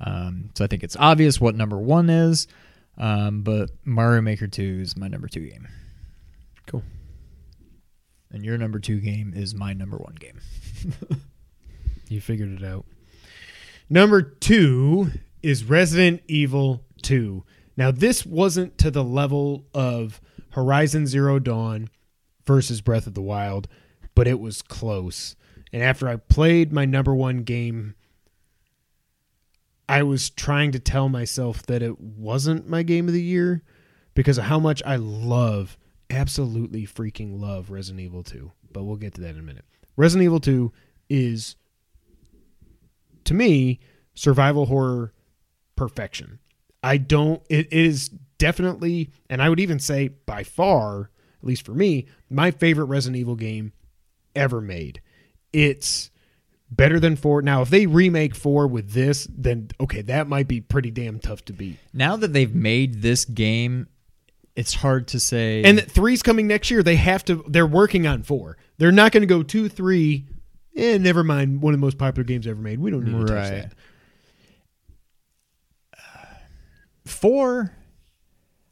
Um, 0.00 0.50
so 0.54 0.64
I 0.64 0.66
think 0.66 0.82
it's 0.82 0.96
obvious 0.96 1.40
what 1.40 1.54
number 1.54 1.78
one 1.78 2.10
is, 2.10 2.46
um, 2.98 3.42
but 3.42 3.70
Mario 3.84 4.20
Maker 4.22 4.46
2 4.46 4.80
is 4.82 4.96
my 4.96 5.08
number 5.08 5.28
two 5.28 5.48
game. 5.48 5.68
Cool. 6.66 6.82
And 8.30 8.44
your 8.44 8.58
number 8.58 8.78
two 8.78 9.00
game 9.00 9.32
is 9.34 9.54
my 9.54 9.72
number 9.72 9.96
one 9.96 10.14
game. 10.14 10.40
You 12.08 12.20
figured 12.20 12.52
it 12.52 12.64
out. 12.64 12.86
Number 13.88 14.22
two 14.22 15.10
is 15.46 15.62
Resident 15.62 16.20
Evil 16.26 16.82
2. 17.02 17.44
Now, 17.76 17.92
this 17.92 18.26
wasn't 18.26 18.78
to 18.78 18.90
the 18.90 19.04
level 19.04 19.64
of 19.72 20.20
Horizon 20.50 21.06
Zero 21.06 21.38
Dawn 21.38 21.88
versus 22.44 22.80
Breath 22.80 23.06
of 23.06 23.14
the 23.14 23.22
Wild, 23.22 23.68
but 24.16 24.26
it 24.26 24.40
was 24.40 24.60
close. 24.60 25.36
And 25.72 25.84
after 25.84 26.08
I 26.08 26.16
played 26.16 26.72
my 26.72 26.84
number 26.84 27.14
one 27.14 27.44
game, 27.44 27.94
I 29.88 30.02
was 30.02 30.30
trying 30.30 30.72
to 30.72 30.80
tell 30.80 31.08
myself 31.08 31.62
that 31.66 31.80
it 31.80 32.00
wasn't 32.00 32.68
my 32.68 32.82
game 32.82 33.06
of 33.06 33.14
the 33.14 33.22
year 33.22 33.62
because 34.14 34.38
of 34.38 34.44
how 34.46 34.58
much 34.58 34.82
I 34.84 34.96
love, 34.96 35.78
absolutely 36.10 36.88
freaking 36.88 37.40
love 37.40 37.70
Resident 37.70 38.04
Evil 38.04 38.24
2. 38.24 38.50
But 38.72 38.82
we'll 38.82 38.96
get 38.96 39.14
to 39.14 39.20
that 39.20 39.36
in 39.36 39.38
a 39.38 39.44
minute. 39.44 39.64
Resident 39.96 40.24
Evil 40.24 40.40
2 40.40 40.72
is 41.08 41.54
to 43.22 43.32
me, 43.32 43.78
survival 44.16 44.66
horror 44.66 45.12
perfection. 45.76 46.38
I 46.82 46.96
don't, 46.98 47.42
it 47.48 47.72
is 47.72 48.10
definitely, 48.38 49.10
and 49.30 49.42
I 49.42 49.48
would 49.48 49.60
even 49.60 49.78
say 49.78 50.08
by 50.08 50.42
far, 50.44 51.10
at 51.40 51.44
least 51.46 51.64
for 51.64 51.72
me, 51.74 52.06
my 52.30 52.50
favorite 52.50 52.84
Resident 52.86 53.18
Evil 53.20 53.36
game 53.36 53.72
ever 54.34 54.60
made. 54.60 55.00
It's 55.52 56.10
better 56.70 56.98
than 57.00 57.16
four. 57.16 57.42
Now, 57.42 57.62
if 57.62 57.70
they 57.70 57.86
remake 57.86 58.34
four 58.34 58.66
with 58.66 58.90
this, 58.90 59.26
then 59.30 59.68
okay, 59.80 60.02
that 60.02 60.28
might 60.28 60.48
be 60.48 60.60
pretty 60.60 60.90
damn 60.90 61.18
tough 61.18 61.44
to 61.46 61.52
beat. 61.52 61.78
Now 61.92 62.16
that 62.16 62.32
they've 62.32 62.54
made 62.54 63.02
this 63.02 63.24
game, 63.24 63.88
it's 64.54 64.74
hard 64.74 65.08
to 65.08 65.20
say. 65.20 65.62
And 65.64 65.78
that 65.78 65.90
three's 65.90 66.22
coming 66.22 66.46
next 66.46 66.70
year. 66.70 66.82
They 66.82 66.96
have 66.96 67.24
to, 67.26 67.44
they're 67.46 67.66
working 67.66 68.06
on 68.06 68.22
four. 68.22 68.56
They're 68.78 68.92
not 68.92 69.12
going 69.12 69.22
to 69.22 69.26
go 69.26 69.42
two, 69.42 69.68
three, 69.68 70.26
and 70.76 71.02
never 71.02 71.22
mind, 71.24 71.62
one 71.62 71.72
of 71.74 71.80
the 71.80 71.84
most 71.84 71.98
popular 71.98 72.24
games 72.24 72.46
ever 72.46 72.60
made. 72.60 72.78
We 72.80 72.90
don't 72.90 73.04
need 73.04 73.12
to 73.12 73.18
touch 73.26 73.30
Right. 73.30 73.50
that. 73.50 73.72
Four 77.06 77.72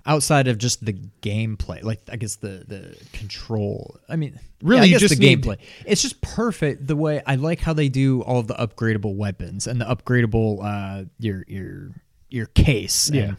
outside 0.06 0.48
of 0.48 0.58
just 0.58 0.84
the 0.84 0.92
gameplay 1.22 1.82
like 1.82 1.98
i 2.10 2.16
guess 2.16 2.36
the 2.36 2.62
the 2.68 2.96
control 3.14 3.98
i 4.08 4.16
mean 4.16 4.38
Really, 4.62 4.88
yeah, 4.90 4.96
I 4.96 4.98
just 4.98 5.18
the 5.18 5.20
need- 5.26 5.42
gameplay 5.42 5.56
it's 5.86 6.02
just 6.02 6.20
perfect 6.20 6.86
the 6.86 6.96
way 6.96 7.22
i 7.26 7.36
like 7.36 7.60
how 7.60 7.72
they 7.72 7.88
do 7.88 8.20
all 8.22 8.42
the 8.42 8.54
upgradable 8.54 9.14
weapons 9.16 9.66
and 9.66 9.80
the 9.80 9.86
upgradable 9.86 10.62
uh 10.62 11.04
your 11.18 11.44
your 11.48 11.90
your 12.28 12.46
case 12.46 13.10
Yeah. 13.10 13.22
and 13.22 13.36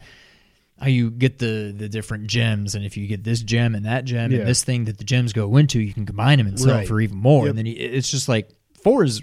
how 0.80 0.88
you 0.88 1.11
get 1.11 1.38
the 1.38 1.72
the 1.77 1.88
different 1.88 2.27
gems 2.27 2.73
and 2.73 2.84
if 2.84 2.97
you 2.97 3.05
get 3.07 3.23
this 3.23 3.41
gem 3.43 3.76
and 3.76 3.85
that 3.85 4.05
gem 4.05 4.31
Yeah. 4.31 4.39
and 4.39 4.47
this 4.47 4.63
thing 4.63 4.85
that 4.85 4.97
the 4.97 5.03
gems 5.03 5.34
go 5.34 5.55
into 5.57 5.80
you 5.80 5.93
can 5.93 6.05
combine 6.07 6.39
them 6.39 6.47
and 6.47 6.59
sell 6.59 6.77
Right. 6.77 6.88
for 6.88 6.99
even 6.99 7.17
more 7.17 7.43
Yep. 7.43 7.49
and 7.51 7.57
then 7.59 7.65
you, 7.67 7.76
it's 7.77 8.09
just 8.09 8.27
like 8.27 8.49
four 8.81 9.03
is 9.03 9.22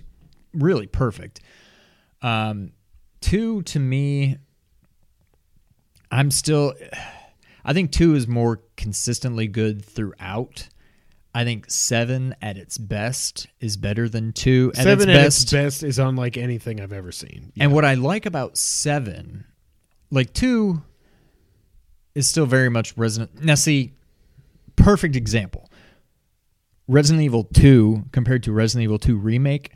really 0.54 0.86
perfect 0.86 1.40
um 2.22 2.70
two 3.20 3.62
to 3.62 3.80
me 3.80 4.36
I'm 6.12 6.30
still. 6.30 6.74
I 7.64 7.72
think 7.72 7.90
two 7.90 8.14
is 8.14 8.28
more 8.28 8.60
consistently 8.76 9.48
good 9.48 9.84
throughout. 9.84 10.68
I 11.34 11.44
think 11.44 11.70
seven 11.70 12.34
at 12.42 12.58
its 12.58 12.76
best 12.76 13.46
is 13.58 13.78
better 13.78 14.06
than 14.08 14.34
two 14.34 14.70
at 14.76 14.82
Seven 14.82 15.08
its 15.08 15.18
at 15.18 15.24
best. 15.24 15.42
its 15.44 15.52
best 15.52 15.82
is 15.82 15.98
unlike 15.98 16.36
anything 16.36 16.78
I've 16.80 16.92
ever 16.92 17.10
seen. 17.10 17.52
And 17.58 17.72
what 17.72 17.86
I 17.86 17.94
like 17.94 18.26
about 18.26 18.58
seven, 18.58 19.46
like 20.10 20.34
two, 20.34 20.82
is 22.14 22.26
still 22.26 22.44
very 22.44 22.68
much 22.68 22.94
Resident. 22.98 23.42
Now, 23.42 23.54
see, 23.54 23.94
perfect 24.76 25.16
example. 25.16 25.70
Resident 26.86 27.24
Evil 27.24 27.44
Two 27.44 28.04
compared 28.12 28.42
to 28.42 28.52
Resident 28.52 28.84
Evil 28.84 28.98
Two 28.98 29.16
remake. 29.16 29.72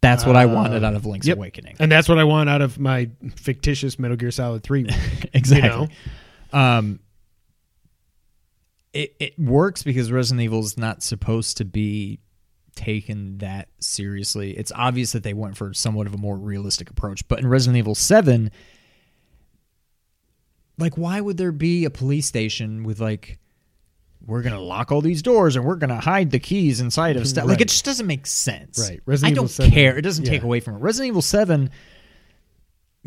That's 0.00 0.26
what 0.26 0.36
I 0.36 0.46
wanted 0.46 0.84
out 0.84 0.94
of 0.94 1.06
Link's 1.06 1.26
Yep. 1.26 1.36
Awakening. 1.36 1.76
And 1.78 1.90
that's 1.90 2.08
what 2.08 2.18
I 2.18 2.24
want 2.24 2.48
out 2.48 2.62
of 2.62 2.78
my 2.78 3.10
fictitious 3.36 3.98
Metal 3.98 4.16
Gear 4.16 4.30
Solid 4.30 4.62
3. 4.62 4.88
exactly. 5.32 5.88
Um, 6.52 7.00
it 8.92 9.14
it 9.18 9.38
works 9.38 9.82
because 9.82 10.10
Resident 10.10 10.42
Evil 10.42 10.60
is 10.60 10.78
not 10.78 11.02
supposed 11.02 11.58
to 11.58 11.64
be 11.64 12.20
taken 12.74 13.38
that 13.38 13.68
seriously. 13.80 14.56
It's 14.56 14.72
obvious 14.74 15.12
that 15.12 15.22
they 15.22 15.34
went 15.34 15.56
for 15.56 15.74
somewhat 15.74 16.06
of 16.06 16.14
a 16.14 16.18
more 16.18 16.36
realistic 16.36 16.90
approach, 16.90 17.26
but 17.28 17.38
in 17.38 17.46
Resident 17.46 17.78
Evil 17.78 17.94
Seven, 17.94 18.50
like, 20.78 20.96
why 20.96 21.20
would 21.20 21.36
there 21.36 21.52
be 21.52 21.84
a 21.84 21.90
police 21.90 22.26
station 22.26 22.84
with 22.84 23.00
like? 23.00 23.38
We're 24.26 24.42
gonna 24.42 24.60
lock 24.60 24.90
all 24.92 25.00
these 25.00 25.22
doors 25.22 25.54
and 25.56 25.64
we're 25.64 25.76
gonna 25.76 26.00
hide 26.00 26.30
the 26.30 26.38
keys 26.40 26.80
inside 26.80 27.16
of 27.16 27.26
stuff. 27.28 27.46
Like 27.46 27.60
it 27.60 27.68
just 27.68 27.84
doesn't 27.84 28.06
make 28.06 28.26
sense. 28.26 28.78
Right. 28.78 29.00
Resident 29.06 29.32
I 29.32 29.34
don't 29.36 29.48
7 29.48 29.70
care. 29.70 29.96
It 29.96 30.02
doesn't 30.02 30.24
take 30.24 30.42
away 30.42 30.60
from 30.60 30.74
it. 30.74 30.78
Resident 30.78 31.08
Evil 31.08 31.22
Seven 31.22 31.70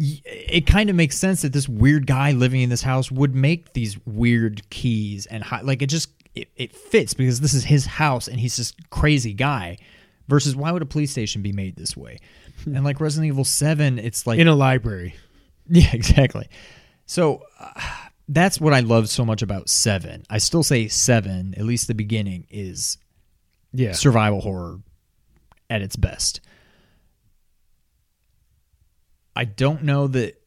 it 0.01 0.65
kind 0.65 0.89
of 0.89 0.95
makes 0.95 1.17
sense 1.17 1.41
that 1.41 1.51
this 1.51 1.67
weird 1.67 2.07
guy 2.07 2.31
living 2.31 2.61
in 2.61 2.69
this 2.69 2.81
house 2.81 3.11
would 3.11 3.35
make 3.35 3.73
these 3.73 3.97
weird 4.05 4.67
keys 4.69 5.25
and 5.25 5.43
like 5.63 5.81
it 5.81 5.87
just 5.87 6.09
it, 6.35 6.47
it 6.55 6.73
fits 6.73 7.13
because 7.13 7.41
this 7.41 7.53
is 7.53 7.65
his 7.65 7.85
house 7.85 8.29
and 8.29 8.39
he's 8.39 8.55
this 8.55 8.71
crazy 8.91 9.33
guy 9.33 9.77
versus 10.29 10.55
why 10.55 10.71
would 10.71 10.81
a 10.81 10.85
police 10.85 11.11
station 11.11 11.41
be 11.41 11.51
made 11.51 11.75
this 11.75 11.97
way 11.97 12.17
and 12.65 12.85
like 12.85 13.01
resident 13.01 13.27
evil 13.27 13.43
7 13.43 13.99
it's 13.99 14.25
like 14.25 14.39
In 14.39 14.47
a 14.47 14.55
library. 14.55 15.15
yeah 15.67 15.89
exactly 15.93 16.47
so 17.05 17.43
uh, 17.59 17.71
that's 18.29 18.61
what 18.61 18.73
i 18.73 18.79
love 18.79 19.09
so 19.09 19.25
much 19.25 19.41
about 19.41 19.67
7 19.69 20.23
i 20.29 20.37
still 20.37 20.63
say 20.63 20.87
7 20.87 21.53
at 21.57 21.65
least 21.65 21.87
the 21.87 21.93
beginning 21.95 22.45
is 22.49 22.97
Yeah. 23.73 23.91
survival 23.93 24.39
horror 24.41 24.79
at 25.69 25.81
its 25.83 25.95
best. 25.95 26.41
I 29.35 29.45
don't 29.45 29.83
know 29.83 30.07
that 30.07 30.41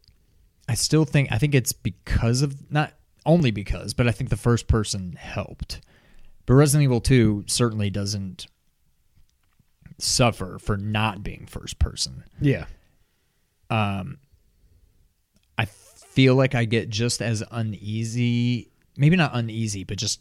I 0.69 0.75
still 0.75 1.05
think 1.05 1.31
I 1.31 1.39
think 1.39 1.55
it's 1.55 1.73
because 1.73 2.43
of 2.43 2.71
not 2.71 2.93
only 3.25 3.51
because, 3.51 3.95
but 3.95 4.09
I 4.09 4.11
think 4.11 4.31
the 4.31 4.37
first 4.37 4.67
person 4.67 5.13
helped. 5.19 5.81
But 6.47 6.55
Resident 6.55 6.85
Evil 6.85 7.01
2 7.01 7.45
certainly 7.47 7.89
doesn't 7.89 8.47
suffer 9.99 10.59
for 10.59 10.77
not 10.77 11.23
being 11.23 11.47
first 11.47 11.79
person. 11.79 12.25
Yeah. 12.41 12.65
Um, 13.71 14.19
feel 16.13 16.35
like 16.35 16.55
I 16.55 16.67
get 16.67 16.91
just 16.91 17.23
as 17.23 17.43
uneasy, 17.51 18.71
maybe 18.97 19.17
not 19.17 19.31
uneasy, 19.35 19.85
but 19.85 19.97
just 19.97 20.21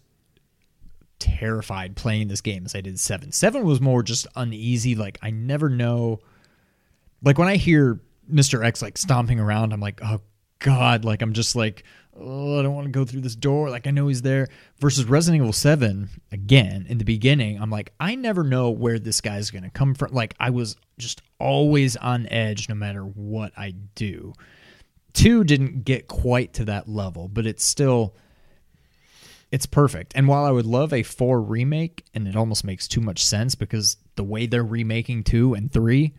terrified 1.19 1.95
playing 1.95 2.29
this 2.29 2.41
game 2.41 2.65
as 2.65 2.75
I 2.75 2.81
did 2.81 2.99
seven. 2.99 3.31
Seven 3.31 3.65
was 3.65 3.81
more 3.81 4.01
just 4.01 4.25
uneasy. 4.35 4.95
Like 4.95 5.19
I 5.21 5.31
never 5.31 5.69
know. 5.69 6.19
Like 7.21 7.37
when 7.37 7.49
I 7.49 7.57
hear 7.57 7.99
Mr. 8.31 8.65
X 8.65 8.81
like 8.81 8.97
stomping 8.97 9.39
around, 9.39 9.73
I'm 9.73 9.81
like, 9.81 9.99
oh 10.03 10.21
god. 10.59 11.03
Like 11.03 11.21
I'm 11.21 11.33
just 11.33 11.57
like, 11.57 11.83
oh, 12.17 12.59
I 12.59 12.63
don't 12.63 12.73
want 12.73 12.85
to 12.85 12.91
go 12.91 13.03
through 13.03 13.21
this 13.21 13.35
door. 13.35 13.69
Like 13.69 13.85
I 13.85 13.91
know 13.91 14.07
he's 14.07 14.21
there. 14.21 14.47
Versus 14.79 15.05
Resident 15.05 15.41
Evil 15.41 15.53
Seven, 15.53 16.09
again 16.31 16.85
in 16.87 16.99
the 16.99 17.05
beginning, 17.05 17.61
I'm 17.61 17.69
like, 17.69 17.91
I 17.99 18.15
never 18.15 18.45
know 18.45 18.69
where 18.69 18.97
this 18.97 19.19
guy's 19.19 19.51
gonna 19.51 19.69
come 19.69 19.93
from. 19.93 20.13
Like 20.13 20.35
I 20.39 20.51
was 20.51 20.77
just 20.97 21.21
always 21.37 21.97
on 21.97 22.27
edge 22.27 22.69
no 22.69 22.75
matter 22.75 23.01
what 23.03 23.51
I 23.57 23.71
do. 23.95 24.33
Two 25.13 25.43
didn't 25.43 25.83
get 25.83 26.07
quite 26.07 26.53
to 26.53 26.65
that 26.65 26.87
level, 26.87 27.27
but 27.27 27.45
it's 27.45 27.63
still 27.63 28.15
it's 29.51 29.65
perfect. 29.65 30.13
And 30.15 30.27
while 30.27 30.45
I 30.45 30.51
would 30.51 30.65
love 30.65 30.93
a 30.93 31.03
four 31.03 31.41
remake, 31.41 32.05
and 32.13 32.27
it 32.27 32.35
almost 32.35 32.63
makes 32.63 32.87
too 32.87 33.01
much 33.01 33.25
sense 33.25 33.53
because 33.53 33.97
the 34.15 34.23
way 34.23 34.45
they're 34.45 34.63
remaking 34.63 35.23
two 35.23 35.53
and 35.53 35.71
three 35.71 36.13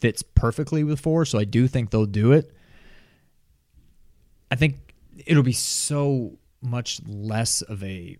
fits 0.00 0.22
perfectly 0.22 0.84
with 0.84 1.00
four, 1.00 1.24
so 1.24 1.38
I 1.38 1.44
do 1.44 1.66
think 1.66 1.90
they'll 1.90 2.06
do 2.06 2.32
it. 2.32 2.52
I 4.50 4.54
think 4.54 4.76
it'll 5.26 5.42
be 5.42 5.52
so 5.52 6.38
much 6.62 7.00
less 7.06 7.62
of 7.62 7.82
a 7.82 8.16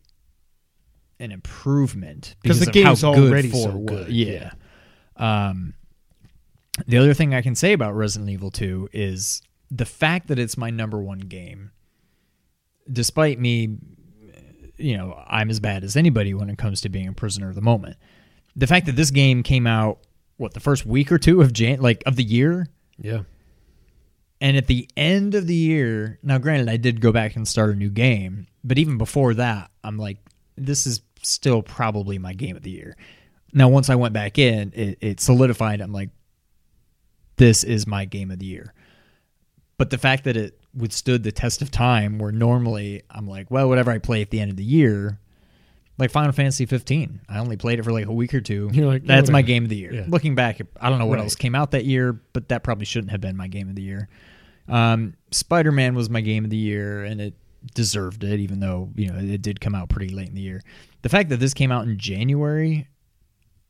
an 1.19 1.33
improvement 1.33 2.35
because 2.43 2.61
the 2.61 2.71
game's 2.71 3.05
already 3.05 3.51
four 3.51 3.71
so 3.71 3.79
good, 3.79 4.09
Yeah. 4.11 4.51
Um, 5.17 5.75
the 6.87 6.99
other 6.99 7.15
thing 7.15 7.35
I 7.35 7.41
can 7.41 7.55
say 7.55 7.73
about 7.73 7.95
Resident 7.95 8.31
Evil 8.31 8.51
2 8.51 8.91
is 8.93 9.41
the 9.71 9.85
fact 9.85 10.29
that 10.29 10.39
it's 10.39 10.57
my 10.57 10.71
number 10.71 10.99
one 11.01 11.19
game, 11.21 11.71
despite 12.91 13.39
me, 13.41 13.77
you 14.77 14.97
know, 14.97 15.21
I'm 15.27 15.51
as 15.51 15.61
bad 15.61 15.85
as 15.85 15.97
anybody 15.97 16.35
when 16.35 16.51
it 16.51 16.59
comes 16.59 16.81
to 16.83 16.89
being 16.89 17.09
a 17.09 17.13
prisoner 17.13 17.49
of 17.49 17.55
the 17.55 17.61
moment. 17.63 17.97
The 18.55 18.67
fact 18.67 18.87
that 18.87 18.97
this 18.97 19.11
game 19.11 19.43
came 19.43 19.67
out, 19.67 19.99
what, 20.37 20.55
the 20.55 20.61
first 20.61 20.87
week 20.87 21.11
or 21.11 21.19
two 21.19 21.41
of 21.41 21.53
Jan, 21.53 21.81
like 21.81 22.03
of 22.07 22.17
the 22.17 22.23
year, 22.25 22.69
Yeah. 22.99 23.23
and 24.41 24.57
at 24.57 24.67
the 24.67 24.89
end 24.97 25.35
of 25.35 25.47
the 25.47 25.55
year, 25.55 26.19
now 26.23 26.39
granted, 26.39 26.69
I 26.69 26.77
did 26.77 27.01
go 27.01 27.11
back 27.13 27.37
and 27.37 27.47
start 27.49 27.71
a 27.71 27.75
new 27.75 27.91
game, 27.91 28.47
but 28.63 28.79
even 28.79 28.99
before 28.99 29.35
that, 29.35 29.71
I'm 29.83 29.99
like, 29.99 30.19
this 30.57 30.87
is 30.87 31.01
still 31.23 31.63
probably 31.63 32.19
my 32.19 32.35
game 32.35 32.57
of 32.57 32.63
the 32.63 32.71
year. 32.71 32.97
Now, 33.53 33.69
once 33.69 33.89
I 33.91 33.95
went 33.95 34.13
back 34.15 34.39
in, 34.39 34.73
it, 34.75 34.99
it 35.01 35.21
solidified. 35.21 35.81
I'm 35.81 35.93
like, 35.93 36.11
this 37.37 37.65
is 37.65 37.87
my 37.87 38.05
game 38.05 38.31
of 38.31 38.39
the 38.39 38.47
year. 38.47 38.73
But 39.79 39.91
the 39.91 39.99
fact 39.99 40.25
that 40.25 40.37
it 40.37 40.59
withstood 40.75 41.23
the 41.23 41.33
test 41.33 41.61
of 41.63 41.71
time, 41.71 42.19
where 42.19 42.33
normally 42.33 43.03
I'm 43.11 43.27
like, 43.27 43.51
well, 43.51 43.69
whatever 43.69 43.91
I 43.91 43.99
play 43.99 44.23
at 44.23 44.31
the 44.31 44.41
end 44.41 44.51
of 44.51 44.57
the 44.57 44.65
year, 44.65 45.19
like 45.99 46.11
Final 46.11 46.33
Fantasy 46.33 46.67
15, 46.67 47.21
I 47.29 47.39
only 47.39 47.57
played 47.57 47.79
it 47.79 47.83
for 47.83 47.93
like 47.93 48.07
a 48.07 48.13
week 48.13 48.33
or 48.35 48.41
two. 48.41 48.71
You're 48.75 48.87
like, 48.87 49.05
that's 49.05 49.31
my 49.31 49.43
game 49.43 49.65
of 49.65 49.69
the 49.71 49.77
year. 49.77 49.93
Yeah. 49.95 50.05
Looking 50.09 50.35
back, 50.35 50.61
I 50.81 50.89
don't 50.91 50.99
know 50.99 51.07
what 51.07 51.17
Right. 51.19 51.25
else 51.25 51.35
came 51.35 51.55
out 51.55 51.71
that 51.73 51.85
year, 51.85 52.13
but 52.33 52.49
that 52.49 52.63
probably 52.63 52.85
shouldn't 52.87 53.11
have 53.11 53.21
been 53.21 53.37
my 53.37 53.49
game 53.49 53.69
of 53.69 53.75
the 53.75 53.83
year. 53.83 54.09
Um, 54.69 55.15
Spider 55.31 55.73
Man 55.73 55.95
was 55.95 56.11
my 56.11 56.21
game 56.23 56.45
of 56.45 56.51
the 56.51 56.57
year, 56.57 57.05
and 57.05 57.21
it 57.21 57.35
deserved 57.75 58.25
it, 58.25 58.41
even 58.41 58.61
though 58.61 58.91
you 58.97 59.11
know 59.13 59.19
it 59.19 59.43
did 59.43 59.61
come 59.61 59.75
out 59.75 59.89
pretty 59.89 60.13
late 60.15 60.29
in 60.29 60.35
the 60.35 60.41
year. 60.41 60.63
The 61.03 61.09
fact 61.09 61.29
that 61.31 61.39
this 61.39 61.55
came 61.55 61.71
out 61.71 61.87
in 61.87 61.99
January 61.99 62.89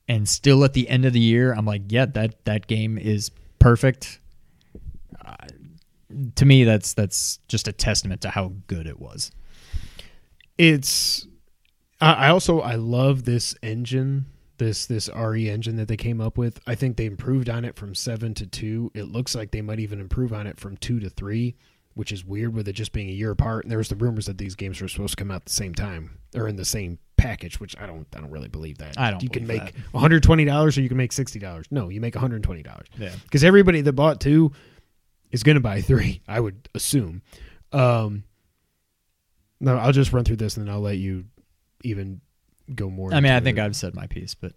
and 0.09 0.29
still 0.29 0.65
at 0.65 0.73
the 0.73 0.89
end 0.89 1.05
of 1.05 1.13
the 1.13 1.21
year, 1.21 1.53
I'm 1.53 1.67
like, 1.67 1.83
yeah, 1.89 2.07
that 2.07 2.45
that 2.45 2.67
game 2.67 2.97
is 2.97 3.31
perfect. 3.59 4.21
To 6.37 6.45
me, 6.45 6.65
that's 6.65 6.95
that's 6.95 7.39
just 7.49 7.67
a 7.69 7.73
testament 7.73 8.21
to 8.23 8.31
how 8.31 8.53
good 8.69 8.87
it 8.87 9.01
was. 9.01 9.31
it's 10.59 11.27
I 12.01 12.13
I 12.13 12.29
also 12.29 12.61
I 12.61 12.75
love 12.77 13.25
this 13.25 13.55
engine 13.63 14.27
this 14.59 14.87
this 14.87 15.11
RE 15.15 15.51
engine 15.51 15.77
that 15.77 15.89
they 15.89 15.97
came 15.97 16.21
up 16.21 16.39
with. 16.39 16.61
I 16.67 16.75
think 16.75 16.97
they 16.97 17.05
improved 17.07 17.51
on 17.51 17.65
it 17.67 17.77
from 17.77 17.95
7 17.95 18.33
to 18.35 18.47
2. 18.47 18.93
It 18.95 19.05
looks 19.05 19.35
like 19.35 19.51
they 19.51 19.61
might 19.61 19.81
even 19.81 20.01
improve 20.01 20.33
on 20.33 20.47
it 20.47 20.59
from 20.59 20.79
2 20.79 20.99
to 21.01 21.11
3, 21.11 21.55
which 21.93 22.11
is 22.11 22.25
weird 22.25 22.55
with 22.55 22.67
it 22.67 22.73
just 22.73 22.93
being 22.93 23.09
a 23.11 23.13
year 23.13 23.33
apart. 23.33 23.65
And 23.65 23.71
there 23.71 23.77
was 23.79 23.91
the 23.91 23.97
rumors 23.97 24.25
that 24.27 24.39
these 24.39 24.55
games 24.55 24.81
were 24.81 24.89
supposed 24.89 25.11
to 25.19 25.23
come 25.23 25.31
out 25.31 25.37
at 25.43 25.45
the 25.47 25.53
same 25.53 25.75
time 25.75 26.19
or 26.35 26.49
in 26.49 26.57
the 26.57 26.65
same 26.65 26.99
package, 27.19 27.61
which 27.61 27.77
I 27.79 27.87
don't 27.87 28.07
I 28.17 28.21
don't 28.21 28.31
really 28.31 28.49
believe 28.49 28.79
that. 28.79 28.99
I 28.99 29.11
don't 29.11 29.23
You 29.23 29.29
can 29.29 29.47
make 29.47 29.75
that. 29.75 29.93
$120 29.93 30.79
or 30.79 30.81
you 30.81 30.89
can 30.89 30.97
make 30.97 31.11
$60. 31.13 31.65
No, 31.71 31.91
you 31.91 32.01
make 32.01 32.15
$120 32.15 32.65
Yeah. 32.97 33.11
because 33.25 33.45
everybody 33.45 33.83
that 33.83 33.93
bought 33.93 34.21
two 34.23 34.53
is 35.37 35.43
going 35.43 35.57
to 35.57 35.61
buy 35.61 35.83
three. 35.83 36.23
I 36.27 36.41
would 36.41 36.69
assume. 36.75 37.23
Um, 37.73 38.25
no, 39.61 39.77
I'll 39.77 39.93
just 39.93 40.13
run 40.13 40.25
through 40.25 40.37
this 40.37 40.57
and 40.57 40.67
then 40.67 40.75
I'll 40.75 40.81
let 40.81 40.97
you 40.97 41.27
even 41.85 42.21
go 42.75 42.91
more. 42.91 43.13
I 43.13 43.21
mean, 43.21 43.33
I 43.33 43.41
think 43.41 43.59
it. 43.59 43.61
I've 43.63 43.77
said 43.77 43.95
my 43.95 44.07
piece, 44.07 44.35
but 44.35 44.53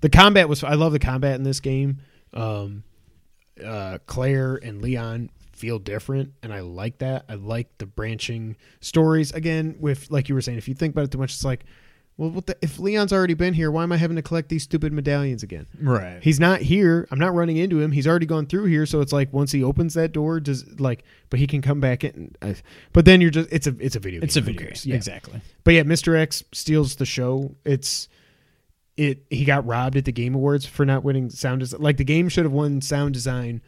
the 0.00 0.08
combat 0.08 0.48
was. 0.48 0.64
I 0.64 0.74
love 0.74 0.92
the 0.92 0.98
combat 0.98 1.34
in 1.34 1.42
this 1.42 1.60
game. 1.60 1.98
Um, 2.32 2.84
uh, 3.62 3.98
Claire 4.06 4.56
and 4.56 4.80
Leon 4.80 5.30
feel 5.52 5.78
different, 5.78 6.32
and 6.42 6.52
I 6.52 6.60
like 6.60 6.98
that. 6.98 7.24
I 7.28 7.34
like 7.34 7.78
the 7.78 7.86
branching 7.86 8.56
stories. 8.80 9.32
Again, 9.32 9.76
with 9.80 10.10
like 10.10 10.28
you 10.28 10.34
were 10.34 10.40
saying, 10.40 10.58
if 10.58 10.68
you 10.68 10.74
think 10.74 10.94
about 10.94 11.04
it 11.04 11.10
too 11.10 11.18
much, 11.18 11.32
it's 11.32 11.44
like, 11.44 11.64
well, 12.18 12.30
what 12.30 12.46
the, 12.46 12.56
if 12.62 12.78
Leon's 12.78 13.12
already 13.12 13.34
been 13.34 13.54
here, 13.54 13.70
why 13.70 13.82
am 13.82 13.90
I 13.92 13.96
having 13.96 14.16
to 14.16 14.22
collect 14.22 14.48
these 14.50 14.62
stupid 14.62 14.92
medallions 14.92 15.42
again? 15.42 15.66
right. 15.80 16.22
He's 16.22 16.38
not 16.38 16.60
here. 16.60 17.08
I'm 17.10 17.18
not 17.18 17.34
running 17.34 17.56
into 17.56 17.80
him. 17.80 17.90
He's 17.92 18.06
already 18.06 18.26
gone 18.26 18.46
through 18.46 18.66
here. 18.66 18.84
So 18.86 19.00
it's 19.00 19.12
like 19.12 19.32
once 19.32 19.50
he 19.52 19.64
opens 19.64 19.94
that 19.94 20.12
door, 20.12 20.38
does 20.38 20.78
like, 20.78 21.04
but 21.30 21.40
he 21.40 21.46
can 21.46 21.62
come 21.62 21.80
back 21.80 22.04
in. 22.04 22.34
uh, 22.42 22.54
But 22.92 23.06
then 23.06 23.20
you're 23.20 23.30
just 23.30 23.48
it's 23.50 23.66
a 23.66 23.74
it's 23.80 23.96
a 23.96 24.00
video. 24.00 24.20
It's 24.22 24.34
game. 24.34 24.42
a 24.42 24.46
video. 24.46 24.62
game. 24.68 24.76
Yeah. 24.84 24.94
Exactly. 24.94 25.40
But 25.64 25.74
yeah, 25.74 25.82
Mr. 25.84 26.16
X 26.16 26.44
steals 26.52 26.96
the 26.96 27.06
show. 27.06 27.54
It's 27.64 28.08
it. 28.96 29.24
He 29.30 29.44
got 29.46 29.66
robbed 29.66 29.96
at 29.96 30.04
the 30.04 30.12
Game 30.12 30.34
Awards 30.34 30.66
for 30.66 30.84
not 30.84 31.02
winning 31.02 31.30
sound 31.30 31.60
design. 31.60 31.80
Like 31.80 31.96
the 31.96 32.04
game 32.04 32.28
should 32.28 32.44
have 32.44 32.52
won 32.52 32.82
sound 32.82 33.14
design 33.14 33.62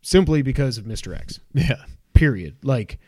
simply 0.00 0.40
because 0.42 0.78
of 0.78 0.84
Mr. 0.84 1.14
X. 1.16 1.40
Yeah. 1.54 1.84
Period. 2.14 2.56
Like. 2.62 2.98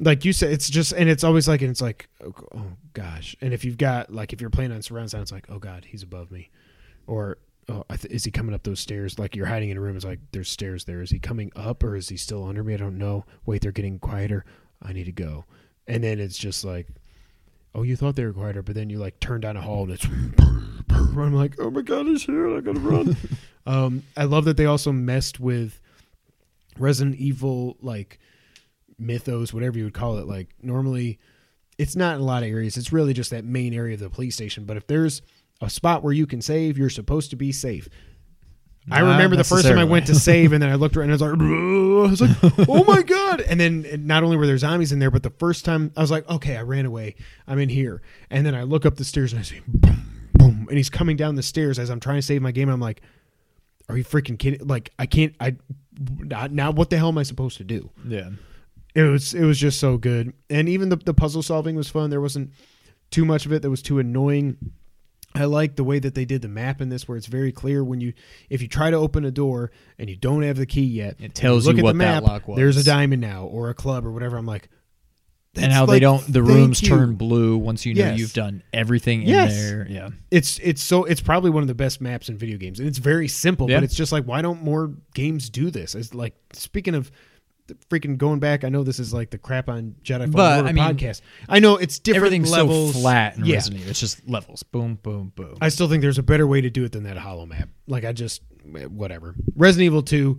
Like 0.00 0.24
you 0.24 0.32
said, 0.32 0.52
it's 0.52 0.70
just, 0.70 0.92
and 0.92 1.08
it's 1.08 1.24
always 1.24 1.48
like, 1.48 1.60
and 1.60 1.70
it's 1.70 1.80
like, 1.80 2.08
oh, 2.24 2.34
oh 2.54 2.72
gosh. 2.92 3.34
And 3.40 3.52
if 3.52 3.64
you've 3.64 3.78
got, 3.78 4.12
like, 4.12 4.32
if 4.32 4.40
you're 4.40 4.50
playing 4.50 4.72
on 4.72 4.80
surround 4.82 5.10
sound, 5.10 5.22
it's 5.22 5.32
like, 5.32 5.46
oh 5.50 5.58
god, 5.58 5.84
he's 5.84 6.02
above 6.02 6.30
me, 6.30 6.50
or 7.06 7.38
oh, 7.68 7.84
I 7.88 7.96
th- 7.96 8.12
is 8.12 8.24
he 8.24 8.30
coming 8.30 8.54
up 8.54 8.62
those 8.62 8.80
stairs? 8.80 9.18
Like 9.18 9.36
you're 9.36 9.46
hiding 9.46 9.70
in 9.70 9.76
a 9.76 9.80
room. 9.80 9.96
It's 9.96 10.04
like 10.04 10.20
there's 10.32 10.48
stairs 10.48 10.84
there. 10.84 11.02
Is 11.02 11.10
he 11.10 11.18
coming 11.18 11.52
up 11.54 11.82
or 11.82 11.96
is 11.96 12.08
he 12.08 12.16
still 12.16 12.46
under 12.46 12.64
me? 12.64 12.74
I 12.74 12.78
don't 12.78 12.98
know. 12.98 13.24
Wait, 13.46 13.62
they're 13.62 13.72
getting 13.72 13.98
quieter. 13.98 14.44
I 14.82 14.92
need 14.92 15.04
to 15.04 15.12
go. 15.12 15.44
And 15.86 16.04
then 16.04 16.20
it's 16.20 16.38
just 16.38 16.64
like, 16.64 16.88
oh, 17.74 17.82
you 17.82 17.96
thought 17.96 18.16
they 18.16 18.24
were 18.24 18.32
quieter, 18.32 18.62
but 18.62 18.74
then 18.74 18.90
you 18.90 18.98
like 18.98 19.20
turn 19.20 19.40
down 19.40 19.56
a 19.56 19.62
hall 19.62 19.84
and 19.84 19.92
it's. 19.92 20.06
I'm 20.90 21.34
like, 21.34 21.56
oh 21.58 21.70
my 21.70 21.82
god, 21.82 22.06
he's 22.06 22.24
here! 22.24 22.56
I 22.56 22.60
gotta 22.60 22.80
run. 22.80 23.16
um, 23.66 24.02
I 24.16 24.24
love 24.24 24.44
that 24.44 24.56
they 24.56 24.66
also 24.66 24.92
messed 24.92 25.40
with 25.40 25.80
Resident 26.78 27.16
Evil 27.16 27.76
like 27.80 28.18
mythos, 28.98 29.52
whatever 29.52 29.78
you 29.78 29.84
would 29.84 29.94
call 29.94 30.18
it. 30.18 30.26
Like 30.26 30.48
normally, 30.62 31.18
it's 31.78 31.96
not 31.96 32.16
in 32.16 32.20
a 32.20 32.24
lot 32.24 32.42
of 32.42 32.48
areas. 32.48 32.76
It's 32.76 32.92
really 32.92 33.12
just 33.12 33.30
that 33.30 33.44
main 33.44 33.72
area 33.72 33.94
of 33.94 34.00
the 34.00 34.10
police 34.10 34.34
station. 34.34 34.64
But 34.64 34.76
if 34.76 34.86
there's 34.86 35.22
a 35.60 35.70
spot 35.70 36.02
where 36.02 36.12
you 36.12 36.26
can 36.26 36.42
save, 36.42 36.78
you're 36.78 36.90
supposed 36.90 37.30
to 37.30 37.36
be 37.36 37.52
safe. 37.52 37.88
I 38.90 39.00
remember 39.00 39.36
the 39.36 39.44
first 39.44 39.66
time 39.66 39.78
I 39.78 39.84
went 39.84 40.06
to 40.06 40.14
save, 40.14 40.52
and 40.52 40.62
then 40.62 40.70
I 40.70 40.76
looked 40.76 40.96
around, 40.96 41.10
and 41.10 41.22
I 41.22 41.26
was 41.26 41.40
like, 41.40 41.40
I 41.40 42.10
was 42.10 42.20
like, 42.22 42.68
"Oh 42.68 42.84
my 42.84 43.02
god!" 43.02 43.42
And 43.42 43.60
then 43.60 43.86
not 44.06 44.22
only 44.22 44.36
were 44.36 44.46
there 44.46 44.56
zombies 44.56 44.92
in 44.92 44.98
there, 44.98 45.10
but 45.10 45.22
the 45.22 45.30
first 45.30 45.64
time 45.64 45.92
I 45.96 46.00
was 46.00 46.10
like, 46.10 46.28
"Okay, 46.28 46.56
I 46.56 46.62
ran 46.62 46.86
away. 46.86 47.16
I'm 47.46 47.58
in 47.58 47.68
here." 47.68 48.00
And 48.30 48.46
then 48.46 48.54
I 48.54 48.62
look 48.62 48.86
up 48.86 48.96
the 48.96 49.04
stairs, 49.04 49.32
and 49.32 49.40
I 49.40 49.42
see 49.42 49.60
boom, 49.66 50.30
boom, 50.32 50.66
and 50.68 50.76
he's 50.76 50.88
coming 50.88 51.16
down 51.16 51.34
the 51.34 51.42
stairs 51.42 51.78
as 51.78 51.90
I'm 51.90 52.00
trying 52.00 52.16
to 52.16 52.22
save 52.22 52.40
my 52.40 52.50
game. 52.50 52.68
And 52.68 52.74
I'm 52.74 52.80
like, 52.80 53.02
"Are 53.90 53.96
you 53.96 54.04
freaking 54.04 54.38
kidding? 54.38 54.66
Like, 54.66 54.90
I 54.98 55.06
can't. 55.06 55.34
I 55.38 55.56
now 56.50 56.70
what 56.70 56.88
the 56.88 56.96
hell 56.96 57.08
am 57.08 57.18
I 57.18 57.24
supposed 57.24 57.58
to 57.58 57.64
do?" 57.64 57.90
Yeah. 58.06 58.30
It 58.94 59.02
was 59.02 59.34
it 59.34 59.44
was 59.44 59.58
just 59.58 59.78
so 59.78 59.96
good 59.98 60.32
and 60.50 60.68
even 60.68 60.88
the, 60.88 60.96
the 60.96 61.14
puzzle 61.14 61.42
solving 61.42 61.76
was 61.76 61.88
fun 61.88 62.10
there 62.10 62.20
wasn't 62.20 62.50
too 63.10 63.24
much 63.24 63.46
of 63.46 63.52
it 63.52 63.62
that 63.62 63.70
was 63.70 63.82
too 63.82 63.98
annoying 63.98 64.56
i 65.34 65.44
like 65.44 65.76
the 65.76 65.84
way 65.84 65.98
that 65.98 66.14
they 66.14 66.24
did 66.24 66.40
the 66.42 66.48
map 66.48 66.80
in 66.80 66.88
this 66.88 67.06
where 67.06 67.16
it's 67.16 67.26
very 67.26 67.52
clear 67.52 67.84
when 67.84 68.00
you 68.00 68.12
if 68.50 68.62
you 68.62 68.68
try 68.68 68.90
to 68.90 68.96
open 68.96 69.24
a 69.24 69.30
door 69.30 69.70
and 69.98 70.08
you 70.08 70.16
don't 70.16 70.42
have 70.42 70.56
the 70.56 70.66
key 70.66 70.82
yet 70.84 71.16
It 71.20 71.34
tells 71.34 71.66
look 71.66 71.76
you 71.76 71.80
at 71.80 71.84
what 71.84 71.92
the 71.92 71.98
that 71.98 72.22
map 72.22 72.22
lock 72.22 72.48
was. 72.48 72.56
there's 72.56 72.76
a 72.76 72.84
diamond 72.84 73.20
now 73.22 73.44
or 73.44 73.68
a 73.70 73.74
club 73.74 74.04
or 74.06 74.10
whatever 74.12 74.36
i'm 74.36 74.46
like 74.46 74.68
and 75.56 75.72
how 75.72 75.86
they 75.86 75.98
don't 75.98 76.30
the 76.32 76.42
rooms 76.42 76.80
you. 76.82 76.88
turn 76.88 77.14
blue 77.14 77.56
once 77.56 77.84
you 77.84 77.94
know 77.94 78.04
Yes. 78.04 78.18
you've 78.18 78.32
done 78.32 78.62
everything 78.72 79.22
in 79.22 79.28
Yes. 79.28 79.54
there. 79.56 79.86
Yeah. 79.90 80.10
it's 80.30 80.58
it's 80.60 80.80
so 80.82 81.04
it's 81.04 81.20
probably 81.20 81.50
one 81.50 81.62
of 81.62 81.66
the 81.68 81.74
best 81.74 82.00
maps 82.00 82.28
in 82.28 82.36
video 82.38 82.58
games 82.58 82.78
and 82.78 82.86
it's 82.88 82.98
very 82.98 83.26
simple 83.28 83.68
Yeah. 83.68 83.78
but 83.78 83.84
it's 83.84 83.94
just 83.94 84.12
like 84.12 84.24
why 84.24 84.40
don't 84.40 84.62
more 84.62 84.92
games 85.14 85.50
do 85.50 85.70
this 85.70 85.94
it's 85.94 86.14
like 86.14 86.34
speaking 86.52 86.94
of 86.94 87.10
freaking 87.90 88.18
going 88.18 88.38
back. 88.38 88.64
I 88.64 88.68
know 88.68 88.82
this 88.82 88.98
is 88.98 89.12
like 89.12 89.30
the 89.30 89.38
crap 89.38 89.68
on 89.68 89.96
Jedi 90.02 90.32
Fallen 90.32 90.58
Order 90.58 90.68
I 90.68 90.72
mean, 90.72 90.84
podcast. 90.84 91.20
I 91.48 91.58
know 91.58 91.76
it's 91.76 91.98
different 91.98 92.26
Everything's 92.26 92.50
levels. 92.50 92.94
so 92.94 93.00
flat 93.00 93.36
in 93.36 93.44
yeah. 93.44 93.56
Resident 93.56 93.80
Evil. 93.80 93.90
It's 93.90 94.00
just 94.00 94.28
levels. 94.28 94.62
Boom, 94.62 94.96
boom, 95.02 95.32
boom. 95.34 95.56
I 95.60 95.68
still 95.68 95.88
think 95.88 96.02
there's 96.02 96.18
a 96.18 96.22
better 96.22 96.46
way 96.46 96.60
to 96.60 96.70
do 96.70 96.84
it 96.84 96.92
than 96.92 97.04
that 97.04 97.16
holo 97.16 97.46
map. 97.46 97.68
Like 97.86 98.04
I 98.04 98.12
just 98.12 98.42
whatever. 98.88 99.34
Resident 99.56 99.86
Evil 99.86 100.02
2 100.02 100.38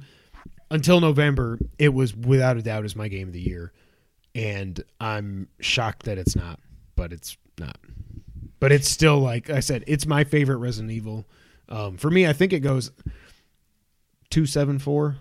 until 0.72 0.99
November, 0.99 1.60
it 1.77 1.93
was 1.93 2.15
without 2.15 2.57
a 2.57 2.61
doubt 2.61 2.85
is 2.85 2.95
my 2.95 3.07
game 3.07 3.27
of 3.27 3.34
the 3.34 3.41
year. 3.41 3.73
And 4.35 4.81
I'm 4.99 5.47
shocked 5.60 6.03
that 6.03 6.18
it's 6.18 6.35
not, 6.35 6.60
but 6.95 7.11
it's 7.11 7.38
not. 7.57 7.77
But 8.60 8.72
it's 8.72 8.89
still 8.89 9.19
like 9.19 9.49
I 9.49 9.61
said, 9.61 9.84
it's 9.88 10.06
my 10.06 10.23
favorite 10.23 10.57
Resident 10.57 10.91
Evil. 10.91 11.26
Um, 11.68 11.97
for 11.97 12.10
me, 12.10 12.27
I 12.27 12.34
think 12.34 12.53
it 12.53 12.60
goes 12.60 12.91
274 14.30 15.18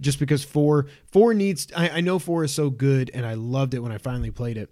just 0.00 0.18
because 0.18 0.44
4 0.44 0.86
4 1.12 1.34
needs 1.34 1.68
I, 1.76 1.88
I 1.88 2.00
know 2.00 2.18
4 2.18 2.44
is 2.44 2.54
so 2.54 2.70
good 2.70 3.10
and 3.14 3.24
I 3.24 3.34
loved 3.34 3.74
it 3.74 3.80
when 3.80 3.92
I 3.92 3.98
finally 3.98 4.30
played 4.30 4.56
it 4.56 4.70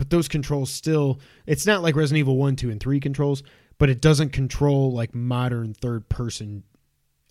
but 0.00 0.08
those 0.08 0.28
controls 0.28 0.70
still 0.70 1.20
it's 1.46 1.66
not 1.66 1.82
like 1.82 1.94
Resident 1.94 2.20
Evil 2.20 2.38
1, 2.38 2.56
2 2.56 2.70
and 2.70 2.80
3 2.80 3.00
controls, 3.00 3.42
but 3.76 3.90
it 3.90 4.00
doesn't 4.00 4.30
control 4.30 4.92
like 4.92 5.14
modern 5.14 5.74
third 5.74 6.08
person 6.08 6.62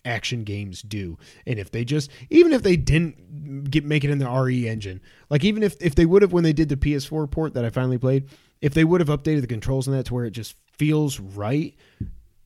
action 0.04 0.44
games 0.44 0.82
do. 0.82 1.18
And 1.46 1.58
if 1.58 1.72
they 1.72 1.84
just 1.84 2.10
even 2.30 2.52
if 2.52 2.62
they 2.62 2.76
didn't 2.76 3.70
get 3.70 3.84
make 3.84 4.04
it 4.04 4.10
in 4.10 4.18
the 4.18 4.30
RE 4.30 4.68
engine, 4.68 5.00
like 5.30 5.42
even 5.42 5.64
if 5.64 5.76
if 5.80 5.96
they 5.96 6.06
would 6.06 6.22
have 6.22 6.32
when 6.32 6.44
they 6.44 6.52
did 6.52 6.68
the 6.68 6.76
PS4 6.76 7.28
port 7.28 7.54
that 7.54 7.64
I 7.64 7.70
finally 7.70 7.98
played, 7.98 8.28
if 8.60 8.72
they 8.72 8.84
would 8.84 9.00
have 9.00 9.08
updated 9.08 9.40
the 9.40 9.46
controls 9.46 9.88
in 9.88 9.94
that 9.94 10.06
to 10.06 10.14
where 10.14 10.24
it 10.24 10.30
just 10.30 10.54
feels 10.78 11.18
right, 11.18 11.74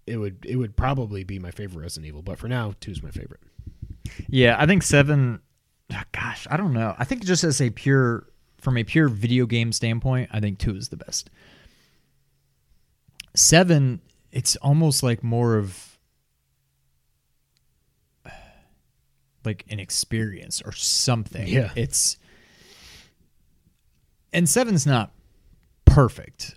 it 0.06 0.16
would 0.16 0.44
it 0.48 0.56
would 0.56 0.74
probably 0.74 1.24
be 1.24 1.38
my 1.38 1.50
favorite 1.50 1.82
Resident 1.82 2.08
Evil. 2.08 2.22
But 2.22 2.38
for 2.38 2.48
now, 2.48 2.74
2 2.80 2.90
is 2.90 3.02
my 3.02 3.10
favorite. 3.10 3.40
Yeah, 4.28 4.56
I 4.58 4.66
think 4.66 4.82
seven. 4.82 5.40
ah, 5.92 6.04
Gosh, 6.12 6.46
I 6.50 6.56
don't 6.56 6.72
know. 6.72 6.94
I 6.98 7.04
think 7.04 7.24
just 7.24 7.44
as 7.44 7.60
a 7.60 7.70
pure, 7.70 8.26
from 8.58 8.76
a 8.76 8.84
pure 8.84 9.08
video 9.08 9.46
game 9.46 9.72
standpoint, 9.72 10.30
I 10.32 10.40
think 10.40 10.58
two 10.58 10.74
is 10.76 10.88
the 10.88 10.96
best. 10.96 11.30
Seven, 13.34 14.00
it's 14.30 14.56
almost 14.56 15.02
like 15.02 15.22
more 15.24 15.56
of 15.56 15.98
like 19.44 19.64
an 19.68 19.80
experience 19.80 20.62
or 20.64 20.72
something. 20.72 21.46
Yeah. 21.48 21.70
it's 21.74 22.16
and 24.32 24.48
seven's 24.48 24.86
not 24.86 25.12
perfect, 25.84 26.56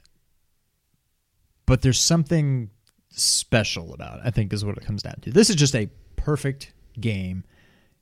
but 1.66 1.82
there's 1.82 2.00
something 2.00 2.70
special 3.10 3.94
about 3.94 4.20
it. 4.20 4.22
I 4.26 4.32
think 4.32 4.52
is 4.54 4.66
what 4.66 4.78
it 4.78 4.84
comes 4.86 5.04
down 5.04 5.16
to. 5.22 5.32
This 5.32 5.50
is 5.50 5.56
just 5.56 5.76
a 5.76 5.88
perfect 6.16 6.74
game. 7.00 7.44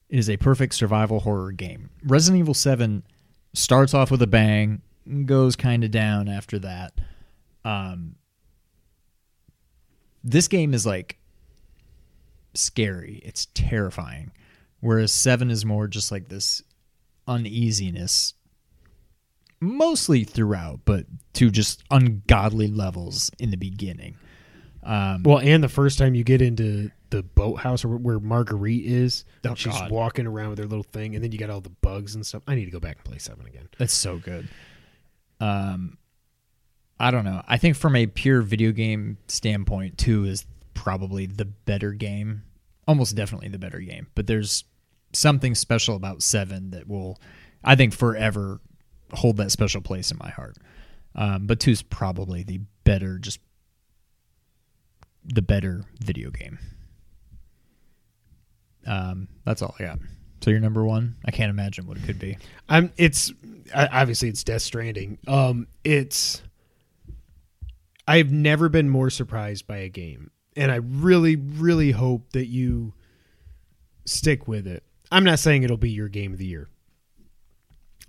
It 0.10 0.20
is 0.20 0.30
a 0.30 0.38
perfect 0.38 0.76
survival 0.76 1.20
horror 1.20 1.52
game. 1.52 1.90
Resident 2.04 2.40
Evil 2.40 2.54
7 2.54 3.04
starts 3.54 3.94
off 3.94 4.12
with 4.12 4.22
a 4.22 4.28
bang, 4.28 4.82
goes 5.26 5.56
kind 5.56 5.84
of 5.84 5.92
down 5.92 6.28
after 6.28 6.60
that. 6.60 6.94
Um, 7.64 8.16
this 10.24 10.48
game 10.48 10.74
is 10.74 10.86
like 10.86 11.18
scary. 12.54 13.22
It's 13.24 13.48
terrifying. 13.54 14.32
Whereas 14.80 15.12
7 15.12 15.50
is 15.50 15.66
more 15.66 15.88
just 15.88 16.12
like 16.12 16.30
this 16.30 16.62
uneasiness 17.28 18.34
mostly 19.60 20.24
throughout, 20.24 20.82
but 20.86 21.06
to 21.34 21.50
just 21.50 21.84
ungodly 21.92 22.68
levels 22.68 23.32
in 23.40 23.52
the 23.52 23.58
beginning. 23.58 24.16
Um, 24.84 25.24
Well, 25.24 25.40
and 25.40 25.64
the 25.64 25.70
first 25.70 25.98
time 25.98 26.16
you 26.16 26.24
get 26.24 26.42
into 26.42 26.92
the 27.10 27.24
boathouse 27.24 27.84
or 27.86 27.90
where 27.98 28.20
Marguerite 28.20 28.86
is, 28.86 29.26
Oh, 29.48 29.56
she's 29.56 29.74
God. 29.74 29.92
walking 29.92 30.26
around 30.28 30.50
with 30.52 30.60
her 30.60 30.66
little 30.66 30.84
thing, 30.84 31.16
and 31.16 31.24
then 31.24 31.32
you 31.32 31.38
got 31.38 31.50
all 31.50 31.62
the 31.62 31.70
bugs 31.70 32.16
and 32.16 32.26
stuff. 32.26 32.44
I 32.48 32.56
need 32.56 32.66
to 32.66 32.72
go 32.72 32.80
back 32.80 32.98
and 32.98 33.06
play 33.06 33.18
seven 33.18 33.46
again. 33.46 33.70
That's 33.78 33.94
so 33.94 34.18
good. 34.18 34.48
Um, 35.40 35.98
I 37.00 37.12
don't 37.12 37.26
know. 37.26 37.42
I 37.48 37.58
think 37.58 37.76
from 37.76 37.96
a 37.96 38.08
pure 38.08 38.42
video 38.42 38.72
game 38.72 39.18
standpoint, 39.28 39.98
two 39.98 40.24
is 40.26 40.46
probably 40.74 41.26
the 41.26 41.46
better 41.46 41.92
game. 41.92 42.44
Almost 42.88 43.16
definitely 43.16 43.50
the 43.50 43.60
better 43.60 43.80
game. 43.80 44.08
But 44.16 44.28
there's 44.28 44.64
something 45.14 45.56
special 45.56 45.96
about 45.96 46.22
seven 46.24 46.72
that 46.72 46.88
will, 46.88 47.20
I 47.64 47.76
think, 47.76 47.94
forever 47.94 48.62
hold 49.14 49.38
that 49.38 49.52
special 49.52 49.82
place 49.82 50.12
in 50.12 50.18
my 50.18 50.30
heart. 50.30 50.58
Um, 51.16 51.48
but 51.48 51.60
two 51.60 51.72
is 51.72 51.82
probably 51.82 52.44
the 52.44 52.60
better, 52.84 53.18
just 53.18 53.40
the 55.24 55.42
better 55.42 55.84
video 56.00 56.30
game. 56.32 56.60
Um, 58.86 59.28
that's 59.46 59.62
all 59.62 59.76
I 59.80 59.84
got. 59.84 60.00
So 60.42 60.52
your 60.52 60.60
number 60.60 60.84
one? 60.84 61.16
I 61.26 61.32
can't 61.32 61.50
imagine 61.50 61.88
what 61.88 61.98
it 61.98 62.04
could 62.04 62.20
be. 62.20 62.38
I'm. 62.70 62.92
It's 62.98 63.32
obviously 63.74 64.30
it's 64.30 64.44
Death 64.44 64.62
Stranding. 64.62 65.18
Um, 65.28 65.68
it's. 65.84 66.42
I've 68.08 68.32
never 68.32 68.70
been 68.70 68.90
more 68.90 69.10
surprised 69.10 69.66
by 69.66 69.78
a 69.78 69.90
game, 69.90 70.30
and 70.56 70.72
I 70.72 70.76
really, 70.76 71.36
really 71.36 71.92
hope 71.92 72.32
that 72.34 72.46
you 72.46 72.94
stick 74.06 74.48
with 74.48 74.68
it. 74.68 74.84
I'm 75.12 75.24
not 75.24 75.40
saying 75.40 75.64
it'll 75.64 75.78
be 75.78 75.90
your 75.90 76.10
game 76.10 76.32
of 76.34 76.38
the 76.38 76.46
year. 76.46 76.70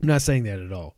I'm 0.02 0.08
not 0.08 0.22
saying 0.22 0.44
that 0.44 0.60
at 0.60 0.72
all. 0.72 0.96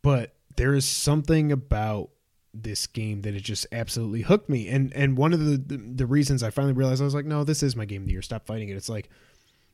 But 0.00 0.34
there 0.56 0.74
is 0.74 0.86
something 0.86 1.52
about 1.52 2.10
this 2.54 2.86
game 2.86 3.22
that 3.22 3.34
it 3.34 3.42
just 3.42 3.66
absolutely 3.72 4.22
hooked 4.22 4.48
me. 4.48 4.68
And 4.68 4.92
and 4.94 5.16
one 5.16 5.32
of 5.32 5.40
the, 5.40 5.56
the 5.56 5.76
the 5.76 6.06
reasons 6.06 6.42
I 6.42 6.50
finally 6.50 6.74
realized 6.74 7.00
I 7.00 7.04
was 7.04 7.14
like, 7.14 7.24
no, 7.24 7.44
this 7.44 7.62
is 7.62 7.76
my 7.76 7.84
game 7.84 8.02
of 8.02 8.06
the 8.06 8.12
year. 8.12 8.22
Stop 8.22 8.46
fighting 8.46 8.68
it. 8.68 8.76
It's 8.76 8.88
like 8.88 9.08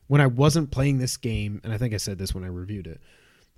when 0.07 0.21
I 0.21 0.27
wasn't 0.27 0.71
playing 0.71 0.97
this 0.97 1.17
game, 1.17 1.61
and 1.63 1.73
I 1.73 1.77
think 1.77 1.93
I 1.93 1.97
said 1.97 2.17
this 2.17 2.33
when 2.33 2.43
I 2.43 2.47
reviewed 2.47 2.87
it. 2.87 3.01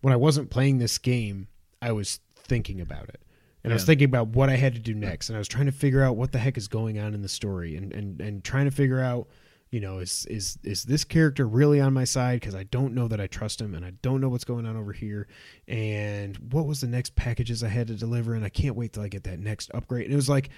When 0.02 0.14
I 0.14 0.18
wasn't 0.18 0.50
playing 0.50 0.80
this 0.80 0.98
game, 0.98 1.48
I 1.82 1.92
was 1.92 2.20
thinking 2.36 2.82
about 2.82 3.10
it. 3.10 3.22
And 3.64 3.72
I 3.72 3.76
was 3.76 3.86
thinking 3.86 4.06
about 4.06 4.30
what 4.30 4.50
I 4.50 4.56
had 4.56 4.74
to 4.74 4.80
do 4.80 4.96
next. 4.96 5.30
And 5.30 5.36
I 5.36 5.40
was 5.40 5.48
trying 5.48 5.68
to 5.68 5.72
figure 5.72 6.02
out 6.02 6.16
what 6.16 6.32
the 6.32 6.40
heck 6.40 6.58
is 6.58 6.68
going 6.68 6.98
on 6.98 7.14
in 7.14 7.22
the 7.22 7.30
story 7.30 7.76
and, 7.76 7.94
and, 7.94 8.20
and 8.20 8.44
trying 8.44 8.66
to 8.66 8.72
figure 8.72 9.00
out, 9.00 9.28
you 9.72 9.80
know, 9.80 10.00
is 10.00 10.26
is 10.26 10.60
is 10.64 10.84
this 10.84 11.06
character 11.06 11.48
really 11.48 11.80
on 11.80 11.94
my 11.94 12.04
side? 12.04 12.42
Because 12.42 12.56
I 12.56 12.64
don't 12.64 12.94
know 12.94 13.08
that 13.08 13.22
I 13.22 13.28
trust 13.28 13.62
him 13.62 13.74
and 13.74 13.86
I 13.86 13.92
don't 14.02 14.20
know 14.20 14.28
what's 14.28 14.44
going 14.44 14.66
on 14.66 14.76
over 14.76 14.92
here. 14.92 15.30
And 15.66 16.36
what 16.52 16.68
was 16.68 16.82
the 16.82 16.88
next 16.88 17.16
packages 17.16 17.64
I 17.64 17.70
had 17.70 17.88
to 17.88 17.96
deliver? 17.96 18.34
And 18.34 18.44
I 18.44 18.50
can't 18.50 18.76
wait 18.76 18.92
till 18.92 19.04
I 19.04 19.08
get 19.08 19.24
that 19.24 19.40
next 19.40 19.72
upgrade. 19.74 20.06
And 20.06 20.14
it 20.14 20.18
was 20.18 20.28
like 20.28 20.50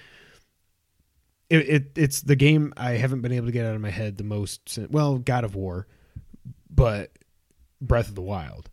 it, 1.48 1.68
it 1.68 1.92
it's 1.94 2.22
the 2.22 2.34
game 2.34 2.74
I 2.76 2.92
haven't 2.92 3.20
been 3.20 3.30
able 3.30 3.46
to 3.46 3.52
get 3.52 3.64
out 3.64 3.76
of 3.76 3.80
my 3.80 3.90
head 3.90 4.18
the 4.18 4.24
most 4.24 4.68
since, 4.68 4.90
well, 4.90 5.18
God 5.18 5.44
of 5.44 5.54
War, 5.54 5.86
but 6.68 7.12
Breath 7.80 8.08
of 8.08 8.16
the 8.16 8.22
Wild. 8.22 8.68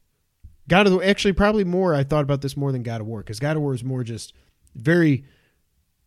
God 0.68 0.88
of 0.88 0.94
the 0.94 1.08
actually 1.08 1.34
probably 1.34 1.66
more 1.66 1.94
I 1.94 2.04
thought 2.04 2.24
about 2.24 2.42
this 2.42 2.58
more 2.58 2.72
than 2.72 2.82
God 2.82 3.00
of 3.00 3.06
War 3.06 3.20
because 3.20 3.40
God 3.40 3.58
of 3.58 3.62
War 3.62 3.76
is 3.76 3.84
more 3.84 4.04
just 4.04 4.34
very 4.74 5.24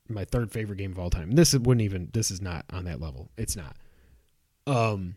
my 0.08 0.24
third 0.24 0.50
favorite 0.50 0.76
game 0.76 0.90
of 0.90 0.98
all 0.98 1.10
time. 1.10 1.30
This 1.30 1.54
wouldn't 1.54 1.82
even 1.82 2.10
this 2.12 2.32
is 2.32 2.40
not 2.40 2.64
on 2.72 2.84
that 2.86 3.00
level. 3.00 3.30
It's 3.36 3.54
not. 3.54 3.76
Um 4.66 5.16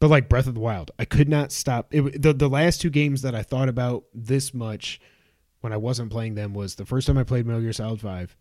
but 0.00 0.08
like 0.08 0.30
Breath 0.30 0.46
of 0.46 0.54
the 0.54 0.60
Wild, 0.60 0.90
I 0.98 1.04
could 1.04 1.28
not 1.28 1.52
stop. 1.52 1.94
It, 1.94 2.22
the 2.22 2.32
the 2.32 2.48
last 2.48 2.80
two 2.80 2.90
games 2.90 3.22
that 3.22 3.34
I 3.34 3.42
thought 3.42 3.68
about 3.68 4.04
this 4.14 4.54
much 4.54 5.00
when 5.60 5.72
I 5.74 5.76
wasn't 5.76 6.10
playing 6.10 6.34
them 6.34 6.54
was 6.54 6.74
the 6.74 6.86
first 6.86 7.06
time 7.06 7.18
I 7.18 7.24
played 7.24 7.46
Metal 7.46 7.60
Gear 7.60 7.72
Solid 7.72 8.00
Five 8.00 8.34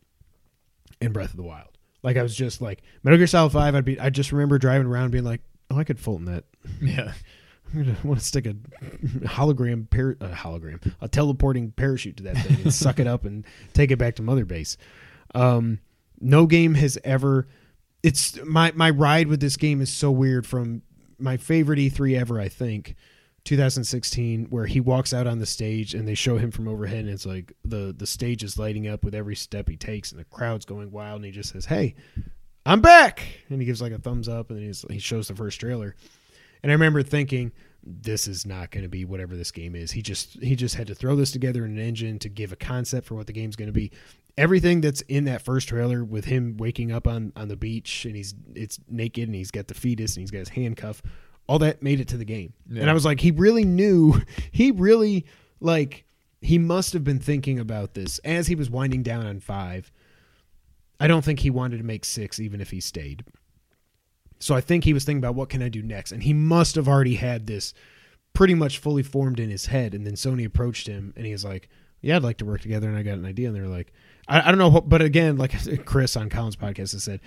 and 1.01 1.13
Breath 1.13 1.31
of 1.31 1.37
the 1.37 1.43
Wild. 1.43 1.77
Like 2.01 2.15
I 2.15 2.23
was 2.23 2.33
just 2.35 2.61
like 2.61 2.81
Metal 3.03 3.17
Gear 3.17 3.27
Solid 3.27 3.51
Five. 3.51 3.75
I'd 3.75 3.83
be 3.85 3.99
I 3.99 4.09
just 4.09 4.31
remember 4.31 4.57
driving 4.57 4.87
around 4.87 5.11
being 5.11 5.25
like, 5.25 5.41
oh, 5.69 5.77
I 5.77 5.83
could 5.83 5.99
Fulton 5.99 6.25
that. 6.25 6.45
Yeah. 6.81 7.13
I'm 7.73 7.83
gonna 7.83 7.97
want 8.03 8.19
to 8.19 8.25
stick 8.25 8.47
a 8.47 8.55
hologram 9.27 9.87
par- 9.91 10.17
a 10.21 10.29
hologram 10.29 10.91
a 11.01 11.07
teleporting 11.07 11.71
parachute 11.71 12.17
to 12.17 12.23
that 12.23 12.37
thing 12.37 12.61
and 12.63 12.73
suck 12.73 12.99
it 12.99 13.05
up 13.05 13.25
and 13.25 13.45
take 13.73 13.91
it 13.91 13.97
back 13.97 14.15
to 14.15 14.23
mother 14.23 14.43
base. 14.43 14.75
Um, 15.35 15.79
no 16.19 16.47
game 16.47 16.73
has 16.73 16.97
ever. 17.03 17.47
It's 18.03 18.41
my 18.45 18.71
my 18.75 18.89
ride 18.89 19.27
with 19.27 19.39
this 19.39 19.57
game 19.57 19.81
is 19.81 19.91
so 19.91 20.11
weird. 20.11 20.45
From 20.45 20.81
my 21.17 21.37
favorite 21.37 21.79
E3 21.79 22.19
ever, 22.19 22.39
I 22.39 22.47
think, 22.47 22.95
2016, 23.43 24.45
where 24.45 24.65
he 24.65 24.79
walks 24.79 25.13
out 25.13 25.27
on 25.27 25.39
the 25.39 25.45
stage 25.45 25.93
and 25.93 26.07
they 26.07 26.15
show 26.15 26.37
him 26.37 26.51
from 26.51 26.67
overhead, 26.67 26.99
and 26.99 27.09
it's 27.09 27.25
like 27.25 27.53
the 27.63 27.93
the 27.97 28.07
stage 28.07 28.43
is 28.43 28.57
lighting 28.57 28.87
up 28.87 29.03
with 29.03 29.15
every 29.15 29.35
step 29.35 29.67
he 29.67 29.75
takes, 29.75 30.11
and 30.11 30.19
the 30.19 30.25
crowd's 30.25 30.65
going 30.65 30.91
wild, 30.91 31.17
and 31.17 31.25
he 31.25 31.31
just 31.31 31.51
says, 31.51 31.65
"Hey, 31.65 31.95
I'm 32.65 32.81
back," 32.81 33.23
and 33.49 33.59
he 33.59 33.65
gives 33.65 33.81
like 33.81 33.91
a 33.91 33.99
thumbs 33.99 34.29
up, 34.29 34.49
and 34.49 34.59
he's, 34.59 34.85
he 34.89 34.99
shows 34.99 35.27
the 35.27 35.35
first 35.35 35.59
trailer. 35.59 35.95
And 36.61 36.71
I 36.71 36.75
remember 36.75 37.03
thinking, 37.03 37.51
this 37.83 38.27
is 38.27 38.45
not 38.45 38.71
going 38.71 38.83
to 38.83 38.89
be 38.89 39.05
whatever 39.05 39.35
this 39.35 39.51
game 39.51 39.75
is. 39.75 39.91
He 39.91 40.01
just 40.01 40.41
he 40.41 40.55
just 40.55 40.75
had 40.75 40.87
to 40.87 40.95
throw 40.95 41.15
this 41.15 41.31
together 41.31 41.65
in 41.65 41.71
an 41.71 41.79
engine 41.79 42.19
to 42.19 42.29
give 42.29 42.51
a 42.51 42.57
concept 42.57 43.07
for 43.07 43.15
what 43.15 43.27
the 43.27 43.33
game's 43.33 43.55
going 43.55 43.67
to 43.69 43.73
be. 43.73 43.91
Everything 44.39 44.81
that's 44.81 45.01
in 45.01 45.25
that 45.25 45.41
first 45.41 45.67
trailer 45.67 46.03
with 46.03 46.25
him 46.25 46.57
waking 46.57 46.91
up 46.91 47.07
on 47.07 47.33
on 47.35 47.47
the 47.47 47.55
beach 47.55 48.05
and 48.05 48.15
he's 48.15 48.33
it's 48.55 48.79
naked 48.89 49.27
and 49.27 49.35
he's 49.35 49.51
got 49.51 49.67
the 49.67 49.73
fetus 49.73 50.15
and 50.15 50.21
he's 50.21 50.31
got 50.31 50.39
his 50.39 50.49
handcuff, 50.49 51.01
all 51.47 51.59
that 51.59 51.83
made 51.83 51.99
it 51.99 52.07
to 52.09 52.17
the 52.17 52.25
game. 52.25 52.53
Yeah. 52.69 52.81
And 52.81 52.89
I 52.89 52.93
was 52.93 53.05
like, 53.05 53.19
he 53.19 53.31
really 53.31 53.65
knew. 53.65 54.21
He 54.51 54.71
really 54.71 55.25
like 55.59 56.05
he 56.41 56.57
must 56.57 56.93
have 56.93 57.03
been 57.03 57.19
thinking 57.19 57.59
about 57.59 57.93
this 57.93 58.19
as 58.19 58.47
he 58.47 58.55
was 58.55 58.69
winding 58.69 59.03
down 59.03 59.25
on 59.25 59.39
five. 59.39 59.91
I 60.99 61.07
don't 61.07 61.23
think 61.23 61.39
he 61.39 61.49
wanted 61.49 61.77
to 61.77 61.83
make 61.83 62.03
six, 62.03 62.39
even 62.39 62.59
if 62.61 62.71
he 62.71 62.79
stayed. 62.79 63.25
So 64.39 64.55
I 64.55 64.61
think 64.61 64.83
he 64.83 64.93
was 64.93 65.03
thinking 65.03 65.19
about 65.19 65.35
what 65.35 65.49
can 65.49 65.61
I 65.61 65.69
do 65.69 65.81
next, 65.81 66.11
and 66.11 66.23
he 66.23 66.33
must 66.33 66.75
have 66.75 66.87
already 66.87 67.15
had 67.15 67.45
this 67.45 67.73
pretty 68.33 68.53
much 68.53 68.77
fully 68.77 69.03
formed 69.03 69.39
in 69.39 69.49
his 69.49 69.67
head. 69.67 69.93
And 69.93 70.05
then 70.05 70.13
Sony 70.13 70.45
approached 70.45 70.87
him 70.87 71.13
and 71.15 71.25
he 71.25 71.31
was 71.31 71.43
like, 71.45 71.69
"Yeah, 72.01 72.17
I'd 72.17 72.23
like 72.23 72.37
to 72.37 72.45
work 72.45 72.61
together." 72.61 72.87
And 72.87 72.97
I 72.97 73.03
got 73.03 73.17
an 73.17 73.25
idea, 73.25 73.47
and 73.47 73.55
they're 73.55 73.67
like, 73.67 73.93
"I, 74.27 74.41
I 74.41 74.45
don't 74.45 74.57
know," 74.57 74.69
what, 74.69 74.89
but 74.89 75.01
again, 75.01 75.37
like 75.37 75.53
Chris 75.85 76.15
on 76.15 76.29
Colin's 76.29 76.55
podcast 76.55 76.93
has 76.93 77.03
said, 77.03 77.21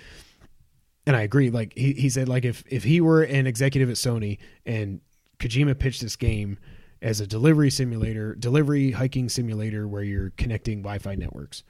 and 1.05 1.15
I 1.15 1.21
agree. 1.21 1.49
Like 1.49 1.73
he 1.75 1.93
he 1.93 2.09
said, 2.09 2.29
like 2.29 2.45
if 2.45 2.63
if 2.67 2.83
he 2.83 3.01
were 3.01 3.23
an 3.23 3.47
executive 3.47 3.89
at 3.89 3.95
Sony 3.95 4.39
and 4.65 5.01
Kojima 5.39 5.77
pitched 5.77 6.01
this 6.01 6.15
game 6.15 6.57
as 7.01 7.19
a 7.19 7.27
delivery 7.27 7.69
simulator, 7.69 8.33
delivery 8.35 8.91
hiking 8.91 9.27
simulator 9.29 9.87
where 9.87 10.03
you're 10.03 10.31
connecting 10.37 10.79
Wi-Fi 10.79 11.15
networks. 11.15 11.63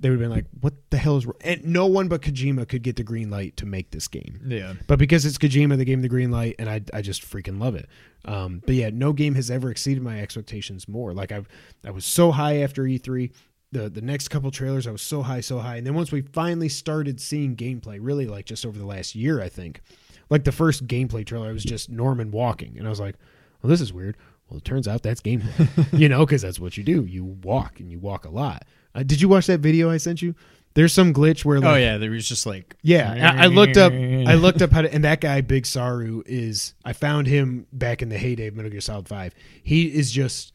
They 0.00 0.08
would 0.08 0.18
have 0.18 0.30
been 0.30 0.34
like, 0.34 0.46
"What 0.60 0.74
the 0.90 0.96
hell 0.96 1.18
is?" 1.18 1.26
wrong?" 1.26 1.36
And 1.42 1.64
no 1.64 1.86
one 1.86 2.08
but 2.08 2.22
Kojima 2.22 2.66
could 2.66 2.82
get 2.82 2.96
the 2.96 3.02
green 3.02 3.30
light 3.30 3.56
to 3.58 3.66
make 3.66 3.90
this 3.90 4.08
game. 4.08 4.40
Yeah. 4.46 4.74
But 4.86 4.98
because 4.98 5.26
it's 5.26 5.36
Kojima, 5.36 5.76
they 5.76 5.84
gave 5.84 5.98
him 5.98 6.02
the 6.02 6.08
green 6.08 6.30
light, 6.30 6.56
and 6.58 6.70
I, 6.70 6.80
I 6.94 7.02
just 7.02 7.22
freaking 7.22 7.60
love 7.60 7.74
it. 7.74 7.86
Um, 8.24 8.62
but 8.64 8.74
yeah, 8.74 8.90
no 8.92 9.12
game 9.12 9.34
has 9.34 9.50
ever 9.50 9.70
exceeded 9.70 10.02
my 10.02 10.20
expectations 10.20 10.88
more. 10.88 11.12
Like 11.12 11.32
I've, 11.32 11.48
I 11.84 11.90
was 11.90 12.04
so 12.04 12.32
high 12.32 12.58
after 12.62 12.82
E3. 12.84 13.30
The 13.72 13.88
the 13.88 14.00
next 14.00 14.28
couple 14.28 14.50
trailers, 14.50 14.86
I 14.86 14.90
was 14.90 15.02
so 15.02 15.22
high, 15.22 15.40
so 15.40 15.58
high, 15.58 15.76
and 15.76 15.86
then 15.86 15.94
once 15.94 16.10
we 16.10 16.22
finally 16.22 16.68
started 16.68 17.20
seeing 17.20 17.54
gameplay, 17.54 17.98
really 18.00 18.26
like 18.26 18.46
just 18.46 18.66
over 18.66 18.76
the 18.76 18.86
last 18.86 19.14
year, 19.14 19.40
I 19.40 19.48
think, 19.48 19.80
like 20.28 20.44
the 20.44 20.50
first 20.50 20.88
gameplay 20.88 21.24
trailer, 21.24 21.50
it 21.50 21.54
was 21.54 21.62
just 21.62 21.88
Norman 21.88 22.32
walking, 22.32 22.76
and 22.78 22.86
I 22.86 22.90
was 22.90 22.98
like, 22.98 23.14
well, 23.62 23.70
this 23.70 23.80
is 23.80 23.92
weird. 23.92 24.16
Well, 24.48 24.58
it 24.58 24.64
turns 24.64 24.88
out 24.88 25.02
that's 25.04 25.20
gameplay, 25.20 25.86
you 25.98 26.08
know, 26.08 26.26
because 26.26 26.42
that's 26.42 26.58
what 26.58 26.76
you 26.76 26.82
do. 26.82 27.04
You 27.04 27.24
walk, 27.24 27.78
and 27.78 27.90
you 27.92 28.00
walk 28.00 28.24
a 28.24 28.30
lot. 28.30 28.64
Uh, 28.94 29.02
did 29.02 29.20
you 29.20 29.28
watch 29.28 29.46
that 29.46 29.60
video 29.60 29.90
I 29.90 29.98
sent 29.98 30.22
you? 30.22 30.34
There's 30.74 30.92
some 30.92 31.12
glitch 31.12 31.44
where 31.44 31.58
like, 31.58 31.70
Oh 31.70 31.74
yeah, 31.76 31.98
there 31.98 32.10
was 32.10 32.28
just 32.28 32.46
like 32.46 32.76
yeah, 32.82 33.34
I, 33.36 33.44
I 33.44 33.46
looked 33.46 33.76
up. 33.76 33.92
I 33.92 34.34
looked 34.34 34.62
up 34.62 34.70
how 34.70 34.82
to, 34.82 34.92
and 34.92 35.02
that 35.04 35.20
guy, 35.20 35.40
Big 35.40 35.66
Saru, 35.66 36.22
is. 36.26 36.74
I 36.84 36.92
found 36.92 37.26
him 37.26 37.66
back 37.72 38.02
in 38.02 38.08
the 38.08 38.18
heyday 38.18 38.46
of 38.46 38.54
Metal 38.54 38.70
Gear 38.70 38.80
Solid 38.80 39.08
Five. 39.08 39.34
He 39.62 39.86
is 39.86 40.12
just. 40.12 40.52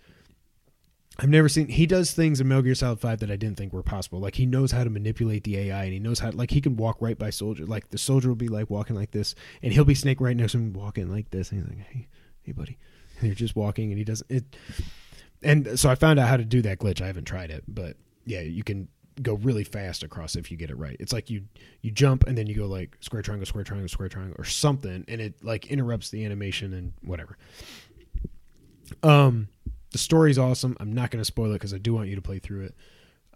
I've 1.17 1.29
never 1.29 1.47
seen. 1.47 1.67
He 1.67 1.85
does 1.85 2.11
things 2.11 2.39
in 2.39 2.47
Metal 2.47 2.61
Gear 2.63 2.75
Solid 2.75 2.99
Five 2.99 3.19
that 3.19 3.31
I 3.31 3.35
didn't 3.35 3.57
think 3.57 3.73
were 3.73 3.83
possible. 3.83 4.19
Like 4.19 4.35
he 4.35 4.45
knows 4.45 4.71
how 4.71 4.85
to 4.85 4.89
manipulate 4.89 5.43
the 5.43 5.57
AI, 5.57 5.83
and 5.83 5.93
he 5.93 5.99
knows 5.99 6.19
how. 6.19 6.31
Like 6.31 6.51
he 6.51 6.61
can 6.61 6.77
walk 6.77 6.97
right 7.01 7.17
by 7.17 7.29
soldier. 7.29 7.65
Like 7.65 7.89
the 7.89 7.97
soldier 7.97 8.29
will 8.29 8.35
be 8.35 8.47
like 8.47 8.69
walking 8.69 8.95
like 8.95 9.11
this, 9.11 9.35
and 9.61 9.73
he'll 9.73 9.83
be 9.83 9.95
Snake 9.95 10.21
right 10.21 10.35
next 10.35 10.53
to 10.53 10.59
him 10.59 10.71
walking 10.71 11.11
like 11.11 11.29
this, 11.31 11.51
and 11.51 11.59
he's 11.59 11.69
like, 11.69 11.87
"Hey, 11.87 12.07
hey, 12.43 12.51
buddy," 12.53 12.77
and 13.19 13.27
you're 13.27 13.35
just 13.35 13.55
walking, 13.55 13.91
and 13.91 13.97
he 13.97 14.05
doesn't. 14.05 14.31
It. 14.31 14.43
And 15.43 15.77
so 15.77 15.89
I 15.89 15.95
found 15.95 16.19
out 16.19 16.29
how 16.29 16.37
to 16.37 16.45
do 16.45 16.61
that 16.61 16.79
glitch. 16.79 17.01
I 17.01 17.07
haven't 17.07 17.25
tried 17.25 17.51
it, 17.51 17.65
but 17.67 17.97
yeah, 18.25 18.41
you 18.41 18.63
can 18.63 18.87
go 19.21 19.35
really 19.35 19.63
fast 19.63 20.03
across 20.03 20.35
if 20.35 20.51
you 20.51 20.57
get 20.57 20.69
it 20.69 20.77
right. 20.77 20.97
It's 20.99 21.13
like 21.13 21.29
you 21.29 21.43
you 21.81 21.91
jump 21.91 22.25
and 22.27 22.37
then 22.37 22.47
you 22.47 22.55
go 22.55 22.65
like 22.65 22.97
square 22.99 23.21
triangle, 23.21 23.45
square 23.45 23.63
triangle, 23.63 23.87
square 23.87 24.09
triangle, 24.09 24.35
or 24.37 24.45
something, 24.45 25.05
and 25.07 25.21
it 25.21 25.43
like 25.43 25.67
interrupts 25.67 26.09
the 26.09 26.25
animation 26.25 26.73
and 26.73 26.93
whatever. 27.01 27.37
Um, 29.03 29.47
the 29.91 29.97
story's 29.97 30.37
awesome. 30.37 30.75
I'm 30.79 30.93
not 30.93 31.11
going 31.11 31.21
to 31.21 31.25
spoil 31.25 31.51
it 31.51 31.53
because 31.53 31.73
I 31.73 31.77
do 31.77 31.93
want 31.93 32.09
you 32.09 32.15
to 32.15 32.21
play 32.21 32.39
through 32.39 32.65
it. 32.65 32.75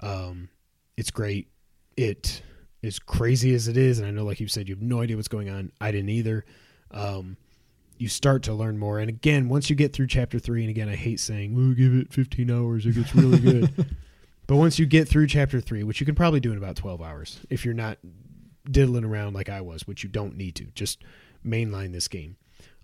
Um, 0.01 0.49
it's 0.97 1.11
great. 1.11 1.47
It 1.95 2.41
is 2.81 2.99
crazy 2.99 3.53
as 3.53 3.67
it 3.67 3.77
is, 3.77 3.99
and 3.99 4.07
I 4.07 4.11
know, 4.11 4.23
like 4.23 4.39
you 4.39 4.47
said, 4.47 4.67
you 4.67 4.75
have 4.75 4.81
no 4.81 5.01
idea 5.01 5.15
what's 5.15 5.27
going 5.27 5.49
on. 5.49 5.71
I 5.79 5.91
didn't 5.91 6.09
either. 6.09 6.45
Um, 6.91 7.37
you 7.97 8.07
start 8.07 8.43
to 8.43 8.53
learn 8.53 8.77
more, 8.77 8.99
and 8.99 9.09
again, 9.09 9.49
once 9.49 9.69
you 9.69 9.75
get 9.75 9.91
through 9.93 10.07
chapter 10.07 10.39
three, 10.39 10.61
and 10.61 10.69
again, 10.69 10.87
I 10.87 10.95
hate 10.95 11.19
saying, 11.19 11.53
"We'll 11.53 11.73
give 11.73 11.93
it 11.93 12.13
15 12.13 12.49
hours; 12.49 12.85
it 12.85 12.95
gets 12.95 13.13
really 13.13 13.39
good." 13.39 13.85
But 14.49 14.55
once 14.55 14.79
you 14.79 14.87
get 14.87 15.07
through 15.07 15.27
chapter 15.27 15.61
three, 15.61 15.83
which 15.83 15.99
you 15.99 16.07
can 16.07 16.15
probably 16.15 16.39
do 16.39 16.51
in 16.51 16.57
about 16.57 16.75
12 16.75 17.03
hours 17.03 17.39
if 17.51 17.63
you're 17.63 17.75
not 17.75 17.99
diddling 18.65 19.03
around 19.03 19.35
like 19.35 19.47
I 19.47 19.61
was, 19.61 19.85
which 19.85 20.01
you 20.01 20.09
don't 20.09 20.37
need 20.37 20.55
to, 20.55 20.63
just 20.73 21.03
mainline 21.45 21.93
this 21.93 22.07
game. 22.07 22.35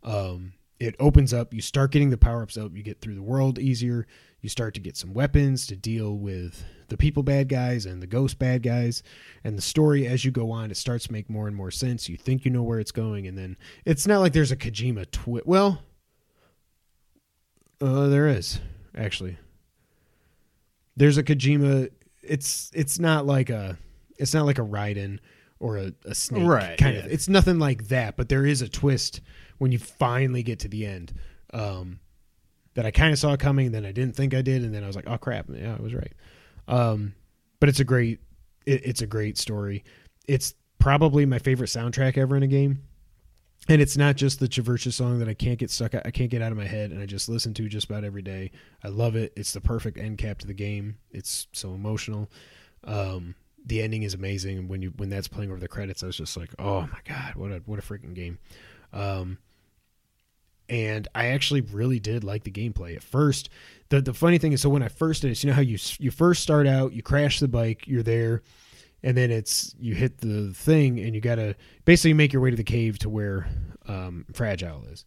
Um, 0.04 0.54
it 0.80 0.96
opens 1.00 1.34
up, 1.34 1.56
you 1.56 1.62
start 1.62 1.90
getting 1.90 2.12
the 2.12 2.20
power 2.20 2.44
ups 2.44 2.56
up, 2.56 2.76
you 2.76 2.84
get 2.84 3.02
through 3.02 3.16
the 3.16 3.24
world 3.24 3.58
easier, 3.58 4.06
you 4.42 4.48
start 4.48 4.76
to 4.76 4.80
get 4.80 4.96
some 4.96 5.16
weapons 5.16 5.66
to 5.66 5.76
deal 5.76 6.16
with 6.16 6.64
the 6.90 6.98
people 6.98 7.24
bad 7.24 7.50
guys 7.50 7.88
and 7.88 8.00
the 8.00 8.06
ghost 8.06 8.38
bad 8.38 8.62
guys. 8.62 9.02
And 9.44 9.58
the 9.58 9.64
story, 9.64 10.06
as 10.06 10.24
you 10.24 10.30
go 10.30 10.52
on, 10.52 10.70
it 10.70 10.78
starts 10.78 11.08
to 11.08 11.14
make 11.14 11.32
more 11.32 11.48
and 11.48 11.56
more 11.56 11.72
sense. 11.72 12.08
You 12.08 12.16
think 12.16 12.46
you 12.46 12.52
know 12.52 12.62
where 12.62 12.80
it's 12.80 12.92
going, 12.92 13.26
and 13.26 13.36
then 13.36 13.58
it's 13.86 14.06
not 14.06 14.20
like 14.20 14.34
there's 14.34 14.52
a 14.52 14.56
Kojima 14.56 15.10
twist. 15.10 15.48
Well, 15.48 15.82
uh, 17.82 18.06
there 18.10 18.28
is, 18.28 18.60
actually 18.96 19.38
there's 20.96 21.18
a 21.18 21.24
Kojima. 21.24 21.90
It's 22.22 22.72
it's 22.74 23.00
not 23.00 23.26
like 23.26 23.50
a 23.50 23.78
it's 24.18 24.34
not 24.34 24.46
like 24.46 24.60
a 24.60 24.64
Raiden 24.64 25.20
or 25.60 25.78
a, 25.78 25.92
a 26.06 26.16
snake 26.16 26.48
Right, 26.48 26.78
kind 26.78 26.96
yeah. 26.96 27.06
of. 27.06 27.12
It's 27.12 27.28
nothing 27.28 27.60
like 27.60 27.88
that, 27.88 28.18
but 28.18 28.30
there 28.30 28.46
is 28.46 28.62
a 28.62 28.70
twist 28.70 29.22
when 29.58 29.72
you 29.72 29.80
finally 29.80 30.44
get 30.44 30.60
to 30.60 30.68
the 30.68 30.86
end. 30.86 31.14
Um, 31.54 32.00
that 32.74 32.86
I 32.86 32.92
kind 32.92 33.14
of 33.14 33.20
saw 33.20 33.38
coming, 33.38 33.72
then 33.72 33.86
I 33.86 33.94
didn't 33.94 34.18
think 34.18 34.34
I 34.34 34.42
did, 34.42 34.64
and 34.64 34.76
then 34.76 34.84
I 34.84 34.88
was 34.88 34.98
like, 34.98 35.08
oh 35.08 35.18
crap, 35.18 35.46
yeah, 35.50 35.76
I 35.80 35.82
was 35.82 35.94
right. 35.94 36.12
Um, 36.68 37.14
but 37.62 37.70
it's 37.70 37.80
a 37.80 37.86
great 37.86 38.20
it, 38.66 38.86
it's 38.86 39.02
a 39.02 39.08
great 39.08 39.38
story. 39.38 39.84
It's 40.28 40.54
probably 40.80 41.26
my 41.26 41.40
favorite 41.40 41.68
soundtrack 41.68 42.18
ever 42.18 42.36
in 42.36 42.44
a 42.44 42.48
game. 42.48 42.84
And 43.68 43.82
it's 43.82 43.98
not 43.98 44.16
just 44.16 44.40
the 44.40 44.48
Traversa 44.48 44.94
song 44.94 45.20
that 45.20 45.28
I 45.28 45.34
can't 45.34 45.58
get 45.58 45.72
stuck. 45.72 45.96
I 45.96 46.12
can't 46.12 46.30
get 46.30 46.42
out 46.42 46.52
of 46.52 46.58
my 46.58 46.68
head, 46.68 46.92
and 46.92 47.02
I 47.02 47.08
just 47.08 47.28
listen 47.28 47.54
to 47.56 47.68
just 47.68 47.90
about 47.90 48.04
every 48.04 48.22
day. 48.22 48.52
I 48.84 48.90
love 48.90 49.16
it. 49.16 49.34
It's 49.36 49.54
the 49.54 49.62
perfect 49.62 49.98
end 49.98 50.20
cap 50.20 50.38
to 50.40 50.48
the 50.48 50.54
game. 50.54 50.98
It's 51.12 51.48
so 51.52 51.74
emotional. 51.74 52.30
Um, 52.84 53.34
the 53.66 53.82
ending 53.82 54.04
is 54.04 54.14
amazing, 54.14 54.60
and 54.60 54.70
when 54.70 54.84
you 54.84 54.94
when 54.98 55.10
that's 55.10 55.28
playing 55.28 55.50
over 55.50 55.60
the 55.60 55.68
credits, 55.68 56.04
I 56.04 56.08
was 56.08 56.18
just 56.18 56.38
like, 56.38 56.52
oh 56.60 56.82
my 56.82 57.00
god, 57.06 57.36
what 57.36 57.52
a 57.52 57.62
what 57.66 57.80
a 57.80 57.82
freaking 57.82 58.14
game. 58.14 58.38
Um, 58.94 59.40
and 60.70 61.08
I 61.14 61.28
actually 61.28 61.62
really 61.62 62.00
did 62.00 62.24
like 62.24 62.44
the 62.44 62.52
gameplay 62.52 62.96
at 62.96 63.04
first. 63.04 63.50
the 63.90 64.02
The 64.02 64.14
funny 64.14 64.38
thing 64.38 64.54
is, 64.54 64.62
so 64.62 64.70
when 64.70 64.84
I 64.84 64.88
first 64.88 65.24
did 65.24 65.32
it, 65.32 65.44
you 65.44 65.50
know 65.50 65.56
how 65.56 65.62
you 65.62 65.80
you 66.00 66.12
first 66.12 66.44
start 66.44 66.68
out, 66.68 66.94
you 66.94 67.02
crash 67.02 67.40
the 67.40 67.48
bike, 67.48 67.88
you're 67.88 68.04
there, 68.04 68.44
and 69.06 69.16
then 69.16 69.32
it's 69.32 69.74
you 69.80 69.96
hit 69.96 70.18
the 70.18 70.52
thing, 70.54 71.00
and 71.00 71.16
you 71.16 71.22
gotta 71.22 71.56
basically 71.86 72.14
make 72.14 72.34
your 72.34 72.42
way 72.42 72.50
to 72.50 72.58
the 72.58 72.64
cave 72.64 73.00
to 73.00 73.10
where 73.10 73.48
um, 73.88 74.26
fragile 74.34 74.84
is. 74.92 75.06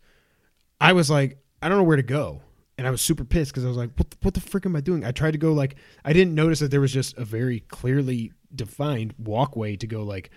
I 0.81 0.93
was 0.95 1.11
like, 1.11 1.39
I 1.61 1.69
don't 1.69 1.77
know 1.79 1.85
where 1.85 1.97
to 1.97 2.03
go, 2.03 2.41
and 2.79 2.87
I 2.87 2.91
was 2.91 3.03
super 3.03 3.25
pissed 3.25 3.51
because 3.53 3.65
I 3.65 3.69
was 3.69 3.77
like, 3.77 3.91
what 3.97 4.11
the, 4.11 4.17
what 4.23 4.35
the 4.35 4.41
frick 4.41 4.65
am 4.65 4.77
I 4.77 4.81
doing? 4.81 5.05
I 5.05 5.11
tried 5.11 5.33
to 5.33 5.39
go 5.39 5.53
like 5.53 5.75
I 6.05 6.13
didn't 6.13 6.35
notice 6.35 6.61
that 6.61 6.71
there 6.71 6.81
was 6.81 6.93
just 6.93 7.19
a 7.19 7.25
very 7.25 7.61
clearly 7.69 8.33
defined 8.55 9.15
walkway 9.19 9.77
to 9.77 9.87
go 9.87 10.05
like 10.05 10.31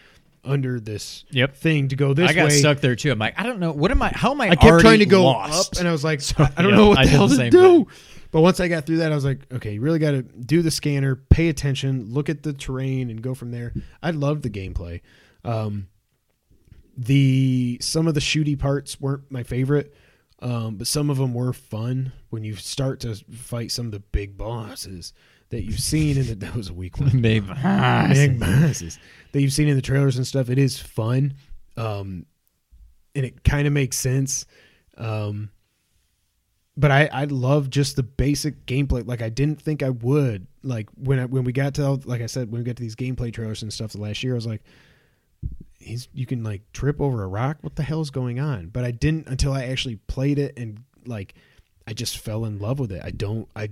under 0.44 0.80
this 0.80 1.24
Yep. 1.30 1.56
thing 1.56 1.88
to 1.90 1.96
go 1.96 2.16
this 2.16 2.30
I 2.32 2.34
got 2.34 2.46
way. 2.46 2.58
stuck 2.58 2.80
there 2.80 2.96
too. 2.96 3.12
I'm 3.12 3.20
like, 3.20 3.40
I 3.40 3.44
don't 3.44 3.60
know. 3.60 3.72
What 3.72 3.92
am 3.92 4.02
I? 4.02 4.10
How 4.10 4.32
am 4.32 4.42
I? 4.42 4.50
I 4.50 4.56
kept 4.56 4.80
trying 4.82 5.00
to 5.00 5.06
go 5.06 5.24
lost? 5.26 5.74
up, 5.76 5.80
and 5.80 5.88
I 5.88 5.92
was 5.92 6.04
like, 6.04 6.20
So, 6.30 6.36
I 6.40 6.50
I 6.58 6.62
don't 6.64 6.72
yeah, 6.72 6.78
know 6.78 6.88
what 6.90 6.96
the 6.98 7.04
did 7.04 7.10
hell 7.12 7.28
the 7.28 7.38
to 7.38 7.50
do. 7.52 7.60
thing. 7.86 7.88
But 8.32 8.42
once 8.42 8.60
I 8.60 8.68
got 8.70 8.86
through 8.86 8.98
that, 8.98 9.12
I 9.12 9.16
was 9.16 9.26
like, 9.26 9.52
okay, 9.54 9.74
you 9.74 9.82
really 9.82 10.00
got 10.00 10.12
to 10.12 10.22
do 10.22 10.62
the 10.62 10.72
scanner, 10.72 11.16
pay 11.16 11.50
attention, 11.50 12.14
look 12.14 12.30
at 12.30 12.44
the 12.44 12.54
terrain, 12.54 13.10
and 13.10 13.22
go 13.22 13.36
from 13.36 13.52
there. 13.52 13.74
I 14.02 14.12
loved 14.12 14.44
the 14.44 14.50
gameplay. 14.50 15.02
Um, 15.44 15.88
the 16.98 17.78
some 17.82 18.08
of 18.08 18.14
the 18.14 18.20
shooty 18.20 18.58
parts 18.58 19.00
weren't 19.00 19.30
my 19.30 19.44
favorite, 19.44 19.94
um, 20.40 20.76
but 20.76 20.88
some 20.88 21.10
of 21.10 21.18
them 21.18 21.34
were 21.34 21.54
fun. 21.54 22.14
When 22.30 22.44
you 22.44 22.56
start 22.56 23.02
to 23.02 23.16
fight 23.16 23.72
some 23.72 23.88
of 23.88 23.92
the 23.92 24.00
big 24.00 24.38
bosses 24.38 25.14
that 25.50 25.64
you've 25.64 25.80
seen, 25.80 26.18
and 26.18 26.28
that 26.40 26.56
was 26.56 26.70
a 26.70 26.74
weak 26.74 27.00
one 27.00 27.22
Big 27.22 27.46
big 28.14 28.40
bosses 28.40 28.98
that 29.34 29.42
you've 29.42 29.54
seen 29.54 29.68
in 29.68 29.76
the 29.76 29.82
trailers 29.82 30.18
and 30.18 30.26
stuff. 30.26 30.50
It 30.50 30.58
is 30.58 30.80
fun, 30.80 31.34
um, 31.76 32.26
and 33.14 33.26
it 33.26 33.44
kind 33.44 33.68
of 33.68 33.74
makes 33.74 33.98
sense. 33.98 34.46
Um, 34.98 35.50
but 36.78 36.92
I 36.92 37.10
I 37.12 37.26
love 37.26 37.70
just 37.70 37.96
the 37.96 38.04
basic 38.04 38.66
gameplay. 38.66 39.06
Like 39.06 39.22
I 39.22 39.30
didn't 39.30 39.62
think 39.62 39.84
I 39.84 39.90
would. 39.90 40.48
Like 40.64 40.90
when 40.96 41.20
I, 41.20 41.26
when 41.26 41.44
we 41.44 41.52
got 41.52 41.74
to 41.76 41.92
like 42.06 42.22
I 42.22 42.28
said 42.28 42.52
when 42.52 42.62
we 42.62 42.66
got 42.66 42.78
to 42.78 42.84
these 42.84 42.96
gameplay 42.96 43.34
trailers 43.34 43.62
and 43.62 43.72
stuff 43.72 43.92
the 43.92 44.02
last 44.02 44.24
year, 44.24 44.34
I 44.34 44.36
was 44.36 44.48
like, 44.48 44.64
he's 45.80 46.08
you 46.14 46.26
can 46.26 46.44
like 46.44 46.62
trip 46.72 47.02
over 47.02 47.24
a 47.24 47.28
rock. 47.28 47.58
What 47.62 47.76
the 47.76 47.84
hell 47.84 48.02
is 48.02 48.10
going 48.10 48.40
on? 48.40 48.68
But 48.68 48.84
I 48.84 48.92
didn't 48.92 49.28
until 49.28 49.54
I 49.54 49.66
actually 49.66 49.98
played 50.08 50.40
it 50.40 50.58
and 50.58 50.84
like 51.06 51.36
I 51.88 51.94
just 51.94 52.18
fell 52.20 52.46
in 52.46 52.60
love 52.60 52.80
with 52.80 52.92
it. 52.92 53.02
I 53.04 53.12
don't 53.12 53.50
I 53.56 53.72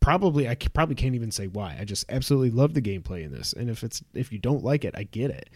probably 0.00 0.48
I 0.48 0.54
probably 0.54 0.94
can't 0.94 1.14
even 1.14 1.30
say 1.30 1.46
why. 1.46 1.76
I 1.78 1.84
just 1.84 2.06
absolutely 2.08 2.50
love 2.50 2.74
the 2.74 2.82
gameplay 2.82 3.22
in 3.22 3.32
this. 3.32 3.52
And 3.52 3.68
if 3.68 3.84
it's 3.84 4.02
if 4.14 4.32
you 4.32 4.38
don't 4.38 4.64
like 4.64 4.84
it, 4.84 4.94
I 4.96 5.04
get 5.04 5.30
it. 5.30 5.50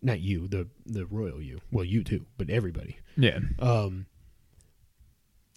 Not 0.00 0.20
you, 0.20 0.48
the 0.48 0.66
the 0.86 1.06
royal 1.06 1.42
you. 1.42 1.60
Well, 1.70 1.84
you 1.84 2.02
too, 2.02 2.24
but 2.38 2.48
everybody. 2.48 2.96
Yeah. 3.16 3.38
Um 3.58 4.06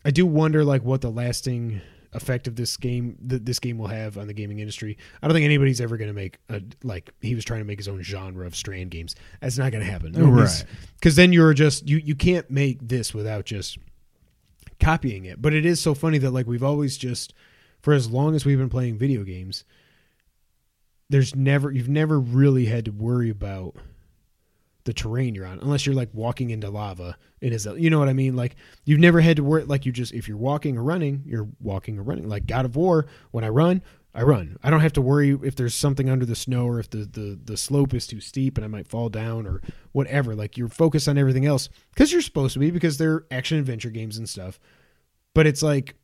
I 0.06 0.12
do 0.12 0.26
wonder 0.26 0.64
like 0.64 0.84
what 0.84 1.02
the 1.02 1.10
lasting 1.10 1.82
effect 2.14 2.48
of 2.48 2.56
this 2.56 2.78
game 2.78 3.18
that 3.26 3.46
this 3.46 3.60
game 3.60 3.78
will 3.78 3.88
have 3.88 4.18
on 4.18 4.28
the 4.28 4.34
gaming 4.34 4.60
industry. 4.60 4.98
I 5.22 5.28
don't 5.28 5.34
think 5.34 5.44
anybody's 5.44 5.82
ever 5.82 5.98
going 5.98 6.08
to 6.08 6.14
make 6.14 6.38
a 6.48 6.62
like 6.84 7.12
he 7.20 7.36
was 7.36 7.44
trying 7.44 7.60
to 7.60 7.66
make 7.66 7.80
his 7.80 7.90
own 7.90 8.02
genre 8.02 8.48
of 8.48 8.56
strand 8.56 8.92
games. 8.92 9.16
That's 9.42 9.58
not 9.58 9.72
going 9.74 9.84
to 9.84 9.92
happen. 9.92 10.14
Right. 10.14 10.66
Cuz 11.02 11.16
then 11.16 11.34
you're 11.34 11.54
just 11.54 11.90
you 11.90 11.98
you 11.98 12.16
can't 12.16 12.50
make 12.50 12.88
this 12.88 13.14
without 13.14 13.46
just 13.46 13.78
copying 14.80 15.26
it. 15.26 15.42
But 15.42 15.54
it 15.54 15.66
is 15.66 15.82
so 15.82 15.94
funny 15.94 16.20
that 16.20 16.32
like 16.32 16.48
we've 16.48 16.64
always 16.64 16.98
just 16.98 17.34
for 17.82 17.94
as 17.94 18.10
long 18.10 18.36
as 18.36 18.46
we've 18.46 18.58
been 18.58 18.70
playing 18.70 18.98
video 18.98 19.24
games 19.24 19.66
there's 21.10 21.36
never 21.36 21.72
you've 21.72 21.90
never 21.90 22.20
really 22.20 22.66
had 22.66 22.86
to 22.86 22.92
worry 22.92 23.30
about 23.30 23.76
the 24.86 24.94
terrain 24.94 25.36
you're 25.36 25.46
on, 25.46 25.60
unless 25.60 25.86
you're 25.86 25.96
like 25.96 26.10
walking 26.14 26.52
into 26.52 26.70
lava. 26.70 27.18
It 27.42 27.52
is, 27.52 27.68
you 27.78 27.90
know 27.90 28.00
what 28.00 28.10
I 28.10 28.14
mean? 28.14 28.36
Like 28.36 28.56
you've 28.86 29.00
never 29.00 29.20
had 29.20 29.38
to 29.38 29.44
worry. 29.44 29.66
Like 29.66 29.86
you 29.86 29.92
just 29.92 30.14
if 30.14 30.28
you're 30.28 30.38
walking 30.38 30.78
or 30.78 30.84
running, 30.84 31.24
you're 31.26 31.50
walking 31.60 32.00
or 32.00 32.04
running. 32.04 32.30
Like 32.30 32.46
God 32.46 32.66
of 32.66 32.76
War, 32.76 33.08
when 33.32 33.44
I 33.44 33.50
run, 33.50 33.82
I 34.14 34.22
run. 34.22 34.58
I 34.64 34.70
don't 34.70 34.80
have 34.80 34.94
to 34.94 35.02
worry 35.02 35.38
if 35.44 35.56
there's 35.56 35.76
something 35.76 36.10
under 36.10 36.26
the 36.26 36.36
snow 36.36 36.66
or 36.66 36.80
if 36.80 36.90
the 36.90 37.00
the 37.00 37.38
the 37.44 37.58
slope 37.58 37.94
is 37.94 38.08
too 38.08 38.22
steep 38.22 38.58
and 38.58 38.64
I 38.64 38.70
might 38.70 38.88
fall 38.88 39.10
down 39.10 39.46
or 39.46 39.62
whatever. 39.92 40.36
Like 40.36 40.58
you're 40.58 40.70
focused 40.70 41.10
on 41.10 41.18
everything 41.18 41.46
else 41.46 41.68
because 41.94 42.14
you're 42.14 42.22
supposed 42.22 42.54
to 42.54 42.60
be 42.60 42.72
because 42.72 42.98
they're 42.98 43.26
action 43.30 43.60
adventure 43.60 43.90
games 43.90 44.18
and 44.18 44.30
stuff. 44.30 44.60
But 45.34 45.48
it's 45.48 45.62
like 45.62 45.96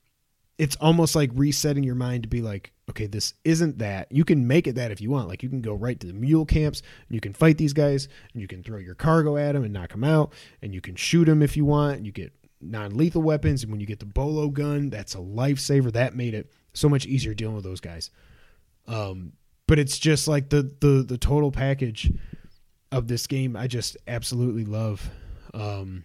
it's 0.57 0.75
almost 0.77 1.15
like 1.15 1.31
resetting 1.33 1.83
your 1.83 1.95
mind 1.95 2.23
to 2.23 2.29
be 2.29 2.41
like, 2.41 2.71
okay, 2.89 3.07
this 3.07 3.33
isn't 3.43 3.79
that. 3.79 4.11
You 4.11 4.23
can 4.23 4.47
make 4.47 4.67
it 4.67 4.75
that 4.75 4.91
if 4.91 5.01
you 5.01 5.09
want. 5.09 5.27
Like 5.27 5.43
you 5.43 5.49
can 5.49 5.61
go 5.61 5.73
right 5.73 5.99
to 5.99 6.07
the 6.07 6.13
mule 6.13 6.45
camps 6.45 6.81
and 7.07 7.15
you 7.15 7.21
can 7.21 7.33
fight 7.33 7.57
these 7.57 7.73
guys 7.73 8.07
and 8.33 8.41
you 8.41 8.47
can 8.47 8.61
throw 8.61 8.77
your 8.77 8.95
cargo 8.95 9.37
at 9.37 9.53
them 9.53 9.63
and 9.63 9.73
knock 9.73 9.91
them 9.91 10.03
out 10.03 10.33
and 10.61 10.73
you 10.73 10.81
can 10.81 10.95
shoot 10.95 11.25
them 11.25 11.41
if 11.41 11.57
you 11.57 11.65
want. 11.65 12.05
You 12.05 12.11
get 12.11 12.33
non-lethal 12.59 13.21
weapons 13.21 13.63
and 13.63 13.71
when 13.71 13.81
you 13.81 13.87
get 13.87 13.99
the 13.99 14.05
bolo 14.05 14.49
gun, 14.49 14.89
that's 14.89 15.15
a 15.15 15.19
lifesaver. 15.19 15.91
That 15.93 16.15
made 16.15 16.33
it 16.33 16.51
so 16.73 16.87
much 16.89 17.05
easier 17.05 17.33
dealing 17.33 17.55
with 17.55 17.63
those 17.63 17.81
guys. 17.81 18.11
Um, 18.87 19.33
but 19.67 19.79
it's 19.79 19.97
just 19.97 20.27
like 20.27 20.49
the 20.49 20.63
the 20.81 21.03
the 21.07 21.17
total 21.17 21.51
package 21.51 22.11
of 22.91 23.07
this 23.07 23.25
game. 23.25 23.55
I 23.55 23.67
just 23.67 23.97
absolutely 24.07 24.65
love. 24.65 25.09
Um, 25.53 26.03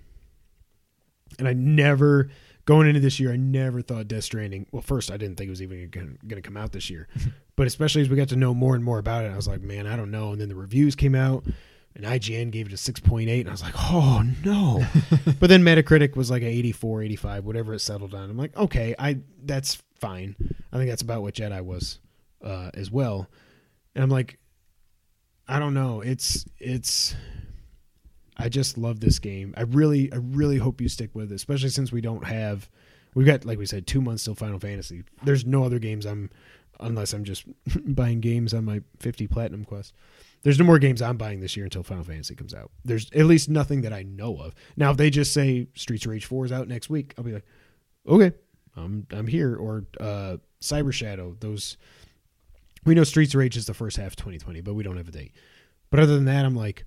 and 1.39 1.49
I 1.49 1.53
never 1.53 2.31
going 2.67 2.89
into 2.89 3.01
this 3.01 3.19
year, 3.19 3.33
I 3.33 3.37
never 3.37 3.81
thought 3.81 4.09
Death 4.09 4.25
Stranding. 4.25 4.67
Well, 4.71 4.83
first, 4.83 5.11
I 5.11 5.17
didn't 5.17 5.37
think 5.37 5.49
it 5.49 5.51
was 5.51 5.63
even 5.63 5.89
going 5.89 6.19
to 6.29 6.43
come 6.43 6.57
out 6.57 6.73
this 6.73 6.91
year, 6.91 7.09
but 7.57 7.67
especially 7.67 8.03
as 8.03 8.11
we 8.11 8.17
got 8.17 8.29
to 8.29 8.37
know 8.37 8.53
more 8.53 8.75
and 8.75 8.85
more 8.85 8.99
about 8.99 9.25
it, 9.25 9.33
I 9.33 9.37
was 9.37 9.49
like, 9.49 9.63
man, 9.63 9.87
I 9.87 9.97
don't 9.97 10.11
know. 10.11 10.33
And 10.33 10.41
then 10.41 10.49
the 10.49 10.55
reviews 10.55 10.95
came 10.95 11.15
out, 11.15 11.45
and 11.95 12.05
IGN 12.05 12.51
gave 12.51 12.67
it 12.67 12.73
a 12.73 12.77
six 12.77 13.01
point 13.01 13.31
eight, 13.31 13.41
and 13.41 13.49
I 13.49 13.53
was 13.53 13.63
like, 13.63 13.75
oh 13.77 14.23
no. 14.45 14.85
but 15.41 15.49
then 15.49 15.63
Metacritic 15.63 16.17
was 16.17 16.31
like 16.31 16.43
a 16.43 16.47
84, 16.47 17.03
85, 17.03 17.45
whatever 17.45 17.73
it 17.73 17.81
settled 17.81 18.15
on. 18.15 18.29
I'm 18.29 18.37
like, 18.37 18.57
okay, 18.57 18.95
I 18.99 19.21
that's 19.43 19.83
fine. 19.99 20.37
I 20.73 20.77
think 20.77 20.91
that's 20.91 21.03
about 21.03 21.23
what 21.23 21.35
Jedi 21.35 21.65
was 21.65 22.01
uh, 22.45 22.71
as 22.75 22.91
well. 22.91 23.29
And 23.95 24.05
I'm 24.05 24.11
like, 24.11 24.39
I 25.49 25.59
don't 25.59 25.75
know. 25.75 26.01
It's 26.01 26.45
it's. 26.59 27.15
I 28.37 28.49
just 28.49 28.77
love 28.77 29.01
this 29.01 29.19
game. 29.19 29.55
I 29.57 29.63
really, 29.63 30.13
I 30.13 30.17
really 30.17 30.59
hope 30.59 30.81
you 30.81 30.89
stick 30.89 31.15
with 31.15 31.33
it, 31.33 31.35
especially 31.35 31.71
since 31.71 31.91
we 31.91 32.01
don't 32.01 32.25
have. 32.25 32.69
We've 33.15 33.27
got, 33.27 33.45
like 33.45 33.59
we 33.59 33.67
said, 33.67 33.87
two 33.87 34.03
months 34.03 34.25
till 34.25 34.35
Final 34.35 34.59
Fantasy. 34.59 35.05
There's 35.25 35.47
no 35.47 35.65
other 35.65 35.79
games 35.79 36.05
I'm, 36.05 36.31
unless 36.79 37.15
I'm 37.15 37.25
just 37.25 37.45
buying 37.95 38.21
games 38.21 38.53
on 38.53 38.65
my 38.65 38.83
50 38.99 39.27
Platinum 39.27 39.65
Quest. 39.65 39.95
There's 40.43 40.59
no 40.59 40.65
more 40.65 40.79
games 40.79 41.01
I'm 41.01 41.17
buying 41.17 41.41
this 41.41 41.57
year 41.57 41.65
until 41.65 41.83
Final 41.83 42.05
Fantasy 42.05 42.35
comes 42.35 42.55
out. 42.55 42.71
There's 42.85 43.11
at 43.13 43.25
least 43.25 43.49
nothing 43.49 43.81
that 43.83 43.93
I 43.93 44.03
know 44.03 44.37
of. 44.37 44.55
Now, 44.77 44.91
if 44.91 44.97
they 44.97 45.11
just 45.11 45.33
say 45.33 45.69
Streets 45.75 46.05
of 46.05 46.11
Rage 46.13 46.27
4 46.27 46.45
is 46.45 46.53
out 46.53 46.69
next 46.69 46.91
week, 46.91 47.15
I'll 47.17 47.25
be 47.25 47.33
like, 47.33 47.47
okay, 48.07 48.33
I'm 48.77 49.07
I'm 49.11 49.27
here. 49.27 49.57
Or 49.57 49.87
uh, 49.99 50.37
Cyber 50.61 50.93
Shadow. 50.93 51.37
Those 51.41 51.77
we 52.85 52.95
know 52.95 53.05
Streets 53.05 53.35
of 53.35 53.39
Rage 53.39 53.57
is 53.57 53.67
the 53.67 53.75
first 53.75 53.97
half 53.97 54.09
of 54.09 54.17
2020, 54.17 54.61
but 54.61 54.75
we 54.75 54.85
don't 54.85 54.97
have 54.97 55.09
a 55.09 55.13
date. 55.13 55.33
But 55.91 56.01
other 56.01 56.15
than 56.15 56.27
that, 56.27 56.45
I'm 56.45 56.55
like, 56.55 56.85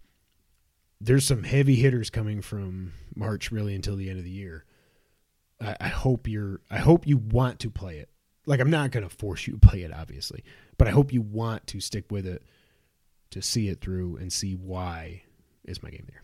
there's 1.01 1.25
some 1.25 1.43
heavy 1.43 1.75
hitters 1.75 2.09
coming 2.09 2.41
from 2.41 2.93
March 3.15 3.51
really 3.51 3.75
until 3.75 3.95
the 3.95 4.09
end 4.09 4.19
of 4.19 4.25
the 4.25 4.31
year. 4.31 4.65
I, 5.61 5.75
I 5.79 5.87
hope 5.87 6.27
you're. 6.27 6.61
I 6.69 6.77
hope 6.77 7.07
you 7.07 7.17
want 7.17 7.59
to 7.59 7.69
play 7.69 7.97
it. 7.97 8.09
Like 8.45 8.59
I'm 8.59 8.69
not 8.69 8.91
to 8.91 9.09
force 9.09 9.47
you 9.47 9.53
to 9.53 9.59
play 9.59 9.83
it, 9.83 9.93
obviously, 9.93 10.43
but 10.77 10.87
I 10.87 10.91
hope 10.91 11.13
you 11.13 11.21
want 11.21 11.67
to 11.67 11.79
stick 11.79 12.05
with 12.09 12.25
it 12.25 12.43
to 13.31 13.41
see 13.41 13.69
it 13.69 13.79
through 13.79 14.17
and 14.17 14.33
see 14.33 14.55
why 14.55 15.23
is 15.65 15.83
my 15.83 15.89
game 15.89 16.07
there. 16.09 16.23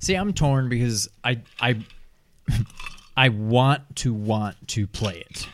See, 0.00 0.14
I'm 0.14 0.32
torn 0.32 0.68
because 0.68 1.08
I 1.22 1.42
I 1.60 1.84
I 3.16 3.28
want 3.28 3.96
to 3.96 4.12
want 4.12 4.68
to 4.68 4.86
play 4.86 5.24
it. 5.30 5.48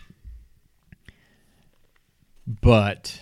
But 2.47 3.21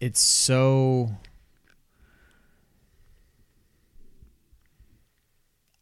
it's 0.00 0.20
so 0.20 1.10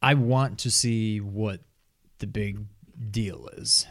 I 0.05 0.15
want 0.15 0.59
to 0.61 0.71
see 0.71 1.21
what 1.21 1.61
the 2.19 2.27
big 2.27 2.61
deal 3.11 3.49
is. 3.57 3.87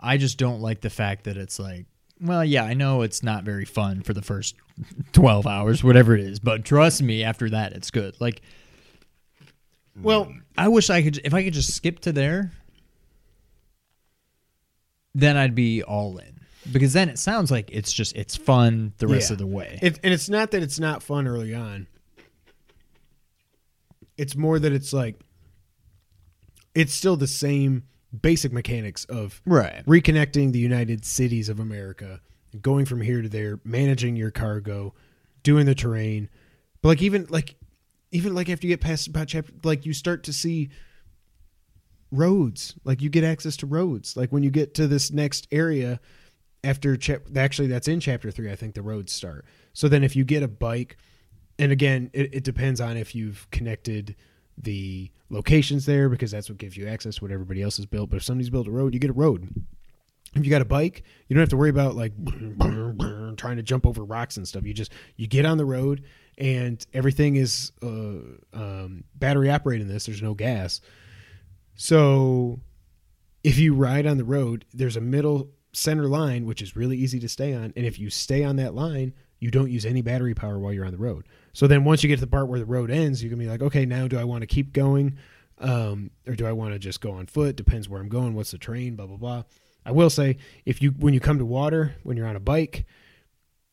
I 0.00 0.16
just 0.16 0.38
don't 0.38 0.60
like 0.60 0.80
the 0.80 0.90
fact 0.90 1.24
that 1.24 1.36
it's 1.36 1.58
like, 1.58 1.86
well, 2.20 2.44
yeah, 2.44 2.64
I 2.64 2.74
know 2.74 3.02
it's 3.02 3.22
not 3.22 3.44
very 3.44 3.64
fun 3.66 4.02
for 4.02 4.14
the 4.14 4.22
first 4.22 4.54
12 5.12 5.46
hours, 5.46 5.84
whatever 5.84 6.14
it 6.14 6.20
is, 6.20 6.38
but 6.38 6.64
trust 6.64 7.02
me, 7.02 7.22
after 7.24 7.50
that, 7.50 7.72
it's 7.72 7.90
good. 7.90 8.16
Like, 8.20 8.40
Well, 10.00 10.24
hmm. 10.24 10.38
I 10.56 10.68
wish 10.68 10.88
I 10.90 11.02
could, 11.02 11.20
if 11.24 11.34
I 11.34 11.44
could 11.44 11.52
just 11.54 11.74
skip 11.74 12.00
to 12.00 12.12
there, 12.12 12.52
then 15.14 15.36
I'd 15.36 15.54
be 15.54 15.82
all 15.82 16.18
in. 16.18 16.40
Because 16.72 16.92
then 16.94 17.08
it 17.08 17.18
sounds 17.18 17.50
like 17.50 17.70
it's 17.70 17.92
just, 17.92 18.16
it's 18.16 18.36
fun 18.36 18.92
the 18.98 19.06
rest 19.06 19.30
Yeah. 19.30 19.34
of 19.34 19.38
the 19.38 19.46
way. 19.46 19.78
It, 19.82 20.00
and 20.02 20.12
it's 20.12 20.28
not 20.28 20.50
that 20.50 20.62
it's 20.62 20.80
not 20.80 21.02
fun 21.02 21.26
early 21.26 21.54
on. 21.54 21.86
It's 24.16 24.36
more 24.36 24.58
that 24.58 24.72
it's 24.72 24.92
like 24.92 25.20
it's 26.74 26.92
still 26.92 27.16
the 27.16 27.26
same 27.26 27.84
basic 28.22 28.52
mechanics 28.52 29.04
of 29.06 29.40
right. 29.46 29.84
reconnecting 29.86 30.52
the 30.52 30.58
United 30.58 31.04
Cities 31.04 31.48
of 31.48 31.60
America, 31.60 32.20
going 32.60 32.84
from 32.84 33.00
here 33.00 33.22
to 33.22 33.28
there, 33.28 33.60
managing 33.64 34.16
your 34.16 34.30
cargo, 34.30 34.94
doing 35.42 35.66
the 35.66 35.74
terrain. 35.74 36.28
But 36.82 36.88
like 36.88 37.02
even 37.02 37.26
like 37.30 37.56
even 38.12 38.34
like 38.34 38.48
after 38.48 38.66
you 38.66 38.72
get 38.72 38.80
past 38.80 39.06
about 39.06 39.28
chapter 39.28 39.52
like 39.64 39.86
you 39.86 39.92
start 39.92 40.22
to 40.24 40.32
see 40.32 40.70
roads. 42.10 42.74
Like 42.84 43.02
you 43.02 43.10
get 43.10 43.24
access 43.24 43.56
to 43.58 43.66
roads. 43.66 44.16
Like 44.16 44.30
when 44.30 44.42
you 44.42 44.50
get 44.50 44.74
to 44.74 44.86
this 44.86 45.10
next 45.10 45.46
area 45.50 46.00
after 46.64 46.96
chap 46.96 47.22
actually 47.36 47.68
that's 47.68 47.88
in 47.88 48.00
chapter 48.00 48.30
three, 48.30 48.50
I 48.50 48.56
think 48.56 48.74
the 48.74 48.82
roads 48.82 49.12
start. 49.12 49.44
So 49.72 49.88
then 49.88 50.04
if 50.04 50.16
you 50.16 50.24
get 50.24 50.42
a 50.42 50.48
bike 50.48 50.96
and 51.58 51.72
again, 51.72 52.10
it, 52.12 52.34
it 52.34 52.44
depends 52.44 52.80
on 52.80 52.96
if 52.96 53.14
you've 53.14 53.48
connected 53.50 54.14
the 54.58 55.10
locations 55.28 55.86
there 55.86 56.08
because 56.08 56.30
that's 56.30 56.48
what 56.48 56.58
gives 56.58 56.76
you 56.76 56.86
access 56.86 57.16
to 57.16 57.24
what 57.24 57.30
everybody 57.30 57.62
else 57.62 57.76
has 57.76 57.86
built. 57.86 58.10
But 58.10 58.16
if 58.16 58.22
somebody's 58.22 58.50
built 58.50 58.66
a 58.66 58.70
road, 58.70 58.94
you 58.94 59.00
get 59.00 59.10
a 59.10 59.14
road. 59.14 59.48
If 60.34 60.44
you 60.44 60.50
got 60.50 60.62
a 60.62 60.66
bike, 60.66 61.02
you 61.28 61.34
don't 61.34 61.40
have 61.40 61.48
to 61.50 61.56
worry 61.56 61.70
about 61.70 61.96
like 61.96 62.12
trying 63.36 63.56
to 63.56 63.62
jump 63.62 63.86
over 63.86 64.04
rocks 64.04 64.36
and 64.36 64.46
stuff. 64.46 64.64
You 64.64 64.74
just 64.74 64.92
you 65.16 65.26
get 65.26 65.46
on 65.46 65.56
the 65.56 65.64
road 65.64 66.04
and 66.36 66.84
everything 66.92 67.36
is 67.36 67.72
uh, 67.82 68.18
um, 68.52 69.04
battery 69.14 69.50
operated 69.50 69.88
this. 69.88 70.06
There's 70.06 70.22
no 70.22 70.34
gas, 70.34 70.80
so 71.74 72.60
if 73.42 73.58
you 73.58 73.74
ride 73.74 74.06
on 74.06 74.18
the 74.18 74.24
road, 74.24 74.66
there's 74.74 74.96
a 74.96 75.00
middle 75.00 75.50
center 75.72 76.06
line 76.06 76.44
which 76.44 76.60
is 76.60 76.76
really 76.76 76.96
easy 76.98 77.18
to 77.20 77.28
stay 77.28 77.54
on, 77.54 77.72
and 77.76 77.86
if 77.86 77.98
you 77.98 78.10
stay 78.10 78.44
on 78.44 78.56
that 78.56 78.74
line, 78.74 79.14
you 79.38 79.50
don't 79.50 79.70
use 79.70 79.86
any 79.86 80.02
battery 80.02 80.34
power 80.34 80.58
while 80.58 80.72
you're 80.72 80.84
on 80.84 80.92
the 80.92 80.98
road. 80.98 81.26
So 81.56 81.66
then 81.66 81.84
once 81.84 82.02
you 82.02 82.08
get 82.08 82.16
to 82.16 82.20
the 82.20 82.26
part 82.26 82.48
where 82.48 82.58
the 82.58 82.66
road 82.66 82.90
ends, 82.90 83.22
you 83.22 83.30
can 83.30 83.38
be 83.38 83.46
like, 83.46 83.62
okay, 83.62 83.86
now 83.86 84.06
do 84.08 84.18
I 84.18 84.24
want 84.24 84.42
to 84.42 84.46
keep 84.46 84.74
going, 84.74 85.16
um, 85.56 86.10
or 86.26 86.34
do 86.34 86.46
I 86.46 86.52
want 86.52 86.74
to 86.74 86.78
just 86.78 87.00
go 87.00 87.12
on 87.12 87.24
foot? 87.24 87.56
Depends 87.56 87.88
where 87.88 87.98
I'm 87.98 88.10
going. 88.10 88.34
What's 88.34 88.50
the 88.50 88.58
train, 88.58 88.94
Blah 88.94 89.06
blah 89.06 89.16
blah. 89.16 89.42
I 89.82 89.92
will 89.92 90.10
say, 90.10 90.36
if 90.66 90.82
you 90.82 90.90
when 90.90 91.14
you 91.14 91.20
come 91.20 91.38
to 91.38 91.46
water 91.46 91.94
when 92.02 92.14
you're 92.18 92.26
on 92.26 92.36
a 92.36 92.40
bike, 92.40 92.84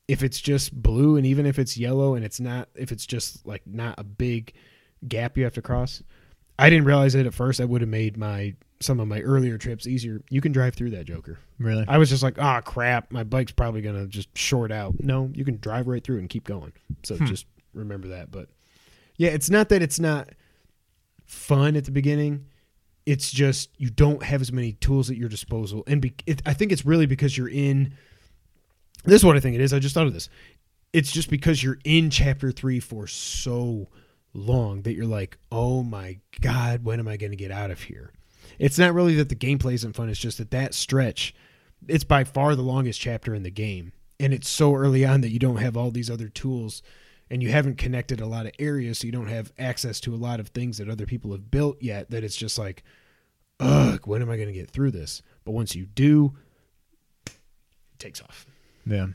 if 0.08 0.24
it's 0.24 0.40
just 0.40 0.74
blue 0.82 1.18
and 1.18 1.26
even 1.26 1.46
if 1.46 1.60
it's 1.60 1.76
yellow 1.76 2.16
and 2.16 2.24
it's 2.24 2.40
not, 2.40 2.70
if 2.74 2.94
it's 2.94 3.06
just 3.06 3.46
like 3.46 3.64
not 3.68 3.96
a 3.98 4.06
big 4.06 4.54
gap 5.06 5.38
you 5.38 5.44
have 5.44 5.56
to 5.56 5.62
cross, 5.62 6.02
I 6.58 6.70
didn't 6.70 6.86
realize 6.86 7.16
it 7.16 7.26
at 7.26 7.34
first. 7.34 7.60
I 7.60 7.66
would 7.66 7.82
have 7.82 7.90
made 7.90 8.16
my 8.16 8.56
some 8.80 9.02
of 9.02 9.10
my 9.10 9.20
earlier 9.20 9.58
trips 9.58 9.88
easier. 9.88 10.22
You 10.30 10.40
can 10.40 10.54
drive 10.54 10.76
through 10.76 10.92
that 10.92 11.04
Joker. 11.04 11.38
Really? 11.60 11.84
I 11.86 11.98
was 11.98 12.10
just 12.10 12.24
like, 12.24 12.40
ah, 12.40 12.62
crap, 12.62 13.12
my 13.12 13.26
bike's 13.26 13.52
probably 13.52 13.82
gonna 13.82 14.08
just 14.08 14.30
short 14.38 14.72
out. 14.72 14.96
No, 15.02 15.30
you 15.34 15.44
can 15.44 15.58
drive 15.58 15.88
right 15.88 16.02
through 16.02 16.20
and 16.20 16.30
keep 16.30 16.46
going. 16.46 16.72
So 17.04 17.18
just 17.26 17.46
remember 17.74 18.10
that. 18.10 18.32
But 18.32 18.50
yeah, 19.18 19.30
it's 19.30 19.50
not 19.50 19.70
that 19.70 19.82
it's 19.82 20.00
not 20.00 20.30
fun 21.26 21.76
at 21.76 21.86
the 21.86 21.92
beginning. 21.92 22.46
It's 23.06 23.32
just 23.32 23.70
you 23.78 23.90
don't 23.90 24.24
have 24.24 24.42
as 24.42 24.52
many 24.52 24.74
tools 24.74 25.10
at 25.10 25.18
your 25.18 25.30
disposal, 25.30 25.84
and 25.88 26.02
be, 26.02 26.14
it, 26.26 26.42
I 26.46 26.54
think 26.54 26.72
it's 26.72 26.86
really 26.86 27.06
because 27.06 27.38
you're 27.38 27.50
in. 27.50 27.96
This 29.04 29.22
is 29.22 29.26
what 29.26 29.36
I 29.36 29.42
think 29.42 29.56
it 29.56 29.62
is. 29.62 29.74
I 29.74 29.80
just 29.80 29.94
thought 29.94 30.08
of 30.08 30.14
this. 30.14 30.30
It's 30.94 31.12
just 31.12 31.30
because 31.30 31.62
you're 31.62 31.80
in 31.84 32.10
chapter 32.10 32.52
three 32.52 32.80
for 32.80 33.08
so 33.08 33.90
long 34.34 34.84
that 34.84 34.94
you're 34.94 35.06
like, 35.06 35.38
oh 35.52 35.84
my 35.84 36.20
god, 36.42 36.86
when 36.86 37.00
am 37.00 37.08
I 37.08 37.18
going 37.18 37.32
to 37.32 37.38
get 37.38 37.52
out 37.52 37.72
of 37.72 37.82
here? 37.82 38.12
It's 38.60 38.80
not 38.80 38.94
really 38.94 39.16
that 39.16 39.30
the 39.30 39.36
gameplay 39.36 39.74
isn't 39.74 39.96
fun. 39.96 40.10
It's 40.10 40.20
just 40.20 40.38
that 40.38 40.52
that 40.52 40.74
stretch, 40.74 41.36
it's 41.88 42.04
by 42.04 42.24
far 42.24 42.56
the 42.56 42.62
longest 42.62 43.02
chapter 43.02 43.34
in 43.34 43.44
the 43.44 43.52
game, 43.52 43.92
and 44.20 44.34
it's 44.34 44.50
so 44.50 44.76
early 44.76 45.04
on 45.06 45.22
that 45.22 45.32
you 45.32 45.40
don't 45.40 45.58
have 45.58 45.76
all 45.76 45.92
these 45.92 46.10
other 46.10 46.30
tools, 46.30 46.82
and 47.34 47.42
you 47.42 47.50
haven't 47.50 47.80
connected 47.80 48.22
a 48.22 48.28
lot 48.28 48.46
of 48.46 48.52
areas, 48.60 49.00
so 49.00 49.08
you 49.08 49.12
don't 49.12 49.26
have 49.26 49.52
access 49.58 50.00
to 50.02 50.14
a 50.14 50.16
lot 50.16 50.40
of 50.40 50.50
things 50.50 50.78
that 50.78 50.88
other 50.88 51.08
people 51.08 51.32
have 51.32 51.50
built 51.50 51.82
yet. 51.82 52.12
That 52.12 52.24
it's 52.24 52.36
just 52.36 52.60
like, 52.60 52.84
ugh, 53.60 54.02
when 54.06 54.22
am 54.22 54.30
I 54.30 54.36
going 54.36 54.50
to 54.50 54.54
get 54.54 54.70
through 54.70 54.92
this? 54.92 55.24
But 55.44 55.54
once 55.54 55.76
you 55.76 55.88
do, 55.88 56.36
it 57.26 57.34
takes 57.98 58.22
off. 58.22 58.46
Yeah. 58.86 59.08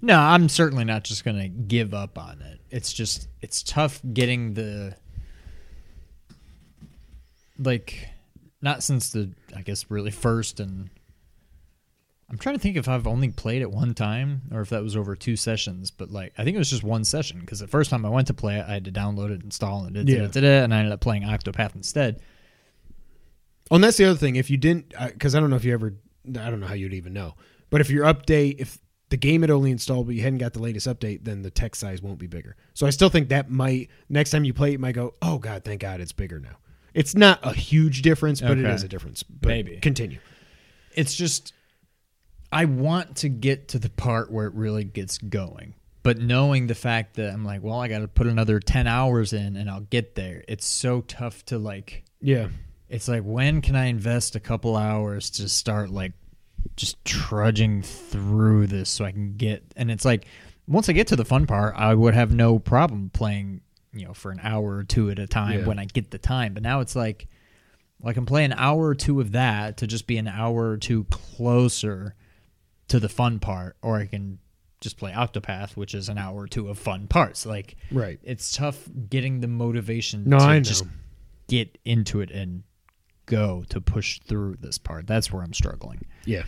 No, 0.00 0.18
I'm 0.18 0.48
certainly 0.48 0.84
not 0.84 1.04
just 1.04 1.22
going 1.22 1.36
to 1.36 1.48
give 1.48 1.92
up 1.92 2.16
on 2.16 2.40
it. 2.40 2.60
It's 2.70 2.94
just 2.94 3.28
it's 3.42 3.62
tough 3.62 4.00
getting 4.14 4.54
the 4.54 4.96
like 7.58 8.08
not 8.62 8.82
since 8.82 9.10
the 9.10 9.32
I 9.54 9.60
guess 9.60 9.90
really 9.90 10.12
first 10.12 10.60
and 10.60 10.88
I'm 12.30 12.38
trying 12.38 12.54
to 12.56 12.60
think 12.60 12.76
if 12.76 12.88
I've 12.88 13.06
only 13.06 13.28
played 13.28 13.60
it 13.62 13.70
one 13.70 13.92
time 13.94 14.42
or 14.50 14.60
if 14.62 14.70
that 14.70 14.82
was 14.82 14.96
over 14.96 15.14
two 15.14 15.36
sessions, 15.36 15.90
but 15.90 16.10
like 16.10 16.32
I 16.38 16.44
think 16.44 16.54
it 16.54 16.58
was 16.58 16.70
just 16.70 16.82
one 16.82 17.04
session 17.04 17.40
because 17.40 17.60
the 17.60 17.66
first 17.68 17.90
time 17.90 18.04
I 18.04 18.08
went 18.08 18.26
to 18.28 18.34
play 18.34 18.56
it, 18.58 18.64
I 18.66 18.72
had 18.74 18.84
to 18.86 18.92
download 18.92 19.30
it, 19.30 19.42
install 19.42 19.86
it, 19.86 19.94
Yeah. 20.08 20.28
and 20.62 20.74
I 20.74 20.78
ended 20.78 20.92
up 20.92 21.00
playing 21.00 21.22
Octopath 21.22 21.74
instead. 21.76 22.20
Oh, 23.70 23.76
and 23.76 23.84
that's 23.84 23.96
the 23.96 24.04
other 24.06 24.18
thing. 24.18 24.36
If 24.36 24.50
you 24.50 24.56
didn't, 24.56 24.92
uh, 24.96 25.08
because 25.08 25.34
I 25.34 25.40
don't 25.40 25.50
know 25.50 25.56
if 25.56 25.64
you 25.64 25.72
ever, 25.72 25.94
I 26.28 26.50
don't 26.50 26.60
know 26.60 26.66
how 26.66 26.74
you'd 26.74 26.94
even 26.94 27.12
know. 27.12 27.34
But 27.70 27.80
if 27.80 27.90
your 27.90 28.04
update, 28.04 28.56
if 28.58 28.78
the 29.10 29.16
game 29.16 29.42
had 29.42 29.50
only 29.50 29.70
installed 29.70 30.06
but 30.06 30.14
you 30.14 30.22
hadn't 30.22 30.38
got 30.38 30.52
the 30.54 30.60
latest 30.62 30.86
update, 30.86 31.24
then 31.24 31.42
the 31.42 31.50
text 31.50 31.80
size 31.80 32.02
won't 32.02 32.18
be 32.18 32.26
bigger. 32.26 32.56
So 32.74 32.86
I 32.86 32.90
still 32.90 33.08
think 33.10 33.28
that 33.28 33.50
might 33.50 33.88
next 34.08 34.30
time 34.30 34.44
you 34.44 34.52
play 34.54 34.72
it, 34.74 34.80
might 34.80 34.94
go, 34.94 35.14
oh 35.22 35.38
god, 35.38 35.64
thank 35.64 35.80
God 35.82 36.00
it's 36.00 36.12
bigger 36.12 36.38
now. 36.40 36.56
It's 36.94 37.14
not 37.14 37.40
a 37.42 37.52
huge 37.52 38.02
difference, 38.02 38.40
but 38.40 38.52
it 38.58 38.64
Okay. 38.64 38.72
is 38.74 38.82
a 38.82 38.88
difference. 38.88 39.22
But 39.24 39.48
Maybe. 39.48 39.78
continue. 39.80 40.18
it's 40.94 41.14
just 41.14 41.52
I 42.54 42.64
want 42.66 43.16
to 43.16 43.28
get 43.28 43.68
to 43.68 43.78
the 43.78 43.90
part 43.90 44.30
where 44.30 44.46
it 44.46 44.54
really 44.54 44.84
gets 44.84 45.18
going. 45.18 45.74
But 46.02 46.18
knowing 46.18 46.66
the 46.66 46.74
fact 46.74 47.14
that 47.16 47.32
I'm 47.32 47.44
like, 47.44 47.62
well, 47.62 47.80
I 47.80 47.88
got 47.88 48.00
to 48.00 48.08
put 48.08 48.26
another 48.26 48.60
10 48.60 48.86
hours 48.86 49.32
in 49.32 49.56
and 49.56 49.70
I'll 49.70 49.80
get 49.80 50.14
there. 50.14 50.44
It's 50.46 50.66
so 50.66 51.00
tough 51.02 51.44
to 51.46 51.58
like 51.58 52.04
Yeah, 52.20 52.48
it's 52.88 53.08
like 53.08 53.22
when 53.22 53.60
can 53.62 53.74
I 53.74 53.86
invest 53.86 54.36
a 54.36 54.40
couple 54.40 54.76
hours 54.76 55.30
to 55.30 55.48
start 55.48 55.90
like 55.90 56.12
just 56.76 57.02
trudging 57.04 57.82
through 57.82 58.66
this 58.68 58.88
so 58.90 59.04
I 59.04 59.12
can 59.12 59.34
get 59.36 59.64
and 59.76 59.90
it's 59.90 60.04
like 60.04 60.26
once 60.66 60.88
I 60.88 60.92
get 60.92 61.06
to 61.08 61.16
the 61.16 61.24
fun 61.24 61.46
part, 61.46 61.74
I 61.76 61.94
would 61.94 62.14
have 62.14 62.32
no 62.34 62.58
problem 62.58 63.10
playing, 63.10 63.60
you 63.92 64.06
know, 64.06 64.14
for 64.14 64.30
an 64.30 64.40
hour 64.42 64.76
or 64.76 64.84
two 64.84 65.10
at 65.10 65.18
a 65.18 65.26
time 65.26 65.60
Yeah. 65.60 65.66
when 65.66 65.78
I 65.78 65.86
get 65.86 66.10
the 66.10 66.18
time. 66.18 66.54
But 66.54 66.62
now 66.62 66.80
it's 66.80 66.94
like 66.94 67.28
well, 68.00 68.10
I 68.10 68.12
can 68.14 68.26
play 68.26 68.44
an 68.44 68.52
hour 68.52 68.86
or 68.88 68.94
two 68.94 69.20
of 69.20 69.32
that 69.32 69.78
to 69.78 69.86
just 69.86 70.06
be 70.06 70.18
an 70.18 70.28
hour 70.28 70.68
or 70.70 70.76
two 70.76 71.04
closer 71.04 72.14
to 72.88 73.00
the 73.00 73.08
fun 73.08 73.38
part, 73.38 73.76
or 73.82 73.96
I 73.98 74.06
can 74.06 74.38
just 74.80 74.96
play 74.98 75.12
Octopath, 75.12 75.76
which 75.76 75.94
is 75.94 76.08
an 76.08 76.18
hour 76.18 76.42
or 76.42 76.46
two 76.46 76.68
of 76.68 76.78
fun 76.78 77.06
parts. 77.06 77.46
Like 77.46 77.76
right. 77.90 78.18
it's 78.22 78.54
tough 78.54 78.86
getting 79.08 79.40
the 79.40 79.48
motivation 79.48 80.24
No, 80.28 80.38
to 80.38 80.44
I 80.44 80.58
know. 80.58 80.62
just 80.64 80.84
get 81.48 81.78
into 81.84 82.20
it 82.20 82.30
and 82.30 82.62
go 83.26 83.64
to 83.70 83.80
push 83.80 84.20
through 84.20 84.56
this 84.60 84.76
part. 84.76 85.06
That's 85.06 85.32
where 85.32 85.42
I'm 85.42 85.54
struggling. 85.54 86.02
Yeah, 86.26 86.42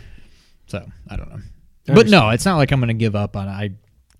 So 0.67 0.85
I 1.09 1.15
don't 1.15 1.29
know. 1.29 1.39
I 1.89 1.93
but 1.95 2.07
no, 2.09 2.29
it's 2.29 2.45
not 2.45 2.57
like 2.57 2.71
I'm 2.71 2.79
going 2.79 2.89
to 2.89 2.93
give 2.93 3.15
up 3.15 3.35
on 3.35 3.47
it. 3.47 3.51
I 3.51 3.71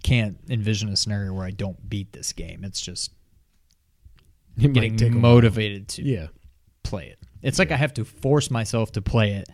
can't 0.04 0.38
envision 0.50 0.90
a 0.90 0.96
scenario 0.96 1.34
where 1.34 1.46
I 1.46 1.52
don't 1.52 1.88
beat 1.90 2.14
this 2.14 2.34
game. 2.34 2.64
It's 2.64 2.80
just 2.82 3.12
it 4.58 4.70
might 4.70 4.74
take 4.74 4.92
a 4.94 4.96
getting 4.96 5.22
motivated 5.22 5.88
to 5.90 6.04
Yeah, 6.04 6.28
play 6.84 7.08
it. 7.08 7.20
It's 7.44 7.60
like 7.60 7.72
I 7.72 7.76
have 7.76 7.94
to 7.96 8.06
force 8.06 8.50
myself 8.50 8.92
to 8.94 9.02
play 9.02 9.34
it, 9.34 9.48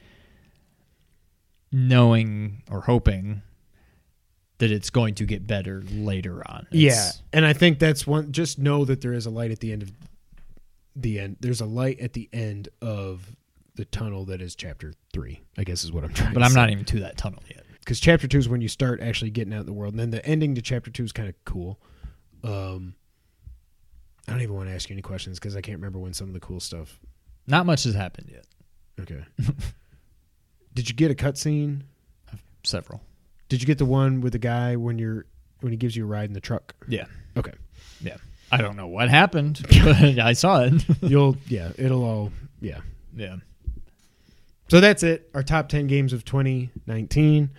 knowing 1.73 2.61
or 2.69 2.81
hoping 2.81 3.41
that 4.59 4.71
it's 4.71 4.89
going 4.89 5.15
to 5.15 5.25
get 5.25 5.45
better 5.45 5.83
later 5.91 6.41
on. 6.49 6.67
yeah, 6.71 7.11
and 7.33 7.45
I 7.45 7.53
think 7.53 7.79
that's 7.79 8.07
one. 8.07 8.31
Just 8.31 8.59
know 8.59 8.85
that 8.85 9.01
there 9.01 9.13
is 9.13 9.25
a 9.25 9.29
light 9.29 9.51
at 9.51 9.59
the 9.59 9.73
end 9.73 9.81
of 9.81 9.91
the 10.95 11.19
end. 11.19 11.37
There's 11.41 11.59
a 11.59 11.65
light 11.65 11.99
at 11.99 12.13
the 12.13 12.29
end 12.31 12.69
of 12.81 13.35
the 13.75 13.85
tunnel 13.85 14.25
that 14.25 14.41
is 14.41 14.55
chapter 14.55 14.93
three. 15.11 15.41
I 15.57 15.63
guess 15.63 15.83
is 15.83 15.91
what 15.91 16.03
I'm 16.03 16.13
trying. 16.13 16.33
but 16.33 16.43
I'm 16.43 16.51
say. 16.51 16.59
not 16.59 16.69
even 16.69 16.85
to 16.85 16.99
that 17.01 17.17
tunnel 17.17 17.41
yet. 17.49 17.63
because 17.79 17.99
chapter 17.99 18.27
two 18.27 18.37
is 18.37 18.47
when 18.47 18.61
you 18.61 18.67
start 18.69 19.01
actually 19.01 19.31
getting 19.31 19.53
out 19.53 19.61
in 19.61 19.65
the 19.65 19.73
world, 19.73 19.93
and 19.93 19.99
then 19.99 20.11
the 20.11 20.25
ending 20.25 20.55
to 20.55 20.61
chapter 20.61 20.91
two 20.91 21.03
is 21.03 21.11
kind 21.11 21.27
of 21.27 21.35
cool. 21.45 21.79
Um, 22.43 22.93
I 24.27 24.31
don't 24.31 24.41
even 24.41 24.55
want 24.55 24.69
to 24.69 24.75
ask 24.75 24.89
you 24.89 24.93
any 24.93 25.01
questions 25.01 25.39
because 25.39 25.55
I 25.55 25.61
can't 25.61 25.77
remember 25.79 25.99
when 25.99 26.13
some 26.13 26.27
of 26.27 26.33
the 26.33 26.39
cool 26.39 26.59
stuff. 26.59 26.99
Not 27.47 27.65
much 27.65 27.83
has 27.83 27.95
happened 27.95 28.29
yet. 28.31 28.45
Okay. 29.01 29.25
Did 30.73 30.89
you 30.89 30.95
get 30.95 31.11
a 31.11 31.15
cutscene? 31.15 31.81
Several. 32.63 33.01
Did 33.49 33.61
you 33.61 33.67
get 33.67 33.77
the 33.77 33.85
one 33.85 34.21
with 34.21 34.33
the 34.33 34.39
guy 34.39 34.75
when 34.75 34.97
you're 34.97 35.25
when 35.61 35.71
he 35.71 35.77
gives 35.77 35.95
you 35.95 36.03
a 36.03 36.07
ride 36.07 36.29
in 36.29 36.33
the 36.33 36.41
truck? 36.41 36.75
Yeah. 36.87 37.05
Okay. 37.37 37.53
Yeah. 38.01 38.17
I 38.51 38.57
don't 38.57 38.75
know 38.75 38.87
what 38.87 39.09
happened, 39.09 39.65
but 39.83 40.19
I 40.19 40.33
saw 40.33 40.63
it. 40.63 40.73
You'll 41.01 41.37
yeah, 41.47 41.71
it'll 41.77 42.03
all 42.03 42.31
yeah. 42.61 42.81
yeah. 43.15 43.37
So 44.69 44.79
that's 44.79 45.03
it. 45.03 45.29
Our 45.33 45.43
top 45.43 45.69
10 45.69 45.87
games 45.87 46.13
of 46.13 46.23
2019. 46.25 47.49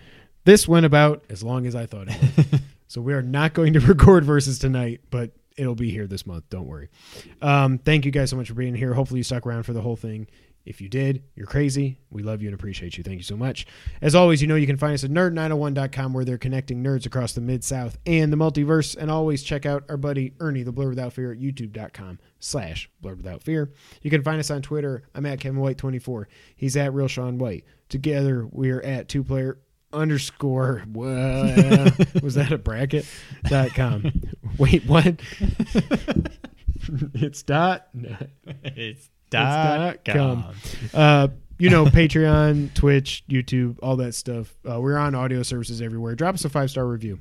This 0.43 0.67
went 0.67 0.85
about 0.85 1.23
as 1.29 1.43
long 1.43 1.65
as 1.65 1.75
I 1.75 1.85
thought 1.85 2.07
it 2.09 2.37
would. 2.37 2.61
so 2.87 3.01
we 3.01 3.13
are 3.13 3.21
not 3.21 3.53
going 3.53 3.73
to 3.73 3.79
record 3.79 4.25
versus 4.25 4.59
tonight, 4.59 5.01
but 5.11 5.31
it'll 5.57 5.75
be 5.75 5.91
here 5.91 6.07
this 6.07 6.25
month. 6.25 6.45
Don't 6.49 6.67
worry. 6.67 6.89
Um, 7.41 7.77
thank 7.77 8.05
you 8.05 8.11
guys 8.11 8.29
so 8.29 8.35
much 8.35 8.47
for 8.47 8.53
being 8.53 8.75
here. 8.75 8.93
Hopefully 8.93 9.19
you 9.19 9.23
stuck 9.23 9.45
around 9.45 9.63
for 9.63 9.73
the 9.73 9.81
whole 9.81 9.95
thing. 9.95 10.27
If 10.65 10.81
you 10.81 10.89
did, 10.89 11.23
you're 11.35 11.45
crazy. 11.45 11.99
We 12.09 12.23
love 12.23 12.41
you 12.41 12.47
and 12.47 12.55
appreciate 12.55 12.97
you. 12.97 13.03
Thank 13.03 13.17
you 13.17 13.23
so 13.23 13.37
much. 13.37 13.67
As 14.01 14.15
always, 14.15 14.41
you 14.41 14.47
know 14.47 14.55
you 14.55 14.65
can 14.65 14.77
find 14.77 14.93
us 14.93 15.03
at 15.03 15.11
nerd901.com 15.11 16.13
where 16.13 16.25
they're 16.25 16.39
connecting 16.39 16.83
nerds 16.83 17.05
across 17.05 17.33
the 17.33 17.41
mid 17.41 17.63
south 17.63 17.97
and 18.05 18.33
the 18.33 18.37
multiverse. 18.37 18.97
And 18.97 19.11
always 19.11 19.43
check 19.43 19.65
out 19.65 19.83
our 19.89 19.97
buddy 19.97 20.33
Ernie, 20.39 20.63
the 20.63 20.71
Blur 20.71 20.89
Without 20.89 21.13
Fear, 21.13 21.33
at 21.33 21.39
youtube.com 21.39 22.19
slash 22.39 22.89
Blur 22.99 23.13
Without 23.15 23.43
Fear. 23.43 23.71
You 24.01 24.09
can 24.09 24.23
find 24.23 24.39
us 24.39 24.49
on 24.49 24.61
Twitter. 24.63 25.03
I'm 25.13 25.25
at 25.27 25.39
Kevin 25.39 25.59
White 25.59 25.77
24. 25.77 26.27
He's 26.55 26.75
at 26.75 26.93
Real 26.93 27.07
Sean 27.07 27.37
White. 27.37 27.65
Together, 27.87 28.47
we're 28.51 28.81
at 28.81 29.07
two 29.07 29.23
player 29.23 29.59
underscore 29.93 30.83
well, 30.91 31.89
was 32.21 32.35
that 32.35 32.51
a 32.51 32.57
bracket 32.57 33.05
dot 33.45 33.73
com 33.73 34.11
wait 34.57 34.85
what 34.87 35.21
it's 37.13 37.41
dot 37.43 37.87
It's 38.63 39.09
dot 39.35 40.05
com. 40.05 40.45
uh 40.93 41.27
you 41.57 41.69
know 41.69 41.85
patreon 41.85 42.73
twitch 42.75 43.23
youtube 43.29 43.77
all 43.81 43.95
that 43.95 44.13
stuff 44.13 44.53
uh, 44.69 44.79
we're 44.79 44.97
on 44.97 45.15
audio 45.15 45.41
services 45.43 45.81
everywhere 45.81 46.15
drop 46.15 46.35
us 46.35 46.43
a 46.45 46.49
five 46.49 46.69
star 46.69 46.85
review 46.85 47.17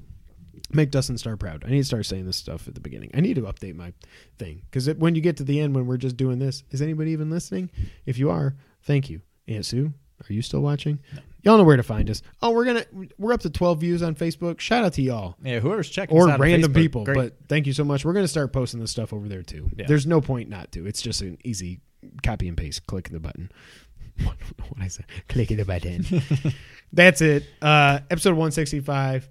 make 0.72 0.90
dustin 0.90 1.16
star 1.16 1.36
proud 1.36 1.62
i 1.66 1.70
need 1.70 1.78
to 1.78 1.84
start 1.84 2.04
saying 2.06 2.26
this 2.26 2.36
stuff 2.36 2.66
at 2.66 2.74
the 2.74 2.80
beginning 2.80 3.10
i 3.14 3.20
need 3.20 3.34
to 3.34 3.42
update 3.42 3.76
my 3.76 3.92
thing 4.38 4.60
because 4.70 4.92
when 4.94 5.14
you 5.14 5.20
get 5.20 5.36
to 5.36 5.44
the 5.44 5.60
end 5.60 5.74
when 5.74 5.86
we're 5.86 5.96
just 5.96 6.16
doing 6.16 6.38
this 6.38 6.64
is 6.70 6.82
anybody 6.82 7.12
even 7.12 7.30
listening 7.30 7.70
if 8.06 8.18
you 8.18 8.30
are 8.30 8.56
thank 8.82 9.08
you 9.08 9.20
aunt 9.46 9.64
sue 9.64 9.92
are 10.28 10.32
you 10.32 10.42
still 10.42 10.60
watching 10.60 10.98
y'all 11.42 11.58
know 11.58 11.64
where 11.64 11.76
to 11.76 11.82
find 11.82 12.08
us 12.10 12.22
oh 12.42 12.50
we're 12.50 12.64
gonna 12.64 12.84
we're 13.18 13.32
up 13.32 13.40
to 13.40 13.50
12 13.50 13.78
views 13.80 14.02
on 14.02 14.14
facebook 14.16 14.58
shout 14.58 14.82
out 14.84 14.94
to 14.94 15.02
y'all 15.02 15.36
Yeah, 15.44 15.60
whoever's 15.60 15.90
checking 15.90 16.16
us 16.16 16.24
or 16.24 16.30
out 16.30 16.40
random 16.40 16.72
people. 16.72 17.04
great. 17.04 17.14
But 17.16 17.36
thank 17.48 17.66
you 17.66 17.72
so 17.72 17.84
much. 17.84 18.04
We're 18.04 18.14
going 18.14 18.24
to 18.24 18.28
start 18.28 18.52
posting 18.52 18.80
this 18.80 18.90
stuff 18.90 19.12
over 19.12 19.28
there 19.28 19.42
too. 19.42 19.68
Yeah. 19.76 19.86
There's 19.86 20.06
no 20.06 20.20
point 20.20 20.48
not 20.48 20.72
to. 20.72 20.86
It's 20.86 21.02
just 21.02 21.20
an 21.20 21.36
easy 21.44 21.80
copy 22.22 22.48
and 22.48 22.56
paste. 22.56 22.86
Click 22.86 23.08
the 23.10 23.20
button. 23.20 23.50
What 24.24 24.36
I 24.80 24.88
said. 24.88 25.06
Clicking 25.28 25.56
the 25.56 25.64
button. 25.64 26.04
That's 26.92 27.20
it. 27.20 27.44
Uh, 27.60 27.98
episode 28.10 28.30
165. 28.30 29.28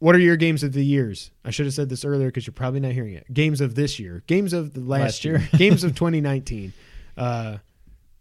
What 0.00 0.14
are 0.16 0.18
your 0.18 0.36
games 0.36 0.62
of 0.64 0.72
the 0.72 0.84
years? 0.84 1.30
I 1.44 1.50
should 1.50 1.66
have 1.66 1.74
said 1.74 1.88
this 1.88 2.04
earlier 2.04 2.26
because 2.28 2.46
you're 2.46 2.52
probably 2.52 2.80
not 2.80 2.90
hearing 2.92 3.14
it. 3.14 3.32
Games 3.32 3.60
of 3.60 3.74
this 3.76 3.98
year. 4.00 4.22
Games 4.26 4.52
of 4.52 4.74
the 4.74 4.80
last, 4.80 5.00
Last 5.00 5.24
year. 5.24 5.38
year. 5.38 5.48
games 5.56 5.84
of 5.84 5.94
2019. 5.94 6.72
Uh, 7.16 7.58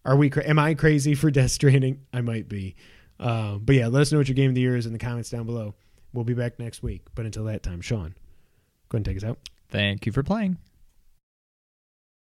are 0.05 0.15
we? 0.15 0.29
Cra- 0.29 0.47
am 0.47 0.59
I 0.59 0.75
crazy 0.75 1.15
for 1.15 1.31
Death 1.31 1.51
Stranding? 1.51 2.01
I 2.13 2.21
might 2.21 2.47
be. 2.47 2.75
Uh, 3.19 3.55
but 3.57 3.75
yeah, 3.75 3.87
let 3.87 4.01
us 4.01 4.11
know 4.11 4.19
what 4.19 4.27
your 4.27 4.35
game 4.35 4.49
of 4.49 4.55
the 4.55 4.61
year 4.61 4.77
is 4.77 4.85
in 4.85 4.93
the 4.93 4.99
comments 4.99 5.31
down 5.31 5.45
below. 5.47 5.73
We'll 6.13 6.23
be 6.23 6.33
back 6.35 6.59
next 6.59 6.83
week. 6.83 7.01
But 7.15 7.25
until 7.25 7.45
that 7.45 7.63
time, 7.63 7.81
Sean, 7.81 8.15
go 8.89 8.97
ahead 8.97 8.99
and 8.99 9.05
take 9.05 9.17
us 9.17 9.23
out. 9.23 9.39
Thank 9.69 10.05
you 10.05 10.11
for 10.11 10.21
playing. 10.23 10.57